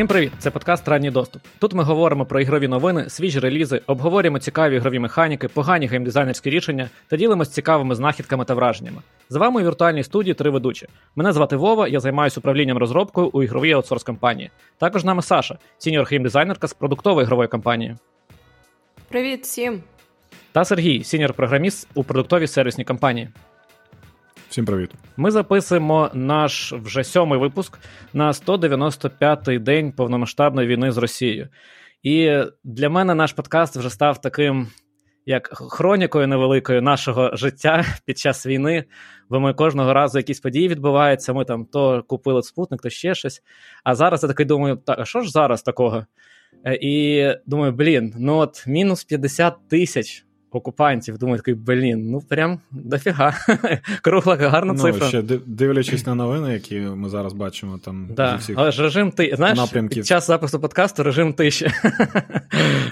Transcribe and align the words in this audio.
Всім 0.00 0.08
привіт! 0.08 0.32
Це 0.38 0.50
подкаст 0.50 0.88
Ранній 0.88 1.10
доступ. 1.10 1.42
Тут 1.58 1.74
ми 1.74 1.82
говоримо 1.82 2.26
про 2.26 2.40
ігрові 2.40 2.68
новини, 2.68 3.08
свіжі 3.08 3.38
релізи, 3.38 3.80
обговорюємо 3.86 4.38
цікаві 4.38 4.76
ігрові 4.76 4.98
механіки, 4.98 5.48
погані 5.48 5.86
геймдизайнерські 5.86 6.50
рішення 6.50 6.90
та 7.08 7.16
ділимось 7.16 7.48
цікавими 7.48 7.94
знахідками 7.94 8.44
та 8.44 8.54
враженнями. 8.54 9.02
З 9.28 9.36
вами 9.36 9.62
у 9.62 9.64
віртуальній 9.64 10.02
студії 10.02 10.34
три 10.34 10.50
ведучі. 10.50 10.86
Мене 11.16 11.32
звати 11.32 11.56
Вова, 11.56 11.88
я 11.88 12.00
займаюся 12.00 12.40
управлінням 12.40 12.78
розробкою 12.78 13.30
у 13.32 13.42
ігровій 13.42 13.72
аутсорс 13.72 14.02
компанії. 14.02 14.50
Також 14.78 15.02
з 15.02 15.04
нами 15.04 15.22
Саша, 15.22 15.58
сіньор 15.78 16.06
геймдизайнерка 16.10 16.68
з 16.68 16.74
продуктової 16.74 17.24
ігрової 17.24 17.48
компанії. 17.48 17.96
Привіт 19.08 19.42
всім! 19.42 19.82
Та 20.52 20.64
Сергій, 20.64 21.04
сіньор 21.04 21.32
програміст 21.32 21.88
у 21.94 22.04
продуктовій 22.04 22.46
сервісній 22.46 22.84
компанії. 22.84 23.28
Всім 24.50 24.64
привіт. 24.64 24.90
Ми 25.16 25.30
записуємо 25.30 26.10
наш 26.14 26.72
вже 26.72 27.04
сьомий 27.04 27.38
випуск 27.38 27.78
на 28.12 28.32
195-й 28.32 29.58
день 29.58 29.92
повномасштабної 29.92 30.68
війни 30.68 30.92
з 30.92 30.96
Росією. 30.96 31.48
І 32.02 32.38
для 32.64 32.88
мене 32.88 33.14
наш 33.14 33.32
подкаст 33.32 33.76
вже 33.76 33.90
став 33.90 34.20
таким, 34.20 34.68
як 35.26 35.48
хронікою 35.52 36.28
невеликою 36.28 36.82
нашого 36.82 37.36
життя 37.36 37.84
під 38.04 38.18
час 38.18 38.46
війни, 38.46 38.84
бо 39.28 39.40
ми 39.40 39.54
кожного 39.54 39.94
разу 39.94 40.18
якісь 40.18 40.40
події 40.40 40.68
відбуваються. 40.68 41.32
Ми 41.32 41.44
там 41.44 41.64
то 41.64 42.02
купили 42.02 42.42
спутник, 42.42 42.82
то 42.82 42.90
ще 42.90 43.14
щось. 43.14 43.42
А 43.84 43.94
зараз 43.94 44.22
я 44.22 44.28
такий 44.28 44.46
думаю, 44.46 44.76
так, 44.76 44.98
а 44.98 45.04
що 45.04 45.20
ж 45.20 45.30
зараз 45.30 45.62
такого? 45.62 46.06
Е, 46.64 46.78
і 46.80 47.24
думаю, 47.46 47.72
блін, 47.72 48.14
ну 48.18 48.36
от 48.36 48.66
мінус 48.66 49.04
50 49.04 49.68
тисяч 49.68 50.24
окупантів. 50.50 51.18
Думаю, 51.18 51.38
такий, 51.38 51.54
блін, 51.54 52.10
ну 52.10 52.20
прям 52.20 52.60
дофіга. 52.70 53.34
Кругла 54.02 54.36
гарна 54.36 54.72
ну, 54.72 54.78
цифра. 54.78 55.08
Ще 55.08 55.22
дивлячись 55.46 56.06
на 56.06 56.14
новини, 56.14 56.52
які 56.52 56.80
ми 56.80 57.08
зараз 57.08 57.32
бачимо 57.32 57.78
там. 57.84 58.08
Да. 58.16 58.32
зі 58.32 58.36
всіх 58.36 58.56
Але 58.58 58.72
ж 58.72 58.82
режим 58.82 59.10
ти 59.10 59.32
знаєш, 59.36 59.58
напрямків. 59.58 59.96
під 59.96 60.06
час 60.06 60.26
запису 60.26 60.60
подкасту 60.60 61.02
режим 61.02 61.32
тиші. 61.32 61.70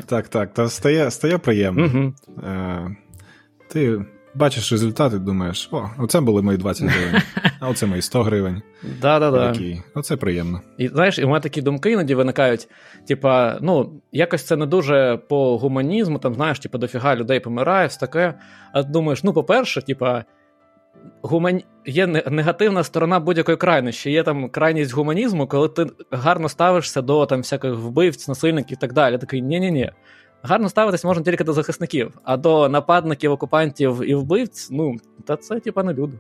Так, 0.07 0.29
так. 0.29 0.55
Та 0.55 0.69
стає 0.69 1.11
стає 1.11 1.39
приємно. 1.39 1.85
Угу. 1.85 2.13
Е, 2.49 2.97
Ти 3.69 4.05
бачиш 4.39 4.73
результати, 4.73 5.19
думаєш, 5.19 5.69
о, 5.73 5.91
оце 5.99 6.21
були 6.21 6.43
мої 6.43 6.59
20 6.59 6.89
гривень, 6.91 7.23
а 7.61 7.69
оце 7.69 7.87
мої 7.87 8.03
100 8.03 8.23
гривень. 8.23 8.63
Да-да-да. 9.03 9.55
Оце 9.95 10.17
приємно. 10.17 10.61
І 10.79 10.89
знаєш, 10.89 11.19
і 11.19 11.25
в 11.25 11.29
мене 11.29 11.41
такі 11.41 11.63
думки 11.63 11.91
іноді 11.91 12.15
виникають. 12.15 12.69
Типа, 13.09 13.59
ну, 13.61 13.93
якось 14.13 14.45
це 14.45 14.57
не 14.57 14.67
дуже 14.67 15.19
по 15.29 15.59
гуманізму, 15.59 16.19
там, 16.19 16.35
знаєш, 16.35 16.59
типа, 16.59 16.79
дофіга 16.79 17.17
людей 17.17 17.41
помирає, 17.41 17.87
все 17.87 18.01
таке. 18.01 18.35
А 18.73 18.83
думаєш, 18.83 19.25
ну, 19.25 19.33
по-перше, 19.33 19.83
типа. 19.83 20.25
Гуман... 21.23 21.63
Є 21.87 22.07
негативна 22.07 22.85
сторона 22.85 23.21
будь-якої 23.21 23.57
крайності. 23.57 24.11
Є 24.11 24.23
там 24.23 24.49
крайність 24.49 24.95
гуманізму, 24.95 25.47
коли 25.47 25.69
ти 25.69 25.87
гарно 26.11 26.49
ставишся 26.49 27.03
до 27.03 27.27
там 27.27 27.39
всяких 27.39 27.75
вбивць, 27.75 28.29
насильників 28.29 28.77
і 28.79 28.81
так 28.81 28.93
далі. 28.93 29.19
Такий 29.19 29.43
ні-ні-ні. 29.43 29.93
Гарно 30.43 30.69
ставитись 30.69 31.05
можна 31.05 31.23
тільки 31.23 31.45
до 31.45 31.53
захисників, 31.53 32.19
а 32.25 32.37
до 32.37 32.69
нападників, 32.69 33.33
окупантів 33.33 34.11
і 34.11 34.15
вбивць, 34.15 34.69
ну, 34.71 34.97
та 35.25 35.37
це 35.37 35.61
типа 35.61 35.83
не 35.83 35.95
люди. 35.95 36.19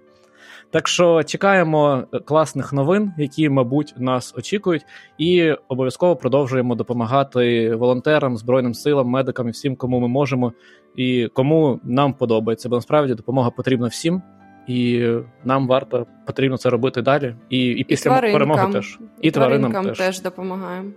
Так 0.70 0.88
що 0.88 1.22
чекаємо 1.22 2.04
класних 2.24 2.72
новин, 2.72 3.12
які, 3.18 3.48
мабуть, 3.48 3.94
нас 3.96 4.34
очікують, 4.36 4.86
і 5.18 5.52
обов'язково 5.68 6.16
продовжуємо 6.16 6.74
допомагати 6.74 7.74
волонтерам, 7.74 8.36
збройним 8.36 8.74
силам, 8.74 9.06
медикам 9.06 9.48
і 9.48 9.50
всім, 9.50 9.76
кому 9.76 10.00
ми 10.00 10.08
можемо, 10.08 10.52
і 10.96 11.28
кому 11.34 11.80
нам 11.84 12.12
подобається. 12.12 12.68
Бо 12.68 12.76
насправді 12.76 13.14
допомога 13.14 13.50
потрібна 13.50 13.86
всім, 13.86 14.22
і 14.66 15.08
нам 15.44 15.66
варто 15.66 16.06
потрібно 16.26 16.56
це 16.56 16.70
робити 16.70 17.02
далі. 17.02 17.34
І 17.50 17.66
і 17.66 17.84
після 17.84 18.18
і 18.18 18.32
перемоги 18.32 18.72
теж. 18.72 18.98
І, 19.20 19.30
тваринкам, 19.30 19.70
тваринкам 19.70 19.94
теж. 19.94 19.98
теж 19.98 20.22
допомагаємо. 20.22 20.90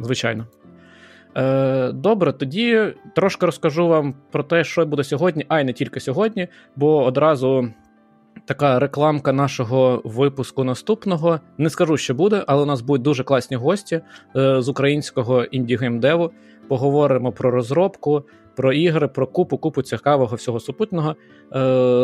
Звичайно. 0.00 0.46
Е, 1.36 1.92
Добре, 1.92 2.32
тоді 2.32 2.94
трошки 3.14 3.46
розкажу 3.46 3.88
вам 3.88 4.14
про 4.30 4.42
те, 4.42 4.64
що 4.64 4.86
буде 4.86 5.04
сьогодні, 5.04 5.44
а 5.48 5.60
й 5.60 5.64
не 5.64 5.72
тільки 5.72 6.00
сьогодні, 6.00 6.48
бо 6.76 7.04
одразу 7.04 7.68
така 8.44 8.78
рекламка 8.78 9.32
нашого 9.32 10.02
випуску 10.04 10.64
наступного. 10.64 11.40
Не 11.58 11.70
скажу, 11.70 11.96
що 11.96 12.14
буде, 12.14 12.44
але 12.46 12.62
у 12.62 12.66
нас 12.66 12.80
будуть 12.80 13.02
дуже 13.02 13.24
класні 13.24 13.56
гості 13.56 14.00
е, 14.36 14.62
з 14.62 14.68
українського 14.68 15.42
інді-геймдеву. 15.44 16.30
Поговоримо 16.68 17.32
про 17.32 17.50
розробку, 17.50 18.22
про 18.56 18.72
ігри, 18.72 19.08
про 19.08 19.26
купу, 19.26 19.58
купу 19.58 19.82
цікавого 19.82 20.36
всього 20.36 20.60
супутного. 20.60 21.10
Е, 21.10 21.16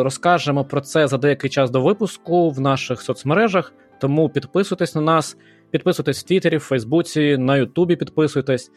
Розкажемо 0.02 0.64
про 0.64 0.80
це 0.80 1.08
за 1.08 1.18
деякий 1.18 1.50
час 1.50 1.70
до 1.70 1.80
випуску 1.80 2.50
в 2.50 2.60
наших 2.60 3.02
соцмережах. 3.02 3.72
Тому 4.00 4.28
підписуйтесь 4.28 4.94
на 4.94 5.00
нас, 5.00 5.36
підписуйтесь 5.70 6.24
в 6.24 6.26
Твіттері, 6.26 6.56
в 6.56 6.60
Фейсбуці, 6.60 7.36
на 7.38 7.56
Ютубі 7.56 7.96
підписуйтесь. 7.96 8.70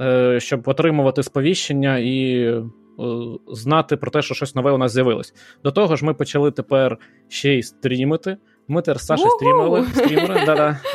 Е, 0.00 0.40
щоб 0.40 0.68
отримувати 0.68 1.22
сповіщення 1.22 1.98
і 1.98 2.36
е, 2.38 2.62
знати 3.52 3.96
про 3.96 4.10
те, 4.10 4.22
що 4.22 4.34
щось 4.34 4.54
нове 4.54 4.72
у 4.72 4.78
нас 4.78 4.92
з'явилось. 4.92 5.34
До 5.64 5.70
того 5.70 5.96
ж, 5.96 6.04
ми 6.04 6.14
почали 6.14 6.50
тепер 6.50 6.98
ще 7.28 7.54
й 7.54 7.62
стрімити. 7.62 8.36
Ми 8.68 8.82
тепер 8.82 9.00
з 9.00 9.06
Сашою 9.06 9.30
стрімили. 9.30 9.86
стрімери, 9.94 10.46
да-да. 10.46 10.80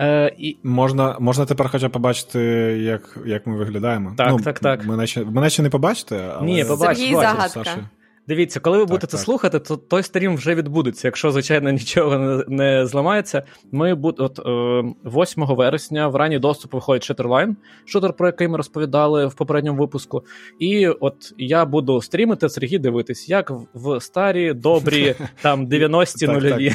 Е, 0.00 0.34
і... 0.38 0.56
Можна 0.62 1.16
можна 1.20 1.46
тепер 1.46 1.68
хоча 1.68 1.88
б 1.88 1.92
побачити, 1.92 2.40
як 2.82 3.18
як 3.26 3.46
ми 3.46 3.56
виглядаємо. 3.56 4.14
Так, 4.16 4.30
ну, 4.30 4.40
так, 4.40 4.58
так. 4.58 4.86
Мене 4.86 5.06
ще, 5.06 5.24
мене 5.24 5.50
ще 5.50 5.62
не 5.62 5.70
побачите, 5.70 6.30
але 6.36 6.46
Ні, 6.46 6.64
побач, 6.64 6.98
Сергій 6.98 7.14
бачиш, 7.14 7.50
Саша. 7.50 7.88
Дивіться, 8.28 8.60
коли 8.60 8.78
ви 8.78 8.84
так, 8.84 8.90
будете 8.90 9.06
так. 9.06 9.20
слухати, 9.20 9.58
то 9.58 9.76
той 9.76 10.02
стрім 10.02 10.34
вже 10.36 10.54
відбудеться. 10.54 11.08
Якщо, 11.08 11.30
звичайно, 11.30 11.70
нічого 11.70 12.18
не, 12.18 12.44
не 12.48 12.86
зламається. 12.86 13.42
Ми 13.72 13.94
буд... 13.94 14.20
от 14.20 14.38
е, 14.38 14.94
8 15.04 15.46
вересня 15.46 16.08
в 16.08 16.16
ранній 16.16 16.38
доступ 16.38 16.74
виходить 16.74 17.10
Shutterline, 17.10 17.54
шутер, 17.84 18.12
про 18.12 18.26
який 18.26 18.48
ми 18.48 18.56
розповідали 18.56 19.26
в 19.26 19.34
попередньому 19.34 19.80
випуску. 19.80 20.22
І 20.58 20.88
от 20.88 21.34
я 21.38 21.64
буду 21.64 22.00
стрімити 22.00 22.48
Сергій 22.48 22.78
дивитись, 22.78 23.28
як 23.28 23.52
в 23.74 24.00
старі, 24.00 24.52
добрі 24.52 25.14
там 25.42 25.66
90-ті 25.66 26.26
нульові. 26.26 26.74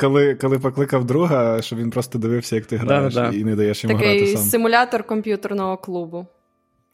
Коли 0.00 0.34
коли 0.34 0.58
покликав 0.58 1.04
друга, 1.04 1.62
щоб 1.62 1.78
він 1.78 1.90
просто 1.90 2.18
дивився, 2.18 2.56
як 2.56 2.66
ти 2.66 2.76
граєш, 2.76 3.14
і 3.32 3.44
не 3.44 3.56
даєш 3.56 3.84
йому 3.84 3.96
грати 3.96 4.26
сам. 4.26 4.42
симулятор 4.42 5.02
комп'ютерного 5.02 5.76
клубу. 5.76 6.26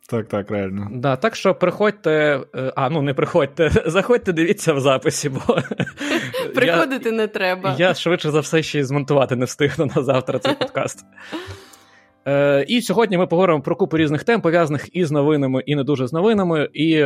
Так, 0.09 0.29
так, 0.29 0.51
реально. 0.51 0.89
Да, 0.93 1.17
Так 1.17 1.37
що 1.37 1.55
приходьте, 1.55 2.41
е, 2.55 2.73
а 2.77 2.91
ну 2.91 3.03
не 3.03 3.15
приходьте, 3.15 3.71
заходьте, 3.87 4.33
дивіться 4.33 4.73
в 4.73 4.81
записі, 4.81 5.29
бо 5.29 5.41
приходити 6.55 7.13
не 7.13 7.27
треба. 7.27 7.75
Я 7.79 7.95
швидше 7.95 8.31
за 8.31 8.41
все 8.41 8.63
ще 8.63 8.79
й 8.79 8.83
змонтувати 8.83 9.37
не 9.37 9.45
встигну 9.45 9.91
на 9.97 10.03
завтра 10.03 10.39
цей 10.39 10.55
подкаст. 10.55 11.05
Е, 12.27 12.65
І 12.69 12.83
сьогодні 12.83 13.19
ми 13.19 13.27
поговоримо 13.27 13.61
про 13.63 13.77
купу 13.77 13.97
різних 13.97 14.25
тем, 14.25 14.41
пов'язаних 14.41 14.97
і 14.97 15.05
з 15.05 15.11
новинами, 15.11 15.63
і 15.67 15.77
не 15.77 15.85
дуже 15.85 16.07
з 16.07 16.13
новинами. 16.13 16.69
І 16.73 17.05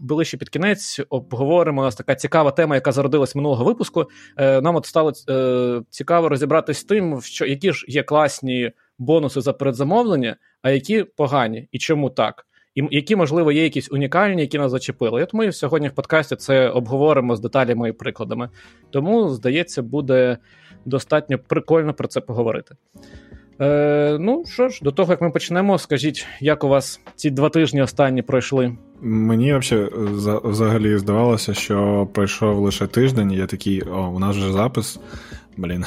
ближче 0.00 0.36
під 0.36 0.48
кінець 0.48 1.00
обговоримо 1.10 1.80
у 1.80 1.84
нас 1.84 1.96
така 1.96 2.14
цікава 2.14 2.50
тема, 2.50 2.74
яка 2.74 2.92
зародилась 2.92 3.34
минулого 3.34 3.64
випуску. 3.64 4.06
Е, 4.36 4.60
Нам 4.60 4.76
от 4.76 4.86
стало 4.86 5.12
е, 5.28 5.80
цікаво 5.90 6.28
розібратись 6.28 6.78
з 6.78 6.84
тим, 6.84 7.20
що 7.20 7.46
які 7.46 7.72
ж 7.72 7.84
є 7.88 8.02
класні 8.02 8.72
бонуси 8.98 9.40
за 9.40 9.52
передзамовлення, 9.52 10.36
а 10.62 10.70
які 10.70 11.04
погані, 11.16 11.68
і 11.72 11.78
чому 11.78 12.10
так. 12.10 12.44
І 12.74 12.88
які, 12.90 13.16
можливо, 13.16 13.52
є 13.52 13.62
якісь 13.62 13.92
унікальні, 13.92 14.42
які 14.42 14.58
нас 14.58 14.70
зачепили. 14.70 15.20
І 15.20 15.24
от 15.24 15.34
ми 15.34 15.52
сьогодні 15.52 15.88
в 15.88 15.94
подкасті 15.94 16.36
це 16.36 16.68
обговоримо 16.68 17.36
з 17.36 17.40
деталями 17.40 17.88
і 17.88 17.92
прикладами. 17.92 18.50
Тому, 18.90 19.28
здається, 19.28 19.82
буде 19.82 20.38
достатньо 20.84 21.38
прикольно 21.38 21.94
про 21.94 22.08
це 22.08 22.20
поговорити. 22.20 22.74
Е, 23.60 24.16
Ну 24.20 24.44
що 24.46 24.68
ж, 24.68 24.80
до 24.82 24.92
того 24.92 25.12
як 25.12 25.20
ми 25.20 25.30
почнемо, 25.30 25.78
скажіть, 25.78 26.26
як 26.40 26.64
у 26.64 26.68
вас 26.68 27.00
ці 27.14 27.30
два 27.30 27.48
тижні 27.48 27.82
останні 27.82 28.22
пройшли? 28.22 28.76
Мені 29.00 29.54
взагалі 30.44 30.98
здавалося, 30.98 31.54
що 31.54 32.08
пройшов 32.14 32.58
лише 32.58 32.86
тиждень, 32.86 33.32
я 33.32 33.46
такий, 33.46 33.82
о, 33.82 34.08
у 34.08 34.18
нас 34.18 34.36
вже 34.36 34.52
запис. 34.52 35.00
Блін, 35.58 35.84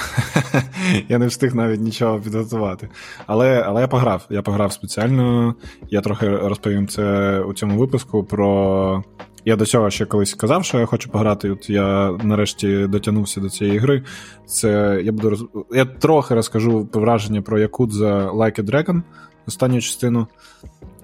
я 1.10 1.18
не 1.18 1.28
встиг 1.28 1.56
навіть 1.56 1.82
нічого 1.82 2.20
підготувати. 2.20 2.90
Але 3.28 3.62
але 3.62 3.82
я 3.82 3.88
пограв. 3.88 4.26
Я 4.30 4.42
пограв 4.42 4.74
спеціально. 4.74 5.56
Я 5.90 6.02
трохи 6.02 6.30
розповім 6.30 6.88
це 6.88 7.40
у 7.40 7.54
цьому 7.54 7.78
випуску. 7.78 8.24
Про 8.24 9.04
я 9.46 9.56
до 9.56 9.66
цього 9.66 9.90
ще 9.90 10.06
колись 10.06 10.34
казав, 10.34 10.66
що 10.66 10.80
я 10.80 10.86
хочу 10.86 11.10
пограти. 11.10 11.52
От 11.52 11.70
я 11.70 12.12
нарешті 12.24 12.88
дотягнувся 12.88 13.42
до 13.42 13.50
цієї 13.50 13.78
гри. 13.78 14.04
Це 14.46 15.02
я 15.04 15.12
буду 15.12 15.30
роз... 15.30 15.46
Я 15.72 15.86
трохи 15.86 16.36
розкажу 16.36 16.90
враження 16.94 17.42
про 17.42 17.60
Yakuza 17.60 18.36
Like 18.36 18.62
a 18.62 18.64
Dragon, 18.64 19.02
останню 19.48 19.82
частину. 19.82 20.28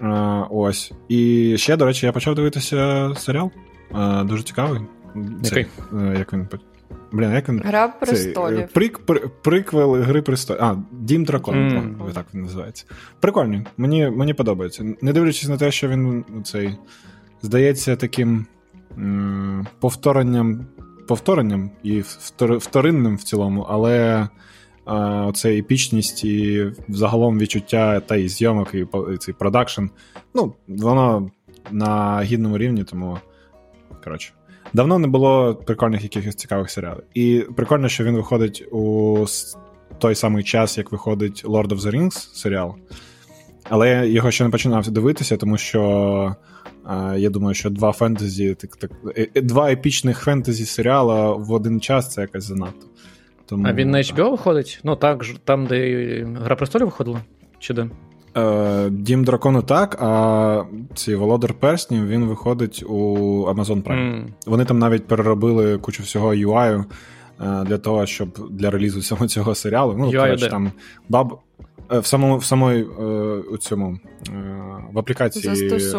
А, 0.01 0.43
Ось. 0.49 0.91
І 1.07 1.53
ще, 1.57 1.77
до 1.77 1.85
речі, 1.85 2.05
я 2.05 2.11
почав 2.11 2.35
дивитися 2.35 3.11
серіал. 3.17 3.51
А, 3.91 4.23
Дуже 4.23 4.43
цікавий. 4.43 4.81
Це, 5.43 5.65
як 6.17 6.33
він 6.33 6.47
Блін, 7.11 7.31
як 7.31 7.49
він... 7.49 7.61
Гра 7.65 7.87
престолів. 7.87 8.67
Прик, 8.67 8.99
при, 8.99 9.19
приквел 9.19 9.95
Гри 9.95 10.21
престолів. 10.21 10.63
А, 10.63 10.75
Дім 10.91 11.25
Дракон, 11.25 11.55
mm. 11.55 12.13
так 12.13 12.25
він 12.33 12.41
називається. 12.41 12.85
Прикольний. 13.19 13.61
Мені 13.77 14.09
мені 14.09 14.33
подобається. 14.33 14.83
Не 15.01 15.13
дивлячись 15.13 15.49
на 15.49 15.57
те, 15.57 15.71
що 15.71 15.87
він 15.87 16.25
цей 16.43 16.77
здається 17.41 17.95
таким 17.95 18.45
м- 18.97 19.67
повторенням 19.79 20.65
повторенням 21.07 21.71
і 21.83 22.03
вторинним 22.39 23.15
в 23.15 23.23
цілому, 23.23 23.65
але 23.69 24.27
оце 25.25 25.57
епічність 25.57 26.25
і 26.25 26.65
загалом 26.89 27.39
відчуття 27.39 27.99
та 27.99 28.15
і 28.15 28.27
зйомок, 28.27 28.73
і 28.73 29.17
цей 29.17 29.33
продакшн. 29.33 29.83
Ну, 30.33 30.53
воно 30.67 31.31
на 31.71 32.21
гідному 32.21 32.57
рівні, 32.57 32.83
тому 32.83 33.17
коротше. 34.03 34.33
Давно 34.73 34.99
не 34.99 35.07
було 35.07 35.55
прикольних 35.55 36.03
якихось 36.03 36.35
цікавих 36.35 36.69
серіалів. 36.69 37.03
І 37.13 37.43
прикольно, 37.55 37.89
що 37.89 38.03
він 38.03 38.15
виходить 38.15 38.67
у 38.71 39.25
той 39.97 40.15
самий 40.15 40.43
час, 40.43 40.77
як 40.77 40.91
виходить 40.91 41.45
Lord 41.45 41.67
of 41.67 41.79
the 41.79 41.91
Rings 41.91 42.35
серіал. 42.35 42.75
Але 43.69 43.89
я 43.89 44.03
його 44.03 44.31
ще 44.31 44.43
не 44.43 44.49
починав 44.49 44.89
дивитися, 44.89 45.37
тому 45.37 45.57
що 45.57 46.35
я 47.15 47.29
думаю, 47.29 47.53
що 47.53 47.69
два 47.69 47.91
фентезі, 47.91 48.55
так, 48.55 48.75
так, 48.75 48.91
е, 49.17 49.27
е, 49.35 49.41
два 49.41 49.71
епічних 49.71 50.19
фентезі 50.19 50.65
серіала 50.65 51.31
в 51.31 51.51
один 51.51 51.81
час 51.81 52.13
це 52.13 52.21
якось 52.21 52.43
занадто. 52.43 52.87
Тому, 53.45 53.67
А 53.67 53.73
він 53.73 53.91
на 53.91 53.97
HBO 53.97 54.31
виходить? 54.31 54.79
Ну 54.83 54.95
так, 54.95 55.25
там, 55.43 55.65
де 55.65 56.27
Гра 56.43 56.55
престолів 56.55 56.85
виходила? 56.85 57.21
Чи 57.59 57.73
де? 57.73 57.89
Е, 58.37 58.89
Дім 58.89 59.23
дракону 59.23 59.61
так, 59.61 59.97
а 60.01 60.63
цей 60.95 61.15
Володар 61.15 61.53
Перснів 61.53 62.07
він 62.07 62.25
виходить 62.25 62.83
у 62.87 62.95
Amazon 63.49 63.83
Prime. 63.83 64.13
Mm. 64.13 64.27
Вони 64.45 64.65
там 64.65 64.79
навіть 64.79 65.07
переробили 65.07 65.77
кучу 65.77 66.03
всього 66.03 66.33
UI 66.33 66.83
для 67.39 67.77
того, 67.77 68.05
щоб 68.05 68.49
для 68.51 68.69
релізу 68.69 68.99
всього 68.99 69.27
цього 69.27 69.55
серіалу. 69.55 69.95
Ну, 69.97 70.11
коротше, 70.11 70.49
там 70.49 70.71
баб. 71.09 71.39
Е, 71.91 71.99
в 71.99 72.05
самому 72.05 72.37
в 72.37 72.45
самої 72.45 72.83
е, 72.83 73.03
у 73.51 73.57
цьому 73.57 73.99
е, 74.29 74.31
в 74.93 74.99
аплікації 74.99 75.55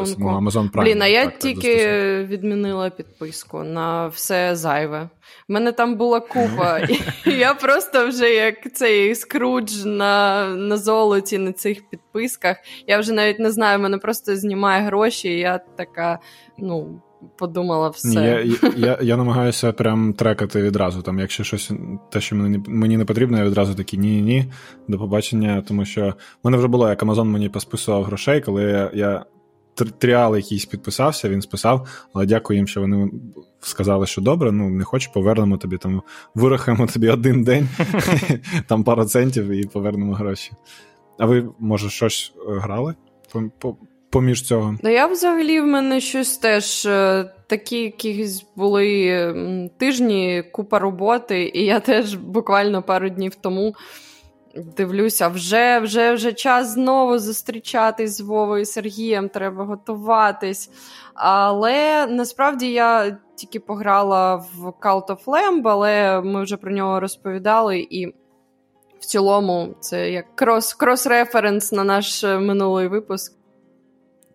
самого 0.07 0.41
Amazon 0.41 0.71
Prime. 0.71 0.83
Блін, 0.83 1.03
а 1.03 1.07
я 1.07 1.25
так, 1.25 1.39
тільки 1.39 1.75
так, 1.77 2.29
відмінила 2.29 2.91
підписку 2.91 3.65
на 3.65 4.07
все 4.07 4.57
зайве. 4.57 5.09
У 5.49 5.53
мене 5.53 5.73
там 5.73 5.97
була 5.97 6.21
купа, 6.21 6.79
і 7.27 7.31
я 7.31 7.55
просто 7.55 8.09
вже 8.09 8.35
як 8.35 8.75
цей 8.75 9.15
скрудж 9.15 9.85
на 9.85 10.45
на 10.49 10.77
золоті 10.77 11.39
на 11.39 11.53
цих 11.53 11.91
підписках. 11.91 12.57
Я 12.87 12.99
вже 12.99 13.13
навіть 13.13 13.39
не 13.39 13.51
знаю, 13.51 13.79
мене 13.79 13.99
просто 13.99 14.37
знімає 14.37 14.83
гроші, 14.83 15.29
і 15.29 15.39
я 15.39 15.59
така, 15.77 16.19
ну 16.59 17.03
подумала 17.39 17.89
все. 17.89 18.09
Ні, 18.09 18.15
Я 18.15 18.71
я, 18.77 18.99
я, 19.03 19.17
намагаюся 19.17 19.73
прям 19.73 20.13
трекати 20.13 20.63
відразу. 20.63 21.03
Там, 21.03 21.19
Якщо 21.19 21.45
щось 21.45 21.73
те, 22.11 22.21
що 22.21 22.37
мені 22.37 22.61
мені 22.67 22.97
не 22.97 23.05
потрібно, 23.05 23.39
я 23.39 23.45
відразу 23.45 23.75
такий 23.75 23.99
ні-ні, 23.99 24.53
до 24.89 24.99
побачення. 24.99 25.63
Тому 25.69 25.85
що 25.85 26.09
в 26.09 26.15
мене 26.45 26.57
вже 26.57 26.69
було, 26.69 26.89
як 26.89 27.03
Амазон 27.03 27.31
мені 27.31 27.49
посписував 27.49 28.05
грошей, 28.05 28.41
коли 28.41 28.63
я. 28.63 28.91
я 28.95 29.25
Тріал 29.99 30.37
якийсь 30.37 30.65
підписався, 30.65 31.29
він 31.29 31.43
списав, 31.43 31.89
але 32.13 32.27
дякую 32.27 32.57
їм, 32.57 32.67
що 32.67 32.81
вони 32.81 33.11
сказали, 33.61 34.07
що 34.07 34.21
добре, 34.21 34.53
ну 34.53 34.71
не 34.71 34.85
хочу, 34.85 35.13
повернемо 35.13 35.57
тобі 35.57 35.77
там, 35.77 36.03
вирахаємо 36.35 36.87
тобі 36.87 37.09
один 37.09 37.45
день, 37.45 37.69
там 38.67 38.85
пару 38.85 39.05
центів 39.05 39.49
і 39.49 39.65
повернемо 39.65 40.15
гроші. 40.15 40.53
А 41.19 41.27
ви, 41.27 41.49
може, 41.59 41.91
щось 41.91 42.33
е, 42.49 42.59
грали? 42.59 42.95
Поміж 44.11 44.43
цього? 44.43 44.77
Ну, 44.83 44.91
я 44.91 45.07
взагалі 45.07 45.61
в 45.61 45.67
мене 45.67 46.01
щось 46.01 46.39
теж 46.39 46.87
е, 46.87 47.31
такі 47.47 47.83
якісь 47.83 48.47
були 48.57 49.71
тижні, 49.79 50.45
купа 50.53 50.79
роботи, 50.79 51.51
і 51.55 51.65
я 51.65 51.81
теж 51.81 52.15
буквально 52.15 52.83
пару 52.83 53.09
днів 53.09 53.35
тому. 53.35 53.75
Дивлюся, 54.77 55.29
вже 55.29 55.79
вже 55.79 56.13
вже 56.13 56.33
час 56.33 56.69
знову 56.73 57.19
зустрічатись 57.19 58.17
з 58.17 58.21
Вовою 58.21 58.65
Сергієм, 58.65 59.29
треба 59.29 59.65
готуватись. 59.65 60.71
Але 61.15 62.07
насправді 62.07 62.73
я 62.73 63.19
тільки 63.37 63.61
пограла 63.61 64.37
в 64.37 64.73
Cult 64.81 65.07
of 65.07 65.25
Lamb, 65.25 65.63
але 65.65 66.21
ми 66.21 66.43
вже 66.43 66.57
про 66.57 66.73
нього 66.73 67.01
розповідали, 67.01 67.79
і 67.79 68.07
в 68.99 69.05
цілому 69.05 69.75
це 69.81 70.11
як 70.11 70.25
крос-референс 70.37 71.75
на 71.75 71.85
наш 71.85 72.25
е, 72.25 72.39
минулий 72.39 72.89
випуск. 72.89 73.38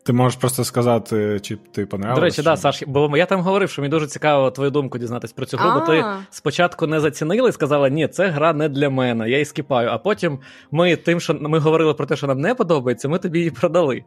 Ти 0.05 0.13
можеш 0.13 0.39
просто 0.39 0.63
сказати, 0.63 1.39
чи 1.39 1.57
ти 1.71 1.85
понравилось? 1.85 2.19
До 2.19 2.25
речі, 2.25 2.35
чи... 2.35 2.43
да, 2.43 2.57
Саш, 2.57 2.83
бо 2.87 3.17
я 3.17 3.25
там 3.25 3.41
говорив, 3.41 3.69
що 3.69 3.81
мені 3.81 3.89
дуже 3.89 4.07
цікаво 4.07 4.51
твою 4.51 4.71
думку 4.71 4.97
дізнатись 4.97 5.31
про 5.31 5.45
цю 5.45 5.57
гру, 5.57 5.71
бо 5.79 5.85
ти 5.85 6.05
спочатку 6.29 6.87
не 6.87 6.99
зацінила 6.99 7.49
і 7.49 7.51
сказала, 7.51 7.89
ні, 7.89 8.07
це 8.07 8.27
гра 8.27 8.53
не 8.53 8.69
для 8.69 8.89
мене, 8.89 9.29
я 9.29 9.35
її 9.35 9.45
скіпаю. 9.45 9.89
А 9.89 9.97
потім 9.97 10.39
ми 10.71 10.95
тим, 10.95 11.19
що 11.19 11.33
ми 11.33 11.59
говорили 11.59 11.93
про 11.93 12.05
те, 12.05 12.15
що 12.15 12.27
нам 12.27 12.39
не 12.39 12.55
подобається, 12.55 13.09
ми 13.09 13.19
тобі 13.19 13.39
її 13.39 13.51
продали. 13.51 14.03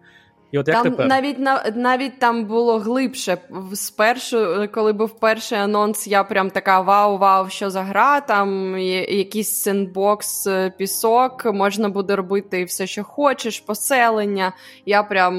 І 0.53 0.59
от 0.59 0.69
як 0.69 0.77
там 0.83 0.91
тепер? 0.91 1.07
навіть 1.07 1.37
навіть 1.77 2.19
там 2.19 2.45
було 2.45 2.79
глибше. 2.79 3.39
Спершу, 3.75 4.69
коли 4.75 4.93
був 4.93 5.21
перший 5.21 5.59
анонс, 5.59 6.07
я 6.07 6.25
прям 6.25 6.51
така 6.51 6.81
вау-вау, 6.81 7.49
що 7.49 7.71
за 7.71 7.83
гра, 7.83 8.21
там 8.21 8.79
якийсь 8.79 9.51
сендбокс, 9.51 10.47
е, 10.47 10.73
пісок, 10.79 11.45
можна 11.45 11.89
буде 11.89 12.17
робити 12.17 12.65
все, 12.65 12.87
що 12.87 13.05
хочеш, 13.05 13.61
поселення. 13.61 14.53
Я 14.87 15.03
прям 15.03 15.35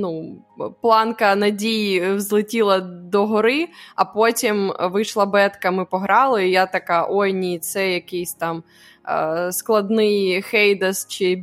ну, 0.00 0.38
планка 0.80 1.36
надії 1.36 2.12
взлетіла 2.12 2.80
до 2.80 3.26
гори, 3.26 3.68
а 3.96 4.04
потім 4.04 4.72
вийшла 4.80 5.26
бетка, 5.26 5.70
ми 5.70 5.84
пограли, 5.84 6.48
і 6.48 6.50
я 6.50 6.66
така: 6.66 7.06
ой, 7.10 7.32
ні, 7.32 7.58
це 7.58 7.92
якийсь 7.92 8.34
там 8.34 8.62
е- 9.08 9.52
складний 9.52 10.42
Хейдес 10.42 11.06
чи 11.06 11.36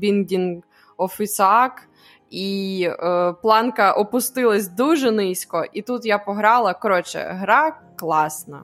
of 1.01 1.19
Isaac 1.19 1.71
і 2.31 2.88
е, 2.89 3.33
планка 3.42 3.92
опустилась 3.92 4.68
дуже 4.68 5.12
низько, 5.12 5.66
і 5.74 5.81
тут 5.81 6.06
я 6.06 6.18
пограла. 6.18 6.74
Коротше, 6.74 7.25
гра 7.30 7.80
класна. 7.95 8.63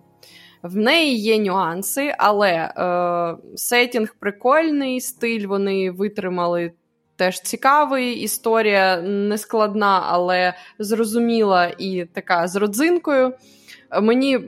В 0.64 0.75
неї 0.75 1.18
є 1.18 1.40
нюанси, 1.40 2.16
але 2.18 2.52
е, 2.52 3.38
сетінг 3.56 4.16
прикольний, 4.19 5.02
стиль 5.02 5.48
вони 5.48 5.92
витримали 5.92 6.72
теж 7.16 7.42
цікавий. 7.42 8.14
Історія 8.14 9.02
не 9.02 9.38
складна, 9.38 10.04
але 10.08 10.54
зрозуміла 10.80 11.66
і 11.78 12.06
така 12.14 12.48
з 12.48 12.56
родзинкою. 12.56 13.34
Мені 14.02 14.40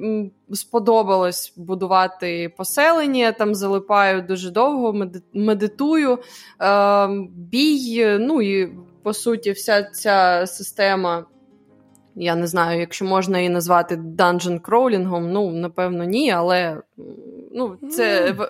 сподобалось 0.53 1.53
будувати 1.57 2.53
поселення, 2.57 3.31
там 3.31 3.55
залипаю 3.55 4.21
дуже 4.21 4.51
довго, 4.51 5.07
медитую. 5.33 6.19
Е, 6.61 7.07
бій, 7.35 8.17
ну 8.19 8.41
і 8.41 8.69
по 9.09 9.13
суті, 9.13 9.51
вся 9.51 9.83
ця 9.83 10.47
система. 10.47 11.25
Я 12.15 12.35
не 12.35 12.47
знаю, 12.47 12.79
якщо 12.79 13.05
можна 13.05 13.37
її 13.37 13.49
назвати 13.49 13.95
данжен 13.95 14.59
кроулінгом, 14.59 15.31
ну, 15.31 15.51
напевно, 15.51 16.03
ні, 16.03 16.31
але 16.31 16.81
ну, 17.51 17.77
це 17.91 18.23
типу, 18.23 18.43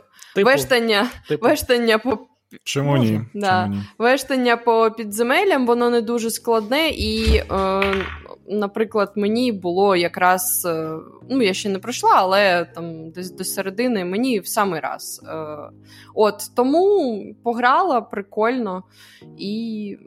вештання 0.50 1.08
типу. 1.28 1.46
вештання 1.46 1.98
по 1.98 2.20
Чому 2.64 2.98
ні? 2.98 3.22
Да. 3.34 3.64
Чому 3.64 3.76
ні? 3.76 3.84
Вештання 3.98 4.58
по 4.58 4.92
підземеллям, 4.98 5.66
воно 5.66 5.90
не 5.90 6.02
дуже 6.02 6.30
складне, 6.30 6.90
і 6.90 7.36
е, 7.36 7.46
наприклад, 8.50 9.12
мені 9.16 9.52
було 9.52 9.96
якраз, 9.96 10.66
е, 10.66 10.90
ну 11.30 11.42
я 11.42 11.54
ще 11.54 11.70
не 11.70 11.80
пройшла, 11.80 12.12
але 12.16 12.66
там 12.66 13.10
десь 13.12 13.32
до 13.32 13.44
середини 13.44 14.06
мені 14.06 14.40
в 14.40 14.48
самий 14.48 14.80
раз. 14.80 15.22
Е, 15.28 15.58
от 16.16 16.36
тому 16.56 17.24
пограла 17.44 18.02
прикольно. 18.02 18.84
І 19.38 19.98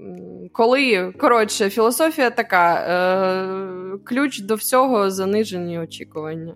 коли 0.53 1.13
коротше, 1.19 1.71
філософія 1.71 2.31
така: 2.31 2.75
е, 2.75 3.99
ключ 4.05 4.41
до 4.41 4.55
всього 4.55 5.11
занижені 5.11 5.79
очікування. 5.79 6.55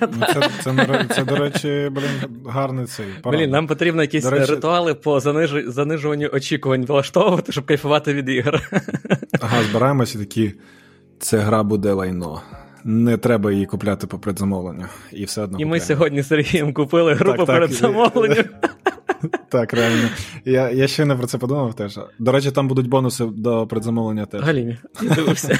Ну, 0.00 0.26
Це, 0.32 0.48
це, 0.62 1.06
це, 1.14 1.24
до 1.24 1.36
речі, 1.36 1.90
блін, 1.92 2.42
гарний 2.46 2.86
цей. 2.86 3.06
Парад. 3.22 3.40
Блін, 3.40 3.50
нам 3.50 3.66
потрібно 3.66 4.02
якісь 4.02 4.26
речі... 4.26 4.52
ритуали 4.52 4.94
по 4.94 5.20
занижу... 5.20 5.72
занижуванню 5.72 6.30
очікувань 6.32 6.86
влаштовувати, 6.86 7.52
щоб 7.52 7.66
кайфувати 7.66 8.14
від 8.14 8.28
ігор. 8.28 8.60
Ага, 9.40 9.62
збираємося 9.62 10.18
такі. 10.18 10.54
Ця 11.24 11.38
гра 11.38 11.62
буде 11.62 11.92
лайно. 11.92 12.40
Не 12.84 13.16
треба 13.16 13.52
її 13.52 13.66
купляти 13.66 14.06
по 14.06 14.18
предзамовленню. 14.18 14.84
І 15.12 15.24
все 15.24 15.42
одно. 15.42 15.58
І 15.60 15.64
ми 15.64 15.80
сьогодні 15.80 16.22
з 16.22 16.28
Сергієм 16.28 16.74
купили 16.74 17.14
гру 17.14 17.34
по 17.34 17.46
предзамовленню. 17.46 18.44
Так, 19.48 19.72
реально. 19.72 20.08
Я 20.44 20.70
я 20.70 20.86
ще 20.86 21.04
не 21.04 21.16
про 21.16 21.26
це 21.26 21.38
подумав 21.38 21.74
теж. 21.74 21.98
До 22.18 22.32
речі, 22.32 22.50
там 22.50 22.68
будуть 22.68 22.88
бонуси 22.88 23.24
до 23.24 23.66
предзамовлення 23.66 24.26
теж. 24.26 24.42
Галімі, 24.42 24.78
дивився. 25.02 25.58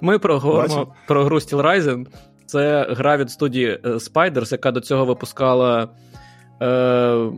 Ми 0.00 0.18
проговоримо 0.18 0.94
про 1.06 1.24
гру 1.24 1.36
Steel 1.36 1.62
Rising. 1.62 2.06
Це 2.46 2.86
гра 2.90 3.16
від 3.16 3.30
студії 3.30 3.80
е, 3.84 3.88
Spiders, 3.88 4.52
яка 4.52 4.72
до 4.72 4.80
цього 4.80 5.04
випускала. 5.04 5.88
Е, 6.62 7.30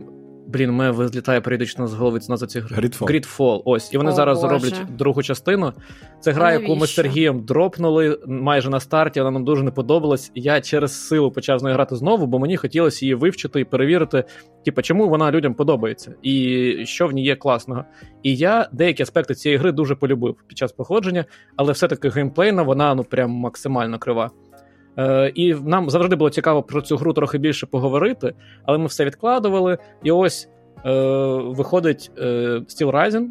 Блін, 0.53 0.71
мене 0.71 0.91
визлітає 0.91 1.41
періодично 1.41 1.87
з 1.87 1.93
голови 1.93 2.19
назва 2.29 2.61
гри. 2.61 2.87
Gridfall. 2.87 3.07
Gridfall. 3.07 3.61
Ось. 3.65 3.93
І 3.93 3.97
вони 3.97 4.09
О, 4.09 4.13
зараз 4.13 4.41
Боже. 4.41 4.53
роблять 4.53 4.81
другу 4.89 5.23
частину. 5.23 5.73
Це 6.19 6.31
гра, 6.31 6.53
яку 6.53 6.75
ми 6.75 6.87
з 6.87 6.93
Сергієм 6.93 7.45
дропнули 7.45 8.19
майже 8.27 8.69
на 8.69 8.79
старті, 8.79 9.19
вона 9.19 9.31
нам 9.31 9.45
дуже 9.45 9.63
не 9.63 9.71
подобалась. 9.71 10.31
Я 10.35 10.61
через 10.61 11.07
силу 11.07 11.31
почав 11.31 11.59
з 11.59 11.63
нею 11.63 11.75
грати 11.75 11.95
знову, 11.95 12.25
бо 12.25 12.39
мені 12.39 12.57
хотілося 12.57 13.05
її 13.05 13.15
вивчити 13.15 13.59
і 13.61 13.63
перевірити, 13.63 14.23
типу, 14.65 14.81
чому 14.81 15.09
вона 15.09 15.31
людям 15.31 15.53
подобається, 15.53 16.13
і 16.21 16.85
що 16.85 17.07
в 17.07 17.11
ній 17.11 17.23
є 17.23 17.35
класного. 17.35 17.83
І 18.23 18.35
я 18.35 18.69
деякі 18.71 19.03
аспекти 19.03 19.35
цієї 19.35 19.59
гри 19.59 19.71
дуже 19.71 19.95
полюбив 19.95 20.35
під 20.47 20.57
час 20.57 20.71
походження, 20.71 21.25
але 21.55 21.71
все-таки 21.71 22.09
геймплейна 22.09 22.63
вона 22.63 22.95
ну 22.95 23.03
прям 23.03 23.31
максимально 23.31 23.99
крива. 23.99 24.31
Е, 24.97 25.31
І 25.35 25.53
нам 25.53 25.89
завжди 25.89 26.15
було 26.15 26.29
цікаво 26.29 26.63
про 26.63 26.81
цю 26.81 26.97
гру 26.97 27.13
трохи 27.13 27.37
більше 27.37 27.65
поговорити, 27.65 28.33
але 28.65 28.77
ми 28.77 28.85
все 28.85 29.05
відкладували. 29.05 29.77
І 30.03 30.11
ось 30.11 30.49
е, 30.85 30.91
виходить 31.41 32.11
е, 32.17 32.23
Steel 32.67 32.91
Rising, 32.91 33.25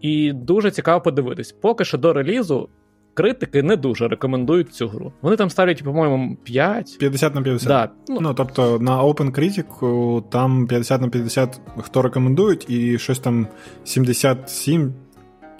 і 0.00 0.32
дуже 0.32 0.70
цікаво 0.70 1.00
подивитись. 1.00 1.52
Поки 1.52 1.84
що 1.84 1.98
до 1.98 2.12
релізу 2.12 2.68
критики 3.14 3.62
не 3.62 3.76
дуже 3.76 4.08
рекомендують 4.08 4.74
цю 4.74 4.88
гру. 4.88 5.12
Вони 5.22 5.36
там 5.36 5.50
ставлять, 5.50 5.84
по-моєму, 5.84 6.36
5. 6.36 6.96
50 6.98 7.34
на 7.34 7.42
50. 7.42 7.68
Да. 7.68 7.90
Ну, 8.08 8.20
ну 8.20 8.34
тобто 8.34 8.78
на 8.78 9.04
OpenCritic 9.04 10.22
там 10.28 10.66
50 10.66 11.00
на 11.00 11.08
50 11.08 11.60
хто 11.78 12.02
рекомендують, 12.02 12.70
і 12.70 12.98
щось 12.98 13.18
там 13.18 13.46
77 13.84 14.94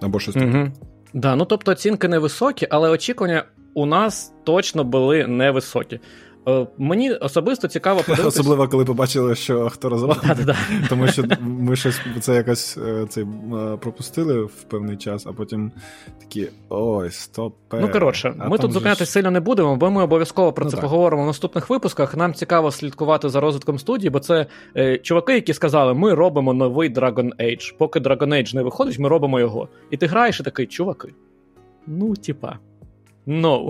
або 0.01 0.21
щось 0.21 0.35
таке. 0.35 0.47
Угу. 0.47 0.73
Да, 1.15 1.37
ну 1.37 1.45
тобто 1.45 1.73
оцінки 1.73 2.09
невисокі, 2.09 2.67
але 2.71 2.89
очікування 2.89 3.45
у 3.75 3.87
нас 3.87 4.33
точно 4.45 4.85
були 4.85 5.27
невисокі. 5.27 6.01
Е, 6.49 6.67
Мені 6.79 7.13
особисто 7.13 7.69
цікаво 7.69 8.01
подивитися. 8.07 8.29
Особливо, 8.29 8.69
коли 8.69 8.85
побачили, 8.85 9.35
що 9.35 9.69
хто 9.71 9.89
розробив. 9.89 10.57
Тому 10.89 11.09
що 11.09 11.25
ми 11.41 11.77
щось 11.77 12.01
це 12.21 12.35
якось 12.35 12.77
е, 12.79 13.07
це, 13.09 13.21
е, 13.23 13.27
пропустили 13.81 14.43
в 14.43 14.63
певний 14.63 14.97
час, 14.97 15.27
а 15.27 15.33
потім 15.33 15.73
такі 16.21 16.49
ой, 16.69 17.11
стоп. 17.11 17.55
Ну 17.73 17.89
коротше, 17.89 18.35
а 18.39 18.49
ми 18.49 18.59
тут 18.59 18.73
зупинятися 18.73 19.05
ж- 19.05 19.11
сильно 19.11 19.31
не 19.31 19.41
будемо, 19.41 19.77
бо 19.77 19.91
ми 19.91 20.03
обов'язково 20.03 20.53
про 20.53 20.65
Ну, 20.65 20.71
це 20.71 20.77
так. 20.77 20.85
поговоримо 20.85 21.23
в 21.23 21.27
наступних 21.27 21.71
випусках. 21.71 22.17
Нам 22.17 22.35
цікаво 22.35 22.71
слідкувати 22.71 23.29
за 23.29 23.41
розвитком 23.41 23.79
студії, 23.79 24.11
бо 24.11 24.21
це 24.21 24.47
е, 24.77 24.99
чуваки, 24.99 25.35
які 25.35 25.55
сказали, 25.55 25.95
ми 25.95 26.15
робимо 26.15 26.55
новий 26.55 26.95
Dragon 26.95 27.31
Age. 27.41 27.75
Поки 27.79 28.01
Dragon 28.01 28.29
Age 28.29 28.55
не 28.55 28.63
виходить, 28.63 28.99
ми 28.99 29.09
робимо 29.09 29.41
його. 29.41 29.69
І 29.91 29.97
ти 29.97 30.07
граєш 30.07 30.41
і 30.41 30.43
такий, 30.43 30.67
чуваки. 30.67 31.09
Ну, 31.87 32.15
типа. 32.17 32.59
No. 33.27 33.69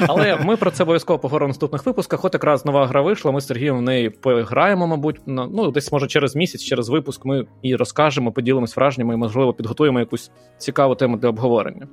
Але 0.08 0.36
ми 0.36 0.56
про 0.56 0.70
це 0.70 0.82
обов'язково 0.82 1.18
поговоримо 1.18 1.46
в 1.46 1.48
наступних 1.48 1.86
випусках. 1.86 2.24
От 2.24 2.34
якраз 2.34 2.66
нова 2.66 2.86
гра 2.86 3.02
вийшла. 3.02 3.32
Ми 3.32 3.40
з 3.40 3.46
Сергієм 3.46 3.78
в 3.78 3.82
неї 3.82 4.10
пограємо, 4.10 4.86
мабуть. 4.86 5.20
Ну, 5.26 5.70
десь 5.70 5.92
може 5.92 6.06
через 6.06 6.36
місяць, 6.36 6.62
через 6.62 6.88
випуск 6.88 7.24
ми 7.24 7.46
і 7.62 7.76
розкажемо, 7.76 8.32
поділимось 8.32 8.76
враженнями 8.76 9.14
і, 9.14 9.16
можливо, 9.16 9.52
підготуємо 9.52 10.00
якусь 10.00 10.30
цікаву 10.58 10.94
тему 10.94 11.16
для 11.16 11.28
обговорення. 11.28 11.88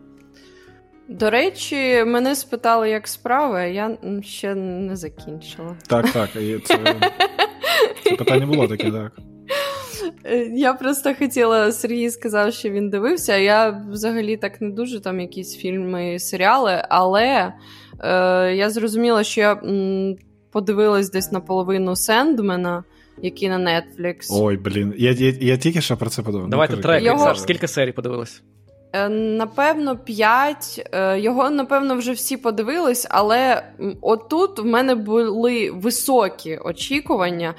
До 1.08 1.30
речі, 1.30 2.04
мене 2.04 2.36
спитали, 2.36 2.90
як 2.90 3.08
справи, 3.08 3.60
а 3.60 3.66
я 3.66 3.98
ще 4.22 4.56
не 4.56 4.96
закінчила. 4.96 5.76
Так, 5.88 6.12
так. 6.12 6.36
І 6.36 6.60
це, 6.60 6.96
це 8.04 8.16
питання 8.16 8.46
було 8.46 8.68
таке, 8.68 8.92
так. 8.92 9.12
Е, 10.26 10.38
Я 10.56 10.74
просто 10.74 11.14
хотіла, 11.20 11.72
Сергій 11.72 12.10
сказав, 12.10 12.54
що 12.54 12.70
він 12.70 12.90
дивився. 12.90 13.38
Я 13.38 13.84
взагалі 13.92 14.38
так 14.38 14.62
не 14.62 14.70
дуже 14.70 15.00
там 15.00 15.20
якісь 15.20 15.56
фільми, 15.58 16.20
серіали, 16.20 16.86
але 16.90 17.54
е, 18.00 18.56
я 18.56 18.70
зрозуміла, 18.70 19.24
що 19.24 19.42
я 19.42 19.54
м, 19.54 20.16
подивилась 20.52 21.12
десь 21.12 21.32
наполовину 21.32 21.96
Сендмена, 21.96 22.84
який 23.22 23.50
на 23.50 23.58
Netflix. 23.60 24.16
Ой, 24.32 24.58
блін. 24.58 24.94
Я, 24.98 25.12
я, 25.12 25.34
я 25.42 25.58
тільки 25.58 25.82
що 25.82 25.98
про 25.98 26.10
це 26.10 26.22
подумав. 26.22 26.50
Давайте 26.50 26.76
ну, 26.76 26.82
трек. 26.82 27.04
Його- 27.04 27.20
Саш, 27.26 27.42
Скільки 27.42 27.68
серій 27.68 27.92
подивилась? 27.92 28.42
Е, 28.94 29.10
Напевно, 29.10 29.98
п'ять. 29.98 30.90
Е, 30.94 31.20
Його, 31.20 31.50
напевно, 31.50 31.96
вже 31.96 32.12
всі 32.12 32.38
подивились, 32.38 33.08
але 33.10 33.64
отут 34.02 34.60
в 34.60 34.66
мене 34.66 34.96
були 34.96 35.72
високі 35.72 36.58
очікування. 36.58 37.54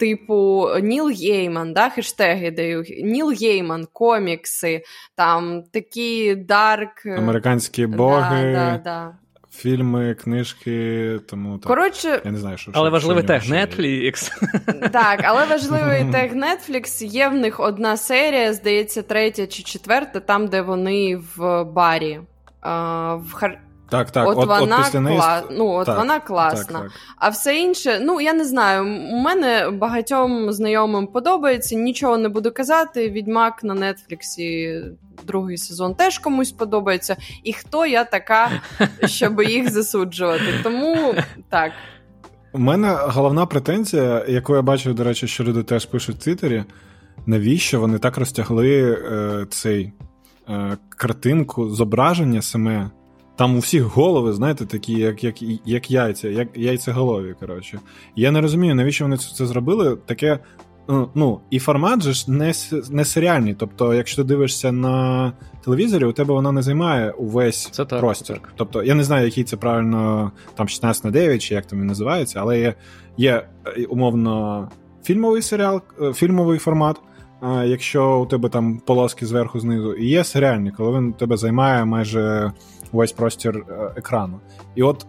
Типу 0.00 0.68
Ніл 0.82 1.08
Гейман, 1.10 1.72
да, 1.72 1.88
хештеги 1.90 2.50
даю. 2.50 2.84
Ніл 3.02 3.30
Гейман, 3.40 3.86
комікси, 3.92 4.82
там 5.16 5.62
такі 5.72 6.34
дарк. 6.34 7.06
е, 7.06 7.16
Американські 7.18 7.86
боги, 7.86 8.52
Да, 8.52 8.70
да, 8.70 8.80
да. 8.84 9.14
фільми, 9.52 10.14
книжки, 10.14 11.18
тому 11.28 11.58
так. 11.58 11.66
Коротше, 11.68 12.20
Я 12.24 12.30
не 12.30 12.38
знаю, 12.38 12.58
що 12.58 12.70
Але 12.74 12.90
важливий 12.90 13.24
тег. 13.24 13.42
Netflix. 13.42 14.32
так, 14.92 15.20
але 15.24 15.46
важливий 15.46 16.04
тег 16.12 16.32
Netflix. 16.36 17.04
Є 17.04 17.28
в 17.28 17.34
них 17.34 17.60
одна 17.60 17.96
серія, 17.96 18.52
здається, 18.52 19.02
третя 19.02 19.46
чи 19.46 19.62
четверта, 19.62 20.20
там, 20.20 20.46
де 20.46 20.62
вони 20.62 21.20
в 21.36 21.64
барі. 21.64 22.20
А, 22.60 23.14
в 23.14 23.32
хар... 23.32 23.58
Так, 23.90 24.10
так, 24.10 24.28
от, 24.28 24.38
от, 24.38 24.48
вона 24.48 24.76
от 24.76 24.84
після 24.84 25.00
неї. 25.00 25.16
кла... 25.16 25.42
ну, 25.50 25.68
от 25.68 25.86
Так, 25.86 25.98
вона 25.98 26.20
класна. 26.20 26.78
так. 26.78 26.90
А 27.16 27.28
все 27.28 27.56
інше, 27.56 27.98
ну 28.02 28.20
я 28.20 28.32
не 28.32 28.44
знаю. 28.44 28.82
У 29.12 29.16
мене 29.16 29.70
багатьом 29.70 30.52
знайомим 30.52 31.06
подобається. 31.06 31.76
Нічого 31.76 32.18
не 32.18 32.28
буду 32.28 32.52
казати. 32.52 33.10
Відьмак 33.10 33.64
на 33.64 33.74
Нетфліксі 33.74 34.82
другий 35.26 35.58
сезон 35.58 35.94
теж 35.94 36.18
комусь 36.18 36.52
подобається. 36.52 37.16
І 37.44 37.52
хто 37.52 37.86
я 37.86 38.04
така, 38.04 38.50
щоб 39.04 39.42
їх 39.42 39.70
засуджувати? 39.70 40.44
Тому 40.62 41.14
так. 41.48 41.72
У 42.52 42.58
мене 42.58 42.98
головна 43.00 43.46
претензія, 43.46 44.24
яку 44.28 44.54
я 44.54 44.62
бачу, 44.62 44.92
до 44.92 45.04
речі, 45.04 45.26
що 45.26 45.44
люди 45.44 45.62
теж 45.62 45.86
пишуть 45.86 46.16
в 46.16 46.18
Твіттері, 46.18 46.64
навіщо 47.26 47.80
вони 47.80 47.98
так 47.98 48.16
розтягли 48.16 48.92
е, 48.92 49.46
цей 49.50 49.92
е, 50.48 50.76
картинку, 50.88 51.70
зображення 51.70 52.42
саме. 52.42 52.90
Там 53.40 53.56
у 53.56 53.58
всіх 53.58 53.82
голови, 53.82 54.32
знаєте, 54.32 54.66
такі, 54.66 54.92
як 54.92 55.24
як, 55.24 55.34
як 55.64 55.90
яйця, 55.90 56.28
як 56.28 56.48
яйцеголові. 56.54 57.34
Коротше. 57.40 57.80
Я 58.16 58.30
не 58.30 58.40
розумію, 58.40 58.74
навіщо 58.74 59.04
вони 59.04 59.16
це, 59.16 59.46
зробили. 59.46 59.96
Таке. 60.06 60.38
ну, 60.88 61.10
Ну, 61.14 61.40
і 61.50 61.58
формат 61.58 62.02
же 62.02 62.12
ж 62.12 62.30
не, 62.30 62.52
не 62.90 63.04
серіальний. 63.04 63.54
Тобто, 63.54 63.94
якщо 63.94 64.22
ти 64.22 64.28
дивишся 64.28 64.72
на 64.72 65.32
телевізорі, 65.64 66.04
у 66.04 66.12
тебе 66.12 66.34
вона 66.34 66.52
не 66.52 66.62
займає 66.62 67.10
увесь 67.10 67.68
Це 67.72 67.84
так, 67.84 68.00
простір. 68.00 68.36
так. 68.36 68.52
Тобто, 68.56 68.82
я 68.82 68.94
не 68.94 69.04
знаю, 69.04 69.24
який 69.24 69.44
це 69.44 69.56
правильно 69.56 70.32
там 70.54 70.68
16 70.68 71.04
на 71.04 71.10
9, 71.10 71.42
чи 71.42 71.54
як 71.54 71.66
там 71.66 71.80
він 71.80 71.86
називається, 71.86 72.40
але 72.40 72.60
є, 72.60 72.74
є 73.16 73.46
е, 73.66 73.84
умовно 73.84 74.68
фільмовий 75.04 75.42
серіал, 75.42 75.80
е, 76.02 76.12
фільмовий 76.12 76.58
формат. 76.58 76.96
е, 77.42 77.66
Якщо 77.66 78.20
у 78.20 78.26
тебе 78.26 78.48
там 78.48 78.78
полоски 78.78 79.26
зверху 79.26 79.60
знизу, 79.60 79.94
і 79.94 80.06
є 80.06 80.24
серіальний, 80.24 80.72
коли 80.72 80.98
він 80.98 81.12
тебе 81.12 81.36
займає 81.36 81.84
майже 81.84 82.52
весь 82.92 83.12
простір 83.12 83.64
е, 83.68 83.92
екрану. 83.96 84.40
І 84.74 84.82
от 84.82 85.06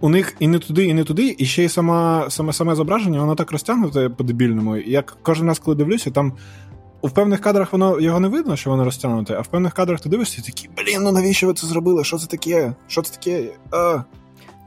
у 0.00 0.08
них 0.08 0.36
і 0.38 0.48
не 0.48 0.58
туди, 0.58 0.84
і 0.84 0.94
не 0.94 1.04
туди, 1.04 1.34
і 1.38 1.44
ще 1.44 1.64
й 1.64 1.68
сама, 1.68 2.26
саме 2.30 2.52
саме 2.52 2.74
зображення, 2.74 3.20
воно 3.20 3.34
так 3.34 3.52
розтягнуте 3.52 4.08
по-дебільному. 4.08 4.76
І 4.76 4.90
як 4.90 5.16
кожен 5.22 5.46
раз, 5.46 5.58
коли 5.58 5.76
дивлюся, 5.76 6.10
там 6.10 6.32
в 7.02 7.10
певних 7.10 7.40
кадрах 7.40 7.72
воно 7.72 8.00
його 8.00 8.20
не 8.20 8.28
видно, 8.28 8.56
що 8.56 8.70
воно 8.70 8.84
розтягнуте, 8.84 9.34
а 9.34 9.40
в 9.40 9.46
певних 9.46 9.72
кадрах 9.72 10.00
ти 10.00 10.08
дивишся 10.08 10.42
і 10.42 10.50
такий, 10.50 10.70
блін, 10.76 11.02
ну 11.02 11.12
навіщо 11.12 11.46
ви 11.46 11.54
це 11.54 11.66
зробили? 11.66 12.04
Що 12.04 12.18
це 12.18 12.26
таке? 12.26 12.74
Що 12.88 13.02
це 13.02 13.14
таке? 13.14 13.52
А. 13.70 14.02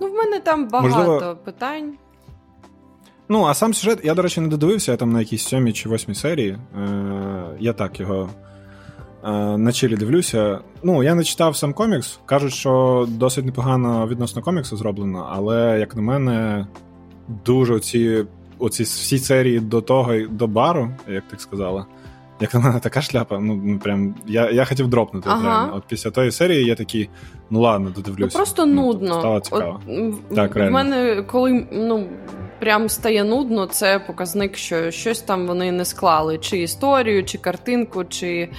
Ну, 0.01 0.07
в 0.07 0.13
мене 0.13 0.39
там 0.39 0.67
багато 0.67 0.97
Можливо- 0.97 1.35
питань. 1.45 1.93
Ну, 3.29 3.43
а 3.43 3.53
сам 3.53 3.73
сюжет, 3.73 3.99
я, 4.03 4.13
до 4.13 4.21
речі, 4.21 4.41
не 4.41 4.47
додивився, 4.47 4.91
я 4.91 4.97
там 4.97 5.11
на 5.11 5.19
якійсь 5.19 5.43
сьомій 5.43 5.73
чи 5.73 5.89
восьмій 5.89 6.15
серії. 6.15 6.57
Е, 6.77 7.57
я 7.59 7.73
так 7.73 7.99
його 7.99 8.29
на 9.57 9.71
чилі 9.71 9.95
дивлюся. 9.95 10.59
Ну, 10.83 11.03
я 11.03 11.15
не 11.15 11.23
читав 11.23 11.55
сам 11.55 11.73
комікс. 11.73 12.19
Кажуть, 12.25 12.53
що 12.53 13.05
досить 13.09 13.45
непогано 13.45 14.07
відносно 14.07 14.41
коміксу 14.41 14.77
зроблено, 14.77 15.27
але, 15.31 15.79
як 15.79 15.95
на 15.95 16.01
мене, 16.01 16.67
дуже 17.45 17.73
оці, 17.73 18.25
оці 18.59 18.83
всі 18.83 19.17
серії 19.17 19.59
до 19.59 19.81
того, 19.81 20.13
до 20.29 20.47
бару, 20.47 20.89
як 21.07 21.23
ти 21.27 21.37
сказала. 21.39 21.85
Як 22.41 22.53
на 22.53 22.59
мене 22.59 22.79
така 22.79 23.01
шляпа, 23.01 23.39
ну, 23.39 23.61
ну 23.65 23.79
прям 23.79 24.15
я, 24.27 24.51
я 24.51 24.65
хотів 24.65 24.87
дропнути. 24.87 25.29
Ага. 25.29 25.39
От, 25.39 25.45
реально. 25.45 25.75
От 25.75 25.83
після 25.87 26.11
тої 26.11 26.31
серії 26.31 26.65
я 26.65 26.75
такий, 26.75 27.09
ну 27.49 27.59
ладно, 27.61 27.89
додивлюся. 27.95 28.37
Ну 28.37 28.43
просто 28.43 28.65
Ну, 28.65 28.73
нудно. 28.85 29.19
Стало 29.19 29.39
цікаво. 29.39 29.79
От, 29.87 29.89
м, 29.97 30.11
в- 30.11 30.67
в 30.69 30.71
мене, 30.71 31.23
коли 31.27 31.67
ну, 31.71 32.07
прям 32.59 32.89
стає 32.89 33.23
нудно, 33.23 33.65
це 33.65 33.99
показник, 33.99 34.57
що 34.57 34.91
щось 34.91 35.21
там 35.21 35.47
вони 35.47 35.71
не 35.71 35.85
склали: 35.85 36.37
чи 36.37 36.57
історію, 36.57 37.23
чи 37.25 37.37
картинку, 37.37 38.03
чи 38.03 38.27
е, 38.27 38.49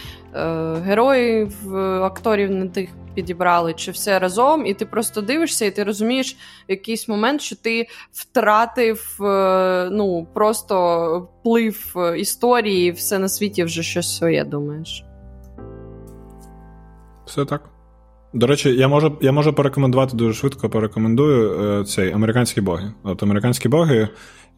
героїв, 0.84 1.74
е, 1.74 1.78
акторів 2.00 2.50
не 2.50 2.68
тих 2.68 2.90
підібрали, 3.14 3.74
чи 3.74 3.90
все 3.90 4.18
разом, 4.18 4.66
і 4.66 4.74
ти 4.74 4.86
просто 4.86 5.20
дивишся, 5.20 5.64
і 5.64 5.70
ти 5.70 5.84
розумієш 5.84 6.36
в 6.68 6.70
якийсь 6.70 7.08
момент, 7.08 7.40
що 7.40 7.56
ти 7.56 7.86
втратив 8.12 9.18
е, 9.20 9.88
ну, 9.92 10.26
просто 10.34 11.28
вплив 11.40 11.94
е, 11.96 12.18
історії, 12.18 12.88
і 12.88 12.90
все 12.90 13.18
на 13.18 13.28
світі 13.28 13.64
вже 13.64 13.82
щось 13.82 14.16
своє 14.16 14.44
думаєш. 14.44 15.04
Все 17.26 17.44
так. 17.44 17.70
До 18.34 18.46
речі, 18.46 18.76
я 18.76 18.88
можу, 18.88 19.18
я 19.20 19.32
можу 19.32 19.52
порекомендувати 19.52 20.16
дуже 20.16 20.34
швидко 20.34 20.70
порекомендую 20.70 21.84
цей 21.84 22.12
американські 22.12 22.60
боги. 22.60 22.92
От 23.02 23.22
американські 23.22 23.68
боги. 23.68 24.08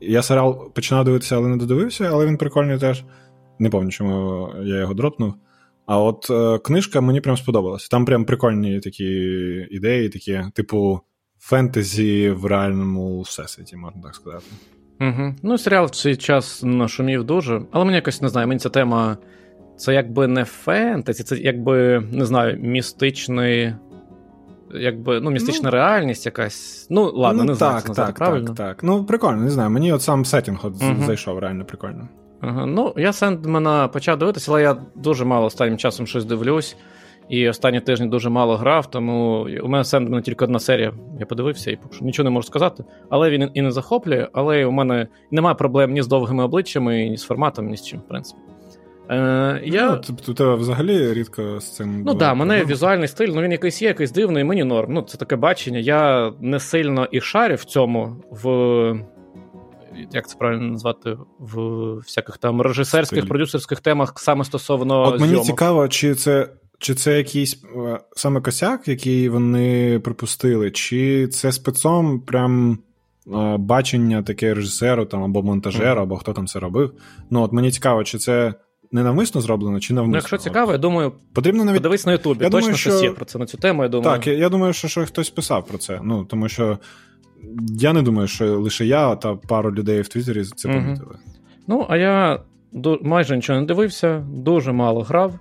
Я 0.01 0.23
серіал 0.23 0.73
починав 0.73 1.05
дивитися, 1.05 1.37
але 1.37 1.49
не 1.49 1.57
додивився, 1.57 2.11
але 2.13 2.27
він 2.27 2.37
прикольний 2.37 2.79
теж. 2.79 3.05
Не 3.59 3.71
пам'ятаю, 3.71 3.91
чому 3.91 4.49
я 4.63 4.79
його 4.79 4.95
дропнув. 4.95 5.35
А 5.87 5.99
от 5.99 6.31
е, 6.31 6.59
книжка 6.59 7.01
мені 7.01 7.21
прям 7.21 7.37
сподобалась. 7.37 7.89
Там 7.89 8.05
прям 8.05 8.25
прикольні 8.25 8.81
такі 8.81 9.05
ідеї, 9.71 10.09
такі, 10.09 10.43
типу, 10.55 11.01
фентезі 11.39 12.31
в 12.31 12.47
реальному 12.47 13.21
всесвіті, 13.21 13.77
можна 13.77 14.03
так 14.03 14.15
сказати. 14.15 14.45
Угу. 15.01 15.35
Ну, 15.43 15.59
серіал 15.59 15.85
в 15.87 15.91
цей 15.91 16.17
час 16.17 16.63
нашумів 16.63 17.25
дуже, 17.25 17.63
але 17.73 17.85
мені 17.85 17.97
якось 17.97 18.23
не 18.23 18.29
знаю, 18.29 18.49
мені 18.49 18.61
ця 18.61 18.69
тема. 18.69 19.17
Це 19.77 19.95
якби 19.95 20.27
не 20.27 20.45
фентезі, 20.45 21.23
це 21.23 21.37
якби, 21.37 22.01
не 22.13 22.27
знаю, 22.27 22.59
містичний 22.61 23.75
якби 24.75 25.21
ну, 25.21 25.31
містична 25.31 25.65
ну, 25.65 25.71
реальність 25.71 26.27
якась. 26.27 26.87
Ну, 26.91 27.13
ладно, 27.15 27.45
ну, 27.45 27.51
не 27.51 27.55
знаю, 27.55 27.75
так, 27.75 27.83
це 27.83 27.89
назвати 27.89 28.13
так, 28.13 28.19
правильно. 28.19 28.47
Так, 28.47 28.57
так. 28.57 28.83
Ну, 28.83 29.05
прикольно, 29.05 29.43
не 29.43 29.51
знаю. 29.51 29.71
Мені 29.71 29.93
от 29.93 30.03
сам 30.03 30.25
сетінг 30.25 30.61
от 30.63 30.75
uh 30.75 31.07
зайшов, 31.07 31.39
реально 31.39 31.65
прикольно. 31.65 32.09
Ага, 32.43 32.67
Ну, 32.67 32.95
я 32.97 33.13
Сендмена 33.13 33.89
почав 33.89 34.19
дивитися, 34.19 34.53
але 34.53 34.63
я 34.63 34.77
дуже 34.95 35.25
мало 35.25 35.47
останнім 35.47 35.79
часом 35.79 36.07
щось 36.07 36.25
дивлюсь. 36.25 36.77
І 37.29 37.49
останні 37.49 37.81
тижні 37.81 38.07
дуже 38.07 38.31
мало 38.31 38.57
грав, 38.57 38.91
тому 38.91 39.49
у 39.63 39.69
мене 39.69 39.85
Сендмена 39.85 40.23
тільки 40.23 40.45
одна 40.45 40.59
серія. 40.59 40.93
Я 41.21 41.27
подивився 41.27 41.71
і 41.71 41.77
поки 41.77 41.97
що 41.97 42.05
нічого 42.05 42.25
не 42.25 42.31
можу 42.31 42.47
сказати. 42.47 42.85
Але 43.11 43.31
він 43.31 43.51
і 43.55 43.63
не 43.63 43.71
захоплює, 43.71 44.29
але 44.33 44.65
у 44.65 44.71
мене 44.71 45.07
немає 45.31 45.55
проблем 45.55 45.93
ні 45.93 46.03
з 46.03 46.07
довгими 46.07 46.45
обличчями, 46.45 47.09
ні 47.09 47.17
з 47.17 47.23
форматом, 47.23 47.69
ні 47.69 47.77
з 47.77 47.87
чим, 47.87 48.01
в 48.01 48.09
принципі. 48.09 48.41
Е, 49.11 49.61
я... 49.65 49.91
Ну, 49.91 50.01
Тобто 50.07 50.35
тебе 50.35 50.55
взагалі 50.55 51.13
рідко 51.13 51.61
з 51.61 51.77
цим. 51.77 51.99
Ну 51.99 52.05
так, 52.05 52.19
да, 52.19 52.35
мене 52.35 52.65
візуальний 52.65 53.09
стиль, 53.09 53.29
ну 53.29 53.43
він 53.43 53.53
якийсь 53.53 53.83
є, 53.83 53.89
якийсь 53.89 54.13
дивний, 54.13 54.45
мені 54.45 54.65
норм. 54.65 54.93
Ну, 54.93 55.03
це 55.03 55.19
таке 55.19 55.37
бачення. 55.37 55.79
Я 55.79 56.33
не 56.41 56.61
сильно 56.61 57.09
і 57.11 57.21
шарю 57.21 57.55
в 57.55 57.65
цьому, 57.65 58.17
в. 58.31 58.47
Як 60.13 60.29
це 60.29 60.37
правильно 60.39 60.73
назвати, 60.73 61.17
в 61.39 61.61
всяких 61.95 62.39
там 62.39 62.61
режисерських, 62.61 63.19
Стиль. 63.19 63.29
продюсерських 63.29 63.81
темах 63.81 64.13
саме 64.17 64.45
стосовно. 64.45 65.03
От 65.03 65.21
мені 65.21 65.31
зйомок. 65.31 65.47
цікаво, 65.47 65.89
чи 65.89 66.15
це 66.15 66.49
чи 66.79 66.95
це 66.95 67.17
якийсь 67.17 67.65
е, 67.77 68.01
саме 68.17 68.41
косяк, 68.41 68.89
який 68.89 69.29
вони 69.29 69.99
припустили, 69.99 70.71
чи 70.71 71.29
це 71.29 71.53
спецом 71.53 72.21
прям 72.21 72.79
е, 73.27 73.57
бачення 73.57 74.23
таке 74.23 74.55
режисеру 74.55 75.05
там, 75.05 75.23
або 75.25 75.43
монтажера, 75.43 75.95
mm-hmm. 75.95 76.03
або 76.03 76.17
хто 76.17 76.33
там 76.33 76.47
це 76.47 76.59
робив. 76.59 76.93
Ну, 77.31 77.43
от 77.43 77.53
мені 77.53 77.71
цікаво, 77.71 78.05
чи 78.05 78.19
це 78.19 78.55
ненавмисно 78.93 79.41
зроблено, 79.41 79.81
чи 79.81 79.95
навмисно? 79.95 80.13
Ну, 80.13 80.17
Якщо 80.17 80.39
цікаво, 80.39 80.73
я 80.73 80.79
думаю, 80.79 81.13
потрібно 81.33 81.65
навіть 81.65 81.79
подивись 81.79 82.07
на 82.07 82.13
Ютубі. 82.13 82.45
Точно 82.45 82.59
думаю, 82.59 82.77
що... 82.77 82.91
щось 82.91 83.03
є 83.03 83.11
про 83.11 83.25
це 83.25 83.39
на 83.39 83.47
цю 83.47 83.59
тему. 83.59 83.83
я 83.83 83.89
думаю. 83.89 84.17
Так, 84.17 84.27
я, 84.27 84.33
я 84.33 84.49
думаю, 84.49 84.73
що, 84.73 84.89
що 84.89 85.07
хтось 85.07 85.31
писав 85.31 85.67
про 85.67 85.79
це. 85.79 86.01
Ну, 86.03 86.25
тому 86.25 86.49
що 86.49 86.79
я 87.79 87.93
не 87.93 88.03
думаю, 88.03 88.29
що 88.29 88.61
лише 88.61 88.85
я 88.87 89.17
та 89.17 89.35
пару 89.35 89.75
людей 89.75 90.01
в 90.01 90.09
Твіттері 90.09 90.45
це 90.45 90.69
mm-hmm. 90.69 90.85
помітили. 90.85 91.17
Ну, 91.67 91.87
а 91.89 91.97
я 91.97 92.41
майже 93.03 93.37
нічого 93.37 93.61
не 93.61 93.67
дивився, 93.67 94.19
дуже 94.19 94.73
мало 94.73 95.03
грав. 95.03 95.39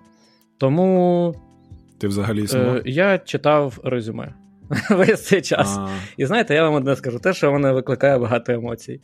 Тому 0.58 1.36
ти 1.98 2.08
взагалі 2.08 2.46
е, 2.54 2.82
я 2.86 3.18
читав 3.18 3.80
резюме 3.84 4.34
весь 4.90 5.26
цей 5.26 5.42
час. 5.42 5.78
А. 5.78 5.90
І 6.18 6.26
знаєте, 6.26 6.56
я 6.56 6.64
вам 6.64 6.74
одне 6.74 6.96
скажу: 6.96 7.20
те, 7.20 7.34
що 7.34 7.52
воно 7.52 7.74
викликає 7.74 8.18
багато 8.18 8.54
емоцій. 8.54 9.02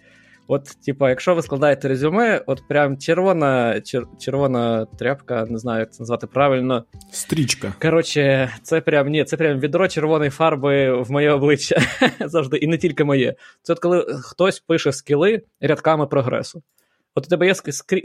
От, 0.47 0.63
типа, 0.85 1.09
якщо 1.09 1.35
ви 1.35 1.41
складаєте 1.41 1.87
резюме, 1.87 2.43
от 2.45 2.67
прям 2.67 2.97
червона 2.97 3.81
чер, 3.81 4.05
червона 4.19 4.85
тряпка, 4.85 5.45
не 5.49 5.57
знаю, 5.57 5.79
як 5.79 5.93
це 5.93 6.03
назвати 6.03 6.27
правильно. 6.27 6.85
Стрічка. 7.11 7.73
Коротше, 7.81 8.53
це 8.63 8.81
прям 8.81 9.07
ні, 9.09 9.23
це 9.23 9.37
прям 9.37 9.59
відро 9.59 9.87
червоної 9.87 10.29
фарби 10.29 11.01
в 11.01 11.11
моє 11.11 11.31
обличчя 11.31 11.81
завжди, 12.25 12.57
і 12.57 12.67
не 12.67 12.77
тільки 12.77 13.03
моє. 13.03 13.35
Це 13.61 13.73
от 13.73 13.79
коли 13.79 14.05
хтось 14.23 14.59
пише 14.59 14.91
скіли 14.91 15.41
рядками 15.61 16.07
прогресу. 16.07 16.61
От 17.15 17.25
у 17.25 17.29
тебе 17.29 17.45
є 17.45 17.53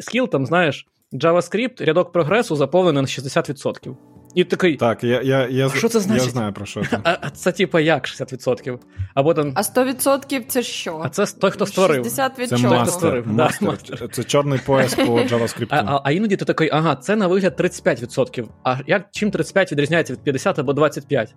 скіл, 0.00 0.28
там, 0.28 0.46
знаєш, 0.46 0.86
JavaScript, 1.12 1.84
рядок 1.84 2.12
прогресу 2.12 2.56
заповнений 2.56 3.02
на 3.02 3.08
60%. 3.08 3.96
І 4.34 4.44
такий. 4.44 4.76
Так, 4.76 5.04
я 5.04 5.22
я, 5.22 5.48
я, 5.48 5.68
що 5.68 5.88
це 5.88 6.00
значить? 6.00 6.26
я 6.26 6.32
знаю 6.32 6.52
про 6.52 6.66
що 6.66 6.84
це. 6.90 6.98
А, 7.04 7.16
а 7.20 7.30
це 7.30 7.52
типа 7.52 7.80
як 7.80 8.06
60%? 8.06 8.78
Або 9.14 9.34
там... 9.34 9.52
А 9.54 9.60
100% 9.60 10.46
це 10.48 10.62
що? 10.62 11.00
А 11.04 11.08
це 11.08 11.26
той, 11.26 11.50
хто 11.50 11.66
створив. 11.66 12.04
60 12.04 12.38
від 12.38 12.48
це 12.48 12.58
чого? 12.58 12.74
Мастер, 12.74 12.92
створив. 12.92 13.26
мастер. 13.26 13.98
Да, 14.00 14.08
це 14.08 14.24
чорний 14.24 14.60
пояс 14.66 14.94
по 14.94 15.02
JavaScript. 15.02 15.66
А, 15.70 15.76
а, 15.76 16.00
а 16.04 16.10
іноді 16.10 16.36
ти 16.36 16.44
такий, 16.44 16.70
ага, 16.72 16.96
це 16.96 17.16
на 17.16 17.26
вигляд 17.26 17.60
35%. 17.60 18.44
А 18.64 18.76
як 18.86 19.08
чим 19.10 19.30
35 19.30 19.72
відрізняється 19.72 20.12
від 20.12 20.20
50 20.20 20.58
або 20.58 20.72
25? 20.72 21.34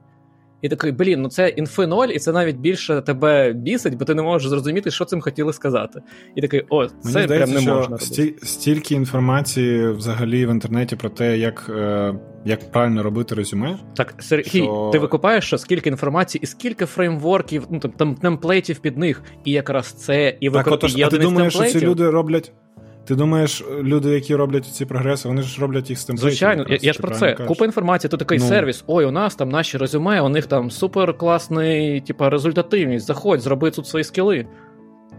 І 0.62 0.70
такий, 0.70 0.92
блін, 0.92 1.22
ну 1.22 1.30
це 1.30 1.50
інфи 1.50 1.88
0, 1.88 2.08
і 2.08 2.20
це 2.20 2.32
навіть 2.32 2.58
більше 2.58 3.02
тебе 3.02 3.54
бісить, 3.54 3.96
бо 3.96 4.06
ти 4.06 4.16
не 4.16 4.22
можеш 4.22 4.50
зрозуміти, 4.50 4.92
що 4.92 5.06
цим 5.06 5.22
хотіли 5.22 5.54
сказати. 5.54 6.02
І 6.36 6.42
такий, 6.42 6.66
о, 6.70 6.86
це 6.86 6.94
Мені 7.04 7.12
здається, 7.12 7.38
прям 7.38 7.50
не 7.50 7.62
що 7.62 7.76
можна. 7.76 7.98
Сті, 7.98 8.36
стільки 8.44 8.96
інформації 8.96 9.92
взагалі 9.92 10.46
в 10.46 10.50
інтернеті 10.50 10.96
про 10.96 11.10
те, 11.10 11.38
як 11.38 11.72
е, 11.78 12.14
як 12.46 12.72
правильно 12.72 13.04
робити 13.04 13.36
резюме. 13.36 13.78
Так, 13.96 14.16
Сергій, 14.20 14.50
що... 14.50 14.90
ти 14.92 15.00
викупаєш, 15.00 15.46
що 15.46 15.58
скільки 15.58 15.90
інформації 15.90 16.40
і 16.44 16.46
скільки 16.46 16.86
фреймворків, 16.86 17.64
ну 17.70 17.80
там, 17.80 17.92
там 17.92 18.16
темплейтів 18.16 18.80
під 18.80 18.98
них, 18.98 19.24
і 19.44 19.52
якраз 19.52 19.88
це, 19.88 20.38
і 20.40 20.50
використовує. 20.50 20.78
Так, 20.78 20.84
отож, 20.84 21.02
а 21.04 21.10
ти 21.10 21.18
думаєш, 21.18 21.54
що 21.54 21.64
ці 21.64 21.80
люди 21.80 22.10
роблять. 22.10 22.52
Ти 23.06 23.16
думаєш, 23.16 23.64
люди, 23.82 24.10
які 24.10 24.36
роблять 24.36 24.66
ці 24.66 24.86
прогреси, 24.86 25.28
вони 25.28 25.42
ж 25.42 25.62
роблять 25.62 25.90
їх 25.90 26.00
з 26.00 26.06
тим 26.06 26.18
Звичайно, 26.18 26.66
я, 26.70 26.78
я 26.82 26.94
ж 26.94 27.00
про 27.00 27.12
це. 27.12 27.32
Кажеш? 27.32 27.48
Купа 27.48 27.66
інформації, 27.66 28.12
то 28.12 28.18
такий 28.18 28.38
ну. 28.38 28.46
сервіс. 28.46 28.84
Ой, 28.88 29.06
у 29.06 29.12
нас 29.12 29.36
там 29.36 29.50
наші 29.50 29.78
резюме, 29.78 30.22
у 30.22 30.30
них 30.30 30.46
там 30.46 30.72
супер 30.72 31.18
класний, 31.18 32.02
типа, 32.02 32.30
результативність. 32.30 33.08
Заходь, 33.08 33.42
зроби 33.42 33.72
тут 33.72 33.88
свої 33.88 34.04
скіли. 34.04 34.48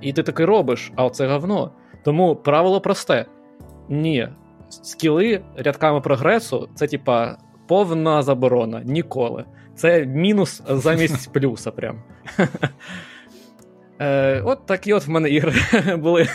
І 0.02 0.12
ти 0.12 0.22
таки 0.22 0.44
робиш, 0.44 0.92
а 0.96 1.10
це 1.10 1.26
говно. 1.26 1.70
Тому 2.04 2.36
правило 2.36 2.80
просте: 2.80 3.26
ні, 3.88 4.28
скіли 4.68 5.40
рядками 5.56 6.00
прогресу 6.00 6.68
це, 6.74 6.86
типа, 6.86 7.38
повна 7.66 8.22
заборона. 8.22 8.82
Ніколи. 8.84 9.44
Це 9.74 10.06
мінус 10.06 10.62
замість 10.68 11.32
плюса. 11.32 11.70
прям. 11.70 12.02
Е, 14.00 14.40
От 14.44 14.66
такі 14.66 14.92
от 14.92 15.06
в 15.06 15.10
мене 15.10 15.28
ігри 15.30 15.52
були. 15.96 16.28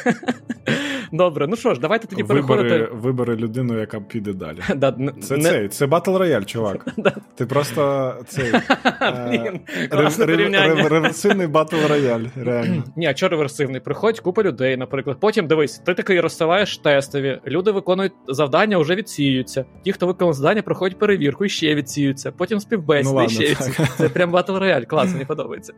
Добре, 1.12 1.48
ну 1.48 1.56
що 1.56 1.74
ж, 1.74 1.80
давайте 1.80 2.08
тоді 2.08 2.24
вибери, 2.24 2.44
переходити. 2.48 2.90
Вибери 2.94 3.36
людину, 3.36 3.80
яка 3.80 4.00
піде 4.00 4.34
далі. 4.34 4.58
Да, 4.76 4.96
це 5.22 5.38
не... 5.38 5.50
цей, 5.50 5.68
це 5.68 5.86
Battle 5.86 6.18
Royale, 6.18 6.46
чувак. 6.46 6.86
Ти 7.36 7.46
просто 7.46 8.14
цей 8.28 8.46
е, 9.02 9.60
реверсивний 9.92 11.48
Battle 11.48 11.88
Royale, 11.92 12.30
реально. 12.44 12.84
Ні, 12.96 13.08
а 13.08 13.14
чого 13.14 13.30
реверсивний? 13.30 13.82
Приходь 13.82 14.20
купа 14.20 14.44
людей, 14.44 14.78
наприклад. 14.78 15.18
Потім 15.20 15.48
дивись, 15.48 15.80
ти 15.80 15.94
такий 15.94 16.20
розсилаєш 16.20 16.78
тестові, 16.78 17.42
люди 17.48 17.72
виконують 17.72 18.14
завдання, 18.28 18.78
вже 18.78 18.96
відсіюються. 18.96 19.66
Ті, 19.84 19.92
хто 19.92 20.08
виконав 20.08 20.34
завдання, 20.34 20.62
проходять 20.62 21.00
перевірку 21.00 21.46
і 21.46 21.50
ще 21.50 21.76
відсіються. 21.76 22.32
Потім 22.32 22.60
співбесіди 22.60 23.22
ну, 23.22 23.30
ще 23.30 23.40
відсіються. 23.40 23.88
Це 23.98 24.10
прям 24.10 24.32
Battle 24.32 24.60
Royale, 24.60 24.86
клас, 24.86 25.14
мені 25.14 25.26
подобається. 25.26 25.74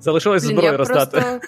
Залишилось 0.00 0.42
зброю 0.42 0.76
роздати. 0.76 1.40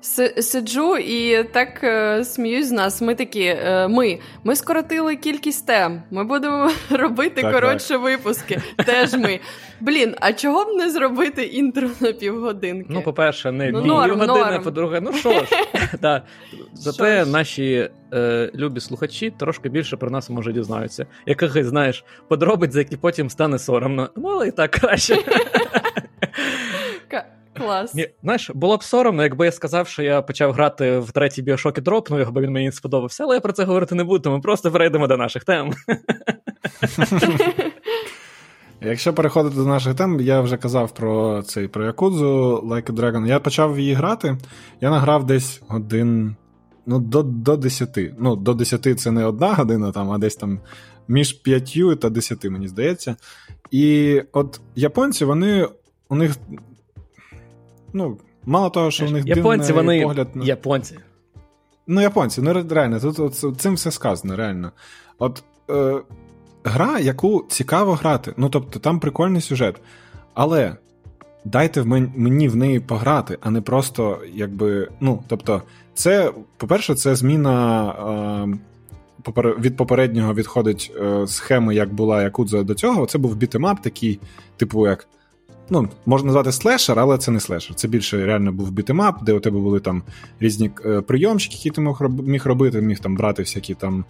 Сиджу 0.00 0.96
і 0.96 1.44
так 1.44 1.84
е, 1.84 2.24
сміюсь 2.24 2.66
з 2.66 2.72
нас. 2.72 3.02
Ми 3.02 3.14
такі. 3.14 3.42
Е, 3.42 3.88
ми 3.88 4.18
ми 4.44 4.56
скоротили 4.56 5.16
кількість 5.16 5.66
тем. 5.66 6.02
Ми 6.10 6.24
будемо 6.24 6.70
робити 6.90 7.42
так, 7.42 7.54
коротше 7.54 7.88
так. 7.88 8.02
випуски. 8.02 8.62
Теж 8.86 9.14
ми. 9.14 9.40
Блін, 9.80 10.14
а 10.20 10.32
чого 10.32 10.64
б 10.64 10.76
не 10.76 10.90
зробити 10.90 11.42
інтро 11.42 11.90
на 12.00 12.12
півгодинки? 12.12 12.86
Ну, 12.88 13.02
по-перше, 13.02 13.52
не 13.52 13.70
ну, 13.70 13.82
півгодини, 13.82 14.60
по-друге, 14.64 15.00
ну 15.00 15.12
що 15.12 15.32
ж. 15.32 15.46
да. 16.02 16.22
Зате 16.74 17.22
що 17.22 17.30
наші 17.30 17.90
е, 18.14 18.50
любі 18.54 18.80
слухачі 18.80 19.30
трошки 19.38 19.68
більше 19.68 19.96
про 19.96 20.10
нас 20.10 20.30
може 20.30 20.52
дізнаються. 20.52 21.06
Якихось, 21.26 21.66
знаєш, 21.66 22.04
подробиць, 22.28 22.72
за 22.72 22.78
які 22.78 22.96
потім 22.96 23.30
стане 23.30 23.58
соромно. 23.58 24.10
Ну, 24.16 24.28
але 24.28 24.48
і 24.48 24.50
так 24.50 24.70
краще. 24.70 25.18
Клас. 27.58 27.94
Ні, 27.94 28.08
Знаєш, 28.22 28.50
було 28.54 28.76
б 28.76 28.84
соромно, 28.84 29.22
якби 29.22 29.44
я 29.44 29.52
сказав, 29.52 29.88
що 29.88 30.02
я 30.02 30.22
почав 30.22 30.52
грати 30.52 30.98
в 30.98 31.12
третій 31.12 31.42
біошок 31.42 31.78
і 31.78 31.80
дропнув 31.80 32.20
його, 32.20 32.32
бо 32.32 32.40
він 32.40 32.50
мені 32.50 32.66
не 32.66 32.72
сподобався, 32.72 33.24
але 33.24 33.34
я 33.34 33.40
про 33.40 33.52
це 33.52 33.64
говорити 33.64 33.94
не 33.94 34.04
буду, 34.04 34.30
ми 34.30 34.40
просто 34.40 34.70
перейдемо 34.70 35.06
до 35.06 35.16
наших 35.16 35.44
тем. 35.44 35.72
Якщо 38.80 39.14
переходити 39.14 39.56
до 39.56 39.66
наших 39.66 39.94
тем, 39.94 40.20
я 40.20 40.40
вже 40.40 40.56
казав 40.56 40.90
про 40.94 41.42
цей 41.42 41.68
про 41.68 41.84
Якудзу 41.84 42.62
Like 42.66 42.92
a 42.92 42.94
Dragon. 42.94 43.26
Я 43.26 43.40
почав 43.40 43.78
її 43.78 43.94
грати, 43.94 44.36
я 44.80 44.90
награв 44.90 45.26
десь 45.26 45.62
годин. 45.68 46.36
Ну, 46.86 46.98
до 46.98 47.22
до 47.22 47.56
10. 47.56 47.98
Ну, 48.18 48.36
до 48.36 48.54
10 48.54 49.00
це 49.00 49.10
не 49.10 49.24
одна 49.24 49.54
година, 49.54 49.92
там, 49.92 50.10
а 50.10 50.18
десь 50.18 50.36
там 50.36 50.60
між 51.08 51.32
5 51.32 52.00
та 52.00 52.10
10, 52.10 52.44
мені 52.44 52.68
здається. 52.68 53.16
І 53.70 54.22
от 54.32 54.60
японці, 54.74 55.24
вони 55.24 55.68
у 56.08 56.14
них 56.14 56.36
Ну, 57.92 58.18
мало 58.46 58.70
того, 58.70 58.90
що 58.90 59.06
в 59.06 59.12
них 59.12 59.26
японці, 59.26 59.72
вони 59.72 60.02
погляд 60.02 60.28
на. 60.34 60.44
Японці. 60.44 60.98
Ну, 61.86 62.00
японці, 62.00 62.42
ну 62.42 62.66
реально, 62.70 63.00
тут 63.00 63.18
от, 63.18 63.60
цим 63.60 63.74
все 63.74 63.90
сказано, 63.90 64.36
реально. 64.36 64.72
От 65.18 65.42
е, 65.70 66.00
гра, 66.64 66.98
яку 66.98 67.44
цікаво 67.48 67.94
грати. 67.94 68.34
Ну, 68.36 68.48
тобто, 68.48 68.78
там 68.78 69.00
прикольний 69.00 69.40
сюжет. 69.40 69.80
Але 70.34 70.76
дайте 71.44 71.80
в 71.80 71.86
мені 72.16 72.48
в 72.48 72.56
неї 72.56 72.80
пограти, 72.80 73.38
а 73.40 73.50
не 73.50 73.60
просто 73.60 74.18
якби. 74.32 74.88
Ну, 75.00 75.22
тобто, 75.28 75.62
це, 75.94 76.32
по-перше, 76.56 76.94
це 76.94 77.16
зміна. 77.16 77.90
Е, 78.54 78.58
від 79.36 79.76
попереднього 79.76 80.34
відходить 80.34 80.92
е, 81.00 81.26
схеми, 81.26 81.74
як 81.74 81.94
була 81.94 82.22
Якудза 82.22 82.62
до 82.62 82.74
цього. 82.74 83.06
Це 83.06 83.18
був 83.18 83.36
бітемап 83.36 83.82
такий, 83.82 84.20
типу, 84.56 84.86
як 84.86 85.08
ну, 85.70 85.88
можна 86.06 86.26
назвати 86.26 86.52
слешер, 86.52 87.00
але 87.00 87.18
це 87.18 87.30
не 87.30 87.40
слешер. 87.40 87.74
Це 87.76 87.88
більше 87.88 88.26
реально 88.26 88.52
був 88.52 88.70
бітемап, 88.70 89.22
де 89.22 89.32
у 89.32 89.40
тебе 89.40 89.60
були 89.60 89.80
там 89.80 90.02
різні 90.40 90.70
е, 90.84 91.00
прийомчики, 91.00 91.56
які 91.56 91.70
ти 91.70 91.80
міг 92.22 92.46
робити, 92.46 92.80
міг 92.80 92.98
там 92.98 93.16
брати 93.16 93.42
всякі 93.42 93.74
там 93.74 94.04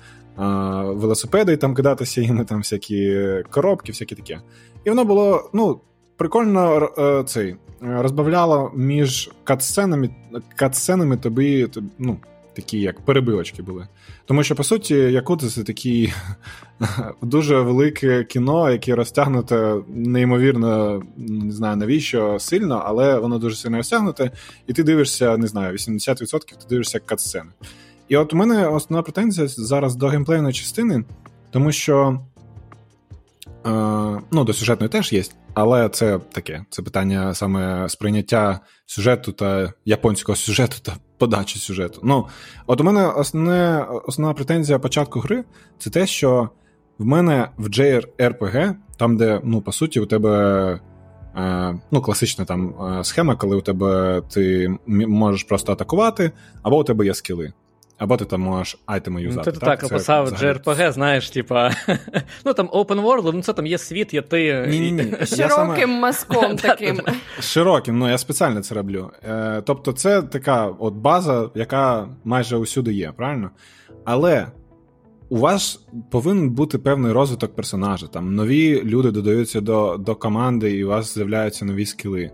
велосипеди 0.86 1.52
і 1.52 1.56
там 1.56 1.74
кидатися 1.74 2.20
їми, 2.20 2.44
там 2.44 2.58
всякі 2.58 3.18
коробки, 3.50 3.92
всякі 3.92 4.14
таке. 4.14 4.40
І 4.84 4.88
воно 4.88 5.04
було, 5.04 5.50
ну, 5.52 5.80
прикольно 6.16 6.90
е, 6.98 7.24
цей 7.24 7.56
розбавляло 7.80 8.72
між 8.74 9.30
катсценами 9.44 10.10
катсценами 10.56 11.16
тобі 11.16 11.68
ну, 11.98 12.16
такі 12.58 12.80
як 12.80 13.00
перебивочки 13.00 13.62
були. 13.62 13.88
Тому 14.24 14.42
що, 14.42 14.54
по 14.54 14.64
суті, 14.64 14.94
Якути 14.94 15.46
це 15.46 15.62
такі 15.62 16.12
дуже 17.22 17.60
велике 17.60 18.24
кіно, 18.24 18.70
яке 18.70 18.94
розтягнуте 18.94 19.76
неймовірно, 19.88 21.02
не 21.16 21.52
знаю 21.52 21.76
навіщо 21.76 22.36
сильно, 22.38 22.82
але 22.86 23.18
воно 23.18 23.38
дуже 23.38 23.56
сильно 23.56 23.76
розтягнуте, 23.76 24.30
і 24.66 24.72
ти 24.72 24.82
дивишся, 24.82 25.36
не 25.36 25.46
знаю, 25.46 25.76
80% 25.76 26.38
ти 26.38 26.66
дивишся 26.68 26.98
катсцени. 26.98 27.50
І 28.08 28.16
от 28.16 28.32
у 28.32 28.36
мене 28.36 28.68
основна 28.68 29.02
претензія 29.02 29.48
зараз 29.48 29.96
до 29.96 30.06
геймплейної 30.06 30.54
частини, 30.54 31.04
тому 31.50 31.72
що. 31.72 32.20
Е, 33.66 33.70
ну, 34.30 34.44
до 34.44 34.52
сюжетної 34.52 34.88
теж 34.88 35.12
є, 35.12 35.22
але 35.54 35.88
це 35.88 36.18
таке. 36.32 36.64
Це 36.70 36.82
питання 36.82 37.34
саме 37.34 37.88
сприйняття 37.88 38.60
сюжету 38.86 39.32
та 39.32 39.72
японського 39.84 40.36
сюжету 40.36 40.76
та 40.82 40.96
подачі 41.18 41.58
сюжету. 41.58 42.00
Ну, 42.04 42.26
от 42.66 42.80
у 42.80 42.84
мене 42.84 43.06
основне, 43.06 43.86
основна 44.06 44.34
претензія 44.34 44.78
початку 44.78 45.20
гри 45.20 45.44
це 45.78 45.90
те, 45.90 46.06
що 46.06 46.48
в 46.98 47.04
мене 47.04 47.48
в 47.56 47.68
JRPG, 47.68 48.74
там, 48.96 49.16
де, 49.16 49.40
ну, 49.44 49.60
по 49.60 49.72
суті, 49.72 50.00
у 50.00 50.06
тебе. 50.06 50.80
Е, 51.36 51.78
ну, 51.90 52.02
класична 52.02 52.44
там 52.44 52.74
е, 52.98 53.04
схема, 53.04 53.36
коли 53.36 53.56
у 53.56 53.60
тебе 53.60 54.22
ти 54.30 54.76
можеш 54.86 55.42
просто 55.42 55.72
атакувати, 55.72 56.30
або 56.62 56.78
у 56.78 56.84
тебе 56.84 57.06
є 57.06 57.14
скіли. 57.14 57.52
Або 57.98 58.16
ти 58.16 58.24
там 58.24 58.40
можеш 58.40 58.78
айтеми 58.86 59.22
юзати. 59.22 59.50
Ну, 59.50 59.52
ти 59.52 59.66
так, 59.66 59.80
так 59.80 59.90
описав 59.90 60.28
JRPG, 60.28 60.92
знаєш, 60.92 61.30
типа. 61.30 61.70
ну 62.44 62.54
там 62.54 62.68
open 62.68 63.02
world, 63.02 63.30
ну 63.34 63.42
це 63.42 63.52
там 63.52 63.66
є 63.66 63.78
світ, 63.78 64.14
є 64.14 64.22
ти. 64.22 64.66
Ні-ні-ні. 64.68 65.26
Широким 65.26 65.90
мазком 65.90 66.56
таким. 66.62 67.00
Широким, 67.40 67.98
ну 67.98 68.10
я 68.10 68.18
спеціально 68.18 68.60
це 68.60 68.74
роблю. 68.74 69.10
Е, 69.28 69.62
Тобто, 69.66 69.92
це 69.92 70.22
така 70.22 70.66
от 70.66 70.94
база, 70.94 71.50
яка 71.54 72.08
майже 72.24 72.56
усюди 72.56 72.92
є, 72.92 73.12
правильно? 73.16 73.50
Але. 74.04 74.46
У 75.30 75.36
вас 75.36 75.86
повинен 76.10 76.50
бути 76.50 76.78
певний 76.78 77.12
розвиток 77.12 77.54
персонажа. 77.56 78.06
Там 78.06 78.34
нові 78.34 78.82
люди 78.84 79.10
додаються 79.10 79.60
до 79.60 79.96
до 79.96 80.14
команди, 80.14 80.76
і 80.76 80.84
у 80.84 80.88
вас 80.88 81.14
з'являються 81.14 81.64
нові 81.64 81.86
скіли 81.86 82.30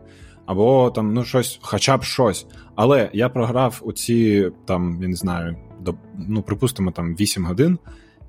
або 0.47 0.91
там 0.91 1.15
ну 1.15 1.25
щось, 1.25 1.59
хоча 1.63 1.97
б 1.97 2.03
щось. 2.03 2.47
Але 2.75 3.11
я 3.13 3.29
програв 3.29 3.81
у 3.85 3.93
ці 3.93 4.51
там, 4.65 4.99
я 5.03 5.09
не 5.09 5.17
знаю, 5.17 5.57
до, 5.81 5.95
ну 6.29 6.43
припустимо, 6.43 6.91
там 6.91 7.15
8 7.15 7.45
годин, 7.45 7.79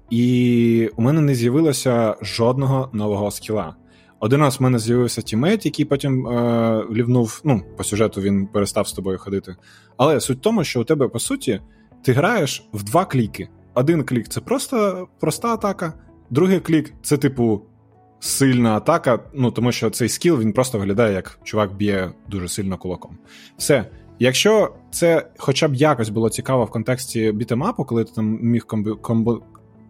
і 0.10 0.90
у 0.96 1.02
мене 1.02 1.22
не 1.22 1.36
з'явилося 1.36 2.16
жодного 2.22 2.90
нового 2.94 3.32
скіла. 3.32 3.76
Один 4.20 4.42
раз 4.42 4.60
в 4.60 4.64
мене 4.64 4.80
з'явився 4.80 5.22
тімейт, 5.22 5.66
який 5.66 5.86
потім 5.86 6.28
е, 6.28 6.84
leave 6.92 7.19
нув. 7.19 7.42
Ну, 7.44 7.62
по 7.78 7.84
сюжету 7.84 8.22
він 8.22 8.48
перестав 8.48 8.88
з 8.88 8.94
тобою 8.94 9.18
ходити. 9.18 9.56
Але 9.98 10.20
суть 10.20 10.38
в 10.38 10.42
тому, 10.42 10.64
що 10.64 10.82
у 10.82 10.84
тебе, 10.84 11.08
по 11.08 11.20
суті, 11.20 11.62
ти 12.04 12.14
граєш 12.14 12.68
в 12.74 12.84
два 12.84 13.06
кліки. 13.06 13.50
Один 13.74 14.04
клік 14.04 14.28
це 14.28 14.42
просто 14.42 15.08
проста 15.20 15.48
атака, 15.48 15.94
другий 16.30 16.60
клік 16.60 16.94
це, 17.02 17.18
типу, 17.18 17.62
сильна 18.26 18.76
атака, 18.76 19.20
ну 19.34 19.52
тому 19.52 19.72
що 19.72 19.90
цей 19.90 20.10
скіл 20.10 20.40
він 20.40 20.54
просто 20.54 20.78
виглядає, 20.78 21.14
як 21.14 21.40
чувак 21.44 21.76
б'є 21.76 22.12
дуже 22.30 22.48
сильно 22.48 22.78
кулаком. 22.78 23.18
Все. 23.58 23.86
Якщо 24.20 24.74
це 24.92 25.28
хоча 25.38 25.68
б 25.68 25.76
якось 25.76 26.10
було 26.10 26.30
цікаво 26.30 26.66
в 26.66 26.70
контексті 26.70 27.32
бітемапу, 27.32 27.86
коли 27.86 28.04
ти 28.04 28.12
там 28.16 28.40
міг 28.42 28.66
комбо, 28.66 28.96
комбо, 28.96 29.42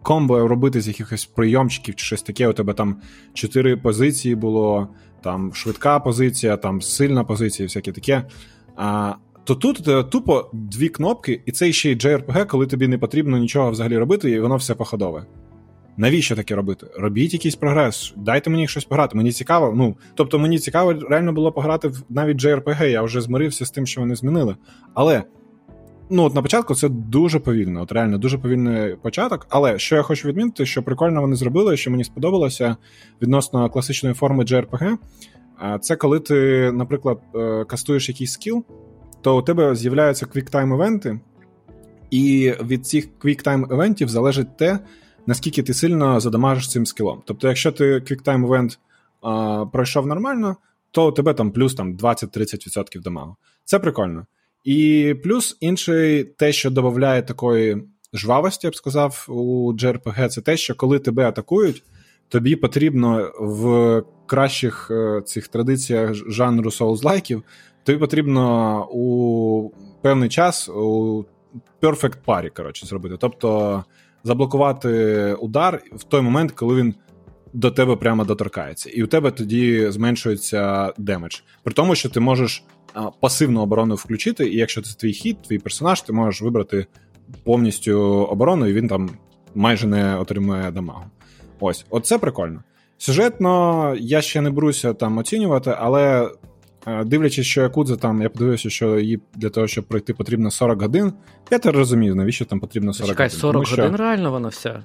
комбо 0.03 0.47
робити 0.47 0.81
з 0.81 0.87
якихось 0.87 1.25
прийомчиків 1.25 1.95
чи 1.95 2.05
щось 2.05 2.21
таке, 2.21 2.47
у 2.47 2.53
тебе 2.53 2.73
там 2.73 3.01
чотири 3.33 3.77
позиції 3.77 4.35
було, 4.35 4.87
там 5.23 5.53
швидка 5.53 5.99
позиція, 5.99 6.57
там 6.57 6.81
сильна 6.81 7.23
позиція, 7.23 7.67
всяке 7.67 7.91
таке. 7.91 8.25
А, 8.75 9.13
То 9.43 9.55
тут 9.55 10.09
тупо 10.09 10.49
дві 10.53 10.89
кнопки, 10.89 11.41
і 11.45 11.51
це 11.51 11.71
ще 11.71 11.91
й 11.91 11.95
JRPG, 11.95 12.45
коли 12.45 12.67
тобі 12.67 12.87
не 12.87 12.97
потрібно 12.97 13.37
нічого 13.37 13.71
взагалі 13.71 13.97
робити, 13.97 14.31
і 14.31 14.39
воно 14.39 14.55
все 14.55 14.75
походове. 14.75 15.25
Навіщо 15.97 16.35
таке 16.35 16.55
робити? 16.55 16.87
Робіть 16.97 17.33
якийсь 17.33 17.55
прогрес, 17.55 18.13
дайте 18.17 18.49
мені 18.49 18.67
щось 18.67 18.85
пограти. 18.85 19.17
Мені 19.17 19.31
цікаво. 19.31 19.73
Ну 19.75 19.95
тобто, 20.15 20.39
мені 20.39 20.59
цікаво 20.59 20.93
реально 20.93 21.33
було 21.33 21.51
пограти 21.51 21.87
в 21.87 22.03
навіть 22.09 22.37
JRPG, 22.37 22.85
Я 22.85 23.01
вже 23.01 23.21
змирився 23.21 23.65
з 23.65 23.71
тим, 23.71 23.85
що 23.85 24.01
вони 24.01 24.15
змінили. 24.15 24.55
Але 24.93 25.23
ну 26.09 26.23
от 26.23 26.35
на 26.35 26.41
початку 26.41 26.75
це 26.75 26.89
дуже 26.89 27.39
повільно, 27.39 27.81
от 27.81 27.91
реально 27.91 28.17
дуже 28.17 28.37
повільний 28.37 28.95
початок. 28.95 29.47
Але 29.49 29.79
що 29.79 29.95
я 29.95 30.01
хочу 30.01 30.27
відмітити, 30.27 30.65
що 30.65 30.83
прикольно 30.83 31.21
вони 31.21 31.35
зробили, 31.35 31.77
що 31.77 31.91
мені 31.91 32.03
сподобалося 32.03 32.75
відносно 33.21 33.69
класичної 33.69 34.15
форми 34.15 34.43
JRPG, 34.43 34.97
це 35.81 35.95
коли 35.95 36.19
ти, 36.19 36.71
наприклад, 36.71 37.19
е, 37.35 37.65
кастуєш 37.65 38.09
якийсь 38.09 38.31
скіл, 38.31 38.65
то 39.21 39.37
у 39.37 39.41
тебе 39.41 39.75
з'являються 39.75 40.25
quick 40.25 40.54
time 40.54 40.78
event 40.78 41.07
и, 41.07 41.19
і 42.11 42.53
від 42.63 42.87
цих 42.87 43.07
quick 43.19 43.47
time 43.47 43.69
event 43.69 43.96
ів 43.96 44.07
залежить 44.07 44.57
те 44.57 44.79
наскільки 45.27 45.63
ти 45.63 45.73
сильно 45.73 46.19
задамажиш 46.19 46.69
цим 46.69 46.85
скілом. 46.85 47.21
Тобто, 47.25 47.47
якщо 47.47 47.71
ти 47.71 47.93
QuickTime 47.93 48.47
Event 48.47 48.77
а, 49.21 49.65
пройшов 49.65 50.07
нормально, 50.07 50.57
то 50.91 51.07
у 51.07 51.11
тебе 51.11 51.33
там 51.33 51.51
плюс 51.51 51.75
там, 51.75 51.97
20-30% 51.97 53.01
дамагу. 53.01 53.35
Це 53.65 53.79
прикольно. 53.79 54.25
І 54.63 55.15
плюс 55.23 55.57
інший, 55.59 56.23
те, 56.23 56.51
що 56.51 56.69
додає 56.69 57.21
такої 57.21 57.83
жвавості, 58.13 58.67
я 58.67 58.71
б 58.71 58.75
сказав, 58.75 59.25
у 59.29 59.73
JRPG, 59.73 60.27
це 60.27 60.41
те, 60.41 60.57
що 60.57 60.75
коли 60.75 60.99
тебе 60.99 61.27
атакують, 61.27 61.83
тобі 62.29 62.55
потрібно 62.55 63.31
в 63.39 64.03
кращих 64.25 64.87
е, 64.91 65.21
цих 65.25 65.47
традиціях 65.47 66.13
жанру 66.13 66.71
соулзлайків, 66.71 67.43
тобі 67.83 67.99
потрібно 67.99 68.87
у 68.91 69.71
певний 70.01 70.29
час 70.29 70.69
у 70.69 71.25
perfect 71.81 72.17
parry, 72.25 72.49
коротше, 72.49 72.85
зробити. 72.85 73.15
Тобто 73.19 73.83
заблокувати 74.25 75.33
удар 75.33 75.81
в 75.91 76.03
той 76.03 76.21
момент, 76.21 76.51
коли 76.51 76.75
він 76.75 76.95
до 77.53 77.71
тебе 77.71 77.95
прямо 77.95 78.25
доторкається, 78.25 78.89
і 78.89 79.03
у 79.03 79.07
тебе 79.07 79.31
тоді 79.31 79.91
зменшується 79.91 80.93
демедж. 80.97 81.35
При 81.63 81.73
тому, 81.73 81.95
що 81.95 82.09
ти 82.09 82.19
можеш 82.19 82.63
пасивну 83.19 83.61
оборону 83.61 83.95
включити, 83.95 84.49
і 84.49 84.57
якщо 84.57 84.81
це 84.81 84.93
твій 84.93 85.13
хід, 85.13 85.41
твій 85.41 85.59
персонаж, 85.59 86.01
ти 86.01 86.13
можеш 86.13 86.41
вибрати 86.41 86.85
повністю 87.43 87.99
оборону, 88.03 88.67
і 88.67 88.73
він 88.73 88.87
там 88.87 89.09
майже 89.55 89.87
не 89.87 90.17
отримує 90.17 90.71
дамагу. 90.71 91.03
Ось, 91.59 91.85
оце 91.89 92.17
прикольно. 92.17 92.63
Сюжетно 92.97 93.95
я 93.99 94.21
ще 94.21 94.41
не 94.41 94.49
беруся 94.49 94.93
там 94.93 95.17
оцінювати, 95.17 95.75
але 95.77 96.31
дивлячись, 97.05 97.45
що 97.45 97.61
Якудза 97.61 97.95
там, 97.95 98.21
я 98.21 98.29
подивився, 98.29 98.69
що 98.69 98.99
їй 98.99 99.19
для 99.35 99.49
того, 99.49 99.67
щоб 99.67 99.83
пройти, 99.83 100.13
потрібно 100.13 100.51
40 100.51 100.81
годин. 100.81 101.13
Я 101.51 101.59
тепер 101.59 101.75
розумію, 101.75 102.15
навіщо 102.15 102.45
там 102.45 102.59
потрібно 102.59 102.93
40 102.93 103.09
Чекай, 103.09 103.27
годин. 103.27 103.39
40 103.39 103.65
Тому, 103.65 103.75
годин 103.75 103.95
реально 103.95 104.31
вона 104.31 104.47
вся. 104.47 104.83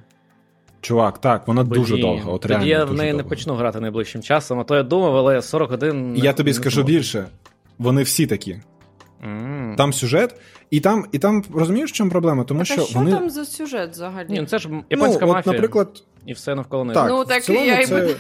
Чувак, 0.81 1.19
так, 1.19 1.49
вона 1.49 1.65
Блін, 1.65 1.83
дуже 1.83 1.97
довга. 1.97 2.31
От 2.31 2.41
Тоді 2.41 2.69
я 2.69 2.85
в 2.85 2.95
неї 2.95 3.13
не 3.13 3.23
почну 3.23 3.55
грати 3.55 3.81
найближчим 3.81 4.23
часом, 4.23 4.61
а 4.61 4.65
то 4.65 4.77
я 4.77 4.83
думав, 4.83 5.17
але 5.17 5.43
40 5.43 5.71
годин. 5.71 6.17
Я 6.17 6.33
тобі 6.33 6.51
не 6.51 6.55
скажу 6.55 6.75
зможу. 6.75 6.87
більше, 6.87 7.27
вони 7.79 8.03
всі 8.03 8.27
такі. 8.27 8.57
Mm. 9.29 9.77
Там 9.77 9.93
сюжет, 9.93 10.41
і 10.71 10.81
там, 10.81 11.07
і 11.13 11.19
там 11.19 11.45
розумієш, 11.55 11.91
в 11.91 11.93
чому 11.93 12.11
проблема? 12.11 12.45
Тому 12.45 12.61
так, 12.61 12.67
що 12.67 12.83
а 12.83 12.85
що 12.85 12.99
вони... 12.99 13.11
там 13.11 13.31
за 13.31 13.45
сюжет 13.45 13.91
взагалі? 13.91 14.27
Ні, 14.31 14.41
ну 14.41 14.47
Це 14.47 14.59
ж 14.59 14.69
японська 14.91 15.27
ну, 15.27 15.33
мафія. 15.33 15.41
От, 15.41 15.47
наприклад... 15.47 16.03
І 16.27 16.33
все 16.33 16.55
навколо 16.55 16.85
неї. 16.85 16.95
Так, 16.95 17.09
ну, 17.09 17.25
так 17.25 17.43
в 17.43 17.47
цілому 17.47 17.67
я 17.67 17.87
це... 17.87 18.17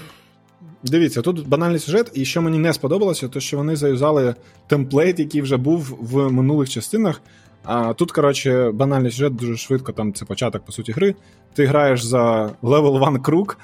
Дивіться, 0.82 1.22
тут 1.22 1.48
банальний 1.48 1.78
сюжет, 1.78 2.10
і 2.14 2.24
що 2.24 2.42
мені 2.42 2.58
не 2.58 2.72
сподобалося, 2.72 3.28
то 3.28 3.40
що 3.40 3.56
вони 3.56 3.76
заюзали 3.76 4.34
темплейт, 4.66 5.18
який 5.18 5.42
вже 5.42 5.56
був 5.56 5.98
в 6.00 6.30
минулих 6.30 6.68
частинах. 6.68 7.22
А 7.64 7.92
тут, 7.92 8.12
коротше, 8.12 8.70
банальний 8.70 9.10
сюжет 9.10 9.36
дуже 9.36 9.56
швидко, 9.56 9.92
там 9.92 10.12
це 10.12 10.24
початок, 10.24 10.64
по 10.64 10.72
суті, 10.72 10.92
гри. 10.92 11.14
Ти 11.54 11.66
граєш 11.66 12.02
за 12.02 12.52
Level 12.62 13.08
1 13.08 13.22
круг, 13.22 13.58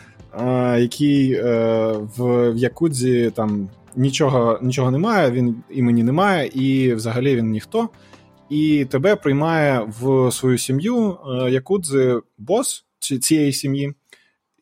який 0.79 1.33
е, 1.33 1.93
в 2.17 2.53
Якудзі 2.57 3.31
там 3.35 3.69
нічого 3.97 4.59
нічого 4.63 4.91
немає, 4.91 5.31
він 5.31 5.63
імені 5.71 6.03
немає, 6.03 6.51
і 6.55 6.95
взагалі 6.95 7.37
він 7.37 7.51
ніхто. 7.51 7.89
І 8.51 8.85
тебе 8.85 9.17
приймає 9.17 9.89
в 10.01 10.33
свою 10.33 10.59
сім'ю 10.59 11.19
е, 11.27 11.51
Якудзи 11.51 12.21
бос 12.39 12.85
цієї 12.99 13.53
сім'ї. 13.53 13.95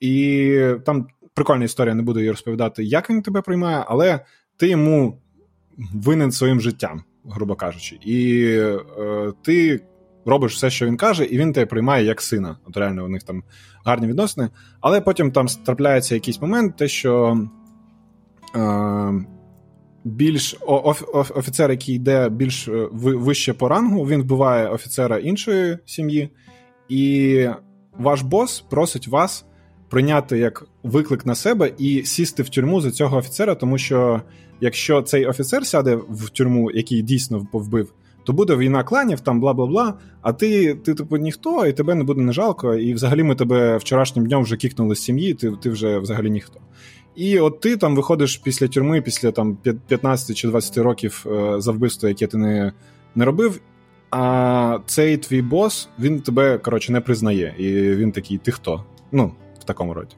І 0.01 0.59
там 0.87 1.07
прикольна 1.35 1.65
історія, 1.65 1.95
не 1.95 2.03
буду 2.03 2.21
її 2.21 2.31
розповідати, 2.31 2.85
як 2.85 3.11
він 3.11 3.23
тебе 3.23 3.41
приймає, 3.41 3.85
але 3.89 4.21
ти 4.57 4.69
йому 4.69 5.19
винен 5.95 6.33
своїм 6.33 6.61
життям, 6.61 7.03
грубо 7.25 7.55
кажучи, 7.55 7.99
і 8.03 8.47
е, 8.99 9.33
ти 9.43 9.81
робиш 10.25 10.55
все, 10.55 10.71
що 10.71 10.87
він 10.87 10.97
каже, 10.97 11.25
і 11.25 11.39
він 11.39 11.53
тебе 11.53 11.67
приймає 11.67 12.05
як 12.05 12.23
сина. 12.23 12.57
От 12.67 12.77
реально 12.77 13.05
у 13.05 13.09
них 13.09 13.23
там 13.23 13.43
гарні 13.85 14.07
відносини. 14.07 14.49
Але 14.81 15.01
потім 15.01 15.33
там 15.33 15.47
трапляється 15.47 16.15
якийсь 16.15 16.41
момент, 16.41 16.77
те, 16.77 16.89
що. 16.89 17.39
Е, 18.57 19.25
більш 20.05 20.57
оф, 20.61 21.03
оф, 21.13 21.33
офіцер, 21.35 21.71
який 21.71 21.95
йде 21.95 22.29
більш 22.29 22.69
е, 22.69 22.89
вище 22.93 23.53
по 23.53 23.69
рангу, 23.69 24.07
він 24.07 24.23
вбиває 24.23 24.69
офіцера 24.69 25.19
іншої 25.19 25.79
сім'ї, 25.87 26.31
і 26.89 27.49
ваш 27.99 28.23
бос 28.23 28.61
просить 28.61 29.09
вас 29.09 29.47
прийняти 29.89 30.39
як 30.39 30.67
виклик 30.83 31.27
на 31.27 31.35
себе 31.35 31.73
і 31.79 32.03
сісти 32.05 32.43
в 32.43 32.49
тюрму 32.49 32.81
за 32.81 32.91
цього 32.91 33.17
офіцера, 33.17 33.55
тому 33.55 33.79
що 33.79 34.23
якщо 34.61 35.03
цей 35.03 35.27
офіцер 35.27 35.67
сяде 35.67 35.95
в 36.09 36.29
тюрму, 36.29 36.71
який 36.71 37.03
дійсно 37.03 37.47
вбив, 37.53 37.93
то 38.25 38.33
буде 38.33 38.57
війна 38.57 38.85
кланів, 38.85 39.21
там 39.21 39.41
бла 39.41 39.55
бла 39.55 39.67
бла. 39.67 39.95
А 40.23 40.33
ти, 40.33 40.75
ти 40.75 40.95
типу, 40.95 41.17
ніхто, 41.17 41.67
і 41.67 41.73
тебе 41.73 41.95
не 41.95 42.05
буде 42.05 42.21
не 42.21 42.33
жалко. 42.33 42.75
І 42.75 42.95
взагалі 42.95 43.23
ми 43.23 43.35
тебе 43.35 43.77
вчорашнім 43.77 44.27
днем 44.27 44.43
вже 44.43 44.57
кікнули 44.57 44.95
з 44.95 45.03
сім'ї, 45.03 45.35
ти 45.35 45.51
ти 45.51 45.71
вже 45.71 45.99
взагалі 45.99 46.31
ніхто. 46.31 46.61
І 47.17 47.39
от 47.39 47.61
ти 47.61 47.77
там 47.77 47.97
виходиш 47.97 48.37
після 48.37 48.69
тюрми, 48.69 49.01
після 49.01 49.31
там 49.31 49.59
15 49.87 50.37
чи 50.37 50.49
20 50.49 50.79
років 50.79 51.27
е, 51.27 51.61
за 51.61 51.73
вбивство, 51.73 52.09
яке 52.09 52.27
ти 52.27 52.39
не, 52.39 52.73
не 53.15 53.25
робив. 53.25 53.61
А 54.11 54.79
цей 54.87 55.17
твій 55.17 55.43
бос 55.43 55.89
він 55.99 56.21
тебе 56.21 56.59
коротше 56.59 56.93
не 56.93 57.01
признає. 57.01 57.55
І 57.59 57.97
він 57.97 58.13
такий, 58.13 58.39
ти 58.39 58.51
хто? 58.51 58.85
Ну, 59.13 59.33
в 59.65 59.67
такому 59.67 59.95
роді. 59.95 60.17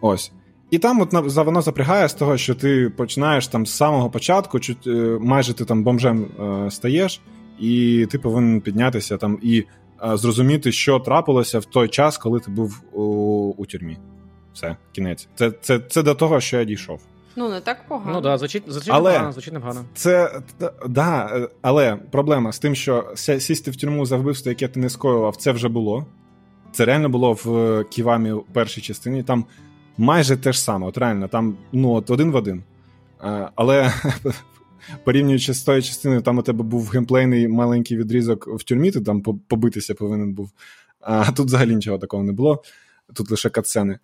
Ось. 0.00 0.32
І 0.70 0.78
там 0.78 1.00
от 1.00 1.12
воно 1.36 1.62
запрягає 1.62 2.08
з 2.08 2.14
того, 2.14 2.36
що 2.36 2.54
ти 2.54 2.92
починаєш 2.96 3.46
там 3.46 3.66
з 3.66 3.76
самого 3.76 4.10
початку, 4.10 4.60
чуть, 4.60 4.86
е, 4.86 5.18
майже 5.20 5.54
ти 5.54 5.64
там 5.64 5.84
бомжем 5.84 6.26
е, 6.40 6.70
стаєш, 6.70 7.20
і 7.60 8.06
ти 8.10 8.18
повинен 8.18 8.60
піднятися 8.60 9.16
там 9.16 9.38
і 9.42 9.58
е, 9.58 10.16
зрозуміти, 10.16 10.72
що 10.72 10.98
трапилося 10.98 11.58
в 11.58 11.64
той 11.64 11.88
час, 11.88 12.18
коли 12.18 12.40
ти 12.40 12.50
був 12.50 12.82
у, 12.92 13.02
у 13.56 13.66
тюрмі. 13.66 13.98
Все, 14.54 14.76
кінець. 14.92 15.28
Це 15.34 15.50
це, 15.50 15.78
це 15.78 16.02
до 16.02 16.14
того, 16.14 16.40
що 16.40 16.58
я 16.58 16.64
дійшов. 16.64 17.00
Ну, 17.36 17.48
не 17.48 17.60
так 17.60 17.88
погано. 17.88 18.12
Ну 18.12 18.20
да, 18.20 18.38
звучить 18.38 18.62
звучить 18.66 18.90
але, 18.92 19.10
непогано, 19.10 19.32
звучить 19.32 19.52
непогано. 19.54 19.84
Це 19.94 20.40
да, 20.88 21.40
але 21.62 21.96
проблема 21.96 22.52
з 22.52 22.58
тим, 22.58 22.74
що 22.74 23.12
сісти 23.16 23.70
в 23.70 23.76
тюрму 23.76 24.06
за 24.06 24.16
вбивство, 24.16 24.50
яке 24.50 24.68
ти 24.68 24.80
не 24.80 24.90
скоював, 24.90 25.36
це 25.36 25.52
вже 25.52 25.68
було. 25.68 26.06
Це 26.72 26.84
реально 26.84 27.08
було 27.08 27.32
в 27.32 27.84
Ківамі 27.90 28.32
в 28.32 28.44
першій 28.52 28.80
частині. 28.80 29.22
Там 29.22 29.44
майже 29.98 30.36
те 30.36 30.52
ж 30.52 30.62
саме. 30.62 30.86
От 30.86 30.98
реально, 30.98 31.28
там 31.28 31.56
ну, 31.72 31.92
от 31.92 32.10
один 32.10 32.30
в 32.30 32.34
один. 32.34 32.62
Але 33.54 33.92
порівнюючи 35.04 35.54
з 35.54 35.62
тою 35.62 35.82
частиною, 35.82 36.20
там 36.20 36.38
у 36.38 36.42
тебе 36.42 36.64
був 36.64 36.88
геймплейний 36.88 37.48
маленький 37.48 37.96
відрізок 37.96 38.46
в 38.46 38.64
тюрмі, 38.64 38.90
ти 38.90 39.00
там 39.00 39.22
побитися 39.22 39.94
повинен 39.94 40.32
був. 40.32 40.50
А 41.00 41.32
тут 41.32 41.46
взагалі 41.46 41.74
нічого 41.74 41.98
такого 41.98 42.22
не 42.22 42.32
було. 42.32 42.62
Тут 43.14 43.30
лише 43.30 43.50
катсцени. 43.50 43.98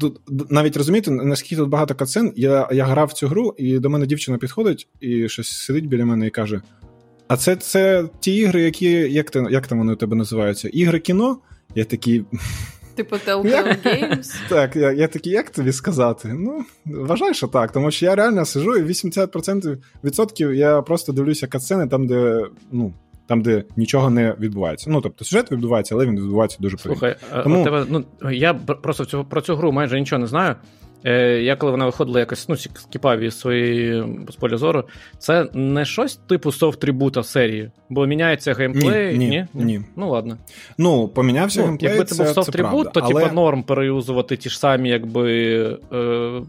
Тут 0.00 0.20
навіть 0.50 0.76
розумієте, 0.76 1.10
наскільки 1.10 1.56
тут 1.56 1.68
багато 1.68 1.94
катсцен, 1.94 2.32
я 2.36 2.68
я 2.72 2.84
грав 2.84 3.08
в 3.08 3.12
цю 3.12 3.28
гру, 3.28 3.54
і 3.58 3.78
до 3.78 3.90
мене 3.90 4.06
дівчина 4.06 4.38
підходить 4.38 4.88
і 5.00 5.28
щось 5.28 5.48
сидить 5.48 5.86
біля 5.86 6.04
мене 6.04 6.26
і 6.26 6.30
каже: 6.30 6.62
А 7.28 7.36
це 7.36 7.56
це 7.56 8.08
ті 8.20 8.36
ігри, 8.36 8.62
які 8.62 8.90
як, 8.90 9.30
ти, 9.30 9.46
як 9.50 9.66
там 9.66 9.78
вони 9.78 9.92
у 9.92 9.96
тебе 9.96 10.16
називаються? 10.16 10.68
Ігри 10.68 11.00
кіно? 11.00 11.38
Я 11.76 11.84
такий. 11.84 12.24
Типу 12.94 13.16
Telltale 13.26 13.86
Games? 13.86 14.48
Так, 14.48 14.76
я 14.76 14.92
я 14.92 15.08
такий, 15.08 15.32
як 15.32 15.50
тобі 15.50 15.72
сказати? 15.72 16.34
Ну, 16.38 16.64
вважаю, 16.84 17.34
що 17.34 17.46
так, 17.46 17.72
тому 17.72 17.90
що 17.90 18.06
я 18.06 18.14
реально 18.14 18.44
сижу, 18.44 18.76
і 18.76 18.82
80% 18.82 19.76
відсотків 20.04 20.54
я 20.54 20.82
просто 20.82 21.12
дивлюся 21.12 21.46
катсцени 21.46 21.86
там, 21.86 22.06
де 22.06 22.46
ну, 22.72 22.92
там, 23.26 23.42
де 23.42 23.64
нічого 23.76 24.10
не 24.10 24.34
відбувається. 24.40 24.90
Ну, 24.90 25.00
тобто, 25.00 25.24
сюжет 25.24 25.52
відбувається, 25.52 25.94
але 25.94 26.06
він 26.06 26.16
відбувається 26.16 26.58
дуже 26.60 26.76
повільно. 26.76 26.96
Слухай, 26.96 27.42
Тому... 27.42 27.64
тебе, 27.64 27.86
ну, 27.88 28.04
я 28.30 28.54
просто 28.54 29.04
цю, 29.04 29.24
про 29.24 29.40
цю 29.40 29.56
гру 29.56 29.72
майже 29.72 30.00
нічого 30.00 30.20
не 30.20 30.26
знаю. 30.26 30.54
Е, 31.04 31.42
я 31.42 31.56
коли 31.56 31.72
вона 31.72 31.86
виходила 31.86 32.20
якось 32.20 32.48
ну, 32.48 32.56
скіпав 32.56 33.20
із 33.20 33.38
своєї 33.38 34.04
з 34.28 34.36
поля 34.36 34.56
зору, 34.56 34.84
це 35.18 35.48
не 35.54 35.84
щось 35.84 36.16
типу 36.16 36.50
софт-трибута 36.50 37.22
серії, 37.22 37.70
бо 37.90 38.06
міняється 38.06 38.54
геймплей. 38.54 39.18
Ні, 39.18 39.28
ні, 39.28 39.46
ні? 39.54 39.64
ні. 39.64 39.80
Ну 39.96 40.10
ладно. 40.10 40.36
Ну, 40.78 41.08
помінявся 41.08 41.60
ну, 41.60 41.66
геймплей. 41.66 41.90
Якби 41.90 42.04
це, 42.04 42.14
це 42.14 42.24
був 42.24 42.32
софт-трибут, 42.32 42.92
то 42.92 43.00
але... 43.00 43.22
типу 43.22 43.34
норм 43.34 43.62
переюзувати 43.62 44.36
ті 44.36 44.50
ж 44.50 44.58
самі, 44.58 44.88
якби 44.88 45.54
е, 45.92 46.42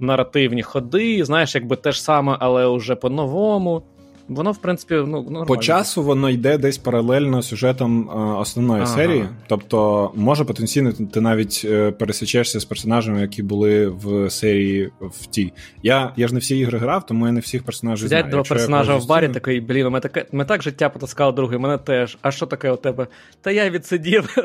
наративні 0.00 0.62
ходи, 0.62 1.24
знаєш, 1.24 1.54
якби 1.54 1.76
те 1.76 1.92
ж 1.92 2.02
саме, 2.02 2.36
але 2.40 2.76
вже 2.76 2.94
по-новому. 2.94 3.82
Воно, 4.28 4.52
в 4.52 4.58
принципі, 4.58 4.94
ну 4.94 5.06
нормально. 5.06 5.46
по 5.46 5.56
часу 5.56 6.02
воно 6.02 6.30
йде 6.30 6.58
десь 6.58 6.78
паралельно 6.78 7.42
сюжетом 7.42 8.10
е, 8.10 8.14
основної 8.14 8.82
ага. 8.82 8.94
серії. 8.94 9.28
Тобто, 9.46 10.10
може 10.14 10.44
потенційно 10.44 10.92
ти 10.92 11.20
навіть 11.20 11.62
е, 11.64 11.90
пересічешся 11.90 12.60
з 12.60 12.64
персонажами, 12.64 13.20
які 13.20 13.42
були 13.42 13.88
в 13.88 14.30
серії 14.30 14.92
в 15.00 15.26
тій. 15.26 15.52
Я 15.82 16.12
я 16.16 16.28
ж 16.28 16.34
не 16.34 16.40
всі 16.40 16.58
ігри 16.58 16.78
грав, 16.78 17.06
тому 17.06 17.26
я 17.26 17.32
не 17.32 17.40
всіх 17.40 17.62
персонажів 17.62 18.06
Взять 18.06 18.18
знаю. 18.18 18.30
два 18.30 18.42
персонажа 18.42 18.96
в 18.96 19.06
барі, 19.06 19.28
такий, 19.28 19.60
блін, 19.60 19.88
ми 19.88 20.00
таке 20.00 20.26
ми 20.32 20.44
так 20.44 20.62
життя 20.62 20.88
потаскали 20.88 21.32
другий, 21.32 21.58
мене 21.58 21.78
теж. 21.78 22.18
А 22.22 22.30
що 22.30 22.46
таке 22.46 22.70
у 22.70 22.76
тебе? 22.76 23.06
Та 23.40 23.50
я 23.50 23.70
відсидів. 23.70 24.36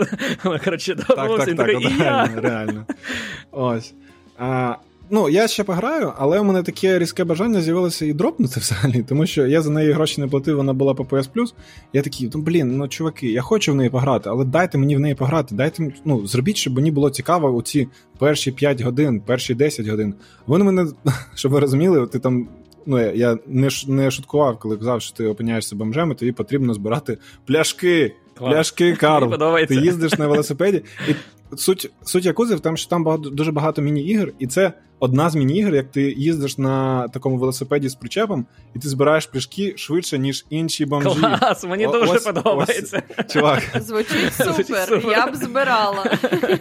Коротше, 0.65 0.95
так, 0.95 1.07
так, 1.07 1.55
так, 1.55 1.67
реально, 1.99 2.41
реально. 2.41 2.85
Ось. 3.51 3.93
А, 4.37 4.75
Ну, 5.11 5.29
я 5.29 5.47
ще 5.47 5.63
пограю, 5.63 6.13
але 6.17 6.39
у 6.39 6.43
мене 6.43 6.63
таке 6.63 6.99
різке 6.99 7.23
бажання 7.23 7.61
з'явилося 7.61 8.05
і 8.05 8.13
дропнути 8.13 8.59
взагалі, 8.59 9.03
тому 9.03 9.25
що 9.25 9.47
я 9.47 9.61
за 9.61 9.69
неї 9.69 9.91
гроші 9.91 10.21
не 10.21 10.27
платив, 10.27 10.57
вона 10.57 10.73
була 10.73 10.93
по 10.93 11.03
PS 11.03 11.29
Plus. 11.35 11.53
Я 11.93 12.01
такий, 12.01 12.31
ну 12.33 12.41
блін, 12.41 12.77
ну 12.77 12.87
чуваки, 12.87 13.27
я 13.27 13.41
хочу 13.41 13.71
в 13.71 13.75
неї 13.75 13.89
пограти, 13.89 14.29
але 14.29 14.45
дайте 14.45 14.77
мені 14.77 14.97
в 14.97 14.99
неї 14.99 15.15
пограти. 15.15 15.55
Дайте 15.55 15.93
ну, 16.05 16.27
зробіть, 16.27 16.57
щоб 16.57 16.73
мені 16.73 16.91
було 16.91 17.09
цікаво 17.09 17.49
у 17.49 17.61
ці 17.61 17.87
перші 18.19 18.51
5 18.51 18.81
годин, 18.81 19.21
перші 19.21 19.55
10 19.55 19.87
годин. 19.87 20.13
Вони 20.45 20.65
мене, 20.65 20.87
щоб 21.35 21.51
ви 21.51 21.59
розуміли, 21.59 22.07
ти 22.07 22.19
там. 22.19 22.47
Ну, 22.85 23.11
я 23.11 23.37
не 23.47 23.69
не 23.87 24.11
шуткував, 24.11 24.59
коли 24.59 24.77
казав, 24.77 25.01
що 25.01 25.17
ти 25.17 25.25
опиняєшся 25.25 25.75
бомжем, 25.75 26.11
і 26.11 26.15
тобі 26.15 26.31
потрібно 26.31 26.73
збирати 26.73 27.17
пляшки. 27.45 28.15
Клас. 28.37 28.53
Пляшки, 28.53 28.95
Карл. 28.95 29.65
Ти 29.67 29.75
їздиш 29.75 30.17
на 30.17 30.27
велосипеді, 30.27 30.83
і 31.07 31.15
суть 31.57 31.91
суть 32.03 32.25
Якузи 32.25 32.55
в 32.55 32.59
тому, 32.59 32.77
що 32.77 32.89
там 32.89 33.03
багато, 33.03 33.29
дуже 33.29 33.51
багато 33.51 33.81
міні-ігр, 33.81 34.33
і 34.39 34.47
це 34.47 34.73
одна 34.99 35.29
з 35.29 35.35
міні-ігр, 35.35 35.75
як 35.75 35.91
ти 35.91 36.01
їздиш 36.01 36.57
на 36.57 37.07
такому 37.07 37.37
велосипеді 37.37 37.89
з 37.89 37.95
причепом, 37.95 38.45
і 38.75 38.79
ти 38.79 38.89
збираєш 38.89 39.25
пляшки 39.25 39.73
швидше, 39.77 40.19
ніж 40.19 40.45
інші 40.49 40.85
бомжі. 40.85 41.19
Клас, 41.19 41.63
мені 41.63 41.87
О, 41.87 41.91
дуже 41.91 42.11
ось, 42.11 42.23
подобається. 42.23 43.03
Ось, 43.17 43.33
чувак. 43.33 43.63
Звучить 43.79 44.33
супер, 44.33 45.03
я 45.09 45.27
б 45.27 45.35
збирала. 45.35 46.17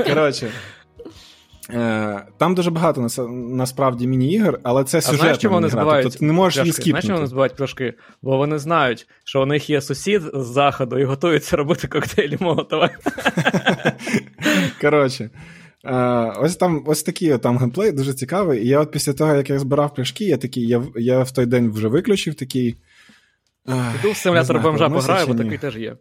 Коротше, 0.07 0.51
там 2.39 2.55
дуже 2.55 2.71
багато 2.71 3.07
насправді 3.31 4.07
міні-ігор, 4.07 4.61
але 4.63 4.85
це 4.85 5.01
сюжет. 5.01 5.21
Знаєш, 5.21 5.39
чому 5.39 5.55
вони 5.55 5.69
збивають 5.69 6.05
тобто 6.05 6.19
ти 6.19 6.25
не 6.25 6.33
можеш 6.33 6.59
її 6.59 6.73
скіпнути. 6.73 6.91
Знаєш, 6.91 7.07
чому 7.07 7.17
вони 7.17 7.27
збивають 7.27 7.57
пляшки? 7.57 7.95
Бо 8.23 8.37
вони 8.37 8.59
знають, 8.59 9.07
що 9.25 9.43
у 9.43 9.47
них 9.47 9.71
є 9.71 9.81
сусід 9.81 10.23
з 10.35 10.47
заходу 10.47 10.99
і 10.99 11.05
готуються 11.05 11.57
робити 11.57 11.89
коктейлі 11.89 12.37
Молотова. 12.41 12.91
Коротше. 14.81 15.31
Uh, 15.85 16.43
ось 16.43 16.57
там 16.57 16.83
ось 16.87 17.03
такий 17.03 17.39
там 17.39 17.59
геймплей 17.59 17.93
дуже 17.93 18.15
цікавий. 18.15 18.65
І 18.65 18.69
я 18.69 18.81
от 18.81 18.91
після 18.91 19.13
того, 19.13 19.35
як 19.35 19.51
я 19.51 19.59
збирав 19.59 19.95
пляшки, 19.95 20.25
я 20.25 20.37
такий, 20.37 20.67
я 20.67 20.83
я 20.97 21.23
в 21.23 21.31
той 21.31 21.47
день 21.47 21.71
вже 21.71 21.89
виключив 21.89 22.35
такий. 22.35 22.77
Піду 23.67 24.13
в 24.13 24.17
симулятор 24.17 24.61
бомжа 24.61 24.91
пограю, 24.91 25.27
бо 25.27 25.35
такий 25.35 25.59
теж 25.59 25.77
є. 25.77 25.97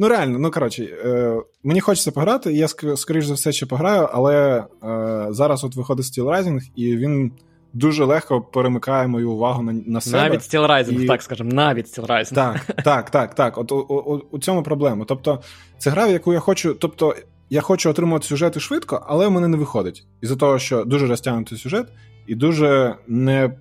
Ну, 0.00 0.08
реально, 0.08 0.38
ну 0.38 0.50
коротше, 0.50 0.82
е, 0.82 1.36
мені 1.62 1.80
хочеться 1.80 2.12
пограти, 2.12 2.52
я 2.52 2.68
скоріш 2.96 3.24
за 3.24 3.34
все 3.34 3.52
ще 3.52 3.66
пограю, 3.66 4.08
але 4.12 4.58
е, 4.58 5.26
зараз 5.30 5.64
от 5.64 5.76
виходить 5.76 6.06
Steel 6.06 6.24
Rising, 6.24 6.60
і 6.76 6.96
він 6.96 7.32
дуже 7.72 8.04
легко 8.04 8.40
перемикає 8.40 9.08
мою 9.08 9.30
увагу 9.30 9.62
на 9.62 9.72
на 9.72 10.00
себе. 10.00 10.22
Навіть 10.22 10.40
Steel 10.40 10.70
Rising, 10.70 11.00
і... 11.00 11.06
так 11.06 11.22
скажемо, 11.22 11.50
навіть 11.52 11.86
Steel 11.86 12.06
Rising. 12.06 12.34
Так, 12.34 12.64
так, 12.84 13.10
так, 13.10 13.34
так. 13.34 13.58
От 13.58 13.72
у, 13.72 13.76
у, 13.76 14.20
у 14.30 14.38
цьому 14.38 14.62
проблема. 14.62 15.04
Тобто, 15.08 15.42
це 15.78 15.90
гра, 15.90 16.06
в 16.06 16.10
яку 16.10 16.32
я 16.32 16.40
хочу. 16.40 16.74
Тобто, 16.74 17.14
я 17.50 17.60
хочу 17.60 17.90
отримувати 17.90 18.26
сюжети 18.26 18.60
швидко, 18.60 19.06
але 19.06 19.26
в 19.26 19.30
мене 19.30 19.48
не 19.48 19.56
виходить. 19.56 20.06
Із-за 20.20 20.36
того, 20.36 20.58
що 20.58 20.84
дуже 20.84 21.06
розтягнутий 21.06 21.58
сюжет, 21.58 21.86
і 22.26 22.34
дуже 22.34 22.96
не, 23.08 23.58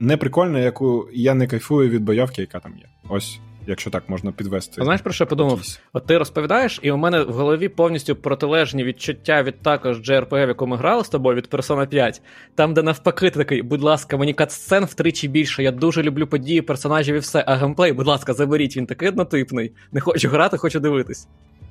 не 0.00 0.16
прикольно, 0.16 0.58
яку 0.58 1.08
я 1.12 1.34
не 1.34 1.46
кайфую 1.46 1.90
від 1.90 2.02
бойовки, 2.02 2.40
яка 2.40 2.60
там 2.60 2.72
є. 2.78 2.88
Ось 3.08 3.40
якщо 3.66 3.90
так 3.90 4.08
можна 4.08 4.32
підвести. 4.32 4.84
Знаєш, 4.84 5.00
про 5.00 5.12
що 5.12 5.24
я 5.24 5.28
подумав? 5.28 5.56
Якісь. 5.58 5.80
От 5.92 6.06
ти 6.06 6.18
розповідаєш, 6.18 6.80
і 6.82 6.90
у 6.90 6.96
мене 6.96 7.22
в 7.22 7.32
голові 7.32 7.68
повністю 7.68 8.16
протилежні 8.16 8.84
відчуття 8.84 9.42
від 9.42 9.62
також 9.62 10.10
JRPG, 10.10 10.64
в 10.64 10.66
ми 10.66 10.76
грали 10.76 11.04
з 11.04 11.08
тобою 11.08 11.36
від 11.36 11.46
Persona 11.46 11.86
5, 11.86 12.22
там, 12.54 12.74
де 12.74 12.82
навпаки, 12.82 13.30
ти 13.30 13.38
такий, 13.38 13.62
будь 13.62 13.82
ласка, 13.82 14.16
мені 14.16 14.34
кат-сцен 14.34 14.84
втричі 14.84 15.28
більше, 15.28 15.62
я 15.62 15.72
дуже 15.72 16.02
люблю 16.02 16.26
події, 16.26 16.62
персонажів 16.62 17.14
і 17.14 17.18
все. 17.18 17.44
А 17.46 17.54
геймплей, 17.54 17.92
будь 17.92 18.06
ласка, 18.06 18.32
заберіть, 18.32 18.76
він 18.76 18.86
такий 18.86 19.08
однотипний. 19.08 19.72
Не 19.92 20.00
хочу 20.00 20.28
грати, 20.28 20.56
хочу 20.58 20.80
дивитись. 20.80 21.28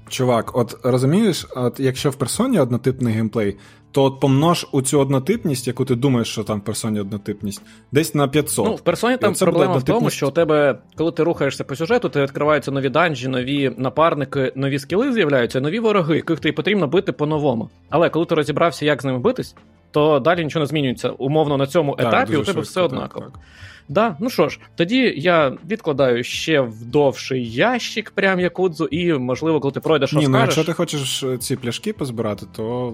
Чувак, 0.10 0.58
от 0.58 0.78
розумієш, 0.84 1.48
от 1.56 1.80
якщо 1.80 2.10
в 2.10 2.16
персоні 2.16 2.60
однотипний 2.60 3.14
геймплей, 3.14 3.58
то 3.92 4.04
от 4.04 4.20
помнож 4.20 4.68
у 4.72 4.82
цю 4.82 5.00
однотипність, 5.00 5.68
яку 5.68 5.86
ти 5.86 5.96
думаєш, 5.96 6.28
що 6.28 6.44
там 6.44 6.60
в 6.60 6.64
персоні 6.64 7.00
однотипність, 7.00 7.62
десь 7.92 8.16
на 8.16 8.28
500. 8.28 8.66
Ну, 8.66 8.76
в 8.76 8.82
персоні 8.82 9.18
там 9.18 9.34
проблема 9.34 9.78
в 9.78 9.84
тому, 9.84 10.10
що 10.10 10.28
у 10.28 10.32
тебе, 10.32 10.78
коли 10.96 11.12
ти 11.12 11.24
рухаєшся 11.24 11.64
по 11.64 11.76
сюжету, 11.76 12.10
ти 12.10 12.22
відкриваються 12.22 12.72
нові 12.72 12.90
данжі, 12.90 13.28
нові 13.28 13.72
напарники, 13.78 14.54
нові 14.56 14.80
скіли 14.80 15.14
з'являються, 15.14 15.62
нові 15.62 15.80
вороги, 15.80 16.16
яких 16.16 16.40
тобі 16.40 16.52
потрібно 16.52 16.88
бити 16.88 17.12
по-новому. 17.12 17.70
Але 17.90 18.10
коли 18.10 18.26
ти 18.26 18.36
розібрався, 18.36 18.86
як 18.86 19.02
з 19.02 19.06
ними 19.06 19.20
битись, 19.20 19.56
то 19.92 20.20
далі 20.20 20.44
нічого 20.44 20.64
не 20.64 20.68
змінюється. 20.68 21.10
Умовно 21.10 21.58
на 21.58 21.68
цьому 21.68 21.96
так, 21.96 22.08
етапі 22.08 22.38
у 22.38 22.44
тебе 22.44 22.62
все 22.62 22.82
однаково. 22.82 23.26
Так, 23.26 23.34
так. 23.34 23.42
Да, 23.90 24.16
ну 24.20 24.30
що 24.30 24.50
ж, 24.50 24.60
тоді 24.76 25.14
я 25.18 25.58
відкладаю 25.70 26.24
ще 26.24 26.62
в 26.62 26.86
довший 26.86 27.52
ящик, 27.52 28.12
прям 28.12 28.40
якудзу, 28.40 28.86
і 28.86 29.14
можливо, 29.14 29.60
коли 29.60 29.72
ти 29.72 29.80
пройдеш, 29.80 30.14
Ні, 30.14 30.18
розкажеш... 30.18 30.34
ну 30.34 30.40
якщо 30.40 30.64
ти 30.64 30.74
хочеш 30.74 31.26
ці 31.40 31.56
пляшки 31.56 31.94
позбирати, 31.94 32.46
то 32.56 32.94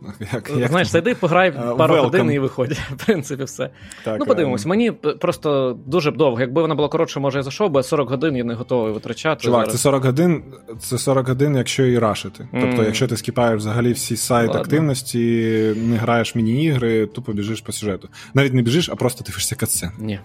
Як, 0.32 0.50
як 0.56 0.68
Знаєш, 0.68 0.88
зайди, 0.88 1.14
пограй 1.14 1.52
пару 1.52 1.94
welcome. 1.94 2.02
годин 2.02 2.30
і 2.30 2.38
виходь. 2.38 2.72
В 2.90 3.06
принципі, 3.06 3.44
все. 3.44 3.70
Так, 4.04 4.16
ну, 4.18 4.26
подивимось, 4.26 4.66
мені 4.66 4.90
просто 4.90 5.78
дуже 5.86 6.10
довго. 6.10 6.40
Якби 6.40 6.62
вона 6.62 6.74
була 6.74 6.88
коротше, 6.88 7.20
може, 7.20 7.38
я 7.38 7.42
зайшов, 7.42 7.70
бо 7.70 7.82
40 7.82 8.10
годин 8.10 8.36
я 8.36 8.44
не 8.44 8.54
готовий 8.54 8.92
витрачати. 8.92 9.42
Чувак, 9.42 9.60
зараз. 9.60 9.72
це 9.72 9.78
40 9.78 10.04
годин, 10.04 10.42
це 10.78 10.98
40 10.98 11.28
годин, 11.28 11.56
якщо 11.56 11.86
і 11.86 11.98
рашити. 11.98 12.48
Mm. 12.52 12.60
Тобто, 12.60 12.82
якщо 12.82 13.08
ти 13.08 13.16
скіпаєш 13.16 13.56
взагалі 13.58 13.92
всі 13.92 14.16
сайт 14.16 14.48
Ладно. 14.48 14.60
активності, 14.60 15.18
не 15.76 15.96
граєш 15.96 16.34
міні-ігри, 16.34 17.06
тупо 17.06 17.32
біжиш 17.32 17.60
по 17.60 17.72
сюжету. 17.72 18.08
Навіть 18.34 18.54
не 18.54 18.62
біжиш, 18.62 18.88
а 18.92 18.96
просто 18.96 19.24
дивишся 19.24 19.56
катсцен. 19.56 19.90
Ні, 19.98 20.20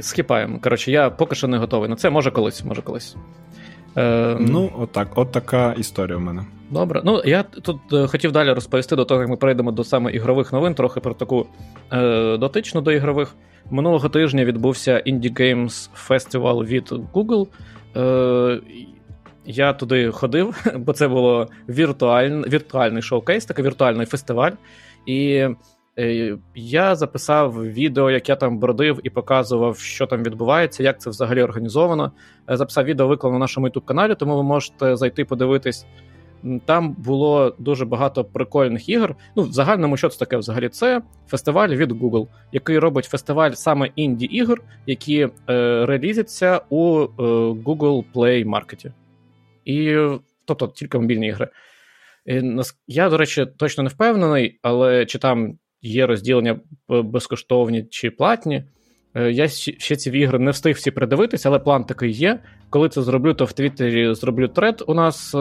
скіпаємо. 0.00 0.58
Коротше, 0.58 0.90
я 0.90 1.10
поки 1.10 1.34
що 1.34 1.48
не 1.48 1.58
готовий. 1.58 1.88
На 1.88 1.96
це 1.96 2.10
може 2.10 2.30
колись, 2.30 2.64
може 2.64 2.82
колись. 2.82 3.16
Е, 3.96 4.36
Ну, 4.40 4.72
отак, 4.78 5.08
от 5.14 5.32
така 5.32 5.72
історія 5.72 6.16
в 6.16 6.20
мене. 6.20 6.44
Добре. 6.70 7.02
Ну, 7.04 7.22
я 7.24 7.42
тут 7.42 7.80
е, 7.92 8.06
хотів 8.06 8.32
далі 8.32 8.52
розповісти 8.52 8.96
до 8.96 9.04
того, 9.04 9.20
як 9.20 9.30
ми 9.30 9.36
перейдемо 9.36 9.72
до 9.72 9.84
саме 9.84 10.12
ігрових 10.12 10.52
новин, 10.52 10.74
трохи 10.74 11.00
про 11.00 11.14
таку 11.14 11.46
е, 11.92 12.36
дотичну 12.36 12.80
до 12.80 12.92
ігрових. 12.92 13.34
Минулого 13.70 14.08
тижня 14.08 14.44
відбувся 14.44 15.02
Indie 15.06 15.40
Games 15.40 15.90
Festival 16.08 16.64
від 16.64 16.92
Google. 17.14 17.46
Е, 17.96 18.60
Я 19.46 19.72
туди 19.72 20.10
ходив, 20.10 20.64
бо 20.76 20.92
це 20.92 21.08
було 21.08 21.48
віртуаль, 21.68 22.30
віртуальний 22.30 23.02
шоукейс, 23.02 23.44
такий 23.44 23.64
віртуальний 23.64 24.06
фестиваль. 24.06 24.52
І 25.06 25.46
я 26.54 26.96
записав 26.96 27.72
відео, 27.72 28.10
як 28.10 28.28
я 28.28 28.36
там 28.36 28.58
бродив 28.58 29.00
і 29.02 29.10
показував, 29.10 29.78
що 29.78 30.06
там 30.06 30.22
відбувається, 30.22 30.82
як 30.82 31.00
це 31.00 31.10
взагалі 31.10 31.42
організовано. 31.42 32.12
Е, 32.50 32.56
записав 32.56 32.84
відео 32.84 33.06
виклав 33.06 33.32
на 33.32 33.38
нашому 33.38 33.68
youtube 33.68 33.84
каналі, 33.84 34.14
тому 34.14 34.36
ви 34.36 34.42
можете 34.42 34.96
зайти 34.96 35.24
подивитись. 35.24 35.86
Там 36.64 36.92
було 36.92 37.54
дуже 37.58 37.84
багато 37.84 38.24
прикольних 38.24 38.88
ігор. 38.88 39.16
Ну, 39.36 39.42
в 39.42 39.52
загальному, 39.52 39.96
що 39.96 40.08
це 40.08 40.18
таке 40.18 40.36
взагалі? 40.36 40.68
Це 40.68 41.02
фестиваль 41.28 41.68
від 41.68 41.92
Google, 41.92 42.28
який 42.52 42.78
робить 42.78 43.04
фестиваль 43.04 43.50
саме 43.50 43.90
інді 43.96 44.26
ігор, 44.26 44.62
які 44.86 45.20
е, 45.20 45.30
релізяться 45.86 46.60
у 46.68 47.00
е, 47.00 47.06
Google 47.52 48.04
Play 48.14 48.48
Market. 48.48 48.92
І, 49.64 49.96
тобто 50.44 50.66
тільки 50.66 50.98
мобільні 50.98 51.26
ігри. 51.26 51.48
І, 52.26 52.42
я, 52.86 53.10
до 53.10 53.16
речі, 53.16 53.46
точно 53.46 53.82
не 53.82 53.90
впевнений, 53.90 54.58
але 54.62 55.06
чи 55.06 55.18
там 55.18 55.58
є 55.84 56.06
розділення 56.06 56.60
безкоштовні 56.88 57.86
чи 57.90 58.10
платні. 58.10 58.64
Е, 59.14 59.32
я 59.32 59.48
ще 59.48 59.96
ці 59.96 60.10
ігри 60.10 60.38
не 60.38 60.50
встиг 60.50 60.76
всі 60.76 60.90
придивитися, 60.90 61.48
але 61.48 61.58
план 61.58 61.84
такий 61.84 62.10
є. 62.10 62.40
Коли 62.70 62.88
це 62.88 63.02
зроблю, 63.02 63.34
то 63.34 63.44
в 63.44 63.52
Твіттері 63.52 64.14
зроблю 64.14 64.48
тред 64.48 64.84
у 64.86 64.94
нас 64.94 65.34
е, 65.34 65.38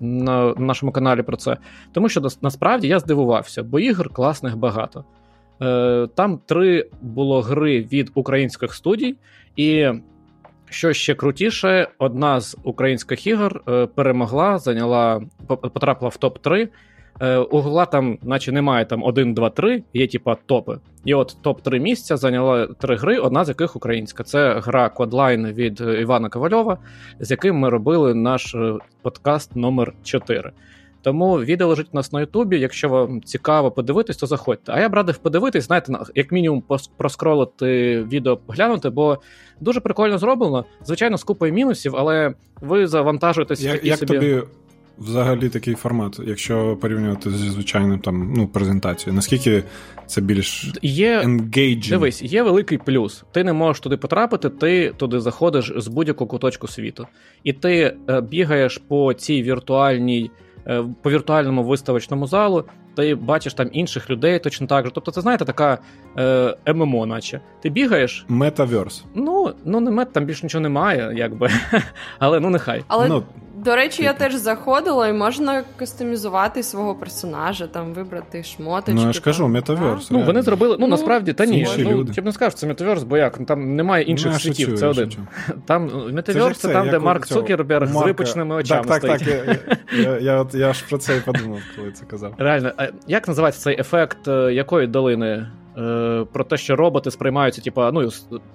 на 0.00 0.54
нашому 0.54 0.92
каналі 0.92 1.22
про 1.22 1.36
це. 1.36 1.56
Тому 1.92 2.08
що 2.08 2.22
насправді 2.42 2.88
я 2.88 2.98
здивувався, 2.98 3.62
бо 3.62 3.78
ігр 3.78 4.08
класних 4.08 4.56
багато. 4.56 5.04
Е, 5.62 6.08
там 6.14 6.40
три 6.46 6.88
було 7.00 7.40
гри 7.40 7.80
від 7.92 8.10
українських 8.14 8.74
студій, 8.74 9.16
і 9.56 9.88
що 10.70 10.92
ще 10.92 11.14
крутіше, 11.14 11.88
одна 11.98 12.40
з 12.40 12.56
українських 12.62 13.26
ігор 13.26 13.62
перемогла, 13.94 14.58
зайняла, 14.58 15.22
потрапила 15.46 16.08
в 16.08 16.18
топ-3 16.20 16.68
Е, 17.22 17.38
Угла 17.38 17.86
там, 17.86 18.18
наче 18.22 18.52
немає 18.52 18.84
там 18.84 19.02
1, 19.02 19.34
2, 19.34 19.50
3, 19.50 19.82
є 19.94 20.06
типа 20.06 20.36
топи. 20.46 20.78
І 21.04 21.14
от 21.14 21.36
топ-3 21.44 21.78
місця 21.78 22.16
зайняла 22.16 22.66
три 22.66 22.96
гри, 22.96 23.18
одна 23.18 23.44
з 23.44 23.48
яких 23.48 23.76
українська. 23.76 24.24
Це 24.24 24.60
гра 24.60 24.88
Кодлайн 24.88 25.46
від 25.46 25.80
Івана 25.80 26.28
Ковальова, 26.28 26.78
з 27.20 27.30
яким 27.30 27.56
ми 27.56 27.68
робили 27.68 28.14
наш 28.14 28.54
е, 28.54 28.74
подкаст 29.02 29.56
номер 29.56 29.92
4 30.02 30.50
Тому 31.02 31.40
відео 31.40 31.68
лежить 31.68 31.88
у 31.92 31.96
нас 31.96 32.12
на 32.12 32.20
Ютубі. 32.20 32.58
Якщо 32.58 32.88
вам 32.88 33.22
цікаво 33.22 33.70
подивитись, 33.70 34.16
то 34.16 34.26
заходьте. 34.26 34.72
А 34.74 34.80
я 34.80 34.88
б 34.88 34.94
радив 34.94 35.18
подивитись, 35.18 35.64
знаєте, 35.64 35.92
як 36.14 36.32
мінімум 36.32 36.62
проскролити 36.96 38.02
відео, 38.02 38.36
поглянути, 38.36 38.90
бо 38.90 39.18
дуже 39.60 39.80
прикольно 39.80 40.18
зроблено. 40.18 40.64
Звичайно, 40.84 41.18
з 41.18 41.24
купою 41.24 41.52
мінусів, 41.52 41.96
але 41.96 42.34
ви 42.60 42.86
завантажуєтесь. 42.86 43.62
Як, 43.62 43.84
як 43.84 43.98
собі... 43.98 44.14
тобі 44.14 44.42
взагалі 44.98 45.48
такий 45.48 45.74
формат, 45.74 46.20
якщо 46.26 46.76
порівнювати 46.80 47.30
зі 47.30 47.50
звичайним 47.50 47.98
там 47.98 48.32
ну 48.36 48.48
презентацією, 48.48 49.16
наскільки 49.16 49.64
це 50.06 50.20
більш 50.20 50.72
є 50.82 51.20
engaging? 51.20 51.90
Дивись, 51.90 52.22
є 52.22 52.42
великий 52.42 52.78
плюс. 52.78 53.24
Ти 53.32 53.44
не 53.44 53.52
можеш 53.52 53.80
туди 53.80 53.96
потрапити, 53.96 54.48
ти 54.48 54.92
туди 54.96 55.20
заходиш 55.20 55.72
з 55.76 55.88
будь-якого 55.88 56.28
куточку 56.28 56.68
світу, 56.68 57.06
і 57.44 57.52
ти 57.52 57.96
е, 58.08 58.20
бігаєш 58.20 58.82
по 58.88 59.14
цій 59.14 59.42
віртуальній. 59.42 60.30
Е, 60.66 60.84
по 61.02 61.10
віртуальному 61.10 61.64
виставочному 61.64 62.26
залу, 62.26 62.64
ти 62.94 63.14
бачиш 63.14 63.54
там 63.54 63.68
інших 63.72 64.10
людей 64.10 64.38
точно 64.38 64.66
так 64.66 64.84
же. 64.84 64.92
Тобто, 64.94 65.10
це 65.10 65.20
знаєте, 65.20 65.44
така 65.44 65.78
е, 66.18 66.56
ММО, 66.74 67.06
наче. 67.06 67.40
Ти 67.62 67.70
бігаєш. 67.70 68.24
Метаверс. 68.28 69.04
Ну, 69.14 69.54
ну 69.64 69.80
не 69.80 69.90
мет, 69.90 70.12
там 70.12 70.24
більше 70.24 70.46
нічого 70.46 70.62
немає, 70.62 71.12
якби. 71.16 71.50
Але 72.18 72.40
ну 72.40 72.50
нехай. 72.50 72.84
Але 72.88 73.08
ну, 73.08 73.22
до 73.64 73.76
речі, 73.76 74.02
я 74.02 74.12
теж 74.12 74.34
заходила 74.34 75.08
і 75.08 75.12
можна 75.12 75.64
кастомізувати 75.76 76.62
свого 76.62 76.94
персонажа, 76.94 77.66
там 77.66 77.92
вибрати 77.92 78.42
шмоточки. 78.42 78.92
Ну 78.94 79.06
я 79.06 79.12
ж 79.12 79.20
кажу, 79.20 79.48
метаверс. 79.48 80.10
Ну 80.10 80.22
вони 80.22 80.42
зробили. 80.42 80.76
Ну, 80.80 80.86
ну 80.86 80.90
насправді 80.90 81.32
та 81.32 81.46
ні. 81.46 81.66
Ну, 81.78 82.06
я 82.14 82.22
б 82.22 82.26
не 82.26 82.32
сказав, 82.32 82.52
що 82.52 82.60
це 82.60 82.66
метаверс, 82.66 83.02
бо 83.02 83.16
як 83.16 83.46
там 83.46 83.76
немає 83.76 84.04
інших 84.04 84.32
ну, 84.32 84.38
світів. 84.38 84.68
Шучу, 84.68 84.78
це 84.78 84.86
один. 84.86 85.10
Шучу. 85.10 85.22
Там 85.66 85.90
метаверс 86.12 86.58
це, 86.58 86.68
це 86.68 86.74
там, 86.74 86.88
де 86.88 86.98
Марк 86.98 87.26
Цукерберг 87.26 87.86
з 87.86 87.94
випученими 87.94 88.54
очами. 88.54 88.88
Так, 88.88 89.00
так, 89.00 89.20
так. 89.20 89.58
Я, 89.92 90.18
я, 90.18 90.46
я 90.52 90.72
ж 90.72 90.84
про 90.88 90.98
це 90.98 91.16
і 91.16 91.20
подумав, 91.20 91.60
коли 91.76 91.92
це 91.92 92.04
казав. 92.04 92.34
Реально, 92.38 92.72
а 92.76 92.86
як 93.06 93.28
називається 93.28 93.60
цей 93.60 93.80
ефект 93.80 94.28
е, 94.28 94.52
якої 94.52 94.86
долини? 94.86 95.46
Е, 95.78 96.24
про 96.32 96.44
те, 96.44 96.56
що 96.56 96.76
роботи 96.76 97.10
сприймаються, 97.10 97.62
типа, 97.62 97.92
ну 97.92 98.08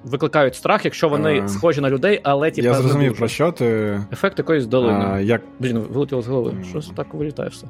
викликають 0.03 0.55
страх, 0.55 0.85
якщо 0.85 1.09
вони 1.09 1.41
а, 1.41 1.47
схожі 1.47 1.81
на 1.81 1.89
людей, 1.89 2.21
але 2.23 2.51
типа. 2.51 2.67
Я 2.67 2.73
зрозумів, 2.73 3.17
про 3.17 3.27
що 3.27 3.51
ти. 3.51 3.99
Ефект 4.11 4.39
якоїсь 4.39 4.65
долини. 4.65 5.05
А, 5.11 5.19
як... 5.19 5.41
Блін, 5.59 5.79
вилетіло 5.79 6.21
з 6.21 6.27
голови. 6.27 6.51
Mm. 6.51 6.63
Щось 6.63 6.91
так 6.95 7.13
вилітає 7.13 7.49
все. 7.49 7.67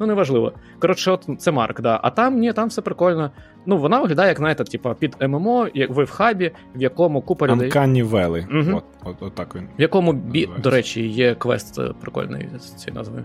Ну, 0.00 0.06
неважливо. 0.06 0.52
Коротше, 0.78 1.10
от 1.10 1.28
це 1.38 1.52
Марк, 1.52 1.80
да. 1.80 2.00
А 2.02 2.10
там 2.10 2.38
ні, 2.38 2.52
там 2.52 2.68
все 2.68 2.82
прикольно. 2.82 3.30
Ну, 3.66 3.78
вона 3.78 4.00
виглядає, 4.00 4.28
як 4.28 4.38
знаєте, 4.38 4.64
типа 4.64 4.94
під 4.94 5.16
ММО, 5.20 5.68
як 5.74 5.90
ви 5.90 6.04
в 6.04 6.10
хабі, 6.10 6.52
в 6.74 6.82
якому 6.82 7.22
купа 7.22 7.46
людей. 7.46 7.70
Valley. 7.70 8.60
Угу. 8.60 8.76
От, 8.76 8.84
от, 9.04 9.22
от 9.22 9.34
так 9.34 9.54
він. 9.54 9.68
В 9.78 9.80
якому, 9.82 10.12
бі... 10.12 10.48
до 10.62 10.70
речі, 10.70 11.08
є 11.08 11.34
квест 11.34 11.80
прикольний 12.00 12.48
з 12.58 12.74
цією 12.74 12.98
назвою. 12.98 13.24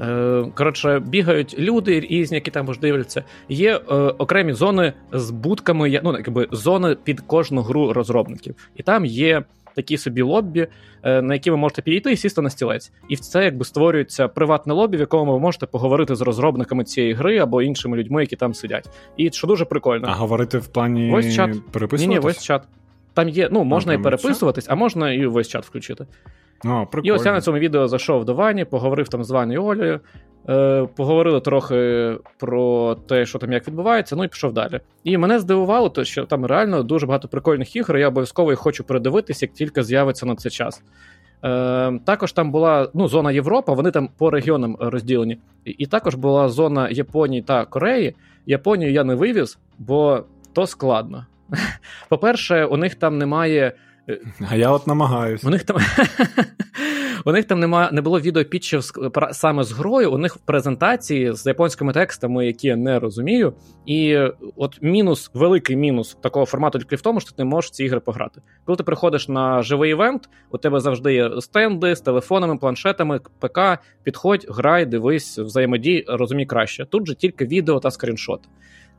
Е, 0.00 0.44
коротше, 0.54 1.02
бігають 1.06 1.58
люди 1.58 2.00
різні, 2.00 2.34
які 2.34 2.50
там 2.50 2.68
дивляться. 2.80 3.24
Є 3.48 3.76
е, 3.76 3.94
окремі 3.94 4.52
зони 4.52 4.92
з 5.12 5.30
будками, 5.30 6.00
ну 6.04 6.12
якби 6.12 6.48
зони 6.52 6.96
під 7.04 7.20
кожну 7.20 7.62
гру 7.62 7.92
розробників, 7.92 8.54
і 8.76 8.82
там 8.82 9.04
є 9.04 9.42
такі 9.74 9.98
собі 9.98 10.22
лоббі, 10.22 10.66
е, 11.02 11.22
на 11.22 11.34
які 11.34 11.50
ви 11.50 11.56
можете 11.56 11.82
підійти 11.82 12.12
і 12.12 12.16
сісти 12.16 12.42
на 12.42 12.50
стілець. 12.50 12.92
І 13.08 13.16
це 13.16 13.44
якби 13.44 13.64
створюється 13.64 14.28
приватне 14.28 14.74
лобі, 14.74 14.96
в 14.96 15.00
якому 15.00 15.32
ви 15.32 15.38
можете 15.38 15.66
поговорити 15.66 16.14
з 16.14 16.20
розробниками 16.20 16.84
цієї 16.84 17.12
гри 17.12 17.38
або 17.38 17.62
іншими 17.62 17.96
людьми, 17.96 18.22
які 18.22 18.36
там 18.36 18.54
сидять. 18.54 18.90
І 19.16 19.30
що 19.30 19.46
дуже 19.46 19.64
прикольно. 19.64 20.06
А 20.10 20.14
говорити 20.14 20.58
в 20.58 20.66
плані 20.66 21.12
Ось 21.14 21.34
чат. 21.34 21.50
Ні, 21.92 22.06
ні, 22.06 22.18
ось 22.18 22.42
чат. 22.42 22.62
Там 23.14 23.28
є, 23.28 23.48
ну 23.52 23.64
можна 23.64 23.92
а, 23.92 23.96
і 23.96 23.98
переписуватись, 23.98 24.66
а 24.68 24.74
можна 24.74 25.12
і 25.12 25.26
весь 25.26 25.48
чат 25.48 25.64
включити. 25.64 26.06
О, 26.64 26.86
І 27.02 27.12
ось 27.12 27.26
я 27.26 27.32
на 27.32 27.40
цьому 27.40 27.58
відео 27.58 27.88
зайшов 27.88 28.24
до 28.24 28.34
Вані, 28.34 28.64
поговорив 28.64 29.08
там 29.08 29.24
з 29.24 29.30
Ванею 29.30 29.64
Олею, 29.64 30.00
е, 30.48 30.88
поговорили 30.96 31.40
трохи 31.40 32.12
про 32.38 32.94
те, 32.94 33.26
що 33.26 33.38
там 33.38 33.52
як 33.52 33.68
відбувається, 33.68 34.16
ну 34.16 34.24
і 34.24 34.28
пішов 34.28 34.52
далі. 34.52 34.80
І 35.04 35.18
мене 35.18 35.38
здивувало, 35.38 35.88
то, 35.88 36.04
що 36.04 36.24
там 36.24 36.46
реально 36.46 36.82
дуже 36.82 37.06
багато 37.06 37.28
прикольних 37.28 37.76
ігор, 37.76 37.96
я 37.96 38.08
обов'язково 38.08 38.50
їх 38.50 38.58
хочу 38.58 38.84
передивитися, 38.84 39.46
як 39.46 39.52
тільки 39.52 39.82
з'явиться 39.82 40.26
на 40.26 40.36
цей 40.36 40.52
час. 40.52 40.82
Е, 41.44 42.00
Також 42.04 42.32
там 42.32 42.50
була 42.50 42.88
ну, 42.94 43.08
зона 43.08 43.32
Європа, 43.32 43.72
вони 43.72 43.90
там 43.90 44.08
по 44.18 44.30
регіонам 44.30 44.76
розділені. 44.80 45.38
І, 45.64 45.70
і 45.70 45.86
також 45.86 46.14
була 46.14 46.48
зона 46.48 46.88
Японії 46.90 47.42
та 47.42 47.64
Кореї. 47.64 48.14
Японію 48.46 48.92
я 48.92 49.04
не 49.04 49.14
вивіз, 49.14 49.58
бо 49.78 50.24
то 50.52 50.66
складно. 50.66 51.26
По-перше, 52.08 52.64
у 52.64 52.76
них 52.76 52.94
там 52.94 53.18
немає 53.18 53.72
а 54.48 54.56
я 54.56 54.70
от 54.70 54.86
намагаюся. 54.86 55.46
У 55.46 55.50
них 55.50 55.64
там 55.64 55.76
у 57.24 57.32
них 57.32 57.44
там 57.44 57.60
нема, 57.60 57.90
не 57.92 58.00
було 58.02 58.20
відеопітчів 58.20 58.82
саме 59.32 59.64
з 59.64 59.72
грою. 59.72 60.12
У 60.12 60.18
них 60.18 60.36
в 60.36 60.38
презентації 60.38 61.32
з 61.32 61.46
японськими 61.46 61.92
текстами, 61.92 62.46
які 62.46 62.66
я 62.66 62.76
не 62.76 62.98
розумію. 62.98 63.54
І 63.86 64.18
от 64.56 64.82
мінус, 64.82 65.30
великий 65.34 65.76
мінус 65.76 66.16
такого 66.20 66.46
формату 66.46 66.78
тільки 66.78 66.96
в 66.96 67.00
тому, 67.00 67.20
що 67.20 67.30
ти 67.30 67.34
не 67.38 67.44
можеш 67.44 67.70
ці 67.70 67.84
ігри 67.84 68.00
пограти. 68.00 68.40
Коли 68.64 68.76
ти 68.76 68.82
приходиш 68.82 69.28
на 69.28 69.62
живий 69.62 69.90
івент, 69.90 70.28
у 70.50 70.58
тебе 70.58 70.80
завжди 70.80 71.14
є 71.14 71.30
стенди 71.40 71.96
з 71.96 72.00
телефонами, 72.00 72.56
планшетами, 72.56 73.20
ПК. 73.40 73.60
Підходь, 74.02 74.46
грай, 74.48 74.86
дивись, 74.86 75.38
взаємодій, 75.38 76.04
розумій 76.08 76.46
краще. 76.46 76.84
Тут 76.84 77.06
же 77.06 77.14
тільки 77.14 77.44
відео 77.44 77.80
та 77.80 77.90
скріншот. 77.90 78.40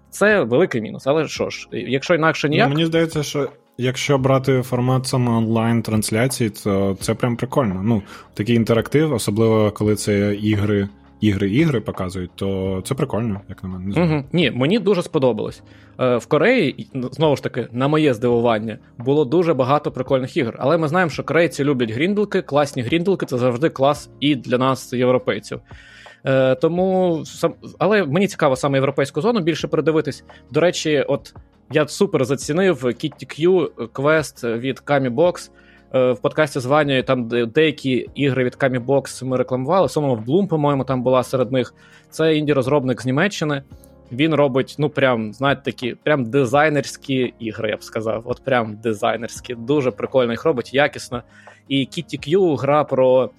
Це 0.09 0.43
великий 0.43 0.81
мінус. 0.81 1.07
Але 1.07 1.27
що 1.27 1.49
ж, 1.49 1.67
якщо 1.71 2.15
інакше 2.15 2.49
ніяк... 2.49 2.69
Ну, 2.69 2.75
мені 2.75 2.85
здається, 2.85 3.23
що 3.23 3.49
Якщо 3.77 4.17
брати 4.17 4.61
формат 4.61 5.07
саме 5.07 5.31
онлайн-трансляції, 5.31 6.49
то 6.49 6.97
це 6.99 7.13
прям 7.13 7.35
прикольно. 7.35 7.81
Ну, 7.83 8.01
такий 8.33 8.55
інтерактив, 8.55 9.13
особливо 9.13 9.71
коли 9.71 9.95
це 9.95 10.35
ігри 10.35 10.89
ігри-ігри 11.21 11.81
показують, 11.81 12.31
то 12.35 12.81
це 12.85 12.95
прикольно, 12.95 13.41
як 13.49 13.63
на 13.63 13.69
мене. 13.69 14.03
Угу. 14.03 14.23
Ні, 14.31 14.51
мені 14.51 14.79
дуже 14.79 15.03
сподобалось. 15.03 15.63
Е, 15.99 16.17
В 16.17 16.25
Кореї, 16.25 16.87
знову 17.11 17.35
ж 17.35 17.43
таки, 17.43 17.67
на 17.71 17.87
моє 17.87 18.13
здивування, 18.13 18.77
було 18.97 19.25
дуже 19.25 19.53
багато 19.53 19.91
прикольних 19.91 20.37
ігор. 20.37 20.55
Але 20.59 20.77
ми 20.77 20.87
знаємо, 20.87 21.09
що 21.09 21.23
корейці 21.23 21.63
люблять 21.63 21.91
гріндлки, 21.91 22.41
класні 22.41 22.81
гріндлки 22.81 23.25
це 23.25 23.37
завжди 23.37 23.69
клас 23.69 24.09
і 24.19 24.35
для 24.35 24.57
нас, 24.57 24.93
європейців. 24.93 25.59
Е, 26.25 26.55
Тому 26.55 27.23
але 27.79 28.05
мені 28.05 28.27
цікаво 28.27 28.55
саме 28.55 28.77
європейську 28.77 29.21
зону 29.21 29.39
більше 29.39 29.67
передивитись. 29.67 30.23
До 30.51 30.59
речі, 30.59 31.05
от 31.07 31.33
я 31.71 31.87
супер 31.87 32.25
зацінив 32.25 32.85
Kitty 32.85 33.39
Q 33.39 33.69
квест 33.93 34.43
від 34.43 34.79
Box. 34.87 35.49
Е, 35.93 36.11
в 36.11 36.19
подкасті 36.19 36.59
з 36.59 36.65
Ванею 36.65 37.03
там 37.03 37.27
деякі 37.27 38.09
ігри 38.15 38.43
від 38.43 38.55
Box 38.55 39.25
ми 39.25 39.37
рекламували. 39.37 39.89
Сомов 39.89 40.19
Bloom, 40.19 40.47
по-моєму, 40.47 40.83
там 40.83 41.03
була 41.03 41.23
серед 41.23 41.51
них. 41.51 41.73
Це 42.09 42.35
інді-розробник 42.35 43.01
з 43.01 43.05
Німеччини. 43.05 43.63
Він 44.11 44.33
робить, 44.33 44.75
ну 44.79 44.89
прям, 44.89 45.33
знаєте, 45.33 45.61
такі 45.63 45.95
прям 46.03 46.25
дизайнерські 46.25 47.33
ігри, 47.39 47.69
я 47.69 47.77
б 47.77 47.83
сказав. 47.83 48.23
От 48.25 48.43
прям 48.43 48.75
дизайнерські. 48.83 49.55
Дуже 49.55 49.91
прикольно 49.91 50.31
їх 50.31 50.45
робить, 50.45 50.73
якісно. 50.73 51.23
І 51.67 51.79
Kitty 51.79 52.29
Q 52.29 52.55
гра 52.57 52.83
про 52.83 53.29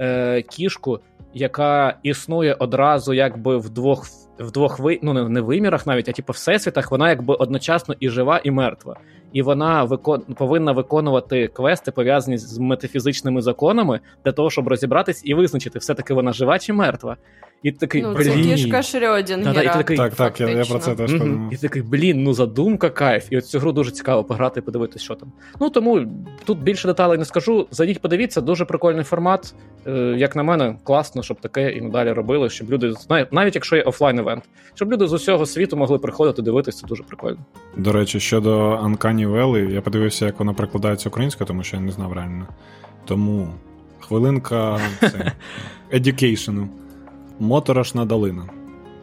е, 0.00 0.42
кішку, 0.42 1.00
яка 1.34 1.96
існує 2.02 2.54
одразу 2.54 3.14
якби 3.14 3.56
в 3.56 3.70
двох 3.70 4.06
в 4.38 4.50
двох 4.50 4.78
ви... 4.78 4.98
ну, 5.02 5.28
не 5.28 5.40
вимірах 5.40 5.86
навіть, 5.86 6.08
а 6.08 6.12
типу 6.12 6.32
всесвітах, 6.32 6.90
вона 6.90 7.08
якби 7.08 7.34
одночасно 7.34 7.94
і 8.00 8.08
жива, 8.08 8.40
і 8.44 8.50
мертва. 8.50 8.96
І 9.32 9.42
вона 9.42 9.84
викон... 9.84 10.20
повинна 10.20 10.72
виконувати 10.72 11.48
квести, 11.48 11.90
пов'язані 11.90 12.38
з 12.38 12.58
метафізичними 12.58 13.42
законами, 13.42 14.00
для 14.24 14.32
того, 14.32 14.50
щоб 14.50 14.68
розібратись 14.68 15.22
і 15.24 15.34
визначити, 15.34 15.78
все-таки 15.78 16.14
вона 16.14 16.32
жива 16.32 16.58
чи 16.58 16.72
мертва. 16.72 17.16
І 17.64 17.72
такий, 17.72 18.02
ну, 18.02 18.14
блін. 18.14 18.24
Це 18.24 18.54
кішка 18.54 18.76
Шрёдінгера. 18.76 19.54
Да, 19.54 19.62
і 19.62 19.66
такий, 19.66 19.96
так, 19.96 20.14
так, 20.14 20.40
я, 20.40 20.48
я 20.48 20.64
про 20.64 20.78
це 20.78 20.94
теж 20.94 21.12
подумав. 21.12 21.54
І 21.54 21.56
такий, 21.56 21.82
блін, 21.82 22.22
ну 22.22 22.34
задумка, 22.34 22.90
кайф. 22.90 23.26
І 23.30 23.38
от 23.38 23.46
цю 23.46 23.58
гру 23.58 23.72
дуже 23.72 23.90
цікаво 23.90 24.24
пограти 24.24 24.60
і 24.60 24.62
подивитися, 24.62 25.04
що 25.04 25.14
там. 25.14 25.32
Ну 25.60 25.70
тому 25.70 26.06
тут 26.44 26.58
більше 26.58 26.88
деталей 26.88 27.18
не 27.18 27.24
скажу. 27.24 27.66
Зайдіть, 27.70 28.00
подивіться, 28.00 28.40
дуже 28.40 28.64
прикольний 28.64 29.04
формат. 29.04 29.54
Е, 29.86 30.14
як 30.18 30.36
на 30.36 30.42
мене, 30.42 30.76
класно, 30.84 31.22
щоб 31.22 31.40
таке 31.40 31.72
і 31.72 31.80
надалі 31.80 32.12
робили, 32.12 32.50
щоб 32.50 32.70
люди 32.70 32.94
навіть 33.30 33.54
якщо 33.54 33.76
є 33.76 33.82
офлайн 33.82 34.18
евент, 34.18 34.44
щоб 34.74 34.92
люди 34.92 35.06
з 35.06 35.12
усього 35.12 35.46
світу 35.46 35.76
могли 35.76 35.98
приходити 35.98 36.42
дивитися, 36.42 36.80
це 36.80 36.86
дуже 36.86 37.02
прикольно. 37.02 37.38
До 37.76 37.92
речі, 37.92 38.20
щодо 38.20 38.70
Uncanny 38.70 39.28
Valley, 39.28 39.70
я 39.70 39.80
подивився, 39.80 40.26
як 40.26 40.38
вона 40.38 40.52
перекладається 40.52 41.08
українською, 41.08 41.48
тому 41.48 41.62
що 41.62 41.76
я 41.76 41.82
не 41.82 41.92
знав 41.92 42.12
реально. 42.12 42.46
Тому 43.04 43.48
хвилинка 44.00 44.80
це, 45.00 45.32
education. 45.92 46.66
Моторошна 47.38 48.04
долина. 48.04 48.42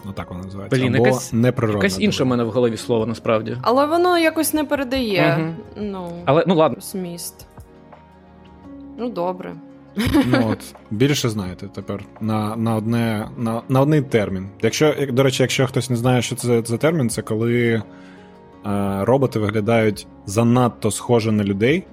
Отак 0.09 0.29
вона 0.29 0.43
називається. 0.43 0.77
Блін, 0.79 0.95
Або 0.95 1.05
якась, 1.05 1.33
неприродна 1.33 1.77
якась 1.83 1.99
інша 1.99 2.23
в 2.23 2.27
мене 2.27 2.43
в 2.43 2.49
голові 2.49 2.77
слово 2.77 3.05
насправді. 3.05 3.57
Але 3.61 3.85
воно 3.85 4.17
якось 4.17 4.53
не 4.53 4.63
передає 4.63 5.37
угу. 5.39 5.53
ну, 5.77 6.11
Але, 6.25 6.43
ну, 6.47 6.55
ладно. 6.55 6.77
зміст. 6.81 7.47
Ну, 8.97 9.09
добре. 9.09 9.55
Ну 10.25 10.49
от, 10.51 10.75
Більше 10.91 11.29
знаєте 11.29 11.67
тепер 11.75 12.03
на 12.21 12.55
на, 12.55 12.75
одне, 12.75 13.27
на, 13.37 13.61
на 13.69 13.81
одний 13.81 14.01
термін. 14.01 14.49
Якщо, 14.61 14.95
До 15.09 15.23
речі, 15.23 15.43
якщо 15.43 15.67
хтось 15.67 15.89
не 15.89 15.95
знає, 15.95 16.21
що 16.21 16.35
це 16.35 16.61
за 16.65 16.77
термін, 16.77 17.09
це 17.09 17.21
коли 17.21 17.73
е, 17.73 17.81
роботи 19.01 19.39
виглядають 19.39 20.07
занадто 20.25 20.91
схоже 20.91 21.31
на 21.31 21.43
людей, 21.43 21.83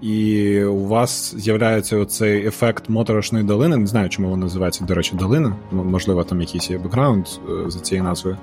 і 0.00 0.64
у 0.64 0.86
вас 0.86 1.34
з'являється 1.38 1.96
оцей 1.96 2.46
ефект 2.46 2.88
моторошної 2.88 3.44
долини. 3.44 3.76
Не 3.76 3.86
знаю, 3.86 4.08
чому 4.08 4.30
вона 4.30 4.44
називається, 4.44 4.84
до 4.84 4.94
речі, 4.94 5.16
долина. 5.16 5.56
Можливо, 5.70 6.24
там 6.24 6.40
якийсь 6.40 6.70
є 6.70 6.78
бекграунд 6.78 7.26
е, 7.26 7.70
за 7.70 7.80
цією 7.80 8.04
назвою. 8.04 8.36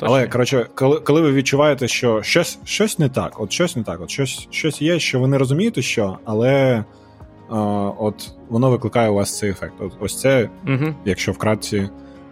Але 0.00 0.26
коротше, 0.26 0.66
коли 0.74 1.00
коли 1.00 1.20
ви 1.20 1.32
відчуваєте, 1.32 1.88
що 1.88 2.22
щось 2.22 2.58
щось 2.64 2.98
не 2.98 3.08
так, 3.08 3.40
от 3.40 3.52
щось 3.52 3.76
не 3.76 3.82
так, 3.82 4.00
от 4.00 4.10
щось 4.10 4.48
щось 4.50 4.82
є, 4.82 4.98
що 4.98 5.20
ви 5.20 5.28
не 5.28 5.38
розумієте, 5.38 5.82
що, 5.82 6.18
але 6.24 6.84
а, 7.50 7.56
от 7.98 8.30
воно 8.48 8.70
викликає 8.70 9.08
у 9.08 9.14
вас 9.14 9.38
цей 9.38 9.50
ефект. 9.50 9.74
От, 9.80 9.92
Ось 10.00 10.20
це, 10.20 10.48
угу. 10.66 10.94
якщо 11.04 11.32
вкратці. 11.32 11.88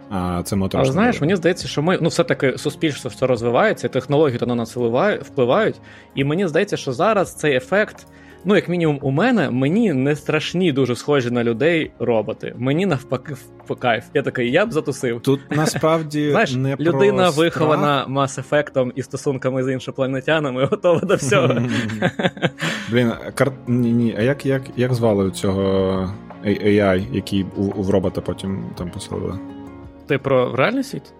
А, 0.09 0.41
це 0.43 0.55
моторошна 0.55 0.89
Але 0.89 0.93
знаєш, 0.93 1.21
мені 1.21 1.35
здається, 1.35 1.67
що 1.67 1.81
ми 1.81 1.99
ну 2.01 2.09
все-таки 2.09 2.57
суспільство 2.57 3.09
все 3.09 3.27
розвивається, 3.27 3.87
технології 3.87 4.39
на 4.47 4.55
нас 4.55 4.77
впливають, 5.21 5.75
і 6.15 6.23
мені 6.23 6.47
здається, 6.47 6.77
що 6.77 6.93
зараз 6.93 7.33
цей 7.33 7.55
ефект 7.55 8.07
ну, 8.47 8.55
як 8.55 8.69
мінімум, 8.69 8.99
у 9.01 9.11
мене 9.11 9.49
мені 9.49 9.93
не 9.93 10.15
страшні, 10.15 10.71
дуже 10.71 10.95
схожі 10.95 11.31
на 11.31 11.43
людей 11.43 11.91
роботи. 11.99 12.53
Мені 12.57 12.85
навпаки 12.85 13.35
в 13.67 13.75
кайф. 13.75 14.03
Я 14.13 14.21
такий, 14.21 14.51
я 14.51 14.65
б 14.65 14.71
затусив. 14.73 15.21
Тут 15.21 15.39
насправді 15.51 16.29
Знаєш, 16.31 16.53
не 16.53 16.75
людина 16.79 17.23
про 17.23 17.31
вихована 17.31 18.05
мас-ефектом 18.07 18.91
і 18.95 19.03
стосунками 19.03 19.63
з 19.63 19.73
іншопланетянами, 19.73 20.65
готова 20.71 20.99
до 20.99 21.15
всього. 21.15 21.47
Блін, 22.91 23.11
кар... 23.35 23.51
ні, 23.67 23.91
ні. 23.91 24.15
А 24.17 24.21
як 24.21 24.45
як, 24.45 24.61
як 24.75 24.93
звали 24.93 25.31
цього 25.31 25.63
AI, 26.45 27.15
який 27.15 27.45
у, 27.55 27.81
в 27.81 27.89
робота 27.89 28.21
потім 28.21 28.65
там 28.77 28.89
поселили? 28.89 29.39
Ти 30.07 30.17
про 30.17 30.55
реальний 30.55 30.83
світ? 30.83 31.13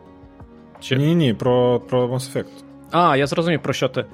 Чи... 0.79 0.97
Ні, 0.97 1.15
ні, 1.15 1.33
про 1.33 1.79
про 1.79 2.07
Mass 2.07 2.33
Effect. 2.33 2.45
А, 2.91 3.17
я 3.17 3.27
зрозумів, 3.27 3.61
про 3.61 3.73
що 3.73 3.89
ти. 3.89 4.05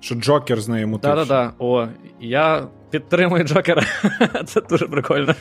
Що 0.00 0.14
Джокер 0.14 0.60
з 0.60 0.68
нею 0.68 0.88
мутив. 0.88 1.10
Так-так-так. 1.10 1.54
О, 1.58 1.86
я 2.20 2.66
підтримую 2.90 3.44
Джокера. 3.44 3.82
Це 4.46 4.60
дуже 4.60 4.86
прикольно. 4.86 5.34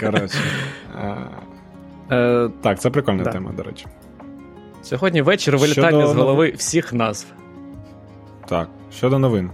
Коротше. 0.00 0.38
Е, 2.12 2.50
так, 2.60 2.80
це 2.80 2.90
прикольна 2.90 3.22
да. 3.22 3.30
тема, 3.30 3.52
до 3.56 3.62
речі. 3.62 3.86
Сьогодні 4.82 5.22
вечір 5.22 5.58
вилітання 5.58 5.88
Щодо... 5.88 6.06
з 6.06 6.16
голови 6.16 6.52
всіх 6.56 6.92
назв. 6.92 7.26
Так, 8.48 8.68
щодо 8.92 9.18
новин. 9.18 9.50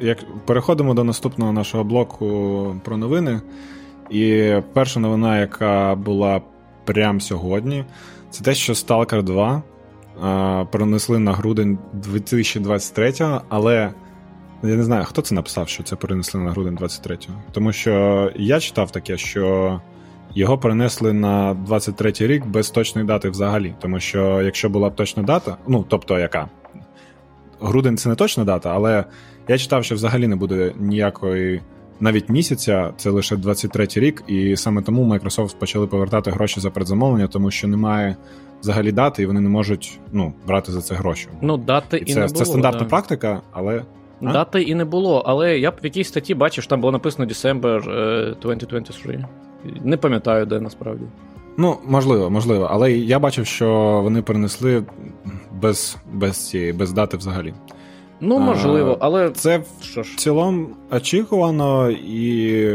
Як 0.00 0.18
Переходимо 0.46 0.94
до 0.94 1.04
наступного 1.04 1.52
нашого 1.52 1.84
блоку 1.84 2.76
про 2.84 2.96
новини. 2.96 3.40
І 4.10 4.54
перша 4.72 5.00
новина, 5.00 5.38
яка 5.38 5.94
була 5.94 6.40
прямо 6.84 7.20
сьогодні, 7.20 7.84
це 8.30 8.44
те, 8.44 8.54
що 8.54 8.72
Stalker 8.72 9.22
2 9.22 9.62
перенесли 10.72 11.18
на 11.18 11.32
грудень 11.32 11.78
2023-го, 11.94 13.42
але 13.48 13.92
я 14.62 14.76
не 14.76 14.82
знаю, 14.84 15.04
хто 15.04 15.22
це 15.22 15.34
написав, 15.34 15.68
що 15.68 15.82
це 15.82 15.96
перенесли 15.96 16.40
на 16.40 16.50
грудень 16.50 16.76
23-го. 16.76 17.34
Тому 17.52 17.72
що 17.72 18.30
я 18.36 18.60
читав 18.60 18.90
таке, 18.90 19.16
що 19.16 19.80
його 20.34 20.58
перенесли 20.58 21.12
на 21.12 21.54
23-й 21.54 22.26
рік 22.26 22.46
без 22.46 22.70
точної 22.70 23.06
дати 23.06 23.30
взагалі. 23.30 23.74
Тому 23.80 24.00
що 24.00 24.42
якщо 24.42 24.68
була 24.68 24.90
б 24.90 24.94
точна 24.94 25.22
дата, 25.22 25.56
ну 25.66 25.84
тобто 25.88 26.18
яка? 26.18 26.48
Грудень 27.60 27.96
це 27.96 28.08
не 28.08 28.14
точна 28.14 28.44
дата, 28.44 28.74
але 28.74 29.04
я 29.48 29.58
читав, 29.58 29.84
що 29.84 29.94
взагалі 29.94 30.26
не 30.26 30.36
буде 30.36 30.72
ніякої. 30.78 31.62
Навіть 32.00 32.28
місяця 32.28 32.92
це 32.96 33.10
лише 33.10 33.34
23-й 33.34 34.00
рік, 34.00 34.24
і 34.26 34.56
саме 34.56 34.82
тому 34.82 35.14
Microsoft 35.14 35.56
почали 35.56 35.86
повертати 35.86 36.30
гроші 36.30 36.60
за 36.60 36.70
предзамовлення, 36.70 37.26
тому 37.26 37.50
що 37.50 37.68
немає 37.68 38.16
взагалі 38.60 38.92
дати, 38.92 39.22
і 39.22 39.26
вони 39.26 39.40
не 39.40 39.48
можуть 39.48 40.00
ну, 40.12 40.32
брати 40.46 40.72
за 40.72 40.82
це 40.82 40.94
гроші. 40.94 41.28
Ну, 41.40 41.56
дати 41.56 41.98
і, 41.98 42.00
і 42.00 42.04
це, 42.14 42.20
не 42.20 42.26
було. 42.26 42.38
Це 42.38 42.44
стандартна 42.44 42.80
да. 42.80 42.86
практика, 42.86 43.42
але. 43.52 43.82
А? 44.22 44.32
Дати 44.32 44.62
і 44.62 44.74
не 44.74 44.84
було, 44.84 45.22
але 45.26 45.58
я 45.58 45.70
б 45.70 45.74
в 45.82 45.84
якійсь 45.84 46.08
статті 46.08 46.34
бачив, 46.34 46.64
що 46.64 46.70
там 46.70 46.80
було 46.80 46.92
написано 46.92 47.28
December 47.28 47.80
2023. 48.42 49.24
Не 49.84 49.96
пам'ятаю, 49.96 50.46
де 50.46 50.60
насправді. 50.60 51.04
Ну, 51.56 51.76
можливо, 51.86 52.30
можливо. 52.30 52.68
Але 52.70 52.92
я 52.92 53.18
бачив, 53.18 53.46
що 53.46 54.00
вони 54.02 54.22
перенесли 54.22 54.84
без 55.52 55.96
без, 56.12 56.48
цієї, 56.48 56.72
без 56.72 56.92
дати 56.92 57.16
взагалі. 57.16 57.54
Ну, 58.20 58.38
можливо, 58.38 58.96
але. 59.00 59.30
Це 59.30 59.60
що 59.82 60.02
ж? 60.02 60.12
в 60.12 60.16
цілому 60.16 60.66
очікувано 60.90 61.90
і 61.90 62.72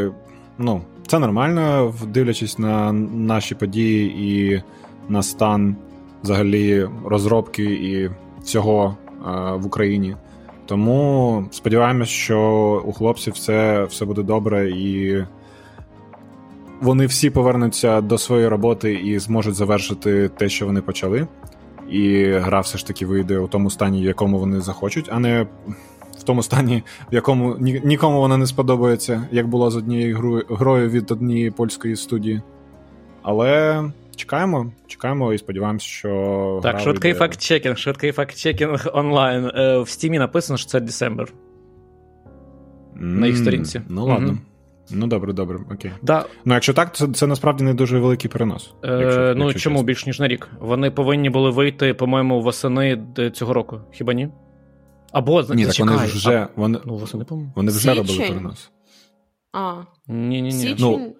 ну, 0.57 0.81
це 1.07 1.19
нормально, 1.19 1.93
дивлячись 2.07 2.59
на 2.59 2.91
наші 3.13 3.55
події 3.55 4.15
і 4.17 4.61
на 5.09 5.23
стан 5.23 5.75
взагалі 6.23 6.87
розробки 7.05 7.63
і 7.63 8.09
всього 8.43 8.97
в 9.53 9.65
Україні. 9.65 10.15
Тому 10.65 11.45
сподіваємось, 11.51 12.09
що 12.09 12.81
у 12.85 12.93
хлопців 12.93 13.33
все, 13.33 13.83
все 13.83 14.05
буде 14.05 14.23
добре 14.23 14.69
і. 14.69 15.23
Вони 16.81 17.05
всі 17.05 17.29
повернуться 17.29 18.01
до 18.01 18.17
своєї 18.17 18.47
роботи 18.47 18.93
і 18.93 19.19
зможуть 19.19 19.55
завершити 19.55 20.29
те, 20.29 20.49
що 20.49 20.65
вони 20.65 20.81
почали. 20.81 21.27
І 21.93 22.31
гра 22.31 22.59
все 22.59 22.77
ж 22.77 22.87
таки 22.87 23.05
вийде 23.05 23.37
у 23.37 23.47
тому 23.47 23.69
стані, 23.69 24.01
в 24.01 24.05
якому 24.05 24.39
вони 24.39 24.61
захочуть, 24.61 25.09
а 25.11 25.19
не 25.19 25.47
в 26.17 26.23
тому 26.23 26.43
стані, 26.43 26.83
в 27.11 27.13
якому 27.13 27.55
ні, 27.59 27.81
нікому 27.83 28.19
вона 28.19 28.37
не 28.37 28.47
сподобається, 28.47 29.27
як 29.31 29.47
було 29.47 29.71
з 29.71 29.75
однією 29.75 30.17
грою, 30.17 30.45
грою 30.49 30.89
від 30.89 31.11
однієї 31.11 31.51
польської 31.51 31.95
студії. 31.95 32.41
Але 33.21 33.83
Чекаємо, 34.15 34.71
чекаємо 34.87 35.33
і 35.33 35.37
сподіваємося, 35.37 35.85
що. 35.85 36.59
Так, 36.63 36.79
швидкий 36.79 37.13
факт-чекінг, 37.13 37.77
швидкий 37.77 38.11
факт-чекінг 38.11 38.87
онлайн. 38.93 39.51
Е, 39.55 39.79
в 39.79 39.89
стімі 39.89 40.19
написано, 40.19 40.57
що 40.57 40.69
це 40.69 40.79
December. 40.79 41.27
Mm, 42.95 43.01
на 43.01 43.27
їх 43.27 43.37
сторінці. 43.37 43.81
Ну 43.89 44.05
ладно. 44.05 44.31
Mm-hmm. 44.31 44.52
Ну, 44.93 45.07
добре, 45.07 45.33
добре, 45.33 45.59
окей. 45.71 45.91
Да. 46.01 46.25
Ну, 46.45 46.53
якщо 46.53 46.73
так, 46.73 46.95
це 46.95 47.07
це 47.07 47.27
насправді 47.27 47.63
не 47.63 47.73
дуже 47.73 47.99
великий 47.99 48.29
перенос. 48.31 48.73
Е, 48.83 48.91
якщо, 48.91 49.33
Ну 49.37 49.43
якщо 49.45 49.59
чому 49.59 49.75
чесно. 49.75 49.85
більш 49.85 50.05
ніж 50.05 50.19
на 50.19 50.27
рік? 50.27 50.49
Вони 50.59 50.91
повинні 50.91 51.29
були 51.29 51.49
вийти, 51.49 51.93
по-моєму, 51.93 52.41
восени 52.41 53.03
цього 53.33 53.53
року, 53.53 53.79
хіба 53.91 54.13
ні? 54.13 54.29
Або 55.11 55.41
Ні, 55.41 55.65
так 55.65 55.79
вони 55.79 55.95
вже 55.97 56.31
а, 56.39 56.49
вони, 56.55 56.79
ну, 56.85 56.95
восени, 56.95 57.23
по-моєму. 57.23 57.53
Вони 57.55 57.71
вже 57.71 57.79
Січень. 57.79 57.97
робили 57.97 58.19
перенос. 58.27 58.71
А. 59.53 59.73
Ні-ні-ні. 60.07 60.75
Ну, 60.79 61.15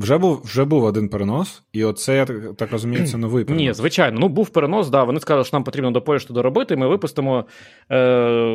вже 0.00 0.18
був 0.18 0.40
вже 0.44 0.64
був 0.64 0.84
один 0.84 1.08
перенос, 1.08 1.62
і 1.72 1.84
оце, 1.84 2.16
я 2.16 2.26
так, 2.56 2.72
розумію, 2.72 3.06
це 3.06 3.18
новий 3.18 3.44
перенос. 3.44 3.66
Ні, 3.66 3.72
звичайно. 3.72 4.20
Ну, 4.20 4.28
був 4.28 4.48
перенос, 4.48 4.88
да. 4.88 5.04
Вони 5.04 5.20
сказали, 5.20 5.44
що 5.44 5.56
нам 5.56 5.64
потрібно 5.64 5.90
до 5.90 6.02
пошту 6.02 6.34
доробити, 6.34 6.76
ми 6.76 6.88
випустимо 6.88 7.44
е, 7.90 7.96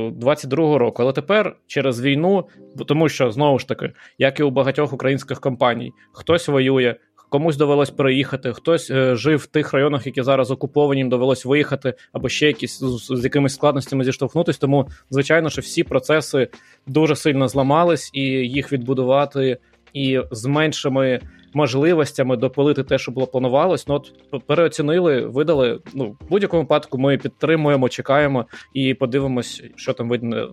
22-го 0.10 0.78
року. 0.78 1.02
Але 1.02 1.12
тепер 1.12 1.56
через 1.68 2.02
війну, 2.02 2.48
тому 2.88 3.10
що 3.10 3.32
знову 3.32 3.60
ж 3.60 3.68
таки, 3.68 3.92
як 4.18 4.40
і 4.40 4.44
у 4.44 4.50
багатьох 4.50 4.94
українських 4.94 5.40
компаній, 5.40 5.92
хтось 6.14 6.48
воює. 6.48 6.96
Комусь 7.30 7.58
довелось 7.58 7.90
переїхати, 7.90 8.54
хтось 8.54 8.92
е, 8.92 9.16
жив 9.16 9.40
в 9.40 9.46
тих 9.46 9.74
районах, 9.74 10.06
які 10.06 10.24
зараз 10.24 10.52
окуповані, 10.52 11.02
їм 11.02 11.10
довелось 11.10 11.46
виїхати, 11.46 11.94
або 12.14 12.30
ще 12.30 12.48
якісь 12.48 12.80
з, 12.80 13.08
з 13.20 13.24
якимись 13.24 13.54
складностями 13.54 14.04
зіштовхнутися. 14.04 14.60
Тому, 14.60 14.88
звичайно, 15.10 15.50
що 15.50 15.62
всі 15.62 15.84
процеси 15.84 16.48
дуже 16.88 17.16
сильно 17.16 17.48
зламались, 17.48 18.12
і 18.14 18.22
їх 18.22 18.72
відбудувати 18.72 19.58
і 19.96 20.22
з 20.32 20.46
меншими 20.46 21.20
можливостями 21.56 22.38
допилити 22.38 22.84
те, 22.84 22.98
що 22.98 23.12
було 23.12 23.28
планувалось. 23.28 23.88
Ну 23.88 23.96
от 23.96 24.14
переоцінили, 24.46 25.26
видали. 25.26 25.80
Ну 25.94 26.16
в 26.22 26.30
будь-якому 26.30 26.64
випадку 26.64 26.98
ми 26.98 27.18
підтримуємо, 27.18 27.90
чекаємо 27.90 28.46
і 28.74 28.94
подивимось, 28.94 29.64
що 29.76 29.94
там 29.94 30.10
видно 30.10 30.52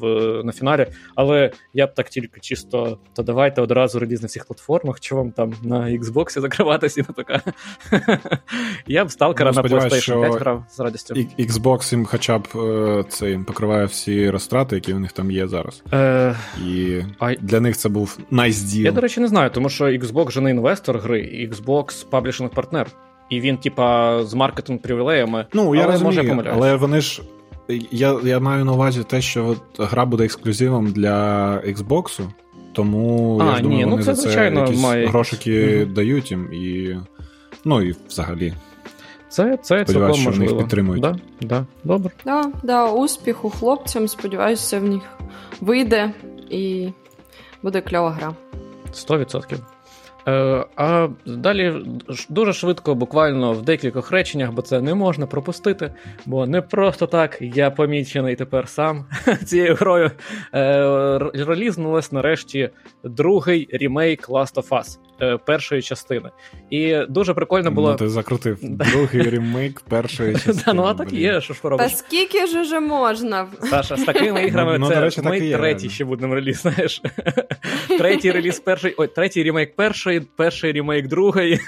в 0.00 0.06
на 0.44 0.52
фіналі. 0.52 0.86
Але 1.14 1.50
я 1.74 1.86
б 1.86 1.94
так 1.94 2.08
тільки 2.08 2.40
чисто 2.40 2.98
то 3.14 3.22
давайте 3.22 3.60
одразу 3.62 3.98
реліз 3.98 4.22
на 4.22 4.26
всіх 4.26 4.44
платформах. 4.44 5.00
Чи 5.00 5.14
вам 5.14 5.32
там 5.32 5.52
на 5.62 5.80
Xbox 5.80 6.40
закриватися 6.40 7.00
і 7.00 7.04
не 7.08 7.24
така. 7.24 7.42
Я 8.86 9.04
б 9.04 9.10
сталкера 9.10 9.52
ну, 9.54 9.62
на 9.62 9.68
PlayStation 9.68 10.20
5 10.20 10.40
грав 10.40 10.64
з 10.70 10.80
радістю. 10.80 11.14
Xbox 11.38 11.94
їм 11.94 12.06
хоча 12.06 12.38
б 12.38 12.48
е, 12.56 13.04
це 13.08 13.30
їм 13.30 13.44
покриває 13.44 13.84
всі 13.84 14.30
розтрати, 14.30 14.74
які 14.74 14.94
у 14.94 14.98
них 14.98 15.12
там 15.12 15.30
є 15.30 15.48
зараз. 15.48 15.82
Е... 15.92 16.36
І 16.66 17.02
для 17.40 17.60
них 17.60 17.76
це 17.76 17.88
був 17.88 18.18
найзділ. 18.30 18.84
Я, 18.84 18.92
до 18.92 19.00
речі, 19.00 19.20
не 19.20 19.28
знаю, 19.28 19.50
тому 19.50 19.68
що 19.68 19.84
Xbox 19.84 20.30
же 20.30 20.40
не 20.44 20.50
інвестор 20.50 20.98
гри, 20.98 21.48
Xbox 21.52 22.06
паблішинг 22.10 22.50
партнер. 22.50 22.86
І 23.30 23.40
він, 23.40 23.56
типа, 23.56 24.18
з 24.24 24.34
маркетинг 24.34 24.80
привілеями. 24.80 25.46
Ну, 25.52 25.74
я 25.74 25.82
але 25.82 25.92
розумію, 25.92 26.34
може 26.34 26.50
але 26.54 26.76
вони 26.76 27.00
ж. 27.00 27.22
Я 27.90 28.18
я 28.24 28.40
маю 28.40 28.64
на 28.64 28.72
увазі 28.72 29.04
те, 29.04 29.20
що 29.20 29.46
от 29.46 29.90
гра 29.90 30.04
буде 30.04 30.24
ексклюзивом 30.24 30.92
для 30.92 31.56
Xbox, 31.58 32.20
тому 32.72 33.38
а, 33.42 33.44
я 33.44 33.56
ж 33.56 33.62
думаю, 33.62 33.78
ні, 33.78 33.84
вони 33.84 33.96
ну, 33.96 34.02
це, 34.02 34.14
за 34.14 34.14
це 34.14 34.22
звичайно, 34.22 34.72
має... 34.72 35.06
грошики 35.06 35.84
угу. 35.84 35.94
дають 35.94 36.30
їм 36.30 36.52
і. 36.52 36.96
Ну 37.64 37.82
і 37.82 37.94
взагалі. 38.08 38.54
Це 39.28 39.58
це 39.62 39.84
цілком 39.84 40.14
що 40.14 40.24
можливо. 40.24 40.52
них 40.52 40.60
підтримують. 40.60 41.02
Да, 41.02 41.16
да, 41.40 41.66
Добре. 41.84 42.12
Да, 42.24 42.52
да, 42.62 42.92
успіху 42.92 43.50
хлопцям. 43.50 44.08
Сподіваюся, 44.08 44.80
в 44.80 44.84
них 44.84 45.02
вийде 45.60 46.12
і 46.50 46.88
буде 47.62 47.80
кльова 47.80 48.10
гра. 48.10 48.34
100%. 48.92 49.58
Е, 50.28 50.64
а 50.76 51.08
далі 51.26 51.74
дуже 52.28 52.52
швидко, 52.52 52.94
буквально 52.94 53.52
в 53.52 53.62
декількох 53.62 54.10
реченнях, 54.10 54.52
бо 54.52 54.62
це 54.62 54.80
не 54.80 54.94
можна 54.94 55.26
пропустити. 55.26 55.94
Бо 56.26 56.46
не 56.46 56.62
просто 56.62 57.06
так 57.06 57.38
я 57.40 57.70
помічений 57.70 58.36
тепер 58.36 58.68
сам 58.68 59.04
цією 59.44 59.74
грою. 59.74 60.10
Е, 60.54 61.18
релізнулась 61.34 62.12
нарешті 62.12 62.70
другий 63.04 63.68
рімейк 63.72 64.28
Last 64.28 64.54
of 64.54 64.68
Us. 64.68 64.98
Е, 65.22 65.36
першої 65.36 65.82
частини. 65.82 66.30
І 66.70 66.96
дуже 67.08 67.34
прикольно 67.34 67.70
було. 67.70 67.90
Ну, 67.90 67.96
Ти 67.96 68.08
закрутив 68.08 68.58
другий 68.62 69.22
ремейк 69.22 69.80
першої 69.80 70.34
частини. 70.44 70.74
Ну, 70.74 70.82
а 70.82 70.94
так 70.94 71.12
є, 71.12 71.40
що 71.40 71.54
ж 71.54 71.60
поробиш. 71.60 71.90
Та 71.90 71.96
скільки 71.96 72.46
ж 72.46 72.60
уже 72.60 72.80
можна? 72.80 73.46
Саша, 73.70 73.96
з 73.96 74.04
такими 74.04 74.40
ну, 74.40 74.46
іграми 74.46 74.78
ну, 74.78 75.10
це 75.10 75.22
ми 75.22 75.40
третій 75.40 75.90
ще 75.90 76.04
будемо 76.04 76.34
реліз, 76.34 76.60
знаєш. 76.60 77.02
Третій 77.98 78.30
реліз 78.30 78.60
перший, 78.60 78.94
ой, 78.98 79.06
третій 79.06 79.42
ремейк 79.42 79.76
першої, 79.76 80.20
перший 80.20 80.72
ремейк 80.72 81.08
другої. 81.08 81.60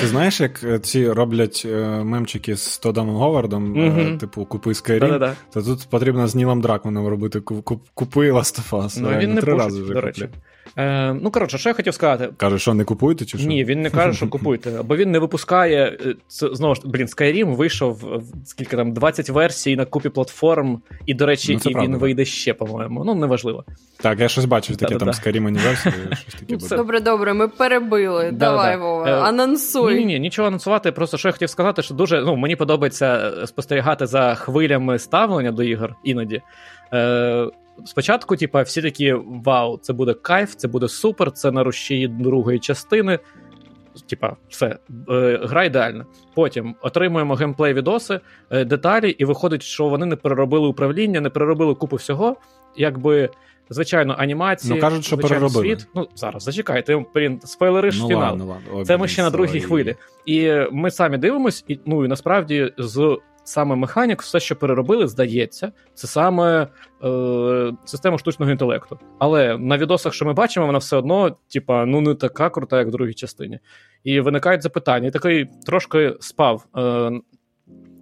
Ти 0.00 0.06
знаєш, 0.06 0.40
як 0.40 0.64
е, 0.64 0.78
ці 0.78 1.10
роблять 1.10 1.62
е, 1.66 2.04
мемчики 2.04 2.56
з 2.56 2.78
Тодом 2.78 3.08
Говардом, 3.08 3.74
mm-hmm. 3.74 4.18
типу 4.18 4.44
Купи 4.44 4.70
Skyrim, 4.70 5.32
то 5.52 5.62
тут 5.62 5.86
потрібно 5.90 6.26
з 6.26 6.34
Нілом 6.34 6.60
Дракманом 6.60 7.06
робити 7.06 7.40
Купи 7.94 8.32
Last 8.32 8.70
of 8.70 8.82
Us. 8.82 8.98
Ну, 9.00 9.18
він 9.18 9.34
не 9.34 9.40
три 9.40 9.54
рази 9.54 9.82
вже 9.82 9.94
до 9.94 10.00
речі. 10.00 10.28
Е, 10.78 11.16
Ну, 11.22 11.30
коротше, 11.30 11.58
що 11.58 11.68
я 11.68 11.74
хотів 11.74 11.94
сказати. 11.94 12.28
Каже, 12.36 12.58
що 12.58 12.74
не 12.74 12.84
купуєте 12.84 13.24
чи 13.24 13.38
що? 13.38 13.48
Ні, 13.48 13.64
він 13.64 13.82
не 13.82 13.90
каже, 13.90 14.16
що 14.16 14.28
купуйте, 14.30 14.70
бо 14.84 14.96
він 14.96 15.10
не 15.10 15.18
випускає. 15.18 15.98
Е, 16.06 16.14
це, 16.28 16.48
знову 16.52 16.74
ж 16.74 16.80
блін, 16.84 17.06
Skyrim 17.06 17.56
вийшов 17.56 18.22
скільки 18.44 18.76
там 18.76 18.92
20 18.92 19.30
версій 19.30 19.76
на 19.76 19.84
купі 19.84 20.08
платформ, 20.08 20.82
і, 21.06 21.14
до 21.14 21.26
речі, 21.26 21.52
ну, 21.52 21.70
і 21.70 21.72
правда. 21.72 21.90
він 21.90 21.98
вийде 21.98 22.24
ще, 22.24 22.54
по-моєму. 22.54 23.04
Ну, 23.04 23.14
неважливо. 23.14 23.64
Так, 24.00 24.20
я 24.20 24.28
щось 24.28 24.44
бачив 24.44 24.76
таке 24.76 24.96
там 24.96 25.08
Skyrim 25.08 25.50
Anniversary, 25.50 26.16
щось 26.20 26.34
таке 26.34 26.56
буде. 26.56 26.76
Добре, 26.76 27.00
добре, 27.00 27.34
ми 27.34 27.48
перебили. 27.48 28.30
Давай, 28.32 28.76
Вова, 28.76 29.08
е, 29.08 29.12
анонсуй. 29.12 29.94
Ні, 29.94 30.04
ні, 30.04 30.20
нічого 30.20 30.48
анонсувати. 30.48 30.92
Просто 30.92 31.18
що 31.18 31.28
я 31.28 31.32
хотів 31.32 31.50
сказати, 31.50 31.82
що 31.82 31.94
дуже 31.94 32.20
ну, 32.20 32.36
мені 32.36 32.56
подобається 32.56 33.32
спостерігати 33.46 34.06
за 34.06 34.34
хвилями 34.34 34.98
ставлення 34.98 35.52
до 35.52 35.62
ігор 35.62 35.94
іноді. 36.04 36.42
Е, 36.92 37.48
спочатку, 37.84 38.36
типа, 38.36 38.62
всі 38.62 38.82
такі 38.82 39.12
вау, 39.44 39.78
це 39.78 39.92
буде 39.92 40.14
кайф, 40.14 40.54
це 40.54 40.68
буде 40.68 40.88
супер, 40.88 41.32
це 41.32 41.50
на 41.50 41.64
рушії 41.64 42.08
другої 42.08 42.58
частини. 42.58 43.18
Типа, 44.08 44.36
все, 44.48 44.78
е, 45.10 45.40
гра 45.42 45.64
ідеальна. 45.64 46.06
Потім 46.34 46.74
отримуємо 46.82 47.34
геймплей 47.34 47.74
відоси, 47.74 48.20
е, 48.50 48.64
деталі, 48.64 49.10
і 49.10 49.24
виходить, 49.24 49.62
що 49.62 49.88
вони 49.88 50.06
не 50.06 50.16
переробили 50.16 50.68
управління, 50.68 51.20
не 51.20 51.30
переробили 51.30 51.74
купу 51.74 51.96
всього. 51.96 52.36
Якби, 52.76 53.30
звичайно, 53.70 54.14
анімації. 54.18 54.74
Ну, 54.74 54.80
кажуть, 54.80 55.04
що 55.04 55.18
переробили. 55.18 55.64
світ. 55.64 55.88
Ну, 55.94 56.08
зараз 56.14 56.42
зачекайте, 56.42 57.04
блін, 57.14 57.40
спойлери 57.44 57.90
ж 57.90 58.02
ну, 58.02 58.08
фінал. 58.08 58.22
Ладно, 58.22 58.44
ладно. 58.46 58.84
Це 58.84 58.96
ми 58.96 59.08
ще 59.08 59.22
на 59.22 59.30
другій 59.30 59.60
хвилі. 59.60 59.96
І 60.26 60.52
ми 60.72 60.90
самі 60.90 61.18
дивимось, 61.18 61.64
і 61.68 61.80
ну 61.86 62.04
і 62.04 62.08
насправді 62.08 62.72
з 62.78 63.18
саме 63.48 63.76
механік, 63.76 64.22
все, 64.22 64.40
що 64.40 64.56
переробили, 64.56 65.06
здається, 65.06 65.72
це 65.94 66.06
саме 66.06 66.68
е, 67.04 67.72
система 67.84 68.18
штучного 68.18 68.52
інтелекту. 68.52 68.98
Але 69.18 69.58
на 69.58 69.78
відосах, 69.78 70.14
що 70.14 70.24
ми 70.24 70.32
бачимо, 70.32 70.66
вона 70.66 70.78
все 70.78 70.96
одно, 70.96 71.36
типа, 71.48 71.84
ну 71.84 72.00
не 72.00 72.14
така 72.14 72.50
крута, 72.50 72.78
як 72.78 72.88
в 72.88 72.90
другій 72.90 73.14
частині. 73.14 73.58
І 74.04 74.20
виникають 74.20 74.62
запитання. 74.62 75.08
І 75.08 75.10
такий 75.10 75.46
трошки 75.66 76.14
спав. 76.20 76.66
Е, 76.76 77.10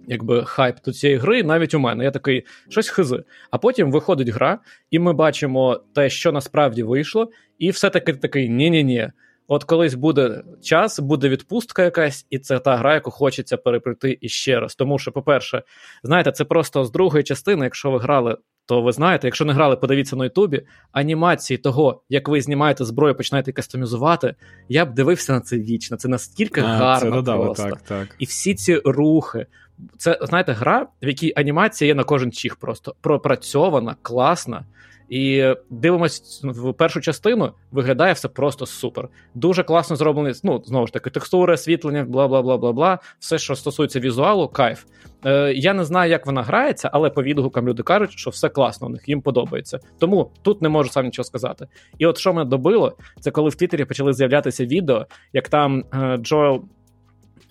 Якби 0.09 0.43
хайп 0.45 0.75
до 0.85 0.93
цієї 0.93 1.19
гри, 1.19 1.43
навіть 1.43 1.73
у 1.73 1.79
мене. 1.79 2.03
Я 2.03 2.11
такий 2.11 2.45
щось 2.69 2.89
хизи. 2.89 3.23
А 3.51 3.57
потім 3.57 3.91
виходить 3.91 4.29
гра, 4.29 4.59
і 4.91 4.99
ми 4.99 5.13
бачимо 5.13 5.81
те, 5.93 6.09
що 6.09 6.31
насправді 6.31 6.83
вийшло, 6.83 7.29
і 7.59 7.69
все-таки 7.69 8.13
такий 8.13 8.49
ні-ні-ні. 8.49 9.09
От 9.47 9.63
колись 9.63 9.93
буде 9.93 10.43
час, 10.63 10.99
буде 10.99 11.29
відпустка 11.29 11.83
якась, 11.83 12.25
і 12.29 12.39
це 12.39 12.59
та 12.59 12.75
гра, 12.75 12.93
яку 12.93 13.11
хочеться 13.11 13.57
переприйти 13.57 14.17
іще 14.21 14.59
раз. 14.59 14.75
Тому 14.75 14.99
що, 14.99 15.11
по-перше, 15.11 15.63
знаєте, 16.03 16.31
це 16.31 16.45
просто 16.45 16.85
з 16.85 16.91
другої 16.91 17.23
частини, 17.23 17.65
якщо 17.65 17.91
ви 17.91 17.99
грали, 17.99 18.37
то 18.65 18.81
ви 18.81 18.91
знаєте, 18.91 19.27
якщо 19.27 19.45
не 19.45 19.53
грали, 19.53 19.75
подивіться 19.75 20.15
на 20.15 20.23
Ютубі. 20.23 20.65
Анімації 20.91 21.57
того, 21.57 22.01
як 22.09 22.29
ви 22.29 22.41
знімаєте 22.41 22.85
зброю, 22.85 23.15
починаєте 23.15 23.51
кастомізувати, 23.51 24.35
я 24.69 24.85
б 24.85 24.93
дивився 24.93 25.33
на 25.33 25.41
це 25.41 25.57
вічно. 25.57 25.97
Це 25.97 26.07
настільки 26.07 26.61
а, 26.61 26.63
гарно. 26.63 27.09
Це 27.09 27.15
додали, 27.15 27.45
просто. 27.45 27.63
Так, 27.63 27.81
так. 27.81 28.15
І 28.19 28.25
всі 28.25 28.55
ці 28.55 28.81
рухи. 28.85 29.45
Це 29.97 30.19
знаєте, 30.21 30.51
гра, 30.51 30.87
в 31.01 31.07
якій 31.07 31.33
анімація 31.35 31.87
є 31.87 31.95
на 31.95 32.03
кожен 32.03 32.31
чих 32.31 32.55
просто 32.55 32.95
пропрацьована, 33.01 33.95
класна. 34.01 34.65
І 35.09 35.53
дивимось 35.69 36.41
в 36.43 36.73
першу 36.73 37.01
частину, 37.01 37.51
виглядає 37.71 38.13
все 38.13 38.27
просто 38.27 38.65
супер. 38.65 39.09
Дуже 39.35 39.63
класно 39.63 39.95
зроблений. 39.95 40.33
Ну, 40.43 40.61
знову 40.65 40.87
ж 40.87 40.93
таки, 40.93 41.09
текстури, 41.09 41.53
освітлення, 41.53 42.03
бла 42.03 42.27
бла 42.27 42.41
бла 42.41 42.57
бла 42.57 42.73
бла. 42.73 42.99
Все, 43.19 43.37
що 43.37 43.55
стосується 43.55 43.99
візуалу, 43.99 44.47
кайф. 44.47 44.83
Е, 45.25 45.53
Я 45.53 45.73
не 45.73 45.85
знаю, 45.85 46.11
як 46.11 46.25
вона 46.25 46.43
грається, 46.43 46.89
але 46.93 47.09
по 47.09 47.23
відгукам 47.23 47.67
люди 47.67 47.83
кажуть, 47.83 48.11
що 48.11 48.29
все 48.29 48.49
класно, 48.49 48.87
у 48.87 48.89
них 48.89 49.09
їм 49.09 49.21
подобається. 49.21 49.79
Тому 49.99 50.31
тут 50.41 50.61
не 50.61 50.69
можу 50.69 50.89
сам 50.89 51.05
нічого 51.05 51.23
сказати. 51.23 51.67
І 51.97 52.05
от 52.05 52.17
що 52.17 52.33
мене 52.33 52.49
добило, 52.49 52.97
це 53.19 53.31
коли 53.31 53.49
в 53.49 53.55
Твіттері 53.55 53.85
почали 53.85 54.13
з'являтися 54.13 54.65
відео, 54.65 55.05
як 55.33 55.49
там 55.49 55.83
е, 55.93 56.17
Джоел 56.17 56.63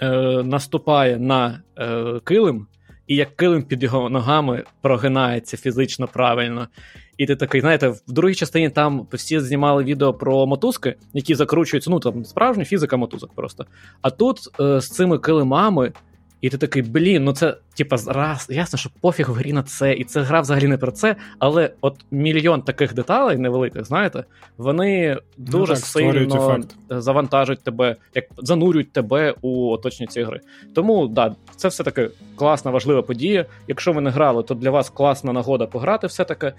е, 0.00 0.08
наступає 0.42 1.18
на 1.18 1.62
е, 1.78 2.20
килим. 2.24 2.66
І 3.06 3.16
як 3.16 3.36
килим 3.36 3.62
під 3.62 3.82
його 3.82 4.10
ногами 4.10 4.64
прогинається 4.82 5.56
фізично 5.56 6.08
правильно. 6.08 6.68
І 7.16 7.26
ти 7.26 7.36
такий, 7.36 7.60
знаєте, 7.60 7.88
в 7.88 8.00
другій 8.06 8.34
частині 8.34 8.70
там 8.70 9.06
всі 9.12 9.40
знімали 9.40 9.84
відео 9.84 10.14
про 10.14 10.46
мотузки, 10.46 10.94
які 11.14 11.34
закручуються. 11.34 11.90
Ну 11.90 12.00
там 12.00 12.24
справжня 12.24 12.64
фізика 12.64 12.96
мотузок 12.96 13.30
просто. 13.34 13.66
А 14.02 14.10
тут 14.10 14.38
е, 14.60 14.80
з 14.80 14.88
цими 14.88 15.18
килимами. 15.18 15.92
і 16.40 16.50
ти 16.50 16.58
такий, 16.58 16.82
блін, 16.82 17.24
ну 17.24 17.32
це 17.32 17.56
типа 17.74 17.96
раз, 18.06 18.46
ясно, 18.50 18.78
що 18.78 18.90
пофіг 19.00 19.30
в 19.30 19.32
грі 19.32 19.52
на 19.52 19.62
це, 19.62 19.94
і 19.94 20.04
це 20.04 20.20
гра 20.20 20.40
взагалі 20.40 20.66
не 20.66 20.78
про 20.78 20.92
це. 20.92 21.16
Але 21.38 21.70
от 21.80 21.94
мільйон 22.10 22.62
таких 22.62 22.94
деталей 22.94 23.38
невеликих, 23.38 23.84
знаєте, 23.84 24.24
вони 24.58 25.18
дуже 25.36 25.72
ну, 25.72 25.78
так, 25.78 25.86
сильно 25.86 26.60
завантажують 26.90 27.62
тебе, 27.62 27.96
як 28.14 28.24
занурюють 28.38 28.92
тебе 28.92 29.34
у 29.40 29.70
оточні 29.70 30.06
ці 30.06 30.22
гри. 30.22 30.40
Тому 30.74 31.08
да, 31.08 31.34
це 31.56 31.68
все 31.68 31.84
таки 31.84 32.10
класна, 32.36 32.70
важлива 32.70 33.02
подія. 33.02 33.46
Якщо 33.68 33.92
ви 33.92 34.00
не 34.00 34.10
грали, 34.10 34.42
то 34.42 34.54
для 34.54 34.70
вас 34.70 34.90
класна 34.90 35.32
нагода 35.32 35.66
пограти 35.66 36.06
все 36.06 36.24
таки. 36.24 36.52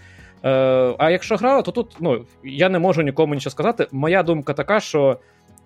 Е, 0.44 0.96
А 0.98 1.10
якщо 1.10 1.36
грали, 1.36 1.62
то 1.62 1.72
тут 1.72 1.96
ну 2.00 2.26
я 2.44 2.70
не 2.70 2.80
можу 2.80 3.02
нікому 3.02 3.34
нічого 3.34 3.52
сказати. 3.52 3.88
Моя 3.92 4.24
думка 4.24 4.54
така, 4.54 4.80
що 4.80 5.20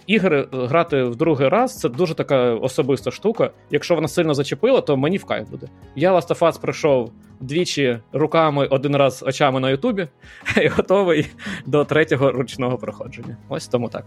ігри 0.07 0.47
грати 0.51 1.03
в 1.03 1.15
другий 1.15 1.49
раз 1.49 1.80
це 1.80 1.89
дуже 1.89 2.13
така 2.13 2.53
особиста 2.53 3.11
штука. 3.11 3.51
Якщо 3.69 3.95
вона 3.95 4.07
сильно 4.07 4.34
зачепила, 4.34 4.82
то 4.82 4.97
мені 4.97 5.17
в 5.17 5.26
кайф 5.26 5.49
буде. 5.49 5.67
Я 5.95 6.13
Last 6.15 6.28
of 6.28 6.39
Us 6.39 6.61
пройшов 6.61 7.11
двічі 7.39 7.99
руками, 8.13 8.67
один 8.67 8.95
раз 8.95 9.24
очами 9.28 9.59
на 9.59 9.69
Ютубі 9.69 10.07
і 10.63 10.67
готовий 10.67 11.28
до 11.65 11.86
третього 11.86 12.32
ручного 12.32 12.78
проходження. 12.78 13.38
Ось 13.49 13.67
тому 13.67 13.89
так. 13.89 14.05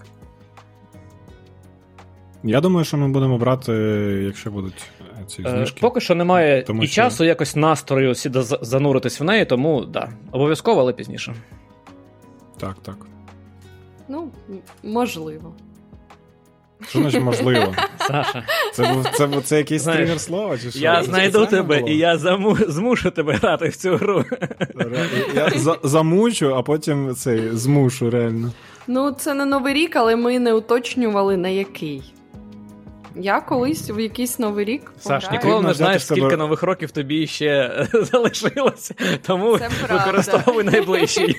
Я 2.43 2.61
думаю, 2.61 2.85
що 2.85 2.97
ми 2.97 3.09
будемо 3.09 3.39
брати, 3.39 3.73
якщо 4.27 4.51
будуть 4.51 4.87
е, 5.25 5.29
ці 5.29 5.43
е, 5.43 5.51
знижки. 5.51 5.79
Поки 5.81 6.01
що 6.01 6.14
немає 6.14 6.62
тому 6.62 6.83
і 6.83 6.87
що... 6.87 6.95
часу, 6.95 7.25
якось 7.25 7.57
настрою 7.57 8.14
зануритись 8.62 9.20
в 9.20 9.25
неї, 9.25 9.45
тому 9.45 9.85
да, 9.85 10.09
обов'язково, 10.33 10.81
але 10.81 10.93
пізніше. 10.93 11.35
Так, 12.61 12.77
так. 12.83 12.97
Ну, 14.09 14.31
можливо. 14.83 15.55
Що 16.89 16.99
значить 16.99 17.22
можливо? 17.22 17.75
Саша. 17.99 18.45
Це 18.72 19.05
це, 19.14 19.29
це 19.45 19.59
якийсь 19.59 19.83
тригер 19.83 20.20
слова? 20.20 20.59
чи 20.59 20.70
що? 20.70 20.79
Я 20.79 21.03
знайду 21.03 21.47
тебе 21.47 21.79
було? 21.79 21.93
і 21.93 21.97
я 21.97 22.18
заму, 22.18 22.57
змушу 22.68 23.11
тебе 23.11 23.33
грати 23.33 23.68
в 23.68 23.77
цю 23.77 23.97
гру. 23.97 24.25
Я 25.35 25.51
за, 25.51 25.79
замучу, 25.83 26.55
а 26.55 26.62
потім 26.62 27.14
цей 27.14 27.51
змушу 27.51 28.11
реально. 28.11 28.53
Ну, 28.87 29.12
це 29.12 29.35
не 29.35 29.45
новий 29.45 29.75
рік, 29.75 29.97
але 29.97 30.16
ми 30.16 30.39
не 30.39 30.53
уточнювали 30.53 31.37
на 31.37 31.49
який. 31.49 32.03
Я 33.17 33.41
колись 33.41 33.91
в 33.91 33.99
якийсь 34.01 34.39
новий 34.39 34.65
рік. 34.65 34.93
Саш, 34.99 35.31
ніколи 35.31 35.62
не 35.62 35.75
знаєш, 35.75 36.07
скільки 36.07 36.37
нових 36.37 36.62
років 36.62 36.91
тобі 36.91 37.27
ще 37.27 37.87
залишилося, 38.12 38.95
тому 39.27 39.59
використовуй 39.93 40.65
найближчий. 40.65 41.37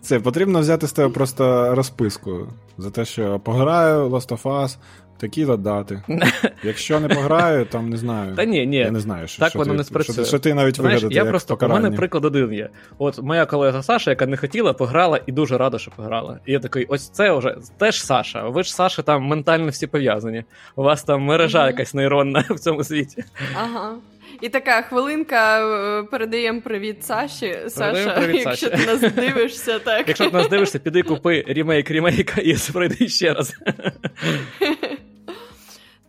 Це 0.00 0.20
потрібно 0.20 0.60
взяти 0.60 0.86
з 0.86 0.92
тебе 0.92 1.08
просто 1.08 1.74
розписку 1.74 2.48
за 2.78 2.90
те, 2.90 3.04
що 3.04 3.40
пограю 3.40 4.08
Last 4.08 4.28
of 4.28 4.42
Us, 4.42 4.76
такі 5.20 5.44
дати. 5.44 6.02
Якщо 6.62 7.00
не 7.00 7.08
пограю, 7.08 7.64
там 7.64 7.88
не 7.88 7.96
знаю. 7.96 8.34
Та 8.34 8.44
ні, 8.44 8.66
ні. 8.66 8.76
Я 8.76 8.90
не 8.90 9.00
знаю, 9.00 9.28
що 9.28 9.40
так 9.40 9.50
що 9.50 9.58
воно 9.58 9.70
ти, 9.70 9.76
не 9.76 9.84
спрацює. 9.84 10.14
Що, 10.14 10.24
що 10.24 10.38
ти 10.38 10.54
навіть 10.54 10.76
Знаєш, 10.76 11.02
я 11.02 11.08
як 11.10 11.28
просто 11.28 11.54
покарання. 11.54 11.80
У 11.80 11.82
мене 11.82 11.96
приклад 11.96 12.24
один 12.24 12.52
є. 12.52 12.68
От 12.98 13.22
моя 13.22 13.46
колега 13.46 13.82
Саша, 13.82 14.10
яка 14.10 14.26
не 14.26 14.36
хотіла, 14.36 14.72
пограла 14.72 15.20
і 15.26 15.32
дуже 15.32 15.58
рада, 15.58 15.78
що 15.78 15.90
пограла. 15.90 16.38
І 16.46 16.52
я 16.52 16.58
такий, 16.58 16.84
ось 16.84 17.08
це 17.08 17.32
вже 17.32 17.56
теж 17.78 18.02
Саша. 18.02 18.48
Ви 18.48 18.62
ж 18.62 18.74
Саша 18.74 19.02
там 19.02 19.22
ментально 19.22 19.68
всі 19.68 19.86
пов'язані. 19.86 20.44
У 20.76 20.82
вас 20.82 21.04
там 21.04 21.22
мережа 21.22 21.66
якась 21.66 21.94
нейронна 21.94 22.44
в 22.50 22.58
цьому 22.58 22.84
світі. 22.84 23.24
Ага. 23.54 23.94
І 24.40 24.48
така 24.48 24.82
хвилинка 24.82 25.60
е, 25.60 26.02
передаємо 26.02 26.60
привіт 26.60 27.04
Саші. 27.04 27.56
Саша, 27.68 28.10
привіт, 28.10 28.42
якщо 28.46 28.70
Саші. 28.70 28.84
ти 28.84 28.92
нас 28.92 29.12
дивишся, 29.12 29.78
так. 29.84 30.08
Якщо 30.08 30.30
ти 30.30 30.36
нас 30.36 30.48
дивишся, 30.48 30.78
піди 30.78 31.02
купи 31.02 31.44
ремейк 31.48 31.90
ремейка 31.90 32.40
і 32.40 32.56
пройди 32.72 33.08
ще 33.08 33.34
раз. 33.34 33.54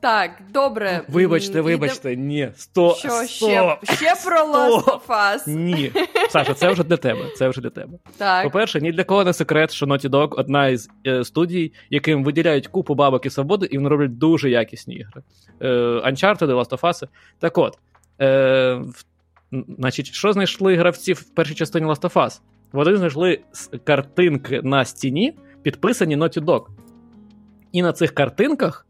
Так, 0.02 0.32
добре. 0.54 1.02
Вибачте, 1.10 1.62
вибачте, 1.62 2.16
ні. 2.16 2.50
Сто. 2.56 2.96
Що 2.96 3.10
сто, 3.10 3.26
ще 3.26 3.78
ще 3.96 4.14
про 4.26 4.38
Last 4.38 4.84
of 4.86 5.08
Us? 5.08 5.50
Ні. 5.50 5.92
Саша, 6.30 6.54
це 6.54 6.72
вже 6.72 6.84
для 6.84 6.98
тебе. 6.98 7.22
Це 7.36 7.50
вже 7.50 7.62
для 7.62 7.70
тебе. 7.70 7.98
Так. 8.18 8.44
По-перше, 8.44 8.82
ні 8.82 8.92
для 8.92 9.04
кого 9.04 9.24
не 9.24 9.34
секрет, 9.34 9.72
що 9.72 9.86
Naughty 9.86 10.10
Dog 10.10 10.28
одна 10.32 10.68
із 10.68 10.90
е, 11.08 11.24
студій, 11.24 11.74
яким 11.90 12.24
виділяють 12.24 12.68
купу 12.68 12.96
бабок 12.96 13.26
і 13.26 13.30
свободи, 13.30 13.66
і 13.72 13.78
вони 13.78 13.90
роблять 13.90 14.18
дуже 14.18 14.50
якісні 14.50 14.96
ігри. 14.96 15.24
Е, 15.62 15.68
Uncharted, 16.06 16.38
Last 16.48 16.70
of 16.70 16.80
Us. 16.82 17.08
Так 17.40 17.58
от, 17.58 17.78
Е, 18.22 18.82
Значить, 19.80 20.06
що 20.06 20.34
знайшли 20.34 20.76
гравці 20.76 21.14
в 21.14 21.24
першій 21.24 21.56
частині 21.56 21.86
Last 21.86 22.02
of 22.02 22.14
Us? 22.14 22.42
Вони 22.72 22.98
знайшли 22.98 23.40
картинки 23.84 24.62
на 24.64 24.86
стіні, 24.86 25.34
підписані 25.62 26.18
Naughty 26.18 26.46
Dog. 26.46 26.66
І 27.72 27.82
на 27.82 27.94
цих 27.94 28.12
картинках, 28.12 28.86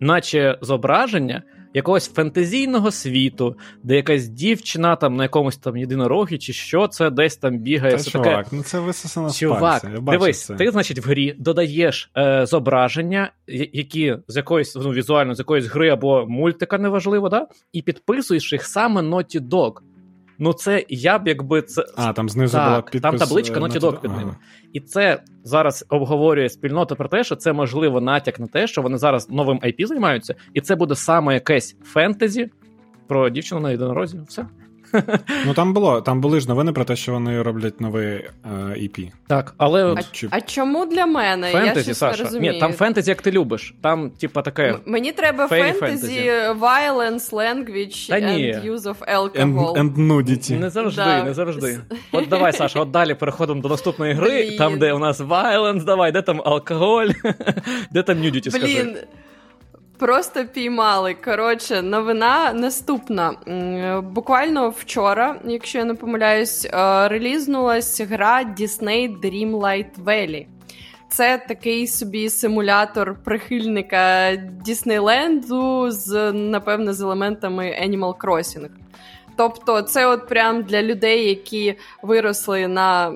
наче 0.00 0.58
зображення 0.62 1.42
якогось 1.76 2.12
фентезійного 2.12 2.90
світу, 2.90 3.56
де 3.82 3.96
якась 3.96 4.28
дівчина 4.28 4.96
там 4.96 5.16
на 5.16 5.22
якомусь 5.22 5.56
там 5.56 5.76
єдинорогі, 5.76 6.38
чи 6.38 6.52
що 6.52 6.88
це 6.88 7.10
десь 7.10 7.36
там 7.36 7.58
бігає. 7.58 7.90
Та, 7.92 7.96
все 7.96 8.10
чувак, 8.10 8.44
таке. 8.44 8.56
ну 8.56 8.62
це 8.62 8.78
висосано 8.80 9.30
Чувак, 9.30 9.82
з 9.82 10.00
дивись, 10.00 10.44
це. 10.44 10.54
ти, 10.54 10.70
значить, 10.70 11.06
в 11.06 11.08
грі 11.08 11.34
додаєш 11.38 12.10
е, 12.16 12.46
зображення, 12.46 13.30
які 13.72 14.16
з 14.28 14.36
якоїсь 14.36 14.76
ну, 14.76 14.90
візуально 14.90 15.34
з 15.34 15.38
якоїсь 15.38 15.66
гри 15.66 15.88
або 15.88 16.26
мультика, 16.28 16.78
неважливо, 16.78 17.28
да? 17.28 17.46
і 17.72 17.82
підписуєш 17.82 18.52
їх 18.52 18.66
саме 18.66 19.00
Naughty 19.00 19.40
Dog. 19.40 19.72
Ну, 20.38 20.52
це 20.52 20.84
я 20.88 21.18
б 21.18 21.28
якби 21.28 21.62
це. 21.62 21.84
А, 21.96 22.12
там 22.12 22.28
знизу 22.28 22.56
так, 22.56 22.68
була 22.68 22.82
підпис... 22.82 23.00
Там 23.02 23.16
табличка 23.16 23.60
Naughty 23.60 23.80
Dog 23.80 24.00
під 24.00 24.10
ним. 24.10 24.34
І 24.72 24.80
це 24.80 25.22
зараз 25.44 25.84
обговорює 25.88 26.48
спільнота 26.48 26.94
про 26.94 27.08
те, 27.08 27.24
що 27.24 27.36
це 27.36 27.52
можливо 27.52 28.00
натяк 28.00 28.40
на 28.40 28.46
те, 28.46 28.66
що 28.66 28.82
вони 28.82 28.98
зараз 28.98 29.30
новим 29.30 29.58
IP 29.58 29.86
займаються, 29.86 30.34
і 30.54 30.60
це 30.60 30.76
буде 30.76 30.94
саме 30.94 31.34
якесь 31.34 31.76
фентезі 31.84 32.50
про 33.06 33.30
дівчину 33.30 33.60
на 33.60 33.70
єдинорозі. 33.70 34.20
Все. 34.28 34.46
Ну 35.46 35.54
там 35.54 35.72
було, 35.72 36.00
там 36.00 36.20
були 36.20 36.40
ж 36.40 36.48
новини 36.48 36.72
про 36.72 36.84
те, 36.84 36.96
що 36.96 37.12
вони 37.12 37.42
роблять 37.42 37.80
новий 37.80 38.06
е, 38.06 38.28
EP. 38.54 39.10
Так, 39.26 39.54
але 39.56 39.94
а, 39.94 40.02
Чи... 40.12 40.28
а 40.30 40.40
чому 40.40 40.86
для 40.86 41.06
мене? 41.06 41.50
Фентезі, 41.50 41.90
Я 41.90 41.94
Саша. 41.94 42.24
розумію. 42.24 42.52
Ні, 42.52 42.60
там 42.60 42.72
фентезі, 42.72 43.10
як 43.10 43.22
ти 43.22 43.30
любиш. 43.30 43.74
Там, 43.82 44.10
типа, 44.10 44.42
таке. 44.42 44.68
М- 44.68 44.80
мені 44.86 45.12
треба 45.12 45.48
фентезі, 45.48 46.30
violence, 46.60 47.32
language 47.32 48.08
Та 48.08 48.14
and 48.16 48.64
use 48.72 48.82
of 48.82 48.96
alcohol. 49.14 49.72
And, 49.72 49.74
and 49.74 49.96
nudity. 49.96 50.58
Не 50.60 50.70
завжди, 50.70 51.02
да. 51.02 51.24
не 51.24 51.34
завжди. 51.34 51.80
От 52.12 52.28
давай, 52.28 52.52
Саша, 52.52 52.80
от 52.80 52.90
далі 52.90 53.14
переходимо 53.14 53.60
до 53.60 53.68
наступної 53.68 54.14
гри, 54.14 54.46
Блін. 54.46 54.58
там, 54.58 54.78
де 54.78 54.92
у 54.92 54.98
нас 54.98 55.20
violence, 55.20 55.84
давай, 55.84 56.12
де 56.12 56.22
там 56.22 56.42
алкоголь, 56.44 57.08
де 57.90 58.02
там 58.02 58.18
nudity, 58.18 58.50
скажи. 58.50 58.82
Блін. 58.84 58.96
Просто 59.98 60.44
піймали. 60.44 61.14
Коротше, 61.14 61.82
новина 61.82 62.52
наступна. 62.52 63.34
Буквально 64.12 64.70
вчора, 64.70 65.40
якщо 65.44 65.78
я 65.78 65.84
не 65.84 65.94
помиляюсь, 65.94 66.64
е, 66.64 67.08
релізнулась 67.08 68.00
гра 68.00 68.44
Disney 68.58 69.20
Dreamlight 69.20 70.04
Valley. 70.04 70.46
Це 71.08 71.44
такий 71.48 71.86
собі 71.86 72.28
симулятор 72.28 73.16
прихильника 73.24 74.36
Діснейленду 74.36 75.90
з, 75.90 76.32
напевне, 76.32 76.92
з 76.92 77.00
елементами 77.00 77.64
Animal 77.64 78.16
Crossing. 78.16 78.68
Тобто, 79.36 79.82
це 79.82 80.06
от 80.06 80.28
прям 80.28 80.62
для 80.62 80.82
людей, 80.82 81.28
які 81.28 81.74
виросли 82.02 82.68
на 82.68 83.12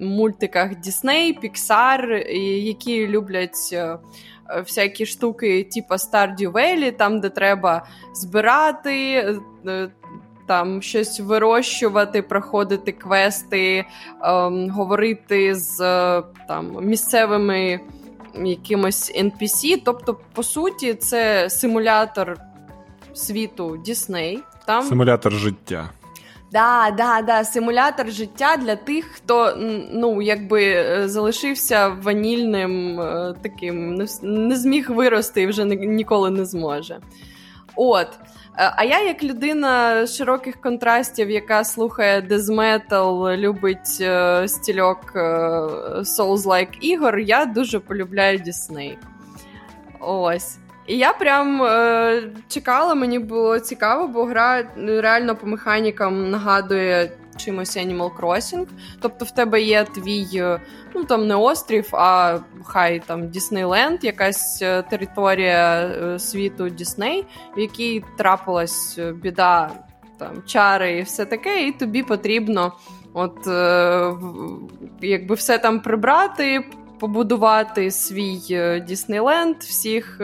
мультиках 0.00 0.70
Disney, 0.70 1.34
Pixar, 1.42 2.30
які 2.60 3.06
люблять. 3.06 3.76
Е, 4.50 4.58
Е, 4.58 4.60
всякі 4.60 5.06
штуки, 5.06 5.64
типу 5.64 5.94
Stardew 5.94 6.52
Valley, 6.52 6.92
там, 6.92 7.20
де 7.20 7.28
треба 7.28 7.86
збирати, 8.14 9.14
е, 9.66 9.88
там 10.46 10.82
щось 10.82 11.20
вирощувати, 11.20 12.22
проходити 12.22 12.92
квести, 12.92 13.84
ем, 14.22 14.70
говорити 14.70 15.54
з 15.54 15.78
там, 16.48 16.86
місцевими 16.86 17.80
якимось 18.44 19.12
NPC. 19.16 19.82
Тобто, 19.84 20.16
по 20.32 20.42
суті, 20.42 20.94
це 20.94 21.50
симулятор 21.50 22.36
світу 23.14 23.82
Disney. 23.86 24.38
Там... 24.66 24.84
Симулятор 24.84 25.32
життя. 25.32 25.90
Да, 26.54 26.90
да, 26.96 27.22
да, 27.22 27.44
симулятор 27.44 28.10
життя 28.10 28.56
для 28.56 28.76
тих, 28.76 29.04
хто 29.04 29.54
ну 29.92 30.22
якби 30.22 30.64
е, 30.64 31.08
залишився 31.08 31.88
ванільним 31.88 33.00
е, 33.00 33.34
таким, 33.42 33.94
не 34.22 34.56
зміг 34.56 34.90
вирости 34.90 35.42
і 35.42 35.46
вже 35.46 35.64
ніколи 35.64 36.30
не 36.30 36.44
зможе. 36.44 36.98
От. 37.76 38.08
Е, 38.58 38.72
а 38.76 38.84
я, 38.84 39.02
як 39.02 39.22
людина 39.22 40.06
широких 40.06 40.60
контрастів, 40.60 41.30
яка 41.30 41.64
слухає 41.64 42.22
дезметал, 42.22 43.30
любить 43.30 44.02
стільок 44.46 45.12
Souls-like 45.96 46.78
ігор, 46.80 47.18
я 47.18 47.44
дуже 47.46 47.80
полюбляю 47.80 48.38
Дісней. 48.38 48.98
Ось. 50.00 50.58
І 50.86 50.96
я 50.96 51.12
прям 51.12 51.62
е, 51.62 52.22
чекала, 52.48 52.94
мені 52.94 53.18
було 53.18 53.58
цікаво, 53.58 54.08
бо 54.08 54.24
гра 54.24 54.64
реально 54.76 55.36
по 55.36 55.46
механікам 55.46 56.30
нагадує 56.30 57.12
чимось 57.36 57.76
Animal 57.76 58.10
Crossing. 58.20 58.66
Тобто 59.00 59.24
в 59.24 59.30
тебе 59.30 59.62
є 59.62 59.84
твій, 59.84 60.28
е, 60.34 60.60
ну 60.94 61.04
там 61.04 61.26
не 61.26 61.34
острів, 61.34 61.88
а 61.92 62.38
хай 62.64 63.02
там 63.06 63.28
Діснейленд, 63.28 64.04
якась 64.04 64.62
е, 64.62 64.82
територія 64.82 65.90
світу 66.18 66.68
Дісней, 66.68 67.26
в 67.56 67.60
якій 67.60 68.04
трапилась 68.18 68.98
біда, 69.22 69.70
там 70.18 70.42
чари 70.46 70.98
і 70.98 71.02
все 71.02 71.24
таке, 71.24 71.66
і 71.66 71.72
тобі 71.72 72.02
потрібно. 72.02 72.72
От 73.16 73.46
якби 75.00 75.34
все 75.34 75.58
там 75.58 75.80
прибрати, 75.80 76.64
побудувати 77.04 77.90
свій 77.90 78.38
Діснейленд, 78.86 79.56
всіх 79.56 80.20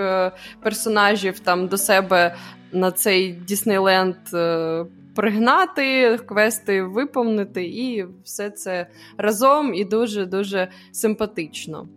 персонажів 0.63 1.39
там 1.41 1.69
до 1.69 1.77
себе 1.77 2.37
на 2.73 2.91
цей 2.91 3.33
Діснейленд 3.33 4.17
е, 4.35 4.85
пригнати, 5.17 6.19
квести 6.27 6.83
виповнити, 6.83 7.65
і 7.65 8.07
все 8.25 8.51
це 8.51 8.87
разом 9.19 9.75
і 9.75 9.85
дуже-дуже 9.85 10.69
симпатично. 10.93 11.89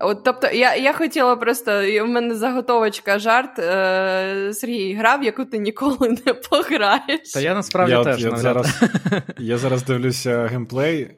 От, 0.00 0.24
Тобто, 0.24 0.46
я 0.46 0.76
я 0.76 0.92
хотіла 0.92 1.36
просто, 1.36 1.82
у 2.02 2.06
мене 2.06 2.34
заготовочка 2.34 3.18
жарт. 3.18 3.58
Е, 3.58 4.50
Сергій 4.54 4.94
грав, 4.94 5.22
яку 5.22 5.44
ти 5.44 5.58
ніколи 5.58 6.08
не 6.26 6.34
пограєш. 6.34 7.32
Та 7.34 7.40
я 7.40 7.54
насправді 7.54 7.92
я, 7.92 8.04
теж. 8.04 8.24
Я 8.24 8.36
зараз 8.36 8.80
я 9.38 9.58
зараз 9.58 9.84
дивлюся 9.84 10.46
геймплей. 10.46 11.10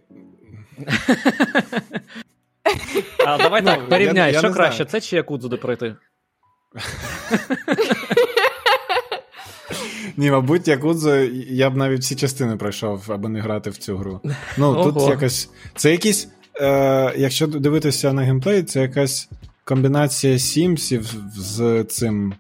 А 3.27 3.39
Давай 3.39 3.62
ну, 3.62 3.69
так, 3.69 3.89
порівняй, 3.89 4.33
я, 4.33 4.39
що 4.39 4.49
я 4.49 4.55
краще, 4.55 4.85
це 4.85 5.01
чи 5.01 5.17
Якудзу 5.17 5.49
де 5.49 5.57
пройти? 5.57 5.97
Ні, 10.17 10.31
мабуть, 10.31 10.69
Якудзу 10.69 11.15
я 11.49 11.71
б 11.71 11.77
навіть 11.77 12.01
всі 12.01 12.17
частини 12.17 12.57
пройшов, 12.57 13.05
аби 13.09 13.29
не 13.29 13.41
грати 13.41 13.71
в 13.71 13.77
цю 13.77 13.97
гру. 13.97 14.21
Ну, 14.57 14.67
Ого. 14.67 14.93
тут 14.93 15.09
якось. 15.09 15.51
Це 15.77 15.91
якісь. 15.91 16.29
Е, 16.61 17.15
Якщо 17.17 17.47
дивитися 17.47 18.12
на 18.12 18.23
геймплей, 18.23 18.62
це 18.62 18.81
якась 18.81 19.29
комбінація 19.65 20.39
Сімсів 20.39 21.15
з 21.37 21.85
цим. 21.85 22.35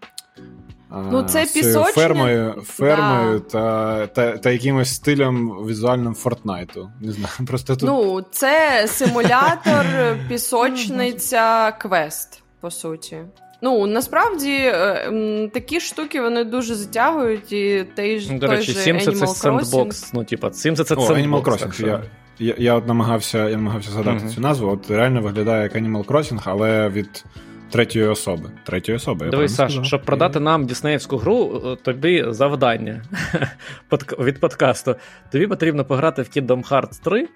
Ну, 1.12 1.22
це 1.22 1.42
пісочня... 1.42 1.92
фермою 1.92 2.62
фермою 2.66 3.38
да. 3.38 3.44
та 3.50 4.06
та, 4.06 4.38
та 4.38 4.50
якимось 4.50 4.94
стилем 4.94 5.50
візуальним 5.50 6.14
Фортнайту. 6.14 6.90
Не 7.00 7.12
знаю, 7.12 7.34
просто 7.46 7.76
тут... 7.76 7.88
Ну, 7.88 8.24
це 8.30 8.84
симулятор, 8.88 9.86
пісочниця, 10.28 11.72
квест, 11.72 12.42
по 12.60 12.70
суті. 12.70 13.18
Ну 13.62 13.86
насправді 13.86 14.50
е, 14.50 15.50
такі 15.54 15.80
штуки 15.80 16.20
вони 16.20 16.44
дуже 16.44 16.74
затягують, 16.74 17.52
і 17.52 17.86
той 17.96 18.20
ж 18.20 18.38
до 18.38 18.46
речі, 18.46 18.74
той 18.74 18.92
Sims 18.92 19.12
це 19.12 19.26
сендбокс. 19.26 20.12
Ну, 20.12 20.24
типа, 20.24 20.48
Sims 20.48 20.84
це 20.84 20.94
О, 20.94 20.98
Animal 20.98 21.42
Crossing. 21.42 21.86
Я, 21.86 22.02
я 22.38 22.54
я, 22.58 22.74
от 22.74 22.86
намагався 22.86 23.48
я 23.48 23.56
намагався 23.56 23.90
згадати 23.90 24.24
uh-huh. 24.24 24.34
цю 24.34 24.40
назву. 24.40 24.68
От 24.70 24.90
реально 24.90 25.22
виглядає 25.22 25.62
як 25.62 25.74
Animal 25.76 26.04
Crossing, 26.04 26.40
але 26.44 26.88
від 26.88 27.24
третьої 27.70 28.06
особи. 28.06 28.50
Третьої 28.64 28.96
особи. 28.96 29.28
Дивись, 29.28 29.54
Саш, 29.54 29.78
щоб 29.82 30.02
продати 30.02 30.40
нам 30.40 30.66
Діснеївську 30.66 31.16
гру, 31.16 31.62
е, 31.66 31.76
тобі 31.76 32.24
завдання 32.28 33.02
від 34.18 34.40
подкасту. 34.40 34.96
Тобі 35.32 35.46
потрібно 35.46 35.84
пограти 35.84 36.22
в 36.22 36.26
Kingdom 36.26 36.68
Hearts 36.68 37.02
3, 37.04 37.28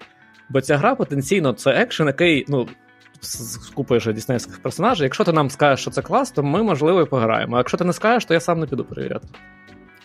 бо 0.49 0.61
ця 0.61 0.77
гра 0.77 0.95
потенційно 0.95 1.53
це 1.53 1.71
екшен, 1.71 2.07
який, 2.07 2.45
ну 2.47 2.67
з 3.21 3.57
купою 3.57 4.01
діснейських 4.01 4.61
персонажів. 4.61 5.03
Якщо 5.03 5.23
ти 5.23 5.33
нам 5.33 5.49
скажеш, 5.49 5.81
що 5.81 5.91
це 5.91 6.01
клас, 6.01 6.31
то 6.31 6.43
ми, 6.43 6.63
можливо, 6.63 7.01
і 7.01 7.05
пограємо. 7.05 7.55
А 7.55 7.59
якщо 7.59 7.77
ти 7.77 7.83
не 7.83 7.93
скажеш, 7.93 8.25
то 8.25 8.33
я 8.33 8.39
сам 8.39 8.59
не 8.59 8.67
піду 8.67 8.85
перевіряти. 8.85 9.27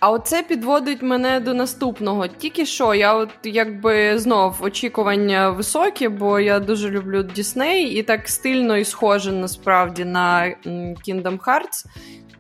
А 0.05 0.11
оце 0.11 0.43
підводить 0.43 1.03
мене 1.03 1.41
до 1.41 1.55
наступного. 1.55 2.29
Тільки 2.29 2.67
що 2.67 2.95
я, 2.95 3.15
от 3.15 3.29
якби 3.45 4.19
знов 4.19 4.57
очікування 4.61 5.51
високі, 5.51 6.09
бо 6.09 6.41
я 6.41 6.61
дуже 6.61 6.91
люблю 6.91 7.23
Дісней 7.23 7.85
і 7.85 8.03
так 8.03 8.29
стильно 8.29 8.77
і 8.77 8.85
схоже 8.85 9.33
насправді 9.33 10.05
на 10.05 10.55
Kingdom 11.09 11.39
Hearts. 11.39 11.87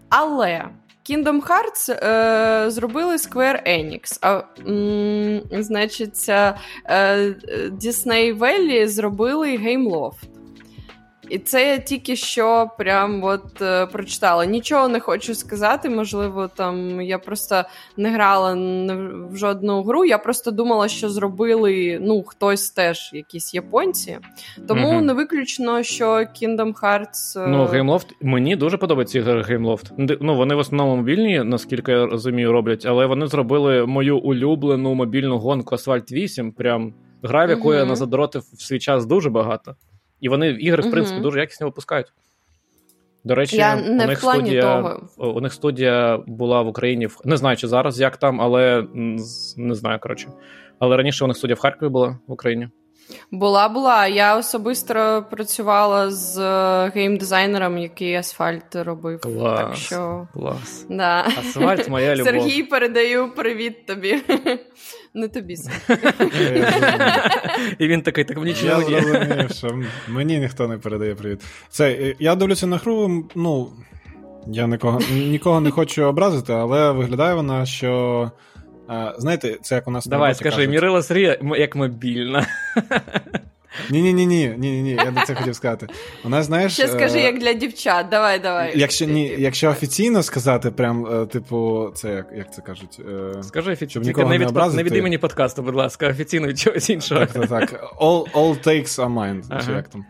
Але 0.08 0.64
Kingdom 1.10 1.40
Hearts 1.40 2.06
е, 2.06 2.70
зробили 2.70 3.16
Square 3.16 3.68
Enix. 3.68 4.18
А, 4.20 4.42
м, 4.68 5.62
Значить, 5.62 6.26
е, 6.28 6.54
Disney 7.70 8.86
зробили 8.86 9.48
Gameloft. 9.58 10.34
І 11.30 11.38
це 11.38 11.68
я 11.68 11.78
тільки 11.78 12.16
що 12.16 12.70
прям 12.78 13.24
от 13.24 13.62
е, 13.62 13.86
прочитала. 13.86 14.44
Нічого 14.44 14.88
не 14.88 15.00
хочу 15.00 15.34
сказати. 15.34 15.90
Можливо, 15.90 16.50
там 16.56 17.00
я 17.00 17.18
просто 17.18 17.64
не 17.96 18.10
грала 18.10 18.54
в 19.30 19.36
жодну 19.36 19.82
гру. 19.82 20.04
Я 20.04 20.18
просто 20.18 20.50
думала, 20.50 20.88
що 20.88 21.08
зробили 21.08 21.98
ну, 22.02 22.22
хтось 22.22 22.70
теж, 22.70 23.10
якісь 23.12 23.54
японці. 23.54 24.18
Тому 24.68 24.88
угу. 24.88 25.00
не 25.00 25.12
виключно, 25.12 25.82
що 25.82 26.06
Kingdom 26.06 26.80
Hearts. 26.80 27.44
Е, 27.44 27.46
ну, 27.46 27.64
Gameloft, 27.64 28.06
мені 28.20 28.56
дуже 28.56 28.76
подобається 28.76 29.18
ігри 29.18 29.44
Gameloft. 29.50 30.16
Ну, 30.20 30.34
вони 30.34 30.54
в 30.54 30.58
основному 30.58 30.96
мобільні, 30.96 31.42
наскільки 31.44 31.92
я 31.92 32.06
розумію, 32.06 32.52
роблять, 32.52 32.86
але 32.86 33.06
вони 33.06 33.26
зробили 33.26 33.86
мою 33.86 34.18
улюблену 34.18 34.94
мобільну 34.94 35.38
гонку 35.38 35.74
Asphalt 35.74 36.12
8. 36.12 36.52
Прям 36.52 36.94
гра, 37.22 37.46
в 37.46 37.50
яку 37.50 37.68
угу. 37.68 37.74
я 37.74 37.84
на 37.84 37.96
задротив 37.96 38.42
в 38.52 38.62
свій 38.62 38.78
час 38.78 39.06
дуже 39.06 39.30
багато. 39.30 39.76
І 40.24 40.28
вони 40.28 40.50
ігри, 40.50 40.82
в 40.82 40.90
принципі, 40.90 41.20
дуже 41.20 41.40
якісно 41.40 41.66
випускають. 41.66 42.12
До 43.24 43.34
речі, 43.34 43.56
Я 43.56 43.76
не 43.76 44.04
у 44.04 44.08
них 44.08 44.18
студія 44.18 44.62
того. 44.62 45.02
у 45.18 45.40
них 45.40 45.52
студія 45.52 46.18
була 46.26 46.62
в 46.62 46.68
Україні. 46.68 47.08
Не 47.24 47.36
знаю, 47.36 47.56
чи 47.56 47.68
зараз 47.68 48.00
як 48.00 48.16
там, 48.16 48.40
але 48.40 48.86
не 49.56 49.74
знаю, 49.74 49.98
коротше. 49.98 50.28
Але 50.78 50.96
раніше 50.96 51.24
у 51.24 51.28
них 51.28 51.36
студія 51.36 51.54
в 51.54 51.58
Харкові 51.58 51.88
була 51.88 52.18
в 52.26 52.32
Україні. 52.32 52.68
Була, 53.30 53.68
була. 53.68 54.07
Я 54.07 54.36
особисто 54.36 55.24
працювала 55.30 56.11
з 56.11 56.38
е, 56.38 56.92
геймдизайнером, 56.94 57.78
який 57.78 58.14
асфальт 58.14 58.74
робив. 58.74 59.20
Клас, 59.20 59.61
так 59.61 59.76
що... 59.76 60.28
клас. 60.34 60.86
Да. 60.90 61.26
Асфальт 61.38 61.88
моя 61.88 62.14
любов. 62.16 62.26
Сергій, 62.26 62.62
передаю 62.62 63.34
привіт 63.34 63.86
тобі. 63.86 64.22
Не 65.14 65.28
тобі. 65.28 65.57
І 67.78 67.88
він 67.88 68.02
такий, 68.02 68.24
так 68.24 68.38
мені 68.38 68.55
Я 68.64 68.80
зрозумів, 68.80 69.50
що 69.50 69.82
мені 70.09 70.38
ніхто 70.38 70.68
не 70.68 70.78
передає 70.78 71.14
привіт. 71.14 71.40
Це, 71.68 71.90
е, 71.90 72.14
Я 72.18 72.34
дивлюся 72.34 72.66
на 72.66 72.76
гру, 72.76 73.24
ну, 73.34 73.72
я 74.46 74.66
нікого, 74.66 75.00
нікого 75.12 75.61
не 75.61 75.70
хочу 75.70 76.05
образити, 76.05 76.52
але 76.52 76.92
виглядає 76.92 77.34
вона, 77.34 77.66
що. 77.66 78.30
Знаєте, 79.18 79.59
це 79.62 79.74
як 79.74 79.89
у 79.89 79.91
нас 79.91 80.07
Давай, 80.07 80.35
скажи, 80.35 80.57
кажуть. 80.57 80.70
Мірила 80.70 81.03
Срія 81.03 81.39
як 81.57 81.76
мобільна. 81.76 82.47
Ні-ні, 83.91 84.12
ні, 84.12 84.26
ні, 84.26 84.55
ні, 84.59 84.82
ні, 84.82 84.91
я 84.91 85.11
до 85.11 85.20
це 85.26 85.35
хотів 85.35 85.57
сказати. 85.57 85.87
У 86.24 86.28
нас, 86.28 86.47
знаєш... 86.47 86.72
Ще 86.72 86.89
скажи, 86.89 87.18
е, 87.18 87.22
як 87.22 87.39
для 87.39 87.53
дівчат, 87.53 88.09
давай, 88.09 88.39
давай. 88.39 88.72
Якщо 88.78 89.05
ні, 89.05 89.35
якщо 89.39 89.70
офіційно 89.70 90.22
сказати, 90.22 90.70
прям, 90.70 91.07
е, 91.07 91.26
типу, 91.26 91.91
це 91.95 92.14
як 92.14 92.26
як 92.37 92.55
це 92.55 92.62
кажуть? 92.62 93.01
Е, 93.37 93.43
Скажи 93.43 93.72
офіційно, 93.72 94.05
тільки 94.05 94.24
не 94.24 94.39
від, 94.39 94.57
не 94.74 94.82
від 94.82 94.97
імені 94.97 95.18
подкасту, 95.18 95.62
будь 95.62 95.74
ласка, 95.74 96.09
офіційно 96.09 96.47
від 96.47 96.59
чогось 96.59 96.91
іншого. 96.91 97.26
Так, 97.26 97.32
так, 97.32 97.49
так. 97.49 97.95
All 98.01 98.32
all 98.32 98.66
takes 98.66 99.01
are 99.01 99.14
mine, 99.14 99.43
ага. 99.51 99.62
чи 99.66 99.72
як 99.72 99.89
там. 99.89 100.05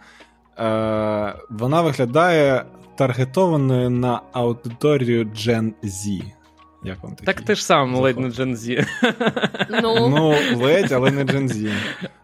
Е, 0.58 1.34
Вона 1.50 1.82
виглядає 1.82 2.64
таргетованою 2.96 3.90
на 3.90 4.20
аудиторію 4.32 5.24
Gen 5.24 5.72
Z. 5.84 6.22
Як 6.84 7.02
вам 7.02 7.16
Так 7.24 7.40
ти 7.40 7.54
ж 7.54 7.64
сам 7.64 7.94
ледь 7.94 8.18
не 8.18 8.30
джензі. 8.30 8.84
Ну, 9.82 10.08
ну 10.08 10.34
ледь, 10.64 10.92
але 10.92 11.10
не 11.10 11.24
джензі. 11.24 11.72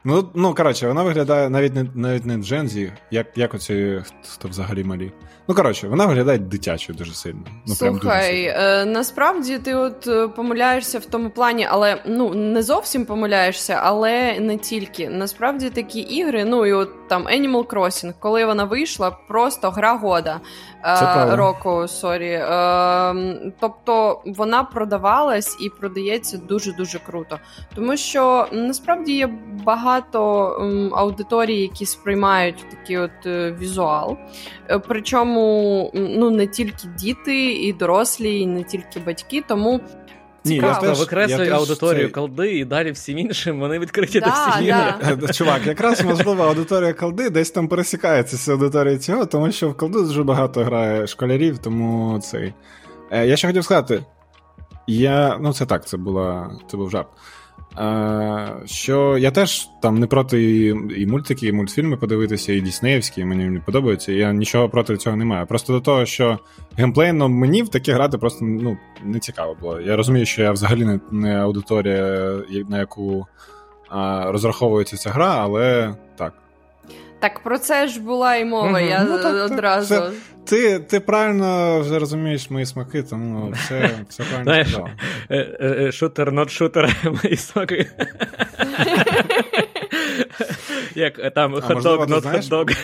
Ну, 0.05 0.31
ну 0.35 0.55
коротше, 0.55 0.89
вона 0.89 1.03
виглядає 1.03 1.51
навіть 1.51 1.75
не 1.75 1.87
навіть 1.95 2.27
не 2.27 2.37
джензі, 2.37 2.93
як 3.11 3.27
як 3.39 3.55
оці, 3.55 4.03
хто 4.35 4.49
взагалі 4.49 4.85
малі. 4.85 5.13
Ну, 5.51 5.57
коротше, 5.57 5.89
вона 5.89 6.07
виглядає 6.07 6.39
дитячою 6.39 6.99
дуже 6.99 7.15
сильно. 7.15 7.41
Ну, 7.67 7.75
Слухай, 7.75 7.99
прям 7.99 8.13
дуже 8.13 8.23
сильно. 8.23 8.49
Е, 8.49 8.85
насправді 8.85 9.59
ти 9.59 9.75
от 9.75 10.07
е, 10.07 10.29
помиляєшся 10.29 10.99
в 10.99 11.05
тому 11.05 11.31
плані, 11.31 11.67
але 11.71 12.03
ну 12.07 12.35
не 12.35 12.63
зовсім 12.63 13.05
помиляєшся, 13.05 13.81
але 13.83 14.41
не 14.41 14.57
тільки. 14.57 15.09
Насправді 15.09 15.71
такі 15.71 16.01
ігри, 16.01 16.45
ну 16.45 16.67
і 16.67 16.73
от 16.73 17.09
там 17.09 17.27
Animal 17.27 17.67
Crossing, 17.67 18.15
коли 18.21 18.45
вона 18.45 18.65
вийшла, 18.65 19.11
просто 19.11 19.71
гра 19.71 19.95
года 19.95 20.41
е, 20.85 21.37
року. 21.37 21.89
Сорі. 21.89 22.31
Е, 22.31 23.53
тобто 23.61 24.23
вона 24.27 24.65
продавалась 24.65 25.57
і 25.61 25.69
продається 25.69 26.39
дуже 26.39 26.73
дуже 26.73 26.99
круто. 26.99 27.39
Тому 27.75 27.97
що 27.97 28.47
насправді 28.53 29.13
є 29.13 29.31
багато 29.65 30.21
аудиторій, 30.95 31.61
які 31.61 31.87
сприймають 31.87 32.65
такий 32.71 32.99
от 32.99 33.27
е, 33.27 33.57
візуал. 33.61 34.17
Е, 34.69 34.79
причому 35.41 35.91
ну 35.95 36.31
не 36.31 36.47
тільки 36.47 36.89
діти, 36.99 37.53
і 37.53 37.73
дорослі, 37.73 38.41
і 38.41 38.47
не 38.47 38.63
тільки 38.63 39.01
батьки, 39.07 39.45
тому. 39.49 39.81
Ні, 40.45 40.57
я 40.57 40.75
теж, 40.75 41.01
викреслює 41.01 41.47
я 41.47 41.57
аудиторію 41.57 42.05
цей... 42.05 42.11
колди 42.11 42.59
і 42.59 42.65
далі 42.65 42.91
всім 42.91 43.19
іншим 43.19 43.61
вони 43.61 43.79
відкриті 43.79 44.21
да, 44.21 44.27
до 44.27 44.31
всіх. 44.31 44.67
Да. 45.19 45.33
Чувак, 45.33 45.67
якраз 45.67 46.05
можливо 46.05 46.45
аудиторія 46.45 46.93
колди 46.93 47.31
десь 47.31 47.51
там 47.51 47.69
пересікається 47.69 48.37
з 48.37 48.49
аудиторією 48.49 49.01
цього, 49.01 49.27
тому 49.27 49.53
що 49.53 49.69
в 49.69 49.77
колду 49.77 50.03
дуже 50.03 50.23
багато 50.23 50.65
грає 50.65 51.07
школярів, 51.07 51.59
тому 51.59 52.19
цей. 52.21 52.55
Е, 53.11 53.27
я 53.27 53.37
ще 53.37 53.47
хотів 53.47 53.65
сказати, 53.65 54.05
я. 54.87 55.39
Ну, 55.41 55.53
це 55.53 55.67
так, 55.67 55.87
це 55.87 55.97
була 55.97 56.51
це 56.71 56.77
був 56.77 56.91
жарт. 56.91 57.09
Що 58.65 59.19
я 59.19 59.31
теж 59.31 59.69
там 59.83 59.99
не 59.99 60.07
проти 60.07 60.67
і 60.97 61.07
мультики, 61.07 61.47
і 61.47 61.53
мультфільми 61.53 61.97
подивитися, 61.97 62.53
і 62.53 62.61
Діснеївські, 62.61 63.25
мені 63.25 63.61
подобаються. 63.67 64.13
Я 64.13 64.33
нічого 64.33 64.69
проти 64.69 64.97
цього 64.97 65.17
не 65.17 65.25
маю. 65.25 65.47
Просто 65.47 65.73
до 65.73 65.81
того, 65.81 66.07
що 66.07 66.39
геймплейно 66.77 67.29
мені 67.29 67.63
в 67.63 67.69
такі 67.69 67.93
грати 67.93 68.19
просто 68.19 68.45
ну, 68.45 68.79
не 69.05 69.19
цікаво 69.19 69.57
було. 69.61 69.81
Я 69.81 69.97
розумію, 69.97 70.27
що 70.27 70.43
я 70.43 70.53
взагалі 70.53 71.01
не 71.11 71.37
аудиторія, 71.37 72.37
на 72.69 72.79
яку 72.79 73.27
а, 73.89 74.33
розраховується 74.33 74.97
ця 74.97 75.11
гра, 75.11 75.37
але 75.39 75.95
так. 76.17 76.33
Так 77.21 77.41
про 77.41 77.59
це 77.59 77.89
ж 77.89 78.01
була 78.01 78.37
і 78.37 78.45
мова. 78.45 78.79
Mm-hmm. 78.79 78.89
Я 78.89 79.05
ну, 79.05 79.19
так, 79.19 79.53
одразу. 79.53 79.95
Це, 79.95 80.11
ти 80.45 80.79
ти 80.79 81.01
правильно 81.01 81.81
вже 81.81 81.99
розумієш 81.99 82.51
мої 82.51 82.67
смаки, 82.67 83.03
тому 83.03 83.51
все 83.51 83.91
все 84.09 84.23
правильно 84.23 84.45
Знаєш, 84.45 84.69
сказав. 84.69 84.89
Е, 85.31 85.57
е, 85.61 85.61
е, 85.61 85.93
шутер, 85.93 86.33
not 86.33 86.51
шутер, 86.51 86.97
мої 87.25 87.37
смаки. 87.37 87.91
Як 90.95 91.35
там 91.35 91.55
hot 91.55 91.78
dog, 91.78 92.09
not 92.09 92.25
hot 92.25 92.47
dog. 92.47 92.77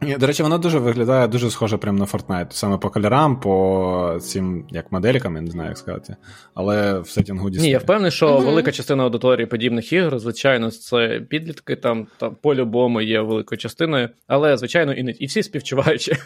До 0.00 0.26
речі, 0.26 0.42
воно 0.42 0.58
дуже 0.58 0.78
виглядає 0.78 1.28
дуже 1.28 1.50
схоже 1.50 1.76
прямо 1.76 1.98
на 1.98 2.04
Fortnite. 2.04 2.46
Саме 2.50 2.78
по 2.78 2.90
кольорам, 2.90 3.40
по 3.40 4.18
цим 4.22 4.66
як 4.70 4.92
моделькам, 4.92 5.36
я 5.36 5.40
не 5.40 5.50
знаю, 5.50 5.68
як 5.68 5.78
сказати. 5.78 6.16
Але 6.54 7.00
в 7.00 7.08
сетінгу 7.08 7.48
Disney. 7.48 7.60
Ні, 7.60 7.70
я 7.70 7.78
впевнений, 7.78 8.10
що 8.10 8.28
mm-hmm. 8.28 8.44
велика 8.44 8.72
частина 8.72 9.04
аудиторії 9.04 9.46
подібних 9.46 9.92
ігор, 9.92 10.18
звичайно, 10.18 10.70
це 10.70 11.20
підлітки, 11.28 11.76
там 11.76 12.06
там 12.18 12.36
по-любому 12.42 13.00
є 13.00 13.20
великою 13.20 13.58
частиною, 13.58 14.08
але, 14.26 14.56
звичайно, 14.56 14.92
і 14.92 15.02
не 15.02 15.10
і 15.10 15.26
всі 15.26 15.42
співчуваючі. 15.42 16.16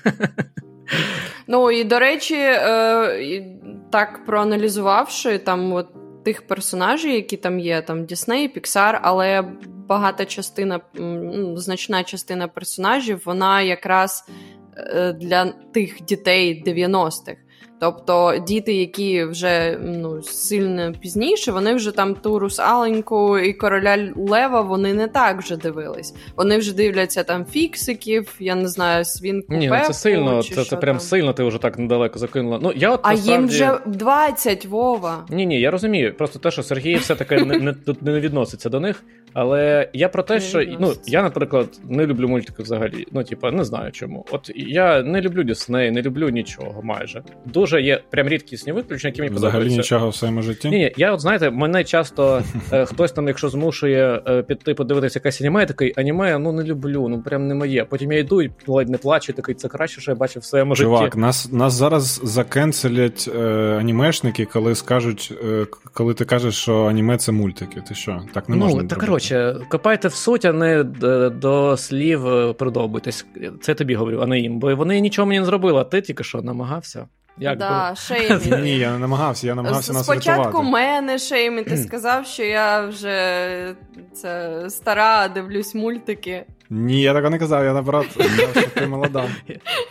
Ну 1.47 1.71
і 1.71 1.85
до 1.85 1.99
речі, 1.99 2.37
е, 2.39 3.45
так 3.93 4.27
проаналізувавши 4.27 5.39
там 5.39 5.73
от 5.73 5.87
тих 6.25 6.47
персонажів, 6.47 7.11
які 7.11 7.37
там 7.37 7.59
є, 7.59 7.83
там 7.83 8.05
Дісней, 8.05 8.49
Піксар, 8.49 9.01
але 9.03 9.45
багата 9.91 10.25
частина, 10.25 10.81
ну, 10.95 11.57
значна 11.57 12.05
частина 12.05 12.49
персонажів, 12.49 13.23
вона 13.25 13.63
якраз 13.63 14.25
е, 14.77 15.13
для 15.13 15.45
тих 15.47 16.03
дітей 16.03 16.65
90-х. 16.67 17.37
Тобто 17.81 18.45
діти, 18.47 18.75
які 18.75 19.25
вже 19.25 19.79
ну, 19.83 20.23
сильно 20.23 20.93
пізніше, 21.01 21.53
вони 21.53 21.75
вже 21.75 21.91
там 21.91 22.15
ту 22.15 22.39
русаленьку 22.39 23.39
і 23.39 23.53
короля 23.53 24.13
Лева 24.17 24.61
вони 24.61 24.95
не 24.95 25.09
так 25.09 25.43
вже 25.43 25.57
дивились. 25.57 26.15
Вони 26.37 26.59
вже 26.59 26.75
дивляться 26.75 27.25
там 27.25 27.45
фіксиків, 27.45 28.35
я 28.41 28.55
не 28.55 28.69
знаю, 28.69 29.05
свінку. 29.05 29.55
Ні, 29.55 29.69
ну 29.69 29.79
це 29.87 29.93
сильно, 29.93 30.43
це 30.43 30.65
це 30.65 30.77
прям 30.77 31.01
сильно 31.01 31.33
ти 31.33 31.45
вже 31.45 31.59
так 31.59 31.79
недалеко 31.79 32.19
закинула. 32.19 32.59
Ну, 32.63 32.73
я 32.77 32.91
от, 32.91 33.01
А 33.03 33.11
насправді... 33.11 33.33
їм 33.33 33.49
вже 33.49 33.79
20, 33.87 34.67
Вова. 34.67 35.27
Ні, 35.31 35.47
ні, 35.47 35.61
я 35.61 35.71
розумію. 35.71 36.15
Просто 36.15 36.39
те, 36.39 36.51
що 36.51 36.63
Сергій 36.63 36.97
все-таки 36.97 37.45
не, 37.45 37.59
не, 37.59 37.75
не 38.01 38.21
відноситься 38.21 38.69
до 38.69 38.81
них. 38.81 39.05
Але 39.33 39.91
я 39.93 40.09
про 40.09 40.23
те, 40.23 40.41
що 40.41 40.65
ну, 40.81 40.93
я, 41.07 41.23
наприклад, 41.23 41.81
не 41.89 42.07
люблю 42.07 42.29
мультики 42.29 42.63
взагалі. 42.63 43.07
Ну, 43.13 43.25
типа, 43.25 43.51
не 43.51 43.65
знаю 43.65 43.93
чому. 43.93 44.27
От 44.31 44.51
я 44.55 45.03
не 45.03 45.21
люблю 45.21 45.43
Дісней, 45.43 45.91
не 45.91 46.03
люблю 46.03 46.29
нічого 46.29 46.83
майже. 46.83 47.23
Дуже 47.47 47.70
дуже 47.71 47.83
є 47.83 48.03
прям 48.11 48.29
рідкісні 48.29 48.73
виключення, 48.73 49.09
які 49.09 49.23
мені 49.23 49.35
Взагалі 49.35 49.53
подобаються. 49.53 49.77
нічого 49.77 50.09
в 50.09 50.15
своєму 50.15 50.43
житті. 50.43 50.71
Ні, 50.71 50.79
ні, 50.79 50.93
я 50.97 51.13
от 51.13 51.21
знаєте, 51.21 51.51
мене 51.51 51.85
часто 51.85 52.43
е, 52.73 52.85
хтось 52.87 53.13
там, 53.13 53.29
якщо 53.29 53.49
змушує 53.49 54.23
е, 54.27 54.43
піти 54.43 54.75
подивитися 54.75 55.19
якесь 55.19 55.41
аніме, 55.41 55.67
такий 55.67 55.95
аніме, 55.97 56.39
ну 56.39 56.53
не 56.53 56.63
люблю, 56.63 57.09
ну 57.09 57.23
прям 57.23 57.47
не 57.47 57.55
моє. 57.55 57.85
Потім 57.85 58.13
я 58.13 58.19
йду 58.19 58.43
і 58.43 58.51
ледь 58.67 58.89
не 58.89 58.99
плачу, 58.99 59.33
такий 59.33 59.55
це 59.55 59.69
краще, 59.69 60.01
що 60.01 60.11
я 60.11 60.15
бачив 60.15 60.43
в 60.43 60.45
своєму 60.45 60.75
житті. 60.75 60.87
Чувак, 60.87 61.17
нас 61.17 61.53
нас 61.53 61.75
зараз 61.75 62.21
закенселять 62.25 63.31
е, 63.35 63.41
анімешники, 63.81 64.45
коли 64.45 64.75
скажуть, 64.75 65.33
е, 65.45 65.67
коли 65.93 66.15
ти 66.15 66.25
кажеш, 66.25 66.55
що 66.55 66.85
аніме 66.85 67.17
це 67.17 67.33
мультики. 67.33 67.83
Ти 67.89 67.95
що? 67.95 68.23
Так 68.35 68.49
не 68.49 68.57
ну, 68.57 68.65
можна. 68.65 68.83
Ну, 68.83 68.89
так 68.89 68.99
коротше, 68.99 69.57
копайте 69.69 70.09
в 70.09 70.15
суть, 70.15 70.45
а 70.45 70.53
не 70.53 70.85
до 71.31 71.77
слів 71.77 72.27
е, 72.27 72.53
придобуйтесь. 72.53 73.27
Це 73.61 73.75
тобі 73.75 73.95
говорю, 73.95 74.21
а 74.23 74.27
не 74.27 74.41
їм. 74.41 74.59
Бо 74.59 74.77
вони 74.77 75.01
нічого 75.01 75.27
мені 75.27 75.41
не 75.41 75.47
зробили, 75.47 75.81
а 75.81 75.85
ти 75.85 76.01
тільки 76.01 76.25
що 76.25 76.43
намагався. 76.43 77.07
Як 77.41 77.59
да, 77.59 77.95
шеймінг. 77.95 78.61
Ні, 78.63 78.79
я 78.79 78.93
не 78.93 78.99
намагався, 78.99 79.47
я 79.47 79.55
намагався 79.55 79.93
нас 79.93 80.05
Спочатку 80.05 80.63
мене 80.63 81.19
шеймі, 81.19 81.63
ти 81.63 81.77
сказав, 81.77 82.27
що 82.27 82.43
я 82.43 82.87
вже 82.87 83.75
це 84.13 84.61
стара, 84.71 85.29
дивлюсь 85.29 85.75
мультики. 85.75 86.45
Ні, 86.73 87.03
я 87.03 87.13
такого 87.15 87.31
не 87.31 87.39
казав, 87.39 87.65
я 87.65 87.73
наоборот, 87.73 88.07
що 88.53 88.71
ти 88.75 88.87
молода. 88.87 89.25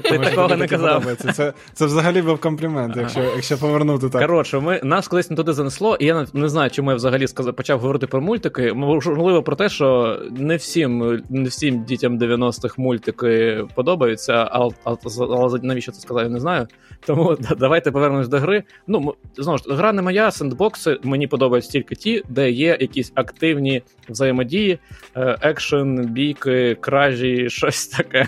Ти 0.01 0.19
такого 0.19 0.55
не 0.55 0.67
казав. 0.67 1.05
Це 1.36 1.53
це 1.73 1.86
взагалі 1.86 2.21
був 2.21 2.39
комплімент, 2.39 2.97
якщо 2.97 3.19
якщо 3.19 3.57
повернути 3.57 4.09
так. 4.09 4.21
Коротше, 4.21 4.59
ми, 4.59 4.80
нас 4.84 5.07
колись 5.07 5.30
не 5.30 5.36
туди 5.36 5.53
занесло, 5.53 5.95
і 5.99 6.05
я 6.05 6.27
не 6.34 6.49
знаю, 6.49 6.69
чому 6.69 6.89
я 6.89 6.95
взагалі 6.95 7.27
сказав, 7.27 7.55
почав 7.55 7.80
говорити 7.80 8.07
про 8.07 8.21
мультики. 8.21 8.73
Можливо, 8.73 9.43
про 9.43 9.55
те, 9.55 9.69
що 9.69 10.19
не 10.32 10.55
всім 10.55 11.23
не 11.30 11.49
всім 11.49 11.84
дітям 11.84 12.19
90-х 12.19 12.77
мультики 12.77 13.63
подобаються, 13.75 14.47
але, 14.51 14.73
але 15.19 15.59
навіщо 15.61 15.91
це 15.91 16.01
сказав, 16.01 16.23
я 16.23 16.30
не 16.30 16.39
знаю. 16.39 16.67
Тому 17.05 17.38
давайте 17.57 17.91
повернемось 17.91 18.27
до 18.27 18.39
гри. 18.39 18.63
Ну, 18.88 19.13
знову 19.38 19.57
ж 19.57 19.63
гра 19.69 19.93
не 19.93 20.01
моя, 20.01 20.32
сендбокси. 20.32 20.97
Мені 21.03 21.27
подобаються 21.27 21.71
тільки 21.71 21.95
ті, 21.95 22.23
де 22.30 22.51
є 22.51 22.77
якісь 22.80 23.11
активні 23.15 23.84
взаємодії, 24.09 24.80
е, 25.15 25.38
екшен, 25.41 26.05
бійки, 26.05 26.68
кражі, 26.76 27.49
щось 27.49 27.88
таке. 27.88 28.28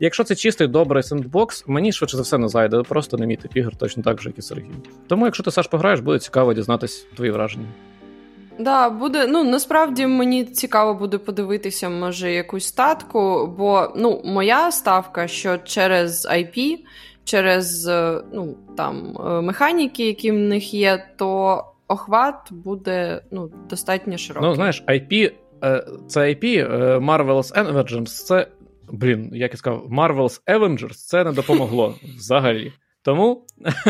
Якщо 0.00 0.24
це 0.24 0.34
чистий 0.34 0.66
добрий 0.66 1.02
сендбокс, 1.02 1.64
мені 1.66 1.92
швидше 1.92 2.16
за 2.16 2.22
все 2.22 2.38
не 2.38 2.48
зайде, 2.48 2.82
просто 2.82 3.16
не 3.16 3.26
мій 3.26 3.36
тип 3.36 3.56
ігор, 3.56 3.76
точно 3.76 4.02
так 4.02 4.22
же, 4.22 4.28
як 4.28 4.38
і 4.38 4.42
Сергій. 4.42 4.70
Тому, 5.06 5.24
якщо 5.24 5.42
ти 5.42 5.50
Саш 5.50 5.66
пограєш, 5.66 6.00
буде 6.00 6.18
цікаво 6.18 6.54
дізнатись 6.54 7.06
твої 7.16 7.30
враження. 7.30 7.66
Да, 8.58 8.90
буде. 8.90 9.26
Ну 9.26 9.44
насправді 9.44 10.06
мені 10.06 10.44
цікаво 10.44 10.94
буде 10.94 11.18
подивитися, 11.18 11.88
може, 11.88 12.32
якусь 12.32 12.64
статку, 12.64 13.54
бо 13.58 13.92
ну, 13.96 14.22
моя 14.24 14.72
ставка, 14.72 15.28
що 15.28 15.58
через 15.58 16.26
IP 16.26 16.78
через 17.24 17.86
е, 17.86 18.20
ну, 18.32 18.56
там, 18.76 19.18
е, 19.26 19.40
механіки, 19.40 20.06
які 20.06 20.30
в 20.30 20.34
них 20.34 20.74
є, 20.74 21.06
то 21.16 21.64
охват 21.88 22.34
буде 22.50 23.22
ну, 23.30 23.50
достатньо 23.70 24.18
широкий. 24.18 24.48
Ну, 24.48 24.54
знаєш, 24.54 24.84
IP, 24.88 25.32
це 26.06 26.20
IP 26.20 26.68
Marvel's 26.98 27.64
Avengers, 27.64 28.04
це. 28.04 28.46
Блін, 28.92 29.30
як 29.32 29.52
я 29.52 29.56
сказав, 29.56 29.86
Marvel's 29.90 30.42
Avengers 30.46 30.94
це 30.94 31.24
не 31.24 31.32
допомогло 31.32 31.94
взагалі. 32.16 32.72
Тому 33.04 33.42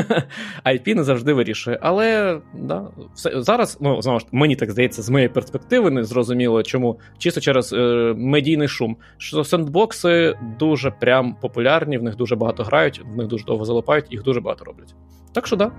IP 0.66 0.94
не 0.94 1.04
завжди 1.04 1.32
вирішує. 1.32 1.78
Але 1.82 2.40
да, 2.54 2.88
все, 3.14 3.42
зараз, 3.42 3.78
ну 3.80 4.02
знову 4.02 4.20
ж 4.20 4.26
мені 4.32 4.56
так 4.56 4.70
здається, 4.70 5.02
з 5.02 5.10
моєї 5.10 5.28
перспективи 5.28 5.90
не 5.90 6.04
зрозуміло, 6.04 6.62
чому 6.62 7.00
чисто 7.18 7.40
через 7.40 7.72
е, 7.72 8.14
медійний 8.16 8.68
шум. 8.68 8.96
Що 9.18 9.44
сендбокси 9.44 10.38
дуже 10.58 10.90
прям 10.90 11.36
популярні, 11.40 11.98
в 11.98 12.02
них 12.02 12.16
дуже 12.16 12.36
багато 12.36 12.62
грають, 12.62 13.00
в 13.04 13.16
них 13.16 13.26
дуже 13.26 13.44
довго 13.44 13.64
залипають, 13.64 14.12
їх 14.12 14.22
дуже 14.22 14.40
багато 14.40 14.64
роблять. 14.64 14.94
Так 15.32 15.46
що 15.46 15.56
да. 15.56 15.72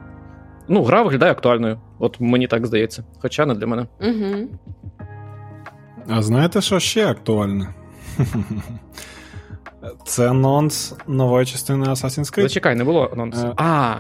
Ну, 0.67 0.83
гра 0.83 1.01
виглядає 1.01 1.31
актуальною. 1.31 1.79
От 1.99 2.19
мені 2.19 2.47
так 2.47 2.65
здається. 2.65 3.03
Хоча 3.19 3.45
не 3.45 3.53
для 3.53 3.67
мене. 3.67 3.87
Угу. 4.01 4.47
А 6.07 6.21
знаєте, 6.21 6.61
що 6.61 6.79
ще 6.79 7.07
актуальне? 7.07 7.73
Це 10.05 10.29
анонс 10.29 10.95
нової 11.07 11.45
частини 11.45 11.85
Assassin's 11.85 12.37
Creed. 12.37 12.41
Зачекай, 12.41 12.75
не 12.75 12.83
було 12.83 13.09
анонсу. 13.13 13.47
Е, 13.47 13.53
а. 13.57 13.95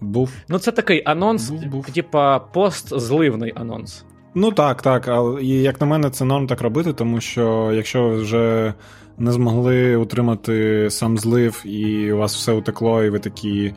Був. 0.00 0.30
Ну, 0.48 0.58
це 0.58 0.72
такий 0.72 1.02
анонс, 1.06 1.52
типа 1.94 2.38
постзливний 2.38 3.52
анонс. 3.56 4.04
Ну 4.34 4.52
так, 4.52 4.82
так. 4.82 5.08
Але 5.08 5.42
і 5.42 5.48
як 5.48 5.80
на 5.80 5.86
мене, 5.86 6.10
це 6.10 6.24
норм 6.24 6.46
так 6.46 6.60
робити, 6.60 6.92
тому 6.92 7.20
що 7.20 7.70
якщо 7.74 8.02
ви 8.02 8.16
вже 8.16 8.74
не 9.18 9.32
змогли 9.32 9.96
утримати 9.96 10.86
сам 10.90 11.18
злив, 11.18 11.62
і 11.66 12.12
у 12.12 12.16
вас 12.16 12.36
все 12.36 12.52
утекло, 12.52 13.04
і 13.04 13.10
ви 13.10 13.18
такі. 13.18 13.74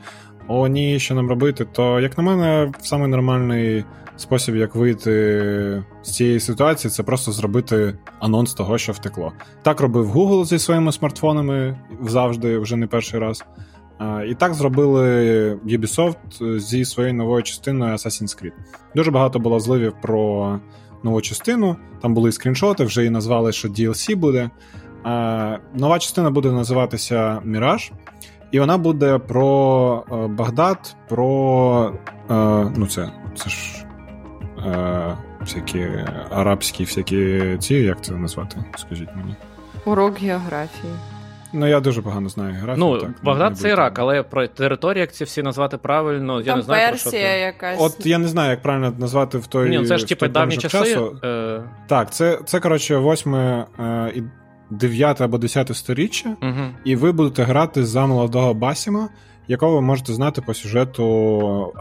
О, 0.52 0.68
ні, 0.68 1.00
що 1.00 1.16
нам 1.16 1.30
робити, 1.30 1.66
то, 1.72 2.00
як 2.00 2.18
на 2.18 2.24
мене, 2.24 2.72
самий 2.82 3.08
нормальний 3.08 3.86
спосіб, 4.16 4.56
як 4.56 4.76
вийти 4.76 5.84
з 6.02 6.12
цієї 6.12 6.40
ситуації, 6.40 6.92
це 6.92 7.04
просто 7.04 7.32
зробити 7.32 7.98
анонс 8.20 8.54
того, 8.54 8.78
що 8.78 8.92
втекло. 8.92 9.34
Так 9.62 9.82
робив 9.82 10.18
Google 10.18 10.46
зі 10.46 10.60
своїми 10.60 10.92
смартфонами 10.92 11.80
завжди, 12.02 12.60
вже 12.60 12.76
не 12.76 12.88
перший 12.88 13.20
раз. 13.20 13.44
І 14.30 14.36
так 14.36 14.54
зробили 14.54 15.04
Ubisoft 15.66 16.60
зі 16.60 16.86
своєю 16.86 17.14
новою 17.14 17.44
частиною 17.44 17.94
Assassin's 17.94 18.44
Creed. 18.44 18.52
Дуже 18.96 19.12
багато 19.12 19.40
було 19.40 19.60
зливів 19.60 19.94
про 20.02 20.60
нову 21.04 21.22
частину. 21.22 21.76
Там 22.02 22.14
були 22.14 22.32
скріншоти, 22.32 22.84
вже 22.84 23.06
і 23.06 23.10
назвали, 23.10 23.52
що 23.52 23.68
DLC 23.68 24.16
буде. 24.16 24.50
Нова 25.74 26.00
частина 26.00 26.32
буде 26.32 26.52
називатися 26.52 27.42
Mirage, 27.46 27.92
і 28.52 28.60
вона 28.60 28.78
буде 28.78 29.18
про 29.18 30.04
е, 30.12 30.28
Багдад, 30.28 30.96
про. 31.08 31.94
Е, 32.30 32.34
ну, 32.76 32.88
це 32.88 33.12
це 33.36 33.50
ж 33.50 33.86
е, 34.68 35.18
всякі 35.40 35.88
арабські, 36.32 36.84
всякі 36.84 37.58
ці, 37.60 37.76
як 37.76 38.04
це 38.04 38.14
назвати? 38.14 38.58
Скажіть 38.78 39.10
мені. 39.16 39.36
Урок 39.86 40.20
географії. 40.20 40.94
Ну, 41.54 41.68
я 41.68 41.80
дуже 41.80 42.02
погано 42.02 42.30
знаю 42.30 42.54
географію. 42.54 42.86
Ну, 42.86 42.98
так, 42.98 43.10
Багдад 43.24 43.58
це. 43.58 43.70
Ірак, 43.70 44.00
але 44.00 44.24
про 44.24 44.48
території, 44.48 45.02
як 45.02 45.12
ці 45.14 45.24
всі 45.24 45.44
назвати 45.44 45.78
правильно, 45.78 46.42
я 46.42 46.56
не 46.56 46.62
знаю. 46.62 46.90
про 46.90 46.98
що 46.98 47.10
це. 47.10 47.40
якась. 47.40 47.78
От 47.82 48.06
я 48.06 48.18
не 48.18 48.28
знаю, 48.28 48.52
як 48.52 48.62
правильно 48.62 48.94
назвати 48.98 49.38
в 49.38 49.48
той. 49.48 49.70
Ні, 49.70 49.78
ну 49.78 49.86
це 49.86 49.98
ж 49.98 50.06
в 50.06 50.08
типу 50.08 50.28
давні 50.28 50.58
часи. 50.58 50.78
часу. 50.78 51.20
Е, 51.24 51.62
Так, 51.88 52.14
це, 52.14 52.40
це 52.46 52.60
коротше, 52.60 52.98
восьме 52.98 53.66
е, 53.80 54.24
і 54.72 54.76
дев'яте 54.76 55.26
або 55.26 55.38
десяте 55.38 55.74
сторіччя, 55.74 56.36
угу. 56.42 56.66
і 56.84 56.96
ви 56.96 57.12
будете 57.12 57.44
грати 57.44 57.86
за 57.86 58.06
молодого 58.06 58.54
Басіма, 58.54 59.10
якого 59.48 59.76
ви 59.76 59.82
можете 59.82 60.14
знати 60.14 60.42
по 60.42 60.54
сюжету 60.54 61.04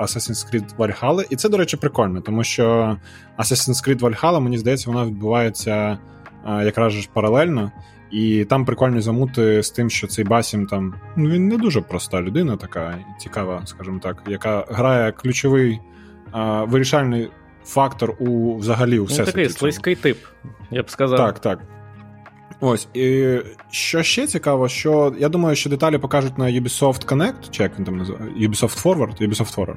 Assassin's 0.01 0.55
Creed 0.55 0.77
Valhalla. 0.77 1.27
І 1.31 1.37
це, 1.37 1.49
до 1.49 1.57
речі, 1.57 1.77
прикольно, 1.77 2.21
тому 2.21 2.45
що 2.45 2.97
Assassin's 3.39 3.89
Creed 3.89 4.01
Valhalla, 4.01 4.41
мені 4.41 4.59
здається, 4.59 4.91
вона 4.91 5.07
відбувається 5.07 5.99
е, 6.47 6.65
якраз 6.65 6.93
ж 6.93 7.09
паралельно. 7.13 7.73
І 8.11 8.45
там 8.45 8.65
прикольні 8.65 9.01
замути 9.01 9.63
з 9.63 9.71
тим, 9.71 9.91
що 9.91 10.07
цей 10.07 10.25
Басім 10.25 10.67
там 10.67 10.95
ну 11.17 11.31
він 11.31 11.49
не 11.49 11.57
дуже 11.57 11.81
проста 11.81 12.23
людина, 12.23 12.57
така 12.57 12.99
цікава, 13.19 13.63
скажімо 13.65 14.01
так, 14.03 14.23
яка 14.29 14.65
грає 14.69 15.13
ключовий 15.13 15.81
е, 16.35 16.65
вирішальний 16.69 17.31
фактор 17.65 18.15
у 18.19 18.57
взагалі 18.57 18.99
у 18.99 19.07
Ну, 19.11 19.25
такий 19.25 19.49
слизький 19.49 19.95
тип, 19.95 20.19
я 20.71 20.83
б 20.83 20.91
сказав. 20.91 21.19
Так, 21.19 21.39
так. 21.39 21.78
Ось. 22.61 22.89
І 22.95 23.37
що 23.71 24.03
ще 24.03 24.27
цікаво, 24.27 24.69
що 24.69 25.15
я 25.19 25.29
думаю, 25.29 25.57
що 25.57 25.71
деталі 25.71 25.99
покажуть 25.99 26.39
на 26.39 26.45
Ubisoft 26.45 27.07
Connect, 27.07 27.51
чи 27.51 27.63
як 27.63 27.79
він 27.79 27.85
там 27.85 27.97
називає? 27.97 28.31
Ubisoft 28.31 28.83
Forward? 28.83 29.29
Ubisoft 29.29 29.57
Forward. 29.57 29.77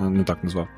Е, 0.00 0.02
Не 0.02 0.24
так 0.24 0.44
назвав. 0.44 0.68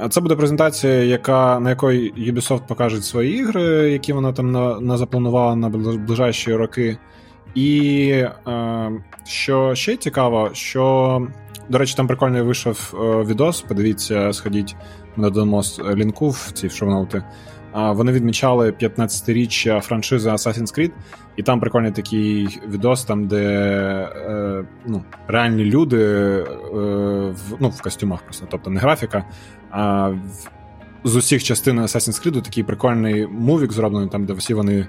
Е, 0.00 0.08
Це 0.08 0.20
буде 0.20 0.36
презентація, 0.36 0.92
яка, 0.92 1.60
на 1.60 1.70
якої 1.70 2.32
Ubisoft 2.32 2.66
покаже 2.66 3.02
свої 3.02 3.38
ігри, 3.38 3.62
які 3.90 4.12
вона 4.12 4.32
там 4.32 4.52
на, 4.52 4.80
на 4.80 4.96
запланувала 4.96 5.56
на 5.56 5.68
ближайші 5.68 6.54
роки. 6.54 6.96
І 7.54 8.08
е, 8.48 8.90
що 9.24 9.74
ще 9.74 9.96
цікаво, 9.96 10.50
що, 10.52 11.26
до 11.68 11.78
речі, 11.78 11.94
там 11.96 12.06
прикольний 12.06 12.42
вийшов 12.42 12.94
е, 12.94 13.24
відос. 13.24 13.60
Подивіться, 13.60 14.32
сходіть, 14.32 14.76
ми 15.16 15.30
додамо 15.30 15.62
лінку 15.94 16.28
в 16.28 16.50
ці. 16.54 16.68
А, 16.82 17.06
Вони 17.86 18.12
відмічали 18.12 18.70
15-річчя 18.70 19.80
франшизи 19.80 20.30
Assassin's 20.30 20.78
Creed, 20.78 20.90
і 21.36 21.42
там 21.42 21.60
прикольний 21.60 21.92
такий 21.92 22.58
відос, 22.68 23.04
там, 23.04 23.26
де 23.28 23.44
е, 24.26 24.64
ну, 24.86 25.04
реальні 25.26 25.64
люди 25.64 26.04
е, 26.04 26.44
в, 27.30 27.56
ну, 27.60 27.68
в 27.68 27.82
костюмах 27.82 28.22
просто, 28.22 28.46
тобто 28.50 28.70
не 28.70 28.80
графіка, 28.80 29.24
а 29.70 30.08
в, 30.08 30.18
з 31.04 31.16
усіх 31.16 31.44
частин 31.44 31.80
Assassin's 31.80 32.26
Creed 32.26 32.42
такий 32.42 32.64
прикольний 32.64 33.26
мувік 33.26 33.72
зроблений, 33.72 34.08
там, 34.08 34.24
де 34.24 34.32
всі 34.32 34.54
вони 34.54 34.86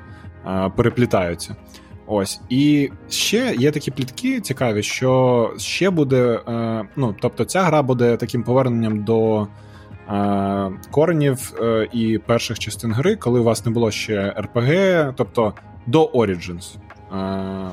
е, 0.47 0.71
переплітаються. 0.75 1.55
Ось. 2.07 2.41
І 2.49 2.91
ще 3.09 3.55
є 3.57 3.71
такі 3.71 3.91
плітки 3.91 4.41
цікаві, 4.41 4.83
що 4.83 5.53
ще 5.57 5.89
буде. 5.89 6.39
Е, 6.47 6.85
ну, 6.95 7.15
тобто, 7.21 7.45
ця 7.45 7.61
гра 7.61 7.81
буде 7.81 8.17
таким 8.17 8.43
поверненням 8.43 9.03
до 9.03 9.47
коренів 10.91 11.53
е, 11.61 11.87
і 11.93 12.17
перших 12.17 12.59
частин 12.59 12.93
гри, 12.93 13.15
коли 13.15 13.39
у 13.39 13.43
вас 13.43 13.65
не 13.65 13.71
було 13.71 13.91
ще 13.91 14.35
RPG, 14.37 15.13
тобто 15.17 15.53
до 15.87 16.05
Origins, 16.05 16.75
е, 17.13 17.71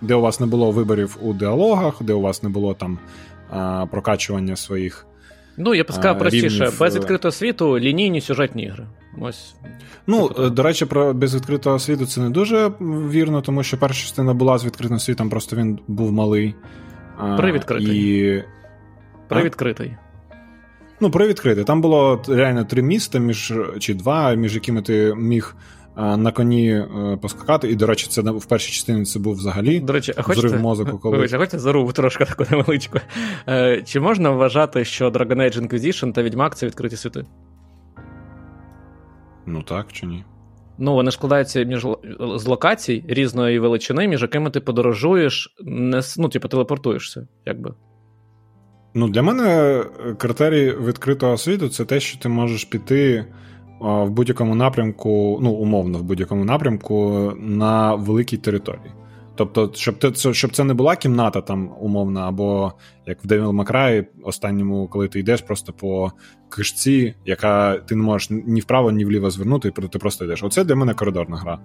де 0.00 0.14
у 0.14 0.20
вас 0.20 0.40
не 0.40 0.46
було 0.46 0.70
виборів 0.70 1.16
у 1.22 1.34
діалогах, 1.34 2.02
де 2.02 2.12
у 2.12 2.20
вас 2.20 2.42
не 2.42 2.48
було 2.48 2.74
там 2.74 2.98
е, 3.52 3.86
прокачування 3.90 4.56
своїх. 4.56 5.06
Ну, 5.56 5.74
я 5.74 5.84
б 5.84 5.92
сказав 5.92 6.18
простіше, 6.18 6.48
рівнів, 6.48 6.80
без 6.80 6.96
відкритого 6.96 7.32
світу 7.32 7.78
лінійні 7.78 8.20
сюжетні 8.20 8.62
ігри. 8.62 8.86
Ось. 9.20 9.54
Ну, 10.06 10.30
е, 10.38 10.50
до 10.50 10.62
речі, 10.62 10.86
про 10.86 11.14
без 11.14 11.34
відкритого 11.34 11.78
світу 11.78 12.06
це 12.06 12.20
не 12.20 12.30
дуже 12.30 12.72
вірно, 13.10 13.42
тому 13.42 13.62
що 13.62 13.78
перша 13.78 14.02
частина 14.02 14.34
була 14.34 14.58
з 14.58 14.64
відкритим 14.64 14.98
світом, 14.98 15.30
просто 15.30 15.56
він 15.56 15.78
був 15.88 16.12
малий. 16.12 16.54
Привідкритий. 17.36 17.96
І... 17.96 18.44
При 19.28 19.42
відкритий. 19.42 19.96
Ну, 21.02 21.10
привідкритий. 21.10 21.64
Там 21.64 21.80
було 21.80 22.22
реально 22.28 22.64
три 22.64 22.82
міста, 22.82 23.18
між 23.18 23.52
чи 23.78 23.94
два, 23.94 24.34
між 24.34 24.54
якими 24.54 24.82
ти 24.82 25.14
міг 25.16 25.56
на 25.96 26.32
коні 26.32 26.70
е, 26.70 27.18
поскакати. 27.22 27.70
І, 27.70 27.74
до 27.74 27.86
речі, 27.86 28.06
це 28.10 28.22
в 28.22 28.44
першій 28.44 28.72
частині 28.72 29.04
це 29.04 29.18
був 29.18 29.34
взагалі 29.34 29.80
До 29.80 29.92
речі, 29.92 30.12
а 30.16 30.20
взрив 30.20 30.36
хочете, 30.36 30.58
мозку, 30.58 30.98
коли. 30.98 31.18
Хочете 31.28 31.58
зарубу 31.58 31.92
трошки 31.92 32.24
таку 32.24 32.44
невеличку. 32.50 32.98
Е, 33.48 33.82
чи 33.86 34.00
можна 34.00 34.30
вважати, 34.30 34.84
що 34.84 35.10
Dragon 35.10 35.36
Age 35.36 35.60
Inquisition 35.60 36.12
та 36.12 36.22
Відьмак 36.22 36.56
це 36.56 36.66
відкриті 36.66 36.96
світи? 36.96 37.24
Ну 39.46 39.62
так 39.62 39.92
чи 39.92 40.06
ні? 40.06 40.24
Ну, 40.78 40.94
вони 40.94 41.10
складаються 41.10 41.64
між 41.64 41.86
з 42.36 42.46
локацій 42.46 43.04
різної 43.08 43.58
величини, 43.58 44.08
між 44.08 44.22
якими 44.22 44.50
ти 44.50 44.60
подорожуєш, 44.60 45.56
не, 45.64 46.00
ну, 46.18 46.28
типу, 46.28 46.48
телепортуєшся, 46.48 47.28
якби. 47.46 47.74
Ну, 48.94 49.08
для 49.08 49.22
мене 49.22 49.44
е, 49.44 50.14
критерій 50.14 50.76
відкритого 50.86 51.36
світу 51.36 51.68
це 51.68 51.84
те, 51.84 52.00
що 52.00 52.18
ти 52.18 52.28
можеш 52.28 52.64
піти 52.64 53.24
в 53.80 54.10
будь-якому 54.10 54.54
напрямку, 54.54 55.38
ну, 55.42 55.50
умовно, 55.50 55.98
в 55.98 56.02
будь-якому 56.02 56.44
напрямку 56.44 57.32
на 57.38 57.94
великій 57.94 58.36
території. 58.36 58.92
Тобто, 59.34 59.70
щоб 59.74 59.98
ти, 59.98 60.34
щоб 60.34 60.52
це 60.52 60.64
не 60.64 60.74
була 60.74 60.96
кімната 60.96 61.40
там 61.40 61.70
умовна, 61.80 62.28
або 62.28 62.72
як 63.06 63.24
в 63.24 63.28
May 63.28 63.72
Cry 63.72 64.06
останньому, 64.22 64.88
коли 64.88 65.08
ти 65.08 65.20
йдеш 65.20 65.40
просто 65.40 65.72
по 65.72 66.12
кишці, 66.48 67.14
яка 67.24 67.78
ти 67.78 67.96
не 67.96 68.02
можеш 68.02 68.30
ні 68.30 68.60
вправо, 68.60 68.90
ні 68.90 69.04
вліво 69.04 69.30
звернути, 69.30 69.68
і 69.68 69.88
ти 69.88 69.98
просто 69.98 70.24
йдеш. 70.24 70.42
Оце 70.42 70.64
для 70.64 70.74
мене 70.74 70.94
коридорна 70.94 71.36
гра. 71.36 71.58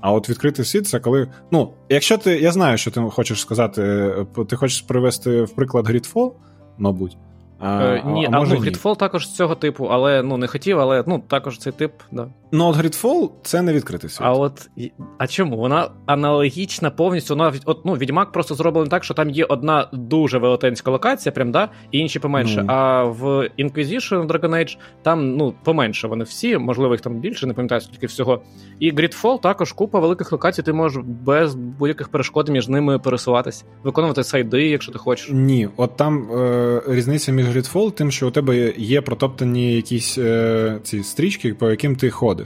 А 0.00 0.12
от 0.12 0.30
відкритий 0.30 0.64
світ 0.64 0.86
це 0.86 1.00
коли. 1.00 1.28
Ну, 1.52 1.72
якщо 1.88 2.18
ти. 2.18 2.40
Я 2.40 2.52
знаю, 2.52 2.78
що 2.78 2.90
ти 2.90 3.00
хочеш 3.00 3.40
сказати, 3.40 3.82
е, 3.82 4.44
ти 4.48 4.56
хочеш 4.56 4.80
привести 4.80 5.42
в 5.42 5.50
приклад 5.50 5.90
Gridfall, 5.90 6.32
мабуть. 6.78 7.16
А, 7.60 7.82
Е, 7.82 8.02
ні, 8.06 8.26
а, 8.26 8.30
може 8.30 8.54
ну, 8.54 8.60
Gridfall 8.60 8.96
також 8.96 9.28
цього 9.28 9.54
типу, 9.54 9.84
але 9.84 10.22
ну, 10.22 10.36
не 10.36 10.46
хотів, 10.46 10.80
але 10.80 11.04
ну, 11.06 11.22
також 11.28 11.58
цей 11.58 11.72
тип, 11.72 11.92
да. 12.12 12.28
Ну, 12.52 12.66
от 12.66 12.76
Gridfall 12.76 13.30
це 13.42 13.62
не 13.62 13.72
відкритий 13.72 14.10
світ. 14.10 14.26
А 14.26 14.32
от 14.32 14.70
а 15.18 15.26
чому? 15.26 15.56
Вона 15.56 15.90
аналогічна 16.06 16.90
повністю. 16.90 17.34
Вона 17.34 17.52
от, 17.64 17.84
ну, 17.84 17.92
Відьмак 17.92 18.32
просто 18.32 18.54
зроблений 18.54 18.90
так, 18.90 19.04
що 19.04 19.14
там 19.14 19.30
є 19.30 19.44
одна 19.44 19.88
дуже 19.92 20.38
велетенська 20.38 20.90
локація, 20.90 21.32
прям 21.32 21.52
да, 21.52 21.68
і 21.90 21.98
інші 21.98 22.18
поменше. 22.18 22.62
Ну. 22.62 22.72
А 22.72 23.04
в 23.04 23.24
Inquisition 23.58 24.26
Dragon 24.26 24.50
Age 24.50 24.78
там 25.02 25.36
ну, 25.36 25.54
поменше 25.64 26.08
вони 26.08 26.24
всі, 26.24 26.58
можливо, 26.58 26.94
їх 26.94 27.00
там 27.00 27.20
більше, 27.20 27.46
не 27.46 27.54
пам'ятаю 27.54 27.80
скільки 27.80 28.06
всього. 28.06 28.42
І 28.80 28.92
Gridfall 28.92 29.40
також 29.40 29.72
купа 29.72 30.00
великих 30.00 30.32
локацій, 30.32 30.62
ти 30.62 30.72
можеш 30.72 31.02
без 31.06 31.54
будь-яких 31.54 32.08
перешкод 32.08 32.48
між 32.48 32.68
ними 32.68 32.98
пересуватись, 32.98 33.64
виконувати 33.82 34.24
сайди, 34.24 34.68
якщо 34.68 34.92
ти 34.92 34.98
хочеш. 34.98 35.30
Ні, 35.32 35.68
от 35.76 35.96
там 35.96 36.32
е, 36.32 36.82
різниця 36.88 37.32
між 37.32 37.46
Gridfall 37.56 37.92
тим, 37.92 38.10
що 38.10 38.28
у 38.28 38.30
тебе 38.30 38.72
є 38.76 39.00
протоптані 39.00 39.74
якісь 39.74 40.18
е, 40.18 40.78
ці 40.82 41.02
стрічки, 41.02 41.54
по 41.54 41.70
яким 41.70 41.96
ти 41.96 42.10
ходиш. 42.10 42.37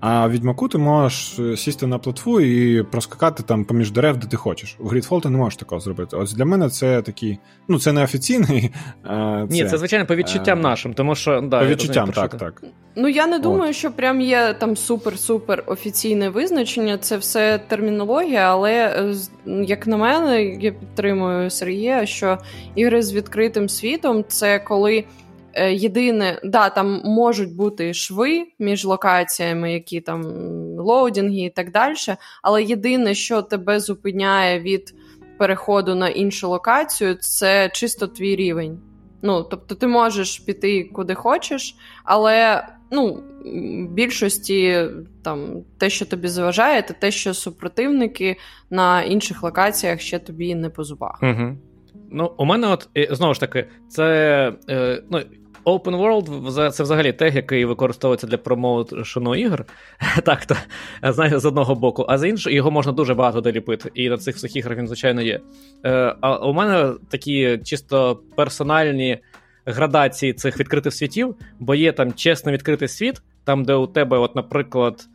А 0.00 0.26
в 0.26 0.30
Відьмаку 0.30 0.68
ти 0.68 0.78
можеш 0.78 1.38
е, 1.38 1.56
сісти 1.56 1.86
на 1.86 1.98
плотву 1.98 2.40
і 2.40 2.82
проскакати 2.82 3.42
там 3.42 3.64
поміж 3.64 3.90
дерев, 3.90 4.16
де 4.16 4.26
ти 4.26 4.36
хочеш. 4.36 4.76
У 4.80 4.88
Gridfall 4.88 5.20
ти 5.20 5.30
не 5.30 5.38
можеш 5.38 5.56
такого 5.56 5.80
зробити. 5.80 6.16
Ось 6.16 6.32
для 6.32 6.44
мене 6.44 6.68
це 6.68 7.02
такий, 7.02 7.38
ну 7.68 7.78
це 7.78 7.92
не 7.92 8.04
офіційний. 8.04 8.70
Е, 9.06 9.46
Ні, 9.50 9.64
це 9.64 9.78
звичайно 9.78 10.06
по 10.06 10.16
відчуттям 10.16 10.58
е, 10.58 10.62
нашим, 10.62 10.94
тому 10.94 11.14
що 11.14 11.40
да, 11.40 11.60
по 11.60 11.66
відчуттям, 11.66 12.06
розумію, 12.06 12.28
так, 12.28 12.40
так. 12.40 12.62
Ну 12.96 13.08
я 13.08 13.26
не 13.26 13.38
думаю, 13.38 13.72
що 13.72 13.90
прям 13.90 14.20
є 14.20 14.54
там 14.58 14.70
супер-супер 14.74 15.62
офіційне 15.66 16.28
визначення. 16.28 16.98
Це 16.98 17.16
все 17.16 17.58
термінологія, 17.68 18.40
але 18.40 18.72
е, 18.72 19.14
як 19.46 19.86
на 19.86 19.96
мене, 19.96 20.44
я 20.44 20.72
підтримую 20.72 21.50
Сергія, 21.50 22.06
що 22.06 22.38
ігри 22.74 23.02
з 23.02 23.12
відкритим 23.12 23.68
світом 23.68 24.24
це 24.28 24.58
коли. 24.58 25.04
Е, 25.54 25.72
Єдине, 25.72 26.40
да, 26.44 26.70
там 26.70 27.00
можуть 27.04 27.56
бути 27.56 27.94
шви 27.94 28.46
між 28.58 28.84
локаціями, 28.84 29.72
які 29.72 30.00
там 30.00 30.22
лоудінги 30.78 31.40
і 31.40 31.50
так 31.50 31.70
далі. 31.70 31.94
Але 32.42 32.62
єдине, 32.62 33.14
що 33.14 33.42
тебе 33.42 33.80
зупиняє 33.80 34.60
від 34.60 34.94
переходу 35.38 35.94
на 35.94 36.08
іншу 36.08 36.48
локацію, 36.48 37.14
це 37.14 37.70
чисто 37.72 38.06
твій 38.06 38.36
рівень. 38.36 38.78
Ну, 39.22 39.42
тобто 39.42 39.74
ти 39.74 39.86
можеш 39.86 40.38
піти 40.38 40.90
куди 40.92 41.14
хочеш, 41.14 41.76
але 42.04 42.66
ну, 42.90 43.22
більшості 43.90 44.86
там 45.22 45.62
те, 45.78 45.90
що 45.90 46.06
тобі 46.06 46.28
заважає, 46.28 46.82
це 46.82 46.94
те, 46.94 47.10
що 47.10 47.34
супротивники 47.34 48.36
на 48.70 49.02
інших 49.02 49.42
локаціях 49.42 50.00
ще 50.00 50.18
тобі 50.18 50.54
не 50.54 50.70
по 50.70 50.84
зубах. 50.84 51.18
Угу. 51.22 51.56
Ну, 52.10 52.32
у 52.36 52.44
мене, 52.44 52.66
от 52.66 52.88
знову 53.10 53.34
ж 53.34 53.40
таки, 53.40 53.68
це 53.88 54.06
е, 54.70 55.02
ну, 55.10 55.20
Open 55.64 55.96
World 55.96 56.70
це 56.70 56.82
взагалі 56.82 57.12
тег, 57.12 57.36
який 57.36 57.64
використовується 57.64 58.26
для 58.26 58.38
промоушену 58.38 59.36
ігор. 59.36 59.64
так, 60.24 60.46
то 60.46 60.56
знаю, 61.02 61.40
з 61.40 61.44
одного 61.44 61.74
боку, 61.74 62.06
а 62.08 62.18
з 62.18 62.28
іншого 62.28 62.56
його 62.56 62.70
можна 62.70 62.92
дуже 62.92 63.14
багато 63.14 63.40
доліпити. 63.40 63.90
І 63.94 64.08
на 64.08 64.18
цих 64.18 64.36
всіх 64.36 64.56
іграх 64.56 64.78
він, 64.78 64.86
звичайно, 64.86 65.22
є. 65.22 65.40
Е, 65.84 66.16
а 66.20 66.36
у 66.36 66.52
мене 66.52 66.92
такі 67.08 67.58
чисто 67.64 68.20
персональні 68.36 69.18
градації 69.66 70.32
цих 70.32 70.60
відкритих 70.60 70.94
світів, 70.94 71.36
бо 71.58 71.74
є 71.74 71.92
там 71.92 72.12
чесно 72.12 72.52
відкритий 72.52 72.88
світ, 72.88 73.22
там, 73.44 73.64
де 73.64 73.74
у 73.74 73.86
тебе, 73.86 74.18
от, 74.18 74.36
наприклад. 74.36 75.08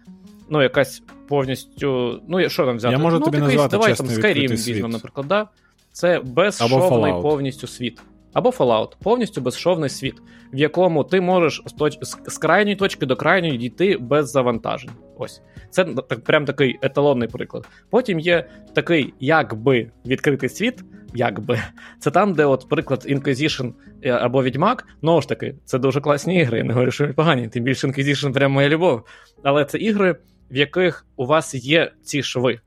ну, 0.50 0.62
якась 0.62 1.04
повністю. 1.28 2.22
Ну, 2.28 2.50
що 2.50 2.66
там 2.66 2.78
взяти? 2.78 2.92
Я 2.92 3.00
можу 3.00 3.20
ну, 3.20 3.26
тобі 3.26 3.38
назвати 3.38 3.72
давай 3.72 3.96
там 3.96 4.06
Skyrim 4.06 4.52
візьмемо, 4.52 4.88
наприклад, 4.88 5.28
да? 5.28 5.48
Це 5.92 6.20
безшовний 6.20 7.12
повністю 7.22 7.68
світ. 7.68 8.02
Або 8.34 8.50
Fallout, 8.50 8.92
повністю 9.04 9.42
безшовний 9.42 9.90
світ, 9.90 10.16
в 10.54 10.58
якому 10.58 11.04
ти 11.04 11.22
можеш 11.22 11.62
з, 11.66 11.72
точ... 11.72 11.98
з- 12.02 12.38
крайньої 12.38 12.76
точки 12.76 13.06
до 13.06 13.16
крайньої 13.16 13.58
дійти 13.58 13.98
без 13.98 14.32
завантажень. 14.32 14.90
Ось. 15.18 15.42
Це 15.70 15.86
так, 15.86 16.24
прям 16.24 16.46
такий 16.46 16.80
еталонний 16.82 17.28
приклад. 17.28 17.68
Потім 17.90 18.20
є 18.20 18.50
такий, 18.74 19.14
якби 19.20 19.92
відкритий 20.06 20.50
світ, 20.50 20.84
якби. 21.16 21.60
Це 22.00 22.12
там, 22.12 22.34
де, 22.34 22.46
от, 22.46 22.70
приклад, 22.70 23.06
Inquisition 23.10 23.74
е, 24.04 24.12
або 24.12 24.44
Відьмак, 24.44 24.86
знову 25.02 25.22
ж 25.22 25.30
таки, 25.30 25.56
це 25.66 25.80
дуже 25.80 26.02
класні 26.02 26.40
ігри. 26.40 26.58
Я 26.58 26.64
не 26.64 26.74
говорю, 26.74 26.92
що 26.92 27.04
вони 27.04 27.14
погані. 27.14 27.48
Тим 27.48 27.64
більше 27.64 27.88
Inquisition 27.88 28.34
прям 28.34 28.52
моя 28.52 28.70
любов. 28.70 29.02
Але 29.44 29.66
це 29.66 29.78
ігри, 29.78 30.16
в 30.52 30.56
яких 30.56 31.06
у 31.16 31.26
вас 31.26 31.56
є 31.56 31.92
ці 32.04 32.24
шви. 32.24 32.60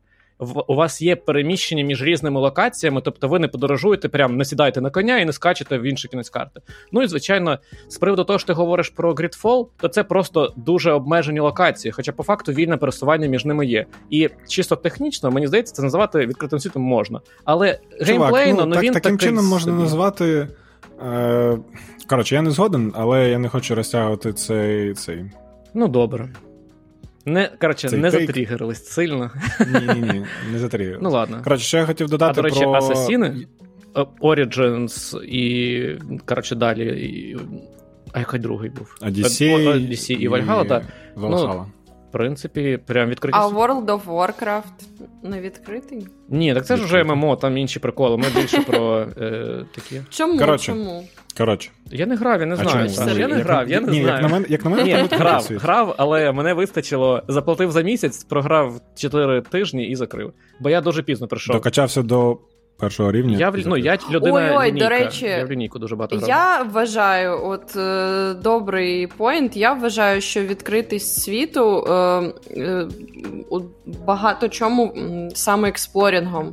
У 0.66 0.74
вас 0.74 1.02
є 1.02 1.16
переміщення 1.16 1.84
між 1.84 2.02
різними 2.02 2.40
локаціями, 2.40 3.00
тобто 3.00 3.28
ви 3.28 3.38
не 3.38 3.48
подорожуєте, 3.48 4.08
прям 4.08 4.36
не 4.36 4.44
сідаєте 4.44 4.80
на 4.80 4.90
коня 4.90 5.18
і 5.18 5.24
не 5.24 5.32
скачете 5.32 5.78
в 5.78 5.82
інший 5.82 6.10
кінець 6.10 6.30
карти. 6.30 6.60
Ну 6.92 7.02
і 7.02 7.06
звичайно, 7.06 7.58
з 7.88 7.98
приводу 7.98 8.24
того, 8.24 8.38
що 8.38 8.46
ти 8.46 8.52
говориш 8.52 8.88
про 8.88 9.14
Gridfall, 9.14 9.66
то 9.76 9.88
це 9.88 10.04
просто 10.04 10.52
дуже 10.56 10.92
обмежені 10.92 11.40
локації, 11.40 11.92
хоча 11.92 12.12
по 12.12 12.22
факту 12.22 12.52
вільне 12.52 12.76
пересування 12.76 13.26
між 13.26 13.44
ними 13.44 13.66
є. 13.66 13.86
І 14.10 14.28
чисто 14.48 14.76
технічно, 14.76 15.30
мені 15.30 15.46
здається, 15.46 15.74
це 15.74 15.82
називати 15.82 16.26
відкритим 16.26 16.58
світом 16.58 16.82
можна. 16.82 17.20
Але 17.44 17.78
геймплейно, 18.00 18.50
Чувак, 18.50 18.68
ну, 18.68 18.74
так, 18.74 18.82
він 18.82 18.92
таким 18.92 19.12
такий 19.12 19.28
чином 19.28 19.46
можна 19.46 19.72
собі. 19.72 19.82
назвати. 19.82 20.48
Е, 21.06 21.58
коротше, 22.06 22.34
я 22.34 22.42
не 22.42 22.50
згоден, 22.50 22.92
але 22.96 23.28
я 23.28 23.38
не 23.38 23.48
хочу 23.48 23.74
розтягувати 23.74 24.32
цей. 24.32 24.94
цей. 24.94 25.24
Ну 25.74 25.88
добре. 25.88 26.28
Не, 27.26 27.50
коротше, 27.60 27.88
Цей 27.88 27.98
не 27.98 28.10
тейк. 28.10 28.26
затрігерились 28.26 28.86
сильно. 28.86 29.30
Ні-ні-ні, 29.60 30.24
не 30.52 30.58
затрігерились. 30.58 31.02
Ну 31.02 31.10
ладно. 31.10 31.40
Коротше, 31.44 31.64
що 31.64 31.76
я 31.76 31.86
хотів 31.86 32.08
А 32.20 32.32
до 32.32 32.42
речі, 32.42 32.60
про... 32.60 32.74
Асасіни, 32.74 33.46
Origins 34.20 35.22
і. 35.22 35.98
Коротше, 36.26 36.54
далі. 36.54 36.84
І... 36.84 37.36
А 38.12 38.18
який 38.18 38.40
другий 38.40 38.70
був? 38.70 38.94
Е, 39.02 39.06
Odyssey 39.06 40.16
і 40.16 40.28
Вальгала, 40.28 40.64
так. 40.64 40.82
Valhalla. 41.16 41.64
В 42.10 42.12
принципі, 42.12 42.78
прям 42.86 43.08
відкриті. 43.08 43.32
А 43.36 43.48
World 43.48 43.84
of 43.84 44.04
Warcraft 44.04 44.62
не 45.22 45.40
відкритий? 45.40 46.06
Ні, 46.28 46.54
так 46.54 46.66
це 46.66 46.76
ж 46.76 46.84
вже 46.84 47.04
ММО, 47.04 47.36
там 47.36 47.56
інші 47.58 47.78
приколи. 47.78 48.16
Ми 48.16 48.24
більше 48.36 48.60
про 48.60 49.06
е, 49.20 49.64
такі. 49.74 50.00
Чому? 50.10 50.38
Коротше, 50.38 50.66
Чому? 50.66 51.04
Коротше. 51.38 51.70
Я 51.90 52.06
не 52.06 52.16
грав, 52.16 52.40
я 52.40 52.46
не 52.46 52.54
А 52.54 52.56
знаю. 52.56 52.70
чому? 52.72 52.88
Саш, 52.88 53.16
Я 53.18 53.28
не 53.28 53.34
Як- 53.36 53.44
грав, 53.46 53.68
я 53.70 53.80
не 53.80 53.92
ні, 53.92 54.02
знаю. 54.02 54.14
Як 54.14 54.22
на 54.22 54.28
мене, 54.28 54.46
як 54.48 54.64
на 54.64 54.70
мене 54.70 54.82
Ні, 54.82 54.92
грав, 55.10 55.46
грав, 55.50 55.94
але 55.98 56.32
мене 56.32 56.54
вистачило. 56.54 57.22
Заплатив 57.28 57.72
за 57.72 57.82
місяць, 57.82 58.24
програв 58.24 58.80
4 58.96 59.40
тижні 59.42 59.88
і 59.88 59.96
закрив. 59.96 60.32
Бо 60.60 60.70
я 60.70 60.80
дуже 60.80 61.02
пізно 61.02 61.26
прийшов. 61.28 61.56
Докачався 61.56 62.02
до 62.02 62.38
першого 62.80 63.12
рівня. 63.12 63.38
Я 63.38 63.50
в 63.50 63.56
ну, 63.66 63.76
я 63.76 63.98
людина 64.10 64.34
Ой-ой, 64.34 64.72
до 64.72 64.88
речі, 64.88 65.26
я 65.26 65.44
в 65.44 65.50
лінійку 65.50 65.78
дуже 65.78 65.96
багато 65.96 66.16
грав. 66.16 66.28
Я 66.28 66.62
вважаю, 66.62 67.46
от 67.46 67.76
е, 67.76 68.34
добрий 68.34 69.06
point. 69.06 69.56
Я 69.56 69.72
вважаю, 69.72 70.20
що 70.20 70.42
відкритість 70.42 71.22
світу 71.22 71.84
е, 71.84 71.92
е, 72.56 72.88
у 73.50 73.60
багато 74.06 74.48
чому 74.48 74.94
саме 75.34 75.68
exploring 75.68 76.31
ом. 76.31 76.52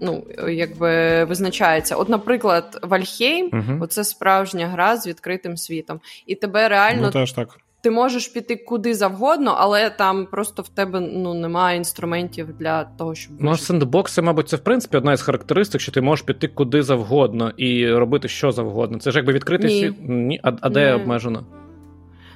Ну, 0.00 0.24
якби 0.48 1.24
визначається. 1.24 1.96
От, 1.96 2.08
наприклад, 2.08 2.78
Вальхейм 2.82 3.50
Мгм. 3.52 3.82
оце 3.82 4.04
справжня 4.04 4.66
гра 4.66 4.96
з 4.96 5.06
відкритим 5.06 5.56
світом. 5.56 6.00
І 6.26 6.34
тебе 6.34 6.68
реально 6.68 7.02
Ну, 7.02 7.10
теж 7.10 7.32
так. 7.32 7.48
Ти 7.80 7.90
можеш 7.90 8.28
піти 8.28 8.56
куди 8.56 8.94
завгодно, 8.94 9.54
але 9.58 9.90
там 9.90 10.26
просто 10.26 10.62
в 10.62 10.68
тебе 10.68 11.00
ну 11.00 11.34
немає 11.34 11.76
інструментів 11.76 12.58
для 12.58 12.84
того, 12.84 13.14
щоб 13.14 13.36
Ну, 13.40 13.56
сендбокси, 13.56 14.22
мабуть, 14.22 14.48
це 14.48 14.56
в 14.56 14.60
принципі 14.60 14.96
одна 14.96 15.12
із 15.12 15.22
характеристик, 15.22 15.80
що 15.80 15.92
ти 15.92 16.00
можеш 16.00 16.24
піти 16.24 16.48
куди 16.48 16.82
завгодно 16.82 17.52
і 17.56 17.92
робити 17.92 18.28
що 18.28 18.52
завгодно. 18.52 18.98
Це 18.98 19.10
ж 19.10 19.18
якби 19.18 19.32
відкритий 19.32 19.82
Ні. 19.82 19.94
Ні, 20.14 20.40
а, 20.42 20.52
а 20.60 20.68
де 20.70 20.94
обмежено? 20.94 21.44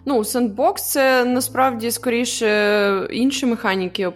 Ну, 0.07 0.25
сендбокс 0.25 0.91
це 0.91 1.25
насправді 1.25 1.91
скоріше 1.91 3.09
інші 3.11 3.47
механіки 3.47 4.13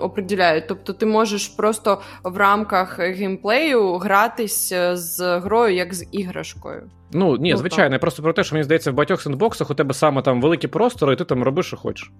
определяють. 0.00 0.64
Тобто 0.68 0.92
ти 0.92 1.06
можеш 1.06 1.48
просто 1.48 2.00
в 2.24 2.36
рамках 2.36 3.00
геймплею 3.00 3.92
гратись 3.96 4.72
е, 4.72 4.96
з 4.96 5.38
грою 5.38 5.74
як 5.74 5.94
з 5.94 6.06
іграшкою. 6.12 6.82
Ну 7.12 7.36
ні, 7.36 7.50
Ну, 7.50 7.56
звичайно, 7.56 7.88
так. 7.88 7.92
я 7.92 7.98
просто 7.98 8.22
про 8.22 8.32
те, 8.32 8.44
що 8.44 8.54
мені 8.54 8.64
здається, 8.64 8.90
в 8.90 8.94
багатьох 8.94 9.22
сендбоксах 9.22 9.70
у 9.70 9.74
тебе 9.74 9.94
саме 9.94 10.22
там 10.22 10.40
великі 10.42 10.68
простори, 10.68 11.12
і 11.12 11.16
ти 11.16 11.24
там 11.24 11.42
робиш, 11.42 11.66
що 11.66 11.76
хочеш. 11.76 12.12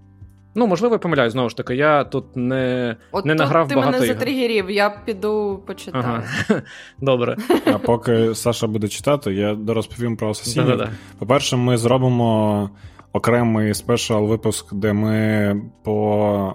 Ну, 0.59 0.67
можливо, 0.67 0.95
я 0.95 0.99
помиляюсь, 0.99 1.33
знову 1.33 1.49
ж 1.49 1.57
таки, 1.57 1.77
я 1.77 2.05
тут 2.05 2.25
не. 2.37 2.97
От 3.13 3.25
Не 3.25 3.33
тут 3.33 3.39
награв 3.39 3.69
ти 3.69 3.75
багато 3.75 3.93
мене 3.93 4.07
затригерів, 4.07 4.71
я 4.71 4.91
піду 5.05 5.63
почитаю. 5.67 6.05
Ага. 6.07 6.23
Добре. 7.01 7.37
А 7.67 7.79
поки 7.79 8.35
Саша 8.35 8.67
буде 8.67 8.89
читати, 8.89 9.35
я 9.35 9.57
розповім 9.69 10.17
про 10.17 10.31
асасінів. 10.31 10.89
По-перше, 11.19 11.57
ми 11.57 11.77
зробимо 11.77 12.71
окремий 13.17 13.75
спешал 13.75 14.27
випуск, 14.27 14.75
де 14.75 14.93
ми 14.93 15.61
по, 15.83 16.55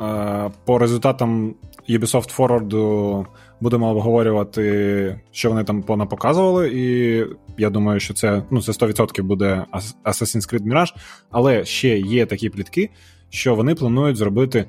е, 0.00 0.50
по 0.64 0.78
результатам 0.78 1.54
Ubisoft 1.88 2.36
Forward 2.36 3.26
будемо 3.60 3.90
обговорювати, 3.90 5.20
що 5.30 5.48
вони 5.48 5.64
там 5.64 5.82
понапоказували, 5.82 6.70
і 6.74 7.24
я 7.58 7.70
думаю, 7.70 8.00
що 8.00 8.14
це, 8.14 8.42
ну, 8.50 8.62
це 8.62 8.72
100% 8.72 9.22
буде 9.22 9.64
Assassin's 10.04 10.54
Creed 10.54 10.72
Mirage, 10.72 10.94
але 11.30 11.64
ще 11.64 11.98
є 11.98 12.26
такі 12.26 12.50
плітки, 12.50 12.90
що 13.30 13.54
вони 13.54 13.74
планують 13.74 14.16
зробити. 14.16 14.64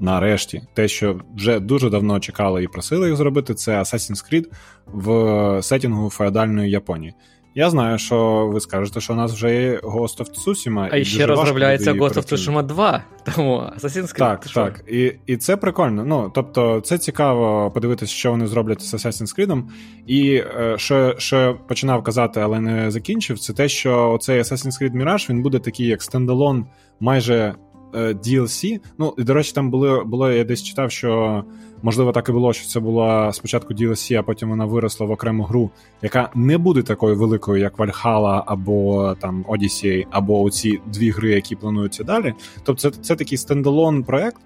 Нарешті, 0.00 0.62
те, 0.74 0.88
що 0.88 1.20
вже 1.36 1.60
дуже 1.60 1.90
давно 1.90 2.20
чекали 2.20 2.62
і 2.62 2.68
просили 2.68 3.08
їх 3.08 3.16
зробити, 3.16 3.54
це 3.54 3.78
Assassin's 3.78 4.32
Creed 4.32 4.44
в 4.86 5.62
сетінгу 5.62 6.10
феодальної 6.10 6.70
Японії. 6.70 7.14
Я 7.54 7.70
знаю, 7.70 7.98
що 7.98 8.46
ви 8.52 8.60
скажете, 8.60 9.00
що 9.00 9.12
у 9.12 9.16
нас 9.16 9.32
вже 9.32 9.62
є 9.62 9.78
Ghost 9.78 10.20
of 10.20 10.30
Tsushima. 10.30 10.88
А 10.92 10.96
і 10.96 11.04
ще 11.04 11.26
розробляється 11.26 11.92
Ghost 11.92 12.14
of. 12.14 12.32
Tsushima 12.32 12.62
2, 12.62 13.02
тому 13.34 13.62
Assassin's 13.76 14.14
Creed. 14.14 14.18
Так, 14.18 14.46
так. 14.46 14.84
І, 14.88 15.12
і 15.26 15.36
це 15.36 15.56
прикольно. 15.56 16.04
Ну, 16.04 16.30
тобто, 16.34 16.80
це 16.80 16.98
цікаво 16.98 17.70
подивитися, 17.70 18.12
що 18.12 18.30
вони 18.30 18.46
зроблять 18.46 18.82
з 18.82 18.94
Assassin's 18.94 19.38
Creed. 19.38 19.62
І 20.06 20.34
е, 20.34 20.74
що, 20.78 21.14
що 21.18 21.36
я 21.36 21.52
починав 21.52 22.02
казати, 22.02 22.40
але 22.40 22.60
не 22.60 22.90
закінчив, 22.90 23.38
це 23.38 23.52
те, 23.52 23.68
що 23.68 24.18
цей 24.20 24.40
Assassin's 24.40 24.82
Creed 24.82 25.02
Mirage 25.02 25.30
він 25.30 25.42
буде 25.42 25.58
такий, 25.58 25.86
як 25.86 26.02
стендалон, 26.02 26.66
майже 27.00 27.54
е, 27.94 27.98
DLC. 28.12 28.80
Ну, 28.98 29.14
і 29.18 29.22
до 29.22 29.34
речі, 29.34 29.52
там 29.52 29.70
було, 29.70 30.04
було, 30.04 30.30
я 30.30 30.44
десь 30.44 30.62
читав, 30.62 30.90
що 30.90 31.44
можливо 31.82 32.12
так 32.12 32.28
і 32.28 32.32
було, 32.32 32.52
що 32.52 32.68
це 32.68 32.80
була 32.80 33.32
спочатку 33.32 33.74
DLC, 33.74 34.18
а 34.18 34.22
потім 34.22 34.48
вона 34.48 34.64
виросла 34.64 35.06
в 35.06 35.10
окрему 35.10 35.42
гру, 35.42 35.70
яка 36.02 36.30
не 36.34 36.58
буде 36.58 36.82
такою 36.82 37.16
великою, 37.16 37.62
як 37.62 37.78
Valhalla 37.78 38.42
або 38.46 39.14
там 39.20 39.44
Odyssey, 39.48 40.06
або 40.10 40.42
оці 40.42 40.80
дві 40.86 41.10
гри, 41.10 41.30
які 41.30 41.56
плануються 41.56 42.04
далі. 42.04 42.34
Тобто, 42.62 42.90
це, 42.90 43.02
це 43.02 43.16
такий 43.16 43.38
стендалон 43.38 44.02
проект. 44.02 44.40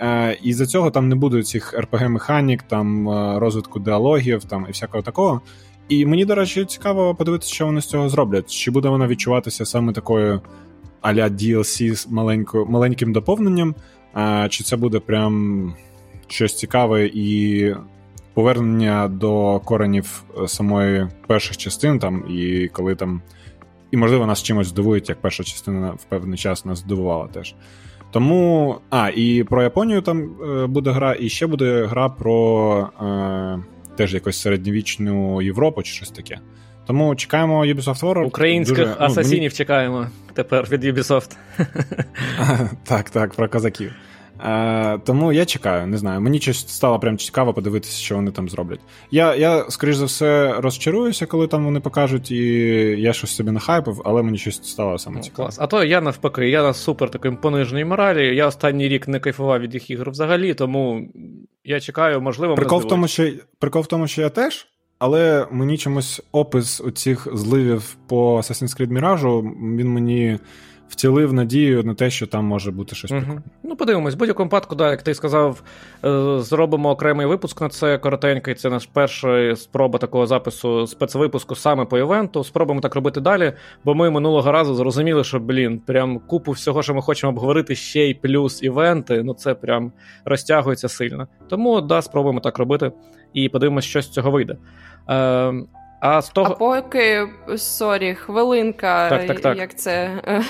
Е, 0.00 0.38
і 0.42 0.52
за 0.52 0.66
цього 0.66 0.90
там 0.90 1.08
не 1.08 1.14
буде 1.14 1.42
цих 1.42 1.74
RPG-механік, 1.74 2.60
там 2.68 3.08
е, 3.08 3.38
розвитку 3.38 3.80
діалогів 3.80 4.44
там 4.44 4.66
і 4.68 4.72
всякого 4.72 5.02
такого. 5.02 5.40
І 5.88 6.06
мені, 6.06 6.24
до 6.24 6.34
речі, 6.34 6.64
цікаво 6.64 7.14
подивитися, 7.14 7.54
що 7.54 7.66
вони 7.66 7.80
з 7.80 7.86
цього 7.86 8.08
зроблять. 8.08 8.50
Чи 8.50 8.70
буде 8.70 8.88
вона 8.88 9.06
відчуватися 9.06 9.64
саме 9.64 9.92
такою 9.92 10.40
а-ля 11.00 11.28
DLC 11.28 11.94
з 11.94 12.08
маленько, 12.08 12.66
маленьким 12.66 13.12
доповненням, 13.12 13.74
е, 14.16 14.46
чи 14.50 14.64
це 14.64 14.76
буде 14.76 14.98
прям 14.98 15.74
щось 16.28 16.56
цікаве 16.58 17.06
і 17.06 17.74
повернення 18.34 19.08
до 19.08 19.60
коренів 19.64 20.22
е, 20.42 20.48
самої 20.48 21.06
перших 21.26 21.56
частин, 21.56 21.98
там, 21.98 22.24
і 22.30 22.68
коли 22.68 22.94
там. 22.94 23.22
І, 23.90 23.96
можливо, 23.96 24.26
нас 24.26 24.42
чимось 24.42 24.66
здивують, 24.66 25.08
як 25.08 25.20
перша 25.20 25.44
частина 25.44 25.90
в 25.90 26.04
певний 26.04 26.38
час 26.38 26.64
нас 26.64 26.78
здивувала 26.78 27.26
теж. 27.26 27.54
Тому. 28.10 28.76
А, 28.90 29.10
і 29.16 29.44
про 29.44 29.62
Японію 29.62 30.02
там 30.02 30.30
е, 30.62 30.66
буде 30.66 30.90
гра, 30.90 31.16
і 31.20 31.28
ще 31.28 31.46
буде 31.46 31.86
гра 31.86 32.08
про 32.08 32.88
е, 33.02 33.58
теж 33.96 34.14
якусь 34.14 34.40
середньовічну 34.40 35.42
Європу 35.42 35.82
чи 35.82 35.92
щось 35.92 36.10
таке. 36.10 36.38
Тому 36.86 37.16
чекаємо 37.16 37.66
Ubisoft 37.66 38.00
Forward. 38.00 38.24
Українських 38.26 38.78
Дуже, 38.78 38.96
ну, 39.00 39.06
асасінів 39.06 39.38
мені- 39.38 39.50
чекаємо 39.50 40.06
тепер 40.34 40.68
від 40.70 40.84
Ubisoft. 40.84 41.36
так, 42.84 43.10
так, 43.10 43.34
про 43.34 43.48
козаків. 43.48 43.92
Е, 44.44 44.98
тому 45.04 45.32
я 45.32 45.44
чекаю, 45.44 45.86
не 45.86 45.98
знаю. 45.98 46.20
Мені 46.20 46.40
щось 46.40 46.68
стало 46.68 46.98
прям 46.98 47.18
цікаво 47.18 47.54
подивитися, 47.54 47.98
що 48.02 48.14
вони 48.16 48.30
там 48.30 48.48
зроблять. 48.48 48.80
Я, 49.10 49.34
я 49.34 49.64
скоріш 49.70 49.96
за 49.96 50.04
все, 50.04 50.54
розчаруюся, 50.60 51.26
коли 51.26 51.46
там 51.46 51.64
вони 51.64 51.80
покажуть, 51.80 52.30
і 52.30 52.36
я 53.00 53.12
щось 53.12 53.30
собі 53.30 53.50
нахайпив, 53.50 54.02
але 54.04 54.22
мені 54.22 54.38
щось 54.38 54.60
стало 54.68 54.98
саме 54.98 55.16
Ну, 55.16 55.22
цікаво. 55.22 55.42
клас. 55.46 55.58
А 55.60 55.66
то 55.66 55.84
я 55.84 56.00
навпаки, 56.00 56.48
я 56.48 56.62
на 56.62 56.74
супер 56.74 57.10
таким 57.10 57.36
пониженій 57.36 57.84
моралі. 57.84 58.36
Я 58.36 58.46
останній 58.46 58.88
рік 58.88 59.08
не 59.08 59.20
кайфував 59.20 59.60
від 59.60 59.74
їх 59.74 59.90
ігор 59.90 60.10
взагалі, 60.10 60.54
тому 60.54 61.08
я 61.64 61.80
чекаю, 61.80 62.20
можливо, 62.20 62.54
Прикол 62.54 62.80
в, 62.80 62.88
тому, 62.88 63.08
що, 63.08 63.30
прикол 63.58 63.82
в 63.82 63.86
тому, 63.86 64.06
що 64.06 64.22
я 64.22 64.28
теж, 64.28 64.66
але 64.98 65.46
мені 65.50 65.78
чомусь 65.78 66.22
опис 66.32 66.80
оцих 66.80 67.28
зливів 67.32 67.96
по 68.06 68.36
Assassin's 68.38 68.80
Creed 68.80 68.92
Mirage, 69.00 69.42
він 69.76 69.88
мені 69.88 70.38
втілив 70.88 71.32
надію 71.32 71.82
на 71.82 71.94
те, 71.94 72.10
що 72.10 72.26
там 72.26 72.44
може 72.44 72.70
бути 72.70 72.94
щось 72.94 73.10
угу. 73.10 73.20
прикольне. 73.20 73.42
Ну, 73.62 73.76
подивимось, 73.76 74.14
в 74.14 74.18
будь-якому 74.18 74.46
випадку, 74.46 74.74
да, 74.74 74.90
як 74.90 75.02
ти 75.02 75.14
сказав, 75.14 75.62
е, 76.04 76.38
зробимо 76.38 76.90
окремий 76.90 77.26
випуск 77.26 77.60
на 77.60 77.68
це 77.68 77.98
коротенький. 77.98 78.54
Це 78.54 78.70
наш 78.70 78.86
перший 78.86 79.56
спроба 79.56 79.98
такого 79.98 80.26
запису 80.26 80.86
спецвипуску 80.86 81.54
саме 81.54 81.84
по 81.84 81.98
івенту. 81.98 82.44
Спробуємо 82.44 82.80
так 82.80 82.94
робити 82.94 83.20
далі, 83.20 83.52
бо 83.84 83.94
ми 83.94 84.10
минулого 84.10 84.52
разу 84.52 84.74
зрозуміли, 84.74 85.24
що, 85.24 85.40
блін, 85.40 85.78
прям 85.78 86.18
купу 86.18 86.52
всього, 86.52 86.82
що 86.82 86.94
ми 86.94 87.02
хочемо 87.02 87.32
обговорити, 87.32 87.74
ще 87.74 88.00
й 88.00 88.14
плюс 88.14 88.62
івенти. 88.62 89.22
Ну 89.22 89.34
це 89.34 89.54
прям 89.54 89.92
розтягується 90.24 90.88
сильно. 90.88 91.28
Тому 91.48 91.80
да, 91.80 92.02
спробуємо 92.02 92.40
так 92.40 92.58
робити 92.58 92.92
і 93.34 93.48
подивимось, 93.48 93.84
що 93.84 94.02
з 94.02 94.08
цього 94.08 94.30
вийде. 94.30 94.56
Е, 95.10 95.52
а 96.00 96.22
з 96.22 96.28
того... 96.28 96.52
А 96.52 96.54
поки 96.54 97.28
сорі, 97.56 98.14
хвилинка, 98.14 99.08
так, 99.08 99.26
так, 99.26 99.40
так. 99.40 99.58
як 99.58 99.78
це 99.78 100.10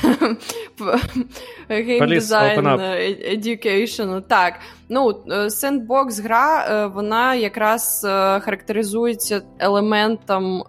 геймдизайн 1.69 2.67
education. 2.67 4.23
Так, 4.23 4.55
ну 4.89 5.25
sandbox 5.51 6.21
гра, 6.21 6.67
е, 6.71 6.87
вона 6.87 7.35
якраз 7.35 8.05
е, 8.05 8.41
характеризується 8.41 9.43
елементом. 9.59 10.65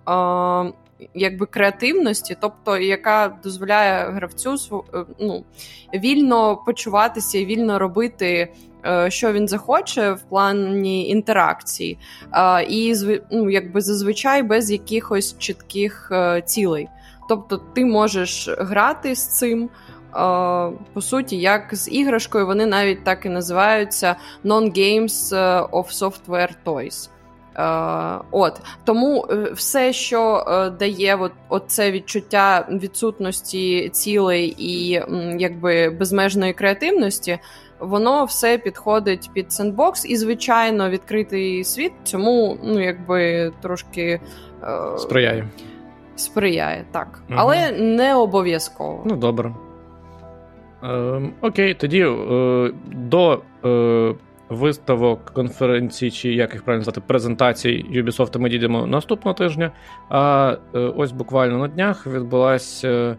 Якби 1.13 1.45
креативності, 1.45 2.37
тобто 2.41 2.77
яка 2.77 3.39
дозволяє 3.43 4.11
гравцю 4.11 4.83
е, 4.93 5.05
ну, 5.19 5.45
вільно 5.93 6.57
почуватися 6.65 7.37
і 7.37 7.45
вільно 7.45 7.79
робити 7.79 8.53
Е, 8.85 9.11
що 9.11 9.33
він 9.33 9.47
захоче 9.47 10.11
в 10.11 10.21
плані 10.21 11.09
інтеракції, 11.09 11.97
і 12.69 12.95
ну, 13.31 13.49
якби 13.49 13.81
зазвичай 13.81 14.43
без 14.43 14.71
якихось 14.71 15.37
чітких 15.37 16.09
е, 16.11 16.41
цілей. 16.45 16.87
Тобто 17.29 17.57
ти 17.57 17.85
можеш 17.85 18.49
грати 18.57 19.15
з 19.15 19.37
цим. 19.37 19.69
По 20.93 21.01
суті, 21.01 21.37
як 21.37 21.75
з 21.75 21.91
іграшкою, 21.91 22.45
вони 22.45 22.65
навіть 22.65 23.03
так 23.03 23.25
і 23.25 23.29
називаються 23.29 24.15
Non-Games 24.45 25.33
of 25.71 25.99
Software 26.01 26.51
Toys. 26.65 27.09
От 28.31 28.61
Тому 28.83 29.27
все, 29.53 29.93
що 29.93 30.43
дає 30.79 31.15
от, 31.15 31.31
от 31.49 31.63
це 31.67 31.91
відчуття 31.91 32.67
відсутності 32.71 33.89
цілей 33.89 34.55
і 34.57 35.01
якби 35.37 35.89
безмежної 35.89 36.53
креативності, 36.53 37.39
воно 37.79 38.25
все 38.25 38.57
підходить 38.57 39.29
під 39.33 39.51
сендбокс, 39.51 40.05
і, 40.05 40.15
звичайно, 40.15 40.89
відкритий 40.89 41.63
світ 41.63 41.91
цьому 42.03 42.57
ну, 42.63 42.79
якби 42.79 43.51
трошки 43.61 44.21
е- 44.63 44.97
сприяє. 44.97 45.47
Сприяє, 46.15 46.85
так. 46.91 47.19
Угу. 47.29 47.39
Але 47.41 47.71
не 47.71 48.15
обов'язково. 48.15 49.03
Ну, 49.05 49.15
добре. 49.15 49.53
Е, 50.83 51.21
Окей, 51.41 51.73
тоді 51.73 52.01
е, 52.01 52.73
до 52.91 53.41
е, 53.65 54.15
виставок 54.49 55.25
конференцій, 55.25 56.11
чи 56.11 56.33
як 56.33 56.53
їх 56.53 56.63
правильно 56.63 56.79
назвати, 56.79 57.01
презентацій 57.07 57.85
Ubisoft 57.91 58.37
ми 58.37 58.49
дійдемо 58.49 58.87
наступного 58.87 59.33
тижня. 59.33 59.71
А 60.09 60.55
е, 60.75 60.79
ось 60.79 61.11
буквально 61.11 61.57
на 61.57 61.67
днях 61.67 62.07
відбулася. 62.07 62.87
Е, 62.89 63.17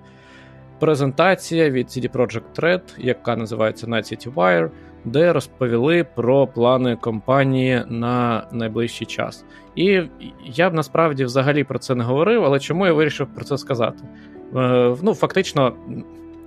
презентація 0.81 1.71
від 1.71 1.87
CD 1.87 2.11
Projekt 2.11 2.57
Red, 2.57 2.81
яка 2.99 3.37
називається 3.37 3.87
Night 3.87 4.13
City 4.13 4.35
Wire, 4.35 4.71
де 5.05 5.33
розповіли 5.33 6.05
про 6.05 6.47
плани 6.47 6.97
компанії 6.97 7.83
на 7.89 8.47
найближчий 8.53 9.07
час. 9.07 9.45
І 9.77 10.03
я 10.45 10.71
б 10.71 10.75
насправді 10.75 11.25
взагалі 11.25 11.65
про 11.65 11.79
це 11.79 11.95
не 11.95 12.05
говорив, 12.05 12.45
але 12.45 12.61
чому 12.61 12.87
я 12.87 12.93
вирішив 12.93 13.27
про 13.35 13.45
це 13.45 13.59
сказати? 13.59 14.05
Е, 14.57 14.97
ну, 15.03 15.15
фактично, 15.15 15.73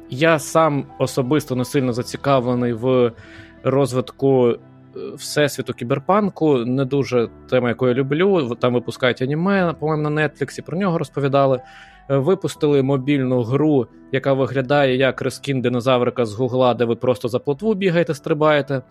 я 0.09 0.39
сам 0.39 0.85
особисто 0.99 1.55
не 1.55 1.65
сильно 1.65 1.93
зацікавлений 1.93 2.73
в 2.73 3.11
розвитку. 3.63 4.55
Е, 4.97 5.15
всесвіту 5.15 5.73
кіберпанку 5.73 6.57
не 6.57 6.85
дуже 6.85 7.29
тема, 7.49 7.69
яку 7.69 7.87
я 7.87 7.93
люблю. 7.93 8.55
Там 8.55 8.73
випускають 8.73 9.21
аніме, 9.21 9.73
по-моєму, 9.79 10.09
на 10.09 10.27
Нетфліксі 10.27 10.61
про 10.61 10.77
нього 10.77 10.97
розповідали. 10.97 11.61
Е, 12.09 12.17
випустили 12.17 12.83
мобільну 12.83 13.41
гру, 13.41 13.87
яка 14.11 14.33
виглядає 14.33 14.97
як 14.97 15.21
reskin 15.21 15.61
динозаврика 15.61 16.25
з 16.25 16.33
Гугла, 16.33 16.73
де 16.73 16.85
ви 16.85 16.95
просто 16.95 17.27
за 17.27 17.39
плотву 17.39 17.73
бігаєте, 17.73 18.13
стрибаєте. 18.13 18.81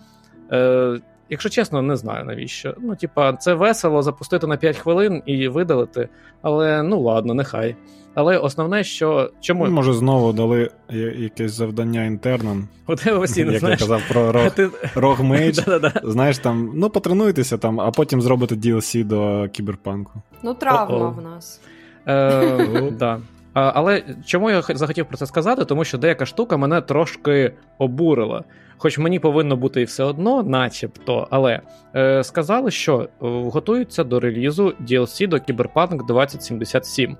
Якщо 1.32 1.48
чесно, 1.48 1.82
не 1.82 1.96
знаю 1.96 2.24
навіщо. 2.24 2.74
Ну, 2.78 2.96
типа, 2.96 3.32
це 3.32 3.54
весело 3.54 4.02
запустити 4.02 4.46
на 4.46 4.56
5 4.56 4.76
хвилин 4.76 5.22
і 5.26 5.48
видалити, 5.48 6.08
але 6.42 6.82
ну 6.82 7.00
ладно, 7.00 7.34
нехай. 7.34 7.76
Але 8.14 8.38
основне, 8.38 8.84
що 8.84 9.30
чому. 9.40 9.66
Ну, 9.66 9.72
може, 9.72 9.92
знову 9.92 10.32
дали 10.32 10.70
якесь 11.16 11.52
завдання 11.52 12.04
інтернам. 12.04 12.68
У 12.86 12.94
тебе 12.94 13.18
постійно, 13.18 13.52
Як 13.52 13.60
знаєш. 13.60 13.80
я 13.80 13.86
казав 13.86 14.02
про 14.08 14.32
rogue, 14.32 14.52
Rogue 14.94 15.22
Mage. 15.22 15.60
Знаєш, 16.04 16.38
там, 16.38 16.72
ну 16.74 16.90
потренуйтеся 16.90 17.58
там, 17.58 17.80
а 17.80 17.90
потім 17.90 18.22
зробите 18.22 18.54
DLC 18.54 19.04
до 19.04 19.48
кіберпанку. 19.52 20.22
Ну, 20.42 20.54
травма 20.54 21.08
в 21.08 21.22
нас. 21.22 21.60
Е, 22.08 22.90
да. 22.98 23.20
Але 23.52 24.02
чому 24.26 24.50
я 24.50 24.62
захотів 24.62 25.06
про 25.06 25.16
це 25.16 25.26
сказати? 25.26 25.64
Тому 25.64 25.84
що 25.84 25.98
деяка 25.98 26.26
штука 26.26 26.56
мене 26.56 26.80
трошки 26.80 27.52
обурила. 27.78 28.44
Хоч 28.76 28.98
мені 28.98 29.18
повинно 29.18 29.56
бути 29.56 29.80
і 29.80 29.84
все 29.84 30.04
одно, 30.04 30.42
начебто, 30.42 31.28
але 31.30 31.60
е, 31.96 32.24
сказали, 32.24 32.70
що 32.70 33.00
е, 33.00 33.06
готуються 33.20 34.04
до 34.04 34.20
релізу 34.20 34.74
DLC 34.80 35.28
до 35.28 35.36
Cyberpunk 35.36 36.06
2077. 36.06 37.16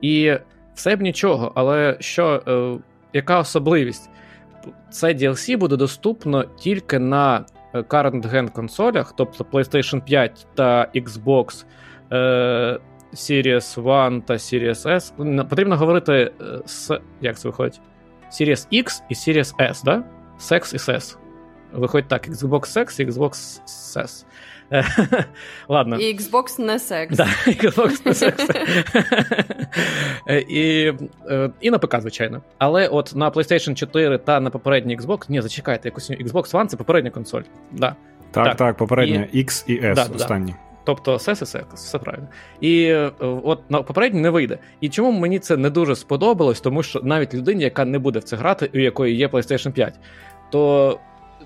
І 0.00 0.32
все 0.74 0.96
б 0.96 1.02
нічого, 1.02 1.52
але 1.54 1.96
що, 2.00 2.42
е, 2.48 2.78
яка 3.12 3.38
особливість? 3.38 4.10
Це 4.90 5.14
DLC 5.14 5.58
буде 5.58 5.76
доступно 5.76 6.44
тільки 6.44 6.98
на 6.98 7.44
е, 7.74 7.78
current 7.78 8.32
gen 8.32 8.52
консолях, 8.52 9.14
тобто 9.16 9.44
PlayStation 9.44 10.04
5 10.04 10.46
та 10.54 10.88
Xbox. 10.94 11.64
Е, 12.12 12.78
Series 13.14 13.82
One 13.82 14.22
та 14.22 14.34
Series 14.34 14.86
S. 14.86 15.46
Потрібно 15.48 15.76
говорити 15.76 16.32
з 16.66 16.90
е, 16.90 17.00
як 17.20 17.38
це 17.38 17.48
виходить? 17.48 17.80
Series 18.32 18.84
X 18.84 19.02
і 19.08 19.14
Series 19.14 19.56
S, 19.56 19.84
да? 19.84 20.02
Sex 20.40 20.74
і 20.74 20.78
SES. 20.78 21.16
Виходить 21.72 22.08
так: 22.08 22.28
Xbox 22.28 22.60
Sex 22.60 23.00
і 23.00 23.06
Xbox 23.06 23.60
SES. 23.66 24.24
Ладно. 25.68 25.96
І 25.96 26.16
Xbox 26.18 26.60
не 26.60 26.78
секс. 26.78 27.16
Да, 27.16 27.24
Xbox 27.46 28.06
не 28.06 28.14
секс. 28.14 28.46
і 30.48 30.92
е, 31.30 31.50
і 31.60 31.70
на 31.70 31.78
ПК, 31.78 32.00
звичайно. 32.00 32.42
Але 32.58 32.88
от 32.88 33.12
на 33.16 33.30
PlayStation 33.30 33.74
4 33.74 34.18
та 34.18 34.40
на 34.40 34.50
попередній 34.50 34.98
Xbox. 34.98 35.24
Ні, 35.28 35.40
зачекайте, 35.40 35.88
якось 35.88 36.10
Xbox 36.10 36.52
One 36.52 36.66
це 36.66 36.76
попередня 36.76 37.10
консоль. 37.10 37.42
Да. 37.72 37.96
Так, 38.30 38.44
так, 38.44 38.56
так 38.56 38.76
попередня 38.76 39.28
і... 39.32 39.44
X 39.44 39.64
і 39.66 39.80
S 39.80 39.94
да, 39.94 40.06
останні. 40.14 40.54
Тобто 40.84 41.16
все, 41.16 41.32
все, 41.32 41.44
все, 41.44 41.64
все 41.74 41.98
правильно. 41.98 42.28
І 42.60 42.84
е, 42.84 43.10
от 43.20 43.70
на 43.70 43.82
попередній 43.82 44.20
не 44.20 44.30
вийде. 44.30 44.58
І 44.80 44.88
чому 44.88 45.12
мені 45.12 45.38
це 45.38 45.56
не 45.56 45.70
дуже 45.70 45.96
сподобалось, 45.96 46.60
тому 46.60 46.82
що 46.82 47.00
навіть 47.02 47.34
людині, 47.34 47.64
яка 47.64 47.84
не 47.84 47.98
буде 47.98 48.18
в 48.18 48.24
це 48.24 48.36
грати, 48.36 48.70
у 48.74 48.78
якої 48.78 49.16
є 49.16 49.28
PlayStation 49.28 49.72
5, 49.72 49.94
то 50.50 50.98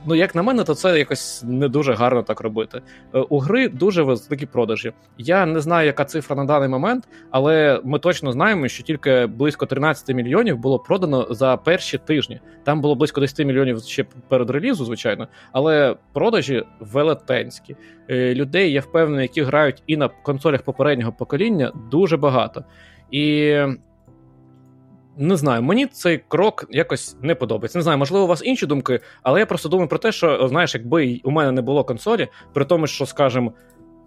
ну, 0.06 0.14
як 0.14 0.34
на 0.34 0.42
мене, 0.42 0.64
то 0.64 0.74
це 0.74 0.98
якось 0.98 1.42
не 1.46 1.68
дуже 1.68 1.94
гарно 1.94 2.22
так 2.22 2.40
робити. 2.40 2.82
Е, 3.14 3.18
у 3.18 3.38
гри 3.38 3.68
дуже 3.68 4.02
великі 4.02 4.46
продажі. 4.46 4.92
Я 5.18 5.46
не 5.46 5.60
знаю, 5.60 5.86
яка 5.86 6.04
цифра 6.04 6.36
на 6.36 6.44
даний 6.44 6.68
момент, 6.68 7.08
але 7.30 7.80
ми 7.84 7.98
точно 7.98 8.32
знаємо, 8.32 8.68
що 8.68 8.82
тільки 8.82 9.26
близько 9.26 9.66
13 9.66 10.16
мільйонів 10.16 10.58
було 10.58 10.78
продано 10.78 11.26
за 11.30 11.56
перші 11.56 11.98
тижні. 11.98 12.40
Там 12.64 12.80
було 12.80 12.94
близько 12.94 13.20
10 13.20 13.46
мільйонів 13.46 13.82
ще 13.82 14.04
перед 14.28 14.50
релізу, 14.50 14.84
звичайно, 14.84 15.28
але 15.52 15.96
продажі 16.12 16.64
велетенські. 16.80 17.76
Е, 18.10 18.34
людей, 18.34 18.72
я 18.72 18.80
впевнений, 18.80 19.22
які 19.22 19.42
грають 19.42 19.82
і 19.86 19.96
на 19.96 20.08
консолях 20.08 20.62
попереднього 20.62 21.12
покоління, 21.12 21.72
дуже 21.90 22.16
багато. 22.16 22.64
І 23.10 23.56
не 25.18 25.36
знаю, 25.36 25.62
мені 25.62 25.86
цей 25.86 26.20
крок 26.28 26.64
якось 26.70 27.16
не 27.22 27.34
подобається. 27.34 27.78
Не 27.78 27.82
знаю, 27.82 27.98
можливо, 27.98 28.24
у 28.24 28.28
вас 28.28 28.42
інші 28.44 28.66
думки, 28.66 29.00
але 29.22 29.40
я 29.40 29.46
просто 29.46 29.68
думаю 29.68 29.88
про 29.88 29.98
те, 29.98 30.12
що 30.12 30.48
знаєш, 30.48 30.74
якби 30.74 31.20
у 31.24 31.30
мене 31.30 31.52
не 31.52 31.62
було 31.62 31.84
консолі, 31.84 32.28
при 32.52 32.64
тому, 32.64 32.86
що, 32.86 33.06
скажімо, 33.06 33.52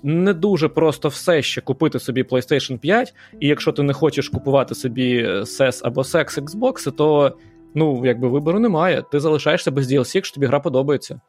не 0.03 0.33
дуже 0.33 0.67
просто 0.67 1.07
все 1.07 1.41
ще 1.41 1.61
купити 1.61 1.99
собі 1.99 2.23
PlayStation 2.23 2.77
5, 2.77 3.13
і 3.39 3.47
якщо 3.47 3.71
ти 3.71 3.83
не 3.83 3.93
хочеш 3.93 4.29
купувати 4.29 4.75
собі 4.75 5.27
SES 5.27 5.81
або 5.83 6.01
Sex 6.01 6.43
Xbox, 6.43 6.91
то 6.91 7.37
ну, 7.75 8.05
якби 8.05 8.27
вибору 8.27 8.59
немає. 8.59 9.03
Ти 9.11 9.19
залишаєшся 9.19 9.71
без 9.71 9.91
DLC, 9.91 10.15
якщо 10.15 10.35
тобі 10.35 10.47
гра 10.47 10.59
подобається. 10.59 11.21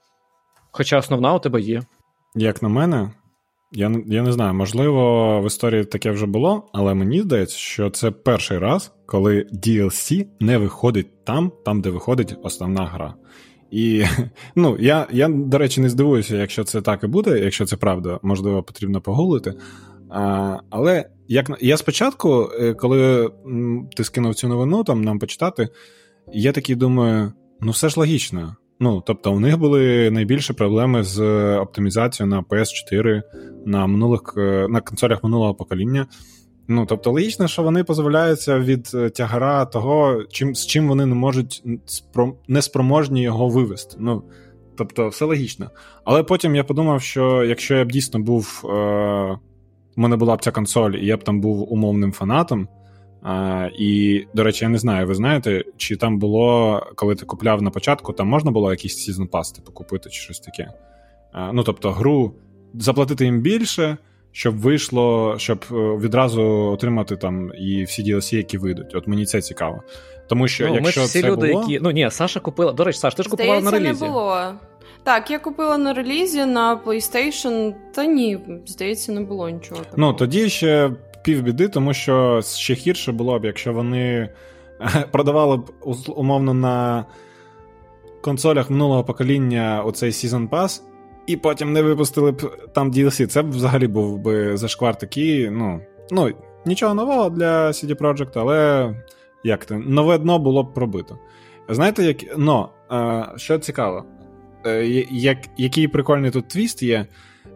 Хоча 0.70 0.98
основна 0.98 1.34
у 1.34 1.38
тебе 1.38 1.60
є. 1.60 1.82
Як 2.34 2.62
на 2.62 2.68
мене, 2.68 3.10
я 3.72 4.02
я 4.06 4.22
не 4.22 4.32
знаю, 4.32 4.54
можливо, 4.54 5.40
в 5.40 5.46
історії 5.46 5.84
таке 5.84 6.10
вже 6.10 6.26
було, 6.26 6.68
але 6.72 6.94
мені 6.94 7.20
здається, 7.20 7.56
що 7.56 7.90
це 7.90 8.10
перший 8.10 8.58
раз, 8.58 8.92
коли 9.06 9.46
DLC 9.52 10.26
не 10.40 10.58
виходить 10.58 11.24
там, 11.24 11.52
там, 11.64 11.80
де 11.80 11.90
виходить 11.90 12.36
основна 12.42 12.86
гра. 12.86 13.14
І 13.70 14.04
ну, 14.54 14.76
я, 14.80 15.06
я, 15.10 15.28
до 15.28 15.58
речі, 15.58 15.80
не 15.80 15.88
здивуюся, 15.88 16.36
якщо 16.36 16.64
це 16.64 16.80
так 16.82 17.04
і 17.04 17.06
буде, 17.06 17.38
якщо 17.38 17.66
це 17.66 17.76
правда, 17.76 18.18
можливо, 18.22 18.62
потрібно 18.62 19.00
погуглити. 19.00 19.54
А, 20.10 20.56
Але 20.70 21.04
як 21.28 21.50
я 21.60 21.76
спочатку, 21.76 22.50
е, 22.60 22.74
коли 22.74 23.30
ти 23.96 24.04
скинув 24.04 24.34
цю 24.34 24.48
новину 24.48 24.84
там 24.84 25.04
нам 25.04 25.18
почитати, 25.18 25.68
я 26.32 26.52
такий 26.52 26.76
думаю, 26.76 27.32
ну 27.60 27.72
все 27.72 27.88
ж 27.88 28.00
логічно. 28.00 28.56
Ну, 28.82 29.02
тобто, 29.06 29.32
у 29.32 29.40
них 29.40 29.58
були 29.58 30.10
найбільші 30.10 30.52
проблеми 30.52 31.02
з 31.02 31.20
оптимізацією 31.56 32.34
на 32.34 32.42
PS4 32.42 33.22
на 33.66 33.86
минулих 33.86 34.34
е, 34.36 34.66
на 34.68 34.80
консолях 34.80 35.24
минулого 35.24 35.54
покоління. 35.54 36.06
Ну, 36.68 36.86
тобто, 36.86 37.10
логічно, 37.10 37.48
що 37.48 37.62
вони 37.62 37.84
позбавляються 37.84 38.58
від 38.58 38.90
е, 38.94 39.10
тягара 39.10 39.64
того, 39.64 40.24
чим, 40.30 40.54
з 40.54 40.66
чим 40.66 40.88
вони 40.88 41.06
не 41.06 41.14
можуть 41.14 41.64
неспроможні 42.48 43.22
його 43.22 43.48
вивести. 43.48 43.96
Ну, 44.00 44.22
Тобто, 44.76 45.08
все 45.08 45.24
логічно. 45.24 45.70
Але 46.04 46.22
потім 46.22 46.56
я 46.56 46.64
подумав, 46.64 47.02
що 47.02 47.44
якщо 47.44 47.74
я 47.74 47.84
б 47.84 47.92
дійсно 47.92 48.20
був. 48.20 48.62
Е- 48.64 49.38
у 49.96 50.00
мене 50.00 50.16
була 50.16 50.36
б 50.36 50.42
ця 50.42 50.50
консоль, 50.50 50.90
і 50.90 51.06
я 51.06 51.16
б 51.16 51.24
там 51.24 51.40
був 51.40 51.72
умовним 51.72 52.12
фанатом. 52.12 52.68
А, 53.22 53.68
І, 53.78 54.24
до 54.34 54.44
речі, 54.44 54.64
я 54.64 54.68
не 54.68 54.78
знаю, 54.78 55.06
ви 55.06 55.14
знаєте, 55.14 55.64
чи 55.76 55.96
там 55.96 56.18
було, 56.18 56.80
коли 56.94 57.14
ти 57.14 57.26
купляв 57.26 57.62
на 57.62 57.70
початку, 57.70 58.12
там 58.12 58.28
можна 58.28 58.50
було 58.50 58.70
якийсь 58.70 59.08
Season 59.10 59.28
Pass 59.28 59.54
типу, 59.54 59.72
купити 59.72 60.10
чи 60.10 60.20
щось 60.20 60.40
таке. 60.40 60.68
А, 61.32 61.52
Ну, 61.52 61.62
тобто, 61.62 61.92
гру 61.92 62.34
заплатити 62.74 63.24
їм 63.24 63.40
більше, 63.40 63.96
щоб 64.32 64.58
вийшло, 64.58 65.34
щоб 65.38 65.64
е, 65.70 65.74
відразу 65.74 66.42
отримати 66.42 67.16
там 67.16 67.52
і 67.58 67.84
всі 67.84 68.02
DLC, 68.02 68.36
які 68.36 68.58
вийдуть. 68.58 68.94
От 68.94 69.06
мені 69.06 69.26
це 69.26 69.42
цікаво. 69.42 69.82
Тому 70.28 70.48
що 70.48 70.68
ну, 70.68 70.74
якщо 70.74 71.00
ми 71.00 71.04
ж 71.04 71.10
всі 71.10 71.20
це 71.20 71.28
люди, 71.28 71.52
було... 71.52 71.60
які. 71.60 71.78
Ну 71.82 71.90
ні, 71.90 72.08
Саша 72.10 72.40
купила. 72.40 72.72
До 72.72 72.84
речі, 72.84 72.98
Саш, 72.98 73.14
ти 73.14 73.22
ж 73.22 73.28
купувала 73.28 73.60
на 73.60 73.70
релізі. 73.70 74.04
не 74.04 74.08
було. 74.08 74.54
Так, 75.02 75.30
я 75.30 75.38
купила 75.38 75.78
на 75.78 75.92
релізі 75.92 76.44
на 76.44 76.80
PlayStation, 76.86 77.74
та 77.94 78.04
ні, 78.04 78.38
здається, 78.66 79.12
не 79.12 79.20
було 79.20 79.50
нічого. 79.50 79.80
такого. 79.80 79.96
Ну, 79.96 80.12
тоді 80.12 80.48
ще 80.48 80.90
півбіди, 81.24 81.68
тому 81.68 81.94
що 81.94 82.40
ще 82.42 82.74
гірше 82.74 83.12
було 83.12 83.38
б, 83.38 83.44
якщо 83.44 83.72
вони 83.72 84.28
продавали 85.12 85.56
б 85.56 85.70
умовно 86.16 86.54
на 86.54 87.04
консолях 88.22 88.70
минулого 88.70 89.04
покоління 89.04 89.82
оцей 89.86 90.10
Season 90.10 90.48
Pass, 90.48 90.82
і 91.26 91.36
потім 91.36 91.72
не 91.72 91.82
випустили 91.82 92.32
б 92.32 92.56
там 92.74 92.92
DLC. 92.92 93.26
Це 93.26 93.42
б 93.42 93.50
взагалі 93.50 93.86
був 93.86 94.18
би 94.18 94.56
зашквар 94.56 94.98
такий. 94.98 95.50
Ну, 95.50 95.80
ну 96.10 96.30
нічого 96.66 96.94
нового 96.94 97.30
для 97.30 97.66
CD 97.68 97.94
Projekt, 97.94 98.32
але 98.34 98.90
як 99.44 99.64
то, 99.64 99.74
нове 99.74 100.18
дно 100.18 100.38
було 100.38 100.62
б 100.62 100.74
пробито. 100.74 101.18
Знаєте, 101.68 102.02
як. 102.02 102.38
Но, 102.38 102.70
що 103.36 103.58
цікаво, 103.58 104.04
е, 104.66 104.86
як, 105.10 105.38
який 105.56 105.88
прикольний 105.88 106.30
тут 106.30 106.48
твіст 106.48 106.82
є. 106.82 107.06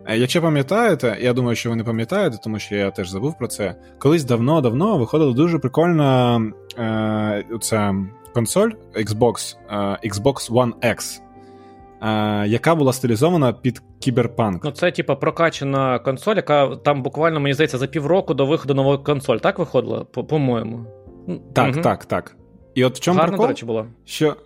Е, 0.08 0.18
якщо 0.18 0.42
пам'ятаєте, 0.42 1.16
я 1.20 1.32
думаю, 1.32 1.56
що 1.56 1.70
ви 1.70 1.76
не 1.76 1.84
пам'ятаєте, 1.84 2.38
тому 2.44 2.58
що 2.58 2.74
я 2.76 2.90
теж 2.90 3.08
забув 3.08 3.38
про 3.38 3.48
це. 3.48 3.74
Колись 3.98 4.24
давно-давно 4.24 4.98
виходила 4.98 5.32
дуже 5.32 5.58
прикольна 5.58 6.40
е, 6.78 7.58
ця 7.60 7.94
консоль 8.34 8.70
Xbox 8.94 9.56
е, 9.70 9.76
Xbox 10.08 10.50
One 10.50 10.72
X, 10.82 11.20
е, 12.02 12.48
яка 12.48 12.74
була 12.74 12.92
стилізована 12.92 13.52
під 13.52 13.82
кіберпанк. 13.98 14.64
Ну, 14.64 14.70
це, 14.70 14.90
типа, 14.90 15.14
прокачана 15.14 15.98
консоль, 15.98 16.36
яка 16.36 16.76
там 16.76 17.02
буквально, 17.02 17.40
мені 17.40 17.54
здається, 17.54 17.78
за 17.78 17.86
півроку 17.86 18.34
до 18.34 18.46
виходу 18.46 18.74
нової 18.74 18.98
консоль, 18.98 19.36
так 19.36 19.58
виходила? 19.58 20.04
По-моєму. 20.04 20.86
Так, 21.52 21.74
угу. 21.74 21.82
так, 21.82 22.04
так. 22.04 22.36
І 22.74 22.84
от 22.84 22.96
в 22.96 23.00
чому 23.00 23.18
Гарна, 23.18 23.30
прикол? 23.30 23.46
до 23.46 23.48
речі, 23.48 23.66
була. 23.66 23.86
Що. 24.04 24.36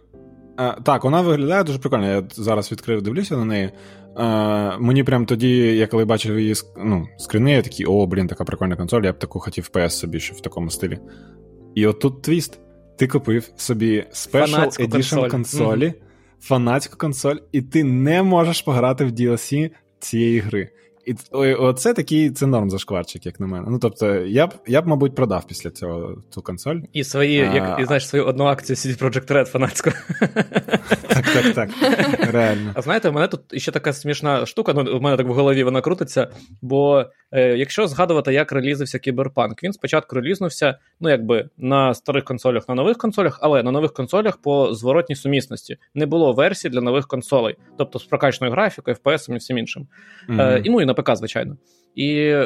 Е, 0.60 0.74
так, 0.82 1.04
вона 1.04 1.20
виглядає 1.20 1.64
дуже 1.64 1.78
прикольно. 1.78 2.06
Я 2.06 2.22
зараз 2.30 2.72
відкрив, 2.72 3.02
дивлюся 3.02 3.36
на 3.36 3.44
неї. 3.44 3.70
Е, 4.18 4.78
Мені 4.78 5.04
прям 5.04 5.26
тоді, 5.26 5.76
я 5.76 5.86
коли 5.86 6.04
бачив 6.04 6.40
її 6.40 6.54
ну, 6.76 7.08
скрини, 7.18 7.52
я 7.52 7.62
такий, 7.62 7.86
о, 7.86 8.06
блін, 8.06 8.26
така 8.26 8.44
прикольна 8.44 8.76
консоль, 8.76 9.02
я 9.02 9.12
б 9.12 9.18
таку 9.18 9.38
хотів 9.38 9.70
PS 9.72 9.90
собі, 9.90 10.20
що 10.20 10.34
в 10.34 10.40
такому 10.40 10.70
стилі. 10.70 10.98
І 11.74 11.86
от 11.86 12.00
тут 12.00 12.22
твіст. 12.22 12.60
Ти 12.98 13.06
купив 13.06 13.52
собі 13.56 14.04
Special 14.12 14.78
Edition 14.78 14.90
консоль. 14.90 15.28
консолі, 15.28 15.86
mm-hmm. 15.86 16.40
фанатську 16.40 16.98
консоль, 16.98 17.36
і 17.52 17.62
ти 17.62 17.84
не 17.84 18.22
можеш 18.22 18.62
пограти 18.62 19.04
в 19.04 19.10
DLC 19.10 19.70
цієї 19.98 20.38
гри. 20.38 20.70
І 21.10 21.54
оце 21.54 21.94
такий 21.94 22.30
це 22.30 22.46
норм 22.46 22.70
зашкварчик, 22.70 23.26
як 23.26 23.40
на 23.40 23.46
мене. 23.46 23.66
Ну 23.70 23.78
тобто, 23.78 24.14
я 24.14 24.46
б 24.46 24.54
я 24.66 24.82
б, 24.82 24.86
мабуть, 24.86 25.14
продав 25.14 25.46
після 25.46 25.70
цього 25.70 26.22
ту 26.34 26.42
консоль. 26.42 26.76
І 26.92 27.04
свої, 27.04 27.40
а... 27.40 27.54
як 27.54 27.80
і 27.80 27.84
знаєш, 27.84 28.08
свою 28.08 28.26
одну 28.26 28.44
акцію 28.44 28.76
CD 28.76 29.02
Projekt 29.02 29.32
Red 29.32 29.44
фанатську. 29.44 29.90
Так, 31.08 31.54
так, 31.54 31.54
так. 31.54 31.70
Реально. 32.32 32.72
А 32.74 32.82
знаєте, 32.82 33.08
у 33.08 33.12
мене 33.12 33.28
тут 33.28 33.40
ще 33.56 33.72
така 33.72 33.92
смішна 33.92 34.46
штука, 34.46 34.72
ну 34.72 34.96
у 34.96 35.00
мене 35.00 35.16
так 35.16 35.26
в 35.26 35.32
голові 35.32 35.64
вона 35.64 35.80
крутиться. 35.80 36.28
Бо 36.62 37.04
е, 37.32 37.56
якщо 37.56 37.86
згадувати, 37.86 38.32
як 38.32 38.52
релізився 38.52 38.98
Кіберпанк, 38.98 39.62
він 39.62 39.72
спочатку 39.72 40.16
релізнувся, 40.16 40.78
ну 41.00 41.10
якби 41.10 41.48
на 41.58 41.94
старих 41.94 42.24
консолях, 42.24 42.68
на 42.68 42.74
нових 42.74 42.98
консолях, 42.98 43.38
але 43.42 43.62
на 43.62 43.70
нових 43.70 43.92
консолях 43.92 44.36
по 44.36 44.74
зворотній 44.74 45.16
сумісності 45.16 45.76
не 45.94 46.06
було 46.06 46.32
версій 46.32 46.68
для 46.68 46.80
нових 46.80 47.06
консолей, 47.06 47.56
тобто 47.78 47.98
з 47.98 48.04
прокачаною 48.04 48.52
графікою, 48.52 48.96
FPS 49.04 49.34
і 49.34 49.38
всім 49.38 49.58
іншим. 49.58 49.86
Mm-hmm. 50.28 50.42
Е, 50.42 50.60
і 50.64 50.70
ну 50.70 50.80
і 50.80 50.86
ПК, 51.02 51.16
звичайно. 51.16 51.56
І 51.94 52.36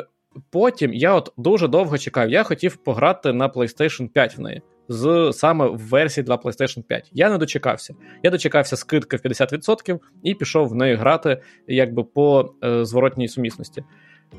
потім 0.50 0.94
я 0.94 1.14
от 1.14 1.32
дуже 1.36 1.68
довго 1.68 1.98
чекав. 1.98 2.30
Я 2.30 2.42
хотів 2.42 2.76
пограти 2.76 3.32
на 3.32 3.48
PlayStation 3.48 4.08
5 4.08 4.38
в 4.38 4.40
неї. 4.40 4.62
З 4.88 5.30
саме 5.32 5.66
в 5.66 5.78
версії 5.78 6.24
для 6.24 6.34
PlayStation 6.34 6.82
5. 6.82 7.10
Я 7.12 7.30
не 7.30 7.38
дочекався. 7.38 7.94
Я 8.22 8.30
дочекався 8.30 8.76
скидки 8.76 9.16
в 9.16 9.20
50% 9.20 9.98
і 10.22 10.34
пішов 10.34 10.68
в 10.68 10.74
неї 10.74 10.94
грати 10.94 11.42
якби 11.68 12.04
по 12.04 12.54
е, 12.64 12.84
зворотній 12.84 13.28
сумісності. 13.28 13.84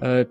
Е, 0.04 0.26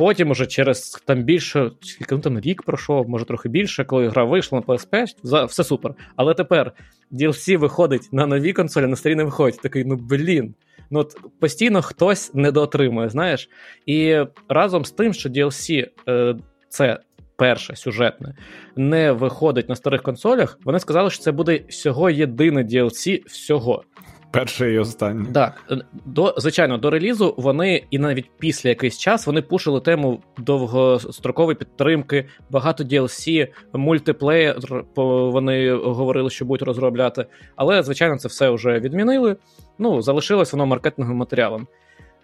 Потім, 0.00 0.30
уже 0.30 0.46
через 0.46 1.02
там 1.04 1.22
більше, 1.22 1.70
скільки 1.80 2.14
ну, 2.14 2.20
там 2.20 2.40
рік 2.40 2.62
пройшов, 2.62 3.08
може 3.08 3.24
трохи 3.24 3.48
більше, 3.48 3.84
коли 3.84 4.08
гра 4.08 4.24
вийшла 4.24 4.62
на 4.68 4.74
PS5, 4.74 5.46
все 5.46 5.64
супер. 5.64 5.94
Але 6.16 6.34
тепер 6.34 6.72
DLC 7.12 7.56
виходить 7.56 8.08
на 8.12 8.26
нові 8.26 8.52
консолі, 8.52 8.86
на 8.86 8.96
старі 8.96 9.14
не 9.14 9.24
виходить. 9.24 9.60
Такий, 9.62 9.84
ну 9.84 9.96
блін. 9.96 10.54
Ну 10.90 11.00
от 11.00 11.16
постійно 11.40 11.82
хтось 11.82 12.34
недоотримує, 12.34 13.08
знаєш. 13.08 13.50
І 13.86 14.18
разом 14.48 14.84
з 14.84 14.90
тим, 14.90 15.14
що 15.14 15.28
DLC 15.28 15.86
е, 16.08 16.36
це 16.68 16.98
перше 17.36 17.76
сюжетне, 17.76 18.34
не 18.76 19.12
виходить 19.12 19.68
на 19.68 19.76
старих 19.76 20.02
консолях, 20.02 20.58
вони 20.64 20.80
сказали, 20.80 21.10
що 21.10 21.22
це 21.22 21.32
буде 21.32 21.60
всього 21.68 22.10
єдине 22.10 22.64
DLC 22.64 23.26
всього. 23.26 23.84
Перше 24.32 24.72
і 24.72 24.78
останнє. 24.78 25.32
Так, 25.32 25.62
до 26.04 26.34
звичайно, 26.36 26.78
до 26.78 26.90
релізу 26.90 27.34
вони 27.38 27.84
і 27.90 27.98
навіть 27.98 28.30
після 28.38 28.68
якийсь 28.68 28.98
час 28.98 29.26
вони 29.26 29.42
пушили 29.42 29.80
тему 29.80 30.22
довгострокової 30.38 31.56
підтримки, 31.56 32.26
багато 32.50 32.84
DLC, 32.84 33.48
мультиплеєр. 33.72 34.56
Вони 34.96 35.72
говорили, 35.72 36.30
що 36.30 36.44
будуть 36.44 36.66
розробляти. 36.66 37.26
Але 37.56 37.82
звичайно, 37.82 38.18
це 38.18 38.28
все 38.28 38.50
вже 38.50 38.80
відмінили. 38.80 39.36
Ну 39.78 40.02
залишилось 40.02 40.52
воно 40.52 40.66
маркетинговим 40.66 41.18
матеріалом. 41.18 41.66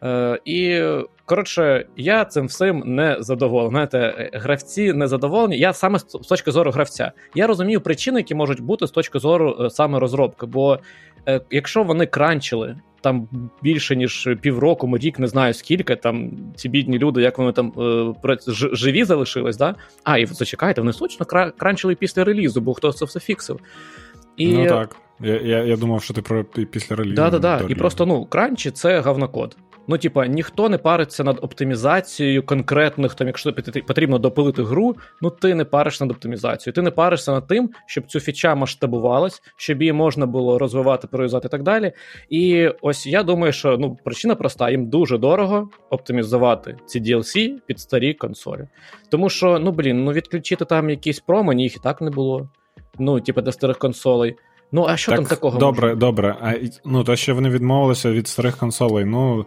Е, 0.02 0.40
І 0.44 0.82
коротше, 1.24 1.86
я 1.96 2.24
цим 2.24 2.46
всім 2.46 2.82
не 2.86 3.16
задоволений. 3.20 3.70
Знаєте, 3.70 4.30
гравці 4.32 4.92
не 4.92 5.06
задоволені. 5.06 5.58
Я 5.58 5.72
саме 5.72 5.98
з 5.98 6.04
точки 6.04 6.50
зору 6.50 6.70
гравця. 6.70 7.12
Я 7.34 7.46
розумію 7.46 7.80
причини, 7.80 8.20
які 8.20 8.34
можуть 8.34 8.60
бути 8.60 8.86
з 8.86 8.90
точки 8.90 9.18
зору 9.18 9.56
е, 9.60 9.70
саме 9.70 9.98
розробки. 9.98 10.46
Бо 10.46 10.74
е, 10.74 10.78
якщо 11.50 11.82
вони 11.82 12.06
кранчили 12.06 12.76
там 13.00 13.28
більше 13.62 13.96
ніж 13.96 14.28
півроку, 14.40 14.98
рік, 14.98 15.18
не 15.18 15.26
знаю 15.26 15.54
скільки, 15.54 15.96
там 15.96 16.30
ці 16.56 16.68
бідні 16.68 16.98
люди, 16.98 17.22
як 17.22 17.38
вони 17.38 17.52
там 17.52 17.72
е, 18.24 18.36
живі 18.72 19.04
залишились, 19.04 19.56
да? 19.56 19.74
А, 20.04 20.18
і 20.18 20.26
зачекайте, 20.26 20.80
вони 20.80 20.92
точно 20.92 21.26
кранчили 21.56 21.94
після 21.94 22.24
релізу, 22.24 22.60
бо 22.60 22.74
хто 22.74 22.92
це 22.92 23.04
все 23.04 23.20
фіксив. 23.20 23.60
І... 24.36 24.52
Ну 24.52 24.66
так. 24.66 24.96
Я 25.20 25.40
я, 25.40 25.64
я 25.64 25.76
думав, 25.76 26.02
що 26.02 26.14
ти 26.14 26.22
про 26.22 26.44
після 26.44 26.96
релізу. 26.96 27.14
Да, 27.14 27.30
да, 27.30 27.38
да. 27.38 27.62
І 27.68 27.74
просто 27.74 28.06
ну, 28.06 28.24
кранчі 28.24 28.70
це 28.70 29.00
говнокод. 29.00 29.56
Ну, 29.88 29.98
типа, 29.98 30.26
ніхто 30.26 30.68
не 30.68 30.78
париться 30.78 31.24
над 31.24 31.38
оптимізацією 31.42 32.42
конкретних, 32.42 33.14
там, 33.14 33.26
якщо 33.26 33.52
потрібно 33.86 34.18
допилити 34.18 34.62
гру, 34.62 34.96
ну 35.20 35.30
ти 35.30 35.54
не 35.54 35.64
паришся 35.64 36.04
над 36.04 36.10
оптимізацією. 36.10 36.74
Ти 36.74 36.82
не 36.82 36.90
паришся 36.90 37.32
над 37.32 37.46
тим, 37.46 37.70
щоб 37.86 38.06
цю 38.06 38.20
фіча 38.20 38.54
масштабувалась, 38.54 39.42
щоб 39.56 39.82
її 39.82 39.92
можна 39.92 40.26
було 40.26 40.58
розвивати, 40.58 41.06
переюзати 41.06 41.48
і 41.48 41.50
так 41.50 41.62
далі. 41.62 41.92
І 42.30 42.68
ось 42.82 43.06
я 43.06 43.22
думаю, 43.22 43.52
що 43.52 43.76
ну 43.78 43.96
причина 44.04 44.34
проста: 44.34 44.70
їм 44.70 44.88
дуже 44.88 45.18
дорого 45.18 45.68
оптимізувати 45.90 46.76
ці 46.86 47.00
DLC 47.00 47.52
під 47.66 47.80
старі 47.80 48.14
консолі. 48.14 48.68
Тому 49.10 49.28
що, 49.28 49.58
ну 49.58 49.72
блін, 49.72 50.04
ну 50.04 50.12
відключити 50.12 50.64
там 50.64 50.90
якісь 50.90 51.20
промені, 51.20 51.62
їх 51.62 51.76
і 51.76 51.80
так 51.82 52.00
не 52.00 52.10
було. 52.10 52.48
Ну, 52.98 53.20
типу, 53.20 53.40
для 53.40 53.52
старих 53.52 53.78
консолей. 53.78 54.36
Ну, 54.72 54.86
а 54.88 54.96
що 54.96 55.12
так, 55.12 55.20
там 55.20 55.26
такого? 55.26 55.58
Добре, 55.58 55.86
може? 55.88 55.96
добре. 55.96 56.36
А 56.40 56.52
ну, 56.84 57.04
то, 57.04 57.16
що 57.16 57.34
вони 57.34 57.48
відмовилися 57.48 58.10
від 58.10 58.28
старих 58.28 58.56
консолей, 58.56 59.04
ну 59.04 59.46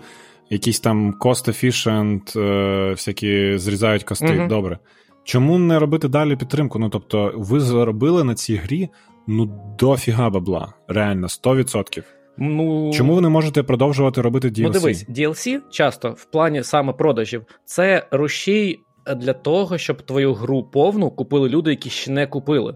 якісь 0.49 0.79
там 0.79 1.13
cost 1.19 1.49
efficient, 1.49 2.39
е, 2.39 2.91
всякі 2.91 3.57
зрізають 3.57 4.03
кости. 4.03 4.25
uh 4.25 4.47
Добре. 4.47 4.79
Чому 5.23 5.59
не 5.59 5.79
робити 5.79 6.07
далі 6.07 6.35
підтримку? 6.35 6.79
Ну 6.79 6.89
тобто, 6.89 7.33
ви 7.35 7.59
заробили 7.59 8.23
на 8.23 8.35
цій 8.35 8.55
грі 8.55 8.89
ну 9.29 9.75
дофіга 9.79 10.29
бабла, 10.29 10.73
реально 10.87 11.27
100%. 11.27 12.03
Ну, 12.37 12.91
Чому 12.93 13.15
ви 13.15 13.21
не 13.21 13.29
можете 13.29 13.63
продовжувати 13.63 14.21
робити 14.21 14.47
DLC? 14.49 14.61
Ну, 14.63 14.69
дивись, 14.69 15.09
DLC 15.09 15.59
часто 15.69 16.09
в 16.09 16.25
плані 16.25 16.63
саме 16.63 16.93
продажів 16.93 17.45
це 17.65 18.07
рушій 18.11 18.79
для 19.17 19.33
того, 19.33 19.77
щоб 19.77 20.01
твою 20.01 20.33
гру 20.33 20.63
повну 20.63 21.11
купили 21.11 21.49
люди, 21.49 21.69
які 21.69 21.89
ще 21.89 22.11
не 22.11 22.27
купили. 22.27 22.75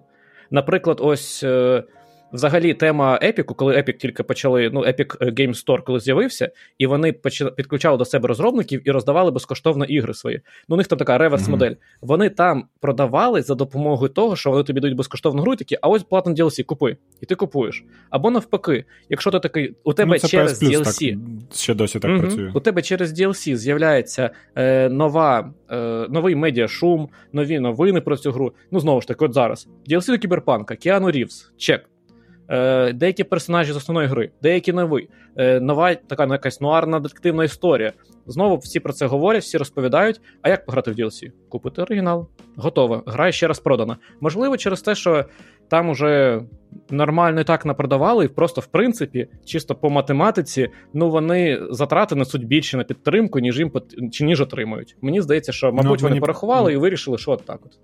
Наприклад, 0.51 0.97
ось. 1.01 1.43
Е, 1.43 1.83
взагалі 2.33 2.73
тема 2.73 3.19
Епіку, 3.23 3.53
коли 3.55 3.75
Epic 3.75 3.93
тільки 3.93 4.23
почали, 4.23 4.69
ну, 4.73 4.81
Epic 4.81 5.17
Game 5.17 5.65
Store, 5.65 5.83
коли 5.83 5.99
з'явився, 5.99 6.51
і 6.77 6.85
вони 6.85 7.13
підключали 7.55 7.97
до 7.97 8.05
себе 8.05 8.27
розробників 8.27 8.87
і 8.87 8.91
роздавали 8.91 9.31
безкоштовно 9.31 9.85
ігри 9.85 10.13
свої. 10.13 10.41
Ну, 10.69 10.75
у 10.75 10.77
них 10.77 10.87
там 10.87 10.99
така 10.99 11.17
реверс-модель. 11.17 11.69
Mm-hmm. 11.69 11.97
Вони 12.01 12.29
там 12.29 12.65
продавали 12.79 13.41
за 13.41 13.55
допомогою 13.55 14.09
того, 14.09 14.35
що 14.35 14.51
вони 14.51 14.63
тобі 14.63 14.79
дають 14.79 14.97
безкоштовну 14.97 15.41
гру, 15.41 15.53
і 15.53 15.55
такі, 15.55 15.77
а 15.81 15.87
ось 15.87 16.03
платно 16.03 16.33
DLC, 16.33 16.63
купи. 16.63 16.97
І 17.21 17.25
ти 17.25 17.35
купуєш. 17.35 17.83
Або 18.09 18.31
навпаки, 18.31 18.85
якщо 19.09 19.31
ти 19.31 19.39
такий, 19.39 19.75
у 19.83 19.93
тебе 19.93 20.19
ну, 20.23 20.29
через 20.29 20.63
PS 20.63 20.69
DLC. 20.69 21.11
Так, 21.11 21.57
ще 21.57 21.73
досі 21.73 21.99
так 21.99 22.11
mm-hmm. 22.11 22.19
працює. 22.19 22.51
У 22.55 22.59
тебе 22.59 22.81
через 22.81 23.19
DLC 23.19 23.55
з'являється 23.55 24.29
е, 24.55 24.89
нова, 24.89 25.53
е, 25.71 25.75
новий 26.09 26.35
медіашум, 26.35 27.09
нові 27.33 27.59
новини 27.59 28.01
про 28.01 28.17
цю 28.17 28.31
гру. 28.31 28.53
Ну, 28.71 28.79
знову 28.79 29.01
ж 29.01 29.07
таки, 29.07 29.25
от 29.25 29.33
зараз. 29.33 29.67
DLC 29.89 30.11
до 30.11 30.17
Кіберпанка, 30.17 30.75
Кіану 30.75 31.11
Рівс, 31.11 31.51
чек. 31.57 31.89
Е, 32.53 32.93
Деякі 32.93 33.23
персонажі 33.23 33.73
з 33.73 33.75
основної 33.75 34.07
гри, 34.07 34.31
деякі 34.41 34.73
нові, 34.73 35.09
е, 35.37 35.59
нова 35.59 35.95
така 35.95 36.25
ну, 36.25 36.33
якась 36.33 36.61
нуарна 36.61 36.99
детективна 36.99 37.43
історія. 37.43 37.93
Знову 38.27 38.55
всі 38.55 38.79
про 38.79 38.93
це 38.93 39.05
говорять, 39.05 39.43
всі 39.43 39.57
розповідають. 39.57 40.21
А 40.41 40.49
як 40.49 40.65
пограти 40.65 40.91
в 40.91 40.93
DLC? 40.93 41.31
Купити 41.49 41.81
оригінал. 41.81 42.27
Готово. 42.55 43.03
Гра 43.05 43.31
ще 43.31 43.47
раз 43.47 43.59
продана. 43.59 43.97
Можливо, 44.21 44.57
через 44.57 44.81
те, 44.81 44.95
що 44.95 45.25
там 45.69 45.89
уже 45.89 46.41
нормально 46.89 47.41
і 47.41 47.43
так 47.43 47.65
напродавали, 47.65 48.25
і 48.25 48.27
просто 48.27 48.61
в 48.61 48.65
принципі, 48.65 49.27
чисто 49.45 49.75
по 49.75 49.89
математиці, 49.89 50.69
ну 50.93 51.09
вони 51.09 51.59
затрати 51.69 52.15
несуть 52.15 52.47
більше 52.47 52.77
на 52.77 52.83
підтримку, 52.83 53.39
ніж 53.39 53.59
їм 53.59 53.71
чи 54.11 54.25
ніж 54.25 54.41
отримують. 54.41 54.95
Мені 55.01 55.21
здається, 55.21 55.51
що, 55.51 55.71
мабуть, 55.71 56.01
ну, 56.01 56.07
вони 56.07 56.19
порахували 56.19 56.73
і 56.73 56.77
вирішили, 56.77 57.17
що 57.17 57.31
от 57.31 57.45
так 57.45 57.59
от. 57.65 57.79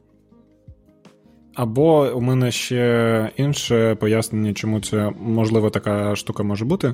Або 1.59 2.11
у 2.15 2.21
мене 2.21 2.51
ще 2.51 3.31
інше 3.37 3.95
пояснення, 3.95 4.53
чому 4.53 4.79
це 4.81 5.11
можливо 5.21 5.69
така 5.69 6.15
штука 6.15 6.43
може 6.43 6.65
бути. 6.65 6.93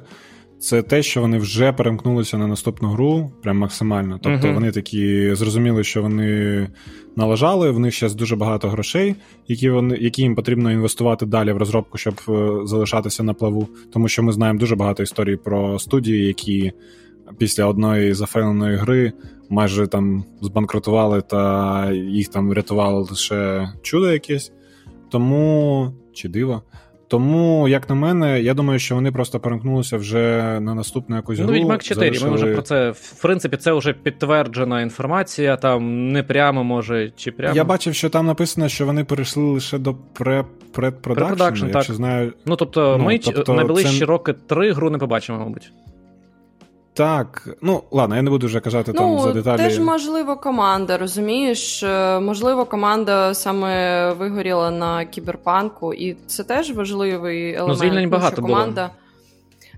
Це 0.59 0.81
те, 0.81 1.03
що 1.03 1.21
вони 1.21 1.37
вже 1.37 1.73
перемкнулися 1.73 2.37
на 2.37 2.47
наступну 2.47 2.89
гру, 2.89 3.31
прям 3.43 3.57
максимально. 3.57 4.19
Тобто 4.23 4.47
uh-huh. 4.47 4.53
вони 4.53 4.71
такі 4.71 5.35
зрозуміли, 5.35 5.83
що 5.83 6.01
вони 6.01 6.67
налажали, 7.15 7.71
в 7.71 7.79
них 7.79 7.99
зараз 7.99 8.15
дуже 8.15 8.35
багато 8.35 8.69
грошей, 8.69 9.15
які 9.47 9.69
вони, 9.69 9.97
які 9.97 10.21
їм 10.21 10.35
потрібно 10.35 10.71
інвестувати 10.71 11.25
далі 11.25 11.51
в 11.51 11.57
розробку, 11.57 11.97
щоб 11.97 12.13
е, 12.29 12.67
залишатися 12.67 13.23
на 13.23 13.33
плаву. 13.33 13.67
Тому 13.93 14.07
що 14.07 14.23
ми 14.23 14.31
знаємо 14.31 14.59
дуже 14.59 14.75
багато 14.75 15.03
історій 15.03 15.35
про 15.35 15.79
студії, 15.79 16.27
які 16.27 16.71
після 17.37 17.65
одної 17.65 18.13
зафейленої 18.13 18.77
гри 18.77 19.13
майже 19.49 19.87
там 19.87 20.23
збанкрутували, 20.41 21.21
та 21.21 21.91
їх 21.91 22.27
там 22.27 22.49
врятувало 22.49 23.07
лише 23.09 23.69
чудо 23.81 24.11
якесь. 24.11 24.51
Тому 25.15 25.93
чи 26.13 26.29
диво. 26.29 26.61
Тому, 27.07 27.67
як 27.67 27.89
на 27.89 27.95
мене, 27.95 28.41
я 28.41 28.53
думаю, 28.53 28.79
що 28.79 28.95
вони 28.95 29.11
просто 29.11 29.39
перемкнулися 29.39 29.97
вже 29.97 30.57
на 30.59 30.75
наступну 30.75 31.15
якусь 31.15 31.39
ну, 31.39 31.45
гру. 31.45 31.53
Ну, 31.53 31.59
Відьмак 31.59 31.83
4, 31.83 32.07
залишили... 32.07 32.31
ми 32.31 32.35
вже 32.35 32.53
про 32.53 32.61
це. 32.61 32.91
В 32.91 33.21
принципі, 33.21 33.57
це 33.57 33.73
вже 33.73 33.93
підтверджена 33.93 34.81
інформація, 34.81 35.57
там 35.57 36.11
не 36.11 36.23
прямо 36.23 36.63
може, 36.63 37.11
чи 37.15 37.31
прямо. 37.31 37.55
Я 37.55 37.63
бачив, 37.63 37.95
що 37.95 38.09
там 38.09 38.25
написано, 38.25 38.69
що 38.69 38.85
вони 38.85 39.03
перейшли 39.03 39.43
лише 39.43 39.77
до 39.77 39.95
предпродакшн, 40.71 41.67
так. 41.67 41.83
знаю. 41.83 42.33
Ну, 42.45 42.55
тобто, 42.55 42.95
ну, 42.99 43.05
ми 43.05 43.17
тобто, 43.17 43.53
найближчі 43.53 43.99
це... 43.99 44.05
роки 44.05 44.33
три 44.33 44.71
гру 44.71 44.89
не 44.89 44.97
побачимо, 44.97 45.39
мабуть. 45.39 45.71
Так, 46.95 47.49
ну 47.61 47.83
ладно, 47.91 48.15
я 48.15 48.21
не 48.21 48.29
буду 48.29 48.47
вже 48.47 48.59
казати 48.59 48.91
ну, 48.95 48.99
там 48.99 49.19
за 49.19 49.31
деталі. 49.31 49.57
Теж 49.57 49.79
можливо 49.79 50.35
команда, 50.35 50.97
розумієш? 50.97 51.83
Е, 51.83 52.19
можливо, 52.19 52.65
команда 52.65 53.33
саме 53.33 54.13
вигоріла 54.13 54.71
на 54.71 55.05
кіберпанку, 55.05 55.93
і 55.93 56.17
це 56.27 56.43
теж 56.43 56.71
важливий 56.71 57.49
елемент. 57.49 57.67
Ну, 57.67 57.75
звільнень 57.75 58.09
багато 58.09 58.41
команда. 58.41 58.81
було. 58.81 58.95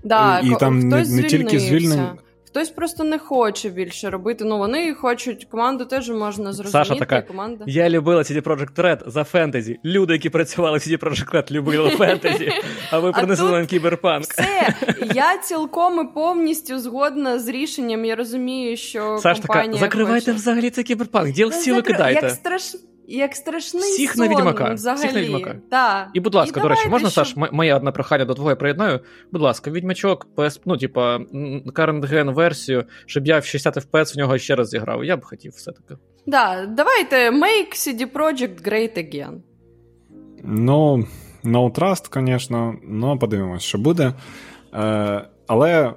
Да, 0.04 0.40
І, 0.40 0.50
і 0.50 0.56
там 0.56 0.78
не, 0.78 1.04
не 1.04 1.22
тільки 1.22 1.58
звільнень. 1.58 2.06
Хтось 2.50 2.70
просто 2.70 3.04
не 3.04 3.18
хоче 3.18 3.68
більше 3.68 4.10
робити. 4.10 4.44
Ну 4.44 4.58
вони 4.58 4.94
хочуть 4.94 5.44
команду 5.44 5.84
теж 5.84 6.10
можна 6.10 6.52
зрозуміти. 6.52 6.88
Саша 6.88 6.94
така, 6.94 7.22
команда. 7.22 7.64
Я 7.66 7.90
любила 7.90 8.22
CD 8.22 8.42
Projekt 8.42 8.74
Red 8.74 9.10
за 9.10 9.24
фентезі. 9.24 9.80
Люди, 9.84 10.12
які 10.12 10.30
працювали 10.30 10.78
в 10.78 10.80
CD 10.80 10.98
Projekt 10.98 11.34
Red, 11.34 11.52
любили 11.52 11.90
фентезі, 11.96 12.52
а 12.90 12.98
ви 12.98 13.12
принесли 13.12 13.50
нам 13.50 13.66
кіберпанк. 13.66 14.24
Все, 14.24 14.74
я 15.14 15.38
цілком 15.38 16.00
і 16.00 16.14
повністю 16.14 16.78
згодна 16.78 17.38
з 17.38 17.48
рішенням. 17.48 18.04
Я 18.04 18.16
розумію, 18.16 18.76
що 18.76 19.18
Саш 19.18 19.38
компанія 19.38 19.72
така, 19.72 19.84
закривайте 19.84 20.20
хоче... 20.20 20.32
взагалі 20.32 20.70
цей 20.70 20.84
кіберпанк. 20.84 21.32
Діл 21.32 21.48
всі 21.48 21.72
викидайте. 21.72 22.26
Як 22.26 22.30
страш... 22.30 22.74
Як 23.10 23.34
страшний 23.34 23.82
Всіх 23.82 24.14
сон, 24.14 24.26
на 24.26 24.36
відьмака. 24.36 24.72
взагалі. 24.74 24.98
Всіх 24.98 25.14
на 25.14 25.20
відьмака. 25.20 25.56
Да. 25.70 26.10
І, 26.14 26.20
будь 26.20 26.34
ласка, 26.34 26.60
і 26.60 26.62
до 26.62 26.68
речі, 26.68 26.88
можна, 26.88 27.10
що... 27.10 27.24
Саш, 27.24 27.36
моє 27.52 27.74
одне 27.74 27.92
прохання 27.92 28.24
до 28.24 28.34
твого 28.34 28.56
приєднаю. 28.56 29.00
Будь 29.32 29.42
ласка, 29.42 29.70
відьмачок, 29.70 30.26
PS, 30.36 30.60
ну, 30.64 30.76
типа, 30.76 31.16
current 31.16 32.12
gen 32.12 32.34
версію, 32.34 32.84
щоб 33.06 33.26
я 33.26 33.38
в 33.38 33.44
60 33.44 33.76
FPS 33.76 34.14
в 34.14 34.18
нього 34.18 34.38
ще 34.38 34.54
раз 34.54 34.68
зіграв. 34.68 35.04
Я 35.04 35.16
б 35.16 35.24
хотів 35.24 35.52
все-таки. 35.52 35.96
Да, 36.26 36.66
давайте 36.66 37.30
make 37.30 37.72
CD 37.72 38.12
Projekt 38.12 38.68
great 38.68 38.98
again. 38.98 39.40
Ну, 40.44 41.06
no 41.44 41.78
trust, 41.78 42.26
звісно, 42.26 42.74
ну 42.82 43.18
подивимось, 43.18 43.62
що 43.62 43.78
буде. 43.78 44.12
Е, 44.74 45.28
Але 45.46 45.94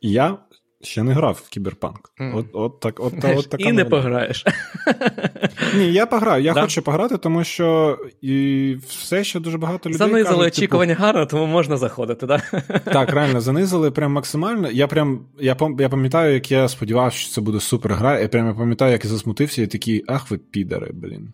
я 0.00 0.38
Ще 0.82 1.02
не 1.02 1.12
грав 1.12 1.42
в 1.46 1.48
кіберпанк. 1.48 2.12
Mm. 2.20 2.36
От, 2.36 2.46
от, 2.52 2.80
так, 2.80 3.00
от, 3.00 3.20
Знаєш, 3.20 3.38
от 3.38 3.50
така 3.50 3.64
І 3.64 3.72
не 3.72 3.84
пограєш. 3.84 4.44
Ні, 5.74 5.92
я 5.92 6.06
пограю. 6.06 6.44
Я 6.44 6.52
да. 6.52 6.62
хочу 6.62 6.82
пограти, 6.82 7.18
тому 7.18 7.44
що 7.44 7.98
і 8.22 8.76
все 8.88 9.24
ще 9.24 9.40
дуже 9.40 9.58
багато 9.58 9.88
людей. 9.88 9.98
Занизили 9.98 10.24
кажуть, 10.24 10.38
типу, 10.38 10.46
очікування 10.46 10.94
типу... 10.94 11.06
гарно, 11.06 11.26
тому 11.26 11.46
можна 11.46 11.76
заходити, 11.76 12.26
так? 12.26 12.64
Так, 12.84 13.10
реально, 13.14 13.40
занизили 13.40 13.90
прям 13.90 14.12
максимально. 14.12 14.70
Я 14.70 14.86
прям 14.86 15.20
я, 15.40 15.56
я 15.78 15.88
пам'ятаю, 15.88 16.34
як 16.34 16.50
я 16.50 16.68
сподівався, 16.68 17.18
що 17.18 17.32
це 17.32 17.40
буде 17.40 17.60
супер 17.60 17.94
гра. 17.94 18.20
Я 18.20 18.28
прям 18.28 18.56
пам'ятаю, 18.56 18.92
як 18.92 19.04
я 19.04 19.10
засмутився, 19.10 19.62
і 19.62 19.66
такий, 19.66 20.04
ах, 20.06 20.30
ви 20.30 20.38
підари, 20.38 20.90
блін. 20.94 21.32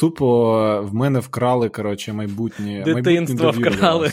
Тупо 0.00 0.82
в 0.82 0.94
мене 0.94 1.18
вкрали, 1.18 1.68
коротше, 1.68 2.12
майбутнє. 2.12 2.82
Дитинство 2.86 3.50
вкрали. 3.50 4.12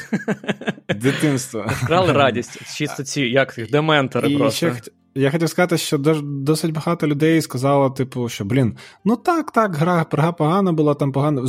Дитинство. 0.96 1.66
Вкрали 1.68 2.14
радість. 2.14 2.78
Чисто 2.78 3.04
ці, 3.04 3.22
як 3.22 3.58
їх, 3.58 3.72
дементори 3.72 4.32
І 4.32 4.38
просто. 4.38 4.72
Ще, 4.72 4.82
я 5.18 5.32
хотів 5.32 5.50
сказати, 5.50 5.78
що 5.78 5.98
досить 6.24 6.74
багато 6.74 7.08
людей 7.08 7.42
сказало, 7.42 7.90
типу, 7.90 8.30
що 8.30 8.46
блін, 8.46 8.78
ну 9.06 9.16
так, 9.16 9.52
так, 9.52 9.76
гра 9.76 10.06
гра 10.12 10.32
погана 10.32 10.72
була, 10.74 10.94
там 10.94 11.12
погано 11.12 11.46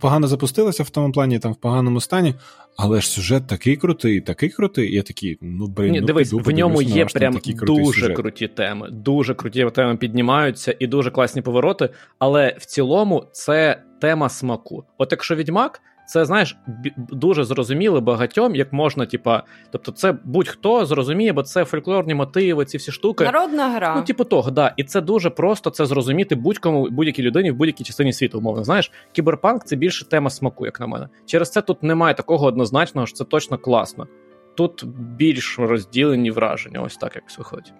погано 0.00 0.26
запустилася 0.26 0.82
в 0.82 0.90
тому 0.90 1.12
плані, 1.12 1.38
там 1.38 1.52
в 1.52 1.56
поганому 1.56 2.00
стані, 2.00 2.34
але 2.76 3.00
ж 3.00 3.08
сюжет 3.10 3.46
такий 3.46 3.76
крутий, 3.76 4.20
такий 4.20 4.48
крутий. 4.48 4.94
Я 4.94 5.02
такий, 5.02 5.38
ну 5.40 5.66
блін, 5.66 5.92
Ні, 5.92 6.00
ну, 6.00 6.06
дивись, 6.06 6.30
піду, 6.30 6.42
в 6.42 6.50
ньому 6.50 6.82
є 6.82 7.04
прям 7.04 7.40
дуже 7.62 7.84
сюжет. 7.84 8.16
круті 8.16 8.48
теми, 8.48 8.88
дуже 8.90 9.34
круті 9.34 9.70
теми 9.74 9.96
піднімаються 9.96 10.76
і 10.78 10.86
дуже 10.86 11.10
класні 11.10 11.42
повороти. 11.42 11.88
Але 12.18 12.56
в 12.60 12.64
цілому 12.64 13.24
це 13.32 13.82
тема 14.00 14.28
смаку. 14.28 14.84
От 14.98 15.12
якщо 15.12 15.34
відьмак. 15.34 15.80
Це 16.06 16.24
знаєш 16.24 16.56
дуже 16.96 17.44
зрозуміло 17.44 18.00
багатьом, 18.00 18.54
як 18.54 18.72
можна, 18.72 19.06
типа, 19.06 19.42
тобто, 19.70 19.92
це 19.92 20.14
будь-хто 20.24 20.86
зрозуміє, 20.86 21.32
бо 21.32 21.42
це 21.42 21.64
фольклорні 21.64 22.14
мотиви, 22.14 22.64
ці 22.64 22.76
всі 22.76 22.92
штуки. 22.92 23.24
Народна 23.24 23.68
гра. 23.68 23.94
Ну, 23.96 24.02
типу 24.02 24.24
того, 24.24 24.50
да. 24.50 24.74
І 24.76 24.84
це 24.84 25.00
дуже 25.00 25.30
просто 25.30 25.70
це 25.70 25.86
зрозуміти 25.86 26.34
будь-кому, 26.34 26.90
будь-якій 26.90 27.22
людині 27.22 27.50
в 27.50 27.56
будь-якій 27.56 27.84
частині 27.84 28.12
світу, 28.12 28.38
умовно. 28.38 28.64
Знаєш, 28.64 28.92
кіберпанк 29.12 29.64
це 29.64 29.76
більше 29.76 30.08
тема 30.08 30.30
смаку, 30.30 30.66
як 30.66 30.80
на 30.80 30.86
мене. 30.86 31.08
Через 31.26 31.50
це 31.50 31.62
тут 31.62 31.82
немає 31.82 32.14
такого 32.14 32.46
однозначного, 32.46 33.06
що 33.06 33.16
це 33.16 33.24
точно 33.24 33.58
класно. 33.58 34.06
Тут 34.54 34.84
більш 35.16 35.58
розділені 35.58 36.30
враження, 36.30 36.80
ось 36.80 36.96
так 36.96 37.16
якось 37.16 37.38
виходить. 37.38 37.72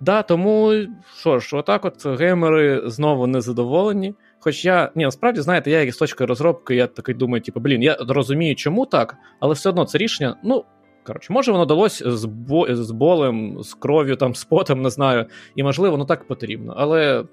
Да, 0.00 0.22
тому 0.22 0.74
що 1.18 1.38
ж, 1.38 1.56
отак, 1.56 1.84
от 1.84 2.06
геймери 2.06 2.82
знову 2.84 3.26
незадоволені. 3.26 4.14
Хоч 4.40 4.64
я 4.64 4.90
ні, 4.94 5.04
насправді 5.04 5.40
знаєте, 5.40 5.70
я 5.70 5.80
як 5.80 5.94
з 5.94 5.96
точки 5.96 6.24
розробки, 6.24 6.74
я 6.74 6.86
такий 6.86 7.14
думаю, 7.14 7.42
типу, 7.42 7.60
блін, 7.60 7.82
я 7.82 7.96
розумію, 8.08 8.54
чому 8.54 8.86
так, 8.86 9.16
але 9.40 9.54
все 9.54 9.68
одно 9.68 9.84
це 9.84 9.98
рішення. 9.98 10.36
Ну 10.44 10.64
коротше, 11.04 11.32
може, 11.32 11.52
воно 11.52 11.66
далось 11.66 12.02
з 12.06 12.24
бо 12.24 12.74
з 12.74 12.90
болем, 12.90 13.62
з 13.62 13.74
кров'ю, 13.74 14.16
там, 14.16 14.34
з 14.34 14.44
потом, 14.44 14.82
не 14.82 14.90
знаю, 14.90 15.26
і 15.56 15.62
можливо, 15.62 15.92
воно 15.92 16.04
так 16.04 16.26
потрібно. 16.26 16.74
Але 16.76 17.24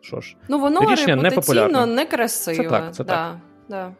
що 0.00 0.20
ж, 0.20 0.36
ну 0.48 0.58
воно 0.58 0.92
рішення 0.92 1.16
непопулярне. 1.16 1.86
некрасиве. 1.86 2.56
Це 2.56 2.70
так, 2.70 2.94
це 2.94 3.04
да, 3.04 3.12
так. 3.12 3.36
Да. 3.68 3.92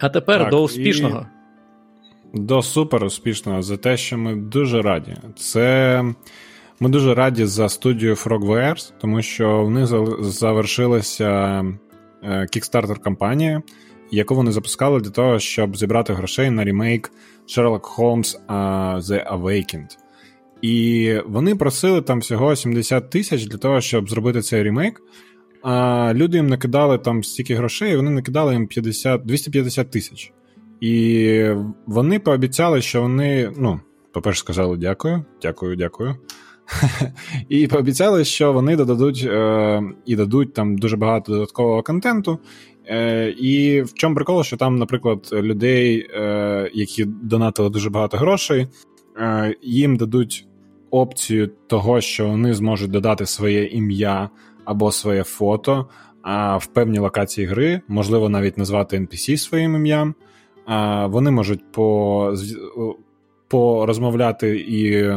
А 0.00 0.08
тепер 0.08 0.40
так, 0.40 0.50
до 0.50 0.62
успішного. 0.62 1.26
І... 2.34 2.38
До 2.38 2.62
супер 2.62 3.04
успішного 3.04 3.62
за 3.62 3.76
те, 3.76 3.96
що 3.96 4.18
ми 4.18 4.36
дуже 4.36 4.82
раді. 4.82 5.16
Це. 5.36 6.04
Ми 6.80 6.88
дуже 6.88 7.14
раді 7.14 7.44
за 7.44 7.68
студію 7.68 8.14
Frogwares, 8.14 8.92
тому 9.00 9.22
що 9.22 9.64
в 9.64 9.70
них 9.70 9.86
завершилася 10.20 11.64
кікстартер 12.50 12.98
кампанія, 12.98 13.62
яку 14.10 14.34
вони 14.34 14.52
запускали 14.52 15.00
для 15.00 15.10
того, 15.10 15.38
щоб 15.38 15.76
зібрати 15.76 16.12
грошей 16.12 16.50
на 16.50 16.64
ремейк 16.64 17.12
Sherlock 17.48 17.96
Holmes 17.96 18.46
The 19.00 19.38
Awakened. 19.38 19.96
І 20.62 21.14
вони 21.26 21.56
просили 21.56 22.02
там 22.02 22.18
всього 22.18 22.56
70 22.56 23.10
тисяч 23.10 23.46
для 23.46 23.58
того, 23.58 23.80
щоб 23.80 24.10
зробити 24.10 24.42
цей 24.42 24.62
ремейк. 24.62 25.02
А 25.62 26.12
люди 26.14 26.36
їм 26.36 26.46
накидали 26.46 26.98
там 26.98 27.24
стільки 27.24 27.54
грошей, 27.54 27.96
вони 27.96 28.10
накидали 28.10 28.52
їм 28.52 28.66
50, 28.66 29.26
250 29.26 29.90
тисяч. 29.90 30.32
І 30.80 31.50
вони 31.86 32.18
пообіцяли, 32.18 32.82
що 32.82 33.02
вони, 33.02 33.52
ну, 33.56 33.80
по-перше, 34.12 34.40
сказали 34.40 34.76
дякую, 34.76 35.24
дякую, 35.42 35.76
дякую. 35.76 36.16
І 37.48 37.66
пообіцяли, 37.66 38.24
що 38.24 38.52
вони 38.52 38.76
додадуть 38.76 39.26
е, 39.30 39.82
і 40.06 40.16
дадуть 40.16 40.54
там 40.54 40.78
дуже 40.78 40.96
багато 40.96 41.32
додаткового 41.32 41.82
контенту. 41.82 42.38
Е, 42.86 43.30
І 43.30 43.82
в 43.82 43.94
чому 43.94 44.14
прикол, 44.14 44.42
що 44.42 44.56
там, 44.56 44.76
наприклад, 44.76 45.28
людей, 45.32 46.08
е, 46.14 46.70
які 46.74 47.04
донатили 47.04 47.70
дуже 47.70 47.90
багато 47.90 48.16
грошей, 48.16 48.66
е, 49.16 49.54
їм 49.62 49.96
дадуть 49.96 50.46
опцію 50.90 51.50
того, 51.66 52.00
що 52.00 52.28
вони 52.28 52.54
зможуть 52.54 52.90
додати 52.90 53.26
своє 53.26 53.64
ім'я 53.64 54.30
або 54.64 54.92
своє 54.92 55.22
фото 55.22 55.88
а 56.22 56.56
в 56.56 56.66
певні 56.66 56.98
локації 56.98 57.46
гри, 57.46 57.80
можливо, 57.88 58.28
навіть 58.28 58.58
назвати 58.58 58.98
NPC 58.98 59.36
своїм 59.36 59.74
ім'ям. 59.74 60.14
Вони 61.10 61.30
можуть 61.30 61.72
по, 61.72 62.34
порозмовляти 63.48 64.58
і 64.58 65.10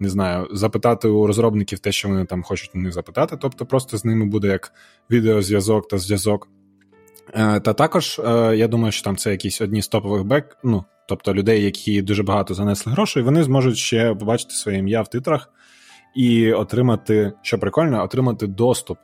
не 0.00 0.08
знаю, 0.08 0.48
запитати 0.52 1.08
у 1.08 1.26
розробників 1.26 1.78
те, 1.78 1.92
що 1.92 2.08
вони 2.08 2.24
там 2.24 2.42
хочуть 2.42 2.70
у 2.74 2.78
них 2.78 2.92
запитати. 2.92 3.36
Тобто, 3.40 3.66
просто 3.66 3.98
з 3.98 4.04
ними 4.04 4.26
буде 4.26 4.48
як 4.48 4.72
відеозв'язок 5.10 5.88
та 5.88 5.98
зв'язок. 5.98 6.48
Е, 7.34 7.60
та 7.60 7.72
також 7.72 8.20
е, 8.24 8.56
я 8.56 8.68
думаю, 8.68 8.92
що 8.92 9.04
там 9.04 9.16
це 9.16 9.30
якісь 9.30 9.60
одні 9.60 9.82
з 9.82 9.88
топових 9.88 10.24
бек, 10.24 10.56
ну, 10.64 10.84
тобто 11.08 11.34
людей, 11.34 11.64
які 11.64 12.02
дуже 12.02 12.22
багато 12.22 12.54
занесли 12.54 12.92
грошей, 12.92 13.22
вони 13.22 13.42
зможуть 13.42 13.76
ще 13.76 14.14
побачити 14.14 14.54
своє 14.54 14.78
ім'я 14.78 15.02
в 15.02 15.08
титрах 15.08 15.50
і 16.16 16.52
отримати, 16.52 17.32
що 17.42 17.58
прикольно, 17.58 18.04
отримати 18.04 18.46
доступ 18.46 18.98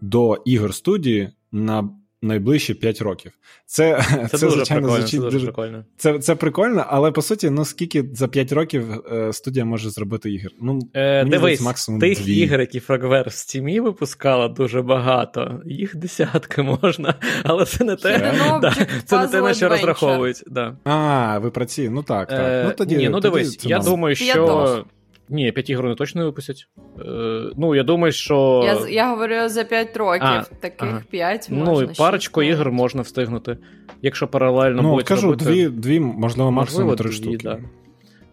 до 0.00 0.42
ігор 0.44 0.74
студії 0.74 1.32
на 1.52 1.88
найближчі 2.24 2.74
5 2.74 3.02
років. 3.02 3.32
Це 3.66 4.02
це, 4.08 4.28
це 4.28 4.46
дуже 4.46 4.56
звичайно, 4.56 4.82
прикольно, 4.82 5.06
звучить 5.06 5.20
це 5.20 5.30
дуже 5.30 5.46
прикольно. 5.46 5.84
Це 5.96 6.18
це 6.18 6.34
прикольно, 6.34 6.84
але 6.88 7.12
по 7.12 7.22
суті, 7.22 7.50
ну 7.50 7.64
скільки 7.64 8.04
за 8.12 8.28
5 8.28 8.52
років 8.52 8.84
е, 9.12 9.32
студія 9.32 9.64
може 9.64 9.90
зробити 9.90 10.32
ігор? 10.32 10.52
Ну, 10.60 10.78
е, 10.94 11.24
Дивись, 11.24 11.60
максимум 11.60 12.00
тих 12.00 12.24
2. 12.24 12.34
ігор, 12.34 12.60
які 12.60 12.80
Frogware 12.80 13.24
в 13.24 13.32
Steam 13.32 13.80
випускала, 13.80 14.48
дуже 14.48 14.82
багато. 14.82 15.62
Їх 15.64 15.96
десятки 15.96 16.62
можна, 16.62 17.14
але 17.42 17.64
це 17.64 17.84
не 17.84 17.96
те, 17.96 18.34
да, 18.62 18.74
це 19.04 19.18
не 19.18 19.28
те, 19.28 19.40
на 19.40 19.54
що 19.54 19.68
розраховують. 19.68 20.42
Да. 20.46 20.76
А, 20.84 21.38
ви 21.38 21.50
про 21.50 21.64
ці, 21.64 21.88
ну 21.88 22.02
так. 22.02 22.28
так. 22.28 22.40
Е, 22.40 22.64
ну, 22.68 22.72
тоді, 22.76 22.96
Ні, 22.96 23.08
ну 23.08 23.20
тоді 23.20 23.34
дивись, 23.34 23.66
я 23.66 23.78
думаю, 23.78 24.16
що. 24.16 24.84
Ні, 25.28 25.52
5 25.52 25.70
ігор 25.70 25.84
вони 25.84 25.94
точно 25.94 26.20
не 26.20 26.24
випустять. 26.24 26.68
Е, 27.00 27.42
Ну, 27.56 27.74
я 27.74 27.82
думаю, 27.82 28.12
що. 28.12 28.62
Я 28.64 28.88
я 28.88 29.10
говорю 29.10 29.48
за 29.48 29.64
5 29.64 29.96
років, 29.96 30.26
а, 30.26 30.44
таких 30.60 30.88
ага. 30.88 31.02
5 31.10 31.50
можна. 31.50 31.72
Ну, 31.74 31.82
і 31.82 31.94
парочку 31.94 32.42
ігор 32.42 32.72
можна 32.72 33.02
встигнути. 33.02 33.58
Якщо 34.02 34.28
паралельно 34.28 34.82
ну, 34.82 34.90
будуть 34.90 35.06
кажу, 35.06 35.30
робити... 35.30 35.44
дві, 35.44 35.68
дві, 35.68 36.00
можливо, 36.00 36.50
максимум 36.50 36.96
три 36.96 37.12
штуки. 37.12 37.38
Да. 37.42 37.58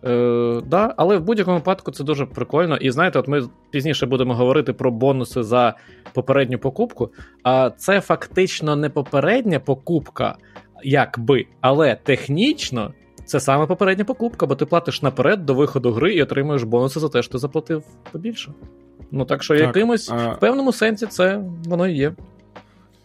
Е, 0.04 0.62
да, 0.66 0.94
Але 0.98 1.18
в 1.18 1.24
будь-якому 1.24 1.58
випадку 1.58 1.92
це 1.92 2.04
дуже 2.04 2.26
прикольно. 2.26 2.78
І 2.78 2.92
знаєте, 2.92 3.20
от 3.20 3.28
ми 3.28 3.44
пізніше 3.72 4.06
будемо 4.06 4.36
говорити 4.36 4.74
про 4.74 4.92
бонуси 4.92 5.44
за 5.44 5.74
попередню 6.14 6.58
покупку. 6.58 7.10
А 7.44 7.70
це 7.70 8.02
фактично 8.02 8.76
не 8.76 8.90
попередня 8.90 9.60
покупка, 9.60 10.36
якби, 10.84 11.46
але 11.62 11.96
технічно 11.96 12.94
це 13.32 13.40
саме 13.40 13.66
попередня 13.66 14.04
покупка, 14.04 14.46
бо 14.46 14.56
ти 14.56 14.66
платиш 14.66 15.02
наперед 15.02 15.46
до 15.46 15.54
виходу 15.54 15.92
гри 15.92 16.14
і 16.14 16.24
отримуєш 16.24 16.64
бонуси 16.64 17.00
за 17.00 17.10
те, 17.10 17.24
що 17.24 17.32
ти 17.32 17.38
заплатив 17.38 17.84
побільше. 18.12 18.54
Ну 19.12 19.26
так 19.26 19.44
що 19.44 19.54
так, 19.54 19.64
якимось 19.64 20.10
а... 20.10 20.16
в 20.16 20.40
певному 20.40 20.74
сенсі 20.74 21.08
це 21.08 21.42
воно 21.66 21.88
і 21.88 21.94
є. 21.94 22.14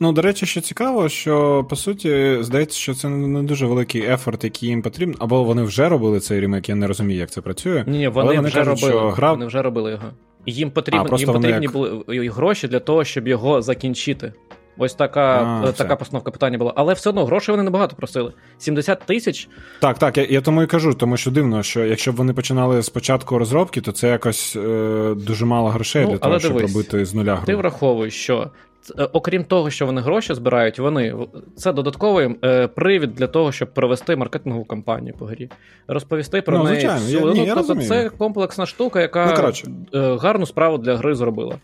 Ну, 0.00 0.12
до 0.12 0.22
речі, 0.22 0.46
що 0.46 0.60
цікаво, 0.60 1.08
що 1.08 1.66
по 1.70 1.76
суті 1.76 2.38
здається, 2.40 2.78
що 2.78 2.94
це 2.94 3.08
не 3.08 3.42
дуже 3.42 3.66
великий 3.66 4.02
ефорт, 4.02 4.44
який 4.44 4.68
їм 4.68 4.82
потрібен, 4.82 5.16
або 5.18 5.44
вони 5.44 5.62
вже 5.62 5.88
робили 5.88 6.20
цей 6.20 6.40
ремейк, 6.40 6.68
я 6.68 6.74
не 6.74 6.86
розумію, 6.86 7.20
як 7.20 7.30
це 7.30 7.40
працює. 7.40 7.84
Ні, 7.86 8.08
вони, 8.08 8.36
вони 8.36 8.48
вже 8.48 8.58
кажуть, 8.58 8.82
робили. 8.82 9.00
Що 9.00 9.10
гра... 9.10 9.32
Вони 9.32 9.46
вже 9.46 9.62
робили 9.62 9.90
його. 9.90 10.04
їм 10.46 10.70
потрібен, 10.70 11.06
а, 11.12 11.16
їм 11.16 11.32
потрібні 11.32 11.62
як... 11.62 11.72
були 11.72 12.28
гроші 12.28 12.68
для 12.68 12.80
того, 12.80 13.04
щоб 13.04 13.28
його 13.28 13.62
закінчити. 13.62 14.32
Ось 14.78 14.94
така 14.94 15.60
а, 15.64 15.72
така 15.72 15.96
постановка 15.96 16.30
питання 16.30 16.58
була. 16.58 16.72
Але 16.76 16.92
все 16.92 17.10
одно 17.10 17.24
грошей 17.24 17.52
вони 17.52 17.62
небагато 17.62 17.96
просили. 17.96 18.32
70 18.58 19.00
тисяч. 19.00 19.48
Так, 19.80 19.98
так, 19.98 20.16
я 20.16 20.24
я 20.24 20.40
тому 20.40 20.62
і 20.62 20.66
кажу, 20.66 20.94
тому 20.94 21.16
що 21.16 21.30
дивно, 21.30 21.62
що 21.62 21.84
якщо 21.84 22.12
б 22.12 22.16
вони 22.16 22.32
починали 22.32 22.82
з 22.82 22.88
початку 22.88 23.38
розробки, 23.38 23.80
то 23.80 23.92
це 23.92 24.08
якось 24.08 24.56
е, 24.56 25.14
дуже 25.16 25.44
мало 25.44 25.68
грошей 25.68 26.04
ну, 26.04 26.10
для 26.10 26.18
того, 26.18 26.38
щоб 26.38 26.58
робити 26.58 27.04
з 27.04 27.14
нуля 27.14 27.34
гру. 27.34 27.46
Ти 27.46 27.54
враховуєш, 27.54 28.14
що. 28.14 28.50
Е, 28.98 29.08
окрім 29.12 29.44
того, 29.44 29.70
що 29.70 29.86
вони 29.86 30.00
гроші 30.00 30.34
збирають, 30.34 30.78
вони 30.78 31.14
це 31.56 31.72
додатковий 31.72 32.36
е, 32.44 32.66
привід 32.66 33.14
для 33.14 33.26
того, 33.26 33.52
щоб 33.52 33.74
провести 33.74 34.16
маркетингову 34.16 34.64
кампанію 34.64 35.14
по 35.18 35.24
грі, 35.24 35.50
розповісти 35.88 36.42
про 36.42 36.58
ну, 36.58 36.64
неї. 36.64 36.80
Звичайно. 36.80 37.08
Я, 37.08 37.20
ні, 37.20 37.40
ну, 37.40 37.46
я 37.46 37.54
тобто 37.54 37.74
це 37.74 38.08
комплексна 38.08 38.66
штука, 38.66 39.00
яка 39.00 39.52
ну, 39.92 40.16
гарну 40.16 40.46
справу 40.46 40.78
для 40.78 40.96
гри 40.96 41.14
зробила. 41.14 41.54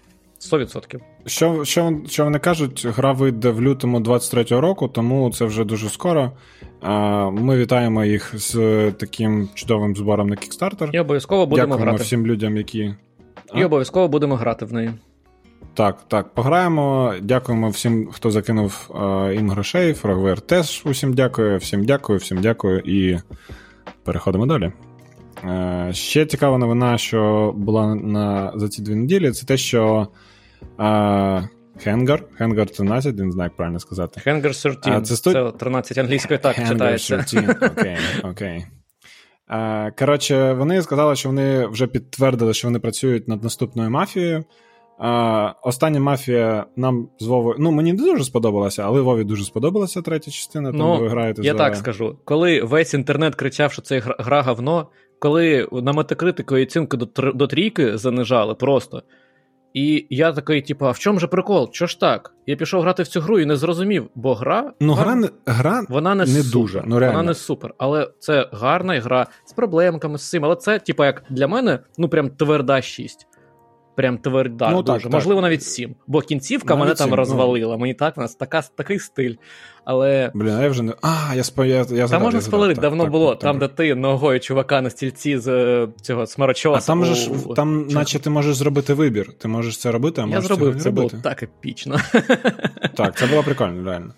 100%. 0.42 0.98
Що 1.26 1.64
що, 1.64 2.00
що 2.06 2.24
вони 2.24 2.38
кажуть, 2.38 2.86
гра 2.86 3.12
вийде 3.12 3.50
в 3.50 3.62
лютому 3.62 4.00
23-го 4.00 4.60
року, 4.60 4.88
тому 4.88 5.30
це 5.30 5.44
вже 5.44 5.64
дуже 5.64 5.88
скоро. 5.88 6.32
Ми 7.32 7.56
вітаємо 7.56 8.04
їх 8.04 8.38
з 8.38 8.56
таким 8.92 9.48
чудовим 9.54 9.96
збором 9.96 10.28
на 10.28 10.36
Kickstarter. 10.36 10.90
І 10.92 10.98
обов'язково 10.98 11.46
будемо 11.46 11.66
Дякуємо 11.66 11.90
грати. 11.90 12.04
всім 12.04 12.26
людям, 12.26 12.56
які. 12.56 12.94
І 13.54 13.64
обов'язково 13.64 14.08
будемо 14.08 14.36
грати 14.36 14.64
в 14.64 14.72
неї. 14.72 14.90
Так, 15.74 16.02
так, 16.08 16.34
пограємо. 16.34 17.14
Дякуємо 17.22 17.68
всім, 17.68 18.08
хто 18.12 18.30
закинув 18.30 18.90
е, 18.94 19.34
їм 19.34 19.50
грошей. 19.50 19.92
Frogware 19.92 20.40
теж 20.40 20.82
усім 20.84 21.14
дякую, 21.14 21.58
всім 21.58 21.84
дякую, 21.84 22.18
всім 22.18 22.40
дякую 22.40 22.78
і 22.78 23.18
переходимо 24.04 24.46
далі. 24.46 24.72
Е, 25.44 25.88
Ще 25.92 26.26
цікава 26.26 26.58
новина, 26.58 26.98
що 26.98 27.52
була 27.56 27.94
на 27.94 28.52
за 28.54 28.68
ці 28.68 28.82
дві 28.82 28.94
неділі, 28.94 29.30
це 29.30 29.46
те, 29.46 29.56
що 29.56 30.08
Хенгар, 31.78 32.24
Хенгар 32.38 32.70
13, 32.70 33.18
не 33.18 33.32
знаю, 33.32 33.46
як 33.50 33.56
правильно 33.56 33.80
сказати. 33.80 34.20
Хенгар 34.20 34.52
13. 34.54 34.86
А, 34.86 35.00
це, 35.00 35.16
студ... 35.16 35.32
це 35.32 35.52
13 35.58 35.98
англійською 35.98 36.40
так 36.40 36.58
Hangar 36.58 36.68
читається. 36.68 37.22
13, 37.22 37.72
окей, 37.78 37.96
окей. 38.30 38.66
Коротше, 39.98 40.52
вони 40.52 40.82
сказали, 40.82 41.16
що 41.16 41.28
вони 41.28 41.66
вже 41.66 41.86
підтвердили, 41.86 42.54
що 42.54 42.68
вони 42.68 42.78
працюють 42.78 43.28
над 43.28 43.42
наступною 43.42 43.90
мафією. 43.90 44.44
Остання 45.62 46.00
мафія 46.00 46.66
нам 46.76 47.08
з 47.18 47.26
Вовою. 47.26 47.56
Ну, 47.58 47.70
мені 47.70 47.92
не 47.92 48.02
дуже 48.02 48.24
сподобалася, 48.24 48.82
але 48.82 49.00
Вові 49.00 49.24
дуже 49.24 49.44
сподобалася 49.44 50.02
третя 50.02 50.30
частина, 50.30 50.70
тому 50.70 50.84
ну, 50.84 51.00
ви 51.00 51.08
граєте 51.08 51.42
я 51.42 51.52
за... 51.52 51.58
так 51.58 51.76
скажу. 51.76 52.18
Коли 52.24 52.62
весь 52.62 52.94
інтернет 52.94 53.34
кричав, 53.34 53.72
що 53.72 53.82
це 53.82 53.98
гра 53.98 54.42
говно, 54.42 54.88
коли 55.18 55.68
на 55.72 55.92
метакритику 55.92 56.54
оцінку 56.54 56.96
до, 56.96 57.32
до 57.32 57.46
трійки 57.46 57.98
занижали 57.98 58.54
просто. 58.54 59.02
І 59.74 60.06
я 60.10 60.32
такий, 60.32 60.62
типу, 60.62 60.86
а 60.86 60.90
в 60.90 60.98
чому 60.98 61.18
же 61.18 61.26
прикол? 61.26 61.70
Чо 61.72 61.86
ж 61.86 62.00
так? 62.00 62.34
Я 62.46 62.56
пішов 62.56 62.82
грати 62.82 63.02
в 63.02 63.08
цю 63.08 63.20
гру 63.20 63.38
і 63.38 63.46
не 63.46 63.56
зрозумів, 63.56 64.10
бо 64.14 64.34
гра 64.34 64.72
Ну, 64.80 64.92
гра, 64.92 65.14
гра, 65.14 65.28
гра 65.46 65.82
вона 65.88 66.14
не, 66.14 66.24
не 66.24 66.26
супер, 66.26 66.52
дуже. 66.52 66.82
Ну, 66.86 66.98
реально. 66.98 67.16
Вона 67.16 67.28
не 67.28 67.34
супер. 67.34 67.74
Але 67.78 68.10
це 68.18 68.48
гарна 68.52 69.00
гра 69.00 69.26
з 69.44 69.52
проблемками, 69.52 70.18
з 70.18 70.30
цим. 70.30 70.44
Але 70.44 70.56
це, 70.56 70.78
типу, 70.78 71.04
як 71.04 71.22
для 71.30 71.46
мене, 71.48 71.78
ну 71.98 72.08
прям 72.08 72.30
тверда 72.30 72.82
6. 72.82 73.26
Прям 73.94 74.18
тверда. 74.18 74.70
Ну, 74.70 74.82
дуже. 74.82 75.02
Так, 75.02 75.12
Можливо, 75.12 75.40
так. 75.40 75.50
навіть 75.50 75.62
7. 75.62 75.94
Бо 76.06 76.20
кінцівка 76.20 76.74
навіть 76.74 76.80
мене 76.80 76.96
7, 76.96 77.06
там 77.06 77.14
розвалила. 77.14 77.72
Ну. 77.72 77.78
Мені 77.78 77.94
так 77.94 78.18
у 78.18 78.20
нас 78.20 78.34
така, 78.34 78.62
такий 78.62 78.98
стиль. 78.98 79.34
Але. 79.84 80.30
Блін, 80.34 80.54
а 80.54 80.62
я 80.62 80.68
вже 80.68 80.82
не. 80.82 80.92
А, 81.02 81.34
я 81.34 81.44
спо... 81.44 81.64
я, 81.64 81.76
я 81.76 81.84
згадав, 81.84 82.10
Там 82.10 82.22
можна 82.22 82.40
спалити, 82.40 82.80
давно 82.80 83.02
так, 83.02 83.12
було. 83.12 83.30
Так, 83.30 83.40
там, 83.40 83.58
де 83.58 83.68
ти 83.68 83.94
ногою 83.94 84.40
чувака 84.40 84.80
на 84.80 84.90
стільці 84.90 85.38
з 85.38 85.48
е, 85.48 85.88
цього 86.02 86.26
смарочоса. 86.26 86.78
А 86.84 86.86
там, 86.86 87.04
же 87.04 87.30
там 87.56 87.86
наче 87.86 88.18
ти 88.18 88.30
можеш 88.30 88.56
зробити 88.56 88.94
вибір. 88.94 89.32
Ти 89.32 89.48
можеш 89.48 89.78
це 89.78 89.90
робити, 89.90 90.20
а 90.20 90.26
можеш 90.26 90.42
Я 90.42 90.48
зробив, 90.48 90.82
це 90.82 90.90
було 90.90 91.10
так 91.22 91.42
епічно. 91.42 91.98
Так, 92.94 93.18
це 93.18 93.26
було 93.26 93.42
прикольно, 93.42 93.90
реально. 93.90 94.12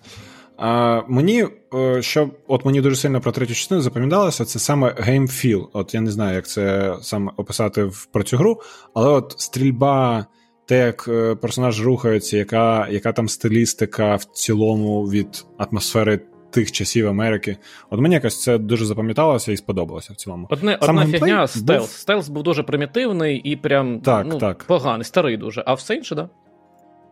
А, 0.57 1.01
Мені 1.07 1.45
е, 1.73 2.01
що 2.01 2.29
от 2.47 2.65
мені 2.65 2.81
дуже 2.81 2.95
сильно 2.95 3.21
про 3.21 3.31
третю 3.31 3.53
частину 3.53 3.81
запам'яталося, 3.81 4.45
це 4.45 4.59
саме 4.59 4.89
game 4.89 5.27
feel. 5.27 5.67
От 5.73 5.93
я 5.93 6.01
не 6.01 6.11
знаю, 6.11 6.35
як 6.35 6.47
це 6.47 6.95
саме 7.01 7.31
описати 7.37 7.83
в, 7.83 8.05
про 8.05 8.23
цю 8.23 8.37
гру, 8.37 8.61
але 8.93 9.09
от 9.09 9.35
стрільба, 9.37 10.25
те, 10.65 10.77
як 10.77 11.07
е, 11.07 11.35
персонаж 11.35 11.85
рухається, 11.85 12.37
яка 12.37 12.87
яка 12.89 13.13
там 13.13 13.29
стилістика 13.29 14.15
в 14.15 14.23
цілому 14.23 15.03
від 15.03 15.45
атмосфери 15.57 16.19
тих 16.55 16.71
часів 16.71 17.07
Америки. 17.07 17.57
От 17.89 17.99
мені 17.99 18.15
якось 18.15 18.43
це 18.43 18.57
дуже 18.57 18.85
запам'яталося 18.85 19.51
і 19.51 19.57
сподобалося 19.57 20.13
в 20.13 20.15
цілому. 20.15 20.47
Одне, 20.49 20.77
Одна 20.81 21.05
фігня 21.05 21.47
стелс. 21.47 21.79
Був... 21.79 21.89
Стелс 21.89 22.29
був 22.29 22.43
дуже 22.43 22.63
примітивний 22.63 23.37
і 23.37 23.55
прям 23.55 23.99
так, 23.99 24.25
ну, 24.29 24.37
так. 24.37 24.63
поганий, 24.63 25.05
старий 25.05 25.37
дуже, 25.37 25.63
а 25.65 25.73
все 25.73 25.95
інше, 25.95 26.15
да? 26.15 26.29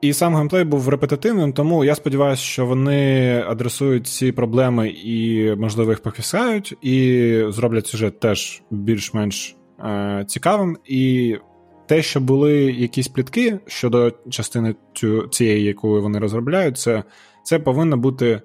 І 0.03 0.13
сам 0.13 0.35
геймплей 0.35 0.63
був 0.63 0.89
репетитивним, 0.89 1.53
тому 1.53 1.85
я 1.85 1.95
сподіваюся, 1.95 2.41
що 2.41 2.65
вони 2.65 3.43
адресують 3.47 4.07
ці 4.07 4.31
проблеми 4.31 4.89
і, 4.89 5.47
можливо, 5.55 5.91
їх 5.91 6.01
пофісають, 6.01 6.77
і 6.81 7.45
зроблять 7.47 7.87
сюжет 7.87 8.19
теж 8.19 8.61
більш-менш 8.71 9.55
е, 9.79 10.25
цікавим. 10.27 10.77
І 10.85 11.35
те, 11.85 12.01
що 12.01 12.19
були 12.19 12.53
якісь 12.71 13.07
плітки 13.07 13.59
щодо 13.67 14.11
частини 14.29 14.75
цю, 14.93 15.27
цієї, 15.27 15.63
яку 15.63 16.01
вони 16.01 16.19
розробляють, 16.19 16.77
це 16.77 17.03
це 17.43 17.59
повинно 17.59 17.97
бути 17.97 18.41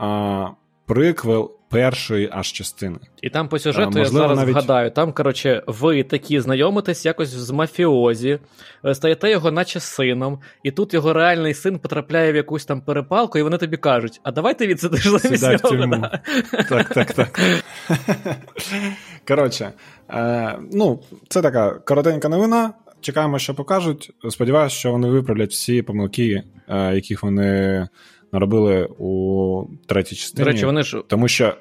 е, 0.00 0.48
приквел 0.86 1.59
першої 1.70 2.28
аж 2.32 2.52
частини. 2.52 2.98
І 3.22 3.30
там 3.30 3.48
по 3.48 3.58
сюжету 3.58 3.92
а, 3.96 3.98
я 3.98 4.04
зараз 4.04 4.38
навіть... 4.38 4.52
вгадаю. 4.52 4.90
Там, 4.90 5.12
коротше, 5.12 5.62
ви 5.66 6.02
такі 6.02 6.40
знайомитесь 6.40 7.06
якось 7.06 7.28
з 7.28 7.50
мафіозі, 7.50 8.38
е, 8.84 8.94
стаєте 8.94 9.30
його, 9.30 9.50
наче 9.50 9.80
сином, 9.80 10.40
і 10.62 10.70
тут 10.70 10.94
його 10.94 11.12
реальний 11.12 11.54
син 11.54 11.78
потрапляє 11.78 12.32
в 12.32 12.36
якусь 12.36 12.64
там 12.64 12.80
перепалку, 12.80 13.38
і 13.38 13.42
вони 13.42 13.58
тобі 13.58 13.76
кажуть: 13.76 14.20
а 14.22 14.32
давай 14.32 14.58
ти 14.58 14.66
відсидиш 14.66 15.06
замість 15.22 15.64
нього. 15.64 16.08
Так, 16.68 16.88
так, 16.88 17.12
так. 17.12 17.40
Коротше, 19.28 19.72
е, 20.10 20.58
ну, 20.72 21.00
це 21.28 21.42
така 21.42 21.70
коротенька 21.70 22.28
новина. 22.28 22.72
Чекаємо, 23.00 23.38
що 23.38 23.54
покажуть. 23.54 24.10
Сподіваюся, 24.30 24.76
що 24.76 24.92
вони 24.92 25.08
виправлять 25.08 25.50
всі 25.50 25.82
помилки, 25.82 26.42
е, 26.68 26.94
яких 26.94 27.22
вони 27.22 27.88
наробили 28.32 28.88
у 28.98 29.64
третій 29.86 30.16
частині. 30.16 30.44
До 30.44 30.50
речі, 30.50 30.66
вони 30.66 30.82
ж 30.82 31.02
тому 31.06 31.28
що. 31.28 31.54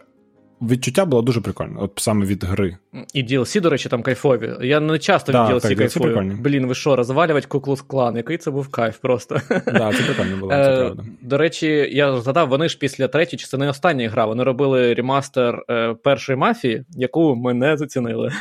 Відчуття 0.62 1.06
було 1.06 1.22
дуже 1.22 1.42
прикольне, 1.42 1.76
от 1.80 1.92
саме 1.96 2.26
від 2.26 2.44
гри. 2.44 2.78
І 3.14 3.24
DLC, 3.24 3.62
до 3.62 3.70
речі, 3.70 3.90
там 3.90 4.02
кайфові. 4.02 4.54
Я 4.62 4.80
не 4.80 5.00
часто 5.00 5.32
да, 5.32 5.48
від 5.48 5.56
DLC 5.56 5.76
кайфую. 5.76 6.38
Блін, 6.42 6.66
ви 6.66 6.76
що, 6.76 6.96
розвалювати 6.96 7.48
Куклус 7.48 7.82
клан? 7.82 8.16
Який 8.16 8.38
це 8.38 8.52
був 8.52 8.68
кайф 8.68 8.98
просто. 8.98 9.42
Так, 9.50 9.64
да, 9.66 9.94
це 9.94 10.04
прикольно 10.04 10.38
було, 10.38 10.52
це 10.52 10.74
е, 10.74 10.78
правда. 10.78 11.04
До 11.22 11.38
речі, 11.38 11.68
я 11.92 12.22
згадав, 12.22 12.50
вони 12.50 12.70
ж 12.70 12.78
після 12.78 13.08
третьої 13.08 13.40
частини 13.40 13.68
останньої 13.68 14.08
гра. 14.08 14.26
Вони 14.26 14.44
робили 14.44 14.94
ремастер 14.94 15.64
е, 15.70 15.94
першої 15.94 16.38
мафії, 16.38 16.84
яку 16.90 17.36
ми 17.36 17.54
не 17.54 17.78
зацінили. 17.78 18.32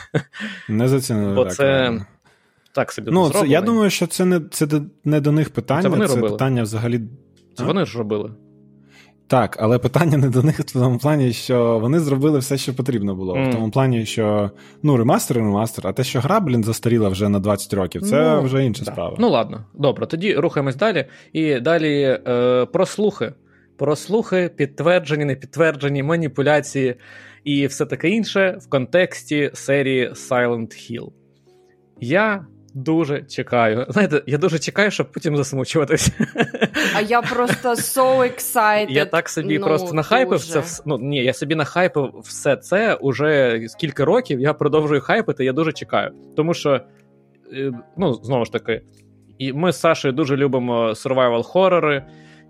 Не 0.68 0.88
зацінили. 0.88 1.34
Бо 1.34 1.44
так, 1.44 1.54
це 1.54 1.64
правильно. 1.64 2.06
так 2.72 2.92
собі 2.92 3.10
Ну, 3.12 3.30
це, 3.30 3.46
Я 3.46 3.60
думаю, 3.60 3.90
що 3.90 4.06
це 4.06 4.24
не 4.24 4.40
це 4.50 4.66
не 5.04 5.20
до 5.20 5.32
них 5.32 5.50
питання, 5.50 5.82
це, 5.82 5.88
вони 5.88 6.06
це 6.06 6.14
робили. 6.14 6.32
питання 6.32 6.62
взагалі. 6.62 7.00
Це 7.58 7.64
вони 7.64 7.86
ж 7.86 7.98
робили. 7.98 8.32
Так, 9.26 9.56
але 9.60 9.78
питання 9.78 10.16
не 10.16 10.28
до 10.28 10.42
них 10.42 10.60
в 10.60 10.72
тому 10.72 10.98
плані, 10.98 11.32
що 11.32 11.78
вони 11.78 12.00
зробили 12.00 12.38
все, 12.38 12.58
що 12.58 12.74
потрібно 12.76 13.14
було. 13.14 13.36
Mm. 13.36 13.50
В 13.50 13.54
тому 13.54 13.70
плані, 13.70 14.06
що 14.06 14.50
ну, 14.82 14.96
ремастер 14.96 15.36
ремастер, 15.36 15.86
а 15.86 15.92
те, 15.92 16.04
що 16.04 16.20
гра, 16.20 16.40
блін, 16.40 16.64
застаріла 16.64 17.08
вже 17.08 17.28
на 17.28 17.38
20 17.38 17.74
років, 17.74 18.02
це 18.02 18.34
ну, 18.34 18.42
вже 18.42 18.64
інша 18.64 18.84
да. 18.84 18.92
справа. 18.92 19.16
Ну 19.18 19.28
ладно, 19.28 19.64
добре, 19.74 20.06
тоді 20.06 20.34
рухаємось 20.34 20.76
далі. 20.76 21.04
І 21.32 21.60
далі 21.60 22.18
е, 22.28 22.66
про 22.72 22.86
слухи. 22.86 23.32
Про 23.76 23.96
слухи, 23.96 24.50
підтверджені, 24.56 25.24
непідтверджені, 25.24 26.02
маніпуляції 26.02 26.94
і 27.44 27.66
все 27.66 27.86
таке 27.86 28.08
інше 28.08 28.58
в 28.60 28.68
контексті 28.68 29.50
серії 29.54 30.10
Silent 30.10 30.68
Hill. 30.68 31.08
Я 32.00 32.46
дуже 32.78 33.22
чекаю. 33.22 33.86
Знаєте, 33.88 34.22
я 34.26 34.38
дуже 34.38 34.58
чекаю, 34.58 34.90
щоб 34.90 35.12
потім 35.12 35.36
засмучуватися. 35.36 36.12
А 36.94 37.00
я 37.00 37.22
просто 37.22 37.68
so 37.68 38.18
excited. 38.18 38.90
Я 38.90 39.04
так 39.04 39.28
собі 39.28 39.58
ну, 39.58 39.66
просто 39.66 39.92
нахайпив 39.92 40.38
дуже. 40.38 40.62
це. 40.62 40.82
Ну 40.86 40.98
ні, 40.98 41.24
я 41.24 41.32
собі 41.32 41.54
нахайпив 41.54 42.10
все 42.24 42.56
це 42.56 42.94
уже 42.94 43.62
скільки 43.68 44.04
років. 44.04 44.40
Я 44.40 44.54
продовжую 44.54 45.00
хайпити, 45.00 45.44
я 45.44 45.52
дуже 45.52 45.72
чекаю. 45.72 46.12
Тому 46.36 46.54
що, 46.54 46.80
е, 47.52 47.72
ну, 47.96 48.14
знову 48.14 48.44
ж 48.44 48.52
таки, 48.52 48.82
і 49.38 49.52
ми 49.52 49.72
з 49.72 49.80
Сашою 49.80 50.14
дуже 50.14 50.36
любимо 50.36 50.88
survival 50.88 51.42
хорори 51.42 52.04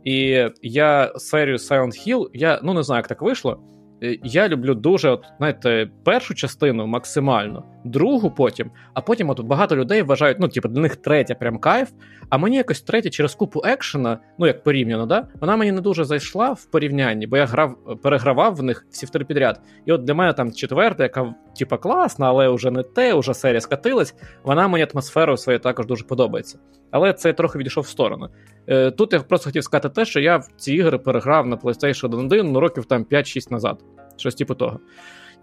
і 0.04 0.44
я 0.62 1.12
серію 1.16 1.56
Silent 1.56 2.08
Hill, 2.08 2.26
я 2.32 2.60
ну 2.62 2.74
не 2.74 2.82
знаю, 2.82 2.98
як 2.98 3.08
так 3.08 3.22
вийшло. 3.22 3.60
Е, 4.02 4.18
я 4.24 4.48
люблю 4.48 4.74
дуже, 4.74 5.10
от, 5.10 5.24
знаєте, 5.38 5.90
першу 6.04 6.34
частину 6.34 6.86
максимально, 6.86 7.64
другу 7.84 8.30
потім, 8.30 8.70
а 8.94 9.00
потім 9.00 9.30
от 9.30 9.40
багато 9.40 9.76
людей 9.76 10.02
вважають, 10.02 10.38
ну, 10.40 10.48
типу, 10.48 10.68
для 10.68 10.80
них 10.80 10.96
третя 10.96 11.34
прям 11.34 11.58
кайф. 11.58 11.88
А 12.30 12.38
мені 12.38 12.56
якось 12.56 12.80
третя 12.82 13.10
через 13.10 13.34
купу 13.34 13.62
екшена, 13.64 14.18
ну 14.38 14.46
як 14.46 14.62
порівняно, 14.62 15.06
да, 15.06 15.28
вона 15.40 15.56
мені 15.56 15.72
не 15.72 15.80
дуже 15.80 16.04
зайшла 16.04 16.52
в 16.52 16.64
порівнянні, 16.64 17.26
бо 17.26 17.36
я 17.36 17.46
грав, 17.46 18.00
перегравав 18.02 18.54
в 18.54 18.62
них 18.62 18.86
всі 18.90 19.06
в 19.06 19.10
три 19.10 19.24
підряд. 19.24 19.60
І 19.86 19.92
от 19.92 20.04
для 20.04 20.14
мене 20.14 20.32
там 20.32 20.52
четверта, 20.52 21.02
яка 21.02 21.34
типа 21.58 21.76
класна, 21.76 22.28
але 22.28 22.48
вже 22.48 22.70
не 22.70 22.82
те, 22.82 23.14
вже 23.14 23.34
серія 23.34 23.60
скатилась. 23.60 24.14
Вона 24.42 24.68
мені 24.68 24.86
атмосферою 24.92 25.36
своєю 25.36 25.60
також 25.60 25.86
дуже 25.86 26.04
подобається. 26.04 26.58
Але 26.90 27.12
це 27.12 27.32
трохи 27.32 27.58
відійшов 27.58 27.84
в 27.84 27.88
сторону. 27.88 28.28
Е, 28.68 28.90
Тут 28.90 29.12
я 29.12 29.20
просто 29.20 29.44
хотів 29.44 29.64
сказати 29.64 29.88
те, 29.88 30.04
що 30.04 30.20
я 30.20 30.36
в 30.36 30.48
ці 30.56 30.74
ігри 30.74 30.98
переграв 30.98 31.46
на 31.46 31.56
PlayStation 31.56 32.26
1 32.26 32.52
ну, 32.52 32.60
років 32.60 32.84
там 32.84 33.04
5-6 33.04 33.52
назад. 33.52 33.84
Щось 34.16 34.34
типу 34.34 34.54
того. 34.54 34.80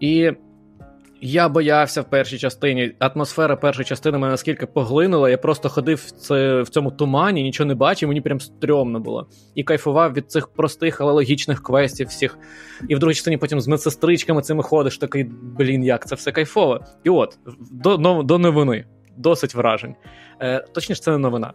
І 0.00 0.32
я 1.20 1.48
боявся 1.48 2.00
в 2.00 2.10
першій 2.10 2.38
частині. 2.38 2.92
Атмосфера 2.98 3.56
першої 3.56 3.86
частини 3.86 4.18
мене 4.18 4.30
наскільки 4.30 4.66
поглинула. 4.66 5.30
Я 5.30 5.38
просто 5.38 5.68
ходив 5.68 6.12
в, 6.30 6.68
цьому 6.68 6.90
тумані, 6.90 7.42
нічого 7.42 7.68
не 7.68 7.74
бачив, 7.74 8.08
мені 8.08 8.20
прям 8.20 8.40
стрьомно 8.40 9.00
було. 9.00 9.28
І 9.54 9.64
кайфував 9.64 10.12
від 10.12 10.30
цих 10.30 10.48
простих, 10.48 11.00
але 11.00 11.12
логічних 11.12 11.62
квестів 11.62 12.08
всіх. 12.08 12.38
І 12.88 12.94
в 12.94 12.98
другій 12.98 13.14
частині 13.14 13.36
потім 13.36 13.60
з 13.60 13.68
медсестричками 13.68 14.42
цими 14.42 14.62
ходиш, 14.62 14.98
такий, 14.98 15.24
блін, 15.58 15.84
як 15.84 16.06
це 16.06 16.14
все 16.14 16.32
кайфово. 16.32 16.80
І 17.04 17.10
от, 17.10 17.38
до, 17.72 18.22
до 18.22 18.38
новини, 18.38 18.84
досить 19.16 19.54
вражень. 19.54 19.94
Е, 20.40 20.64
Точніше, 20.72 21.02
це 21.02 21.10
не 21.10 21.18
новина. 21.18 21.52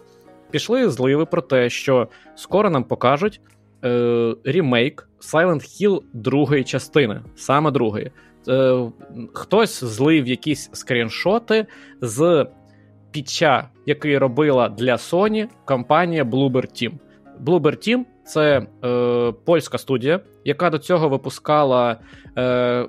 Пішли 0.51 0.89
зливи 0.89 1.25
про 1.25 1.41
те, 1.41 1.69
що 1.69 2.07
скоро 2.35 2.69
нам 2.69 2.83
покажуть 2.83 3.41
е, 3.83 4.35
ремейк 4.45 5.09
Silent 5.19 5.61
Hill 5.61 6.01
другої 6.13 6.63
частини, 6.63 7.21
саме 7.35 7.71
другої. 7.71 8.11
Е, 8.47 8.91
хтось 9.33 9.83
злив 9.83 10.27
якісь 10.27 10.69
скріншоти 10.73 11.65
з 12.01 12.45
піча, 13.11 13.69
який 13.85 14.17
робила 14.17 14.69
для 14.69 14.95
Sony 14.95 15.47
компанія 15.65 16.23
Bloober 16.23 16.51
Team. 16.51 16.91
Bloober 17.45 17.61
Team— 17.87 18.05
це 18.23 18.67
е, 18.85 19.33
польська 19.45 19.77
студія, 19.77 20.19
яка 20.45 20.69
до 20.69 20.77
цього 20.77 21.09
випускала 21.09 21.97
е, 22.37 22.81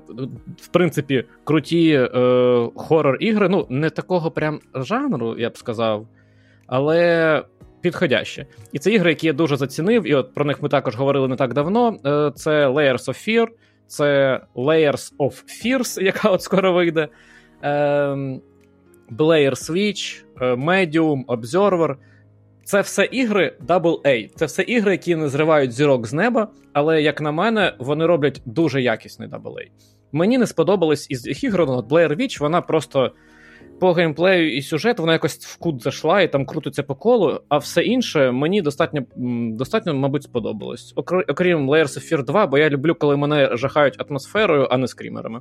в 0.57 0.69
принципі 0.73 1.25
круті 1.45 1.93
е, 1.93 2.09
хорор-ігри. 2.75 3.49
Ну, 3.49 3.67
не 3.71 3.91
такого 3.91 4.31
прям 4.31 4.61
жанру, 4.75 5.39
я 5.39 5.51
б 5.51 5.57
сказав, 5.57 6.07
але 6.73 7.45
підходяще. 7.81 8.47
І 8.73 8.79
це 8.79 8.91
ігри, 8.93 9.11
які 9.11 9.27
я 9.27 9.33
дуже 9.33 9.57
зацінив, 9.57 10.07
і 10.07 10.15
от 10.15 10.35
про 10.35 10.45
них 10.45 10.63
ми 10.63 10.69
також 10.69 10.97
говорили 10.97 11.29
не 11.29 11.37
так 11.37 11.55
давно. 11.55 11.97
Е, 12.07 12.33
це 12.35 12.69
Layers 12.69 13.09
of 13.09 13.29
Fear 13.29 13.47
це 13.87 14.41
Layers 14.55 15.17
of 15.19 15.45
Fears, 15.45 16.03
яка 16.05 16.29
от 16.29 16.43
скоро 16.43 16.73
вийде. 16.73 17.09
Ем, 17.63 18.41
Blair 19.11 19.51
Switch, 19.51 20.25
е, 20.41 20.55
Medium, 20.55 21.25
Observer. 21.25 21.95
Це 22.65 22.81
все 22.81 23.05
ігри 23.05 23.57
AA. 23.67 24.31
Це 24.35 24.47
все 24.47 24.63
ігри, 24.63 24.93
які 24.93 25.17
не 25.17 25.29
зривають 25.29 25.73
зірок 25.73 26.07
з 26.07 26.13
неба, 26.13 26.49
але, 26.73 27.03
як 27.03 27.21
на 27.21 27.33
мене, 27.33 27.75
вони 27.79 28.07
роблять 28.07 28.43
дуже 28.45 28.83
якісний 28.83 29.29
AA. 29.29 29.71
Мені 30.13 30.39
не 30.39 30.47
сподобались 30.47 31.11
із 31.11 31.27
їх 31.27 31.45
ігор, 31.45 31.61
от 31.61 31.89
Blair 31.89 32.17
Witch, 32.21 32.41
вона 32.41 32.61
просто 32.61 33.13
по 33.83 33.93
геймплею 33.93 34.57
і 34.57 34.63
сюжету 34.63 35.03
вона 35.03 35.13
якось 35.13 35.39
в 35.39 35.57
кут 35.57 35.83
зайшла 35.83 36.21
і 36.21 36.33
там 36.33 36.47
крутиться 36.47 36.83
по 36.83 36.95
колу, 36.95 37.41
а 37.49 37.59
все 37.59 37.83
інше 37.83 38.31
мені 38.31 38.63
достатньо, 38.63 39.03
достатньо 39.57 39.95
мабуть, 39.95 40.23
сподобалось. 40.23 40.93
Окрім 41.29 41.71
Layers 41.71 41.85
of 41.85 42.13
Fear 42.13 42.25
2, 42.25 42.47
бо 42.47 42.59
я 42.59 42.71
люблю, 42.71 42.95
коли 42.95 43.17
мене 43.17 43.57
жахають 43.57 44.11
атмосферою, 44.11 44.69
а 44.71 44.77
не 44.77 44.89
скрімерами. 44.89 45.41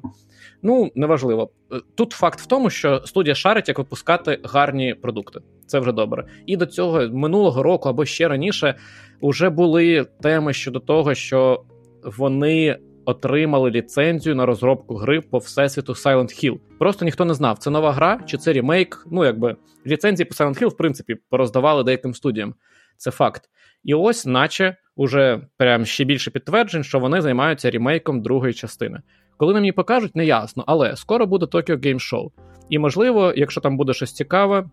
Ну, 0.61 0.91
неважливо. 0.95 1.49
Тут 1.95 2.11
факт 2.11 2.41
в 2.41 2.45
тому, 2.45 2.69
що 2.69 3.01
студія 3.05 3.35
шарить, 3.35 3.67
як 3.67 3.77
випускати 3.77 4.39
гарні 4.43 4.93
продукти. 4.93 5.39
Це 5.65 5.79
вже 5.79 5.91
добре. 5.91 6.25
І 6.45 6.57
до 6.57 6.65
цього 6.65 7.01
минулого 7.01 7.63
року 7.63 7.89
або 7.89 8.05
ще 8.05 8.27
раніше 8.27 8.75
вже 9.21 9.49
були 9.49 10.05
теми 10.21 10.53
щодо 10.53 10.79
того, 10.79 11.13
що 11.13 11.63
вони 12.03 12.77
отримали 13.05 13.71
ліцензію 13.71 14.35
на 14.35 14.45
розробку 14.45 14.95
гри 14.95 15.21
по 15.21 15.37
всесвіту 15.37 15.93
Silent 15.93 16.43
Hill. 16.43 16.59
Просто 16.79 17.05
ніхто 17.05 17.25
не 17.25 17.33
знав, 17.33 17.57
це 17.57 17.69
нова 17.69 17.91
гра 17.91 18.19
чи 18.25 18.37
це 18.37 18.53
ремейк. 18.53 19.07
Ну, 19.11 19.25
якби 19.25 19.55
ліцензії 19.87 20.25
по 20.25 20.43
Silent 20.43 20.61
Hill, 20.61 20.67
в 20.67 20.77
принципі, 20.77 21.15
пороздавали 21.29 21.83
деяким 21.83 22.13
студіям. 22.13 22.55
Це 22.97 23.11
факт. 23.11 23.41
І 23.83 23.93
ось, 23.93 24.25
наче, 24.25 24.75
уже 24.95 25.41
прям 25.57 25.85
ще 25.85 26.03
більше 26.03 26.31
підтверджень, 26.31 26.83
що 26.83 26.99
вони 26.99 27.21
займаються 27.21 27.71
ремейком 27.71 28.21
другої 28.21 28.53
частини. 28.53 29.01
Коли 29.37 29.53
нам 29.53 29.63
її 29.63 29.71
покажуть, 29.71 30.15
не 30.15 30.25
ясно, 30.25 30.63
але 30.67 30.95
скоро 30.95 31.25
буде 31.25 31.45
Tokyo 31.45 31.77
Game 31.77 32.13
Show. 32.13 32.31
І 32.69 32.79
можливо, 32.79 33.33
якщо 33.35 33.61
там 33.61 33.77
буде 33.77 33.93
щось 33.93 34.13
цікаве, 34.13 34.65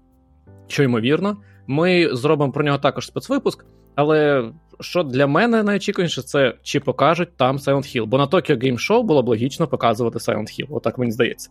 що 0.67 0.83
ймовірно, 0.83 1.37
ми 1.67 2.17
зробимо 2.17 2.53
про 2.53 2.65
нього 2.65 2.79
також 2.79 3.07
спецвипуск, 3.07 3.65
але 3.99 4.51
що 4.81 5.03
для 5.03 5.27
мене 5.27 5.63
найочікуваніше, 5.63 6.23
це 6.23 6.55
чи 6.63 6.81
покажуть 6.81 7.37
там 7.37 7.57
Silent 7.57 7.97
Hill. 7.97 8.07
Бо 8.07 8.19
на 8.19 8.27
Tokyo 8.27 8.65
Game 8.65 8.91
Show 8.91 9.03
було 9.03 9.23
б 9.23 9.29
логічно 9.29 9.67
показувати 9.67 10.19
Silent 10.19 10.61
Hill. 10.61 10.67
Отак 10.71 10.99
мені 10.99 11.13
здається. 11.13 11.51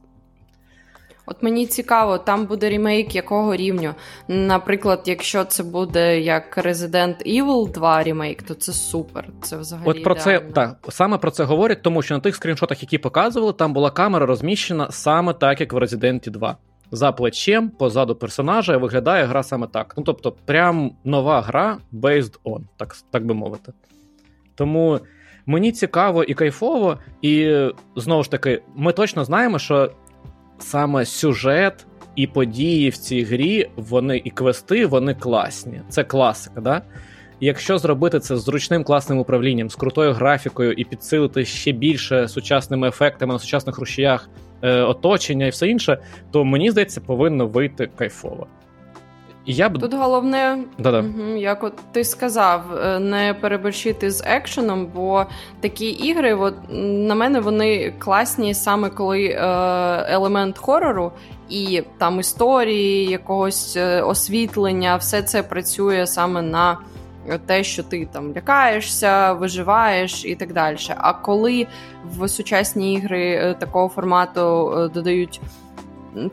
От 1.25 1.43
мені 1.43 1.65
цікаво, 1.65 2.17
там 2.17 2.45
буде 2.45 2.69
ремейк 2.69 3.15
якого 3.15 3.55
рівню. 3.55 3.93
Наприклад, 4.27 5.03
якщо 5.05 5.45
це 5.45 5.63
буде 5.63 6.19
як 6.19 6.57
Resident 6.57 7.41
Evil 7.41 7.71
2 7.71 8.03
ремейк, 8.03 8.43
то 8.43 8.53
це 8.53 8.73
супер. 8.73 9.29
Це 9.41 9.57
взагалі. 9.57 9.89
От 9.89 10.03
про 10.03 10.15
ідеально. 10.15 10.39
це 10.39 10.53
так 10.53 10.77
саме 10.89 11.17
про 11.17 11.31
це 11.31 11.43
говорять, 11.43 11.81
тому 11.81 12.01
що 12.01 12.13
на 12.13 12.19
тих 12.19 12.35
скріншотах, 12.35 12.81
які 12.81 12.97
показували, 12.97 13.53
там 13.53 13.73
була 13.73 13.91
камера 13.91 14.25
розміщена 14.25 14.91
саме 14.91 15.33
так, 15.33 15.61
як 15.61 15.73
в 15.73 15.77
Resident 15.77 16.29
2 16.29 16.57
за 16.91 17.11
плечем 17.11 17.69
позаду 17.69 18.15
персонажа 18.15 18.77
виглядає 18.77 19.25
гра 19.25 19.43
саме 19.43 19.67
так. 19.67 19.93
Ну 19.97 20.03
тобто, 20.03 20.31
прям 20.45 20.91
нова 21.03 21.41
гра 21.41 21.77
based 21.93 22.39
on, 22.43 22.61
так 22.77 22.95
так 23.11 23.25
би 23.25 23.33
мовити. 23.33 23.73
Тому 24.55 24.99
мені 25.45 25.71
цікаво 25.71 26.23
і 26.23 26.33
кайфово, 26.33 26.97
і 27.21 27.65
знову 27.95 28.23
ж 28.23 28.31
таки, 28.31 28.61
ми 28.75 28.93
точно 28.93 29.25
знаємо, 29.25 29.59
що 29.59 29.91
саме 30.59 31.05
сюжет 31.05 31.85
і 32.15 32.27
події 32.27 32.89
в 32.89 32.97
цій 32.97 33.23
грі, 33.23 33.69
вони 33.75 34.21
і 34.25 34.29
квести, 34.29 34.85
вони 34.85 35.13
класні. 35.13 35.81
Це 35.89 36.03
класика, 36.03 36.61
да? 36.61 36.81
якщо 37.39 37.77
зробити 37.77 38.19
це 38.19 38.37
з 38.37 38.43
зручним 38.43 38.83
класним 38.83 39.19
управлінням, 39.19 39.69
з 39.69 39.75
крутою 39.75 40.13
графікою 40.13 40.73
і 40.73 40.83
підсилити 40.83 41.45
ще 41.45 41.71
більше 41.71 42.27
сучасними 42.27 42.87
ефектами 42.87 43.33
на 43.33 43.39
сучасних 43.39 43.77
рушіях 43.77 44.29
оточення 44.61 45.45
і 45.45 45.49
все 45.49 45.67
інше, 45.67 45.97
то 46.31 46.45
мені 46.45 46.71
здається, 46.71 47.01
повинно 47.01 47.47
вийти 47.47 47.89
кайфово. 47.95 48.47
Я 49.49 49.69
б... 49.69 49.79
Тут 49.79 49.93
головне, 49.93 50.57
угу, 50.79 51.35
як 51.37 51.63
от 51.63 51.73
ти 51.91 52.03
сказав, 52.03 52.61
е, 52.77 52.99
не 52.99 53.35
переборщити 53.41 54.11
з 54.11 54.23
екшеном, 54.25 54.87
бо 54.95 55.25
такі 55.59 55.89
ігри, 55.89 56.33
от, 56.33 56.53
на 56.69 57.15
мене, 57.15 57.39
вони 57.39 57.93
класні 57.99 58.53
саме 58.53 58.89
коли 58.89 59.25
е, 59.25 59.39
елемент 60.09 60.57
хорору 60.57 61.11
і 61.49 61.83
там 61.97 62.19
історії, 62.19 63.05
якогось 63.05 63.77
е, 63.77 64.01
освітлення, 64.01 64.95
все 64.95 65.21
це 65.21 65.43
працює 65.43 66.07
саме 66.07 66.41
на 66.41 66.77
те, 67.45 67.63
що 67.63 67.83
ти 67.83 68.07
там 68.11 68.33
лякаєшся, 68.35 69.33
виживаєш 69.33 70.25
і 70.25 70.35
так 70.35 70.53
далі. 70.53 70.77
А 70.97 71.13
коли 71.13 71.67
в 72.17 72.27
сучасні 72.27 72.93
ігри 72.93 73.31
е, 73.31 73.53
такого 73.53 73.89
формату 73.89 74.73
е, 74.77 74.89
додають 74.89 75.41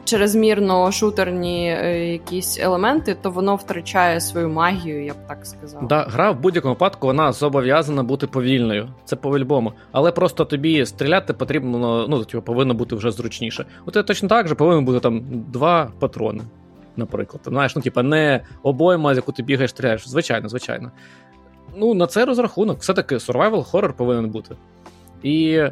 черезмірно 0.05 0.93
шутерні 0.93 1.69
е, 1.69 2.13
якісь 2.13 2.59
елементи, 2.61 3.17
то 3.23 3.31
воно 3.31 3.57
втрачає 3.57 4.21
свою 4.21 4.49
магію, 4.49 5.05
я 5.05 5.13
б 5.13 5.17
так 5.29 5.47
сказав. 5.47 5.89
Да, 5.89 6.03
Гра 6.03 6.31
в 6.31 6.41
будь-якому 6.41 6.75
випадку 6.75 7.07
вона 7.07 7.33
зобов'язана 7.33 8.03
бути 8.03 8.27
повільною. 8.27 8.89
Це 9.05 9.17
по-любому. 9.17 9.73
Але 9.93 10.13
просто 10.13 10.45
тобі 10.45 10.87
стріляти 10.87 11.33
потрібно, 11.33 12.07
ну 12.09 12.25
типу, 12.25 12.43
повинно 12.43 12.75
бути 12.75 12.97
вже 12.97 13.11
зручніше. 13.11 13.67
От 13.87 14.07
точно 14.07 14.29
так 14.29 14.49
же 14.49 14.55
повинно 14.55 14.83
бути 14.83 15.01
там 15.01 15.23
два 15.53 15.91
патрони 15.99 16.41
наприклад. 16.97 17.43
Знаєш, 17.47 17.77
ну 17.77 17.83
типа 17.83 18.03
не 18.03 18.41
обойма, 18.63 19.15
з 19.15 19.17
яку 19.17 19.33
ти 19.33 19.43
бігаєш, 19.43 19.71
стріляєш. 19.71 20.09
Звичайно, 20.09 20.49
звичайно. 20.49 20.91
Ну, 21.77 21.95
на 21.95 22.07
цей 22.07 22.25
розрахунок, 22.25 22.81
все-таки 22.81 23.15
survival 23.15 23.71
horror 23.71 23.93
повинен 23.93 24.31
бути. 24.31 24.57
І 25.23 25.63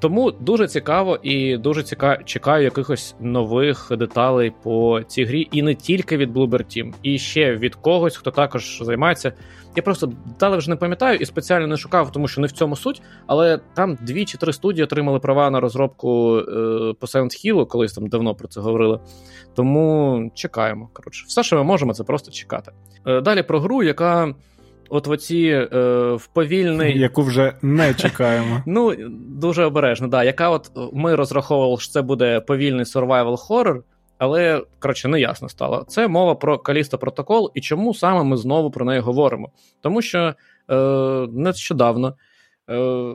тому 0.00 0.30
дуже 0.30 0.68
цікаво 0.68 1.18
і 1.22 1.56
дуже 1.56 1.82
ціка... 1.82 2.18
чекаю 2.24 2.64
якихось 2.64 3.14
нових 3.20 3.88
деталей 3.90 4.52
по 4.62 5.00
цій 5.06 5.24
грі, 5.24 5.48
і 5.52 5.62
не 5.62 5.74
тільки 5.74 6.16
від 6.16 6.36
Bloober 6.36 6.50
Team, 6.50 6.92
і 7.02 7.18
ще 7.18 7.56
від 7.56 7.74
когось, 7.74 8.16
хто 8.16 8.30
також 8.30 8.82
займається. 8.82 9.32
Я 9.76 9.82
просто 9.82 10.06
деталі 10.26 10.56
вже 10.56 10.70
не 10.70 10.76
пам'ятаю 10.76 11.18
і 11.18 11.26
спеціально 11.26 11.66
не 11.66 11.76
шукав, 11.76 12.12
тому 12.12 12.28
що 12.28 12.40
не 12.40 12.46
в 12.46 12.52
цьому 12.52 12.76
суть. 12.76 13.02
Але 13.26 13.60
там 13.74 13.98
дві 14.00 14.24
чи 14.24 14.38
три 14.38 14.52
студії 14.52 14.84
отримали 14.84 15.18
права 15.18 15.50
на 15.50 15.60
розробку 15.60 16.38
е, 16.38 16.44
по 17.00 17.06
Silent 17.06 17.44
Hill, 17.44 17.66
колись 17.66 17.92
там 17.92 18.06
давно 18.06 18.34
про 18.34 18.48
це 18.48 18.60
говорили. 18.60 19.00
Тому 19.54 20.30
чекаємо. 20.34 20.88
Коротше, 20.92 21.24
все, 21.28 21.42
що 21.42 21.56
ми 21.56 21.62
можемо, 21.64 21.94
це 21.94 22.04
просто 22.04 22.30
чекати. 22.30 22.72
Е, 23.06 23.20
далі 23.20 23.42
про 23.42 23.60
гру, 23.60 23.82
яка. 23.82 24.34
От 24.88 25.06
в 25.06 25.10
оці 25.10 25.68
е, 25.72 25.76
в 26.12 26.26
повільний... 26.26 26.98
Яку 27.00 27.22
вже 27.22 27.52
не 27.62 27.94
чекаємо. 27.94 28.62
Ну, 28.66 28.94
дуже 29.28 29.64
обережно, 29.64 30.08
да. 30.08 30.24
Яка 30.24 30.50
от 30.50 30.70
ми 30.92 31.14
розраховували, 31.14 31.80
що 31.80 31.92
це 31.92 32.02
буде 32.02 32.40
повільний 32.40 32.84
survival 32.84 33.48
horror, 33.48 33.82
але, 34.18 34.62
коротше, 34.78 35.08
не 35.08 35.20
ясно 35.20 35.48
стало. 35.48 35.84
Це 35.88 36.08
мова 36.08 36.34
про 36.34 36.58
Калісто 36.58 36.98
Протокол, 36.98 37.50
і 37.54 37.60
чому 37.60 37.94
саме 37.94 38.24
ми 38.24 38.36
знову 38.36 38.70
про 38.70 38.84
неї 38.86 39.00
говоримо? 39.00 39.50
Тому 39.80 40.02
що 40.02 40.34
е, 40.70 40.74
нещодавно 41.32 42.14
е, 42.70 43.12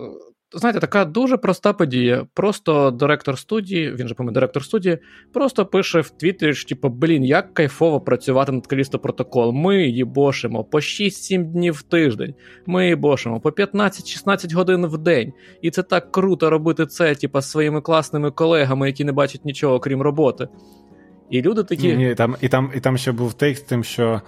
знаєте, 0.53 0.79
така 0.79 1.05
дуже 1.05 1.37
проста 1.37 1.73
подія. 1.73 2.27
Просто 2.33 2.91
директор 2.91 3.39
студії, 3.39 3.91
він 3.91 4.07
же 4.07 4.13
пам'ятає 4.13 4.33
директор 4.33 4.63
студії, 4.63 4.97
просто 5.33 5.65
пише 5.65 6.01
в 6.01 6.09
Твіттері, 6.09 6.53
що 6.53 6.69
типу, 6.69 6.89
блін, 6.89 7.25
як 7.25 7.53
кайфово 7.53 8.01
працювати 8.01 8.51
над 8.51 8.67
Калісто 8.67 8.99
протокол. 8.99 9.51
Ми 9.51 9.83
їбошимо 9.83 10.63
по 10.63 10.77
6-7 10.77 11.43
днів 11.43 11.73
в 11.73 11.81
тиждень. 11.81 12.33
Ми 12.65 12.87
їбошимо 12.87 13.39
по 13.39 13.49
15-16 13.49 14.53
годин 14.53 14.85
в 14.85 14.97
день. 14.97 15.33
І 15.61 15.71
це 15.71 15.83
так 15.83 16.11
круто 16.11 16.49
робити 16.49 16.85
це, 16.85 17.15
типу, 17.15 17.41
своїми 17.41 17.81
класними 17.81 18.31
колегами, 18.31 18.87
які 18.87 19.05
не 19.05 19.11
бачать 19.11 19.45
нічого, 19.45 19.79
крім 19.79 20.01
роботи. 20.01 20.47
І 21.29 21.41
люди 21.41 21.63
такі. 21.63 21.97
Ні, 21.97 22.15
там, 22.15 22.35
І 22.41 22.47
там 22.47 22.71
і 22.75 22.79
там 22.79 22.97
ще 22.97 23.11
був 23.11 23.33
текст, 23.33 23.67
тим, 23.67 23.83
що 23.83 24.21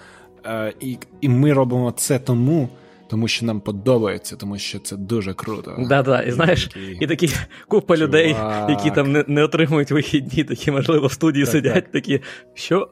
е, 0.46 0.74
і, 0.80 0.98
і 1.22 1.30
ми 1.30 1.54
робимо 1.54 1.92
це 1.92 2.20
тому 2.20 2.70
тому 3.12 3.28
що 3.28 3.46
нам 3.46 3.62
подобається, 3.62 4.36
тому 4.36 4.58
що 4.58 4.80
це 4.80 4.98
дуже 4.98 5.34
круто. 5.34 5.76
Да-да, 5.90 6.22
І 6.22 6.32
знаєш, 6.32 6.70
і 7.00 7.08
такі 7.08 7.30
купа 7.68 7.96
Чувак. 7.96 8.10
людей, 8.10 8.36
які 8.70 8.92
там 8.92 9.12
не 9.12 9.26
не 9.28 9.44
отримують 9.44 9.92
вихідні, 9.92 10.44
такі, 10.44 10.72
можливо, 10.72 11.08
в 11.08 11.12
студії 11.12 11.46
так, 11.46 11.52
сидять, 11.52 11.74
так. 11.74 11.92
такі, 11.92 12.22
що? 12.54 12.90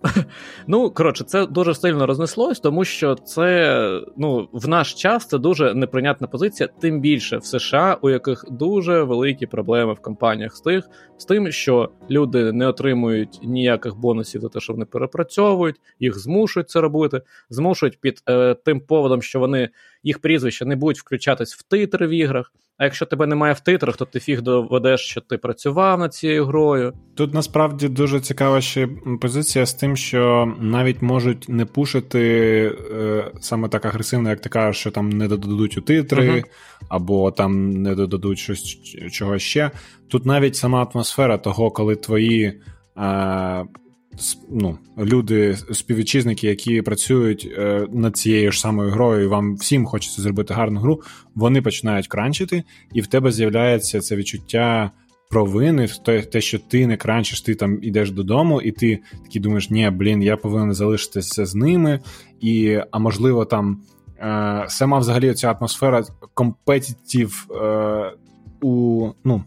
Ну, 0.67 0.91
коротше, 0.91 1.23
це 1.23 1.45
дуже 1.45 1.75
сильно 1.75 2.05
рознеслось, 2.05 2.59
тому 2.59 2.85
що 2.85 3.15
це 3.15 4.01
ну, 4.17 4.49
в 4.53 4.67
наш 4.67 4.93
час 4.93 5.27
це 5.27 5.37
дуже 5.37 5.73
неприйнятна 5.73 6.27
позиція, 6.27 6.69
тим 6.81 7.01
більше 7.01 7.37
в 7.37 7.45
США, 7.45 7.97
у 8.01 8.09
яких 8.09 8.45
дуже 8.51 9.03
великі 9.03 9.45
проблеми 9.45 9.93
в 9.93 9.99
компаніях 9.99 10.55
з 10.55 10.61
тих, 10.61 10.89
з 11.17 11.25
тим, 11.25 11.51
що 11.51 11.89
люди 12.09 12.51
не 12.51 12.67
отримують 12.67 13.39
ніяких 13.43 13.95
бонусів 13.97 14.41
за 14.41 14.49
те, 14.49 14.59
що 14.59 14.73
вони 14.73 14.85
перепрацьовують, 14.85 15.75
їх 15.99 16.19
змушують 16.19 16.69
це 16.69 16.81
робити, 16.81 17.21
змушують 17.49 17.99
під 18.01 18.23
е, 18.29 18.53
тим 18.53 18.79
поводом, 18.79 19.21
що 19.21 19.39
вони 19.39 19.69
їх 20.03 20.19
прізвища 20.19 20.65
не 20.65 20.75
будуть 20.75 20.99
включатись 20.99 21.55
в 21.55 21.63
титри 21.63 22.07
в 22.07 22.09
іграх. 22.09 22.51
А 22.79 22.83
якщо 22.83 23.05
тебе 23.05 23.27
немає 23.27 23.53
в 23.53 23.59
титрах, 23.59 23.97
то 23.97 24.05
ти 24.05 24.19
фіг 24.19 24.41
доведеш, 24.41 25.01
що 25.01 25.21
ти 25.21 25.37
працював 25.37 25.99
над 25.99 26.13
цією 26.13 26.45
грою. 26.45 26.93
Тут 27.15 27.33
насправді 27.33 27.87
дуже 27.87 28.19
цікава 28.19 28.61
ще 28.61 28.89
позиція 29.21 29.65
з 29.65 29.73
тим, 29.73 29.97
що 29.97 30.53
навіть 30.59 31.01
можуть 31.01 31.49
не 31.49 31.65
пушити 31.65 32.21
е, 32.91 33.31
саме 33.39 33.69
так 33.69 33.85
агресивно, 33.85 34.29
як 34.29 34.39
ти 34.39 34.49
кажеш, 34.49 34.77
що 34.77 34.91
там 34.91 35.09
не 35.09 35.27
додадуть 35.27 35.77
у 35.77 35.81
титри, 35.81 36.29
uh-huh. 36.29 36.43
або 36.89 37.31
там 37.31 37.69
не 37.71 37.95
додадуть 37.95 38.39
щось 38.39 38.63
чого 39.11 39.39
ще. 39.39 39.71
Тут 40.07 40.25
навіть 40.25 40.55
сама 40.55 40.87
атмосфера 40.93 41.37
того, 41.37 41.71
коли 41.71 41.95
твої. 41.95 42.61
Е, 42.97 43.65
ну, 44.49 44.77
люди, 44.97 45.57
співвітчизники, 45.71 46.47
які 46.47 46.81
працюють 46.81 47.49
е, 47.57 47.87
над 47.91 48.17
цією 48.17 48.51
ж 48.51 48.59
самою 48.59 48.91
грою, 48.91 49.23
і 49.23 49.27
вам 49.27 49.55
всім 49.55 49.85
хочеться 49.85 50.21
зробити 50.21 50.53
гарну 50.53 50.79
гру, 50.79 51.01
вони 51.35 51.61
починають 51.61 52.07
кранчити, 52.07 52.63
і 52.93 53.01
в 53.01 53.07
тебе 53.07 53.31
з'являється 53.31 53.99
це 53.99 54.15
відчуття 54.15 54.91
провини, 55.29 55.87
те, 56.31 56.41
що 56.41 56.59
ти 56.59 56.87
не 56.87 56.97
кранчиш, 56.97 57.41
ти 57.41 57.55
там 57.55 57.79
ідеш 57.81 58.11
додому, 58.11 58.61
і 58.61 58.71
ти 58.71 58.99
такий 59.23 59.41
думаєш, 59.41 59.69
ні, 59.69 59.89
блін, 59.89 60.21
я 60.21 60.37
повинен 60.37 60.73
залишитися 60.73 61.45
з 61.45 61.55
ними, 61.55 61.99
і 62.41 62.79
а 62.91 62.99
можливо, 62.99 63.45
там 63.45 63.81
е, 64.19 64.65
сама 64.67 64.99
взагалі 64.99 65.33
ця 65.33 65.51
атмосфера 65.51 66.03
компетітів 66.33 67.47
е, 67.51 68.13
у 68.61 69.07
ну, 69.23 69.43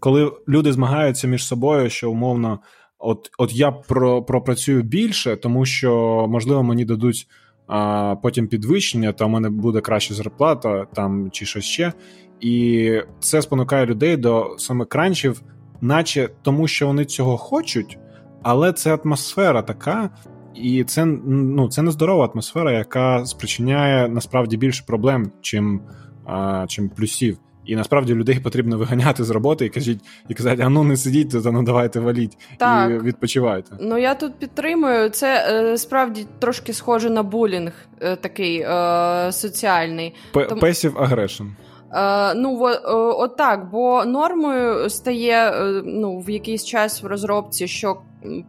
коли 0.00 0.32
люди 0.48 0.72
змагаються 0.72 1.28
між 1.28 1.46
собою, 1.46 1.90
що 1.90 2.10
умовно. 2.10 2.58
От 3.02 3.30
от 3.38 3.52
я 3.52 3.72
про, 3.72 4.22
пропрацюю 4.22 4.82
більше, 4.82 5.36
тому 5.36 5.66
що, 5.66 6.26
можливо, 6.28 6.62
мені 6.62 6.84
дадуть 6.84 7.26
а, 7.66 8.16
потім 8.22 8.48
підвищення, 8.48 9.12
та 9.12 9.26
в 9.26 9.28
мене 9.28 9.50
буде 9.50 9.80
краща 9.80 10.14
зарплата 10.14 10.86
там 10.94 11.30
чи 11.30 11.46
щось 11.46 11.64
ще. 11.64 11.92
І 12.40 12.92
це 13.20 13.42
спонукає 13.42 13.86
людей 13.86 14.16
до 14.16 14.54
саме 14.58 14.84
кранчів, 14.84 15.42
наче 15.80 16.28
тому, 16.42 16.68
що 16.68 16.86
вони 16.86 17.04
цього 17.04 17.36
хочуть, 17.36 17.98
але 18.42 18.72
це 18.72 18.98
атмосфера 19.04 19.62
така, 19.62 20.10
і 20.54 20.84
це 20.84 21.04
ну, 21.26 21.68
це 21.68 21.82
нездорова 21.82 22.26
атмосфера, 22.26 22.72
яка 22.72 23.26
спричиняє 23.26 24.08
насправді 24.08 24.56
більше 24.56 24.84
проблем, 24.86 25.32
чим, 25.40 25.80
а, 26.24 26.64
чим 26.68 26.88
плюсів. 26.88 27.38
І 27.66 27.76
насправді 27.76 28.14
людей 28.14 28.40
потрібно 28.40 28.78
виганяти 28.78 29.24
з 29.24 29.30
роботи 29.30 29.66
і 29.66 29.68
кажіть, 29.68 30.00
і 30.28 30.34
казати, 30.34 30.62
а 30.62 30.68
ну 30.68 30.84
не 30.84 30.96
сидіть 30.96 31.30
тут, 31.30 31.46
а 31.46 31.50
ну 31.50 31.62
давайте 31.62 32.00
валіть 32.00 32.38
так. 32.56 32.90
і 32.90 32.94
відпочивайте. 32.94 33.76
Ну 33.80 33.98
я 33.98 34.14
тут 34.14 34.34
підтримую. 34.34 35.10
Це 35.10 35.46
е, 35.48 35.78
справді 35.78 36.26
трошки 36.38 36.72
схоже 36.72 37.10
на 37.10 37.22
булінг, 37.22 37.72
е, 38.00 38.16
такий 38.16 38.60
е, 38.60 39.32
соціальний. 39.32 40.14
Песів 40.60 40.94
Тому... 40.94 41.50
Е, 41.94 42.34
ну 42.34 42.58
от 43.18 43.36
так, 43.36 43.70
бо 43.70 44.04
нормою 44.04 44.90
стає 44.90 45.50
е, 45.50 45.82
ну, 45.84 46.18
в 46.18 46.30
якийсь 46.30 46.64
час 46.64 47.02
в 47.02 47.06
розробці, 47.06 47.68
що 47.68 47.96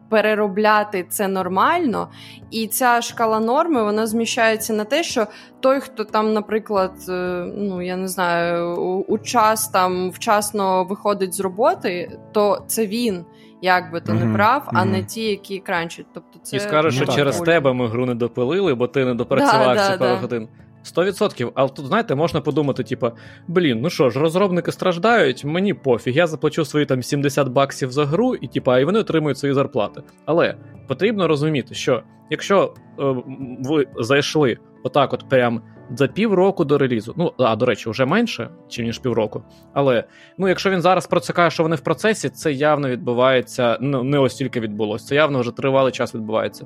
переробляти 0.09 1.05
це 1.09 1.27
нормально, 1.27 2.07
і 2.51 2.67
ця 2.67 3.01
шкала 3.01 3.39
норми 3.39 3.83
вона 3.83 4.07
зміщається 4.07 4.73
на 4.73 4.83
те, 4.83 5.03
що 5.03 5.27
той, 5.59 5.79
хто 5.79 6.03
там, 6.03 6.33
наприклад, 6.33 6.91
е, 7.09 7.45
ну 7.57 7.81
я 7.81 7.97
не 7.97 8.07
знаю, 8.07 8.75
у 9.07 9.17
час 9.17 9.67
там 9.67 10.11
вчасно 10.11 10.83
виходить 10.83 11.33
з 11.33 11.39
роботи, 11.39 12.19
то 12.31 12.63
це 12.67 12.87
він. 12.87 13.25
Як 13.61 13.91
би 13.91 14.01
то 14.01 14.11
mm-hmm. 14.11 14.25
не 14.25 14.33
прав, 14.33 14.63
а 14.65 14.71
mm-hmm. 14.71 14.91
не 14.91 15.03
ті, 15.03 15.21
які 15.21 15.59
кранчать. 15.59 16.05
Тобто 16.13 16.39
це 16.43 16.57
І 16.57 16.59
скажеш, 16.59 16.95
що 16.95 17.05
через 17.05 17.39
тебе 17.39 17.73
ми 17.73 17.87
гру 17.87 18.05
не 18.05 18.15
допилили, 18.15 18.75
бо 18.75 18.87
ти 18.87 19.05
не 19.05 19.13
допрацював 19.13 19.75
да, 19.75 19.89
да, 19.89 19.97
пару 19.97 20.15
годин. 20.15 20.47
100%. 20.83 21.51
Але 21.55 21.69
тут, 21.69 21.85
знаєте, 21.85 22.15
можна 22.15 22.41
подумати, 22.41 22.83
типу, 22.83 23.11
блін, 23.47 23.81
ну 23.81 23.89
що 23.89 24.09
ж, 24.09 24.19
розробники 24.19 24.71
страждають, 24.71 25.45
мені 25.45 25.73
пофіг, 25.73 26.15
я 26.15 26.27
заплачу 26.27 26.65
свої 26.65 26.85
там 26.85 27.03
70 27.03 27.47
баксів 27.47 27.91
за 27.91 28.05
гру, 28.05 28.35
і 28.35 28.47
типу, 28.47 28.77
і 28.77 28.85
вони 28.85 28.99
отримують 28.99 29.37
свої 29.37 29.53
зарплати. 29.53 30.01
Але 30.25 30.55
потрібно 30.87 31.27
розуміти, 31.27 31.75
що 31.75 32.03
якщо 32.29 32.73
е, 32.99 33.15
ви 33.59 33.87
зайшли 33.99 34.57
отак, 34.83 35.13
от 35.13 35.29
прям 35.29 35.61
за 35.95 36.07
півроку 36.07 36.65
до 36.65 36.77
релізу, 36.77 37.13
ну 37.17 37.33
а 37.37 37.55
до 37.55 37.65
речі, 37.65 37.89
вже 37.89 38.05
менше, 38.05 38.49
ніж 38.79 38.99
півроку. 38.99 39.43
Але 39.73 40.03
ну, 40.37 40.47
якщо 40.47 40.69
він 40.69 40.81
зараз 40.81 41.07
про 41.07 41.19
це 41.19 41.49
що 41.49 41.63
вони 41.63 41.75
в 41.75 41.81
процесі, 41.81 42.29
це 42.29 42.53
явно 42.53 42.89
відбувається. 42.89 43.77
Ну 43.81 44.03
не 44.03 44.19
ось 44.19 44.35
тільки 44.35 44.59
відбулося, 44.59 45.05
це 45.05 45.15
явно 45.15 45.39
вже 45.39 45.51
тривалий 45.51 45.91
час 45.91 46.15
відбувається. 46.15 46.65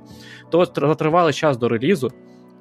То 0.50 0.66
за 0.66 0.96
тривалий 0.96 1.34
час 1.34 1.58
до 1.58 1.70
релізу. 1.70 2.12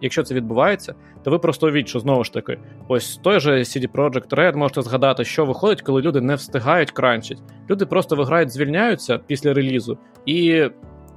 Якщо 0.01 0.23
це 0.23 0.35
відбувається, 0.35 0.95
то 1.25 1.31
ви 1.31 1.39
просто 1.39 1.67
уявіть, 1.67 1.89
що 1.89 2.01
знову 2.01 2.25
ж 2.25 2.33
таки, 2.33 2.59
ось 2.89 3.17
той 3.17 3.41
же 3.41 3.59
CD 3.59 3.89
Projekt 3.93 4.29
Red 4.29 4.57
можете 4.57 4.83
згадати, 4.83 5.25
що 5.25 5.45
виходить, 5.45 5.83
коли 5.83 6.03
люди 6.03 6.21
не 6.21 6.35
встигають 6.35 6.91
кранчить. 6.91 7.43
Люди 7.71 7.87
просто 7.87 8.17
виграють, 8.17 8.51
звільняються 8.53 9.19
після 9.19 9.55
релізу, 9.55 9.99
і 10.27 10.69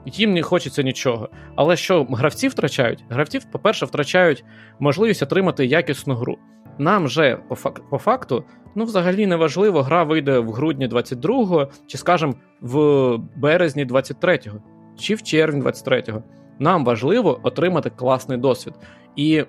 їм 0.05 0.33
не 0.33 0.41
хочеться 0.43 0.83
нічого. 0.83 1.29
Але 1.55 1.75
що 1.75 2.03
гравці 2.03 2.47
втрачають? 2.47 3.03
Гравці, 3.09 3.39
по-перше, 3.51 3.85
втрачають 3.85 4.45
можливість 4.79 5.23
отримати 5.23 5.65
якісну 5.65 6.15
гру. 6.15 6.37
Нам 6.77 7.07
же 7.07 7.39
по, 7.49 7.55
фак- 7.55 7.89
по 7.89 7.97
факту, 7.97 8.43
ну 8.75 8.83
взагалі 8.83 9.27
не 9.27 9.35
важливо, 9.35 9.81
гра 9.81 10.03
вийде 10.03 10.39
в 10.39 10.51
грудні 10.51 10.87
22-го, 10.87 11.69
чи, 11.87 11.97
скажімо, 11.97 12.33
в 12.61 13.17
березні 13.35 13.85
23-го, 13.85 14.57
чи 14.99 15.15
в 15.15 15.23
червні 15.23 15.61
23-го. 15.61 16.23
Нам 16.59 16.85
важливо 16.85 17.39
отримати 17.43 17.89
класний 17.89 18.37
досвід. 18.37 18.73
І 19.15 19.43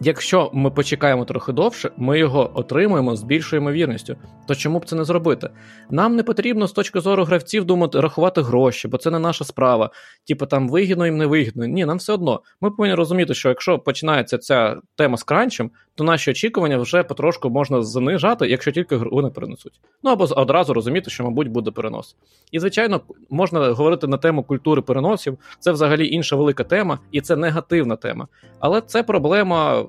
якщо 0.00 0.50
ми 0.54 0.70
почекаємо 0.70 1.24
трохи 1.24 1.52
довше, 1.52 1.90
ми 1.96 2.18
його 2.18 2.50
отримуємо 2.54 3.16
з 3.16 3.22
більшою 3.22 3.62
ймовірністю. 3.62 4.16
То 4.46 4.54
чому 4.54 4.78
б 4.78 4.84
це 4.84 4.96
не 4.96 5.04
зробити? 5.04 5.50
Нам 5.90 6.16
не 6.16 6.22
потрібно 6.22 6.66
з 6.66 6.72
точки 6.72 7.00
зору 7.00 7.24
гравців 7.24 7.64
думати, 7.64 8.00
рахувати 8.00 8.42
гроші, 8.42 8.88
бо 8.88 8.98
це 8.98 9.10
не 9.10 9.18
наша 9.18 9.44
справа. 9.44 9.90
Типу 10.28 10.46
там 10.46 10.68
вигідно 10.68 11.06
їм 11.06 11.16
не 11.16 11.26
вигідно. 11.26 11.66
Ні, 11.66 11.84
нам 11.84 11.96
все 11.96 12.12
одно. 12.12 12.40
Ми 12.60 12.70
повинні 12.70 12.94
розуміти, 12.94 13.34
що 13.34 13.48
якщо 13.48 13.78
починається 13.78 14.38
ця 14.38 14.76
тема 14.96 15.16
з 15.16 15.22
кранчем, 15.22 15.70
то 15.94 16.04
наші 16.04 16.30
очікування 16.30 16.78
вже 16.78 17.02
потрошку 17.02 17.50
можна 17.50 17.82
занижати, 17.82 18.46
якщо 18.46 18.72
тільки 18.72 18.96
гру 18.96 19.22
не 19.22 19.30
перенесуть. 19.30 19.80
Ну 20.02 20.10
або 20.10 20.24
одразу 20.24 20.74
розуміти, 20.74 21.10
що, 21.10 21.24
мабуть, 21.24 21.48
буде 21.48 21.70
перенос. 21.70 22.16
І, 22.52 22.58
звичайно, 22.58 23.00
можна 23.30 23.68
говорити 23.68 24.06
на 24.06 24.16
тему 24.16 24.42
культури 24.42 24.82
переносів. 24.82 25.38
Це 25.60 25.72
взагалі 25.72 26.08
інша 26.08 26.36
велика 26.36 26.64
тема, 26.64 26.98
і 27.12 27.20
це 27.20 27.36
негативна 27.36 27.96
тема. 27.96 28.28
Але 28.60 28.80
це 28.80 29.02
проблема 29.02 29.87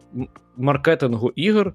маркетингу 0.58 1.32
ігор. 1.36 1.74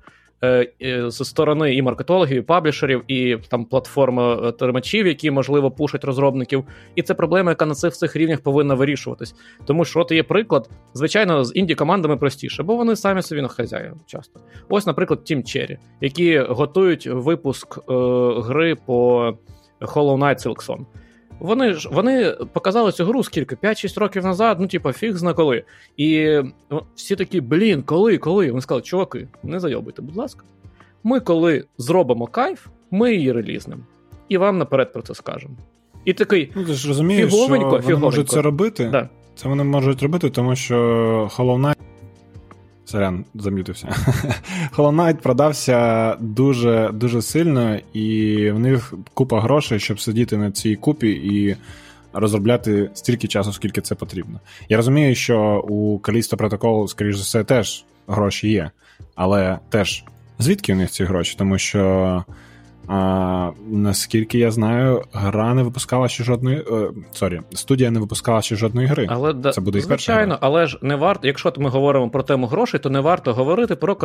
Е, 0.82 1.10
зі 1.10 1.24
сторони 1.24 1.74
і 1.74 1.82
маркетологів, 1.82 2.38
і 2.38 2.42
паблішерів, 2.42 3.02
і 3.08 3.38
там 3.48 3.64
платформи 3.64 4.52
термачів, 4.52 5.06
які 5.06 5.30
можливо 5.30 5.70
пушать 5.70 6.04
розробників. 6.04 6.64
І 6.94 7.02
це 7.02 7.14
проблема, 7.14 7.50
яка 7.50 7.66
на 7.66 7.74
цих 7.74 7.92
всіх 7.92 8.16
рівнях 8.16 8.40
повинна 8.40 8.74
вирішуватись. 8.74 9.34
Тому 9.64 9.84
що 9.84 10.00
от 10.00 10.12
є 10.12 10.22
приклад, 10.22 10.70
звичайно, 10.94 11.44
з 11.44 11.52
інді 11.54 11.74
командами 11.74 12.16
простіше, 12.16 12.62
бо 12.62 12.76
вони 12.76 12.96
самі 12.96 13.22
собі 13.22 13.42
на 13.42 13.48
хазяїв 13.48 13.92
часто. 14.06 14.40
Ось, 14.68 14.86
наприклад, 14.86 15.20
Team 15.30 15.38
Cherry, 15.38 15.76
які 16.00 16.38
готують 16.38 17.06
випуск 17.06 17.78
е, 17.78 17.82
гри 18.40 18.76
по 18.86 19.20
Hollow 19.80 20.18
Knight 20.18 20.46
Silksong. 20.46 20.84
Вони 21.44 21.74
ж 21.74 21.88
вони 21.92 22.30
показали 22.52 22.92
цю 22.92 23.04
гру 23.04 23.22
скільки? 23.22 23.54
5-6 23.54 24.00
років 24.00 24.24
назад, 24.24 24.56
ну, 24.60 24.66
типа, 24.66 24.92
фіг 24.92 25.16
зна 25.16 25.34
коли. 25.34 25.64
І 25.96 26.38
всі 26.94 27.16
такі, 27.16 27.40
блін, 27.40 27.82
коли, 27.82 28.18
коли? 28.18 28.48
Вони 28.48 28.60
сказали, 28.60 28.82
чуваки, 28.82 29.28
не 29.42 29.60
зайобуйте, 29.60 30.02
будь 30.02 30.16
ласка. 30.16 30.44
Ми, 31.02 31.20
коли 31.20 31.64
зробимо 31.78 32.26
кайф, 32.26 32.66
ми 32.90 33.14
її 33.14 33.32
релізнемо. 33.32 33.82
І 34.28 34.36
вам 34.36 34.58
наперед 34.58 34.92
про 34.92 35.02
це 35.02 35.14
скажемо. 35.14 35.54
І 36.04 36.12
такий. 36.12 36.52
Ну, 36.54 36.64
ти 36.64 36.72
ж 36.72 36.88
розумієш, 36.88 37.30
фіговенько, 37.30 37.82
що 37.82 37.90
вони 37.90 37.96
можуть 37.96 38.28
це 38.28 38.42
робити. 38.42 38.88
Да. 38.92 39.08
Це 39.36 39.48
вони 39.48 39.64
можуть 39.64 40.02
робити, 40.02 40.30
тому 40.30 40.56
що 40.56 40.76
Hollow 41.36 41.60
Knight 41.60 41.76
Сорян, 42.84 43.24
зам'ютився. 43.34 43.88
Hollow 44.76 44.94
Knight 44.94 45.14
продався 45.14 46.16
дуже 46.20 46.90
дуже 46.92 47.22
сильно, 47.22 47.78
і 47.92 48.50
в 48.50 48.58
них 48.58 48.94
купа 49.14 49.40
грошей, 49.40 49.80
щоб 49.80 50.00
сидіти 50.00 50.36
на 50.36 50.50
цій 50.50 50.76
купі 50.76 51.10
і 51.10 51.56
розробляти 52.12 52.90
стільки 52.94 53.28
часу, 53.28 53.52
скільки 53.52 53.80
це 53.80 53.94
потрібно. 53.94 54.40
Я 54.68 54.76
розумію, 54.76 55.14
що 55.14 55.64
у 55.68 55.98
Callisto 55.98 56.36
Protocol, 56.36 56.88
скоріш 56.88 57.16
за 57.16 57.22
все, 57.22 57.44
теж 57.44 57.84
гроші 58.06 58.48
є, 58.48 58.70
але 59.14 59.58
теж 59.68 60.04
звідки 60.38 60.72
у 60.72 60.76
них 60.76 60.90
ці 60.90 61.04
гроші? 61.04 61.34
Тому 61.38 61.58
що 61.58 62.24
а, 62.88 63.50
Наскільки 63.66 64.38
я 64.38 64.50
знаю, 64.50 65.02
гра 65.12 65.54
не 65.54 65.62
випускала 65.62 66.08
ще 66.08 66.24
жодної. 66.24 66.64
Сорі, 67.12 67.40
студія 67.52 67.90
не 67.90 68.00
випускала 68.00 68.42
ще 68.42 68.56
жодної 68.56 68.86
гри. 68.86 69.06
Але 69.10 69.52
це 69.52 69.60
буде 69.60 69.80
звичайно, 69.80 70.38
але 70.40 70.66
ж 70.66 70.78
не 70.82 70.96
варто, 70.96 71.26
якщо 71.26 71.52
ми 71.56 71.70
говоримо 71.70 72.10
про 72.10 72.22
тему 72.22 72.46
грошей, 72.46 72.80
то 72.80 72.90
не 72.90 73.00
варто 73.00 73.34
говорити 73.34 73.76
про 73.76 73.96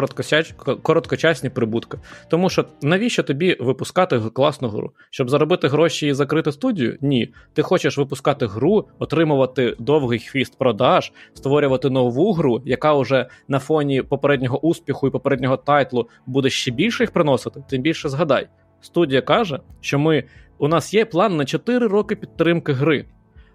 короткочасні 0.81 1.49
прибутки. 1.49 1.97
Тому 2.30 2.49
що 2.49 2.65
навіщо 2.81 3.23
тобі 3.23 3.57
випускати 3.60 4.19
класну 4.34 4.69
гру? 4.69 4.91
Щоб 5.10 5.30
заробити 5.30 5.68
гроші 5.68 6.07
і 6.07 6.14
закрити 6.14 6.51
студію? 6.51 6.97
Ні. 7.01 7.34
Ти 7.53 7.61
хочеш 7.61 7.97
випускати 7.97 8.45
гру, 8.45 8.88
отримувати 8.99 9.76
довгий 9.80 10.19
хвіст 10.19 10.57
продаж, 10.57 11.11
створювати 11.34 11.89
нову 11.89 12.34
гру, 12.34 12.61
яка 12.65 12.93
вже 12.93 13.26
на 13.47 13.60
фоні 13.60 14.01
попереднього 14.01 14.60
успіху 14.65 15.07
і 15.07 15.11
попереднього 15.11 15.57
тайтлу 15.57 16.10
буде 16.26 16.49
ще 16.49 16.72
більше 16.72 17.03
їх 17.03 17.11
приносити, 17.11 17.64
тим 17.69 17.81
більше 17.81 18.10
згадай. 18.10 18.47
Студія 18.81 19.22
каже, 19.22 19.60
що 19.81 19.99
ми 19.99 20.23
у 20.57 20.68
нас 20.68 20.93
є 20.93 21.06
план 21.06 21.38
на 21.38 21.45
4 21.45 21.88
роки 21.88 22.15
підтримки 22.15 22.73
гри. 22.73 23.06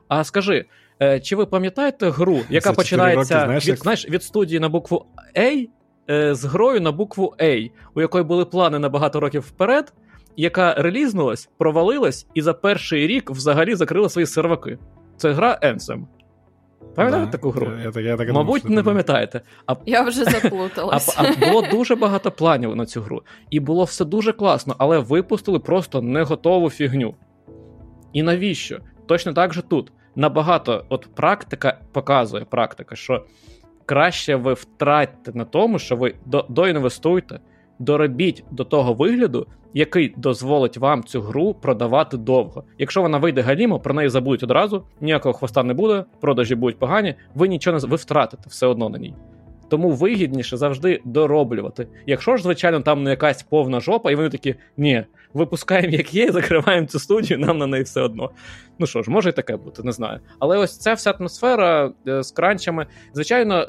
А 0.08 0.24
скажи, 0.24 0.64
е, 1.02 1.20
чи 1.20 1.36
ви 1.36 1.46
пам'ятаєте 1.46 2.10
гру, 2.10 2.40
яка 2.50 2.72
починається 2.72 3.34
роки, 3.34 3.44
знаєш, 3.44 3.64
від, 3.64 3.68
як... 3.68 3.78
знаєш, 3.78 4.08
від 4.08 4.22
студії 4.22 4.60
на 4.60 4.68
букву 4.68 5.06
A 5.36 5.68
е, 6.10 6.34
з 6.34 6.44
грою 6.44 6.80
на 6.80 6.92
букву 6.92 7.34
A, 7.38 7.70
у 7.94 8.00
якої 8.00 8.24
були 8.24 8.44
плани 8.44 8.78
на 8.78 8.88
багато 8.88 9.20
років 9.20 9.42
вперед, 9.42 9.92
яка 10.36 10.74
релізнулась, 10.74 11.50
провалилась 11.58 12.26
і 12.34 12.42
за 12.42 12.52
перший 12.54 13.06
рік 13.06 13.30
взагалі 13.30 13.74
закрила 13.74 14.08
свої 14.08 14.26
серваки? 14.26 14.78
Це 15.16 15.32
гра 15.32 15.58
Anthem. 15.62 16.04
Пам'ятаєте 16.94 17.26
да, 17.26 17.32
таку 17.32 17.50
гру? 17.50 17.72
Я, 17.84 17.92
я, 17.94 18.00
я 18.00 18.16
так 18.16 18.32
Мабуть, 18.32 18.62
думав, 18.62 18.76
не 18.76 18.82
пам'ятаєте. 18.82 19.40
А, 19.66 19.74
Я 19.86 20.02
вже 20.02 20.24
заплуталась. 20.24 21.18
А, 21.18 21.22
а 21.22 21.46
було 21.46 21.62
дуже 21.70 21.96
багато 21.96 22.30
планів 22.30 22.76
на 22.76 22.86
цю 22.86 23.00
гру. 23.00 23.22
І 23.50 23.60
було 23.60 23.84
все 23.84 24.04
дуже 24.04 24.32
класно, 24.32 24.74
але 24.78 24.98
випустили 24.98 25.58
просто 25.58 26.02
не 26.02 26.22
готову 26.22 26.70
фігню. 26.70 27.14
І 28.12 28.22
навіщо? 28.22 28.78
Точно 29.06 29.32
так 29.32 29.54
же 29.54 29.62
тут. 29.62 29.92
Набагато, 30.16 30.84
от 30.88 31.14
практика 31.14 31.78
показує 31.92 32.44
практика, 32.44 32.96
що 32.96 33.24
краще 33.86 34.36
ви 34.36 34.54
втратите 34.54 35.38
на 35.38 35.44
тому, 35.44 35.78
що 35.78 35.96
ви 35.96 36.14
до, 36.24 36.46
доінвестуйте, 36.48 37.40
доробіть 37.78 38.44
до 38.50 38.64
того 38.64 38.94
вигляду, 38.94 39.46
який 39.74 40.14
дозволить 40.16 40.76
вам 40.76 41.04
цю 41.04 41.20
гру 41.20 41.54
продавати 41.54 42.16
довго. 42.16 42.64
Якщо 42.78 43.02
вона 43.02 43.18
вийде 43.18 43.40
галімо, 43.40 43.80
про 43.80 43.94
неї 43.94 44.08
забудуть 44.08 44.42
одразу, 44.42 44.84
ніякого 45.00 45.32
хвоста 45.32 45.62
не 45.62 45.74
буде, 45.74 46.04
продажі 46.20 46.54
будуть 46.54 46.78
погані, 46.78 47.14
ви 47.34 47.48
нічого 47.48 47.78
не 47.78 47.86
ви 47.86 47.96
втратите 47.96 48.42
все 48.46 48.66
одно 48.66 48.88
на 48.88 48.98
ній. 48.98 49.14
Тому 49.68 49.90
вигідніше 49.90 50.56
завжди 50.56 51.00
дороблювати. 51.04 51.88
Якщо 52.06 52.36
ж, 52.36 52.42
звичайно, 52.42 52.80
там 52.80 53.02
не 53.02 53.10
якась 53.10 53.42
повна 53.42 53.80
жопа, 53.80 54.10
і 54.10 54.14
вони 54.14 54.28
такі, 54.28 54.54
ні, 54.76 55.04
випускаємо 55.34 55.88
як 55.88 56.14
є, 56.14 56.32
закриваємо 56.32 56.86
цю 56.86 56.98
студію, 56.98 57.38
нам 57.38 57.58
на 57.58 57.66
неї 57.66 57.84
все 57.84 58.00
одно. 58.00 58.30
Ну 58.78 58.86
що 58.86 59.02
ж, 59.02 59.10
може 59.10 59.28
і 59.28 59.32
таке 59.32 59.56
бути, 59.56 59.82
не 59.82 59.92
знаю. 59.92 60.20
Але 60.38 60.58
ось 60.58 60.78
ця 60.78 60.94
вся 60.94 61.10
атмосфера 61.10 61.92
е, 62.08 62.22
з 62.22 62.32
кранчами, 62.32 62.86
звичайно. 63.14 63.66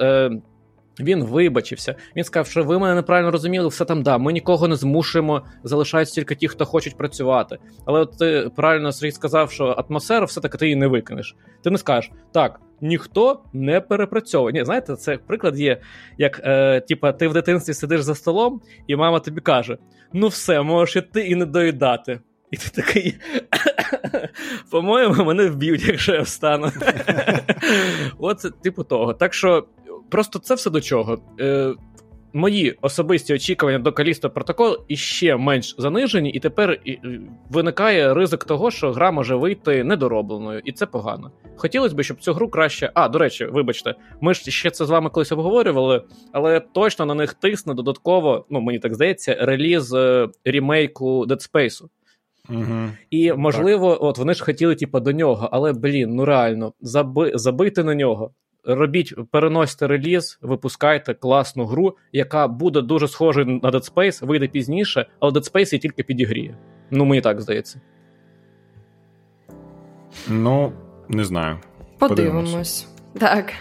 Він 0.99 1.23
вибачився. 1.23 1.95
Він 2.15 2.23
сказав, 2.23 2.47
що 2.47 2.63
ви 2.63 2.79
мене 2.79 2.95
неправильно 2.95 3.31
розуміли, 3.31 3.67
все 3.67 3.85
там 3.85 4.03
да. 4.03 4.17
Ми 4.17 4.33
нікого 4.33 4.67
не 4.67 4.75
змушуємо, 4.75 5.41
залишаються 5.63 6.15
тільки 6.15 6.35
ті, 6.35 6.47
хто 6.47 6.65
хочуть 6.65 6.97
працювати. 6.97 7.57
Але 7.85 7.99
от 7.99 8.17
ти 8.17 8.51
правильно 8.55 8.91
Сергій 8.91 9.11
сказав, 9.11 9.51
що 9.51 9.85
атмосферу 9.89 10.25
все-таки 10.25 10.57
ти 10.57 10.65
її 10.65 10.75
не 10.75 10.87
викинеш. 10.87 11.35
Ти 11.63 11.69
не 11.69 11.77
скажеш 11.77 12.11
так, 12.33 12.59
ніхто 12.81 13.39
не 13.53 13.81
перепрацьовує. 13.81 14.53
Ні, 14.53 14.65
знаєте, 14.65 14.95
це 14.95 15.17
приклад 15.17 15.59
є, 15.59 15.81
як 16.17 16.41
е, 16.43 16.81
типа, 16.81 17.11
ти 17.11 17.27
в 17.27 17.33
дитинстві 17.33 17.73
сидиш 17.73 18.01
за 18.01 18.15
столом, 18.15 18.61
і 18.87 18.95
мама 18.95 19.19
тобі 19.19 19.41
каже: 19.41 19.77
Ну 20.13 20.27
все, 20.27 20.61
можеш 20.61 20.95
іти 20.95 21.21
і 21.21 21.35
не 21.35 21.45
доїдати. 21.45 22.19
І 22.51 22.57
ти 22.57 22.69
такий. 22.69 23.15
По-моєму, 24.71 25.25
мене 25.25 25.49
вб'ють, 25.49 25.87
якщо 25.87 26.13
я 26.13 26.21
встану. 26.21 26.71
Оце 28.19 28.49
типу 28.49 28.83
того. 28.83 29.13
Так 29.13 29.33
що 29.33 29.67
Просто 30.09 30.39
це 30.39 30.55
все 30.55 30.69
до 30.69 30.81
чого. 30.81 31.19
Е, 31.39 31.73
мої 32.35 32.77
особисті 32.81 33.33
очікування 33.33 33.79
до 33.79 33.91
Калісто 33.91 34.29
протокол 34.29 34.77
іще 34.87 35.35
менш 35.35 35.75
занижені, 35.77 36.29
і 36.29 36.39
тепер 36.39 36.79
виникає 37.49 38.13
ризик 38.13 38.43
того, 38.43 38.71
що 38.71 38.91
гра 38.91 39.11
може 39.11 39.35
вийти 39.35 39.83
недоробленою, 39.83 40.61
і 40.65 40.71
це 40.71 40.85
погано. 40.85 41.31
Хотілося 41.55 41.95
б, 41.95 42.03
щоб 42.03 42.19
цю 42.19 42.33
гру 42.33 42.49
краще. 42.49 42.91
А, 42.93 43.09
до 43.09 43.19
речі, 43.19 43.45
вибачте, 43.45 43.95
ми 44.21 44.33
ж 44.33 44.51
ще 44.51 44.69
це 44.69 44.85
з 44.85 44.89
вами 44.89 45.09
колись 45.09 45.31
обговорювали, 45.31 46.03
але 46.31 46.59
точно 46.59 47.05
на 47.05 47.13
них 47.13 47.33
тисне 47.33 47.73
додатково, 47.73 48.45
ну 48.49 48.61
мені 48.61 48.79
так 48.79 48.95
здається, 48.95 49.37
реліз 49.39 49.93
е, 49.93 50.27
рімейку 50.45 51.25
Dead 51.25 51.51
Space. 51.51 51.83
Угу. 52.49 52.89
І 53.09 53.33
можливо, 53.33 53.91
так. 53.91 54.03
от 54.03 54.17
вони 54.17 54.33
ж 54.33 54.43
хотіли, 54.43 54.75
типу, 54.75 54.99
до 54.99 55.11
нього, 55.11 55.49
але 55.51 55.73
блін, 55.73 56.15
ну 56.15 56.25
реально, 56.25 56.73
заби, 56.81 57.31
забити 57.35 57.83
на 57.83 57.95
нього. 57.95 58.31
Робіть, 58.65 59.13
переносьте 59.31 59.87
реліз, 59.87 60.39
випускайте 60.41 61.13
класну 61.13 61.65
гру, 61.65 61.97
яка 62.11 62.47
буде 62.47 62.81
дуже 62.81 63.07
схожою 63.07 63.45
на 63.45 63.71
Dead 63.71 63.93
Space, 63.93 64.25
вийде 64.25 64.47
пізніше, 64.47 65.05
але 65.19 65.31
Dead 65.31 65.51
Space 65.51 65.73
її 65.73 65.79
тільки 65.79 66.03
підігріє. 66.03 66.57
Ну, 66.91 67.05
мені 67.05 67.21
так 67.21 67.41
здається. 67.41 67.81
Ну, 70.27 70.73
не 71.09 71.25
знаю. 71.25 71.59
Подивимось. 71.99 72.43
Подивимось. 72.45 72.87
Так. 73.19 73.53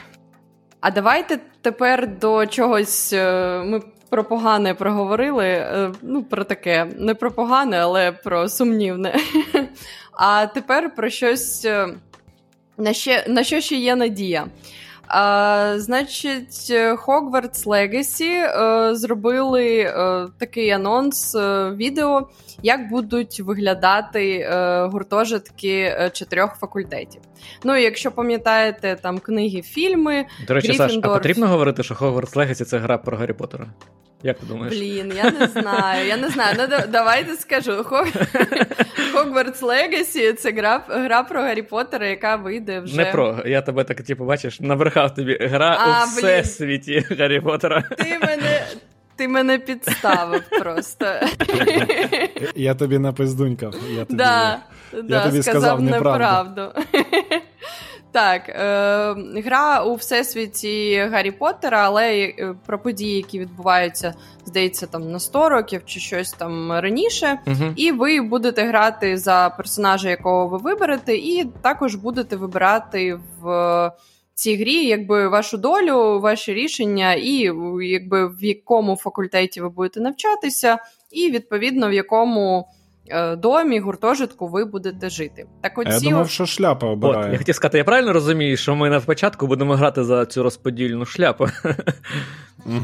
А 0.80 0.90
давайте 0.90 1.38
тепер 1.60 2.18
до 2.18 2.46
чогось. 2.46 3.12
Е, 3.12 3.62
ми 3.64 3.80
про 4.10 4.24
погане 4.24 4.74
проговорили. 4.74 5.46
Е, 5.46 5.92
ну, 6.02 6.24
про 6.24 6.44
таке. 6.44 6.84
Не 6.98 7.14
про 7.14 7.30
погане, 7.30 7.78
але 7.78 8.12
про 8.12 8.48
сумнівне. 8.48 9.14
А 10.16 10.46
тепер 10.46 10.94
про 10.94 11.10
щось. 11.10 11.64
Е, 11.64 11.88
на 12.78 12.92
ще, 12.92 13.24
на 13.28 13.44
що 13.44 13.60
ще 13.60 13.76
є 13.76 13.96
надія? 13.96 14.46
А, 15.08 15.74
Значить, 15.78 16.70
Hogwarts 17.06 17.64
Legacy 17.66 18.24
е, 18.24 18.94
зробили 18.94 19.78
е, 19.78 20.26
такий 20.38 20.70
анонс 20.70 21.34
е, 21.34 21.70
відео, 21.70 22.28
як 22.62 22.88
будуть 22.88 23.40
виглядати 23.40 24.36
е, 24.36 24.84
гуртожитки 24.86 25.78
е, 25.78 26.10
чотирьох 26.12 26.54
факультетів. 26.54 27.20
Ну, 27.64 27.76
якщо 27.76 28.10
пам'ятаєте 28.10 28.96
там 29.02 29.18
книги, 29.18 29.62
фільми. 29.62 30.24
До 30.48 30.54
речі, 30.54 30.74
Саш, 30.74 30.98
а 31.02 31.08
потрібно 31.08 31.48
говорити, 31.48 31.82
що 31.82 31.94
Hogwarts 31.94 32.36
Legacy– 32.36 32.64
це 32.64 32.78
гра 32.78 32.98
про 32.98 33.16
Гаррі 33.16 33.32
Поттера? 33.32 33.66
Як 34.24 34.38
ти 34.38 34.46
думаєш? 34.46 34.74
Блін, 34.78 35.12
я 35.16 35.30
не 35.30 35.46
знаю. 35.46 36.06
Я 36.06 36.16
не 36.16 36.28
знаю. 36.28 36.56
Ну 36.58 36.76
давайте 36.88 37.36
скажу. 37.36 37.72
Hogwarts 39.14 39.60
Legacy– 39.60 40.32
це 40.34 40.52
гра 40.52 40.84
гра 40.88 41.22
про 41.22 41.40
Гаррі 41.42 41.62
Поттера, 41.62 42.06
яка 42.06 42.36
вийде 42.36 42.80
вже. 42.80 42.96
Не 42.96 43.04
про. 43.04 43.42
Я 43.46 43.62
тебе 43.62 43.84
так, 43.84 44.02
типу, 44.02 44.24
бачиш, 44.24 44.60
набрехав 44.60 45.14
тобі 45.14 45.38
гра 45.40 45.78
а, 45.80 46.04
у 46.04 46.06
всесвіті 46.06 47.04
Гаррі 47.18 47.40
Поттера. 47.40 47.82
Ти 47.82 48.18
мене. 48.22 48.66
Ти 49.16 49.28
мене 49.28 49.58
підставив 49.58 50.42
просто. 50.60 51.06
Я 52.54 52.74
тобі 52.74 52.98
напиздунькав. 52.98 53.74
Я 53.90 54.04
тобі, 54.04 54.16
да, 54.18 54.60
я 54.92 55.02
да, 55.02 55.26
тобі 55.26 55.42
сказав, 55.42 55.62
сказав 55.62 55.80
неправду. 55.80 56.72
Так, 58.14 58.48
е, 58.48 58.54
гра 59.44 59.84
у 59.84 59.94
всесвіті 59.94 60.96
Гаррі 61.12 61.30
Поттера, 61.30 61.78
але 61.84 62.14
е, 62.14 62.54
про 62.66 62.78
події, 62.78 63.16
які 63.16 63.38
відбуваються, 63.38 64.14
здається, 64.44 64.86
там 64.86 65.10
на 65.10 65.18
100 65.18 65.48
років 65.48 65.82
чи 65.86 66.00
щось 66.00 66.32
там 66.32 66.72
раніше. 66.72 67.38
uh 67.46 67.72
І 67.76 67.92
ви 67.92 68.20
будете 68.20 68.62
грати 68.62 69.18
за 69.18 69.54
персонажа, 69.56 70.10
якого 70.10 70.48
ви 70.48 70.58
виберете, 70.58 71.16
і 71.16 71.44
також 71.62 71.94
будете 71.94 72.36
вибирати 72.36 73.20
в 73.40 73.92
цій 74.34 74.56
грі, 74.56 74.86
якби 74.86 75.28
вашу 75.28 75.58
долю, 75.58 76.20
ваші 76.20 76.54
рішення, 76.54 77.14
і 77.14 77.50
якби 77.80 78.28
в 78.28 78.44
якому 78.44 78.96
факультеті 78.96 79.60
ви 79.60 79.68
будете 79.68 80.00
навчатися, 80.00 80.78
і 81.10 81.30
відповідно 81.30 81.88
в 81.88 81.92
якому. 81.92 82.68
Е, 83.08 83.36
домі, 83.36 83.78
гуртожитку 83.78 84.48
ви 84.48 84.64
будете 84.64 85.10
жити. 85.10 85.46
Так 85.60 85.78
оці... 85.78 85.90
Я 85.90 86.00
думав, 86.00 86.30
що 86.30 86.46
шляпа 86.46 86.86
обирає. 86.86 87.26
От, 87.26 87.32
Я 87.32 87.38
хотів 87.38 87.54
сказати, 87.54 87.78
я 87.78 87.84
правильно 87.84 88.12
розумію, 88.12 88.56
що 88.56 88.76
ми 88.76 88.90
на 88.90 89.00
початку 89.00 89.46
будемо 89.46 89.74
грати 89.74 90.04
за 90.04 90.26
цю 90.26 90.42
розподільну 90.42 91.04
шляпу. 91.04 91.48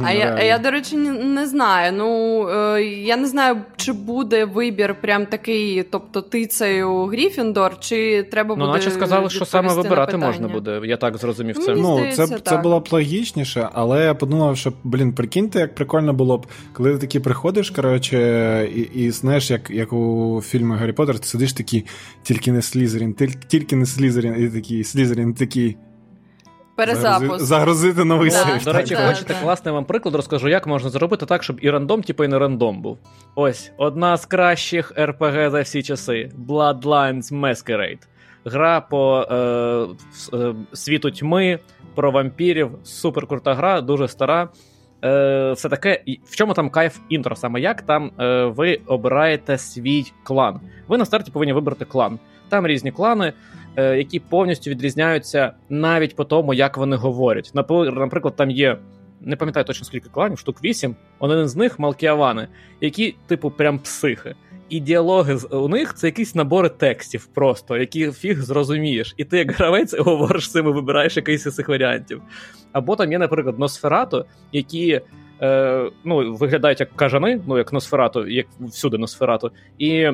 А 0.04 0.12
я, 0.12 0.36
а 0.38 0.42
я, 0.42 0.58
до 0.58 0.70
речі, 0.70 0.96
не 0.96 1.46
знаю. 1.46 1.92
Ну 1.96 2.48
е, 2.48 2.82
я 2.84 3.16
не 3.16 3.26
знаю, 3.26 3.56
чи 3.76 3.92
буде 3.92 4.44
вибір 4.44 4.94
прям 5.00 5.26
такий, 5.26 5.82
тобто 5.82 6.22
ти 6.22 6.46
цею 6.46 7.04
Гріфіндор, 7.04 7.80
чи 7.80 8.22
треба 8.22 8.48
ну, 8.48 8.54
буде. 8.54 8.66
Ну, 8.66 8.72
наче 8.72 8.90
сказали, 8.90 9.30
що 9.30 9.44
саме 9.44 9.74
вибирати 9.74 10.16
можна 10.16 10.48
буде. 10.48 10.80
Я 10.84 10.96
так 10.96 11.16
зрозумів 11.16 11.58
це. 11.58 11.74
Ну, 11.74 11.96
здається, 11.96 12.26
це 12.26 12.38
це 12.38 12.56
було 12.56 12.80
б 12.80 12.88
логічніше, 12.90 13.68
але 13.72 14.04
я 14.04 14.14
подумав, 14.14 14.56
що 14.56 14.72
блін, 14.84 15.12
прикиньте, 15.12 15.58
як 15.58 15.74
прикольно 15.74 16.12
було 16.12 16.38
б, 16.38 16.46
коли 16.72 16.92
ти 16.92 16.98
таки 16.98 17.20
приходиш, 17.20 17.70
коротше, 17.70 18.68
і 18.74 18.80
і 18.80 19.10
знаєш, 19.10 19.50
як 19.50 19.70
як 19.70 19.92
у 19.92 20.09
фільмі 20.44 20.76
Гаррі 20.76 20.92
Поттер, 20.92 21.18
ти 21.18 21.26
сидиш 21.26 21.52
такий, 21.52 21.86
тільки 22.22 22.52
не 22.52 22.62
Слізерін, 22.62 23.16
тільки 23.48 23.76
не 23.76 23.86
Слізерін, 23.86 24.34
і 24.38 24.48
такий 24.48 24.84
Слізерін 24.84 25.34
такий. 25.34 25.76
Перезапуск. 26.76 27.44
Загрузити 27.44 28.04
новий 28.04 28.30
да. 28.30 28.36
сейф. 28.36 28.64
До 28.64 28.72
речі, 28.72 28.94
да, 28.94 29.08
хочете 29.08 29.34
да. 29.34 29.40
класний 29.40 29.74
вам 29.74 29.84
приклад, 29.84 30.14
розкажу, 30.14 30.48
як 30.48 30.66
можна 30.66 30.90
зробити 30.90 31.26
так, 31.26 31.42
щоб 31.42 31.58
і 31.62 31.70
рандом, 31.70 32.02
типу, 32.02 32.24
і 32.24 32.28
не 32.28 32.38
рандом 32.38 32.82
був. 32.82 32.98
Ось 33.34 33.72
одна 33.76 34.16
з 34.16 34.26
кращих 34.26 34.92
РПГ 34.98 35.50
за 35.50 35.60
всі 35.62 35.82
часи: 35.82 36.30
Bloodlines 36.48 37.32
Masquerade. 37.32 37.98
Гра 38.44 38.80
по 38.80 39.26
е, 39.30 40.36
е, 40.36 40.54
світу 40.72 41.10
тьми, 41.10 41.58
про 41.94 42.10
вампірів. 42.10 42.70
Супер 42.84 43.26
крута 43.26 43.54
гра, 43.54 43.80
дуже 43.80 44.08
стара. 44.08 44.48
Е, 45.04 45.52
Все 45.52 45.68
таке, 45.68 46.02
в 46.24 46.36
чому 46.36 46.54
там 46.54 46.70
кайф 46.70 46.98
інтро? 47.08 47.36
Саме 47.36 47.60
як 47.60 47.82
там 47.82 48.10
е, 48.20 48.44
ви 48.44 48.80
обираєте 48.86 49.58
свій 49.58 50.12
клан? 50.22 50.60
Ви 50.88 50.98
на 50.98 51.04
старті 51.04 51.30
повинні 51.30 51.52
вибрати 51.52 51.84
клан. 51.84 52.18
Там 52.48 52.66
різні 52.66 52.92
клани. 52.92 53.32
Е, 53.76 53.96
які 53.96 54.20
повністю 54.20 54.70
відрізняються 54.70 55.52
навіть 55.68 56.16
по 56.16 56.24
тому, 56.24 56.54
як 56.54 56.76
вони 56.76 56.96
говорять. 56.96 57.50
Наприклад, 57.54 58.36
там 58.36 58.50
є. 58.50 58.78
Не 59.20 59.36
пам'ятаю 59.36 59.64
точно 59.64 59.84
скільки 59.84 60.08
кланів, 60.08 60.38
штук 60.38 60.64
вісім. 60.64 60.96
Один 61.18 61.48
з 61.48 61.56
них 61.56 61.78
Малкіавани, 61.78 62.48
які, 62.80 63.14
типу, 63.26 63.50
прям 63.50 63.78
психи. 63.78 64.34
І 64.70 64.80
діалоги 64.80 65.38
у 65.50 65.68
них 65.68 65.94
це 65.94 66.06
якісь 66.06 66.34
набори 66.34 66.68
текстів, 66.68 67.26
просто 67.26 67.76
які 67.76 68.12
фіг 68.12 68.40
зрозумієш. 68.40 69.14
І 69.16 69.24
ти, 69.24 69.38
як 69.38 69.52
гравець, 69.52 69.94
говориш 69.98 70.50
цим 70.50 70.68
і 70.68 70.70
вибираєш 70.70 71.16
якийсь 71.16 71.46
із 71.46 71.54
цих 71.54 71.68
варіантів. 71.68 72.22
Або 72.72 72.96
там 72.96 73.12
є, 73.12 73.18
наприклад, 73.18 73.58
Носферато, 73.58 74.26
які 74.52 75.00
е, 75.42 75.90
ну, 76.04 76.34
виглядають 76.34 76.80
як 76.80 76.96
кажани, 76.96 77.40
ну 77.46 77.58
як 77.58 77.72
Носферато, 77.72 78.26
як 78.26 78.46
всюди 78.60 78.98
Носферато. 78.98 79.52
І 79.78 80.08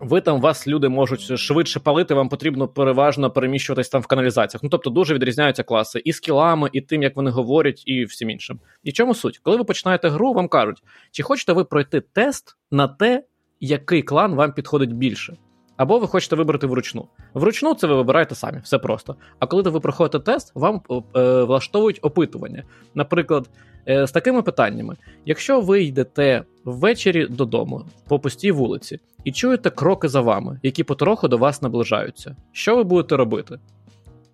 ви 0.00 0.20
там 0.20 0.40
вас 0.40 0.68
люди 0.68 0.88
можуть 0.88 1.38
швидше 1.38 1.80
палити, 1.80 2.14
вам 2.14 2.28
потрібно 2.28 2.68
переважно 2.68 3.30
переміщуватись 3.30 3.88
там 3.88 4.02
в 4.02 4.06
каналізаціях. 4.06 4.62
Ну 4.62 4.68
тобто 4.68 4.90
дуже 4.90 5.14
відрізняються 5.14 5.62
класи 5.62 6.02
і 6.04 6.12
скілами, 6.12 6.70
і 6.72 6.80
тим, 6.80 7.02
як 7.02 7.16
вони 7.16 7.30
говорять, 7.30 7.82
і 7.86 8.04
всім 8.04 8.30
іншим. 8.30 8.60
І 8.82 8.92
чому 8.92 9.14
суть? 9.14 9.38
Коли 9.38 9.56
ви 9.56 9.64
починаєте 9.64 10.08
гру, 10.08 10.32
вам 10.32 10.48
кажуть, 10.48 10.82
чи 11.10 11.22
хочете 11.22 11.52
ви 11.52 11.64
пройти 11.64 12.00
тест 12.00 12.56
на 12.70 12.88
те, 12.88 13.22
який 13.60 14.02
клан 14.02 14.34
вам 14.34 14.52
підходить 14.52 14.92
більше. 14.92 15.36
Або 15.76 15.98
ви 15.98 16.06
хочете 16.06 16.36
вибрати 16.36 16.66
вручну. 16.66 17.08
Вручну 17.34 17.74
це 17.74 17.86
ви 17.86 17.94
вибираєте 17.94 18.34
самі, 18.34 18.58
все 18.58 18.78
просто. 18.78 19.16
А 19.38 19.46
коли 19.46 19.62
ви 19.62 19.80
проходите 19.80 20.18
тест, 20.18 20.52
вам 20.54 20.80
е, 21.16 21.42
влаштовують 21.42 21.98
опитування. 22.02 22.62
Наприклад, 22.94 23.50
е, 23.88 24.06
з 24.06 24.12
такими 24.12 24.42
питаннями: 24.42 24.96
якщо 25.24 25.60
ви 25.60 25.82
йдете 25.84 26.44
ввечері 26.64 27.26
додому 27.26 27.84
по 28.08 28.18
пустій 28.18 28.52
вулиці 28.52 28.98
і 29.24 29.32
чуєте 29.32 29.70
кроки 29.70 30.08
за 30.08 30.20
вами, 30.20 30.60
які 30.62 30.84
потроху 30.84 31.28
до 31.28 31.38
вас 31.38 31.62
наближаються, 31.62 32.36
що 32.52 32.76
ви 32.76 32.84
будете 32.84 33.16
робити? 33.16 33.58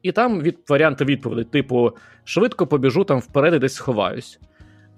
І 0.02 0.12
там 0.12 0.40
від 0.40 0.58
варіанти 0.68 1.04
відповідей, 1.04 1.44
типу, 1.44 1.92
швидко 2.24 2.66
побіжу 2.66 3.04
там 3.04 3.18
вперед 3.18 3.54
і 3.54 3.58
десь 3.58 3.74
сховаюсь. 3.74 4.40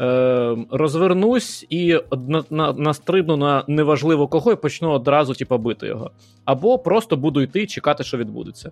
Е, 0.01 0.57
Розвернусь 0.71 1.67
і 1.71 2.01
на, 2.29 2.45
на, 2.51 2.73
настрибну 2.73 3.37
на 3.37 3.65
неважливо 3.69 4.29
кого 4.29 4.53
і 4.53 4.57
почну 4.57 4.91
одразу 4.91 5.35
типу, 5.35 5.59
бити 5.59 5.87
його. 5.87 6.11
Або 6.45 6.79
просто 6.79 7.17
буду 7.17 7.41
йти 7.41 7.63
і 7.63 7.67
чекати, 7.67 8.05
що 8.05 8.19
відбудеться. 8.19 8.71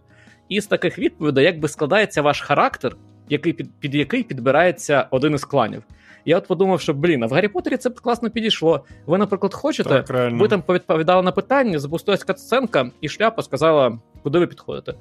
І 0.48 0.60
з 0.60 0.66
таких 0.66 0.98
відповідей, 0.98 1.44
якби 1.44 1.68
складається 1.68 2.22
ваш 2.22 2.40
характер, 2.40 2.96
який 3.28 3.52
під, 3.52 3.70
під 3.80 3.94
який 3.94 4.22
підбирається 4.22 5.06
один 5.10 5.34
із 5.34 5.44
кланів. 5.44 5.82
Я 6.24 6.38
от 6.38 6.46
подумав, 6.46 6.80
що 6.80 6.94
блін, 6.94 7.22
а 7.22 7.26
в 7.26 7.30
Гаррі 7.30 7.48
Поттері 7.48 7.76
це 7.76 7.90
б 7.90 8.00
класно 8.00 8.30
підійшло. 8.30 8.84
Ви, 9.06 9.18
наприклад, 9.18 9.54
хочете, 9.54 10.02
так, 10.02 10.32
ви 10.32 10.48
там 10.48 10.62
повідповідали 10.62 11.22
на 11.22 11.32
питання, 11.32 11.78
запустилась 11.78 12.24
катсценка, 12.24 12.90
і 13.00 13.08
шляпа 13.08 13.42
сказала, 13.42 13.98
куди 14.22 14.38
ви 14.38 14.46
підходите. 14.46 14.94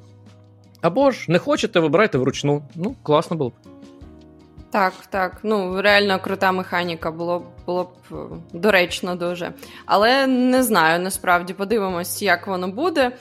Або 0.81 1.11
ж 1.11 1.31
не 1.31 1.39
хочете, 1.39 1.79
вибирайте 1.79 2.17
вручну. 2.17 2.63
Ну, 2.75 2.95
класно 3.03 3.37
було 3.37 3.49
б. 3.49 3.53
Так, 4.71 4.93
так. 5.09 5.37
Ну, 5.43 5.81
реально 5.81 6.19
крута 6.19 6.51
механіка 6.51 7.11
було 7.11 7.39
б 7.39 7.43
було 7.65 7.83
б 7.83 7.89
е, 8.11 8.15
доречно 8.53 9.15
дуже. 9.15 9.53
Але 9.85 10.27
не 10.27 10.63
знаю, 10.63 10.99
насправді 10.99 11.53
подивимось, 11.53 12.21
як 12.21 12.47
воно 12.47 12.67
буде. 12.67 13.11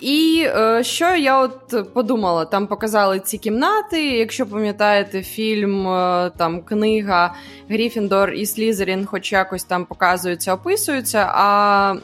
І 0.00 0.46
е, 0.46 0.84
що 0.84 1.14
я 1.14 1.40
от 1.40 1.92
подумала, 1.92 2.44
там 2.44 2.66
показали 2.66 3.20
ці 3.20 3.38
кімнати. 3.38 4.18
Якщо 4.18 4.46
пам'ятаєте 4.46 5.22
фільм, 5.22 5.88
е, 5.88 6.30
там 6.36 6.62
книга 6.62 7.34
Гріфіндор 7.68 8.30
і 8.30 8.46
Слізерін, 8.46 9.06
хоч 9.06 9.32
якось 9.32 9.64
там 9.64 9.84
показуються, 9.84 10.54
описуються. 10.54 11.26
А 11.34 11.94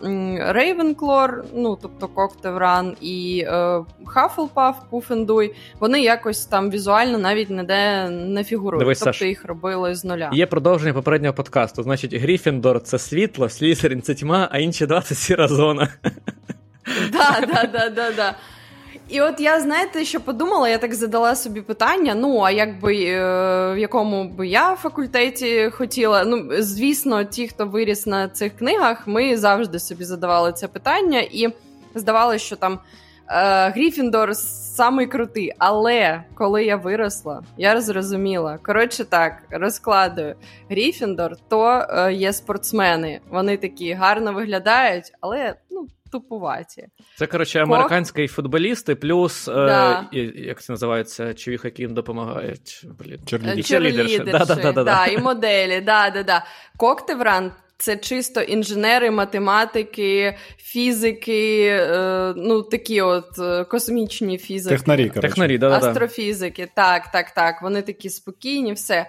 Рейвенклор, 0.48 1.44
ну 1.54 1.78
тобто 1.82 2.08
Коктевран 2.08 2.96
і 3.00 3.44
е, 3.46 3.80
Хафлпаф, 4.06 4.76
Пуфендуй, 4.90 5.54
вони 5.80 6.00
якось 6.00 6.46
там 6.46 6.70
візуально 6.70 7.18
навіть 7.18 7.50
ніде 7.50 8.10
не 8.10 8.44
фігурують. 8.44 8.80
Дивись, 8.80 8.98
тобто 8.98 9.12
Саш, 9.12 9.28
їх 9.28 9.44
робили 9.44 9.94
з 9.94 10.04
нуля. 10.04 10.30
Є 10.32 10.46
продовження 10.46 10.94
попереднього 10.94 11.34
подкасту. 11.34 11.82
Значить, 11.82 12.14
Гріфіндор 12.14 12.82
це 12.82 12.98
світло, 12.98 13.48
Слізерін 13.48 14.02
це 14.02 14.14
тьма, 14.14 14.48
а 14.52 14.58
інші 14.58 14.86
два 14.86 15.00
це 15.00 15.14
сіра 15.14 15.48
зона. 15.48 15.88
Да, 17.12 17.46
да, 17.46 17.66
да, 17.72 17.88
да, 17.88 18.10
да. 18.10 18.34
І 19.08 19.20
от 19.20 19.40
я 19.40 19.60
знаєте, 19.60 20.04
що 20.04 20.20
подумала, 20.20 20.68
я 20.68 20.78
так 20.78 20.94
задала 20.94 21.36
собі 21.36 21.60
питання: 21.60 22.14
ну, 22.14 22.40
а 22.40 22.50
як 22.50 22.68
е, 22.68 22.74
в 23.74 23.78
якому 23.78 24.28
би 24.28 24.46
я 24.46 24.76
факультеті 24.76 25.70
хотіла. 25.70 26.24
Ну, 26.24 26.48
звісно, 26.58 27.24
ті, 27.24 27.48
хто 27.48 27.66
виріс 27.66 28.06
на 28.06 28.28
цих 28.28 28.56
книгах, 28.56 29.06
ми 29.06 29.36
завжди 29.36 29.78
собі 29.78 30.04
задавали 30.04 30.52
це 30.52 30.68
питання, 30.68 31.20
і 31.20 31.48
здавалося, 31.94 32.44
що 32.44 32.56
там 32.56 32.78
е, 33.28 33.68
Гріфіндор 33.70 34.36
самий 34.36 35.06
крутий. 35.06 35.52
Але 35.58 36.22
коли 36.34 36.64
я 36.64 36.76
виросла, 36.76 37.42
я 37.56 37.80
зрозуміла. 37.80 38.58
Коротше, 38.62 39.04
так, 39.04 39.32
розкладую. 39.50 40.34
Гріфіндор 40.70 41.36
то 41.48 41.86
е, 41.90 42.12
є 42.12 42.32
спортсмени. 42.32 43.20
Вони 43.30 43.56
такі 43.56 43.92
гарно 43.92 44.32
виглядають, 44.32 45.12
але 45.20 45.54
ну 45.70 45.86
тупуваті. 46.20 46.86
Це, 47.16 47.26
коротше, 47.26 47.60
американські 47.60 48.28
футболісти, 48.28 48.94
плюс, 48.94 49.48
е, 49.48 49.52
да. 49.52 50.08
е, 50.14 50.18
як 50.34 50.62
це 50.62 50.72
називається, 50.72 51.34
чувіх, 51.34 51.64
які 51.64 51.82
їм 51.82 51.94
допомагають. 51.94 52.86
Черлідерші. 53.64 54.18
Да, 54.18 54.44
да, 54.44 54.54
да, 54.54 54.72
да, 54.72 54.84
да. 54.84 55.06
І 55.06 55.18
моделі. 55.18 55.80
Да, 55.80 56.10
да, 56.10 56.22
да. 56.22 56.44
Коктевран 56.76 57.52
це 57.78 57.96
чисто 57.96 58.40
інженери, 58.40 59.10
математики, 59.10 60.36
фізики, 60.58 61.66
е, 61.66 62.34
ну 62.36 62.62
такі 62.62 63.00
от 63.00 63.38
е, 63.38 63.64
космічні 63.64 64.38
фізики. 64.38 64.74
Технарі, 64.76 65.10
Технарі, 65.10 65.58
да, 65.58 65.70
Астрофізики. 65.70 66.68
Так, 66.74 67.12
так, 67.12 67.30
так. 67.30 67.62
Вони 67.62 67.82
такі 67.82 68.10
спокійні, 68.10 68.72
все. 68.72 69.06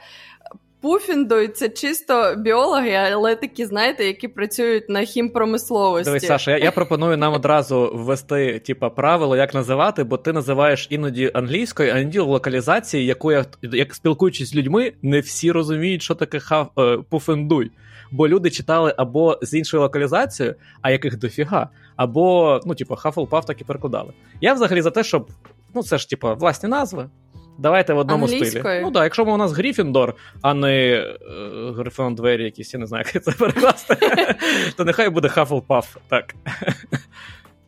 Пуфіндой 0.82 1.48
це 1.48 1.70
чисто 1.70 2.36
біологи, 2.38 2.92
але 2.92 3.36
такі, 3.36 3.66
знаєте, 3.66 4.06
які 4.06 4.28
працюють 4.28 4.90
на 4.90 5.02
хімпромисловості. 5.02 6.06
Дивись, 6.06 6.26
Саша, 6.26 6.52
я, 6.52 6.58
я 6.58 6.72
пропоную 6.72 7.18
нам 7.18 7.34
одразу 7.34 7.92
ввести 7.94 8.60
типа, 8.60 8.90
правило, 8.90 9.38
як 9.38 9.54
називати, 9.54 10.04
бо 10.04 10.18
ти 10.18 10.34
називаєш 10.34 10.88
іноді 10.90 11.32
англійською, 11.34 11.94
а 11.94 11.98
іноді 11.98 12.20
локалізації, 12.20 13.06
яку 13.06 13.32
я 13.32 13.46
як 13.62 13.96
спілкуючись 13.96 14.50
з 14.50 14.56
людьми, 14.56 14.94
не 15.02 15.20
всі 15.20 15.52
розуміють, 15.52 16.02
що 16.02 16.16
таке 16.16 16.40
хав 16.40 16.72
е, 16.80 16.98
пуфендуй. 17.10 17.72
Бо 18.12 18.28
люди 18.28 18.50
читали 18.50 18.94
або 18.98 19.40
з 19.42 19.54
іншою 19.54 19.84
локалізацією, 19.84 20.56
а 20.82 20.92
яких 20.92 21.18
дофіга, 21.18 21.70
або, 21.96 22.60
ну, 22.66 22.76
типу, 22.76 22.96
Хафлпаф 22.96 23.46
так 23.46 23.62
і 23.62 23.64
перекладали. 23.64 24.14
Я 24.42 24.54
взагалі 24.54 24.82
за 24.82 24.92
те, 24.92 25.04
щоб. 25.04 25.30
Ну, 25.76 25.84
це 25.84 25.98
ж, 25.98 26.10
типу, 26.10 26.36
власні 26.36 26.70
назви. 26.70 27.10
Давайте 27.58 27.94
в 27.94 27.98
одному 27.98 28.28
стилі. 28.28 28.62
Ну 28.82 28.92
так, 28.92 29.04
якщо 29.04 29.24
у 29.24 29.38
нас 29.38 29.52
Гріфіндор, 29.52 30.16
а 30.42 30.54
не 30.54 30.90
е, 30.90 31.18
Грифон 31.78 32.16
двері 32.16 32.44
якісь, 32.44 32.74
я 32.74 32.80
не 32.80 32.86
знаю, 32.86 33.06
як 33.14 33.24
це 33.24 33.32
перекласти, 33.32 33.98
то 34.78 34.86
нехай 34.86 35.10
буде 35.10 35.30
Хафлпаф. 35.30 35.98
Так. 36.08 36.36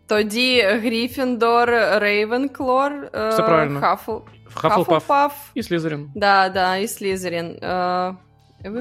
Тоді 0.07 0.61
Гріфіндор, 0.61 1.69
Рейвенклор, 1.95 3.09
Все 3.13 3.43
правильно. 3.43 3.79
Хафл... 3.79 4.11
Хафлпаф 4.53 5.33
і 5.53 5.63
Слізерін. 5.63 6.11
Да, 6.15 6.49
да, 6.49 6.77
і 6.77 6.87
Слізерін. 6.87 7.45
Е... 7.45 8.15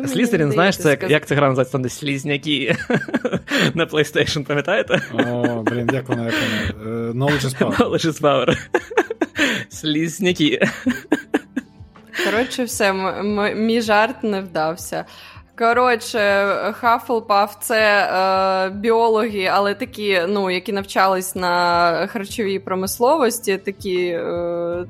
Слізерін, 0.06 0.52
знаєш, 0.52 0.78
це 0.78 0.90
як, 0.90 1.10
як 1.10 1.26
ця 1.26 1.34
гра 1.34 1.48
називається 1.48 1.78
там, 1.78 1.88
слізняки 1.88 2.76
на 3.74 3.86
PlayStation, 3.86 4.46
пам'ятаєте? 4.46 5.02
О, 5.12 5.62
блін, 5.62 5.90
як 5.92 6.08
вона, 6.08 6.24
як 6.24 6.34
вона? 6.34 6.90
Uh, 6.90 7.12
knowledge 7.12 7.44
is 7.44 7.58
power. 7.58 7.76
Knowledge 7.76 8.06
is 8.06 8.20
power. 8.20 8.56
Слізняки. 9.80 10.60
Коротше, 12.24 12.64
все, 12.64 12.90
м- 12.90 13.66
мій 13.66 13.80
жарт 13.80 14.22
не 14.22 14.40
вдався. 14.40 15.04
Коротше, 15.58 16.46
Хафлпаф 16.72 17.56
це 17.60 17.80
е, 18.02 18.70
біологи, 18.70 19.44
але 19.52 19.74
такі, 19.74 20.20
ну, 20.28 20.50
які 20.50 20.72
навчались 20.72 21.34
на 21.34 22.06
харчовій 22.06 22.58
промисловості, 22.58 23.56
такі 23.56 23.96
е, 24.06 24.84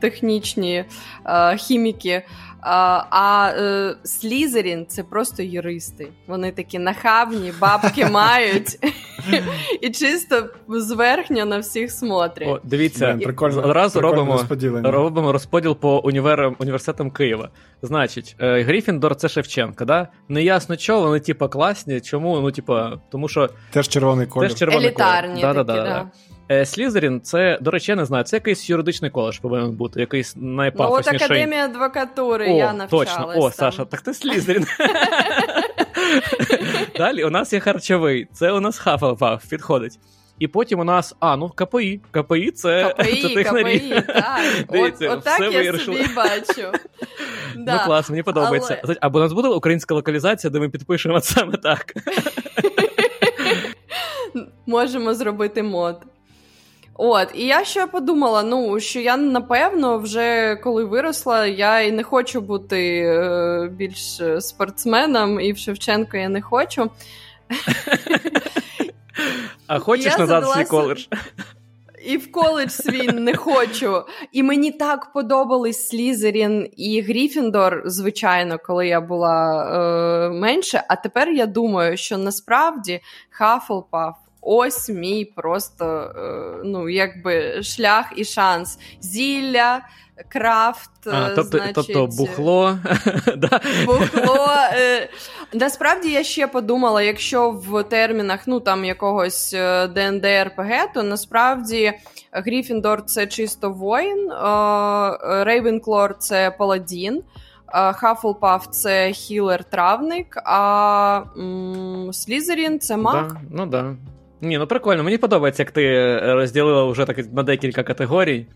технічні 0.00 0.84
е, 1.26 1.56
хіміки. 1.56 2.22
А, 2.68 3.04
а 3.10 3.52
е, 3.56 3.96
Слізерін 4.04 4.86
це 4.86 5.02
просто 5.02 5.42
юристи. 5.42 6.08
Вони 6.26 6.52
такі 6.52 6.78
нахабні, 6.78 7.52
бабки 7.60 8.06
мають 8.10 8.78
і 9.80 9.90
чисто 9.90 10.48
зверхня 10.68 11.44
на 11.44 11.58
всіх 11.58 11.90
смотрять. 11.90 12.48
О, 12.48 12.60
Дивіться, 12.64 13.18
прикольно, 13.22 13.62
одразу 13.62 14.00
робимо 14.00 14.44
робимо 14.82 15.32
розподіл 15.32 15.76
по 15.76 15.98
універам, 15.98 16.56
університетам 16.58 17.10
Києва. 17.10 17.48
Значить, 17.82 18.36
е, 18.40 18.62
Гріфіндор 18.62 19.16
це 19.16 19.28
Шевченка, 19.28 19.84
да? 19.84 20.08
Неясно 20.28 20.76
чого, 20.76 21.00
вони 21.06 21.20
типа 21.20 21.48
класні. 21.48 22.00
Чому? 22.00 22.40
Ну, 22.40 22.50
типа, 22.50 22.92
тому 23.10 23.28
що 23.28 23.50
теж 23.70 23.88
червоний 23.88 24.26
колір. 24.26 24.48
Теж 24.48 24.58
червоний 24.58 24.86
Елітарні 24.86 25.40
колір. 25.40 25.54
такі, 25.54 25.64
да, 25.64 25.74
да, 25.74 25.82
да. 25.84 26.10
Е, 26.50 26.66
Слізерін, 26.66 27.20
це, 27.20 27.58
до 27.60 27.70
речі, 27.70 27.92
я 27.92 27.96
не 27.96 28.04
знаю, 28.04 28.24
це 28.24 28.36
якийсь 28.36 28.70
юридичний 28.70 29.10
коледж 29.10 29.38
повинен 29.38 29.70
бути, 29.70 30.00
якийсь 30.00 30.34
найпафосніший. 30.36 31.12
Ну, 31.12 31.16
от 31.16 31.30
Академія 31.30 31.64
адвокатури, 31.64 32.52
О, 32.52 32.56
я 32.56 32.72
навчалась 32.72 33.08
Точно, 33.08 33.32
о, 33.36 33.42
там. 33.42 33.52
Саша, 33.52 33.84
так 33.84 34.00
ти 34.00 34.14
Слізерін. 34.14 34.66
Далі 36.96 37.24
у 37.24 37.30
нас 37.30 37.52
є 37.52 37.60
харчовий, 37.60 38.28
це 38.32 38.52
у 38.52 38.60
нас 38.60 38.78
Хафлпаф, 38.78 39.46
підходить. 39.46 39.98
І 40.38 40.48
потім 40.48 40.80
у 40.80 40.84
нас, 40.84 41.16
а, 41.20 41.36
ну 41.36 41.48
КПІ. 41.48 42.00
КПІ 42.10 42.50
це 42.50 42.94
КПІ, 42.98 43.22
це 43.28 43.28
технарі. 43.28 43.78
КПІ, 43.78 44.02
так. 44.06 44.40
Дивіться, 44.70 45.10
от, 45.10 45.26
все 45.26 45.44
я 45.44 45.50
вирішили. 45.50 46.02
собі 46.02 46.14
бачу. 46.14 46.72
Ну 47.56 47.78
клас, 47.86 48.10
мені 48.10 48.22
подобається. 48.22 48.80
Але... 48.84 48.96
Або 49.00 49.18
у 49.18 49.22
нас 49.22 49.32
буде 49.32 49.48
українська 49.48 49.94
локалізація, 49.94 50.50
де 50.50 50.60
ми 50.60 50.68
підпишемо 50.68 51.20
саме 51.20 51.56
так. 51.56 51.94
Можемо 54.66 55.14
зробити 55.14 55.62
мод. 55.62 55.96
От, 56.98 57.28
і 57.34 57.46
я 57.46 57.64
ще 57.64 57.86
подумала: 57.86 58.42
ну, 58.42 58.80
що 58.80 59.00
я 59.00 59.16
напевно, 59.16 59.98
вже 59.98 60.56
коли 60.56 60.84
виросла, 60.84 61.46
я 61.46 61.80
і 61.80 61.92
не 61.92 62.02
хочу 62.02 62.40
бути 62.40 62.98
е, 62.98 63.68
більш 63.72 64.20
спортсменом, 64.38 65.40
і 65.40 65.52
в 65.52 65.58
Шевченко 65.58 66.16
я 66.16 66.28
не 66.28 66.42
хочу. 66.42 66.90
А 69.66 69.78
хочеш 69.78 70.18
назад 70.18 70.48
свій 70.48 70.64
коледж? 70.64 71.06
І 72.04 72.16
в 72.16 72.32
коледж 72.32 72.70
свій 72.70 73.08
не 73.08 73.36
хочу. 73.36 74.02
І 74.32 74.42
мені 74.42 74.72
так 74.72 75.12
подобались 75.12 75.88
Слізерін 75.88 76.68
і 76.76 77.00
Гріфіндор, 77.00 77.82
звичайно, 77.84 78.58
коли 78.58 78.86
я 78.86 79.00
була 79.00 79.64
е, 79.64 80.30
менше. 80.30 80.84
А 80.88 80.96
тепер 80.96 81.28
я 81.28 81.46
думаю, 81.46 81.96
що 81.96 82.18
насправді 82.18 83.00
Хафлпаф 83.30 84.14
ось 84.46 84.88
мій 84.88 85.24
просто 85.24 85.84
е, 86.16 86.60
ну, 86.64 86.88
якби 86.88 87.62
шлях 87.62 88.06
і 88.16 88.24
шанс. 88.24 88.78
Зілля. 89.00 89.80
Крафт, 90.28 91.06
а, 91.06 91.28
тобто, 91.28 91.58
значить, 91.58 91.74
тобто 91.74 92.06
бухло. 92.06 92.78
бухло. 93.86 94.48
Е, 94.72 95.08
насправді 95.52 96.10
я 96.10 96.24
ще 96.24 96.46
подумала, 96.46 97.02
якщо 97.02 97.50
в 97.50 97.82
термінах 97.82 98.40
ну 98.46 98.60
там 98.60 98.84
якогось 98.84 99.52
ДНД 99.94 100.24
РПГ, 100.24 100.92
то 100.94 101.02
насправді 101.02 101.92
Гріфіндор 102.32 103.04
це 103.04 103.26
чисто 103.26 103.70
воїн, 103.70 104.30
Рейвенклор 105.44 106.18
це 106.18 106.50
паладін, 106.50 107.22
Хафлпаф 107.72 108.66
це 108.70 109.08
хілер-травник, 109.08 110.42
а 110.44 111.22
Слізерін 112.12 112.80
це 112.80 112.96
маг. 112.96 113.28
Да, 113.32 113.40
ну 113.50 113.66
да. 113.66 113.96
Ні, 114.40 114.58
ну 114.58 114.66
прикольно, 114.66 115.04
мені 115.04 115.18
подобається, 115.18 115.62
як 115.62 115.70
ти 115.70 116.16
розділила 116.20 116.84
вже 116.84 117.04
так 117.04 117.32
на 117.32 117.42
декілька 117.42 117.82
категорій. 117.82 118.46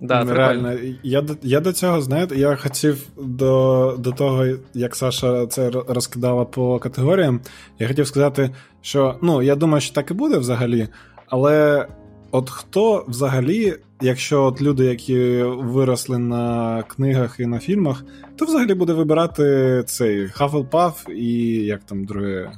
Да, 0.00 0.24
Реально, 0.24 0.72
я 1.02 1.20
до 1.20 1.36
я 1.42 1.60
до 1.60 1.72
цього, 1.72 2.00
знаєте, 2.00 2.36
я 2.36 2.56
хотів 2.56 3.06
до 3.16 3.94
до 3.98 4.12
того, 4.12 4.46
як 4.74 4.96
Саша 4.96 5.46
це 5.46 5.70
розкидала 5.70 6.44
по 6.44 6.78
категоріям, 6.78 7.40
я 7.78 7.88
хотів 7.88 8.06
сказати, 8.06 8.50
що 8.82 9.18
ну, 9.22 9.42
я 9.42 9.56
думаю, 9.56 9.80
що 9.80 9.94
так 9.94 10.10
і 10.10 10.14
буде 10.14 10.38
взагалі, 10.38 10.88
але 11.28 11.86
от 12.30 12.50
хто 12.50 13.04
взагалі, 13.08 13.74
якщо 14.00 14.44
от 14.44 14.62
люди, 14.62 14.84
які 14.84 15.42
виросли 15.42 16.18
на 16.18 16.82
книгах 16.82 17.40
і 17.40 17.46
на 17.46 17.58
фільмах, 17.58 18.04
то 18.36 18.44
взагалі 18.44 18.74
буде 18.74 18.92
вибирати 18.92 19.82
цей 19.86 20.26
Hufflepuff 20.26 21.10
і 21.10 21.54
як 21.64 21.84
там 21.84 22.04
друге. 22.04 22.52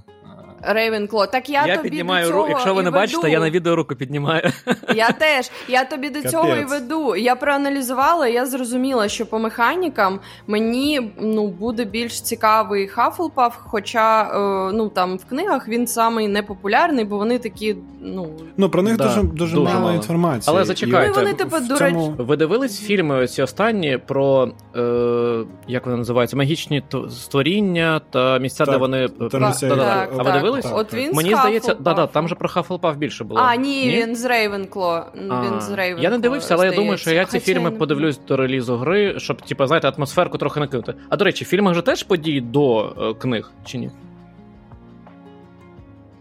Рейвенкло. 0.63 1.27
Так 1.27 1.49
я, 1.51 1.67
я 1.67 1.77
тобі 1.77 1.89
піднімаю 1.89 2.25
до 2.25 2.31
цього 2.31 2.41
руку. 2.43 2.51
Якщо 2.51 2.75
ви 2.75 2.83
не 2.83 2.91
веду. 2.91 3.01
бачите, 3.03 3.31
я 3.31 3.41
на 3.41 3.51
відео 3.51 3.77
руку 3.77 3.95
піднімаю. 3.95 4.51
Я 4.95 5.11
теж. 5.13 5.51
Я 5.69 5.85
тобі 5.85 6.11
до 6.11 6.23
цього 6.23 6.57
і 6.57 6.65
веду. 6.65 7.17
Я 7.17 7.37
проаналізувала, 7.37 8.29
я 8.29 8.47
зрозуміла, 8.47 9.09
що 9.09 9.27
по 9.27 9.39
механікам 9.39 10.21
мені 10.47 11.13
ну, 11.21 11.49
буде 11.49 11.85
більш 11.85 12.21
цікавий 12.21 12.91
Hufflepuff, 12.91 13.53
хоча 13.65 14.23
е, 14.23 14.73
ну, 14.73 14.89
там 14.89 15.17
в 15.17 15.25
книгах 15.25 15.69
він 15.69 15.87
самий 15.87 16.29
непопулярний, 16.29 17.05
бо 17.05 17.17
вони 17.17 17.39
такі, 17.39 17.77
ну. 18.03 18.29
Ну, 18.57 18.71
про 18.71 18.83
них 18.83 18.97
Да, 18.97 19.05
дуже, 19.05 19.23
дуже, 19.23 19.55
дуже 19.55 19.57
мало 19.57 19.81
мало. 19.81 19.95
інформації. 19.95 20.55
Але 20.57 20.65
зачекайте. 20.65 21.09
Ну, 21.09 21.15
вони, 21.15 21.35
типу, 21.35 21.57
до 21.69 21.77
цьому- 21.77 22.15
Ви 22.19 22.37
дивились 22.37 22.81
фільми 22.81 23.27
ці 23.27 23.43
останні 23.43 23.99
про 24.07 24.49
е, 24.77 25.45
як 25.69 25.87
вони 25.87 25.99
називаються? 25.99 26.37
Магічні 26.37 26.83
створіння 27.11 28.01
та 28.11 28.39
місця, 28.39 28.65
Так, 28.65 28.75
де 28.75 28.79
вони 28.79 29.09
там 29.09 29.19
Да-да-да. 29.19 29.47
місця- 29.49 29.77
так, 29.77 30.11
А 30.19 30.23
ви 30.23 30.25
так. 30.25 30.43
Дивились? 30.47 30.67
От 30.73 30.95
він 30.95 31.13
Мені 31.15 31.35
з 31.35 31.39
здається, 31.39 31.75
да, 31.75 31.95
да, 31.95 32.07
там 32.07 32.29
же 32.29 32.35
про 32.35 32.49
Hufflepuff 32.49 32.97
більше 32.97 33.25
було. 33.25 33.41
А, 33.41 33.57
ні, 33.57 33.91
він 33.91 34.17
з 34.17 34.25
Рейвенкло. 34.25 35.07
Він 35.17 35.61
з 35.61 35.71
Рейвенкло. 35.71 36.03
Я 36.05 36.11
не 36.11 36.19
дивився, 36.19 36.55
але 36.55 36.67
я 36.67 36.73
думаю, 36.73 36.99
що 36.99 37.11
я 37.11 37.25
ці 37.25 37.29
здається. 37.29 37.53
фільми 37.53 37.69
Хоча- 37.71 37.79
подивлюсь 37.79 38.21
до 38.29 38.37
релізу 38.37 38.77
гри, 38.77 39.15
щоб, 39.19 39.43
типу, 39.43 39.67
знаєте, 39.67 39.93
атмосферку 39.97 40.39
трохи 40.39 40.61
накинути. 40.61 40.95
А 41.09 41.17
до 41.17 41.25
речі, 41.25 41.45
в 41.45 41.49
фільмах 41.49 41.75
же 41.75 41.83
теж 41.83 42.03
події 42.03 42.41
до 42.41 42.95
е, 43.01 43.15
книг, 43.15 43.53
чи 43.65 43.79
ні? 43.79 43.91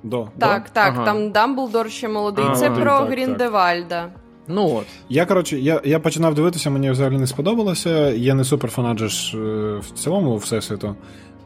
До, 0.03 0.27
Так, 0.39 0.63
до. 0.63 0.69
так, 0.73 0.93
Ага. 0.95 1.05
там 1.05 1.31
Дамблдор 1.31 1.91
ще 1.91 2.07
молодий. 2.07 2.45
А, 2.47 2.55
Це 2.55 2.63
молодий, 2.69 2.83
про 2.83 2.91
так, 2.91 3.01
так. 3.01 3.11
Гріндевальда. 3.11 4.09
Ну 4.47 4.75
от. 4.75 4.85
Я 5.09 5.25
коротше, 5.25 5.57
я, 5.59 5.81
я 5.85 5.99
починав 5.99 6.35
дивитися, 6.35 6.69
мені 6.69 6.91
взагалі 6.91 7.17
не 7.17 7.27
сподобалося. 7.27 8.09
Я 8.09 8.33
не 8.33 8.43
супер 8.43 8.69
фанат 8.71 8.99
же 8.99 9.07
ж 9.09 9.37
е, 9.37 9.41
в 9.79 9.91
цілому 9.91 10.37
всесвіту. 10.37 10.95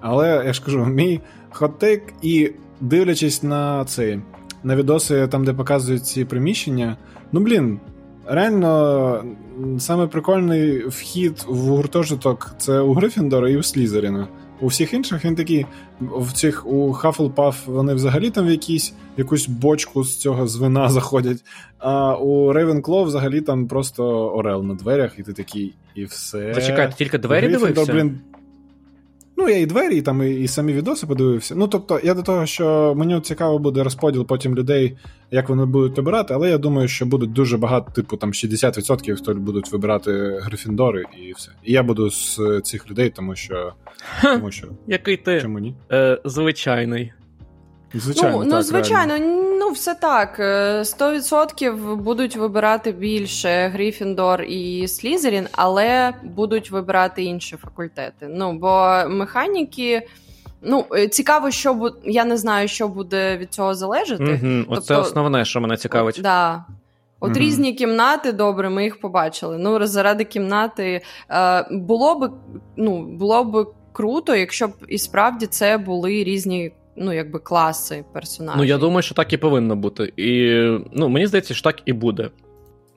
Але 0.01 0.43
я 0.45 0.53
ж 0.53 0.65
кажу, 0.65 0.85
мій 0.85 1.22
хот-тейк, 1.53 2.01
і 2.22 2.51
дивлячись 2.81 3.43
на 3.43 3.85
цей 3.85 4.19
на 4.64 4.76
відоси, 4.76 5.27
там, 5.27 5.45
де 5.45 5.53
показують 5.53 6.06
ці 6.06 6.26
приміщення, 6.26 6.97
ну 7.31 7.39
блін. 7.39 7.80
Реально, 8.31 9.23
саме 9.80 10.07
прикольний 10.07 10.88
вхід 10.88 11.45
в 11.47 11.57
гуртожиток 11.57 12.56
це 12.57 12.80
у 12.80 12.93
Грифіндора 12.93 13.49
і 13.49 13.57
у 13.57 13.64
Слізеріна. 13.64 14.27
У 14.61 14.68
всіх 14.68 14.93
інших 14.93 15.26
він 15.26 15.35
такий, 15.35 15.65
в 16.01 16.34
цих 16.34 16.68
у 16.68 16.93
Hufflepuff 16.93 17.53
вони 17.65 17.93
взагалі 17.93 18.30
там 18.30 18.47
в 18.47 18.51
якісь, 18.51 18.93
якусь 19.18 19.47
бочку 19.47 20.03
з 20.03 20.18
цього 20.18 20.47
з 20.47 20.56
вина 20.56 20.89
заходять. 20.89 21.43
А 21.77 22.15
у 22.15 22.53
Ravenclaw 22.53 23.03
взагалі 23.03 23.41
там 23.41 23.68
просто 23.68 24.06
орел 24.30 24.64
на 24.64 24.73
дверях, 24.73 25.19
і 25.19 25.23
ти 25.23 25.34
такий, 25.34 25.73
і 25.95 26.03
все. 26.03 26.53
Зачекайте, 26.53 26.95
тільки 26.97 27.18
двері 27.18 27.47
Грифіндор, 27.47 27.73
дивився? 27.73 27.93
Блін, 27.93 28.19
ну, 29.40 29.49
я 29.49 29.57
і 29.57 29.66
двері, 29.66 29.98
і 29.98 30.02
там 30.02 30.24
і, 30.24 30.36
і 30.36 30.48
самі 30.48 30.74
відоси 30.74 31.07
подивився. 31.07 31.56
Ну, 31.56 31.68
тобто, 31.68 31.99
я 32.03 32.14
до 32.14 32.24
того, 32.24 32.45
що 32.45 32.94
мені 32.98 33.22
цікаво 33.22 33.60
буде 33.60 33.84
розподіл 33.84 34.26
потім 34.26 34.56
людей, 34.56 34.98
як 35.32 35.49
вони 35.49 35.66
будуть 35.66 35.99
обирати, 35.99 36.34
але 36.34 36.49
я 36.49 36.57
думаю, 36.57 36.88
що 36.88 37.06
будуть 37.06 37.34
дуже 37.34 37.57
багато, 37.57 37.91
типу 37.91 38.18
там 38.18 38.32
60%, 38.32 39.16
хто 39.16 39.34
будуть 39.34 39.72
вибирати 39.72 40.40
Грифіндори 40.41 41.03
і 41.24 41.34
все. 41.34 41.52
І 41.64 41.74
я 41.74 41.84
буду 41.84 42.10
з 42.10 42.40
цих 42.64 42.90
людей, 42.90 43.10
тому 43.10 43.36
що. 43.36 43.74
Тому 44.22 44.52
що 44.52 44.68
Який 44.88 45.18
ти 45.18 45.41
чому 45.41 45.60
ні? 45.60 45.76
е, 45.91 46.22
звичайний. 46.26 47.14
Звичайно, 47.94 48.44
ну, 48.44 48.52
ну 48.52 48.61
звичайно, 48.61 49.18
реально. 49.18 49.48
Ну 49.70 49.74
все 49.74 49.96
так. 49.96 50.40
Е, 50.40 50.80
100% 50.84 51.96
будуть 51.96 52.36
вибирати 52.36 52.91
більше 52.91 53.68
Грифіндор 53.74 54.41
і 54.41 54.88
Слізерін, 54.88 55.48
але 55.52 56.14
будуть 56.24 56.72
вибирати 56.72 57.24
інші 57.24 57.56
факультети. 57.58 58.28
Ну, 58.30 58.54
бо 58.54 59.04
механіки. 59.10 60.08
Ну, 60.62 60.86
е, 60.94 61.08
цікаво, 61.08 61.52
що 61.52 61.74
буде. 61.74 61.96
Я 62.04 62.26
не 62.26 62.38
знаю, 62.38 62.68
що 62.68 62.88
буде 62.88 63.38
від 63.38 63.54
цього 63.54 63.76
залежати. 63.76 64.40
Оце 64.70 64.88
Тобто- 64.88 65.02
основне, 65.02 65.46
що 65.46 65.62
мене 65.62 65.78
цікавить. 65.78 66.16
От, 66.18 66.24
да. 66.24 66.66
От 67.20 67.32
Мгм. 67.32 67.40
різні 67.40 67.74
кімнати, 67.74 68.32
добре, 68.32 68.70
ми 68.70 68.84
їх 68.84 69.00
побачили. 69.00 69.58
Ну, 69.58 69.88
заради 69.88 70.24
кімнати 70.24 71.02
е, 71.32 71.66
було 71.72 72.16
б 72.16 72.32
ну, 72.78 73.06
було 73.06 73.44
б 73.44 73.74
круто, 73.91 74.36
якщо 74.36 74.68
б 74.68 74.72
і 74.88 74.98
справді 74.98 75.46
це 75.46 75.78
були 75.78 76.24
різні, 76.24 76.72
ну, 76.99 77.13
якби 77.13 77.39
класи 77.39 78.05
персонажів. 78.13 78.57
Ну, 78.57 78.63
я 78.63 78.77
думаю, 78.77 79.01
що 79.01 79.15
так 79.15 79.34
і 79.34 79.38
повинно 79.38 79.76
бути. 79.76 80.13
І 80.17 80.59
ну, 80.93 81.09
мені 81.09 81.27
здається, 81.27 81.53
що 81.53 81.63
так 81.63 81.81
і 81.85 81.93
буде. 81.93 82.30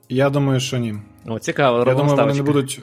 Я 0.09 0.29
думаю, 0.29 0.59
що 0.59 0.77
ні. 0.77 0.95
О, 1.25 1.39
цікаво, 1.39 1.77
Я 1.87 1.95
думаю, 1.95 2.15
вони 2.15 2.33
не 2.33 2.43
будуть. 2.43 2.81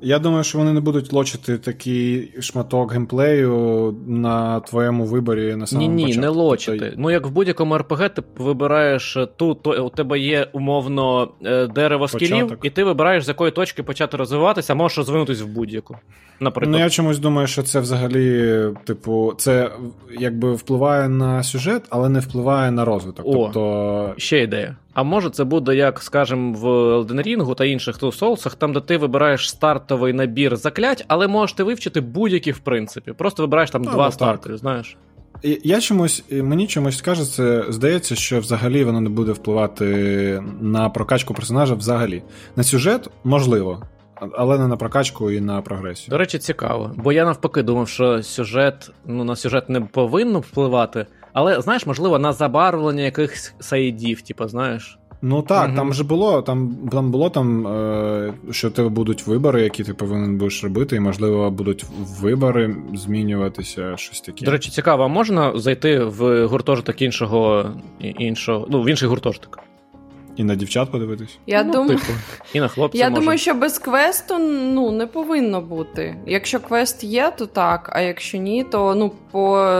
Я 0.00 0.18
думаю, 0.18 0.44
що 0.44 0.58
вони 0.58 0.72
не 0.72 0.80
будуть 0.80 1.12
лочити 1.12 1.58
такий 1.58 2.32
шматок 2.40 2.92
геймплею 2.92 3.94
на 4.06 4.60
твоєму 4.60 5.04
виборі 5.04 5.56
на 5.56 5.66
самому 5.66 5.90
ні, 5.94 6.02
початку. 6.04 6.20
не 6.22 6.28
лочити. 6.28 6.78
Тобто, 6.78 6.94
Ну, 6.98 7.10
як 7.10 7.26
в 7.26 7.30
будь-якому 7.30 7.78
РПГ, 7.78 8.08
ти 8.08 8.22
вибираєш 8.38 9.16
ту, 9.36 9.54
то 9.54 9.86
у 9.86 9.88
тебе 9.90 10.18
є 10.18 10.46
умовно 10.52 11.28
е, 11.44 11.66
дерево 11.66 12.08
скілів, 12.08 12.30
Початок. 12.30 12.64
і 12.64 12.70
ти 12.70 12.84
вибираєш, 12.84 13.24
з 13.24 13.28
якої 13.28 13.50
точки 13.52 13.82
почати 13.82 14.16
розвиватися, 14.16 14.72
а 14.72 14.76
можеш 14.76 14.98
розвинутись 14.98 15.40
в 15.40 15.46
будь-яку. 15.46 15.96
Наприклад. 16.40 16.72
Ну, 16.72 16.78
я 16.84 16.90
чомусь 16.90 17.18
думаю, 17.18 17.46
що 17.46 17.62
це 17.62 17.80
взагалі, 17.80 18.62
типу, 18.84 19.34
це 19.38 19.70
якби 20.20 20.52
впливає 20.52 21.08
на 21.08 21.42
сюжет, 21.42 21.82
але 21.90 22.08
не 22.08 22.20
впливає 22.20 22.70
на 22.70 22.84
розвиток. 22.84 23.26
О. 23.26 23.32
Тобто, 23.32 24.14
Ще 24.16 24.42
ідея. 24.42 24.76
А 24.94 25.02
може 25.02 25.30
це 25.30 25.44
буде, 25.44 25.76
як, 25.76 26.02
скажімо, 26.02 26.58
в 26.58 26.64
Elden 26.66 27.26
Ring 27.26 27.54
та 27.54 27.64
інших 27.64 27.98
Souls, 27.98 28.56
там, 28.56 28.72
де 28.72 28.80
ти 28.80 28.96
вибираєш 28.96 29.50
стартовий 29.50 30.12
набір 30.12 30.56
заклять, 30.56 31.04
але 31.08 31.28
можеш 31.28 31.52
ти 31.52 31.62
вивчити 31.62 32.00
будь-які, 32.00 32.52
в 32.52 32.58
принципі. 32.58 33.12
Просто 33.12 33.42
вибираєш 33.42 33.70
там 33.70 33.82
Ну, 33.82 33.90
два 33.90 34.10
стартери, 34.12 34.56
знаєш. 34.56 34.96
Я 35.42 35.80
чомусь, 35.80 36.24
мені 36.30 36.66
чомусь 36.66 37.02
кажеться, 37.02 37.64
здається, 37.68 38.14
що 38.14 38.40
взагалі 38.40 38.84
воно 38.84 39.00
не 39.00 39.08
буде 39.08 39.32
впливати 39.32 39.84
на 40.60 40.88
прокачку 40.88 41.34
персонажа 41.34 41.74
взагалі. 41.74 42.22
На 42.56 42.62
сюжет 42.62 43.10
можливо, 43.24 43.82
але 44.36 44.58
не 44.58 44.68
на 44.68 44.76
прокачку 44.76 45.30
і 45.30 45.40
на 45.40 45.62
прогресію. 45.62 46.10
До 46.10 46.18
речі, 46.18 46.38
цікаво. 46.38 46.90
Бо 46.96 47.12
я 47.12 47.24
навпаки 47.24 47.62
думав, 47.62 47.88
що 47.88 48.22
сюжет, 48.22 48.90
ну, 49.06 49.24
на 49.24 49.36
сюжет 49.36 49.68
не 49.68 49.80
повинно 49.80 50.40
впливати. 50.40 51.06
Але, 51.38 51.60
знаєш, 51.60 51.86
можливо, 51.86 52.18
на 52.18 52.32
забарвлення 52.32 53.02
якихось 53.02 53.54
сайдів, 53.60 54.22
типу, 54.22 54.48
знаєш. 54.48 54.98
Ну 55.22 55.42
так, 55.42 55.66
Мгм. 55.66 55.76
там 55.76 55.92
же 55.94 56.04
було, 56.04 56.42
там, 56.42 56.76
там 56.92 57.10
було 57.10 57.30
там, 57.30 57.66
е, 57.66 58.34
що 58.50 58.70
тебе 58.70 58.88
будуть 58.88 59.26
вибори, 59.26 59.62
які 59.62 59.84
ти 59.84 59.94
повинен 59.94 60.38
будеш 60.38 60.64
робити, 60.64 60.96
і 60.96 61.00
можливо 61.00 61.50
будуть 61.50 61.84
вибори 62.20 62.76
змінюватися, 62.94 63.96
щось 63.96 64.20
таке. 64.20 64.44
До 64.44 64.50
речі, 64.50 64.70
цікаво, 64.70 65.02
а 65.04 65.08
можна 65.08 65.58
зайти 65.58 66.04
в 66.04 66.46
гуртожиток 66.46 67.02
іншого, 67.02 67.70
іншого 68.00 68.66
ну, 68.70 68.82
в 68.82 68.88
інший 68.88 69.08
гуртожиток? 69.08 69.58
І 70.38 70.44
на 70.44 70.54
дівчат 70.54 70.90
подивитись. 70.90 71.38
Я 71.46 71.62
ну, 71.62 71.72
думаю, 71.72 71.98
типу, 71.98 72.12
і 72.52 72.60
на 72.60 72.68
хлопців 72.68 73.00
я 73.00 73.10
може. 73.10 73.20
думаю, 73.20 73.38
що 73.38 73.54
без 73.54 73.78
квесту 73.78 74.38
ну, 74.38 74.90
не 74.90 75.06
повинно 75.06 75.60
бути. 75.60 76.16
Якщо 76.26 76.60
квест 76.60 77.04
є, 77.04 77.32
то 77.38 77.46
так, 77.46 77.90
а 77.92 78.00
якщо 78.00 78.38
ні, 78.38 78.64
то 78.64 78.94
ну, 78.94 79.12
по 79.30 79.72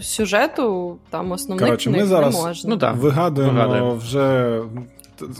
сюжету 0.00 0.96
там 1.10 1.32
основних 1.32 1.66
Коротше, 1.66 1.90
ми 1.90 1.96
книг 1.96 2.06
зараз- 2.08 2.34
не 2.34 2.40
можна. 2.40 2.70
Ну 2.70 2.76
так. 2.76 2.96
Вигадуємо, 2.96 3.52
Вигадуємо. 3.52 3.94
вже. 3.94 4.60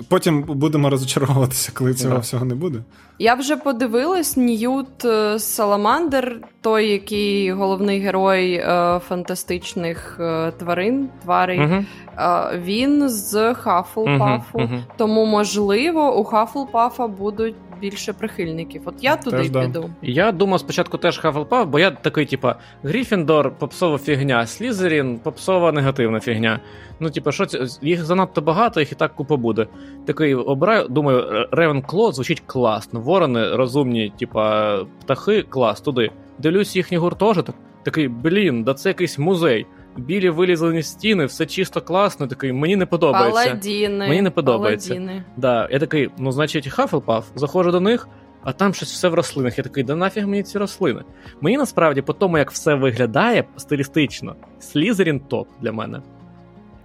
Потім 0.09 0.42
будемо 0.42 0.90
розочаровуватися, 0.90 1.72
коли 1.74 1.94
цього 1.94 2.14
Да. 2.14 2.20
всього 2.20 2.44
не 2.44 2.55
буде. 2.55 2.78
Я 3.18 3.34
вже 3.34 3.56
подивилась 3.56 4.36
Ньют 4.36 5.05
е, 5.05 5.38
Саламандер, 5.38 6.40
той, 6.60 6.88
який 6.88 7.52
головний 7.52 8.01
герой 8.01 8.52
е, 8.52 9.01
фантастичних 9.09 10.16
е, 10.20 10.52
тварин, 10.59 11.09
тварей. 11.22 11.60
Угу. 11.60 11.84
Е, 12.18 12.60
він 12.64 13.09
з 13.09 13.55
Хафлпафу. 13.55 14.59
Угу. 14.59 14.78
Тому, 14.96 15.26
можливо, 15.26 16.16
у 16.16 16.24
Хафлпафа 16.24 17.06
будуть 17.06 17.63
більше 17.80 18.12
прихильників. 18.12 18.82
От 18.84 18.94
я 19.01 19.16
туди 19.16 19.36
Теж 19.36 19.51
да. 19.51 19.62
піду. 19.62 19.90
Я 20.02 20.32
думав 20.32 20.60
спочатку 20.60 20.98
теж 20.98 21.18
Хафлпаф, 21.18 21.68
бо 21.68 21.78
я 21.78 21.90
такий, 21.90 22.26
типа, 22.26 22.56
Гріфіндор, 22.82 23.59
попсова 23.59 23.98
фігня, 23.98 24.46
Слізерін, 24.46 25.18
попсова 25.18 25.72
негативна 25.72 26.20
фігня. 26.20 26.60
Ну, 27.01 27.10
типа, 27.10 27.32
що 27.32 27.46
це? 27.46 27.66
Їх 27.82 28.05
занадто 28.05 28.40
багато, 28.40 28.80
їх 28.80 28.92
і 28.92 28.94
так 28.94 29.14
купа 29.14 29.36
буде. 29.36 29.66
Такий 30.06 30.34
обираю, 30.34 30.88
думаю, 30.88 31.48
Ревенкло 31.52 32.12
звучить 32.12 32.42
класно. 32.46 33.01
Ворони 33.01 33.56
розумні, 33.56 34.12
типа, 34.18 34.78
птахи, 35.01 35.42
клас, 35.42 35.80
туди. 35.80 36.10
Дивлюсь 36.38 36.76
їхній 36.76 36.96
гуртожиток. 36.96 37.56
Такий, 37.82 38.09
блін, 38.09 38.64
да 38.64 38.74
це 38.74 38.88
якийсь 38.88 39.18
музей. 39.18 39.66
Білі 39.96 40.30
вилізані 40.30 40.82
стіни, 40.82 41.24
все 41.24 41.46
чисто 41.46 41.80
класно. 41.80 42.26
Такий, 42.26 42.52
мені 42.52 42.76
не 42.76 42.86
подобається. 42.86 43.44
Паладіни. 43.44 44.08
Мені 44.08 44.22
не 44.22 44.30
подобається. 44.30 44.94
Паладіни. 44.94 45.24
Да, 45.36 45.68
я 45.70 45.78
такий, 45.78 46.10
ну, 46.18 46.32
значить, 46.32 46.68
хафлпаф, 46.68 47.26
заходжу 47.34 47.70
до 47.70 47.80
них, 47.80 48.08
а 48.42 48.52
там 48.52 48.74
щось 48.74 48.92
все 48.92 49.08
в 49.08 49.14
рослинах. 49.14 49.58
Я 49.58 49.64
такий, 49.64 49.84
да 49.84 49.96
нафіг 49.96 50.26
мені 50.26 50.42
ці 50.42 50.58
рослини. 50.58 51.02
Мені 51.40 51.56
насправді, 51.56 52.02
по 52.02 52.12
тому, 52.12 52.38
як 52.38 52.50
все 52.50 52.74
виглядає 52.74 53.44
стилістично, 53.56 54.36
Слізерін 54.60 55.20
топ 55.20 55.48
для 55.60 55.72
мене. 55.72 56.02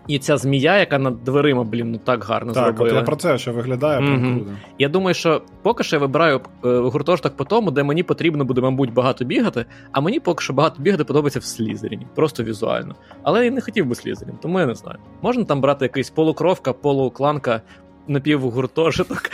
І 0.09 0.19
ця 0.19 0.37
змія, 0.37 0.77
яка 0.79 0.99
над 0.99 1.23
дверима, 1.23 1.63
блін, 1.63 1.91
ну 1.91 1.97
так 2.03 2.23
гарно 2.23 2.53
так, 2.53 2.63
зробила. 2.65 2.89
Так, 2.89 2.97
я 2.99 3.03
про 3.05 3.15
це, 3.15 3.37
що 3.37 3.53
виглядає 3.53 3.99
Мгм. 4.01 4.35
круто. 4.35 4.51
Я 4.79 4.89
думаю, 4.89 5.13
що 5.13 5.41
поки 5.61 5.83
що 5.83 5.95
я 5.95 5.99
вибираю 5.99 6.41
е, 6.65 6.77
гуртожиток 6.77 7.35
по 7.35 7.43
тому, 7.45 7.71
де 7.71 7.83
мені 7.83 8.03
потрібно 8.03 8.45
буде, 8.45 8.61
мабуть, 8.61 8.93
багато 8.93 9.25
бігати, 9.25 9.65
а 9.91 10.01
мені 10.01 10.19
поки 10.19 10.43
що 10.43 10.53
багато 10.53 10.81
бігати 10.81 11.03
подобається 11.03 11.39
в 11.39 11.43
Слізеріні, 11.43 12.07
просто 12.15 12.43
візуально. 12.43 12.95
Але 13.23 13.45
я 13.45 13.51
не 13.51 13.61
хотів 13.61 13.85
би 13.85 13.95
Слізерін, 13.95 14.35
тому 14.41 14.59
я 14.59 14.65
не 14.65 14.75
знаю. 14.75 14.97
Можна 15.21 15.43
там 15.43 15.61
брати 15.61 15.85
якийсь 15.85 16.09
полукровка, 16.09 16.73
полукланка, 16.73 17.61
напівгуртожиток. 18.09 19.31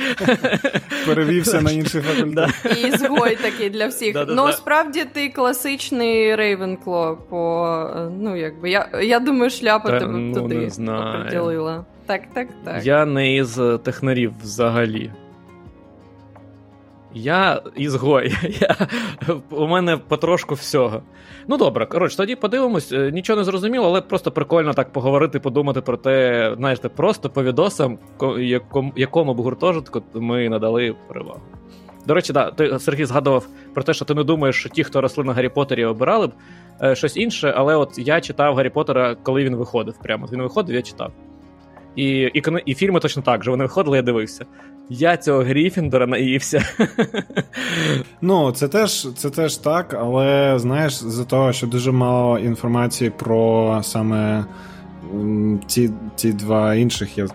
Перевівся 1.06 1.62
на 1.62 1.72
інший 1.72 2.02
факультет. 2.02 2.50
І 2.86 2.98
згой 2.98 3.36
такий 3.36 3.70
для 3.70 3.88
всіх. 3.88 4.16
Ну, 4.28 4.52
справді 4.52 5.06
ти 5.14 5.30
класичний 5.30 6.36
Рейвенкло, 6.36 7.18
по 7.30 7.90
ну 8.20 8.36
якби 8.36 8.70
я, 8.70 8.90
я 9.02 9.20
думаю, 9.20 9.50
шляпа 9.50 10.00
тебе 10.00 10.18
ну, 10.18 10.34
туди 10.34 10.70
поділила. 11.24 11.86
Так, 12.06 12.22
так, 12.34 12.48
так. 12.64 12.86
Я 12.86 13.06
не 13.06 13.36
із 13.36 13.60
е, 13.60 13.78
технарів 13.78 14.34
взагалі. 14.42 15.12
Я 17.16 17.62
ізгой. 17.76 18.36
Я, 18.62 18.76
у 19.50 19.68
мене 19.68 19.98
потрошку 19.98 20.56
всього. 20.56 21.02
Ну 21.48 21.58
добре, 21.58 21.86
коротше, 21.86 22.18
тоді 22.18 22.36
подивимось. 22.36 22.92
Е, 22.92 23.12
Нічого 23.12 23.38
не 23.38 23.44
зрозуміло, 23.44 23.88
але 23.88 24.02
просто 24.02 24.32
прикольно 24.32 24.74
так 24.74 24.92
поговорити, 24.92 25.40
подумати 25.40 25.82
про 25.82 25.98
те, 25.98 26.54
знаєте, 26.58 26.90
просто 26.90 27.30
по 27.30 27.44
відосам, 27.44 27.98
якому, 28.96 29.34
б 29.34 29.38
гуртожитку 29.38 30.04
ми 30.14 30.50
надали 30.50 30.96
перевагу. 31.08 31.42
До 32.08 32.14
речі, 32.14 32.34
да, 32.34 32.52
ти 32.52 32.80
Сергій 32.80 33.06
згадував 33.06 33.48
про 33.74 33.84
те, 33.84 33.94
що 33.94 34.06
ти 34.06 34.14
не 34.14 34.24
думаєш, 34.24 34.56
що 34.60 34.70
ті, 34.70 34.84
хто 34.84 35.02
росли 35.02 35.24
на 35.24 35.34
Гаррі 35.34 35.50
Поттері, 35.50 35.86
обирали 35.86 36.28
б 36.28 36.32
е, 36.84 36.96
щось 36.96 37.18
інше, 37.18 37.54
але 37.58 37.76
от 37.76 37.98
я 37.98 38.22
читав 38.22 38.56
Гаррі 38.56 38.70
Поттера, 38.70 39.16
коли 39.16 39.44
він 39.44 39.56
виходив. 39.56 39.98
Прямо 40.04 40.28
він 40.32 40.42
виходив, 40.42 40.76
я 40.76 40.82
читав. 40.82 41.12
І, 41.96 42.10
і, 42.34 42.44
і 42.66 42.74
фільми 42.74 43.00
точно 43.00 43.22
так 43.22 43.44
же. 43.44 43.52
Вони 43.52 43.64
виходили, 43.64 43.98
я 43.98 44.04
дивився. 44.04 44.46
Я 44.90 45.18
цього 45.18 45.44
Гріфіндора 45.44 46.08
наївся. 46.08 46.66
Ну, 48.22 48.52
це 48.52 48.68
теж, 48.68 49.08
це 49.16 49.30
теж 49.30 49.58
так, 49.58 49.94
але 50.00 50.60
знаєш, 50.60 50.94
за 50.94 51.26
того, 51.26 51.54
що 51.54 51.68
дуже 51.68 51.92
мало 51.92 52.40
інформації 52.40 53.10
про 53.10 53.80
саме 53.84 54.46
ці, 55.68 55.92
ці 56.16 56.34
два 56.34 56.76
інших, 56.76 57.18
я 57.18 57.28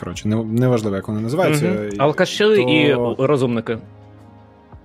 коротше, 0.00 0.28
не, 0.28 0.44
неважливо, 0.44 0.96
як 0.96 1.08
вони 1.08 1.20
називаються. 1.20 1.72
Угу. 1.72 1.96
Алкаші 1.98 2.44
і 2.44 2.96
розумники. 3.18 3.78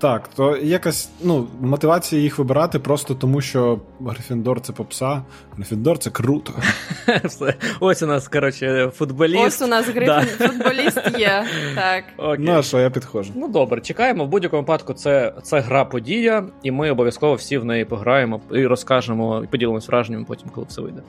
Так, 0.04 0.28
то 0.28 0.58
якась 0.58 1.10
ну, 1.24 1.48
мотивація 1.62 2.22
їх 2.22 2.38
вибирати 2.38 2.80
просто 2.80 3.16
тому, 3.16 3.42
що 3.42 3.80
Грифіндор 4.06 4.62
це 4.62 4.74
попса, 4.74 5.22
Грифіндор 5.56 5.98
це 5.98 6.10
круто. 6.10 6.54
Все. 7.24 7.54
Ось 7.80 8.02
у 8.04 8.08
нас, 8.08 8.28
коротше, 8.28 8.92
футболіст. 8.94 9.48
Ось 9.48 9.62
у 9.62 9.68
нас 9.68 9.86
Грифін, 9.86 10.06
Да. 10.06 10.22
футболіст 10.48 11.20
є. 11.20 11.46
Так. 11.76 12.04
Окей. 12.18 12.46
Ну, 12.46 12.52
а 12.52 12.62
що 12.62 12.80
я 12.80 12.90
підходжу. 12.90 13.32
Ну 13.36 13.48
добре, 13.48 13.82
чекаємо. 13.82 14.26
В 14.26 14.28
будь-якому 14.28 14.62
випадку 14.62 14.94
це, 14.94 15.34
це 15.44 15.60
гра 15.60 15.86
подія, 15.86 16.46
і 16.64 16.72
ми 16.72 16.92
обов'язково 16.92 17.36
всі 17.36 17.58
в 17.58 17.66
неї 17.66 17.86
пограємо 17.86 18.42
і 18.52 18.68
розкажемо, 18.68 19.42
і 19.44 19.48
поділимось 19.48 19.88
враженнями 19.88 20.26
потім, 20.28 20.50
коли 20.50 20.68
все 20.70 20.82
вийде. 20.82 21.02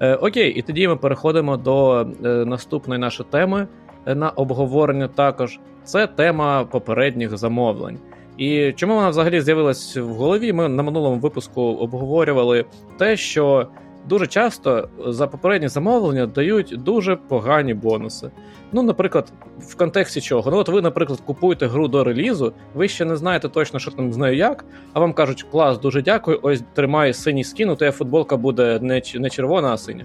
Е, 0.00 0.14
окей, 0.14 0.50
і 0.50 0.62
тоді 0.62 0.88
ми 0.88 0.96
переходимо 0.96 1.56
до 1.56 2.06
е, 2.24 2.28
наступної 2.28 3.00
нашої 3.00 3.28
теми 3.30 3.68
е, 4.06 4.14
на 4.14 4.30
обговорення 4.30 5.08
також. 5.08 5.58
Це 5.84 6.06
тема 6.06 6.64
попередніх 6.64 7.36
замовлень. 7.36 7.98
І 8.38 8.72
чому 8.72 8.94
вона 8.94 9.08
взагалі 9.08 9.40
з'явилась 9.40 9.96
в 9.96 10.06
голові? 10.06 10.52
Ми 10.52 10.68
на 10.68 10.82
минулому 10.82 11.16
випуску 11.16 11.62
обговорювали 11.62 12.64
те, 12.98 13.16
що 13.16 13.68
дуже 14.08 14.26
часто 14.26 14.88
за 15.06 15.26
попередні 15.26 15.68
замовлення 15.68 16.26
дають 16.26 16.74
дуже 16.78 17.16
погані 17.16 17.74
бонуси. 17.74 18.30
Ну, 18.72 18.82
наприклад, 18.82 19.32
в 19.58 19.76
контексті 19.76 20.20
чого? 20.20 20.50
Ну, 20.50 20.56
от 20.56 20.68
ви, 20.68 20.82
наприклад, 20.82 21.20
купуєте 21.20 21.66
гру 21.66 21.88
до 21.88 22.04
релізу, 22.04 22.52
ви 22.74 22.88
ще 22.88 23.04
не 23.04 23.16
знаєте 23.16 23.48
точно, 23.48 23.78
що 23.78 23.90
там 23.90 24.12
з 24.12 24.16
нею 24.16 24.36
як, 24.36 24.64
а 24.92 25.00
вам 25.00 25.12
кажуть, 25.12 25.42
клас, 25.42 25.78
дуже 25.78 26.02
дякую, 26.02 26.38
ось 26.42 26.62
тримай 26.74 27.14
синій 27.14 27.44
скін, 27.44 27.70
у 27.70 27.76
тебе 27.76 27.92
футболка 27.92 28.36
буде 28.36 28.78
не, 28.82 29.02
не 29.14 29.30
червона, 29.30 29.72
а 29.72 29.78
синя. 29.78 30.04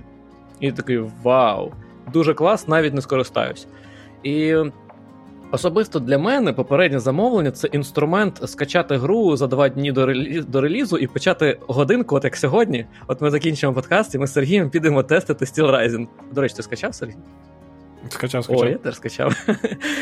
І 0.60 0.72
такий 0.72 1.02
вау, 1.24 1.72
дуже 2.14 2.34
клас, 2.34 2.68
навіть 2.68 2.94
не 2.94 3.02
скористаюсь. 3.02 3.68
І 4.24 4.56
особисто 5.54 6.00
для 6.00 6.18
мене 6.18 6.54
попереднє 6.54 7.00
замовлення 7.00 7.52
це 7.52 7.68
інструмент 7.68 8.50
скачати 8.50 8.98
гру 8.98 9.38
за 9.38 9.48
два 9.48 9.70
дні 9.70 9.92
до, 9.92 10.06
релізу, 10.06 10.48
до 10.48 10.62
релізу 10.62 10.98
і 10.98 11.08
почати 11.08 11.58
годинку, 11.68 12.16
от 12.16 12.24
як 12.24 12.36
сьогодні. 12.36 12.86
От 13.08 13.22
ми 13.22 13.32
закінчимо 13.32 13.74
подкаст, 13.74 14.16
і 14.16 14.18
ми 14.18 14.28
з 14.28 14.34
Сергієм 14.34 14.70
підемо 14.70 15.04
тестити 15.04 15.46
Steel 15.46 15.72
Rising. 15.72 16.08
До 16.32 16.42
речі, 16.42 16.56
ти 16.56 16.64
скачав 16.64 16.96
Сергій? 16.96 17.16
Скачав, 18.10 18.40
О, 18.40 18.44
скачав. 18.44 18.70
я 18.70 18.78
теж 18.78 18.96
скачав. 18.96 19.46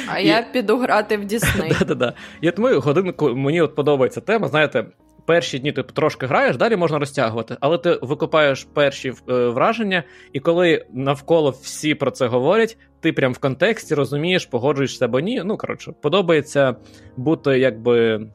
А 0.08 0.20
І- 0.20 0.28
я 0.28 0.46
піду 0.54 0.78
грати 0.78 1.18
в 1.18 1.26
Дісней. 1.26 1.72
Да-да-да. 1.80 2.14
І 2.42 2.50
от 2.50 2.58
ми 2.58 2.74
годинку, 2.76 3.30
мені 3.36 3.62
от 3.62 3.76
подобається 3.76 4.22
тема. 4.22 4.48
Знаєте, 4.48 4.86
перші 5.26 5.60
дні 5.60 5.72
ти 5.72 5.84
трошки 5.84 6.26
граєш, 6.26 6.58
далі 6.58 6.76
можна 6.76 7.00
розтягувати, 7.00 7.58
але 7.60 7.78
ти 7.78 8.00
викупаєш 8.02 8.68
перші 8.74 9.10
е, 9.10 9.48
враження, 9.48 10.04
і 10.34 10.40
коли 10.40 10.86
навколо 10.94 11.50
всі 11.50 11.96
про 11.96 12.12
це 12.12 12.28
говорять, 12.28 12.78
ти 13.00 13.14
прям 13.14 13.34
в 13.34 13.38
контексті 13.38 13.96
розумієш, 13.96 14.46
погоджуєшся 14.46 15.06
або 15.06 15.20
ні. 15.20 15.42
Ну 15.46 15.58
коротше, 15.58 15.94
подобається 16.02 16.76
бути 17.18 17.60
якби. 17.60 18.28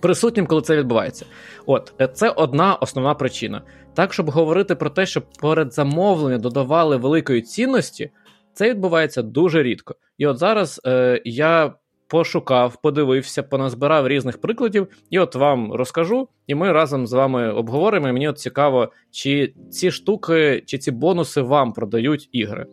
Присутнім, 0.00 0.46
коли 0.46 0.62
це 0.62 0.76
відбувається, 0.76 1.26
от 1.66 1.92
е, 2.00 2.08
це 2.08 2.30
одна 2.30 2.74
основна 2.74 3.14
причина. 3.14 3.62
Так, 3.94 4.12
щоб 4.12 4.30
говорити 4.30 4.74
про 4.74 4.90
те, 4.90 5.06
що 5.06 5.22
перед 5.40 5.72
замовленням 5.74 6.40
додавали 6.40 6.96
великої 6.96 7.42
цінності, 7.42 8.10
це 8.54 8.70
відбувається 8.70 9.22
дуже 9.22 9.62
рідко. 9.62 9.94
І 10.18 10.26
от 10.26 10.38
зараз 10.38 10.80
е, 10.86 11.22
я 11.24 11.72
пошукав, 12.10 12.82
подивився, 12.82 13.42
поназбирав 13.42 14.08
різних 14.08 14.40
прикладів, 14.40 14.88
і 15.10 15.18
от 15.18 15.34
вам 15.34 15.72
розкажу, 15.72 16.28
і 16.46 16.54
ми 16.54 16.72
разом 16.72 17.06
з 17.06 17.12
вами 17.12 17.52
обговоримо. 17.52 18.08
І 18.08 18.12
мені 18.12 18.28
от 18.28 18.38
цікаво, 18.38 18.92
чи 19.10 19.54
ці 19.70 19.90
штуки, 19.90 20.62
чи 20.66 20.78
ці 20.78 20.90
бонуси 20.90 21.40
вам 21.40 21.72
продають 21.72 22.28
ігри. 22.32 22.66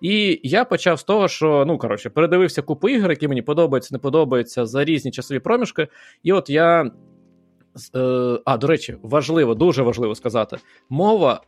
І 0.00 0.40
я 0.42 0.64
почав 0.64 0.98
з 0.98 1.04
того, 1.04 1.28
що 1.28 1.64
ну 1.66 1.78
коротше, 1.78 2.10
передивився 2.10 2.62
купу 2.62 2.88
ігор, 2.88 3.10
які 3.10 3.28
мені 3.28 3.42
подобаються, 3.42 3.94
не 3.94 3.98
подобаються 3.98 4.66
за 4.66 4.84
різні 4.84 5.10
часові 5.10 5.38
проміжки. 5.38 5.88
І 6.22 6.32
от 6.32 6.50
я. 6.50 6.90
Е, 7.94 8.40
а, 8.44 8.56
до 8.56 8.66
речі, 8.66 8.96
важливо, 9.02 9.54
дуже 9.54 9.82
важливо 9.82 10.14
сказати: 10.14 10.56
мова 10.88 11.40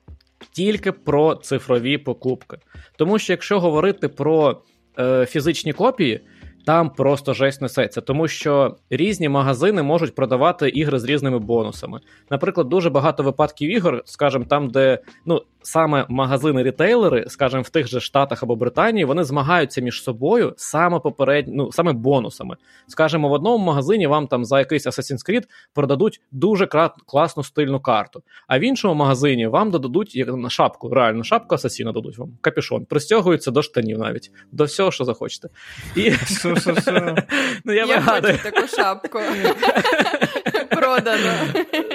тільки 0.52 0.92
про 0.92 1.34
цифрові 1.34 1.98
покупки. 1.98 2.56
Тому 2.96 3.18
що 3.18 3.32
якщо 3.32 3.60
говорити 3.60 4.08
про 4.08 4.62
е, 4.98 5.26
фізичні 5.26 5.72
копії, 5.72 6.20
там 6.64 6.90
просто 6.90 7.34
жесть 7.34 7.62
несеться, 7.62 8.00
тому 8.00 8.28
що 8.28 8.76
різні 8.90 9.28
магазини 9.28 9.82
можуть 9.82 10.14
продавати 10.14 10.68
ігри 10.68 10.98
з 10.98 11.04
різними 11.04 11.38
бонусами. 11.38 12.00
Наприклад, 12.30 12.68
дуже 12.68 12.90
багато 12.90 13.22
випадків 13.22 13.70
ігор, 13.70 14.02
скажімо, 14.04 14.44
там, 14.48 14.70
де 14.70 14.98
ну 15.26 15.42
саме 15.62 16.06
магазини-рітейлери, 16.08 17.28
скажімо, 17.28 17.62
в 17.62 17.68
тих 17.68 17.88
же 17.88 18.00
Штатах 18.00 18.42
або 18.42 18.56
Британії, 18.56 19.04
вони 19.04 19.24
змагаються 19.24 19.80
між 19.80 20.02
собою 20.02 20.54
саме 20.56 21.00
попередньо, 21.00 21.54
ну 21.56 21.72
саме 21.72 21.92
бонусами. 21.92 22.56
Скажімо, 22.88 23.28
в 23.28 23.32
одному 23.32 23.64
магазині 23.64 24.06
вам 24.06 24.26
там 24.26 24.44
за 24.44 24.58
якийсь 24.58 24.86
Assassin's 24.86 25.30
Creed 25.30 25.42
продадуть 25.74 26.20
дуже 26.32 26.64
кра- 26.64 26.94
класну 27.06 27.42
стильну 27.42 27.80
карту, 27.80 28.22
а 28.48 28.58
в 28.58 28.60
іншому 28.60 28.94
магазині 28.94 29.46
вам 29.46 29.70
додадуть 29.70 30.16
як 30.16 30.34
на 30.34 30.50
шапку, 30.50 30.88
реально 30.88 31.24
шапку 31.24 31.54
асасіна 31.54 31.92
дадуть 31.92 32.18
вам, 32.18 32.32
капюшон, 32.40 32.84
пристягується 32.84 33.50
до 33.50 33.62
штанів 33.62 33.98
навіть, 33.98 34.30
до 34.52 34.64
всього, 34.64 34.90
що 34.90 35.04
захочете. 35.04 35.48
І... 35.96 36.12
Ну, 37.64 37.72
я, 37.72 37.84
Я 37.84 38.00
хочу 38.00 38.38
таку 38.42 38.66
шапку. 38.76 39.20
Продано. 40.70 41.32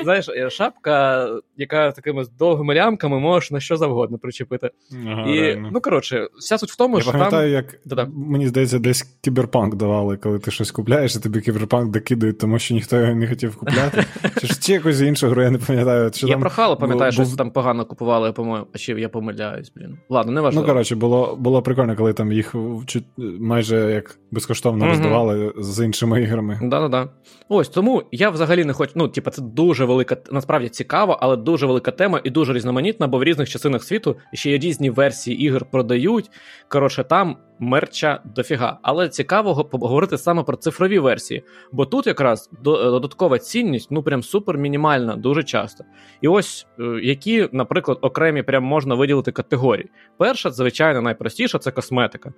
Знаєш, 0.04 0.30
е, 0.30 0.50
шапка, 0.50 1.28
яка 1.58 1.92
такими 1.92 2.26
довгими 2.40 2.76
лямками, 2.76 3.20
можеш 3.20 3.52
на 3.52 3.60
що 3.60 3.78
завгодно 3.78 4.18
причепити. 4.18 4.70
Ага, 5.08 5.30
І, 5.32 5.40
реально. 5.42 5.70
ну, 5.74 5.82
коротше, 5.82 6.28
вся 6.40 6.58
суть 6.58 6.72
в 6.72 6.76
тому, 6.76 6.96
Я 6.98 7.02
що 7.04 7.12
пам'ятаю, 7.12 7.54
там. 7.56 7.64
як 7.64 7.80
Да-да. 7.86 8.08
мені 8.16 8.48
здається, 8.48 8.80
десь 8.80 9.02
кіберпанк 9.22 9.76
давали, 9.76 10.18
коли 10.18 10.40
ти 10.40 10.52
щось 10.52 10.72
купляєш, 10.72 11.16
і 11.16 11.20
тобі 11.20 11.42
кіберпанк 11.42 11.92
докидають, 11.92 12.38
тому 12.40 12.60
що 12.60 12.74
ніхто 12.74 13.00
його 13.00 13.16
не 13.16 13.28
хотів 13.28 13.56
купляти. 13.56 14.04
Чи 14.42 14.48
ж 14.48 14.60
чи 14.62 14.74
якусь 14.74 15.02
іншу 15.02 15.28
гру, 15.28 15.42
я 15.42 15.50
не 15.52 15.58
пам'ятаю. 15.58 16.12
Чи 16.12 16.28
Я 16.28 16.34
там 16.34 16.42
про 16.42 16.50
Halo 16.50 16.80
пам'ятаю, 16.80 17.12
був- 17.12 17.14
щось 17.26 17.36
там 17.36 17.52
погано 17.52 17.86
купували, 17.86 18.32
по-моєму. 18.32 18.68
А 18.74 18.78
чи 18.78 18.92
я 18.92 19.10
помиляюсь, 19.10 19.72
блін. 19.76 19.98
Ладно, 20.10 20.32
не 20.32 20.42
важливо. 20.42 20.68
Ну, 20.68 20.74
коротше, 20.74 20.96
було, 20.96 21.36
було 21.40 21.62
прикольно, 21.62 21.96
коли 21.96 22.14
там 22.14 22.32
їх 22.32 22.56
чуть- 22.86 23.06
майже 23.40 23.92
як 23.92 24.18
безкоштовно 24.32 24.86
роздавали 24.88 25.54
з 25.58 25.86
іншими 25.86 26.22
іграми. 26.22 26.60
Да-да-да. 26.64 27.10
Ось 27.50 27.70
тому 27.70 28.04
я 28.12 28.30
взагалі 28.30 28.65
не 28.66 28.74
хочу. 28.74 28.92
Ну, 28.96 29.08
типу, 29.08 29.32
це 29.32 29.42
дуже 29.42 29.86
велика, 29.86 30.18
насправді 30.32 30.70
цікаво, 30.70 31.18
але 31.22 31.38
дуже 31.38 31.66
велика 31.66 31.92
тема 31.92 32.22
і 32.24 32.30
дуже 32.30 32.54
різноманітна, 32.54 33.08
бо 33.08 33.18
в 33.18 33.24
різних 33.24 33.50
частинах 33.50 33.84
світу 33.84 34.18
ще 34.34 34.52
є 34.52 34.58
різні 34.58 34.90
версії 34.90 35.42
ігор 35.42 35.66
продають. 35.66 36.32
Коротше, 36.68 37.04
там 37.04 37.38
мерча 37.60 38.20
дофіга. 38.36 38.80
Але 38.82 39.10
цікаво 39.10 39.66
поговорити 39.66 40.18
саме 40.18 40.44
про 40.44 40.58
цифрові 40.58 41.00
версії. 41.00 41.44
Бо 41.72 41.86
тут 41.86 42.08
якраз 42.08 42.50
додаткова 42.64 43.40
цінність, 43.40 43.92
ну 43.92 44.04
прям 44.04 44.24
супер 44.24 44.58
мінімальна, 44.58 45.16
дуже 45.16 45.44
часто. 45.44 45.84
І 46.22 46.28
ось 46.28 46.68
е, 46.80 46.84
які, 47.04 47.50
наприклад, 47.52 47.98
окремі 48.02 48.44
прям 48.44 48.64
можна 48.64 48.96
виділити 48.96 49.32
категорії. 49.32 49.90
Перша, 50.18 50.52
звичайно, 50.52 51.02
найпростіша 51.02 51.60
це 51.60 51.72
косметика. 51.72 52.34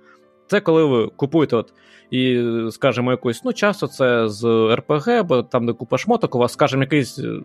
Це 0.48 0.60
коли 0.60 0.84
ви 0.84 1.10
купуєте, 1.16 1.56
от 1.56 1.72
і 2.10 2.44
скажімо, 2.70 3.10
якусь, 3.10 3.44
ну, 3.44 3.52
часто 3.52 3.86
це 3.86 4.28
з 4.28 4.44
РПГ, 4.74 5.22
бо 5.24 5.42
там, 5.42 5.66
де 5.66 5.72
купа 5.72 5.98
шмоток, 5.98 6.34
у 6.34 6.38
вас, 6.38 6.52
скажімо, 6.52 6.82
якийсь, 6.82 7.18
е, 7.18 7.40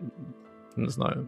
не 0.76 0.88
знаю, 0.88 1.26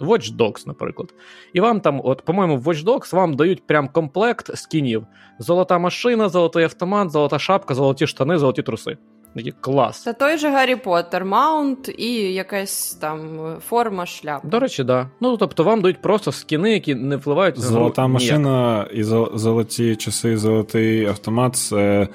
Watch 0.00 0.36
Dogs, 0.36 0.66
наприклад. 0.66 1.14
І 1.52 1.60
вам 1.60 1.80
там, 1.80 2.00
от, 2.04 2.22
по-моєму, 2.22 2.56
в 2.56 2.68
Watch 2.68 2.84
Dogs 2.84 3.14
вам 3.14 3.34
дають 3.34 3.66
прям 3.66 3.88
комплект 3.88 4.56
скінів: 4.56 5.06
золота 5.38 5.78
машина, 5.78 6.28
золотий 6.28 6.64
автомат, 6.64 7.10
золота 7.10 7.38
шапка, 7.38 7.74
золоті 7.74 8.06
штани, 8.06 8.38
золоті 8.38 8.62
труси. 8.62 8.96
Такі 9.36 9.52
клас. 9.60 10.02
Та 10.02 10.12
той 10.12 10.38
же 10.38 10.50
Гаррі 10.50 10.76
Поттер, 10.76 11.24
маунт 11.24 11.90
і 11.98 12.12
якась 12.32 12.94
там 12.94 13.38
форма 13.68 14.06
шляпа. 14.06 14.48
До 14.48 14.60
речі, 14.60 14.84
да. 14.84 15.10
Ну 15.20 15.36
тобто 15.36 15.64
вам 15.64 15.82
дають 15.82 16.02
просто 16.02 16.32
скіни, 16.32 16.72
які 16.72 16.94
не 16.94 17.16
впливають 17.16 17.56
на 17.56 17.62
Золота 17.62 18.06
машина 18.06 18.86
і 18.92 19.02
золоті 19.02 19.96
часи, 19.96 20.36
золотий 20.36 21.06
автомат 21.06 21.56
це. 21.56 22.08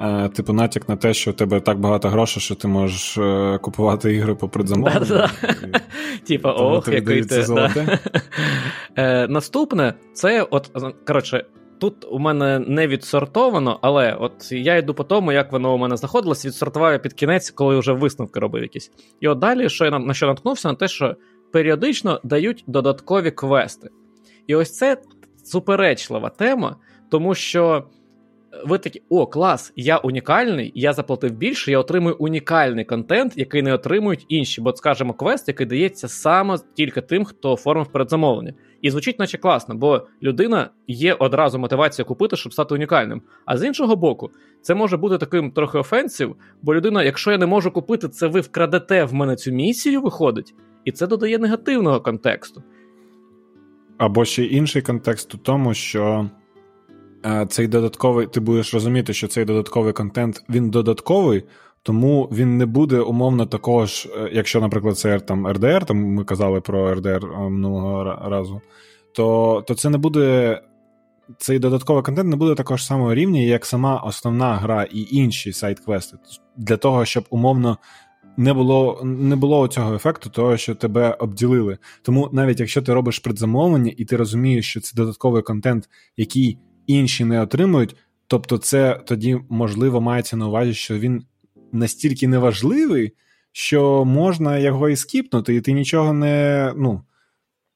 Е, 0.00 0.28
типу, 0.28 0.52
натяк 0.52 0.88
на 0.88 0.96
те, 0.96 1.14
що 1.14 1.30
у 1.30 1.34
тебе 1.34 1.60
так 1.60 1.78
багато 1.78 2.08
грошей, 2.08 2.42
що 2.42 2.54
ти 2.54 2.68
можеш 2.68 3.18
е, 3.18 3.58
купувати 3.62 4.14
ігри 4.14 4.34
по 4.34 4.48
предзамовленню. 4.48 5.26
Типа, 6.26 6.52
ох, 6.52 6.88
який 6.88 7.24
ти. 7.24 7.44
Е, 8.96 9.28
наступне, 9.28 9.94
це 10.12 10.42
от 10.42 10.70
коротше, 11.06 11.44
Тут 11.80 12.06
у 12.10 12.18
мене 12.18 12.58
не 12.58 12.86
відсортовано, 12.86 13.78
але 13.82 14.14
от 14.14 14.52
я 14.52 14.76
йду 14.76 14.94
по 14.94 15.04
тому, 15.04 15.32
як 15.32 15.52
воно 15.52 15.74
у 15.74 15.78
мене 15.78 15.96
знаходилось, 15.96 16.46
відсортував 16.46 17.02
під 17.02 17.12
кінець, 17.12 17.50
коли 17.50 17.78
вже 17.78 17.92
висновки 17.92 18.40
робив 18.40 18.62
якісь. 18.62 18.90
І 19.20 19.28
от 19.28 19.38
далі, 19.38 19.68
що 19.68 19.84
я 19.84 19.98
на 19.98 20.14
що 20.14 20.26
наткнувся, 20.26 20.68
на 20.68 20.74
те, 20.74 20.88
що 20.88 21.16
періодично 21.52 22.20
дають 22.24 22.64
додаткові 22.66 23.30
квести. 23.30 23.88
І 24.46 24.54
ось 24.54 24.76
це 24.76 24.96
суперечлива 25.44 26.28
тема, 26.28 26.76
тому 27.10 27.34
що 27.34 27.84
ви 28.66 28.78
такі, 28.78 29.02
о, 29.08 29.26
клас, 29.26 29.72
я 29.76 29.96
унікальний, 29.96 30.72
я 30.74 30.92
заплатив 30.92 31.30
більше, 31.30 31.70
я 31.70 31.78
отримую 31.78 32.16
унікальний 32.18 32.84
контент, 32.84 33.32
який 33.36 33.62
не 33.62 33.74
отримують 33.74 34.26
інші. 34.28 34.60
Бо, 34.60 34.72
скажімо, 34.76 35.14
квест, 35.14 35.48
який 35.48 35.66
дається 35.66 36.08
саме 36.08 36.58
тільки 36.74 37.00
тим, 37.00 37.24
хто 37.24 37.52
оформив 37.52 37.92
передзамовлення. 37.92 38.52
І 38.82 38.90
звучить, 38.90 39.18
наче 39.18 39.38
класно, 39.38 39.74
бо 39.74 40.06
людина 40.22 40.70
є 40.86 41.14
одразу 41.14 41.58
мотивація 41.58 42.04
купити, 42.04 42.36
щоб 42.36 42.52
стати 42.52 42.74
унікальним. 42.74 43.22
А 43.44 43.58
з 43.58 43.64
іншого 43.64 43.96
боку, 43.96 44.30
це 44.62 44.74
може 44.74 44.96
бути 44.96 45.18
таким 45.18 45.50
трохи 45.50 45.78
offensive, 45.78 46.36
бо 46.62 46.74
людина, 46.74 47.02
якщо 47.02 47.30
я 47.30 47.38
не 47.38 47.46
можу 47.46 47.70
купити, 47.70 48.08
це 48.08 48.26
ви 48.26 48.40
вкрадете 48.40 49.04
в 49.04 49.14
мене 49.14 49.36
цю 49.36 49.52
місію, 49.52 50.00
виходить, 50.00 50.54
і 50.84 50.92
це 50.92 51.06
додає 51.06 51.38
негативного 51.38 52.00
контексту. 52.00 52.62
Або 53.98 54.24
ще 54.24 54.44
інший 54.44 54.82
контекст 54.82 55.34
у 55.34 55.38
тому, 55.38 55.74
що 55.74 56.30
е, 57.26 57.46
цей 57.48 57.68
додатковий, 57.68 58.26
ти 58.26 58.40
будеш 58.40 58.74
розуміти, 58.74 59.12
що 59.12 59.28
цей 59.28 59.44
додатковий 59.44 59.92
контент 59.92 60.44
він 60.48 60.70
додатковий, 60.70 61.44
тому 61.88 62.28
він 62.32 62.56
не 62.56 62.66
буде 62.66 63.00
умовно 63.00 63.46
такого 63.46 63.86
ж, 63.86 64.08
е, 64.16 64.30
якщо, 64.32 64.60
наприклад, 64.60 64.98
це 64.98 65.20
там 65.20 65.48
РДР, 65.48 65.84
там 65.84 65.96
ми 65.96 66.24
казали 66.24 66.60
про 66.60 66.94
РДР 66.94 67.24
е, 67.24 67.38
минулого 67.38 68.04
разу, 68.04 68.60
то 69.14 69.64
то 69.66 69.74
це 69.74 69.90
не 69.90 69.98
буде. 69.98 70.60
Цей 71.38 71.58
додатковий 71.58 72.02
контент 72.02 72.28
не 72.28 72.36
буде 72.36 72.54
такого 72.54 72.76
ж 72.76 72.84
самого 72.84 73.14
рівня, 73.14 73.40
як 73.40 73.66
сама 73.66 73.96
основна 73.96 74.56
гра 74.56 74.82
і 74.82 75.06
інші 75.10 75.52
сайт-квести. 75.52 76.16
Для 76.56 76.76
того, 76.76 77.04
щоб 77.04 77.24
умовно 77.30 77.78
не 78.36 78.52
було 78.52 79.00
не 79.04 79.36
було 79.36 79.68
цього 79.68 79.94
ефекту, 79.94 80.30
того, 80.30 80.56
що 80.56 80.74
тебе 80.74 81.16
обділили. 81.18 81.78
Тому 82.02 82.28
навіть 82.32 82.60
якщо 82.60 82.82
ти 82.82 82.94
робиш 82.94 83.18
предзамовлення 83.18 83.92
і 83.96 84.04
ти 84.04 84.16
розумієш, 84.16 84.70
що 84.70 84.80
це 84.80 84.96
додатковий 84.96 85.42
контент, 85.42 85.88
який 86.16 86.58
інші 86.86 87.24
не 87.24 87.42
отримують, 87.42 87.96
тобто 88.26 88.58
це 88.58 89.00
тоді 89.06 89.38
можливо 89.48 90.00
мається 90.00 90.36
на 90.36 90.48
увазі, 90.48 90.74
що 90.74 90.98
він 90.98 91.24
настільки 91.72 92.28
неважливий, 92.28 93.12
що 93.52 94.04
можна 94.04 94.58
його 94.58 94.88
і 94.88 94.96
скіпнути, 94.96 95.54
і 95.54 95.60
ти 95.60 95.72
нічого 95.72 96.12
не 96.12 96.72
ну, 96.76 97.02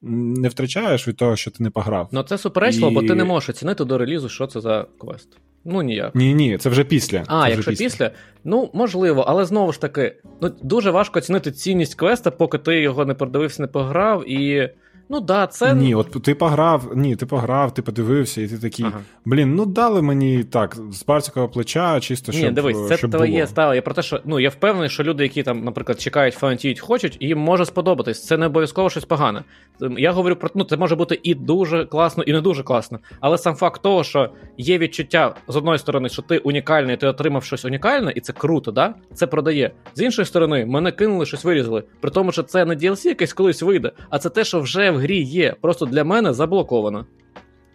не 0.02 0.48
втрачаєш 0.48 1.08
від 1.08 1.16
того, 1.16 1.36
що 1.36 1.50
ти 1.50 1.62
не 1.62 1.70
пограв. 1.70 2.08
Ну 2.12 2.22
це 2.22 2.38
суперечливо, 2.38 2.90
і... 2.90 2.94
бо 2.94 3.02
ти 3.02 3.14
не 3.14 3.24
можеш 3.24 3.48
оцінити 3.48 3.84
до 3.84 3.98
релізу, 3.98 4.28
що 4.28 4.46
це 4.46 4.60
за 4.60 4.86
квест. 4.98 5.28
Ну 5.64 5.82
ніяк. 5.82 6.14
Ні, 6.14 6.34
ні, 6.34 6.58
це 6.58 6.68
вже 6.68 6.84
після. 6.84 7.24
А, 7.26 7.44
це 7.44 7.50
якщо 7.50 7.70
після. 7.70 7.84
після, 7.84 8.10
ну 8.44 8.70
можливо, 8.74 9.24
але 9.28 9.44
знову 9.44 9.72
ж 9.72 9.80
таки, 9.80 10.16
ну 10.40 10.52
дуже 10.62 10.90
важко 10.90 11.18
оцінити 11.18 11.52
цінність 11.52 11.94
квеста, 11.94 12.30
поки 12.30 12.58
ти 12.58 12.80
його 12.80 13.04
не 13.04 13.14
продивився, 13.14 13.62
не 13.62 13.68
пограв, 13.68 14.30
і 14.30 14.70
Ну 15.12 15.20
да, 15.20 15.46
це 15.46 15.74
ні, 15.74 15.94
от 15.94 16.22
ти 16.22 16.34
пограв, 16.34 16.92
ні, 16.94 17.16
ти 17.16 17.26
пограв, 17.26 17.74
ти 17.74 17.82
подивився, 17.82 18.40
і 18.42 18.48
ти 18.48 18.58
такий. 18.58 18.86
Ага. 18.86 19.00
Блін, 19.24 19.54
ну 19.54 19.66
дали 19.66 20.02
мені 20.02 20.44
так, 20.44 20.76
з 20.90 21.02
парцького 21.02 21.48
плеча, 21.48 22.00
чисто 22.00 22.32
щоб 22.32 22.44
Ні, 22.44 22.50
дивись, 22.50 22.88
це 22.88 22.96
щоб 22.96 23.10
твоє 23.10 23.32
було. 23.32 23.46
стало. 23.46 23.74
Я 23.74 23.82
про 23.82 23.94
те, 23.94 24.02
що 24.02 24.20
ну 24.24 24.40
я 24.40 24.48
впевнений, 24.48 24.88
що 24.88 25.02
люди, 25.02 25.22
які 25.22 25.42
там, 25.42 25.64
наприклад, 25.64 26.00
чекають, 26.00 26.34
фанатіють, 26.34 26.80
хочуть, 26.80 27.16
їм 27.20 27.38
може 27.38 27.66
сподобатись. 27.66 28.26
Це 28.26 28.36
не 28.36 28.46
обов'язково 28.46 28.90
щось 28.90 29.04
погане. 29.04 29.44
Ем, 29.82 29.98
я 29.98 30.12
говорю 30.12 30.36
про 30.36 30.50
ну, 30.54 30.64
це 30.64 30.76
може 30.76 30.96
бути 30.96 31.20
і 31.22 31.34
дуже 31.34 31.84
класно, 31.84 32.22
і 32.22 32.32
не 32.32 32.40
дуже 32.40 32.62
класно. 32.62 32.98
Але 33.20 33.38
сам 33.38 33.54
факт 33.54 33.82
того, 33.82 34.04
що 34.04 34.30
є 34.58 34.78
відчуття 34.78 35.34
з 35.48 35.56
одної 35.56 35.78
сторони, 35.78 36.08
що 36.08 36.22
ти 36.22 36.38
унікальний, 36.38 36.96
ти 36.96 37.06
отримав 37.06 37.44
щось 37.44 37.64
унікальне, 37.64 38.12
і 38.16 38.20
це 38.20 38.32
круто, 38.32 38.72
да? 38.72 38.94
Це 39.14 39.26
продає. 39.26 39.70
З 39.94 40.02
іншої 40.02 40.26
сторони, 40.26 40.66
мене 40.66 40.92
кинули, 40.92 41.26
щось 41.26 41.44
вирізали. 41.44 41.84
При 42.00 42.10
тому, 42.10 42.32
що 42.32 42.42
це 42.42 42.64
не 42.64 42.74
DLC 42.74 43.06
якесь 43.06 43.32
колись 43.32 43.62
вийде, 43.62 43.92
а 44.10 44.18
це 44.18 44.30
те, 44.30 44.44
що 44.44 44.60
вже 44.60 44.90
в 44.90 45.01
грі 45.02 45.22
є. 45.22 45.54
Просто 45.60 45.86
для 45.86 46.04
мене 46.04 46.32
заблоковано. 46.32 47.06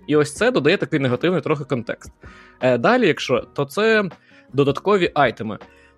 І 0.08 0.16
ось 0.16 0.34
це 0.34 0.52
додає 0.52 0.78
такий 0.78 1.00
негативний 1.00 1.42
трохи 1.42 1.64
контекст. 1.64 2.12
Е, 2.62 2.78
Далі, 2.78 3.08
якщо, 3.08 3.40
то 3.54 3.66
це 3.66 4.04
додаткові 4.54 5.12
айтеми. 5.14 5.58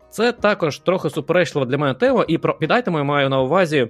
Це 0.10 0.31
також 0.31 0.80
трохи 0.80 1.10
суперечлива 1.10 1.65
для 1.65 1.77
мене 1.77 1.93
тема, 1.93 2.26
і 2.27 2.38
про 2.38 2.57
під 2.57 2.72
айтеми 2.72 2.99
я 2.99 3.03
маю 3.03 3.30
на 3.30 3.41
увазі 3.41 3.88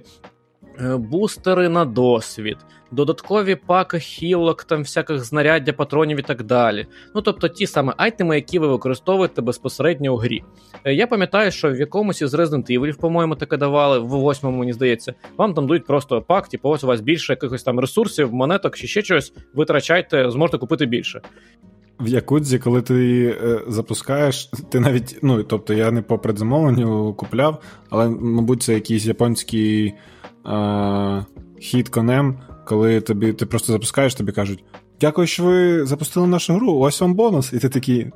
бустери 0.80 1.68
на 1.68 1.84
досвід, 1.84 2.56
додаткові 2.90 3.54
паки 3.54 3.98
хілок, 3.98 4.64
там 4.64 4.80
всяких 4.80 5.24
знаряддя, 5.24 5.72
патронів 5.72 6.18
і 6.18 6.22
так 6.22 6.42
далі. 6.42 6.86
Ну 7.14 7.22
тобто 7.22 7.48
ті 7.48 7.66
саме 7.66 7.94
айтеми, 7.96 8.34
які 8.34 8.58
ви 8.58 8.66
використовуєте 8.66 9.42
безпосередньо 9.42 10.14
у 10.14 10.16
грі. 10.16 10.42
Е, 10.84 10.94
я 10.94 11.06
пам'ятаю, 11.06 11.50
що 11.50 11.72
в 11.72 11.76
якомусь 11.76 12.22
із 12.22 12.34
Resident 12.34 12.78
Evil, 12.78 13.00
по-моєму, 13.00 13.34
таке 13.34 13.56
давали, 13.56 13.98
в 13.98 14.08
восьмому, 14.08 14.58
мені 14.58 14.72
здається, 14.72 15.14
вам 15.36 15.54
там 15.54 15.66
дають 15.66 15.86
просто 15.86 16.22
пак, 16.22 16.48
типу, 16.48 16.68
ось 16.68 16.84
у 16.84 16.86
вас 16.86 17.00
більше 17.00 17.32
якихось 17.32 17.62
там 17.62 17.80
ресурсів, 17.80 18.34
монеток 18.34 18.76
чи 18.76 18.86
ще 18.86 19.02
щось, 19.02 19.32
витрачайте, 19.54 20.30
зможете 20.30 20.58
купити 20.58 20.86
більше. 20.86 21.20
В 22.00 22.08
Якудзі, 22.08 22.58
коли 22.58 22.82
ти 22.82 23.28
е, 23.42 23.60
запускаєш, 23.68 24.50
ти 24.68 24.80
навіть, 24.80 25.18
ну 25.22 25.42
тобто 25.42 25.74
я 25.74 25.90
не 25.90 26.02
по 26.02 26.18
предзамовленню 26.18 27.14
купляв, 27.14 27.62
але, 27.90 28.08
мабуть, 28.08 28.62
це 28.62 28.74
якийсь 28.74 29.06
японський 29.06 29.94
е, 30.46 31.24
хід 31.60 31.88
конем, 31.88 32.38
коли 32.64 33.00
тобі 33.00 33.32
ти 33.32 33.46
просто 33.46 33.72
запускаєш, 33.72 34.14
тобі 34.14 34.32
кажуть: 34.32 34.64
Дякую, 35.00 35.26
що 35.26 35.44
ви 35.44 35.86
запустили 35.86 36.26
нашу 36.26 36.54
гру, 36.54 36.78
ось 36.78 37.00
вам 37.00 37.14
бонус. 37.14 37.52
І 37.52 37.58
ти 37.58 37.68
такий. 37.68 38.10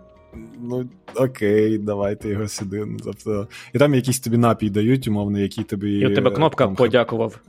Ну, 0.60 0.88
окей, 1.16 1.78
давайте 1.78 2.28
його 2.28 2.48
сюди. 2.48 2.86
Тобто, 3.04 3.48
І 3.72 3.78
там 3.78 3.94
якісь 3.94 4.20
тобі 4.20 4.36
напій 4.36 4.70
дають, 4.70 5.08
умовно, 5.08 5.38
які 5.38 5.62
тобі. 5.62 5.92
І 5.92 6.06
у 6.06 6.14
тебе 6.14 6.30
кнопка 6.30 6.64
там, 6.64 6.74
подякував. 6.74 7.40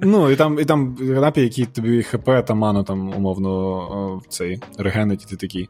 Ну, 0.00 0.30
і 0.30 0.36
там 0.36 0.58
і 0.60 0.64
там 0.64 0.96
напій, 1.00 1.42
які 1.42 1.64
тобі 1.64 2.02
ХП 2.02 2.30
та 2.46 2.54
ману, 2.54 2.84
там, 2.84 3.08
умовно, 3.16 4.22
цей 4.28 4.60
регенить, 4.78 5.22
і 5.22 5.26
ти 5.26 5.36
такий. 5.36 5.68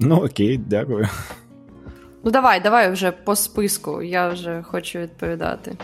Ну, 0.00 0.16
окей, 0.16 0.60
дякую. 0.66 1.08
Ну, 2.24 2.30
давай, 2.30 2.60
давай 2.60 2.92
вже 2.92 3.12
по 3.12 3.36
списку, 3.36 4.02
я 4.02 4.28
вже 4.28 4.62
хочу 4.62 4.98
відповідати. 4.98 5.76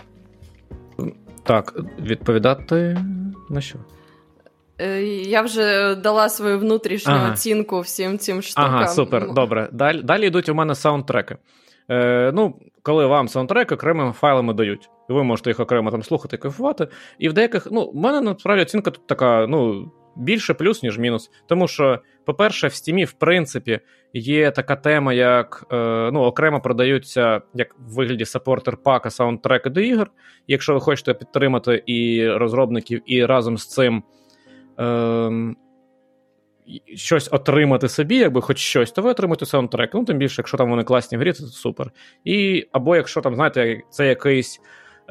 Так, 1.42 1.74
відповідати 2.00 2.98
на 3.50 3.60
що? 3.60 3.78
Е, 4.78 5.02
я 5.04 5.42
вже 5.42 5.94
дала 5.94 6.28
свою 6.28 6.58
внутрішню 6.58 7.12
ага. 7.12 7.32
оцінку 7.32 7.80
всім 7.80 8.18
цим 8.18 8.42
штукам. 8.42 8.74
Ага, 8.74 8.88
супер, 8.88 9.24
ну. 9.26 9.34
добре. 9.34 9.68
Далі 9.72 10.02
далі 10.02 10.26
йдуть 10.26 10.48
у 10.48 10.54
мене 10.54 10.74
саундтреки. 10.74 11.36
Е, 11.90 12.32
Ну, 12.34 12.54
коли 12.82 13.06
вам 13.06 13.28
саундтрек 13.28 13.72
окремими 13.72 14.12
файлами 14.12 14.54
дають. 14.54 14.90
І 15.10 15.12
ви 15.12 15.24
можете 15.24 15.50
їх 15.50 15.60
окремо 15.60 15.90
там 15.90 16.02
слухати, 16.02 16.36
кайфувати. 16.36 16.88
І 17.18 17.28
в 17.28 17.32
деяких, 17.32 17.68
ну, 17.70 17.90
в 17.90 17.96
мене 17.96 18.20
насправді 18.20 18.62
оцінка 18.62 18.90
тут 18.90 19.06
така, 19.06 19.46
ну, 19.46 19.90
більше 20.16 20.54
плюс, 20.54 20.82
ніж 20.82 20.98
мінус. 20.98 21.30
Тому 21.46 21.68
що, 21.68 21.98
по-перше, 22.24 22.66
в 22.66 22.74
стімі, 22.74 23.04
в 23.04 23.12
принципі, 23.12 23.80
є 24.12 24.50
така 24.50 24.76
тема, 24.76 25.12
як 25.12 25.66
е, 25.72 26.10
ну, 26.12 26.20
окремо 26.20 26.60
продаються 26.60 27.40
як 27.54 27.74
в 27.78 27.94
вигляді 27.94 28.24
саппортер 28.24 28.76
пака 28.76 29.10
саундтреки 29.10 29.70
до 29.70 29.80
ігор. 29.80 30.10
Якщо 30.48 30.74
ви 30.74 30.80
хочете 30.80 31.14
підтримати 31.14 31.82
і 31.86 32.28
розробників, 32.28 33.02
і 33.06 33.24
разом 33.24 33.58
з 33.58 33.68
цим. 33.68 34.02
Е, 34.80 35.54
Щось 36.94 37.32
отримати 37.32 37.88
собі, 37.88 38.16
якби 38.16 38.40
хоч 38.40 38.58
щось, 38.58 38.92
то 38.92 39.02
ви 39.02 39.10
отримаєте 39.10 39.46
саундтрек. 39.46 39.90
Ну, 39.94 40.04
тим 40.04 40.18
більше, 40.18 40.40
якщо 40.40 40.58
там 40.58 40.70
вони 40.70 40.84
класні 40.84 41.18
в 41.18 41.20
грі, 41.20 41.32
це 41.32 41.44
супер. 41.46 41.90
І 42.24 42.66
або 42.72 42.96
якщо 42.96 43.20
там, 43.20 43.34
знаєте, 43.34 43.80
це 43.90 44.06
якийсь 44.06 44.60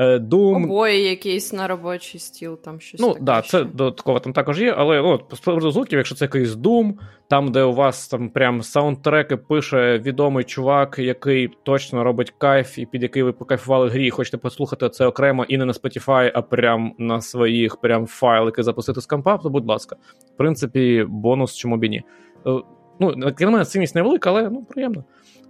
Doom... 0.03 0.63
Обої 0.63 1.03
якийсь 1.03 1.53
на 1.53 1.67
робочий 1.67 2.19
стіл, 2.19 2.59
там 2.61 2.79
щось. 2.79 3.01
Ну, 3.01 3.07
таке 3.07 3.25
так, 3.25 3.25
да, 3.25 3.41
це 3.41 3.63
додатково 3.63 4.19
там 4.19 4.33
також 4.33 4.61
є, 4.61 4.75
але 4.77 5.01
ну, 5.01 5.19
з 5.33 5.39
приводу 5.39 5.71
звуків, 5.71 5.97
якщо 5.97 6.15
це 6.15 6.25
якийсь 6.25 6.49
Doom, 6.49 6.93
там, 7.29 7.51
де 7.51 7.63
у 7.63 7.73
вас 7.73 8.07
там 8.07 8.29
прям 8.29 8.61
саундтреки 8.61 9.37
пише 9.37 9.99
відомий 9.99 10.43
чувак, 10.43 10.99
який 10.99 11.49
точно 11.63 12.03
робить 12.03 12.33
кайф, 12.37 12.79
і 12.79 12.85
під 12.85 13.03
який 13.03 13.23
ви 13.23 13.33
покайфували 13.33 13.89
грі, 13.89 14.07
і 14.07 14.09
хочете 14.09 14.37
послухати 14.37 14.89
це 14.89 15.05
окремо 15.05 15.43
і 15.43 15.57
не 15.57 15.65
на 15.65 15.73
Spotify, 15.73 16.31
а 16.33 16.41
прям 16.41 16.93
на 16.97 17.21
своїх 17.21 17.75
прям 17.75 18.07
файлики 18.07 18.63
запустити 18.63 19.01
з 19.01 19.05
компа, 19.05 19.37
то 19.37 19.49
будь 19.49 19.67
ласка. 19.67 19.95
В 20.33 20.37
принципі, 20.37 21.05
бонус 21.09 21.55
чому 21.55 21.77
б 21.77 21.83
і 21.83 21.89
ні. 21.89 22.03
Е, 22.47 22.61
ну, 22.99 23.15
для 23.15 23.49
мене 23.49 23.65
цінність 23.65 23.95
невелика, 23.95 24.29
але 24.29 24.49
ну, 24.49 24.65
приємно. 24.69 25.03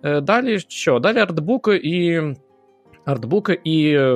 Е, 0.03 0.21
далі 0.21 0.59
що? 0.59 0.99
Далі 0.99 1.17
артбуки 1.17 1.75
і 1.83 2.21
артбуки 3.05 3.59
і 3.63 3.93
е, 3.93 4.15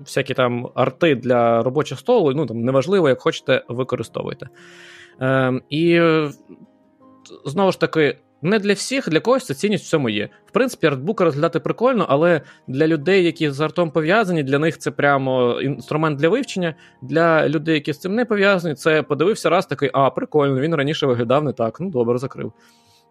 всякі 0.00 0.34
там 0.34 0.68
арти 0.74 1.14
для 1.14 1.62
робочого 1.62 1.98
столу. 1.98 2.32
Ну 2.34 2.46
там 2.46 2.60
неважливо, 2.60 3.08
як 3.08 3.20
хочете, 3.20 3.64
використовуйте. 3.68 4.48
Е, 5.20 5.60
І 5.70 6.00
знову 7.44 7.72
ж 7.72 7.80
таки. 7.80 8.18
Не 8.42 8.58
для 8.58 8.72
всіх, 8.72 9.08
для 9.08 9.20
когось 9.20 9.46
це 9.46 9.54
цінність 9.54 9.84
в 9.84 9.88
цьому 9.88 10.08
є. 10.08 10.28
В 10.46 10.50
принципі, 10.50 10.86
артбуки 10.86 11.24
розглядати 11.24 11.60
прикольно, 11.60 12.06
але 12.08 12.40
для 12.66 12.86
людей, 12.86 13.24
які 13.24 13.50
з 13.50 13.60
артом 13.60 13.90
пов'язані, 13.90 14.42
для 14.42 14.58
них 14.58 14.78
це 14.78 14.90
прямо 14.90 15.60
інструмент 15.60 16.18
для 16.18 16.28
вивчення. 16.28 16.74
Для 17.02 17.48
людей, 17.48 17.74
які 17.74 17.92
з 17.92 17.98
цим 17.98 18.14
не 18.14 18.24
пов'язані, 18.24 18.74
це 18.74 19.02
подивився 19.02 19.50
раз 19.50 19.66
такий, 19.66 19.90
а, 19.92 20.10
прикольно, 20.10 20.60
він 20.60 20.74
раніше 20.74 21.06
виглядав 21.06 21.44
не 21.44 21.52
так. 21.52 21.80
Ну, 21.80 21.90
добре, 21.90 22.18
закрив. 22.18 22.52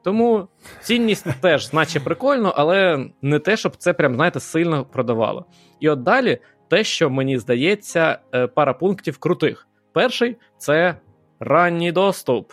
Тому 0.06 0.48
цінність 0.82 1.27
теж, 1.41 1.73
наче 1.73 1.99
прикольно, 1.99 2.53
але 2.56 3.06
не 3.22 3.40
те, 3.40 3.57
щоб 3.57 3.76
це 3.76 3.94
прям, 3.94 4.15
знаєте, 4.15 4.40
сильно 4.40 4.86
продавало. 4.86 5.45
І 5.80 5.90
от 5.90 6.03
далі 6.03 6.38
те, 6.69 6.84
що 6.84 7.10
мені 7.10 7.38
здається, 7.38 8.19
е, 8.34 8.48
пара 8.48 8.73
пунктів 8.73 9.18
крутих. 9.18 9.68
Перший 9.94 10.38
це 10.57 10.95
ранній 11.40 11.91
доступ. 11.91 12.52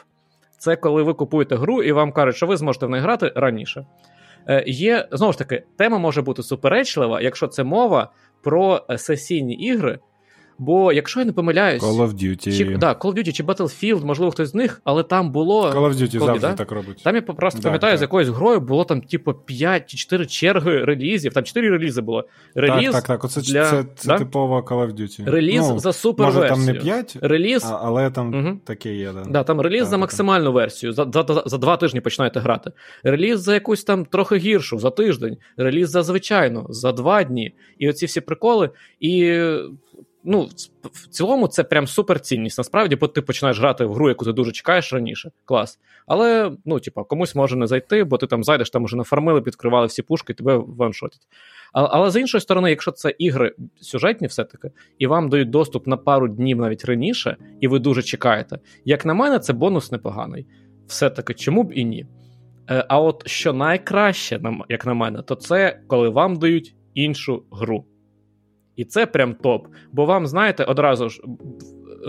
Це 0.58 0.76
коли 0.76 1.02
ви 1.02 1.14
купуєте 1.14 1.56
гру 1.56 1.82
і 1.82 1.92
вам 1.92 2.12
кажуть, 2.12 2.36
що 2.36 2.46
ви 2.46 2.56
зможете 2.56 2.86
в 2.86 2.90
неї 2.90 3.02
грати 3.02 3.32
раніше. 3.36 3.86
Е, 4.48 4.64
Є 4.66 5.08
знову 5.12 5.32
ж 5.32 5.38
таки, 5.38 5.64
тема 5.76 5.98
може 5.98 6.22
бути 6.22 6.42
суперечлива, 6.42 7.20
якщо 7.20 7.46
це 7.46 7.64
мова 7.64 8.12
про 8.42 8.84
е, 8.90 8.98
сесійні 8.98 9.54
ігри, 9.54 9.98
Бо, 10.58 10.92
якщо 10.92 11.20
я 11.20 11.26
не 11.26 11.32
помиляюсь, 11.32 11.82
Call 11.82 12.08
of 12.08 12.14
Duty. 12.14 12.56
Чи, 12.58 12.64
да, 12.64 12.92
Call 12.92 13.12
of 13.12 13.18
Duty 13.18 13.32
чи 13.32 13.42
Battlefield, 13.42 14.04
можливо, 14.04 14.30
хтось 14.30 14.48
з 14.48 14.54
них, 14.54 14.80
але 14.84 15.02
там 15.02 15.32
було. 15.32 15.70
Call 15.70 15.88
of 15.88 15.92
Duty 15.92 16.18
Call, 16.18 16.24
завжди 16.24 16.46
да? 16.46 16.54
так 16.54 16.72
робить. 16.72 17.02
Там 17.04 17.14
я 17.14 17.22
просто 17.22 17.60
да, 17.60 17.68
пам'ятаю, 17.68 17.92
так. 17.92 17.98
з 17.98 18.02
якоюсь 18.02 18.28
грою 18.28 18.60
було 18.60 18.84
там, 18.84 19.00
типу, 19.00 19.34
5 19.34 19.90
чи 19.90 19.96
4 19.96 20.26
черги 20.26 20.84
релізів. 20.84 21.32
Там 21.32 21.44
4 21.44 21.70
релізи 21.70 22.00
було. 22.00 22.24
Реліз 22.54 22.92
так, 22.92 22.92
так, 22.92 23.06
так. 23.06 23.24
Оце 23.24 23.40
для... 23.40 23.70
це, 23.70 23.84
це 23.96 24.08
да? 24.08 24.18
типова 24.18 24.60
Call 24.60 24.86
of 24.86 25.00
Duty. 25.00 25.30
Реліз 25.30 25.68
ну, 25.68 25.78
за 25.78 25.92
супер 25.92 26.26
може, 26.26 26.48
там 26.48 26.64
не 26.64 26.74
5, 26.74 27.16
реліз... 27.20 27.64
а, 27.64 27.80
але 27.82 28.10
там 28.10 28.34
угу. 28.34 28.58
таке 28.64 28.94
є. 28.94 29.12
Да. 29.12 29.22
Да, 29.30 29.44
Там 29.44 29.60
реліз 29.60 29.80
так, 29.80 29.88
за 29.88 29.98
максимальну 29.98 30.46
так. 30.46 30.54
версію. 30.54 30.92
За, 30.92 31.06
за, 31.12 31.24
за, 31.28 31.42
за 31.46 31.58
два 31.58 31.76
тижні 31.76 32.00
починаєте 32.00 32.40
грати. 32.40 32.72
Реліз 33.04 33.40
за 33.40 33.54
якусь 33.54 33.84
там 33.84 34.04
трохи 34.04 34.36
гіршу, 34.36 34.78
за 34.78 34.90
тиждень. 34.90 35.36
Реліз 35.56 35.90
за 35.90 36.02
звичайно, 36.02 36.66
за 36.68 36.92
два 36.92 37.24
дні. 37.24 37.54
І 37.78 37.88
оці 37.88 38.06
всі 38.06 38.20
приколи. 38.20 38.70
І 39.00 39.42
ну, 40.24 40.48
в 40.82 41.08
цілому 41.08 41.48
це 41.48 41.64
прям 41.64 41.86
суперцінність. 41.86 42.58
Насправді, 42.58 42.96
бо 42.96 43.08
ти 43.08 43.22
починаєш 43.22 43.58
грати 43.58 43.84
в 43.84 43.92
гру, 43.92 44.08
яку 44.08 44.24
ти 44.24 44.32
дуже 44.32 44.52
чекаєш 44.52 44.92
раніше. 44.92 45.30
Клас. 45.44 45.78
Але, 46.06 46.52
ну, 46.64 46.80
типа, 46.80 47.04
комусь 47.04 47.34
може 47.34 47.56
не 47.56 47.66
зайти, 47.66 48.04
бо 48.04 48.18
ти 48.18 48.26
там 48.26 48.44
зайдеш, 48.44 48.70
там 48.70 48.84
уже 48.84 48.96
нафармили, 48.96 49.40
підкривали 49.42 49.86
всі 49.86 50.02
пушки, 50.02 50.32
і 50.32 50.36
тебе 50.36 50.56
ваншотять. 50.56 51.20
Але, 51.72 51.88
але 51.90 52.10
з 52.10 52.20
іншої 52.20 52.40
сторони, 52.40 52.70
якщо 52.70 52.90
це 52.90 53.14
ігри 53.18 53.54
сюжетні, 53.80 54.26
все-таки, 54.26 54.70
і 54.98 55.06
вам 55.06 55.28
дають 55.28 55.50
доступ 55.50 55.86
на 55.86 55.96
пару 55.96 56.28
днів 56.28 56.58
навіть 56.58 56.84
раніше, 56.84 57.36
і 57.60 57.68
ви 57.68 57.78
дуже 57.78 58.02
чекаєте, 58.02 58.58
як 58.84 59.06
на 59.06 59.14
мене, 59.14 59.38
це 59.38 59.52
бонус 59.52 59.92
непоганий. 59.92 60.46
Все-таки, 60.86 61.34
чому 61.34 61.62
б 61.62 61.72
і 61.74 61.84
ні? 61.84 62.06
Е, 62.70 62.84
а 62.88 63.00
от 63.00 63.22
що 63.26 63.52
найкраще, 63.52 64.40
як 64.68 64.86
на 64.86 64.94
мене, 64.94 65.22
то 65.22 65.34
це 65.34 65.80
коли 65.86 66.08
вам 66.08 66.36
дають 66.36 66.74
іншу 66.94 67.42
гру. 67.50 67.84
І 68.76 68.84
це 68.84 69.06
прям 69.06 69.34
топ. 69.34 69.66
Бо 69.92 70.04
вам, 70.04 70.26
знаєте, 70.26 70.64
одразу 70.64 71.08
ж. 71.08 71.22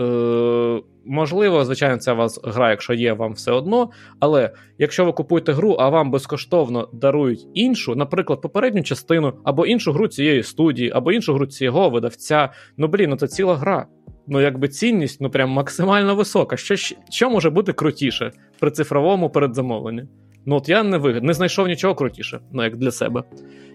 Е, 0.00 0.80
Можливо, 1.06 1.64
звичайно, 1.64 1.96
це 1.96 2.12
вас 2.12 2.40
гра, 2.44 2.70
якщо 2.70 2.94
є, 2.94 3.12
вам 3.12 3.32
все 3.32 3.52
одно. 3.52 3.90
Але 4.20 4.50
якщо 4.78 5.04
ви 5.04 5.12
купуєте 5.12 5.52
гру, 5.52 5.76
а 5.78 5.88
вам 5.88 6.10
безкоштовно 6.10 6.88
дарують 6.92 7.46
іншу, 7.54 7.94
наприклад, 7.94 8.40
попередню 8.40 8.82
частину, 8.82 9.32
або 9.44 9.66
іншу 9.66 9.92
гру 9.92 10.08
цієї 10.08 10.42
студії, 10.42 10.90
або 10.94 11.12
іншу 11.12 11.34
гру 11.34 11.46
цього 11.46 11.90
видавця, 11.90 12.52
ну 12.76 12.88
блін, 12.88 13.10
ну 13.10 13.16
це 13.16 13.28
ціла 13.28 13.56
гра. 13.56 13.86
Ну, 14.26 14.40
якби 14.40 14.68
цінність 14.68 15.20
ну 15.20 15.30
прям 15.30 15.50
максимально 15.50 16.14
висока. 16.14 16.56
Що 16.56 16.76
що 17.10 17.30
може 17.30 17.50
бути 17.50 17.72
крутіше 17.72 18.30
при 18.60 18.70
цифровому 18.70 19.30
передзамовленні? 19.30 20.04
Ну, 20.46 20.56
от 20.56 20.68
я 20.68 20.82
не 20.82 20.98
вигад, 20.98 21.24
не 21.24 21.32
знайшов 21.32 21.66
нічого 21.66 21.94
крутіше, 21.94 22.40
ну 22.52 22.64
як 22.64 22.76
для 22.76 22.90
себе. 22.90 23.22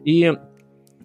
І 0.06 0.32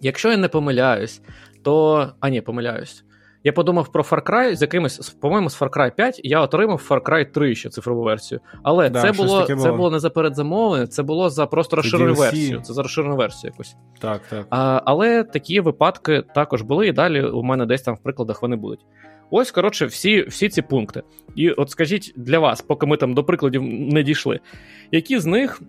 якщо 0.01 0.31
я 0.31 0.37
не 0.37 0.47
помиляюсь, 0.47 1.21
то. 1.65 2.09
А 2.19 2.29
ні, 2.29 2.41
помиляюсь. 2.41 3.03
Я 3.43 3.53
подумав 3.53 3.91
про 3.91 4.03
Far 4.03 4.23
Cry 4.23 4.55
з 4.55 4.61
якимось, 4.61 5.09
по-моєму, 5.09 5.49
з 5.49 5.61
Far 5.61 5.69
Cry 5.69 5.95
5 5.95 6.21
я 6.23 6.41
отримав 6.41 6.87
Far 6.89 7.01
Cry 7.01 7.31
3 7.31 7.55
ще 7.55 7.69
цифрову 7.69 8.03
версію. 8.03 8.41
Але 8.63 8.89
да, 8.89 9.01
це 9.01 9.11
було 9.11 9.43
це 9.43 9.71
було 9.71 9.91
не 9.91 9.99
за 9.99 10.09
передзамовлення, 10.09 10.87
це 10.87 11.03
було 11.03 11.29
за 11.29 11.45
просто 11.45 11.75
розширену 11.75 12.13
версію. 12.13 12.61
Це 12.61 12.73
за 12.73 12.81
розширену 12.81 13.15
версію 13.15 13.51
якусь. 13.53 13.75
Так, 13.99 14.21
так. 14.29 14.47
А, 14.49 14.81
Але 14.85 15.23
такі 15.23 15.59
випадки 15.59 16.23
також 16.35 16.61
були, 16.61 16.87
і 16.87 16.91
далі 16.91 17.21
у 17.21 17.43
мене 17.43 17.65
десь 17.65 17.81
там 17.81 17.95
в 17.95 18.03
прикладах 18.03 18.41
вони 18.41 18.55
будуть. 18.55 18.85
Ось, 19.29 19.51
коротше, 19.51 19.85
всі 19.85 20.21
всі 20.21 20.49
ці 20.49 20.61
пункти. 20.61 21.03
І 21.35 21.51
от 21.51 21.69
скажіть 21.69 22.13
для 22.15 22.39
вас, 22.39 22.61
поки 22.61 22.85
ми 22.85 22.97
там 22.97 23.13
до 23.13 23.23
прикладів 23.23 23.63
не 23.63 24.03
дійшли, 24.03 24.39
які 24.91 25.19
з 25.19 25.25
них 25.25 25.61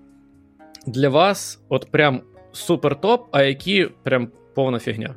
для 0.86 1.09
вас 1.09 1.62
от 1.68 1.90
прям 1.90 2.20
супер 2.52 3.01
топ, 3.01 3.27
а 3.32 3.43
які 3.43 3.89
прям 4.02 4.28
повна 4.55 4.78
фігня? 4.78 5.14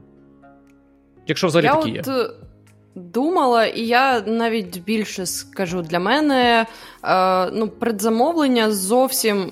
Якщо 1.30 1.48
взагалі 1.48 1.66
я 1.66 1.76
такі 1.76 1.92
є. 1.92 2.00
От... 2.00 2.08
Е, 2.08 2.30
думала, 2.96 3.66
і 3.66 3.82
я 3.82 4.22
навіть 4.22 4.84
більше 4.84 5.26
скажу 5.26 5.82
для 5.82 6.00
мене 6.00 6.66
е, 7.04 7.52
ну, 7.52 7.68
предзамовлення 7.68 8.72
зовсім 8.72 9.52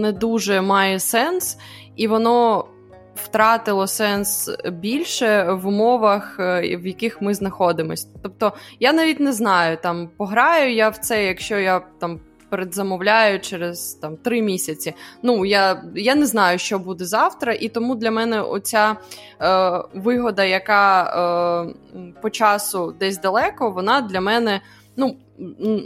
не 0.00 0.12
дуже 0.12 0.60
має 0.60 1.00
сенс, 1.00 1.58
і 1.96 2.06
воно 2.06 2.64
втратило 3.14 3.86
сенс 3.86 4.50
більше 4.72 5.52
в 5.52 5.66
умовах, 5.66 6.36
е, 6.40 6.76
в 6.76 6.86
яких 6.86 7.22
ми 7.22 7.34
знаходимося. 7.34 8.08
Тобто, 8.22 8.52
я 8.80 8.92
навіть 8.92 9.20
не 9.20 9.32
знаю, 9.32 9.78
там 9.82 10.10
пограю 10.16 10.74
я 10.74 10.88
в 10.88 10.96
це, 10.96 11.24
якщо 11.24 11.58
я 11.58 11.80
там 12.00 12.20
передзамовляю 12.52 13.40
через 13.40 13.94
там 13.94 14.16
три 14.16 14.42
місяці. 14.42 14.94
Ну 15.22 15.44
я 15.44 15.82
я 15.94 16.14
не 16.14 16.26
знаю, 16.26 16.58
що 16.58 16.78
буде 16.78 17.04
завтра, 17.04 17.52
і 17.52 17.68
тому 17.68 17.94
для 17.94 18.10
мене 18.10 18.40
оця 18.40 18.96
е, 19.40 19.82
вигода, 19.94 20.44
яка 20.44 21.04
е, 21.04 21.74
по 22.22 22.30
часу 22.30 22.94
десь 23.00 23.18
далеко, 23.18 23.70
вона 23.70 24.00
для 24.00 24.20
мене 24.20 24.60
ну. 24.96 25.16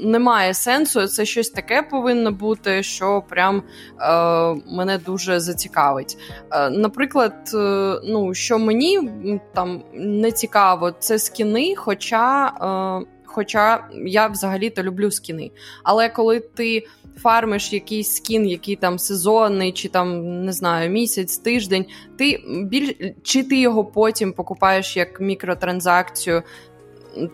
Немає 0.04 0.54
сенсу, 0.54 1.06
це 1.06 1.24
щось 1.24 1.50
таке 1.50 1.82
повинно 1.82 2.32
бути, 2.32 2.82
що 2.82 3.22
прям 3.28 3.62
е, 4.00 4.54
мене 4.76 4.98
дуже 4.98 5.40
зацікавить. 5.40 6.18
Е, 6.52 6.70
Наприклад, 6.70 7.50
е, 7.54 8.00
ну 8.04 8.34
що 8.34 8.58
мені 8.58 9.10
там 9.54 9.82
не 9.94 10.32
цікаво, 10.32 10.90
це 10.90 11.18
скіни, 11.18 11.74
хоча 11.76 12.46
е, 12.46 13.06
Хоча 13.36 13.84
я 14.06 14.26
взагалі-то 14.26 14.82
люблю 14.82 15.10
скіни. 15.10 15.50
Але 15.82 16.08
коли 16.08 16.40
ти 16.40 16.86
фармиш 17.18 17.72
якийсь 17.72 18.16
скін, 18.16 18.48
який 18.48 18.76
там 18.76 18.98
сезонний, 18.98 19.72
чи 19.72 19.88
там 19.88 20.40
не 20.44 20.52
знаю, 20.52 20.90
місяць, 20.90 21.38
тиждень, 21.38 21.86
ти 22.18 22.44
біль... 22.48 23.12
чи 23.22 23.42
ти 23.42 23.60
його 23.60 23.84
потім 23.84 24.32
покупаєш 24.32 24.96
як 24.96 25.20
мікротранзакцію. 25.20 26.42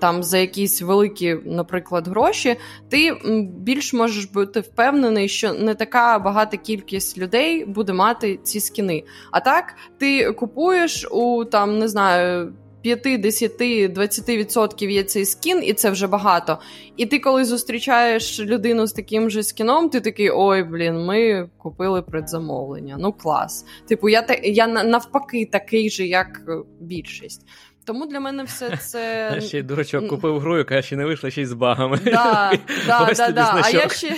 Там 0.01 0.23
за 0.23 0.39
якісь 0.39 0.83
великі, 0.83 1.37
наприклад, 1.45 2.09
гроші, 2.09 2.57
ти 2.89 3.17
більш 3.59 3.93
можеш 3.93 4.25
бути 4.25 4.61
впевнений, 4.61 5.29
що 5.29 5.53
не 5.53 5.75
така 5.75 6.19
багата 6.19 6.57
кількість 6.57 7.19
людей 7.19 7.65
буде 7.65 7.93
мати 7.93 8.39
ці 8.43 8.61
скіни. 8.61 9.05
А 9.31 9.41
так, 9.41 9.75
ти 9.99 10.33
купуєш 10.33 11.07
у 11.11 11.45
там, 11.45 11.79
не 11.79 11.89
знаю, 11.89 12.53
5-10-20% 12.85 14.91
є 14.91 15.03
цей 15.03 15.25
скін, 15.25 15.61
і 15.65 15.73
це 15.73 15.91
вже 15.91 16.07
багато. 16.07 16.59
І 16.97 17.07
ти, 17.07 17.19
коли 17.19 17.45
зустрічаєш 17.45 18.41
людину 18.41 18.87
з 18.87 18.93
таким 18.93 19.31
же 19.31 19.43
скіном, 19.43 19.89
ти 19.89 20.01
такий: 20.01 20.31
ой, 20.35 20.65
блін, 20.65 21.05
ми 21.05 21.49
купили 21.59 22.03
предзамовлення. 22.03 22.97
Ну 23.01 23.13
клас. 23.13 23.65
Типу, 23.89 24.09
я 24.09 24.27
я 24.43 24.67
навпаки 24.67 25.49
такий 25.53 25.91
же, 25.91 26.07
як 26.07 26.41
більшість. 26.81 27.47
Тому 27.85 28.07
для 28.07 28.21
мене 28.21 28.43
все 28.45 28.77
це. 28.81 29.41
Ще 29.41 29.59
й 29.59 29.63
дурачок 29.63 30.09
купив 30.09 30.39
гру, 30.39 30.59
яка 30.59 30.83
ще 30.83 30.97
не 30.97 31.05
вийшла 31.05 31.31
ще 31.31 31.43
й 31.43 31.47
з 31.47 31.53
багами. 31.53 31.99
Да, 32.05 32.53
да, 32.87 33.13
да, 33.17 33.31
да. 33.31 33.61
А 33.65 33.71
я 33.71 33.89
ще 33.89 34.17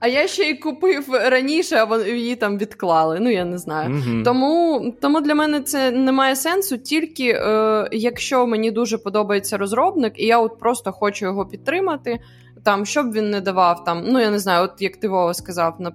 а 0.00 0.08
я 0.08 0.28
ще 0.28 0.42
й 0.42 0.54
купив 0.54 1.04
раніше, 1.10 1.86
а 1.90 1.98
її 1.98 2.36
там 2.36 2.58
відклали. 2.58 3.20
Ну 3.20 3.30
я 3.30 3.44
не 3.44 3.58
знаю. 3.58 3.90
Mm-hmm. 3.90 4.24
Тому 4.24 4.94
тому 5.00 5.20
для 5.20 5.34
мене 5.34 5.60
це 5.60 5.90
не 5.90 6.12
має 6.12 6.36
сенсу, 6.36 6.78
тільки 6.78 7.28
е, 7.28 7.88
якщо 7.92 8.46
мені 8.46 8.70
дуже 8.70 8.98
подобається 8.98 9.58
розробник, 9.58 10.12
і 10.16 10.26
я 10.26 10.38
от 10.38 10.58
просто 10.58 10.92
хочу 10.92 11.24
його 11.24 11.46
підтримати. 11.46 12.18
Там, 12.64 12.86
що 12.86 13.02
б 13.02 13.12
він 13.12 13.30
не 13.30 13.40
давав, 13.40 13.84
там, 13.84 14.04
ну 14.06 14.20
я 14.20 14.30
не 14.30 14.38
знаю, 14.38 14.64
от 14.64 14.82
як 14.82 14.96
ти 14.96 15.08
Вова 15.08 15.34
сказав, 15.34 15.80
на 15.80 15.92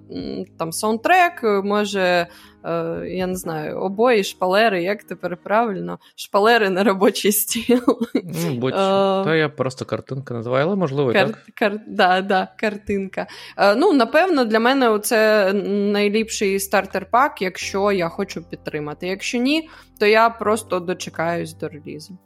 там 0.58 0.72
саундтрек, 0.72 1.42
може 1.64 2.26
Е, 2.66 3.06
я 3.08 3.26
не 3.26 3.36
знаю, 3.36 3.78
обої, 3.80 4.24
шпалери, 4.24 4.82
як 4.82 5.04
тепер 5.04 5.36
правильно? 5.36 5.98
Шпалери 6.16 6.70
на 6.70 6.84
робочий 6.84 7.32
стіл. 7.32 7.82
Ну, 8.14 8.54
будь, 8.54 8.74
е, 8.74 9.24
То 9.24 9.34
я 9.34 9.48
просто 9.48 9.84
картинка 9.84 10.34
називаю, 10.34 10.66
але 10.66 10.76
можливо. 10.76 11.12
Кар- 11.12 11.26
так? 11.26 11.46
Кар- 11.54 11.80
да, 11.88 12.20
да, 12.20 12.48
картинка. 12.56 13.26
Е, 13.56 13.74
ну, 13.74 13.92
напевно, 13.92 14.44
для 14.44 14.60
мене 14.60 14.98
це 14.98 15.52
найліпший 15.92 16.58
стартер-пак, 16.58 17.30
якщо 17.40 17.92
я 17.92 18.08
хочу 18.08 18.42
підтримати. 18.42 19.06
Якщо 19.06 19.38
ні, 19.38 19.68
то 20.00 20.06
я 20.06 20.30
просто 20.30 20.80
дочекаюсь 20.80 21.54
до 21.54 21.68
релізу. 21.68 22.18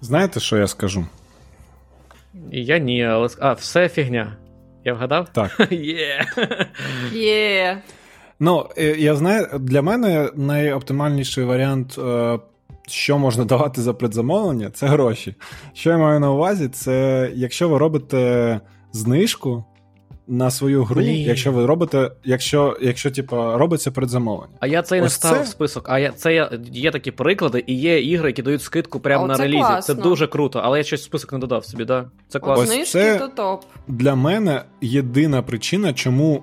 Знаєте, 0.00 0.40
що 0.40 0.56
я 0.56 0.66
скажу? 0.66 1.06
Я 2.52 2.78
ні, 2.78 3.04
але 3.04 3.28
а, 3.40 3.52
все 3.52 3.88
фігня. 3.88 4.36
Я 4.84 4.94
вгадав? 4.94 5.28
Так. 5.32 5.66
Є. 5.70 6.26
Є. 7.12 7.82
Ну, 8.40 8.66
е, 8.78 8.84
я 8.84 9.16
знаю, 9.16 9.46
для 9.58 9.82
мене 9.82 10.30
найоптимальніший 10.34 11.44
варіант, 11.44 11.98
е, 11.98 12.38
що 12.88 13.18
можна 13.18 13.44
давати 13.44 13.80
за 13.80 13.94
предзамовлення, 13.94 14.70
це 14.70 14.86
гроші. 14.86 15.34
Що 15.74 15.90
я 15.90 15.98
маю 15.98 16.20
на 16.20 16.30
увазі, 16.30 16.68
це 16.68 17.30
якщо 17.34 17.68
ви 17.68 17.78
робите 17.78 18.60
знижку 18.92 19.64
на 20.28 20.50
свою 20.50 20.84
гру, 20.84 21.00
Блін. 21.00 21.16
якщо 21.16 21.52
ви 21.52 21.66
робите, 21.66 22.10
якщо 22.24 22.76
якщо 22.80 23.10
типу, 23.10 23.36
робиться 23.36 23.90
предзамовлення. 23.90 24.52
А 24.60 24.66
я 24.66 24.82
це 24.82 24.98
і 24.98 25.00
не 25.00 25.08
ставив 25.08 25.38
це... 25.38 25.44
в 25.44 25.46
список. 25.46 25.88
А 25.88 25.98
я 25.98 26.12
це 26.12 26.34
є, 26.34 26.50
є 26.72 26.90
такі 26.90 27.10
приклади, 27.10 27.64
і 27.66 27.74
є 27.74 28.02
ігри, 28.02 28.28
які 28.28 28.42
дають 28.42 28.62
скидку 28.62 29.00
прямо 29.00 29.26
на 29.26 29.36
релізі. 29.36 29.58
Класно. 29.58 29.94
Це 29.94 30.02
дуже 30.02 30.26
круто, 30.26 30.60
але 30.64 30.78
я 30.78 30.84
щось 30.84 31.00
в 31.00 31.04
список 31.04 31.32
не 31.32 31.38
додав 31.38 31.64
собі. 31.64 31.84
да? 31.84 32.10
Це 32.28 32.38
класно. 32.38 32.62
Ось 32.62 32.68
Знижки, 32.68 32.92
це 32.92 33.18
то 33.18 33.28
топ. 33.28 33.64
Для 33.88 34.14
мене 34.14 34.62
єдина 34.80 35.42
причина, 35.42 35.92
чому 35.92 36.42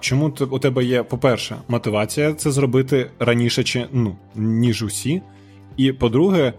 чому 0.00 0.32
у 0.50 0.58
тебе 0.58 0.84
є, 0.84 1.02
по-перше, 1.02 1.56
мотивація 1.68 2.34
це 2.34 2.50
зробити 2.50 3.10
раніше, 3.18 3.64
чи, 3.64 3.86
ну, 3.92 4.16
ніж 4.34 4.82
усі. 4.82 5.22
І 5.76 5.92
по-друге, 5.92 6.52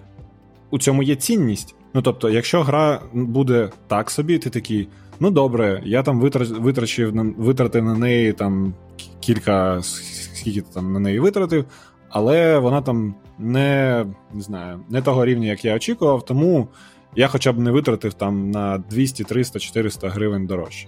у 0.70 0.80
цьому 0.80 1.04
є 1.04 1.16
цінність. 1.16 1.76
Ну 1.94 2.02
тобто, 2.02 2.30
якщо 2.30 2.64
гра 2.64 3.02
буде 3.14 3.70
так 3.88 4.12
собі, 4.12 4.38
ти 4.38 4.50
такий. 4.50 4.88
Ну 5.24 5.32
добре, 5.32 5.82
я 5.86 6.04
там 6.04 6.20
витрачив 6.20 7.36
витратив 7.38 7.84
на 7.84 7.98
неї 7.98 8.34
там 8.34 8.74
кілька, 9.20 9.82
скільки 9.82 10.62
там 10.62 10.94
на 10.94 11.00
неї 11.00 11.20
витратив, 11.20 11.66
але 12.10 12.60
вона 12.60 12.82
там 12.82 13.16
не 13.40 14.06
не 14.34 14.42
знаю, 14.42 14.80
не 14.90 15.02
того 15.02 15.26
рівня, 15.26 15.48
як 15.48 15.66
я 15.66 15.76
очікував, 15.76 16.26
тому 16.26 16.68
я 17.16 17.28
хоча 17.28 17.52
б 17.52 17.60
не 17.60 17.72
витратив 17.72 18.14
там 18.14 18.52
на 18.52 18.78
200, 18.78 19.24
300, 19.24 19.60
400 19.60 20.10
гривень 20.10 20.48
дорожче. 20.48 20.88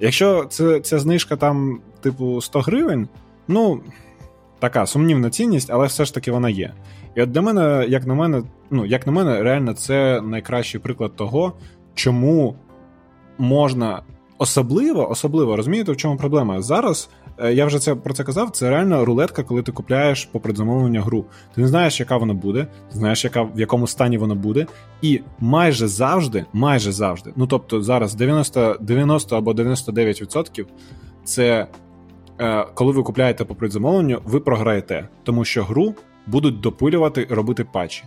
Якщо 0.00 0.44
це, 0.44 0.80
ця 0.80 0.98
знижка 0.98 1.36
там, 1.36 1.80
типу, 2.00 2.40
100 2.40 2.60
гривень, 2.60 3.08
ну 3.48 3.80
така 4.58 4.86
сумнівна 4.86 5.30
цінність, 5.30 5.70
але 5.70 5.86
все 5.86 6.04
ж 6.04 6.14
таки 6.14 6.32
вона 6.32 6.50
є. 6.50 6.74
І 7.14 7.22
от 7.22 7.30
для 7.30 7.40
мене, 7.42 7.86
як 7.88 8.06
на 8.06 8.14
мене, 8.14 8.42
ну 8.70 8.86
як 8.86 9.06
на 9.06 9.12
мене, 9.12 9.42
реально 9.42 9.74
це 9.74 10.20
найкращий 10.20 10.80
приклад 10.80 11.16
того, 11.16 11.52
чому 11.94 12.56
можна 13.38 14.02
особливо, 14.42 15.10
особливо 15.10 15.56
розумієте, 15.56 15.92
в 15.92 15.96
чому 15.96 16.16
проблема? 16.16 16.62
Зараз 16.62 17.10
е, 17.38 17.54
я 17.54 17.66
вже 17.66 17.78
це 17.78 17.94
про 17.94 18.14
це 18.14 18.24
казав. 18.24 18.50
Це 18.50 18.70
реально 18.70 19.04
рулетка, 19.04 19.42
коли 19.42 19.62
ти 19.62 19.72
купляєш 19.72 20.24
по 20.24 20.40
предзамовленню 20.40 21.02
гру. 21.02 21.24
Ти 21.54 21.60
не 21.60 21.68
знаєш, 21.68 22.00
яка 22.00 22.16
вона 22.16 22.34
буде, 22.34 22.66
ти 22.92 22.98
знаєш, 22.98 23.24
яка 23.24 23.42
в 23.42 23.60
якому 23.60 23.86
стані 23.86 24.18
вона 24.18 24.34
буде, 24.34 24.66
і 25.02 25.20
майже 25.40 25.88
завжди, 25.88 26.44
майже 26.52 26.92
завжди, 26.92 27.32
ну 27.36 27.46
тобто 27.46 27.82
зараз 27.82 28.14
90 28.14 28.76
90 28.80 29.36
або 29.36 29.52
99% 29.52 30.66
це 31.24 31.66
е, 32.40 32.66
коли 32.74 32.92
ви 32.92 33.02
купляєте 33.02 33.44
по 33.44 33.54
предзамовленню, 33.54 34.20
ви 34.24 34.40
програєте, 34.40 35.08
тому 35.22 35.44
що 35.44 35.64
гру 35.64 35.94
будуть 36.26 36.60
допилювати 36.60 37.26
робити 37.30 37.64
патчі. 37.72 38.04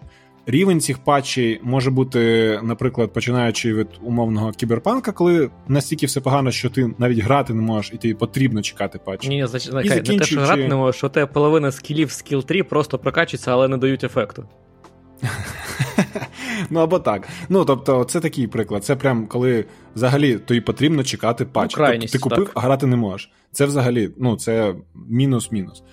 Рівень 0.47 0.81
цих 0.81 0.97
патчей 0.97 1.59
може 1.63 1.91
бути, 1.91 2.59
наприклад, 2.63 3.13
починаючи 3.13 3.73
від 3.73 3.87
умовного 4.01 4.51
кіберпанка, 4.51 5.11
коли 5.11 5.49
настільки 5.67 6.05
все 6.05 6.21
погано, 6.21 6.51
що 6.51 6.69
ти 6.69 6.89
навіть 6.97 7.19
грати 7.19 7.53
не 7.53 7.61
можеш, 7.61 7.93
і 7.93 7.97
тобі 7.97 8.13
потрібно 8.13 8.61
чекати 8.61 8.99
патчі. 9.05 9.29
Ні, 9.29 9.47
значить, 9.47 9.73
не 9.73 10.17
те, 10.17 10.25
що 10.25 10.41
грати 10.41 10.67
не 10.67 10.75
можеш, 10.75 10.97
що 10.97 11.09
те 11.09 11.25
половина 11.25 11.71
скілів 11.71 12.11
скіл 12.11 12.43
3 12.43 12.63
просто 12.63 12.99
прокачується, 12.99 13.51
але 13.51 13.67
не 13.67 13.77
дають 13.77 14.03
ефекту. 14.03 14.45
Ну 16.69 16.79
або 16.79 16.99
так. 16.99 17.27
Ну 17.49 17.65
тобто, 17.65 18.03
це 18.03 18.19
такий 18.19 18.47
приклад. 18.47 18.83
Це 18.83 18.95
прям 18.95 19.27
коли 19.27 19.65
взагалі 19.95 20.37
тобі 20.37 20.61
потрібно 20.61 21.03
чекати 21.03 21.45
патч. 21.45 21.75
Ну, 21.77 21.85
тобто, 21.87 22.07
ти 22.07 22.19
купив, 22.19 22.45
так. 22.45 22.51
а 22.53 22.59
грати 22.59 22.87
не 22.87 22.95
можеш. 22.95 23.31
Це 23.51 23.65
взагалі, 23.65 24.09
ну 24.17 24.35
це 24.35 24.75
мінус-мінус. 25.09 25.83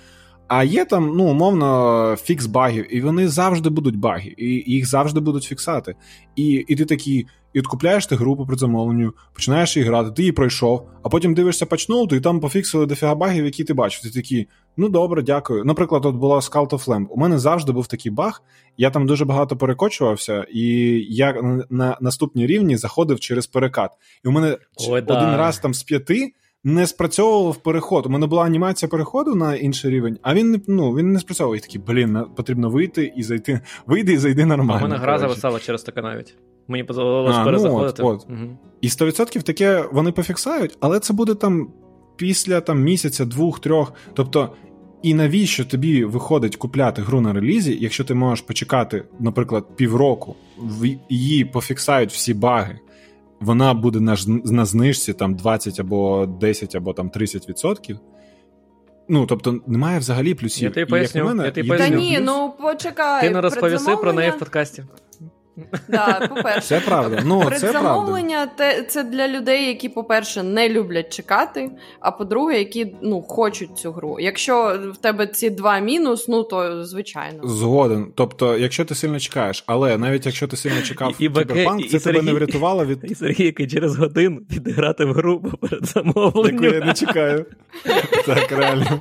А 0.55 0.65
є 0.65 0.85
там, 0.85 1.12
ну, 1.16 1.24
умовно, 1.24 2.16
фікс 2.23 2.47
багів, 2.47 2.97
і 2.97 3.01
вони 3.01 3.29
завжди 3.29 3.70
будуть 3.70 3.97
баги, 3.99 4.35
і 4.39 4.47
їх 4.66 4.87
завжди 4.87 5.20
будуть 5.20 5.45
фіксати. 5.45 5.95
І 6.37 6.65
і 6.69 6.77
ти 6.77 6.85
такий, 6.85 7.27
і 7.53 7.61
от 7.61 7.66
купляєш 7.66 8.07
ти 8.07 8.16
групу 8.16 8.47
при 8.47 8.57
замовленню, 8.57 9.12
починаєш 9.33 9.77
її 9.77 9.89
грати, 9.89 10.11
ти 10.11 10.23
її 10.23 10.33
пройшов, 10.33 10.89
а 11.03 11.09
потім 11.09 11.35
дивишся 11.35 11.66
пачноуту, 11.66 12.16
і 12.16 12.20
там 12.20 12.41
пофіксили 12.41 12.87
дофіга 12.87 13.15
багів, 13.15 13.45
які 13.45 13.65
ти 13.65 13.74
бачив. 13.74 14.03
Ти 14.03 14.11
такий, 14.20 14.49
ну 14.77 14.89
добре, 14.89 15.23
дякую. 15.23 15.65
Наприклад, 15.65 16.07
от 16.07 16.15
була 16.15 16.37
Scout 16.37 16.69
of 16.69 16.85
Lamb. 16.85 17.07
У 17.11 17.20
мене 17.20 17.39
завжди 17.39 17.73
був 17.73 17.87
такий 17.87 18.12
баг, 18.12 18.43
я 18.77 18.91
там 18.91 19.07
дуже 19.07 19.24
багато 19.24 19.57
перекочувався, 19.57 20.47
і 20.53 20.65
я 21.09 21.43
на 21.70 21.97
наступній 22.01 22.47
рівні 22.47 22.77
заходив 22.77 23.20
через 23.20 23.47
перекат. 23.47 23.91
І 24.24 24.29
у 24.29 24.33
мене 24.33 24.59
Ой, 24.89 25.01
один 25.01 25.07
да. 25.07 25.37
раз 25.37 25.59
там 25.59 25.74
з 25.74 25.83
п'яти 25.83 26.33
не 26.65 26.87
спрацьовував 26.87 27.57
переход. 27.57 28.07
У 28.07 28.09
мене 28.09 28.27
була 28.27 28.45
анімація 28.45 28.89
переходу 28.89 29.35
на 29.35 29.55
інший 29.55 29.91
рівень, 29.91 30.19
а 30.23 30.35
він 30.35 30.51
не 30.51 30.61
ну, 30.69 30.95
він 30.95 31.13
не 31.13 31.21
спрацьовував. 31.21 31.59
І 31.59 31.61
такий, 31.61 31.81
блін, 31.87 32.19
потрібно 32.37 32.71
вийти 32.71 33.13
і 33.16 33.23
зайти. 33.23 33.61
Вийди 33.87 34.13
і 34.13 34.19
зайди 34.19 34.45
нормально. 34.45 34.87
У 34.87 34.89
мене 34.89 34.97
гра 34.97 35.19
зависала 35.19 35.59
через 35.59 35.82
таке 35.82 36.03
навіть. 36.03 36.35
Мені 36.69 36.85
дозволилось 36.85 37.37
ну, 37.39 37.45
перезаходити. 37.45 38.03
Ну, 38.03 38.09
от, 38.09 38.23
от. 38.23 38.31
Угу. 38.31 38.59
І 38.81 38.89
100% 38.89 39.43
таке 39.43 39.85
вони 39.93 40.13
пофіксають, 40.13 40.77
але 40.81 41.01
це 41.01 41.13
буде 41.13 41.35
там 41.35 41.73
після 42.16 42.61
там, 42.61 42.82
місяця, 42.82 43.24
двох, 43.24 43.61
трьох. 43.61 43.93
Тобто. 44.15 44.53
І 45.03 45.15
навіщо 45.15 45.65
тобі 45.65 46.05
виходить 46.05 46.57
купляти 46.57 47.03
гру 47.03 47.21
на 47.21 47.32
релізі, 47.32 47.79
якщо 47.81 48.05
ти 48.05 48.15
можеш 48.15 48.45
почекати, 48.45 49.05
наприклад, 49.21 49.77
півроку, 49.77 50.37
її 51.09 51.45
пофіксають 51.45 52.13
всі 52.13 52.35
баги, 52.35 52.79
вона 53.43 53.74
буде 53.74 54.01
на 54.01 54.16
на 54.45 54.64
знижці 54.64 55.12
там 55.12 55.35
20 55.35 55.80
або 55.80 56.27
10 56.27 56.74
або 56.74 56.93
там 56.93 57.11
30%. 57.11 57.98
Ну, 59.09 59.27
тобто, 59.27 59.61
немає 59.66 59.98
взагалі 59.98 60.35
плюсів. 60.35 60.64
Я 60.64 60.71
тобі 60.71 60.87
поясню. 60.90 61.21
Та 61.79 61.88
ні, 61.96 62.19
ну 62.22 62.54
почекай. 62.62 63.21
Ти 63.21 63.30
не 63.30 63.40
розповіси 63.40 63.96
про 63.96 64.12
неї 64.12 64.30
в 64.30 64.38
подкасті. 64.38 64.85
Да, 65.89 66.29
по-перше, 66.29 66.61
Це 66.61 66.81
правда. 66.81 67.22
Ну, 67.24 67.40
Предзамовлення 67.40 68.48
це, 68.59 68.82
це 68.82 69.03
для 69.03 69.29
людей, 69.29 69.66
які, 69.66 69.89
по-перше, 69.89 70.43
не 70.43 70.69
люблять 70.69 71.13
чекати, 71.13 71.71
а 72.01 72.11
по-друге, 72.11 72.59
які 72.59 72.95
ну, 73.03 73.22
хочуть 73.22 73.79
цю 73.79 73.93
гру. 73.93 74.21
Якщо 74.21 74.81
в 74.93 74.97
тебе 74.97 75.27
ці 75.27 75.51
два 75.51 75.79
мінус, 75.79 76.29
ну 76.29 76.43
то 76.43 76.85
звичайно. 76.85 77.48
Згоден. 77.48 78.13
Тобто, 78.14 78.59
якщо 78.59 78.85
ти 78.85 78.95
сильно 78.95 79.21
чекаєш, 79.21 79.64
але 79.66 79.98
навіть 79.98 80.27
якщо 80.27 80.48
ти 80.48 80.56
сильно 80.56 80.82
чекав 80.82 81.11
і, 81.11 81.14
кіберпанк, 81.14 81.89
це 81.89 81.97
і 81.97 82.01
тебе 82.01 82.22
не 82.22 82.32
врятувало 82.32 82.85
від. 82.87 82.98
І 83.13 83.14
Сергій, 83.14 83.45
який 83.45 83.66
через 83.66 83.97
годину 83.97 84.40
піде 84.51 84.71
грати 84.71 85.05
в 85.05 85.13
гру 85.13 85.43
перед 85.61 85.87
замовленням. 85.87 86.64
Яку 86.64 86.77
я 86.77 86.85
не 86.85 86.95
чекаю. 86.95 87.47
Так, 88.27 88.53
реально. 88.53 89.01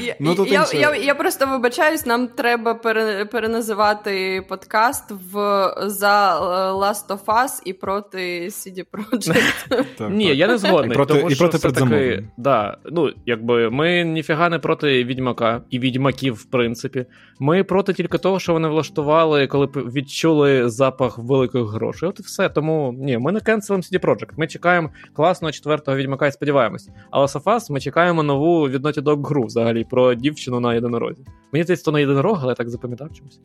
Я 0.00 0.16
ну, 0.20 0.34
тут 0.34 0.50
я, 0.50 0.66
я, 0.72 0.96
я 0.96 1.14
просто 1.14 1.46
вибачаюсь, 1.46 2.06
нам 2.06 2.28
треба 2.28 2.74
пере, 2.74 3.24
переназивати 3.24 4.44
подкаст 4.48 5.04
в 5.32 5.53
за 5.86 6.40
Last 6.72 7.08
of 7.08 7.24
Us 7.24 7.62
і 7.64 7.72
проти 7.72 8.46
CD 8.48 8.84
Projekt. 8.92 10.10
Ні, 10.10 10.36
я 10.36 10.46
не 10.46 10.58
згодний. 10.58 10.92
І 10.92 10.94
проти, 10.94 11.58
тому, 11.58 11.90
таки, 11.90 12.24
да, 12.36 12.78
ну, 12.84 13.10
якби 13.26 13.70
Ми 13.70 14.04
ніфіга 14.04 14.48
не 14.48 14.58
проти 14.58 15.04
відьмака 15.04 15.62
і 15.70 15.78
відьмаків, 15.78 16.34
в 16.34 16.44
принципі. 16.44 17.06
Ми 17.38 17.64
проти 17.64 17.92
тільки 17.92 18.18
того, 18.18 18.38
що 18.38 18.52
вони 18.52 18.68
влаштували, 18.68 19.46
коли 19.46 19.66
відчули 19.66 20.68
запах 20.68 21.18
великих 21.18 21.62
грошей. 21.62 22.08
От 22.08 22.20
і 22.20 22.22
все. 22.22 22.48
Тому 22.48 22.94
ні, 22.98 23.18
ми 23.18 23.32
не 23.32 23.40
кенселимо 23.40 23.82
CD 23.82 24.04
Projekt. 24.04 24.32
Ми 24.36 24.46
чекаємо 24.46 24.90
класного 25.12 25.52
четвертого 25.52 25.96
відьмака 25.96 26.26
і 26.26 26.32
сподіваємось. 26.32 26.88
Але 27.10 27.28
Last 27.28 27.49
of 27.49 27.59
Us 27.59 27.70
ми 27.70 27.80
чекаємо 27.80 28.22
нову 28.22 28.68
від 28.68 28.84
Naughty 28.84 29.02
Dog 29.02 29.26
гру 29.26 29.44
взагалі 29.44 29.84
про 29.90 30.14
дівчину 30.14 30.60
на 30.60 30.74
єдинорозі. 30.74 31.24
Мені 31.52 31.62
здається, 31.62 31.84
то 31.84 31.92
на 31.92 32.00
єдинорог, 32.00 32.38
але 32.42 32.50
я 32.50 32.54
так 32.54 32.70
запам'ятав 32.70 33.08
чомусь. 33.12 33.40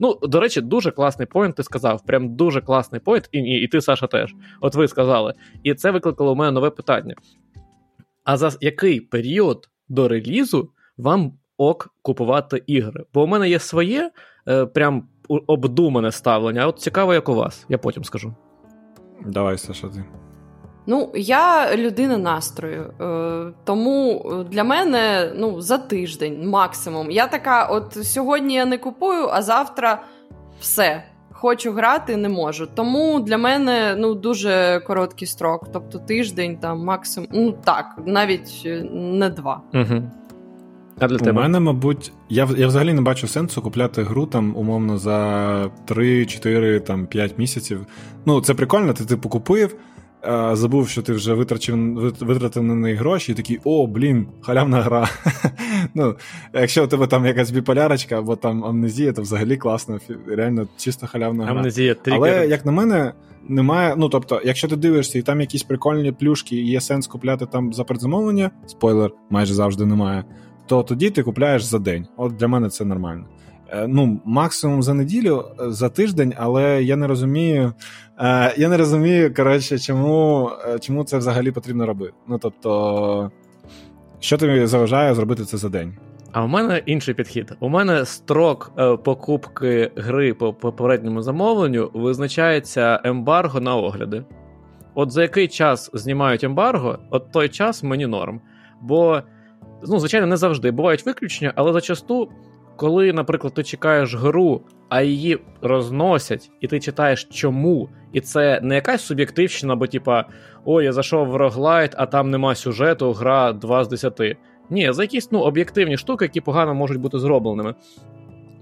Ну, 0.00 0.18
до 0.22 0.40
речі, 0.40 0.60
дуже 0.60 0.90
класний 0.90 1.26
поінт, 1.26 1.47
ти 1.52 1.62
сказав. 1.62 2.04
Прям 2.06 2.36
дуже 2.36 2.60
класний 2.60 3.00
поінт, 3.00 3.28
і, 3.32 3.38
і, 3.38 3.64
і 3.64 3.68
ти, 3.68 3.80
Саша, 3.80 4.06
теж. 4.06 4.34
От 4.60 4.74
ви 4.74 4.88
сказали. 4.88 5.34
І 5.62 5.74
це 5.74 5.90
викликало 5.90 6.32
у 6.32 6.34
мене 6.34 6.50
нове 6.50 6.70
питання. 6.70 7.14
А 8.24 8.36
за 8.36 8.50
який 8.60 9.00
період 9.00 9.68
до 9.88 10.08
релізу 10.08 10.70
вам 10.98 11.32
ок 11.56 11.94
купувати 12.02 12.62
ігри? 12.66 13.04
Бо 13.14 13.22
у 13.22 13.26
мене 13.26 13.48
є 13.48 13.58
своє 13.58 14.10
е, 14.48 14.66
прям 14.66 15.08
обдумане 15.28 16.12
ставлення. 16.12 16.62
А 16.62 16.66
от 16.66 16.78
цікаво, 16.78 17.14
як 17.14 17.28
у 17.28 17.34
вас, 17.34 17.66
я 17.68 17.78
потім 17.78 18.04
скажу. 18.04 18.34
Давай, 19.26 19.58
Саша, 19.58 19.88
ти. 19.88 20.04
Ну, 20.86 21.12
я 21.14 21.76
людина 21.76 22.18
настрою, 22.18 22.94
е, 23.00 23.52
тому 23.64 24.24
для 24.50 24.64
мене 24.64 25.32
ну, 25.36 25.60
за 25.60 25.78
тиждень 25.78 26.48
максимум. 26.48 27.10
Я 27.10 27.26
така: 27.26 27.64
от 27.64 28.06
сьогодні 28.06 28.54
я 28.54 28.64
не 28.64 28.78
купую, 28.78 29.28
а 29.28 29.42
завтра 29.42 30.02
все. 30.60 31.04
Хочу 31.40 31.72
грати, 31.72 32.16
не 32.16 32.28
можу. 32.28 32.68
Тому 32.74 33.20
для 33.20 33.38
мене 33.38 33.96
ну, 33.98 34.14
дуже 34.14 34.82
короткий 34.86 35.28
строк. 35.28 35.68
Тобто 35.72 35.98
тиждень, 35.98 36.56
там 36.56 36.84
максимум. 36.84 37.28
Ну 37.32 37.52
так, 37.64 37.96
навіть 38.06 38.62
не 38.92 39.28
два. 39.28 39.62
Угу. 39.74 40.02
А 41.00 41.08
для 41.08 41.18
тебе? 41.18 41.30
У 41.30 41.34
мене, 41.42 41.60
мабуть, 41.60 42.12
я 42.28 42.48
я 42.56 42.66
взагалі 42.66 42.92
не 42.92 43.00
бачу 43.00 43.28
сенсу 43.28 43.62
купляти 43.62 44.02
гру 44.02 44.26
там, 44.26 44.56
умовно, 44.56 44.98
за 44.98 45.70
3, 45.84 46.26
4, 46.26 46.80
там, 46.80 47.06
5 47.06 47.38
місяців. 47.38 47.86
Ну, 48.26 48.40
це 48.40 48.54
прикольно, 48.54 48.92
ти 48.92 49.04
типу 49.04 49.28
купив 49.28 49.76
забув, 50.52 50.88
що 50.88 51.02
ти 51.02 51.12
вже 51.12 51.34
витрачив, 51.34 51.76
витратив 52.20 52.62
на 52.62 52.74
неї 52.74 52.96
гроші, 52.96 53.32
і 53.32 53.34
такий, 53.34 53.60
о, 53.64 53.86
блін, 53.86 54.26
халявна 54.40 54.80
гра. 54.82 55.08
ну, 55.94 56.14
Якщо 56.52 56.84
у 56.84 56.86
тебе 56.86 57.06
там 57.06 57.26
якась 57.26 57.50
біполярочка 57.50 58.18
або 58.18 58.36
там 58.36 58.64
амнезія, 58.64 59.12
то 59.12 59.22
взагалі 59.22 59.56
класно, 59.56 59.98
реально 60.26 60.68
чисто 60.76 61.06
халявна 61.06 61.44
гра. 61.44 61.54
Амнезія 61.54 61.96
Але, 62.10 62.46
як 62.46 62.66
на 62.66 62.72
мене, 62.72 63.12
немає. 63.48 63.94
Ну, 63.96 64.08
тобто, 64.08 64.40
якщо 64.44 64.68
ти 64.68 64.76
дивишся, 64.76 65.18
і 65.18 65.22
там 65.22 65.40
якісь 65.40 65.62
прикольні 65.62 66.12
плюшки, 66.12 66.56
і 66.56 66.66
є 66.66 66.80
сенс 66.80 67.06
купляти 67.06 67.46
там 67.46 67.72
за 67.72 67.84
предзамовлення, 67.84 68.50
спойлер, 68.66 69.10
майже 69.30 69.54
завжди 69.54 69.86
немає, 69.86 70.24
то 70.66 70.82
тоді 70.82 71.10
ти 71.10 71.22
купляєш 71.22 71.62
за 71.62 71.78
день. 71.78 72.06
От 72.16 72.36
для 72.36 72.48
мене 72.48 72.68
це 72.68 72.84
нормально. 72.84 73.24
Е, 73.70 73.86
ну, 73.88 74.20
максимум 74.24 74.82
за 74.82 74.94
неділю, 74.94 75.44
е, 75.60 75.70
за 75.70 75.88
тиждень, 75.88 76.34
але 76.36 76.82
я 76.82 76.96
не 76.96 77.06
розумію. 77.06 77.72
Е, 78.18 78.54
я 78.56 78.68
не 78.68 78.76
розумію, 78.76 79.34
коротше, 79.34 79.78
чому 79.78 80.50
чому 80.80 81.04
це 81.04 81.18
взагалі 81.18 81.50
потрібно 81.52 81.86
робити. 81.86 82.12
Ну 82.28 82.38
тобто, 82.38 83.30
що 84.20 84.38
тобі 84.38 84.66
заважає 84.66 85.14
зробити 85.14 85.44
це 85.44 85.56
за 85.56 85.68
день? 85.68 85.96
А 86.32 86.44
у 86.44 86.46
мене 86.46 86.82
інший 86.86 87.14
підхід. 87.14 87.52
У 87.60 87.68
мене 87.68 88.04
строк 88.04 88.72
покупки 89.04 89.90
гри 89.96 90.34
по 90.34 90.52
попередньому 90.52 91.22
замовленню 91.22 91.90
визначається 91.94 93.00
ембарго 93.04 93.60
на 93.60 93.76
огляди. 93.76 94.24
От 94.94 95.10
за 95.10 95.22
який 95.22 95.48
час 95.48 95.90
знімають 95.92 96.44
ембарго, 96.44 96.98
от 97.10 97.32
той 97.32 97.48
час 97.48 97.82
мені 97.82 98.06
норм. 98.06 98.40
Бо, 98.80 99.22
ну, 99.88 99.98
звичайно, 99.98 100.26
не 100.26 100.36
завжди 100.36 100.70
бувають 100.70 101.06
виключення, 101.06 101.52
але 101.56 101.72
зачасту 101.72 102.28
коли, 102.78 103.12
наприклад, 103.12 103.54
ти 103.54 103.62
чекаєш 103.62 104.14
гру, 104.14 104.62
а 104.88 105.02
її 105.02 105.38
розносять, 105.62 106.50
і 106.60 106.66
ти 106.66 106.80
читаєш 106.80 107.24
чому, 107.24 107.88
і 108.12 108.20
це 108.20 108.60
не 108.62 108.74
якась 108.74 109.02
суб'єктивщина, 109.02 109.76
бо 109.76 109.86
типа 109.86 110.24
о, 110.64 110.82
я 110.82 110.92
зайшов 110.92 111.28
в 111.28 111.36
роглайт, 111.36 111.94
а 111.96 112.06
там 112.06 112.30
нема 112.30 112.54
сюжету, 112.54 113.12
гра 113.12 113.52
2 113.52 113.84
з 113.84 113.88
10. 113.88 114.20
Ні, 114.70 114.92
за 114.92 115.02
якісь 115.02 115.32
ну, 115.32 115.40
об'єктивні 115.40 115.96
штуки, 115.96 116.24
які 116.24 116.40
погано 116.40 116.74
можуть 116.74 117.00
бути 117.00 117.18
зробленими. 117.18 117.74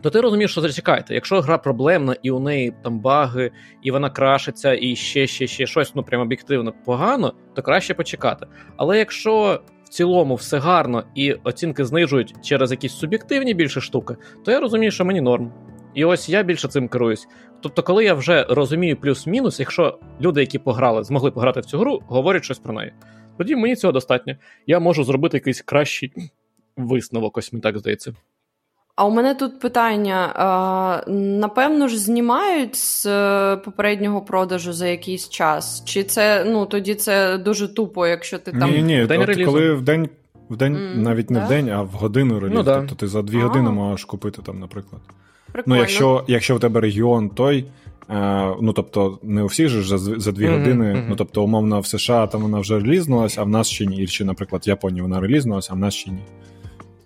То 0.02 0.10
ти 0.10 0.20
розумієш, 0.20 0.50
що 0.50 0.60
зачекайте, 0.60 1.14
якщо 1.14 1.40
гра 1.40 1.58
проблемна, 1.58 2.16
і 2.22 2.30
у 2.30 2.40
неї 2.40 2.74
там 2.84 3.00
баги, 3.00 3.50
і 3.82 3.90
вона 3.90 4.10
крашиться, 4.10 4.78
і 4.80 4.96
ще 4.96 5.26
ще 5.26 5.46
ще 5.46 5.66
щось 5.66 5.94
ну 5.94 6.02
прям 6.02 6.20
об'єктивно 6.20 6.72
погано, 6.84 7.32
то 7.54 7.62
краще 7.62 7.94
почекати. 7.94 8.46
Але 8.76 8.98
якщо 8.98 9.60
в 9.86 9.88
цілому 9.88 10.34
все 10.34 10.58
гарно 10.58 11.04
і 11.14 11.32
оцінки 11.32 11.84
знижують 11.84 12.34
через 12.42 12.70
якісь 12.70 12.92
суб'єктивні 12.92 13.54
більше 13.54 13.80
штуки, 13.80 14.16
то 14.44 14.50
я 14.50 14.60
розумію, 14.60 14.90
що 14.90 15.04
мені 15.04 15.20
норм. 15.20 15.52
І 15.94 16.04
ось 16.04 16.28
я 16.28 16.42
більше 16.42 16.68
цим 16.68 16.88
керуюсь. 16.88 17.28
Тобто, 17.60 17.82
коли 17.82 18.04
я 18.04 18.14
вже 18.14 18.46
розумію 18.48 18.96
плюс-мінус, 18.96 19.60
якщо 19.60 19.98
люди, 20.20 20.40
які 20.40 20.58
пограли, 20.58 21.04
змогли 21.04 21.30
пограти 21.30 21.60
в 21.60 21.64
цю 21.64 21.78
гру, 21.78 22.02
говорять 22.06 22.44
щось 22.44 22.58
про 22.58 22.72
неї, 22.72 22.92
тоді 23.38 23.56
мені 23.56 23.76
цього 23.76 23.92
достатньо. 23.92 24.36
Я 24.66 24.80
можу 24.80 25.04
зробити 25.04 25.36
якийсь 25.36 25.62
кращий 25.62 26.12
висновок, 26.76 27.38
ось 27.38 27.52
мені 27.52 27.60
так 27.62 27.78
здається. 27.78 28.12
А 28.96 29.06
у 29.06 29.10
мене 29.10 29.34
тут 29.34 29.60
питання: 29.60 31.02
напевно 31.16 31.88
ж, 31.88 31.98
знімають 31.98 32.76
з 32.76 33.06
е, 33.06 33.56
попереднього 33.56 34.20
продажу 34.20 34.72
за 34.72 34.86
якийсь 34.86 35.28
час? 35.28 35.82
Чи 35.84 36.04
це 36.04 36.44
ну 36.44 36.66
тоді 36.66 36.94
це 36.94 37.38
дуже 37.38 37.68
тупо, 37.68 38.06
якщо 38.06 38.38
ти 38.38 38.52
там 38.52 38.70
Ні, 38.70 38.82
ні, 38.82 39.02
в 39.02 39.06
день 39.06 39.22
от, 39.22 39.44
коли 39.44 39.74
в 39.74 39.82
день, 39.82 40.08
в 40.50 40.56
день 40.56 40.76
mm, 40.76 40.96
навіть 40.96 41.30
не 41.30 41.38
да? 41.38 41.46
в 41.46 41.48
день, 41.48 41.68
а 41.68 41.82
в 41.82 41.88
годину 41.88 42.40
релізу. 42.40 42.58
Ну, 42.58 42.62
да. 42.62 42.78
Тобто 42.78 42.94
ти 42.94 43.08
за 43.08 43.22
дві 43.22 43.40
а 43.40 43.42
години 43.42 43.70
можеш 43.70 44.04
купити 44.04 44.42
там, 44.42 44.60
наприклад. 44.60 45.02
Прикольно. 45.52 45.76
Ну, 45.76 45.80
якщо 45.80 46.24
якщо 46.26 46.56
в 46.56 46.60
тебе 46.60 46.80
регіон 46.80 47.28
той, 47.28 47.64
е, 48.10 48.54
ну 48.60 48.72
тобто 48.72 49.18
не 49.22 49.42
у 49.42 49.46
всіх 49.46 49.68
же 49.68 49.82
за 49.82 49.98
за 49.98 50.32
дві 50.32 50.46
mm-hmm, 50.46 50.58
години, 50.58 50.84
mm-hmm. 50.84 51.06
ну 51.08 51.16
тобто, 51.16 51.44
умовно, 51.44 51.80
в 51.80 51.86
США 51.86 52.26
там 52.26 52.42
вона 52.42 52.58
вже 52.58 52.78
релізнулась, 52.78 53.38
а 53.38 53.42
в 53.42 53.48
нас 53.48 53.68
ще 53.68 53.86
ні. 53.86 53.96
І 53.96 54.06
чи, 54.06 54.24
наприклад, 54.24 54.62
в 54.66 54.68
Японії 54.68 55.02
вона 55.02 55.20
релізнулась, 55.20 55.70
а 55.70 55.74
в 55.74 55.78
нас 55.78 55.94
ще 55.94 56.10
ні. 56.10 56.22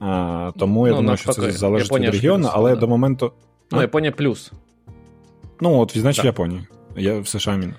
А, 0.01 0.53
Тому 0.59 0.87
я 0.87 0.93
ну, 0.93 0.99
думаю, 0.99 1.17
що 1.17 1.33
це 1.33 1.53
залежить 1.53 1.89
Японія 1.89 2.11
від 2.11 2.17
регіону, 2.17 2.43
плюс, 2.45 2.53
але 2.55 2.75
да. 2.75 2.81
до 2.81 2.89
моменту. 2.89 3.33
Ну, 3.71 3.81
Японія 3.81 4.13
плюс. 4.13 4.53
Ну, 5.61 5.79
от, 5.79 5.99
значить, 5.99 6.25
Японія. 6.25 6.67
Я 6.97 7.19
в 7.19 7.29
США 7.29 7.57
мінус. 7.57 7.77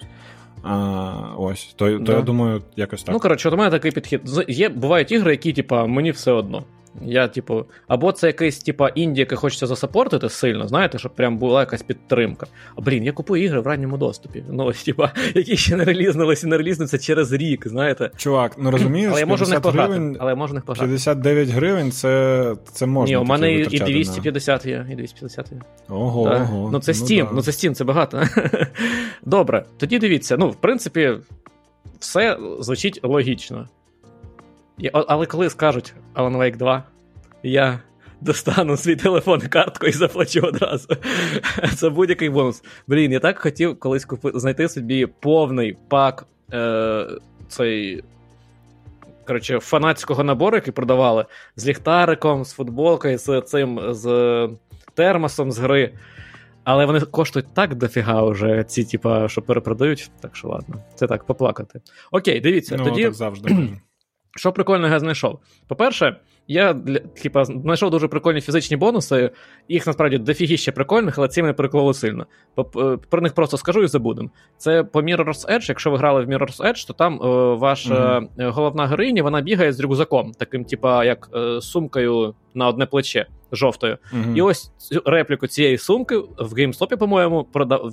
А, 0.64 1.14
Ось, 1.38 1.74
то, 1.76 2.00
то 2.00 2.12
я 2.12 2.22
думаю, 2.22 2.62
якось 2.76 3.04
так. 3.04 3.14
Ну, 3.14 3.20
коротше, 3.20 3.50
у 3.50 3.58
мене 3.58 3.72
такий 3.72 3.92
підхід. 3.92 4.22
Є, 4.48 4.70
Бувають 4.70 5.12
ігри, 5.12 5.32
які, 5.32 5.54
типа, 5.54 5.86
мені 5.86 6.12
все 6.12 6.32
одно. 6.32 6.64
Я, 7.02 7.28
типу, 7.28 7.66
або 7.88 8.12
це 8.12 8.28
якийсь, 8.28 8.60
типа, 8.60 8.90
інді, 8.90 9.20
яке 9.20 9.36
хочеться 9.36 9.68
засапортити 9.68 10.30
сильно, 10.30 10.68
знаєте, 10.68 11.00
щоб 11.00 11.16
прям 11.16 11.38
була 11.38 11.60
якась 11.60 11.82
підтримка. 11.82 12.48
А 12.76 12.82
блін, 12.82 13.04
я 13.04 13.12
купую 13.12 13.44
ігри 13.44 13.60
в 13.60 13.68
ранньому 13.68 13.98
доступі. 13.98 14.44
Ну, 14.50 14.66
ось, 14.66 14.84
типа, 14.84 15.12
які 15.36 15.58
ще 15.58 15.76
не 15.76 15.84
релізнулися 15.84 16.48
не 16.48 16.58
релізнуться 16.58 16.98
через 16.98 17.32
рік, 17.32 17.68
знаєте. 17.68 18.12
Чувак, 18.18 18.56
ну 18.58 18.72
розумієш, 18.72 19.10
але 19.12 19.20
я 19.20 19.26
можу 19.26 19.46
не 19.46 19.60
пограти. 19.60 19.94
Гривень, 19.94 20.18
але 20.20 20.32
я 20.32 20.36
можу 20.36 20.54
не 20.54 20.62
пограти. 20.62 20.88
59 20.88 21.50
гривень 21.50 21.92
це 21.92 22.56
це 22.72 22.86
можна. 22.86 23.16
Ні, 23.16 23.18
у 23.18 23.24
мене 23.24 23.54
і 23.54 23.66
250 23.66 24.66
є, 24.66 24.88
і 24.92 24.96
250 24.96 25.52
є. 25.52 25.58
Ого, 25.90 26.30
так. 26.30 26.42
ого. 26.42 26.70
Ну 26.74 26.80
це 26.80 26.92
Steam, 26.92 27.20
ну, 27.20 27.26
да. 27.26 27.32
ну 27.34 27.42
це 27.42 27.52
Steam, 27.52 27.74
це 27.74 27.84
багато. 27.84 28.24
Добре, 29.26 29.66
тоді 29.78 30.00
дивіться, 30.00 30.38
ну, 30.38 30.50
в 30.50 30.56
принципі, 30.56 31.12
все 32.00 32.38
звучить 32.60 33.00
логічно. 33.04 33.68
Але 34.94 35.26
коли 35.26 35.50
скажуть 35.50 35.94
Alan 36.16 36.38
Wake 36.38 36.58
2, 36.58 36.84
я 37.44 37.80
достану 38.22 38.78
свій 38.78 38.96
телефон, 38.96 39.42
картку 39.42 39.88
і 39.88 39.92
заплачу 39.92 40.42
одразу. 40.42 40.88
Це 41.76 41.90
будь-який 41.90 42.30
бонус. 42.30 42.64
Блін, 42.88 43.12
я 43.12 43.20
так 43.20 43.40
хотів 43.40 43.80
колись 43.80 44.06
купи... 44.06 44.32
знайти 44.36 44.70
собі 44.70 45.06
повний 45.06 45.78
пак 45.88 46.26
е... 46.54 47.08
цей. 47.48 48.04
Коротше, 49.28 49.60
фанатського 49.60 50.24
набору, 50.24 50.58
який 50.58 50.74
продавали, 50.74 51.26
з 51.56 51.68
ліхтариком, 51.68 52.46
з 52.46 52.52
футболкою, 52.52 53.18
з 53.18 53.42
цим 53.42 53.80
з 53.90 54.50
термосом 54.94 55.52
з 55.52 55.58
гри. 55.58 55.94
Але 56.64 56.86
вони 56.86 57.00
коштують 57.00 57.54
так 57.54 57.76
дофіга 57.76 58.24
вже, 58.24 58.64
ці, 58.64 58.84
типа, 58.84 59.30
що 59.30 59.42
перепродають, 59.42 60.12
так 60.20 60.36
що 60.36 60.48
ладно, 60.48 60.76
це 60.96 61.08
так 61.08 61.24
поплакати. 61.24 61.82
Окей, 62.12 62.42
дивіться. 62.42 62.76
Ну, 62.78 62.84
тоді... 62.84 63.04
так 63.04 63.14
завжди. 63.14 63.70
Що 64.36 64.52
прикольного 64.52 64.94
я 64.94 65.00
знайшов? 65.00 65.40
По-перше, 65.68 66.16
я 66.48 66.76
типа, 67.24 67.46
знайшов 67.46 67.90
дуже 67.90 68.08
прикольні 68.08 68.42
фізичні 68.42 68.78
бонуси, 68.78 69.32
їх 69.70 69.88
насправді 69.88 70.18
дофігіще 70.18 70.72
прикольних, 70.72 71.18
але 71.18 71.28
ці 71.28 71.42
мене 71.42 71.54
прикололи 71.54 71.94
сильно. 71.94 72.26
Е, 72.58 72.98
про 73.10 73.22
них 73.22 73.34
просто 73.34 73.58
скажу 73.58 73.84
і 73.84 73.88
забудемо. 73.88 74.30
Це 74.58 74.84
по 74.84 75.02
Mirror's 75.02 75.52
Edge, 75.52 75.66
якщо 75.70 75.92
ви 75.92 75.98
грали 75.98 76.26
в 76.26 76.30
Mirror's 76.30 76.58
Edge, 76.58 76.88
то 76.88 76.94
там 76.94 77.14
е, 77.14 77.56
ваша 77.56 78.20
mm-hmm. 78.20 78.50
головна 78.50 78.88
героїня 78.88 79.24
вона 79.24 79.42
бігає 79.42 79.74
з 79.74 79.80
рюкзаком, 79.80 80.32
таким, 80.32 80.66
типа, 80.66 81.06
як 81.06 81.30
е, 81.36 81.62
сумкою 81.62 82.34
на 82.54 82.68
одне 82.68 82.86
плече 82.86 83.26
жовтою. 83.52 83.98
Mm-hmm. 84.14 84.38
І 84.38 84.42
ось 84.42 84.72
цю 84.78 85.02
репліку 85.06 85.48
цієї 85.48 85.78
сумки 85.78 86.18
в 86.18 86.54
GameStop, 86.54 86.98
по-моєму, 86.98 87.44
продав, 87.44 87.92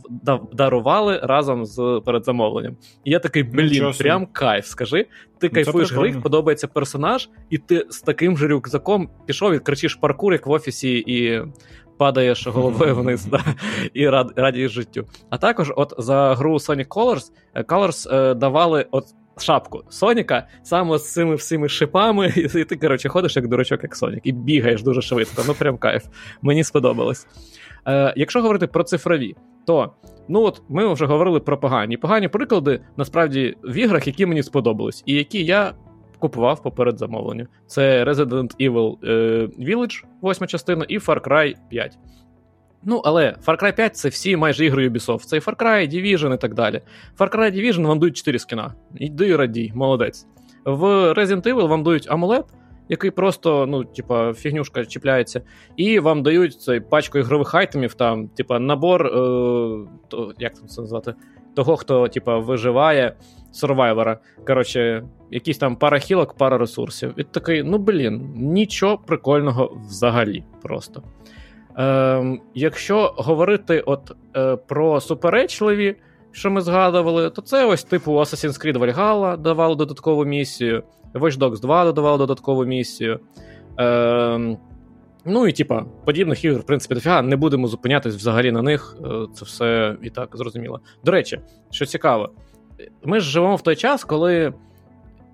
дарували 0.53 1.21
разом 1.23 1.67
з 1.67 2.03
передзамовленням. 2.07 2.77
І 3.05 3.11
я 3.11 3.19
такий, 3.19 3.43
блін, 3.43 3.93
прям 3.99 4.27
кайф. 4.27 4.67
Скажи, 4.67 5.07
ти 5.39 5.47
ну, 5.47 5.51
кайфуєш 5.51 5.93
гри, 5.93 6.13
подобається 6.23 6.67
персонаж, 6.67 7.29
і 7.51 7.59
ти 7.59 7.87
з 7.91 8.01
таким 8.01 8.39
же 8.39 8.49
рюкзаком 8.49 9.11
пішов 9.27 9.55
і 9.55 9.59
кричиш 9.59 9.95
паркур, 9.95 10.33
як 10.33 10.47
в 10.47 10.51
офісі, 10.51 11.05
і. 11.07 11.43
Падаєш 11.99 12.47
головою 12.47 12.97
вниз 13.01 13.25
да, 13.25 13.45
і 13.95 14.09
рад, 14.09 14.33
радієш 14.37 14.73
життю. 14.73 15.07
А 15.31 15.39
також, 15.39 15.73
от 15.77 15.95
за 15.99 16.35
гру 16.35 16.55
Sonic 16.55 16.89
Colors 16.89 17.31
е, 17.55 17.63
Colors 17.63 18.15
е, 18.15 18.35
давали 18.35 18.87
от 18.91 19.05
шапку 19.43 19.85
Соніка 19.89 20.47
саме 20.63 20.99
з 20.99 21.13
цими 21.13 21.35
всіми 21.35 21.69
шипами, 21.69 22.33
і 22.37 22.65
ти, 22.65 22.77
коротше, 22.77 23.09
ходиш 23.09 23.37
як 23.37 23.49
дурачок, 23.49 23.83
як 23.83 23.97
Сонік, 23.97 24.21
і 24.25 24.33
бігаєш 24.33 24.83
дуже 24.83 25.03
швидко. 25.03 25.43
Ну, 25.47 25.55
прям 25.55 25.79
кайф. 25.79 26.05
Мені 26.43 26.65
сподобалось. 26.65 27.27
Е, 27.87 28.15
Якщо 28.17 28.43
говорити 28.43 28.67
про 28.67 28.85
цифрові, 28.85 29.37
то 29.67 29.93
ну 30.29 30.43
от 30.43 30.63
ми 30.69 30.93
вже 30.93 31.07
говорили 31.07 31.41
про 31.41 31.59
погані. 31.59 31.97
Погані 31.97 32.29
приклади 32.29 32.81
насправді 32.97 33.57
в 33.65 33.77
іграх, 33.77 34.07
які 34.07 34.27
мені 34.27 34.43
сподобались, 34.43 35.03
і 35.07 35.15
які 35.15 35.45
я 35.45 35.73
купував 36.19 36.63
поперед 36.63 36.99
замовленню. 36.99 37.47
Це 37.67 38.05
Resident 38.05 38.71
Evil 38.71 38.97
е, 39.05 39.47
Village, 39.59 40.05
восьма 40.21 40.47
частина, 40.47 40.85
і 40.89 40.99
Far 40.99 41.21
Cry 41.21 41.55
5. 41.69 41.99
Ну, 42.85 43.03
але 43.05 43.37
Far 43.47 43.63
Cry 43.63 43.77
5 43.77 43.97
це 43.97 44.09
всі 44.09 44.37
майже 44.37 44.65
ігри 44.65 44.89
Ubisoft. 44.89 45.25
Це 45.25 45.37
і 45.37 45.41
Far 45.41 45.57
Cry, 45.57 45.95
Division 45.95 46.35
і 46.35 46.39
так 46.39 46.55
далі. 46.55 46.81
Far 47.19 47.35
Cry 47.35 47.55
Division 47.55 47.87
вам 47.87 47.99
дають 47.99 48.17
4 48.17 48.39
скіна. 48.39 48.75
Іди 48.97 49.37
радій, 49.37 49.73
молодець. 49.75 50.27
В 50.65 50.85
Resident 51.13 51.43
Evil 51.43 51.69
вам 51.69 51.83
дають 51.83 52.11
амулет, 52.11 52.45
який 52.89 53.11
просто, 53.11 53.67
ну, 53.67 53.85
типа, 53.85 54.33
фігнюшка 54.33 54.85
чіпляється, 54.85 55.41
і 55.77 55.99
вам 55.99 56.23
дають 56.23 56.61
цей 56.61 56.81
пачку 56.81 57.19
ігрових 57.19 57.55
айтемів, 57.55 57.95
там, 57.95 58.29
типа, 58.29 58.59
набор, 58.59 59.07
е, 59.07 59.11
то, 60.09 60.33
як 60.39 60.55
це 60.57 60.81
назвати, 60.81 61.15
того, 61.55 61.77
хто, 61.77 62.09
типа, 62.09 62.39
виживає 62.39 63.17
сурвайвера. 63.53 64.19
Коротше, 64.47 65.05
якісь 65.31 65.59
там 65.59 65.77
пара 65.77 65.99
хілок, 65.99 66.35
пара 66.35 66.59
ресурсів. 66.59 67.15
І 67.17 67.25
такий, 67.25 67.63
ну 67.63 67.79
блін, 67.79 68.33
нічого 68.37 68.99
прикольного 68.99 69.79
взагалі 69.89 70.45
просто. 70.63 71.03
Е, 71.79 72.39
Якщо 72.55 73.15
говорити 73.17 73.81
от 73.81 74.13
е, 74.37 74.57
про 74.57 75.01
суперечливі, 75.01 75.97
що 76.33 76.51
ми 76.51 76.61
згадували, 76.61 77.31
то 77.31 77.43
це 77.43 77.67
ось 77.67 77.85
типу 77.85 78.13
Assassin's 78.13 78.67
Creed 78.67 78.79
Valhalla 78.79 79.37
давали 79.37 79.75
додаткову 79.75 80.25
місію, 80.25 80.83
Watch 81.15 81.39
Dogs 81.39 81.61
2 81.61 81.85
додавали 81.85 82.19
додаткову 82.19 82.65
місію. 82.65 83.21
Е, 83.81 84.57
Ну 85.25 85.47
і 85.47 85.53
типа 85.53 85.85
подібних 86.05 86.45
ігор, 86.45 86.61
в 86.61 86.67
принципі, 86.67 86.95
дофіга, 86.95 87.23
не 87.23 87.37
будемо 87.37 87.67
зупинятись 87.67 88.15
взагалі 88.15 88.53
на 88.53 88.63
них. 88.63 88.97
Е, 89.05 89.09
це 89.35 89.45
все 89.45 89.97
і 90.03 90.11
так 90.11 90.37
зрозуміло. 90.37 90.81
До 91.05 91.13
речі, 91.13 91.41
що 91.71 91.87
цікаво, 91.87 92.31
ми 93.05 93.21
ж 93.21 93.31
живемо 93.31 93.57
в 93.57 93.63
той 93.63 93.77
час, 93.77 94.05
коли 94.05 94.53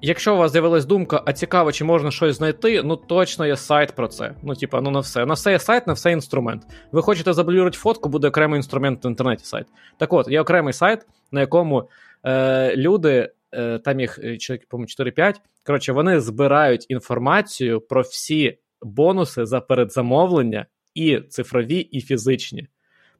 Якщо 0.06 0.34
у 0.34 0.38
вас 0.38 0.52
з'явилась 0.52 0.84
думка, 0.84 1.22
а 1.26 1.32
цікаво, 1.32 1.72
чи 1.72 1.84
можна 1.84 2.10
щось 2.10 2.36
знайти, 2.36 2.82
ну 2.82 2.96
точно 2.96 3.46
є 3.46 3.56
сайт 3.56 3.92
про 3.92 4.08
це. 4.08 4.34
Ну, 4.42 4.54
типа, 4.54 4.80
ну 4.80 4.90
на 4.90 5.00
все. 5.00 5.26
На 5.26 5.34
все 5.34 5.50
є 5.50 5.58
сайт, 5.58 5.86
на 5.86 5.92
все 5.92 6.12
інструмент. 6.12 6.62
Ви 6.92 7.02
хочете 7.02 7.32
заблюрити 7.32 7.78
фотку, 7.78 8.08
буде 8.08 8.28
окремий 8.28 8.56
інструмент 8.56 9.04
в 9.04 9.06
інтернеті 9.06 9.44
сайт. 9.44 9.66
Так 9.98 10.12
от, 10.12 10.28
є 10.28 10.40
окремий 10.40 10.72
сайт, 10.72 11.06
на 11.32 11.40
якому 11.40 11.88
е, 12.24 12.76
люди, 12.76 13.32
е, 13.52 13.78
там 13.78 14.00
їх 14.00 14.18
е, 14.18 14.58
по-моєму, 14.68 14.86
4-5, 14.86 15.34
коротше, 15.66 15.92
вони 15.92 16.20
збирають 16.20 16.86
інформацію 16.88 17.80
про 17.80 18.02
всі 18.02 18.58
бонуси 18.82 19.46
за 19.46 19.60
передзамовлення, 19.60 20.66
і 20.94 21.20
цифрові, 21.20 21.78
і 21.78 22.00
фізичні 22.00 22.68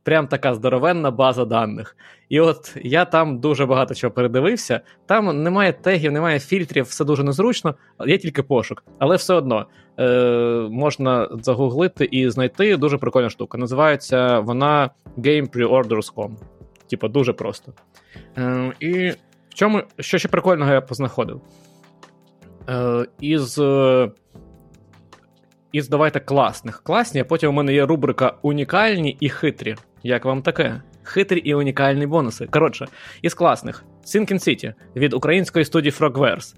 прям 0.05 0.26
така 0.26 0.55
здоровенна 0.55 1.10
база 1.10 1.44
даних. 1.44 1.97
І 2.28 2.41
от 2.41 2.76
я 2.83 3.05
там 3.05 3.39
дуже 3.39 3.66
багато 3.66 3.94
чого 3.94 4.10
передивився. 4.10 4.81
Там 5.07 5.42
немає 5.42 5.73
тегів, 5.73 6.12
немає 6.12 6.41
фільтрів, 6.41 6.84
все 6.84 7.05
дуже 7.05 7.24
незручно, 7.24 7.74
є 8.07 8.18
тільки 8.18 8.42
пошук. 8.42 8.84
Але 8.99 9.16
все 9.16 9.34
одно 9.34 9.66
е, 9.99 10.08
можна 10.70 11.28
загуглити 11.42 12.05
і 12.05 12.31
знайти 12.31 12.76
дуже 12.76 12.99
прикольна 12.99 13.31
штука. 13.31 13.58
Називається 13.58 14.39
вона 14.39 14.91
GamePreorders.com. 15.18 16.31
Типа, 16.91 17.08
дуже 17.08 17.33
просто. 17.33 17.73
Е, 18.39 18.73
І 18.81 19.10
в 19.49 19.55
чому 19.55 19.83
що 19.99 20.18
ще 20.18 20.28
прикольного 20.28 20.73
я 20.73 20.81
познаходив? 20.81 21.41
Е, 22.68 23.07
Із 23.20 23.60
із 25.75 25.89
давайте 25.89 26.20
класних. 26.20 26.83
Класні, 26.83 27.20
а 27.20 27.25
потім 27.25 27.51
у 27.51 27.53
мене 27.53 27.75
є 27.75 27.86
рубрика 27.86 28.33
унікальні 28.43 29.17
і 29.20 29.28
хитрі. 29.28 29.77
Як 30.03 30.25
вам 30.25 30.43
таке? 30.43 30.83
Хитрі 31.03 31.39
і 31.39 31.55
унікальні 31.55 32.07
бонуси. 32.07 32.47
Коротше, 32.47 32.86
із 33.23 33.35
класних 33.35 33.85
Sinking 34.07 34.49
City 34.49 34.75
від 34.97 35.15
української 35.15 35.65
студії 35.65 35.93
Frogwares. 35.93 36.55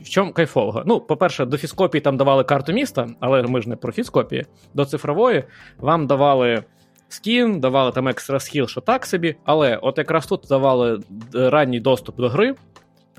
В 0.00 0.08
чому 0.08 0.32
кайфового? 0.32 0.82
Ну, 0.86 1.00
по-перше, 1.00 1.44
до 1.44 1.58
фіскопії 1.58 2.00
там 2.00 2.16
давали 2.16 2.44
карту 2.44 2.72
міста, 2.72 3.08
але 3.20 3.42
ми 3.42 3.62
ж 3.62 3.68
не 3.68 3.76
про 3.76 3.92
фіскопії. 3.92 4.46
До 4.74 4.84
цифрової 4.84 5.44
вам 5.78 6.06
давали 6.06 6.64
скін, 7.08 7.60
давали 7.60 7.92
там 7.92 8.08
екстра 8.08 8.40
схіл, 8.40 8.66
що 8.66 8.80
так 8.80 9.06
собі, 9.06 9.36
але 9.44 9.76
от 9.76 9.98
якраз 9.98 10.26
тут 10.26 10.46
давали 10.48 11.00
ранній 11.32 11.80
доступ 11.80 12.16
до 12.16 12.28
гри, 12.28 12.54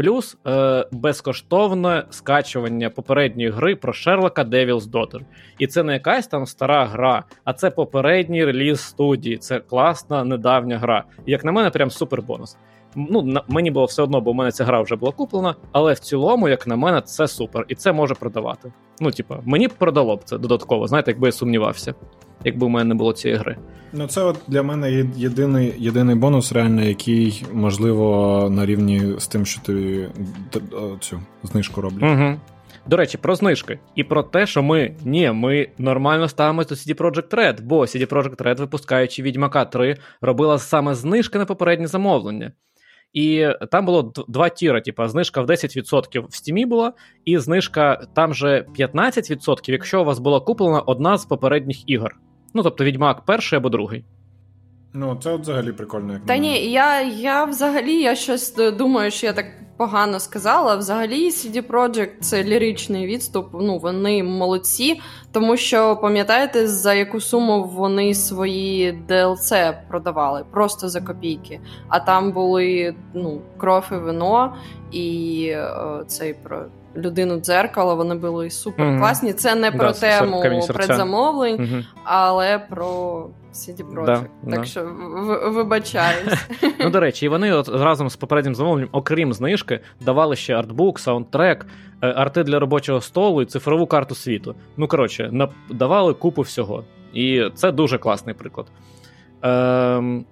плюс 0.02 0.38
е, 0.48 0.86
безкоштовне 0.92 2.04
скачування 2.10 2.90
попередньої 2.90 3.50
гри 3.50 3.76
про 3.76 3.94
Шерлока 3.94 4.44
Devil's 4.44 4.92
Daughter. 4.92 5.20
І 5.60 5.68
це 5.68 5.84
не 5.84 5.94
якась 5.94 6.28
там 6.28 6.46
стара 6.46 6.86
гра, 6.86 7.24
а 7.44 7.54
це 7.54 7.72
попередній 7.72 8.46
реліз 8.46 8.80
студії. 8.80 9.38
Це 9.38 9.60
класна 9.60 10.24
недавня 10.24 10.78
гра. 10.78 11.04
І 11.26 11.32
як 11.32 11.46
на 11.46 11.52
мене, 11.52 11.70
прям 11.70 11.92
супер 11.92 12.22
бонус. 12.22 12.58
Ну, 12.96 13.22
на, 13.22 13.44
мені 13.48 13.72
було 13.72 13.86
все 13.86 14.04
одно, 14.04 14.22
бо 14.22 14.32
в 14.32 14.36
мене 14.36 14.52
ця 14.52 14.66
гра 14.66 14.82
вже 14.82 14.96
була 14.96 15.12
куплена, 15.12 15.56
але 15.72 15.94
в 15.94 16.00
цілому, 16.00 16.50
як 16.50 16.68
на 16.68 16.76
мене, 16.76 17.02
це 17.02 17.28
супер, 17.28 17.66
і 17.68 17.76
це 17.76 17.94
може 17.94 18.16
продавати. 18.16 18.74
Ну, 19.00 19.12
типа, 19.12 19.40
мені 19.46 19.68
б 19.68 19.72
продало 19.72 20.16
б 20.16 20.24
це 20.24 20.38
додатково, 20.38 20.88
знаєте, 20.88 21.12
якби 21.12 21.28
я 21.28 21.32
сумнівався, 21.32 21.96
якби 22.44 22.66
у 22.66 22.70
мене 22.70 22.86
не 22.86 22.96
було 22.96 23.14
цієї 23.14 23.40
гри. 23.40 23.58
Ну, 23.94 24.08
це 24.08 24.24
от 24.24 24.38
для 24.48 24.64
мене 24.64 25.06
єдиний 25.16 25.74
єдиний 25.78 26.16
бонус, 26.16 26.52
реально, 26.52 26.84
який 26.84 27.46
можливо 27.54 28.48
на 28.52 28.66
рівні 28.66 29.02
з 29.18 29.28
тим, 29.28 29.46
що 29.46 29.62
ти 29.62 30.08
цю 31.00 31.22
знижку 31.44 31.82
роблять. 31.82 32.04
Угу. 32.04 32.40
До 32.88 32.98
речі, 32.98 33.18
про 33.18 33.36
знижки 33.36 33.80
і 33.96 34.04
про 34.04 34.24
те, 34.24 34.48
що 34.48 34.64
ми 34.64 34.96
ні, 35.06 35.32
ми 35.32 35.68
нормально 35.78 36.28
ставимося 36.28 36.70
до 36.70 36.76
CD 36.76 36.96
Projekt 37.02 37.30
Red, 37.30 37.62
бо 37.62 37.82
CD 37.82 38.06
Projekt 38.06 38.36
Red, 38.44 38.58
випускаючи 38.58 39.22
Відьмака 39.22 39.66
3, 39.66 39.98
робила 40.22 40.60
саме 40.60 40.96
знижки 40.96 41.38
на 41.38 41.46
попереднє 41.46 41.88
замовлення. 41.88 42.52
І 43.14 43.48
там 43.72 43.86
було 43.86 44.14
два 44.28 44.50
тіра, 44.50 44.82
типу, 44.82 45.08
знижка 45.08 45.42
в 45.42 45.46
10% 45.46 46.28
в 46.28 46.36
стімі 46.36 46.66
була, 46.66 46.94
і 47.26 47.38
знижка 47.38 48.08
там 48.14 48.34
же 48.34 48.66
15%, 48.80 49.72
якщо 49.72 50.02
у 50.02 50.06
вас 50.06 50.20
була 50.20 50.40
куплена 50.40 50.80
одна 50.80 51.18
з 51.18 51.26
попередніх 51.26 51.90
ігор. 51.90 52.16
Ну, 52.54 52.64
тобто, 52.64 52.84
відьмак 52.84 53.26
перший 53.26 53.58
або 53.58 53.70
другий. 53.70 54.06
Ну, 54.94 55.18
це 55.24 55.32
от 55.32 55.42
взагалі 55.42 55.72
прикольно. 55.72 56.14
Як 56.14 56.26
Та 56.26 56.38
ні, 56.38 56.72
я 56.72 57.02
я 57.02 57.46
взагалі 57.46 57.94
я 58.02 58.16
щось 58.16 58.56
думаю, 58.56 59.12
що 59.12 59.28
я 59.28 59.34
так 59.34 59.46
погано 59.78 60.20
сказала. 60.20 60.76
Взагалі, 60.76 61.30
CD 61.30 61.62
Projekt 61.62 62.20
це 62.20 62.44
ліричний 62.44 63.08
відступ. 63.08 63.48
Ну, 63.54 63.78
вони 63.78 64.24
молодці, 64.24 65.02
тому 65.32 65.58
що 65.58 65.96
пам'ятаєте, 65.96 66.68
за 66.68 66.94
яку 66.94 67.22
суму 67.22 67.64
вони 67.64 68.14
свої 68.14 69.00
DLC 69.10 69.74
продавали? 69.88 70.46
Просто 70.52 70.90
за 70.90 71.02
копійки. 71.02 71.60
А 71.88 72.00
там 72.00 72.32
були 72.32 72.96
ну, 73.14 73.42
кров 73.58 73.84
і 73.92 73.96
вино 73.96 74.56
і 74.92 75.56
о, 75.56 76.04
цей 76.08 76.34
про 76.34 76.66
людину 76.96 77.40
дзеркало, 77.40 77.96
вони 77.96 78.16
були 78.16 78.50
супер 78.50 79.00
класні. 79.00 79.34
Це 79.34 79.56
не 79.56 79.72
про 79.72 79.92
тему 79.92 80.44
предзамовлень, 80.68 81.58
mm 81.58 81.84
але 82.04 82.60
про 82.60 83.28
CD 83.54 83.84
Projekt. 83.84 84.06
Да, 84.06 84.16
так 84.52 84.60
да. 84.60 84.64
що 84.64 84.84
в- 84.84 85.50
вибачаюсь. 85.50 86.48
Ну, 86.80 86.90
до 86.90 87.00
речі, 87.00 87.26
і 87.26 87.30
вони 87.30 87.54
от 87.54 87.70
разом 87.70 88.10
з 88.10 88.16
попереднім 88.16 88.56
замовленням, 88.56 88.90
окрім 88.92 89.34
знижки, 89.34 89.80
давали 90.02 90.36
ще 90.36 90.54
артбук, 90.54 91.00
саундтрек, 91.00 91.66
е, 92.02 92.14
арти 92.16 92.44
для 92.44 92.60
робочого 92.60 93.02
столу 93.02 93.42
і 93.42 93.46
цифрову 93.46 93.88
карту 93.88 94.16
світу. 94.16 94.56
Ну, 94.78 94.88
коротше, 94.88 95.50
давали 95.70 96.14
купу 96.14 96.42
всього. 96.42 96.84
І 97.14 97.50
це 97.56 97.72
дуже 97.72 97.98
класний 97.98 98.36
приклад. 98.36 98.68
Ем, 99.42 100.26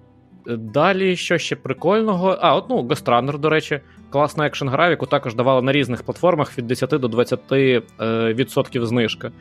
Далі, 0.46 1.16
що 1.16 1.38
ще 1.38 1.56
прикольного? 1.56 2.38
А, 2.40 2.54
от 2.54 2.64
ну, 2.68 2.82
Runner, 2.82 3.38
до 3.38 3.48
речі, 3.48 3.80
класна 4.10 4.46
екшн 4.46 4.68
гра, 4.68 4.90
яку 4.90 5.06
також 5.06 5.34
давали 5.34 5.62
на 5.62 5.72
різних 5.72 6.02
платформах 6.02 6.58
від 6.58 6.66
10 6.66 6.90
до 6.90 7.08
20% 7.08 7.82
е, 8.00 8.34
відсотків 8.34 8.86
знижка. 8.86 9.32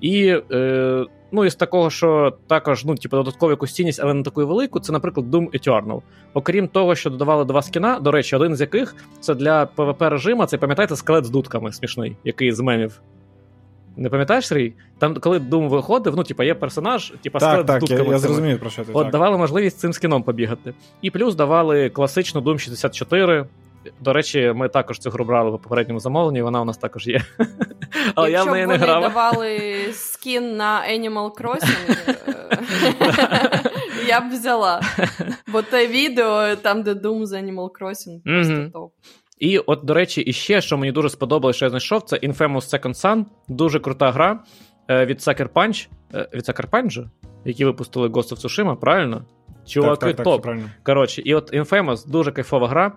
І 0.00 0.36
е, 0.52 1.06
ну, 1.32 1.44
із 1.44 1.54
такого, 1.54 1.90
що 1.90 2.36
також 2.46 2.84
ну, 2.84 2.94
типу, 2.94 3.16
додаткову 3.16 3.52
якусь 3.52 3.72
цінність, 3.72 4.00
але 4.02 4.14
не 4.14 4.22
таку 4.22 4.46
велику, 4.46 4.80
це, 4.80 4.92
наприклад, 4.92 5.34
Doom 5.34 5.50
Eternal. 5.50 6.02
Окрім 6.34 6.68
того, 6.68 6.94
що 6.94 7.10
додавали 7.10 7.44
два 7.44 7.62
скіна, 7.62 7.98
до 8.00 8.10
речі, 8.10 8.36
один 8.36 8.56
з 8.56 8.60
яких 8.60 8.94
це 9.20 9.34
для 9.34 9.68
PvP 9.76 10.08
режима, 10.08 10.46
це 10.46 10.58
пам'ятаєте, 10.58 10.96
скелет 10.96 11.24
з 11.24 11.30
дудками 11.30 11.72
смішний, 11.72 12.16
який 12.24 12.52
з 12.52 12.60
мемів. 12.60 13.00
Не 13.96 14.08
пам'ятаєш, 14.08 14.46
Сергій? 14.46 14.72
Там, 14.98 15.14
коли 15.14 15.38
Doom 15.38 15.68
виходив, 15.68 16.16
ну, 16.16 16.24
типу, 16.24 16.42
є 16.42 16.54
персонаж, 16.54 17.12
типу, 17.22 17.38
так, 17.38 17.50
скелет 17.50 17.66
так, 17.66 17.76
з 17.76 17.80
дудками. 17.80 18.08
Я, 18.08 18.12
я 18.12 18.18
зрозумів, 18.18 18.60
про 18.60 18.70
що 18.70 18.84
ти. 18.84 18.92
От 18.92 19.02
так. 19.02 19.12
давали 19.12 19.38
можливість 19.38 19.78
цим 19.78 19.92
скіном 19.92 20.22
побігати. 20.22 20.74
І 21.02 21.10
плюс 21.10 21.34
давали 21.34 21.90
класичну 21.90 22.40
Doom 22.40 22.58
64. 22.58 23.46
До 24.00 24.12
речі, 24.12 24.52
ми 24.56 24.68
також 24.68 24.98
цю 24.98 25.10
гру 25.10 25.24
брали 25.24 25.50
в 25.50 25.62
попередньому 25.62 26.00
замовленні, 26.00 26.42
вона 26.42 26.60
у 26.60 26.64
нас 26.64 26.78
також 26.78 27.06
є. 27.06 27.20
Але 28.14 28.30
я 28.30 28.44
в 28.44 28.52
неї 28.52 28.66
не 28.66 28.76
грав. 28.76 29.02
Якщо 29.02 29.08
давали 29.08 29.74
скін 29.92 30.56
на 30.56 30.82
Animal 30.90 31.30
Crossing, 31.30 32.14
я 34.08 34.20
б 34.20 34.30
взяла. 34.32 34.80
Бо 35.52 35.62
те 35.62 35.86
відео, 35.86 36.56
там, 36.56 36.82
де 36.82 36.92
Doom 36.92 37.26
з 37.26 37.32
Animal 37.32 37.70
Crossing, 37.80 38.22
просто 38.24 38.70
топ. 38.72 38.92
І 39.38 39.58
от, 39.58 39.84
до 39.84 39.94
речі, 39.94 40.20
іще, 40.20 40.60
що 40.60 40.78
мені 40.78 40.92
дуже 40.92 41.10
сподобалося, 41.10 41.56
що 41.56 41.64
я 41.66 41.70
знайшов, 41.70 42.02
це 42.02 42.16
Infamous 42.16 42.80
Second 42.80 42.94
Son. 42.94 43.24
Дуже 43.48 43.80
крута 43.80 44.10
гра 44.12 44.44
від 44.88 45.18
Sucker 45.18 45.48
Punch. 45.48 45.88
Від 46.34 46.48
Sucker 46.48 46.70
Punch, 46.70 47.06
які 47.44 47.64
випустили 47.64 48.08
Ghost 48.08 48.32
of 48.32 48.44
Tsushima, 48.44 48.76
правильно? 48.76 49.24
Чуваки, 49.66 50.06
так, 50.06 50.16
так, 50.16 50.24
топ. 50.24 50.42
Так, 50.42 50.58
Коротше, 50.82 51.22
і 51.24 51.34
от 51.34 51.54
Infamous, 51.54 52.08
дуже 52.10 52.32
кайфова 52.32 52.68
гра. 52.68 52.92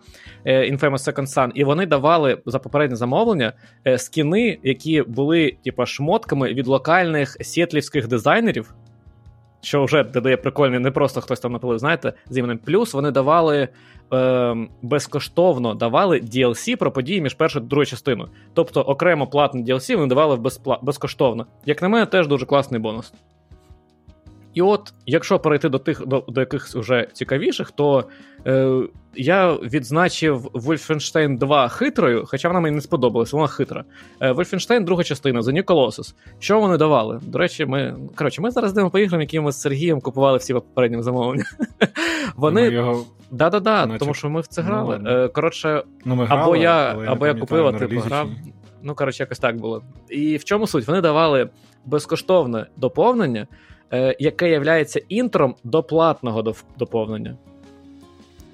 Infamous 0.45 0.79
Second 1.13 1.25
Son, 1.27 1.51
і 1.55 1.63
вони 1.63 1.85
давали 1.85 2.37
за 2.45 2.59
попереднє 2.59 2.95
замовлення 2.95 3.53
скіни, 3.97 4.59
які 4.63 5.01
були, 5.01 5.57
типа, 5.63 5.85
шмотками 5.85 6.53
від 6.53 6.67
локальних 6.67 7.37
сітлівських 7.41 8.07
дизайнерів. 8.07 8.73
Що 9.61 9.83
вже 9.83 10.03
додає 10.03 10.37
прикольний, 10.37 10.79
не 10.79 10.91
просто 10.91 11.21
хтось 11.21 11.39
там 11.39 11.51
напилив, 11.51 11.79
знаєте, 11.79 12.13
з 12.29 12.37
іменем. 12.37 12.57
Плюс 12.57 12.93
вони 12.93 13.11
давали 13.11 13.67
е, 14.13 14.55
безкоштовно 14.81 15.73
давали 15.73 16.19
DLC 16.19 16.75
про 16.75 16.91
події 16.91 17.21
між 17.21 17.33
першою 17.33 17.65
та 17.65 17.69
другою 17.69 17.85
частиною. 17.85 18.29
Тобто 18.53 18.81
окремо 18.81 19.27
платне 19.27 19.61
DLC 19.63 19.95
вони 19.95 20.07
давали 20.07 20.35
безпла- 20.35 20.79
безкоштовно. 20.81 21.45
Як 21.65 21.81
на 21.81 21.87
мене, 21.89 22.05
теж 22.05 22.27
дуже 22.27 22.45
класний 22.45 22.81
бонус. 22.81 23.13
І 24.57 24.61
от, 24.61 24.93
якщо 25.05 25.39
перейти 25.39 25.69
до 25.69 25.79
тих, 25.79 26.07
до, 26.07 26.23
до 26.27 26.39
якихось 26.41 26.75
вже 26.75 27.07
цікавіших, 27.13 27.71
то 27.71 28.03
е, 28.47 28.81
я 29.15 29.53
відзначив 29.53 30.45
Wolfenstein 30.45 31.37
2 31.37 31.67
хитрою, 31.67 32.23
хоча 32.27 32.47
вона 32.47 32.59
мені 32.59 32.75
не 32.75 32.81
сподобалась, 32.81 33.33
вона 33.33 33.47
хитра. 33.47 33.83
Е, 34.19 34.31
Wolfenstein 34.31 34.83
друга 34.83 35.03
частина 35.03 35.41
The 35.41 35.53
New 35.53 35.63
Colossus. 35.63 36.15
Що 36.39 36.59
вони 36.59 36.77
давали? 36.77 37.19
До 37.23 37.39
речі, 37.39 37.65
ми 37.65 37.95
коротше, 38.15 38.41
ми 38.41 38.51
зараз 38.51 38.71
йдемо 38.71 38.89
по 38.89 38.99
іграм, 38.99 39.21
які 39.21 39.39
ми 39.39 39.51
з 39.51 39.61
Сергієм 39.61 40.01
купували 40.01 40.37
всі 40.37 40.53
по 40.53 40.61
попереднім 40.61 41.03
замовленням. 41.03 41.47
Вони 42.35 42.69
його... 42.69 43.05
Да-да-да, 43.31 43.85
Наче... 43.85 43.99
тому 43.99 44.13
що 44.13 44.29
ми 44.29 44.41
в 44.41 44.47
це 44.47 44.61
грали. 44.61 44.99
Ну, 45.01 45.29
коротше, 45.29 45.83
ну, 46.05 46.15
ми 46.15 46.25
грали, 46.25 46.41
або 46.41 46.55
я 46.55 46.95
або 47.07 47.27
я 47.27 47.33
купив, 47.33 47.67
а 47.67 47.73
ти 47.73 47.87
пограв. 47.87 48.29
Ну, 48.83 48.95
коротше, 48.95 49.23
якось 49.23 49.39
так 49.39 49.57
було. 49.57 49.83
І 50.09 50.37
в 50.37 50.43
чому 50.43 50.67
суть? 50.67 50.87
Вони 50.87 51.01
давали 51.01 51.49
безкоштовне 51.85 52.65
доповнення 52.77 53.47
яке 54.19 54.49
є 54.49 54.85
інтром 55.09 55.55
до 55.63 55.83
платного 55.83 56.53
доповнення. 56.77 57.37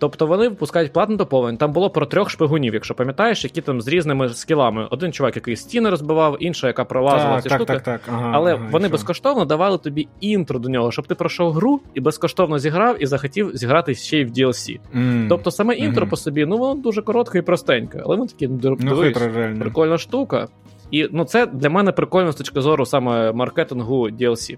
Тобто 0.04 0.28
вони 0.28 0.48
випускають 0.48 0.94
платне 0.94 1.16
доповнення. 1.16 1.58
Там 1.58 1.72
було 1.72 1.90
про 1.90 2.06
трьох 2.06 2.30
шпигунів, 2.30 2.74
якщо 2.74 2.94
пам'ятаєш, 2.94 3.44
які 3.44 3.62
там 3.62 3.82
з 3.82 3.88
різними 3.88 4.30
скілами. 4.30 4.88
Один 4.92 5.14
чувак, 5.14 5.36
який 5.36 5.56
стіни 5.56 5.90
розбивав, 5.90 6.38
інша, 6.40 6.68
яка 6.68 6.86
пролазила 6.86 7.42
ці 7.42 7.50
так, 7.50 7.58
штуки. 7.58 7.74
Так, 7.74 7.84
так, 7.84 8.02
ага, 8.08 8.32
Але 8.34 8.54
ага, 8.54 8.68
вони 8.72 8.88
безкоштовно 8.88 9.46
давали 9.46 9.78
тобі 9.78 10.08
інтро 10.20 10.60
до 10.60 10.70
нього, 10.70 10.92
щоб 10.92 11.08
ти 11.08 11.16
пройшов 11.16 11.54
гру 11.54 11.82
і 11.94 12.00
безкоштовно 12.00 12.60
зіграв, 12.60 13.04
і 13.04 13.06
захотів 13.06 13.52
зіграти 13.58 13.96
ще 13.96 14.18
й 14.18 14.26
в 14.26 14.30
DLC. 14.30 14.80
Mm. 14.96 15.26
Тобто 15.30 15.52
саме 15.52 15.76
інтро 15.76 16.06
mm-hmm. 16.06 16.10
по 16.10 16.18
собі, 16.18 16.46
ну 16.46 16.58
воно 16.58 16.82
дуже 16.82 17.02
коротке 17.02 17.40
і 17.40 17.42
простеньке. 17.42 18.02
Але 18.06 18.16
воно 18.16 18.28
такі 18.28 18.48
ну, 18.48 18.96
хитро, 18.96 19.30
прикольна 19.60 19.98
штука. 19.98 20.48
І 20.92 21.10
ну, 21.12 21.26
це 21.26 21.46
для 21.46 21.70
мене 21.70 21.92
прикольно 21.92 22.32
з 22.32 22.36
точки 22.36 22.62
зору 22.62 22.86
саме 22.86 23.32
маркетингу 23.32 24.10
DLC. 24.10 24.58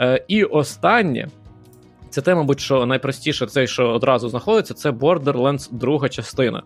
Е, 0.00 0.24
І 0.28 0.44
останнє, 0.44 1.28
це 2.10 2.22
те, 2.22 2.34
мабуть, 2.34 2.60
що 2.60 2.86
найпростіше, 2.86 3.46
це, 3.46 3.66
що 3.66 3.88
одразу 3.88 4.28
знаходиться, 4.28 4.74
це 4.74 4.90
Borderlands 4.90 5.72
друга 5.72 6.08
частина. 6.08 6.62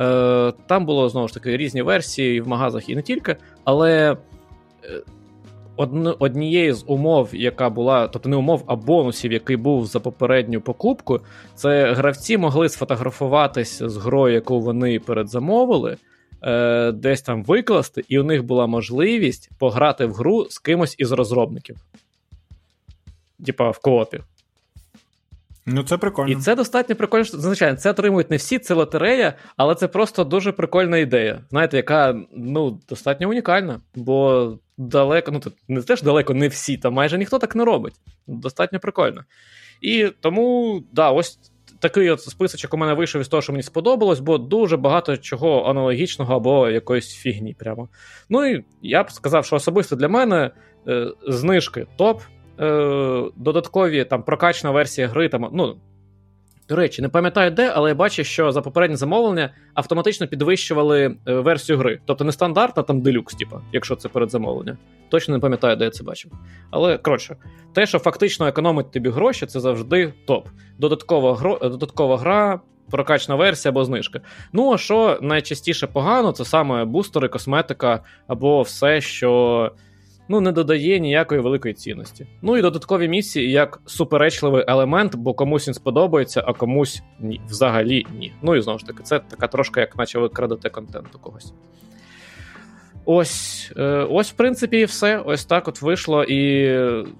Е, 0.00 0.52
Там 0.66 0.86
було 0.86 1.08
знову 1.08 1.28
ж 1.28 1.34
таки 1.34 1.56
різні 1.56 1.82
версії 1.82 2.40
в 2.40 2.48
магазах 2.48 2.88
і 2.88 2.96
не 2.96 3.02
тільки, 3.02 3.36
але. 3.64 4.16
Однією 6.18 6.74
з 6.74 6.84
умов, 6.86 7.30
яка 7.32 7.70
була, 7.70 8.08
тобто 8.08 8.28
не 8.28 8.36
умов, 8.36 8.64
а 8.66 8.76
бонусів, 8.76 9.32
який 9.32 9.56
був 9.56 9.86
за 9.86 10.00
попередню 10.00 10.60
покупку, 10.60 11.20
це 11.54 11.92
гравці 11.92 12.38
могли 12.38 12.68
сфотографуватись 12.68 13.82
з 13.82 13.96
грою, 13.96 14.34
яку 14.34 14.60
вони 14.60 14.98
передзамовили, 14.98 15.96
е, 16.42 16.92
десь 16.92 17.22
там 17.22 17.44
викласти, 17.44 18.04
і 18.08 18.18
у 18.18 18.24
них 18.24 18.44
була 18.44 18.66
можливість 18.66 19.50
пограти 19.58 20.06
в 20.06 20.12
гру 20.12 20.46
з 20.50 20.58
кимось 20.58 20.94
із 20.98 21.12
розробників 21.12 21.76
типа 23.44 23.70
в 23.70 23.78
коопі. 23.78 24.20
Ну, 25.70 25.82
це 25.82 25.96
прикольно. 25.96 26.32
І 26.32 26.36
це 26.36 26.54
достатньо 26.54 26.96
прикольно. 26.96 27.24
Звичайно, 27.24 27.76
це 27.76 27.90
отримують 27.90 28.30
не 28.30 28.36
всі, 28.36 28.58
це 28.58 28.74
лотерея, 28.74 29.34
але 29.56 29.74
це 29.74 29.88
просто 29.88 30.24
дуже 30.24 30.52
прикольна 30.52 30.98
ідея. 30.98 31.40
Знаєте, 31.50 31.76
яка 31.76 32.20
ну, 32.36 32.80
достатньо 32.88 33.28
унікальна, 33.28 33.80
бо 33.94 34.58
далеко, 34.78 35.32
ну 35.32 35.40
не 35.68 35.82
теж 35.82 36.02
далеко 36.02 36.34
не 36.34 36.48
всі, 36.48 36.76
та 36.76 36.90
майже 36.90 37.18
ніхто 37.18 37.38
так 37.38 37.56
не 37.56 37.64
робить. 37.64 37.94
Достатньо 38.26 38.80
прикольно. 38.80 39.24
І 39.80 40.12
тому, 40.20 40.82
да, 40.92 41.10
ось 41.10 41.38
такий 41.78 42.10
от 42.10 42.20
списочок 42.20 42.74
у 42.74 42.76
мене 42.76 42.94
вийшов 42.94 43.20
із 43.20 43.28
того, 43.28 43.42
що 43.42 43.52
мені 43.52 43.62
сподобалось, 43.62 44.20
бо 44.20 44.38
дуже 44.38 44.76
багато 44.76 45.16
чого 45.16 45.64
аналогічного 45.64 46.36
або 46.36 46.68
якоїсь 46.68 47.14
фігні. 47.14 47.54
прямо. 47.54 47.88
Ну 48.28 48.46
і 48.46 48.64
я 48.82 49.02
б 49.02 49.10
сказав, 49.10 49.44
що 49.44 49.56
особисто 49.56 49.96
для 49.96 50.08
мене 50.08 50.50
е, 50.88 51.12
знижки 51.28 51.86
топ 51.96 52.22
е, 52.60 53.30
додаткові 53.36 54.04
там 54.04 54.22
прокачана 54.22 54.72
версія 54.72 55.08
гри. 55.08 55.28
Там, 55.28 55.48
ну, 55.52 55.76
До 56.68 56.76
речі, 56.76 57.02
не 57.02 57.08
пам'ятаю 57.08 57.50
де, 57.50 57.72
але 57.74 57.88
я 57.88 57.94
бачу, 57.94 58.24
що 58.24 58.52
за 58.52 58.62
попереднє 58.62 58.96
замовлення 58.96 59.54
автоматично 59.74 60.26
підвищували 60.26 61.16
е, 61.28 61.34
версію 61.34 61.78
гри. 61.78 62.00
Тобто 62.04 62.24
не 62.24 62.32
стандартна, 62.32 62.82
там 62.82 63.00
делюкс, 63.00 63.34
типу, 63.34 63.60
якщо 63.72 63.96
це 63.96 64.08
передзамовлення. 64.08 64.76
Точно 65.08 65.34
не 65.34 65.40
пам'ятаю, 65.40 65.76
де 65.76 65.84
я 65.84 65.90
це 65.90 66.04
бачив. 66.04 66.32
Але 66.70 66.98
коротше, 66.98 67.36
те, 67.74 67.86
що 67.86 67.98
фактично 67.98 68.46
економить 68.46 68.90
тобі 68.90 69.10
гроші, 69.10 69.46
це 69.46 69.60
завжди 69.60 70.14
топ. 70.26 70.48
Додаткова, 70.78 71.34
гро... 71.34 71.58
Додаткова 71.62 72.18
гра. 72.18 72.60
Прокачна 72.90 73.34
версія 73.34 73.70
або 73.70 73.84
знижка. 73.84 74.20
Ну, 74.52 74.72
а 74.72 74.78
що 74.78 75.18
найчастіше 75.22 75.86
погано, 75.86 76.32
це 76.32 76.44
саме 76.44 76.84
бустери, 76.84 77.28
косметика 77.28 78.00
або 78.26 78.62
все, 78.62 79.00
що 79.00 79.72
ну 80.28 80.40
не 80.40 80.52
додає 80.52 81.00
ніякої 81.00 81.40
великої 81.40 81.74
цінності. 81.74 82.26
Ну 82.42 82.56
і 82.56 82.62
додаткові 82.62 83.08
місії 83.08 83.50
як 83.50 83.80
суперечливий 83.86 84.64
елемент, 84.68 85.16
бо 85.16 85.34
комусь 85.34 85.68
він 85.68 85.74
сподобається, 85.74 86.44
а 86.46 86.52
комусь 86.52 87.02
ні. 87.20 87.40
Взагалі 87.48 88.06
ні. 88.18 88.32
Ну 88.42 88.56
і 88.56 88.60
знову 88.60 88.78
ж 88.78 88.86
таки, 88.86 89.02
це 89.02 89.18
така 89.18 89.46
трошка, 89.46 89.80
як 89.80 89.96
наче 89.96 90.18
ви 90.18 90.28
крадете 90.28 90.70
контент 90.70 91.08
у 91.14 91.18
когось. 91.18 91.52
Ось, 93.10 93.72
е, 93.76 94.06
ось, 94.10 94.30
в 94.30 94.32
принципі, 94.32 94.78
і 94.78 94.84
все. 94.84 95.18
Ось 95.18 95.44
так 95.44 95.68
от 95.68 95.82
вийшло. 95.82 96.24
І 96.24 96.72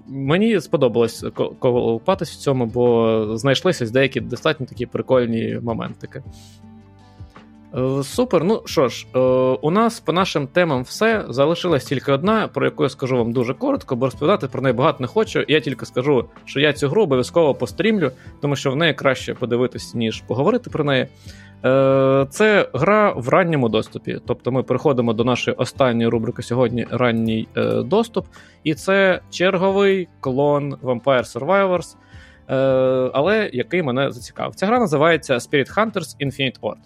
мені 0.07 0.61
сподобалось 0.61 1.25
колупатись 1.59 2.31
в 2.31 2.37
цьому, 2.37 2.65
бо 2.65 3.37
знайшлися 3.37 3.85
деякі 3.85 4.21
достатньо 4.21 4.65
такі 4.65 4.85
прикольні 4.85 5.59
моментики. 5.63 6.23
Е, 7.77 8.03
супер. 8.03 8.43
Ну 8.43 8.61
що 8.65 8.87
ж, 8.87 9.07
е, 9.15 9.19
у 9.61 9.71
нас 9.71 9.99
по 9.99 10.13
нашим 10.13 10.47
темам 10.47 10.83
все. 10.83 11.25
Залишилась 11.29 11.85
тільки 11.85 12.11
одна, 12.11 12.47
про 12.47 12.65
яку 12.65 12.83
я 12.83 12.89
скажу 12.89 13.17
вам 13.17 13.33
дуже 13.33 13.53
коротко, 13.53 13.95
бо 13.95 14.05
розповідати 14.05 14.47
про 14.47 14.61
неї 14.61 14.73
багато 14.73 14.97
не 14.99 15.07
хочу. 15.07 15.45
Я 15.47 15.59
тільки 15.59 15.85
скажу, 15.85 16.25
що 16.45 16.59
я 16.59 16.73
цю 16.73 16.89
гру 16.89 17.03
обов'язково 17.03 17.55
пострімлю, 17.55 18.11
тому 18.41 18.55
що 18.55 18.71
в 18.71 18.75
неї 18.75 18.93
краще 18.93 19.33
подивитись, 19.33 19.95
ніж 19.95 20.21
поговорити 20.21 20.69
про 20.69 20.83
неї. 20.83 21.07
Е, 21.65 22.27
це 22.29 22.69
гра 22.73 23.13
в 23.15 23.29
ранньому 23.29 23.69
доступі. 23.69 24.19
Тобто 24.27 24.51
ми 24.51 24.63
переходимо 24.63 25.13
до 25.13 25.23
нашої 25.23 25.57
останньої 25.57 26.09
рубрики 26.09 26.41
сьогодні 26.41 26.87
ранній 26.91 27.47
доступ. 27.85 28.25
І 28.63 28.73
це 28.73 29.21
черговий 29.29 30.07
клон 30.19 30.73
Vampire 30.73 31.39
Survivors, 31.39 31.95
але 33.13 33.49
який 33.53 33.83
мене 33.83 34.11
зацікавив. 34.11 34.55
Ця 34.55 34.67
гра 34.67 34.79
називається 34.79 35.35
Spirit 35.35 35.75
Hunters 35.75 36.25
Infinite 36.25 36.59
Ward. 36.59 36.77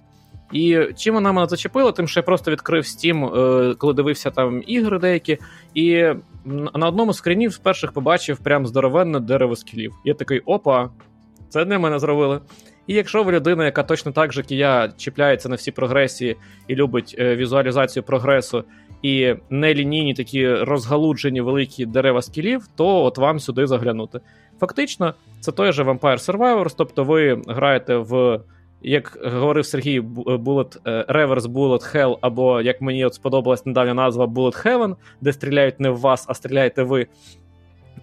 І 0.53 0.79
чим 0.97 1.13
вона 1.13 1.31
мене 1.31 1.47
зачепила, 1.47 1.91
тим 1.91 2.07
що 2.07 2.19
я 2.19 2.23
просто 2.23 2.51
відкрив 2.51 2.83
Steam, 2.83 3.37
е, 3.37 3.75
коли 3.75 3.93
дивився 3.93 4.31
там 4.31 4.63
ігри 4.67 4.99
деякі, 4.99 5.37
і 5.73 6.05
на 6.73 6.87
одному 6.87 7.13
з 7.13 7.17
скрінів 7.17 7.53
з 7.53 7.57
перших 7.57 7.91
побачив 7.91 8.37
прям 8.37 8.67
здоровенне 8.67 9.19
дерево 9.19 9.55
скілів. 9.55 9.93
Я 10.05 10.13
такий 10.13 10.39
опа, 10.39 10.89
це 11.49 11.65
для 11.65 11.79
мене 11.79 11.99
зробили. 11.99 12.39
І 12.87 12.93
якщо 12.93 13.23
ви 13.23 13.31
людина, 13.31 13.65
яка 13.65 13.83
точно 13.83 14.11
так 14.11 14.33
же, 14.33 14.39
як 14.39 14.51
і 14.51 14.55
я, 14.55 14.93
чіпляється 14.97 15.49
на 15.49 15.55
всі 15.55 15.71
прогресії 15.71 16.35
і 16.67 16.75
любить 16.75 17.15
е, 17.19 17.35
візуалізацію 17.35 18.03
прогресу, 18.03 18.63
і 19.01 19.35
нелінійні 19.49 20.13
такі 20.13 20.53
розгалуджені 20.53 21.41
великі 21.41 21.85
дерева 21.85 22.21
скілів, 22.21 22.67
то 22.75 23.03
от 23.03 23.17
вам 23.17 23.39
сюди 23.39 23.67
заглянути. 23.67 24.19
Фактично, 24.59 25.13
це 25.39 25.51
той 25.51 25.71
же 25.71 25.83
Vampire 25.83 25.99
Survivors, 25.99 26.73
тобто 26.77 27.03
ви 27.03 27.41
граєте 27.47 27.95
в. 27.95 28.39
Як 28.83 29.19
говорив 29.23 29.65
Сергій, 29.65 30.01
Bullet, 30.01 30.77
е, 30.85 31.05
Reverse 31.09 31.47
Bullet 31.47 31.95
Hell, 31.95 32.17
або 32.21 32.61
як 32.61 32.81
мені 32.81 33.05
от 33.05 33.13
сподобалась 33.13 33.65
недавня 33.65 33.93
назва 33.93 34.25
Bullet 34.25 34.65
Heaven, 34.65 34.95
де 35.21 35.33
стріляють 35.33 35.79
не 35.79 35.89
в 35.89 35.99
вас, 35.99 36.25
а 36.27 36.33
стріляєте 36.33 36.83
ви. 36.83 37.07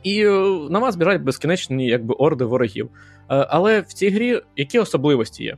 І 0.02 0.26
е, 0.26 0.30
на 0.70 0.78
вас 0.78 0.96
біжать 0.96 1.22
безкінечні 1.22 1.86
якби 1.86 2.14
орди 2.14 2.44
ворогів. 2.44 2.90
Е, 3.30 3.46
але 3.50 3.80
в 3.80 3.86
цій 3.86 4.10
грі 4.10 4.40
які 4.56 4.78
особливості 4.78 5.44
є? 5.44 5.56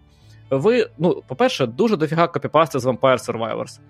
Ви, 0.51 0.89
ну, 0.99 1.23
по-перше, 1.29 1.67
дуже 1.67 1.97
дофіга 1.97 2.27
копіпасти 2.27 2.79
з 2.79 2.87
Vampire 2.87 3.19
Survivors. 3.19 3.81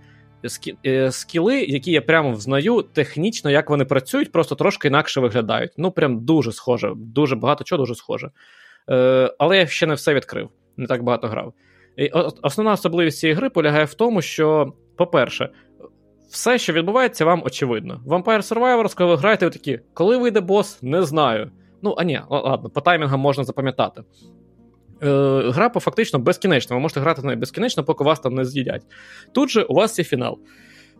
Е, 0.87 1.13
скіли, 1.13 1.61
які 1.61 1.93
я 1.93 2.03
прямо 2.03 2.33
взнаю, 2.33 2.83
технічно, 2.83 3.51
як 3.51 3.71
вони 3.71 3.85
працюють, 3.85 4.33
просто 4.33 4.55
трошки 4.55 4.89
інакше 4.89 5.21
виглядають. 5.21 5.73
Ну, 5.77 5.91
прям 5.91 6.25
дуже 6.25 6.53
схоже, 6.53 6.93
дуже 6.97 7.37
багато 7.37 7.65
чого 7.65 7.83
дуже 7.83 7.95
схоже. 7.95 8.31
Е, 8.91 9.35
Але 9.39 9.59
я 9.59 9.67
ще 9.67 9.87
не 9.87 9.95
все 9.95 10.15
відкрив, 10.15 10.49
не 10.77 10.87
так 10.87 11.03
багато 11.03 11.29
грав. 11.29 11.53
І 11.97 12.09
Основна 12.43 12.73
особливість 12.73 13.19
цієї 13.19 13.37
гри 13.37 13.51
полягає 13.51 13.85
в 13.85 13.95
тому, 13.95 14.23
що, 14.23 14.73
по-перше, 14.97 15.49
все, 16.31 16.59
що 16.59 16.73
відбувається, 16.73 17.25
вам 17.25 17.43
очевидно. 17.45 18.01
Vampire 18.07 18.43
Survivors, 18.43 18.97
коли 18.97 19.11
ви 19.11 19.17
граєте, 19.17 19.47
ви 19.47 19.51
такі, 19.51 19.81
коли 19.95 20.17
вийде 20.17 20.41
бос, 20.41 20.83
не 20.83 21.03
знаю. 21.03 21.51
Ну, 21.83 21.95
а 21.99 22.05
ні, 22.05 22.21
ладно, 22.31 22.71
по 22.71 22.81
таймінгам 22.81 23.21
можна 23.21 23.45
запам'ятати. 23.45 24.03
Е, 25.03 25.43
Гра 25.51 25.69
по 25.69 25.81
фактично 25.81 26.19
безкінечна. 26.19 26.77
Ви 26.77 26.83
можете 26.83 27.01
грати 27.01 27.23
на 27.23 27.37
безкінечно, 27.37 27.85
поки 27.85 28.05
вас 28.05 28.21
там 28.21 28.35
не 28.35 28.45
з'їдять. 28.45 28.83
Тут 29.33 29.51
же 29.51 29.63
у 29.63 29.75
вас 29.75 29.99
є 29.99 30.05
фінал. 30.05 30.39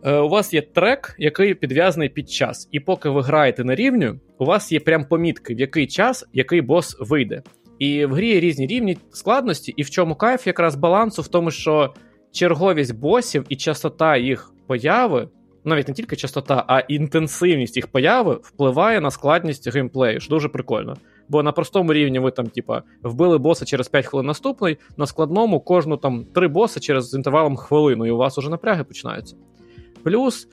Е, 0.03 0.17
У 0.17 0.29
вас 0.29 0.53
є 0.53 0.61
трек, 0.61 1.15
який 1.17 1.53
підв'язаний 1.53 2.09
під 2.09 2.29
час. 2.29 2.69
І 2.71 2.79
поки 2.79 3.09
ви 3.09 3.21
граєте 3.21 3.63
на 3.63 3.75
рівню, 3.75 4.19
у 4.37 4.45
вас 4.45 4.71
є 4.71 4.79
прям 4.79 5.05
помітки, 5.05 5.55
в 5.55 5.59
який 5.59 5.87
час 5.87 6.25
який 6.33 6.61
бос 6.61 6.97
вийде. 6.99 7.43
І 7.79 8.05
в 8.05 8.13
грі 8.13 8.27
є 8.27 8.39
різні 8.39 8.67
рівні 8.67 8.97
складності, 9.11 9.73
і 9.77 9.83
в 9.83 9.89
чому 9.89 10.15
кайф 10.15 10.47
якраз 10.47 10.75
балансу 10.75 11.21
в 11.21 11.27
тому, 11.27 11.51
що 11.51 11.93
черговість 12.31 12.95
босів 12.95 13.45
і 13.49 13.55
частота 13.55 14.17
їх 14.17 14.53
появи 14.67 15.27
навіть 15.65 15.87
не 15.87 15.93
тільки 15.93 16.15
частота, 16.15 16.63
а 16.67 16.79
інтенсивність 16.79 17.75
їх 17.75 17.87
появи 17.87 18.39
впливає 18.41 19.01
на 19.01 19.11
складність 19.11 19.73
геймплею, 19.73 20.19
що 20.19 20.29
дуже 20.29 20.49
прикольно. 20.49 20.97
Бо 21.29 21.43
на 21.43 21.51
простому 21.51 21.93
рівні 21.93 22.19
ви 22.19 22.31
там, 22.31 22.47
типа, 22.47 22.83
вбили 23.03 23.37
боса 23.37 23.65
через 23.65 23.87
5 23.87 24.05
хвилин 24.05 24.27
наступний, 24.27 24.77
на 24.97 25.07
складному 25.07 25.59
кожну 25.59 25.97
там 25.97 26.25
три 26.25 26.47
боси 26.47 26.79
через 26.79 27.13
інтервалом 27.13 27.55
хвилину, 27.55 28.05
і 28.05 28.11
у 28.11 28.17
вас 28.17 28.37
уже 28.37 28.49
напряги 28.49 28.83
починаються. 28.83 29.35
Плюс 30.03 30.47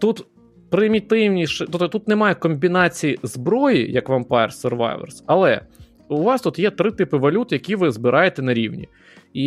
тут 0.00 0.26
примітивніше, 0.70 1.66
тобто 1.66 1.88
тут 1.88 2.08
немає 2.08 2.34
комбінації 2.34 3.18
зброї, 3.22 3.92
як 3.92 4.08
Vampire 4.08 4.64
Survivors, 4.64 5.22
але 5.26 5.60
у 6.08 6.22
вас 6.22 6.42
тут 6.42 6.58
є 6.58 6.70
три 6.70 6.90
типи 6.90 7.16
валют, 7.16 7.52
які 7.52 7.76
ви 7.76 7.90
збираєте 7.90 8.42
на 8.42 8.54
рівні. 8.54 8.88
І 9.34 9.44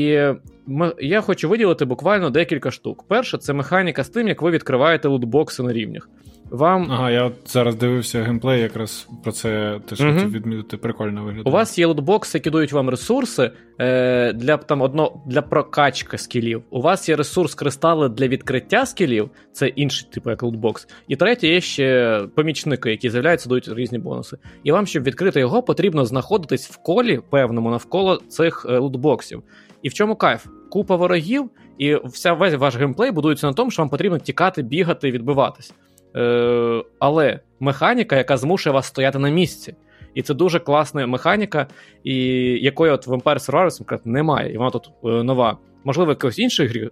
я 1.00 1.22
хочу 1.22 1.50
виділити 1.50 1.86
буквально 1.86 2.30
декілька 2.30 2.72
штук. 2.72 3.06
Перше, 3.08 3.38
це 3.38 3.54
механіка 3.54 4.04
з 4.04 4.10
тим, 4.10 4.28
як 4.28 4.42
ви 4.42 4.52
відкриваєте 4.52 5.08
лутбокси 5.08 5.64
на 5.64 5.74
рівнях. 5.74 6.10
Вам... 6.50 6.92
Ага, 6.92 7.12
я 7.12 7.32
зараз 7.46 7.76
дивився 7.76 8.24
геймплей, 8.24 8.62
якраз 8.62 9.08
про 9.24 9.32
це 9.32 9.80
те, 9.90 9.96
що 9.96 10.10
угу. 10.10 10.18
відмітити, 10.18 10.78
прикольно 10.78 11.24
виглядає. 11.24 11.44
У 11.46 11.52
вас 11.52 11.80
є 11.80 11.86
лутбокси, 11.86 12.38
які 12.38 12.50
дають 12.50 12.72
вам 12.72 12.90
ресурси 12.90 13.52
е, 13.80 14.34
для 14.34 14.58
там 14.58 14.82
одно 14.82 15.22
для 15.26 15.42
прокачки 15.42 16.18
скілів. 16.18 16.64
У 16.70 16.82
вас 16.82 17.10
є 17.10 17.16
ресурс 17.16 17.56
кристали 17.56 18.10
для 18.10 18.28
відкриття 18.28 18.86
скілів, 18.86 19.30
це 19.52 19.68
інший 19.68 20.08
типу 20.12 20.30
як 20.30 20.44
лутбокс. 20.44 20.88
І 21.08 21.16
третє, 21.16 21.48
є 21.48 21.62
ще 21.62 22.20
помічники, 22.36 22.92
які 22.92 23.10
з'являються, 23.10 23.50
дають 23.50 23.68
різні 23.68 24.00
бонуси. 24.00 24.38
І 24.64 24.72
вам, 24.72 24.88
щоб 24.88 25.04
відкрити 25.04 25.40
його, 25.40 25.64
потрібно 25.64 26.06
знаходитись 26.06 26.70
в 26.70 26.78
колі 26.78 27.20
певному 27.30 27.70
навколо 27.70 28.22
цих 28.30 28.66
е, 28.70 28.78
лутбоксів. 28.78 29.44
І 29.82 29.90
в 29.90 29.94
чому 29.94 30.16
кайф? 30.16 30.46
Купа 30.70 30.96
ворогів, 30.96 31.50
і 31.78 31.96
вся 32.06 32.34
весь 32.34 32.54
ваш 32.54 32.76
геймплей 32.76 33.12
будується 33.12 33.48
на 33.48 33.54
тому, 33.54 33.72
що 33.72 33.82
вам 33.82 33.90
потрібно 33.90 34.20
тікати, 34.20 34.62
бігати 34.62 35.12
відбиватись. 35.12 35.74
Е, 36.16 36.84
Але 37.00 37.40
механіка, 37.60 38.16
яка 38.16 38.38
змушує 38.38 38.74
вас 38.74 38.86
стояти 38.88 39.20
на 39.20 39.30
місці. 39.30 39.76
І 40.14 40.22
це 40.22 40.34
дуже 40.34 40.60
класна 40.60 41.08
механіка, 41.08 41.68
і 42.04 42.16
якої 42.62 42.92
от 42.92 43.08
Vampire 43.08 43.24
Survivors, 43.24 43.80
наприклад, 43.80 44.02
немає. 44.06 44.54
І 44.54 44.58
вона 44.58 44.70
тут 44.70 44.90
е, 45.04 45.08
нова. 45.24 45.58
Можливо, 45.84 46.12
якось 46.12 46.40
іншої 46.40 46.70
грі 46.70 46.90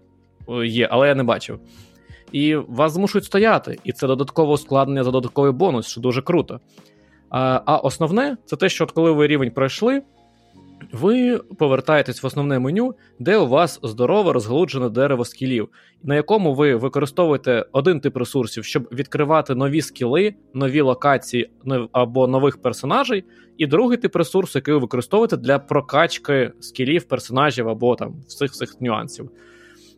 е, 0.49 0.65
є, 0.65 0.87
але 0.91 1.07
я 1.07 1.15
не 1.15 1.23
бачив. 1.23 1.59
І 2.31 2.55
вас 2.55 2.93
змушують 2.93 3.25
стояти. 3.25 3.79
І 3.83 3.91
це 3.91 4.07
додаткове 4.07 4.53
ускладнення 4.53 5.03
за 5.03 5.11
додатковий 5.11 5.51
бонус, 5.51 5.87
що 5.87 6.01
дуже 6.01 6.21
круто. 6.21 6.59
А 7.29 7.61
а 7.65 7.77
основне 7.77 8.37
це 8.45 8.55
те, 8.55 8.69
що 8.69 8.83
от 8.83 8.91
коли 8.91 9.11
ви 9.11 9.27
рівень 9.27 9.51
пройшли, 9.51 10.01
ви 10.95 11.37
повертаєтесь 11.37 12.23
в 12.23 12.25
основне 12.25 12.59
меню, 12.59 12.95
де 13.19 13.37
у 13.37 13.47
вас 13.47 13.79
здорове 13.83 14.33
розгалуджене 14.33 14.89
дерево 14.89 15.25
скілів, 15.25 15.69
на 16.03 16.15
якому 16.15 16.53
ви 16.53 16.75
використовуєте 16.75 17.65
один 17.71 17.99
тип 17.99 18.17
ресурсів, 18.17 18.65
щоб 18.65 18.83
відкривати 18.91 19.55
нові 19.55 19.81
скіли, 19.81 20.33
нові 20.53 20.81
локації 20.81 21.49
або 21.91 22.27
нових 22.27 22.61
персонажей, 22.61 23.23
і 23.57 23.67
другий 23.67 23.97
тип 23.97 24.15
ресурсу, 24.15 24.57
який 24.59 24.73
ви 24.73 24.79
використовуєте 24.79 25.37
для 25.37 25.59
прокачки 25.59 26.51
скілів, 26.59 27.03
персонажів 27.03 27.69
або 27.69 27.95
там 27.95 28.15
всіх 28.27 28.51
всіх 28.51 28.81
нюансів. 28.81 29.29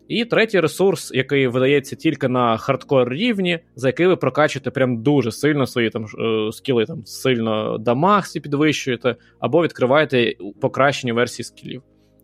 І 0.07 0.25
третій 0.25 0.59
ресурс, 0.59 1.11
який 1.13 1.47
видається 1.47 1.95
тільки 1.95 2.27
на 2.27 2.57
хардкор 2.57 3.09
рівні, 3.09 3.59
за 3.75 3.87
який 3.87 4.07
ви 4.07 4.15
прокачуєте 4.15 4.71
прям 4.71 5.03
дуже 5.03 5.31
сильно 5.31 5.67
свої 5.67 5.89
там 5.89 6.05
е, 6.05 6.51
скіли, 6.51 6.85
там 6.85 7.05
сильно 7.05 7.77
дамаг 7.77 8.23
підвищуєте, 8.43 9.15
або 9.39 9.63
відкриваєте 9.63 10.33
покращені 10.61 11.11
версії 11.11 11.43
скілів. 11.43 11.81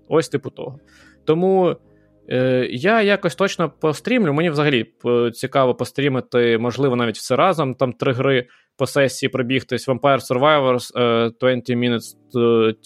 Ось 0.07 0.29
типу 0.29 0.49
того. 0.49 0.79
Тому 1.25 1.75
е, 2.29 2.67
я 2.71 3.01
якось 3.01 3.35
точно 3.35 3.69
пострімлю. 3.79 4.33
Мені 4.33 4.49
взагалі 4.49 4.85
е, 5.05 5.31
цікаво 5.31 5.75
пострімити, 5.75 6.57
можливо, 6.57 6.95
навіть 6.95 7.17
все 7.17 7.35
разом. 7.35 7.75
Там 7.75 7.93
три 7.93 8.13
гри 8.13 8.47
по 8.77 8.87
сесії 8.87 9.29
пробігтись 9.29 9.87
Vampire 9.87 10.19
Survivors, 10.31 10.99
е, 10.99 11.31
20 11.39 11.69
Minutes 11.69 12.15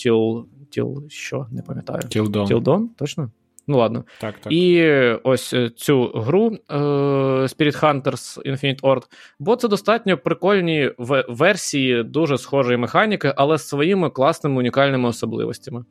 till, 0.06 0.44
till 0.78 1.10
що, 1.10 1.48
не 1.52 1.62
пам'ятаю. 1.62 2.00
Till 2.00 2.28
Dawn. 2.28 2.48
Till 2.48 2.62
Dawn, 2.64 2.88
точно? 2.98 3.32
Ну 3.68 3.78
ладно. 3.78 4.04
Так, 4.22 4.36
так. 4.40 4.54
І 4.54 4.84
ось 5.24 5.54
е, 5.54 5.70
цю 5.70 6.12
гру 6.16 6.58
е, 6.70 6.76
Spirit 7.44 7.82
Hunters 7.82 8.46
Infinite 8.46 8.82
Ord, 8.82 9.02
бо 9.40 9.56
це 9.56 9.68
достатньо 9.68 10.18
прикольні 10.18 10.92
версії 11.28 12.04
дуже 12.04 12.38
схожої 12.38 12.78
механіки, 12.78 13.34
але 13.36 13.58
з 13.58 13.68
своїми 13.68 14.10
класними 14.10 14.58
унікальними 14.58 15.10
особливостями. 15.10 15.86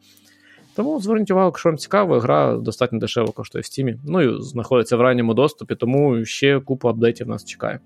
Тому 0.77 1.01
зверніть 1.01 1.31
увагу, 1.31 1.49
якщо 1.49 1.69
вам 1.69 1.79
цікаво, 1.79 2.19
гра 2.19 2.57
достатньо 2.57 2.99
дешево 2.99 3.33
коштує 3.33 3.63
в 3.63 3.65
стімі. 3.65 3.97
Ну 4.07 4.23
і 4.23 4.43
знаходиться 4.43 4.97
в 4.97 5.01
ранньому 5.01 5.35
доступі, 5.35 5.75
тому 5.75 6.25
ще 6.25 6.61
купу 6.61 6.89
апдейтів 6.89 7.29
нас 7.29 7.45
чекає. 7.45 7.81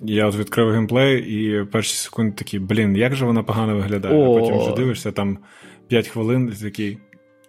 Я 0.00 0.26
от 0.26 0.36
відкрив 0.36 0.70
геймплей, 0.70 1.20
і 1.20 1.64
перші 1.64 1.94
секунди 1.94 2.36
такі, 2.36 2.58
блін, 2.58 2.96
як 2.96 3.14
же 3.14 3.24
вона 3.24 3.42
погано 3.42 3.76
виглядає. 3.76 4.14
О! 4.14 4.36
А 4.36 4.40
потім 4.40 4.58
вже 4.58 4.74
дивишся, 4.74 5.12
там 5.12 5.38
5 5.88 6.08
хвилин 6.08 6.52
і 6.58 6.62
такий. 6.62 6.98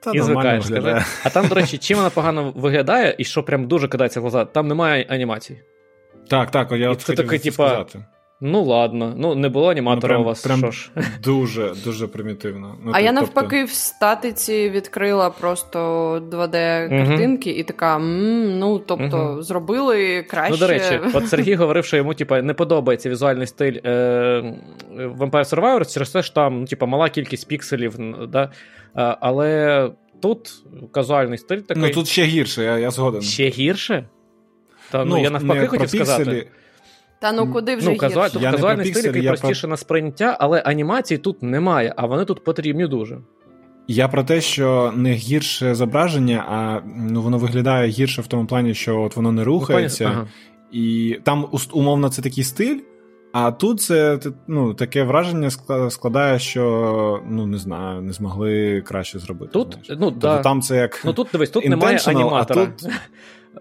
Та 0.03 0.11
і 0.11 0.19
звикаєш, 0.19 0.65
скажи. 0.65 1.01
А 1.23 1.29
там, 1.29 1.47
до 1.47 1.55
речі, 1.55 1.77
чим 1.77 1.97
вона 1.97 2.09
погано 2.09 2.53
виглядає, 2.55 3.15
і 3.17 3.23
що 3.23 3.43
прям 3.43 3.67
дуже 3.67 3.87
кидається 3.87 4.19
в 4.19 4.23
глаза, 4.23 4.45
там 4.45 4.67
немає 4.67 5.05
анімації. 5.09 5.61
Так, 6.27 6.51
так, 6.51 6.71
я 6.71 6.77
і 6.77 6.87
от 6.87 7.01
це 7.01 7.13
такий, 7.13 7.39
типа, 7.39 7.85
Ну, 8.43 8.63
ладно, 8.63 9.13
ну 9.17 9.35
не 9.35 9.49
було 9.49 9.71
аніматора 9.71 10.15
ну, 10.15 10.21
у 10.21 10.25
вас. 10.25 10.43
Прям 10.43 10.57
що 10.59 10.71
ж. 10.71 10.91
Дуже 11.23 11.73
дуже 11.83 12.07
примітивно. 12.07 12.75
Ну, 12.85 12.91
А 12.95 12.99
я 12.99 13.11
навпаки 13.11 13.59
тобто... 13.59 13.65
в 13.65 13.69
статиці 13.69 14.69
відкрила 14.69 15.29
просто 15.29 15.79
2D-картинки 16.31 17.49
uh-huh. 17.49 17.59
і 17.59 17.63
така: 17.63 17.99
ну, 17.99 18.79
тобто, 18.79 19.17
uh-huh. 19.17 19.41
зробили 19.41 20.23
краще. 20.23 20.51
Ну, 20.51 20.57
до 20.57 20.67
речі, 20.67 20.99
от 21.13 21.27
Сергій 21.27 21.55
говорив, 21.55 21.85
що 21.85 21.97
йому 21.97 22.13
типа, 22.13 22.41
не 22.41 22.53
подобається 22.53 23.09
візуальний 23.09 23.47
стиль 23.47 23.79
е- 23.85 24.55
Vampire 24.97 25.55
Survivors 25.55 25.93
через 25.93 26.09
те, 26.09 26.23
що 26.23 26.33
там 26.33 26.59
ну, 26.59 26.65
типа, 26.65 26.85
мала 26.85 27.09
кількість 27.09 27.47
пікселів. 27.47 27.95
Да? 28.27 28.51
А, 28.93 29.17
але 29.21 29.91
тут 30.21 30.63
казуальний 30.91 31.37
стиль 31.37 31.57
такий. 31.57 31.83
Ну 31.83 31.89
тут 31.89 32.07
ще 32.07 32.23
гірше, 32.23 32.63
я 32.63 32.77
я 32.77 32.91
згоден. 32.91 33.21
Ще 33.21 33.49
гірше? 33.49 34.05
Та 34.91 35.05
ну, 35.05 35.15
ну 35.15 35.23
я 35.23 35.29
навпаки 35.29 35.67
хотів 35.67 35.89
сказати. 35.89 36.47
Та 37.19 37.31
ну 37.31 37.53
куди 37.53 37.75
вже 37.75 37.89
ну, 37.89 37.97
казуаль, 37.97 38.29
тут 38.29 38.43
казуальний 38.43 38.93
стиль, 38.93 39.03
який 39.03 39.27
простіше 39.27 39.61
про... 39.61 39.69
на 39.69 39.77
сприйняття, 39.77 40.37
але 40.39 40.59
анімації 40.59 41.17
тут 41.17 41.43
немає, 41.43 41.93
а 41.97 42.05
вони 42.05 42.25
тут 42.25 42.43
потрібні 42.43 42.87
дуже. 42.87 43.17
Я 43.87 44.07
про 44.07 44.23
те, 44.23 44.41
що 44.41 44.93
не 44.95 45.13
гірше 45.13 45.75
зображення, 45.75 46.45
а 46.49 46.81
ну 46.95 47.21
воно 47.21 47.37
виглядає 47.37 47.89
гірше 47.89 48.21
в 48.21 48.27
тому 48.27 48.45
плані, 48.45 48.73
що 48.73 49.01
от 49.01 49.15
воно 49.15 49.31
не 49.31 49.43
рухається, 49.43 50.05
ага. 50.05 50.27
і 50.71 51.17
там 51.23 51.47
умовно 51.71 52.09
це 52.09 52.21
такий 52.21 52.43
стиль, 52.43 52.77
А 53.33 53.51
тут 53.51 53.81
це 53.81 54.19
ну, 54.47 54.73
таке 54.73 55.03
враження 55.03 55.49
складає, 55.89 56.39
що 56.39 57.23
ну 57.29 57.45
не 57.45 57.57
знаю, 57.57 58.01
не 58.01 58.13
змогли 58.13 58.81
краще 58.81 59.19
зробити. 59.19 59.51
Тут 59.53 59.67
знаєш. 59.71 59.87
ну, 59.89 60.11
тобто 60.11 60.27
да. 60.27 60.41
там 60.41 60.61
це 60.61 60.77
як 60.77 61.01
ну 61.05 61.13
тут 61.13 61.27
дивись, 61.31 61.49
тут 61.49 61.65
немає 61.65 61.99
аніматора. 62.07 62.61
А 62.61 62.65
тут... 62.65 62.91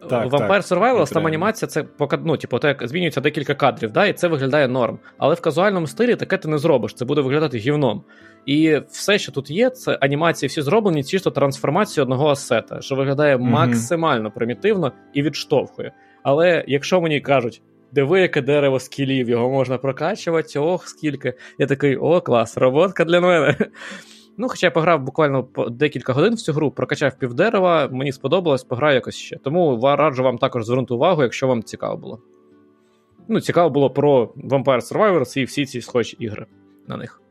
Так, 0.09 0.27
Vampire 0.33 0.49
так, 0.49 0.63
Survivors 0.63 1.13
там 1.13 1.27
анімація, 1.27 1.69
це 1.69 1.85
ну, 2.25 2.37
типу, 2.37 2.59
так, 2.59 2.89
змінюється 2.89 3.21
декілька 3.21 3.55
кадрів, 3.55 3.91
да, 3.93 4.07
і 4.07 4.13
це 4.13 4.29
виглядає 4.29 4.69
норм. 4.69 4.99
Але 5.19 5.35
в 5.35 5.41
казуальному 5.41 5.87
стилі 5.87 6.17
таке 6.17 6.39
ти 6.39 6.49
не 6.49 6.59
зробиш, 6.59 6.95
це 6.95 7.05
буде 7.05 7.21
виглядати 7.21 7.59
гівном. 7.59 8.05
І 8.47 8.81
все, 8.89 9.19
що 9.19 9.33
тут 9.33 9.51
є, 9.51 9.71
це 9.71 9.99
анімації 10.01 10.49
всі 10.49 10.63
зроблені, 10.63 11.05
чисто 11.05 11.31
трансформацію 11.31 12.03
одного 12.03 12.29
асета, 12.29 12.81
що 12.81 12.95
виглядає 12.95 13.37
mm-hmm. 13.37 13.51
максимально 13.51 14.31
примітивно 14.31 14.93
і 15.15 15.23
відштовхує. 15.23 15.93
Але 16.23 16.65
якщо 16.67 17.01
мені 17.01 17.21
кажуть, 17.21 17.63
диви, 17.93 18.21
яке 18.21 18.43
дерево 18.43 18.81
скілів, 18.81 19.29
його 19.29 19.51
можна 19.51 19.79
прокачувати, 19.79 20.59
ох, 20.59 20.89
скільки. 20.89 21.35
Я 21.59 21.67
такий, 21.67 21.97
о, 21.97 22.21
клас, 22.21 22.57
роботка 22.57 23.05
для 23.05 23.21
мене. 23.21 23.57
Ну, 24.37 24.49
хоча 24.49 24.67
я 24.67 24.71
пограв 24.71 25.03
буквально 25.03 25.49
декілька 25.71 26.13
годин 26.13 26.35
в 26.35 26.41
цю 26.41 26.53
гру, 26.53 26.71
прокачав 26.71 27.19
півдерева, 27.19 27.89
мені 27.93 28.13
сподобалось, 28.13 28.65
пограю 28.65 28.95
якось 28.95 29.17
ще. 29.17 29.37
Тому 29.37 29.81
раджу 29.83 30.23
вам 30.23 30.39
також 30.39 30.65
звернути 30.65 30.95
увагу, 30.95 31.23
якщо 31.23 31.49
вам 31.49 31.63
цікаво 31.63 31.97
було. 31.97 32.21
Ну, 33.29 33.41
цікаво 33.41 33.71
було 33.71 33.91
про 33.91 34.25
Vampire 34.25 34.93
Survivors 34.93 35.39
і 35.39 35.45
всі 35.45 35.67
ці 35.67 35.81
схожі 35.81 36.17
ігри 36.21 36.47
на 36.89 36.97
них. 36.97 37.23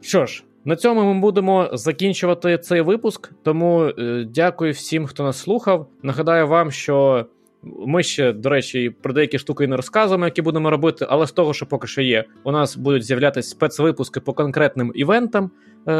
Що 0.00 0.26
ж, 0.26 0.44
на 0.64 0.76
цьому 0.76 1.14
ми 1.14 1.20
будемо 1.20 1.70
закінчувати 1.72 2.58
цей 2.58 2.80
випуск. 2.80 3.32
Тому 3.42 3.84
е, 3.84 4.26
дякую 4.30 4.72
всім, 4.72 5.06
хто 5.06 5.22
нас 5.22 5.38
слухав. 5.38 5.88
Нагадаю 6.02 6.48
вам, 6.48 6.70
що 6.70 7.26
ми 7.62 8.02
ще, 8.02 8.32
до 8.32 8.48
речі, 8.48 8.90
про 9.02 9.12
деякі 9.12 9.38
штуки 9.38 9.66
не 9.66 9.76
розказуємо, 9.76 10.24
які 10.24 10.42
будемо 10.42 10.70
робити, 10.70 11.06
але 11.08 11.26
з 11.26 11.32
того, 11.32 11.54
що 11.54 11.66
поки 11.66 11.86
що 11.86 12.02
є, 12.02 12.24
у 12.44 12.52
нас 12.52 12.76
будуть 12.76 13.04
з'являтися 13.04 13.50
спецвипуски 13.50 14.20
по 14.20 14.32
конкретним 14.32 14.92
івентам 14.94 15.50
е- 15.88 15.92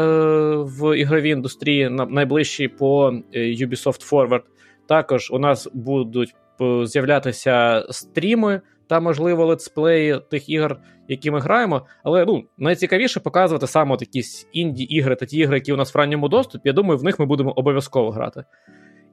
в 0.55 0.97
ігровій 0.97 1.29
індустрії, 1.29 1.89
найближчі 1.89 2.67
по 2.67 3.13
е, 3.33 3.39
Ubisoft 3.39 4.11
Forward. 4.11 4.41
Також 4.87 5.31
у 5.31 5.39
нас 5.39 5.67
будуть 5.73 6.35
е, 6.61 6.85
з'являтися 6.85 7.85
стріми 7.89 8.61
та, 8.87 8.99
можливо, 8.99 9.45
летсплеї 9.45 10.19
тих 10.29 10.49
ігор, 10.49 10.77
які 11.07 11.31
ми 11.31 11.39
граємо. 11.39 11.85
Але 12.03 12.25
ну, 12.25 12.43
найцікавіше 12.57 13.19
показувати 13.19 13.67
саме 13.67 13.93
от 13.93 14.01
якісь 14.01 14.47
інді-ігри 14.53 15.15
та 15.15 15.25
ті 15.25 15.37
ігри, 15.37 15.57
які 15.57 15.73
у 15.73 15.77
нас 15.77 15.95
в 15.95 15.97
ранньому 15.97 16.29
доступі. 16.29 16.69
Я 16.69 16.73
думаю, 16.73 16.99
в 16.99 17.03
них 17.03 17.19
ми 17.19 17.25
будемо 17.25 17.51
обов'язково 17.51 18.11
грати. 18.11 18.43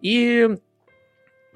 І 0.03 0.49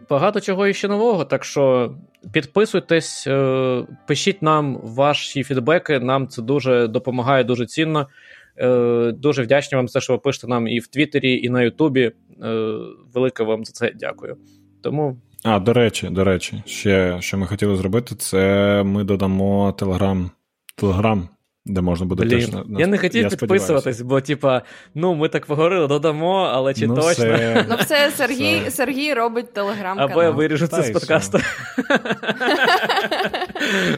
багато 0.09 0.41
чого 0.41 0.67
іще 0.67 0.89
нового. 0.89 1.25
Так 1.25 1.45
що 1.45 1.95
підписуйтесь, 2.33 3.27
е, 3.27 3.83
пишіть 4.07 4.43
нам 4.43 4.81
ваші 4.83 5.45
фідбеки. 5.45 5.99
Нам 5.99 6.29
це 6.29 6.43
дуже 6.43 6.87
допомагає, 6.87 7.45
дуже 7.45 7.67
цінно. 7.67 8.09
Е, 8.57 9.13
дуже 9.13 9.43
вдячні 9.43 9.77
вам 9.77 9.89
за 9.89 9.93
те, 9.93 10.01
що 10.03 10.13
ви 10.13 10.19
пишете 10.19 10.47
нам 10.47 10.69
і 10.69 10.79
в 10.79 10.87
Твіттері, 10.87 11.43
і 11.43 11.49
на 11.49 11.63
Ютубі. 11.63 12.13
Е, 12.43 12.77
велике 13.15 13.45
вам 13.45 13.65
за 13.65 13.73
це 13.73 13.93
дякую. 13.95 14.37
Тому. 14.83 15.17
А, 15.45 15.59
до 15.59 15.73
речі, 15.73 16.09
до 16.09 16.25
речі, 16.25 16.63
ще 16.67 17.17
що 17.21 17.39
ми 17.39 17.47
хотіли 17.47 17.77
зробити, 17.77 18.15
це 18.15 18.83
ми 18.87 19.05
додамо 19.05 19.73
Телеграм. 19.73 20.31
Телеграм 20.77 21.29
де 21.67 21.81
можна 21.81 22.07
буде 22.07 22.25
Блін, 22.25 22.51
теж... 22.51 22.61
Я 22.79 22.87
не 22.87 22.99
хотів 22.99 23.23
я 23.23 23.29
підписуватись, 23.29 24.01
бо, 24.01 24.21
типа, 24.21 24.63
ну, 24.95 25.15
ми 25.15 25.29
так 25.29 25.47
поговорили, 25.47 25.87
додамо, 25.87 26.51
але 26.53 26.75
чи 26.75 26.87
ну, 26.87 26.95
точно. 26.95 27.15
Це... 27.15 27.67
Ну, 27.69 27.77
все, 27.81 28.11
Сергій 28.11 28.61
все. 28.61 28.71
Сергій 28.71 29.15
робить 29.15 29.53
телеграм-канал. 29.53 30.11
Або 30.11 30.23
я 30.23 30.31
виріжу 30.31 30.67
це 30.67 30.83
з 30.83 30.91
подкасту. 30.91 31.39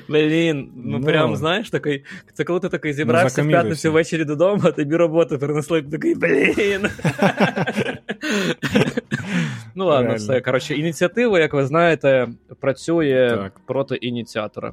Блін, 0.08 0.70
ну, 0.76 0.98
ну 0.98 1.04
прям, 1.04 1.36
знаєш, 1.36 1.70
такий, 1.70 2.04
це 2.34 2.44
коли 2.44 2.60
ти 2.60 2.68
такий 2.68 2.92
зібрався 2.92 3.42
в 3.42 3.48
п'ятницю 3.48 3.92
ввечері 3.92 4.24
додому, 4.24 4.62
а 4.64 4.72
тобі 4.72 4.96
роботу 4.96 5.38
принесли, 5.38 5.82
такий, 5.82 6.14
блін. 6.14 6.88
Ну, 9.74 9.86
ладно, 9.86 10.14
все. 10.14 10.40
Коротше, 10.40 10.74
ініціатива, 10.74 11.40
як 11.40 11.54
ви 11.54 11.66
знаєте, 11.66 12.28
працює 12.60 13.50
проти 13.66 13.94
ініціатора. 13.94 14.72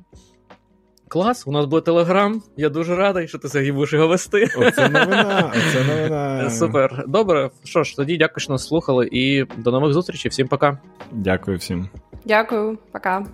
Клас, 1.09 1.47
у 1.47 1.51
нас 1.51 1.65
буде 1.65 1.81
телеграм. 1.85 2.41
Я 2.57 2.69
дуже 2.69 2.95
радий, 2.95 3.27
що 3.27 3.37
ти 3.37 3.49
Сергій 3.49 3.71
будеш 3.71 3.93
його 3.93 4.07
вести. 4.07 4.49
Оце 4.57 4.89
новина, 4.89 5.53
оце 5.57 5.83
новина. 5.83 6.49
Супер. 6.59 7.03
Добре. 7.07 7.49
Що 7.63 7.83
ж, 7.83 7.95
тоді 7.95 8.17
дякую, 8.17 8.39
що 8.39 8.53
нас 8.53 8.67
слухали, 8.67 9.09
і 9.11 9.45
до 9.57 9.71
нових 9.71 9.93
зустрічей. 9.93 10.29
Всім 10.29 10.47
пока. 10.47 10.77
Дякую 11.11 11.57
всім. 11.57 11.89
Дякую, 12.25 12.77
пока. 12.91 13.25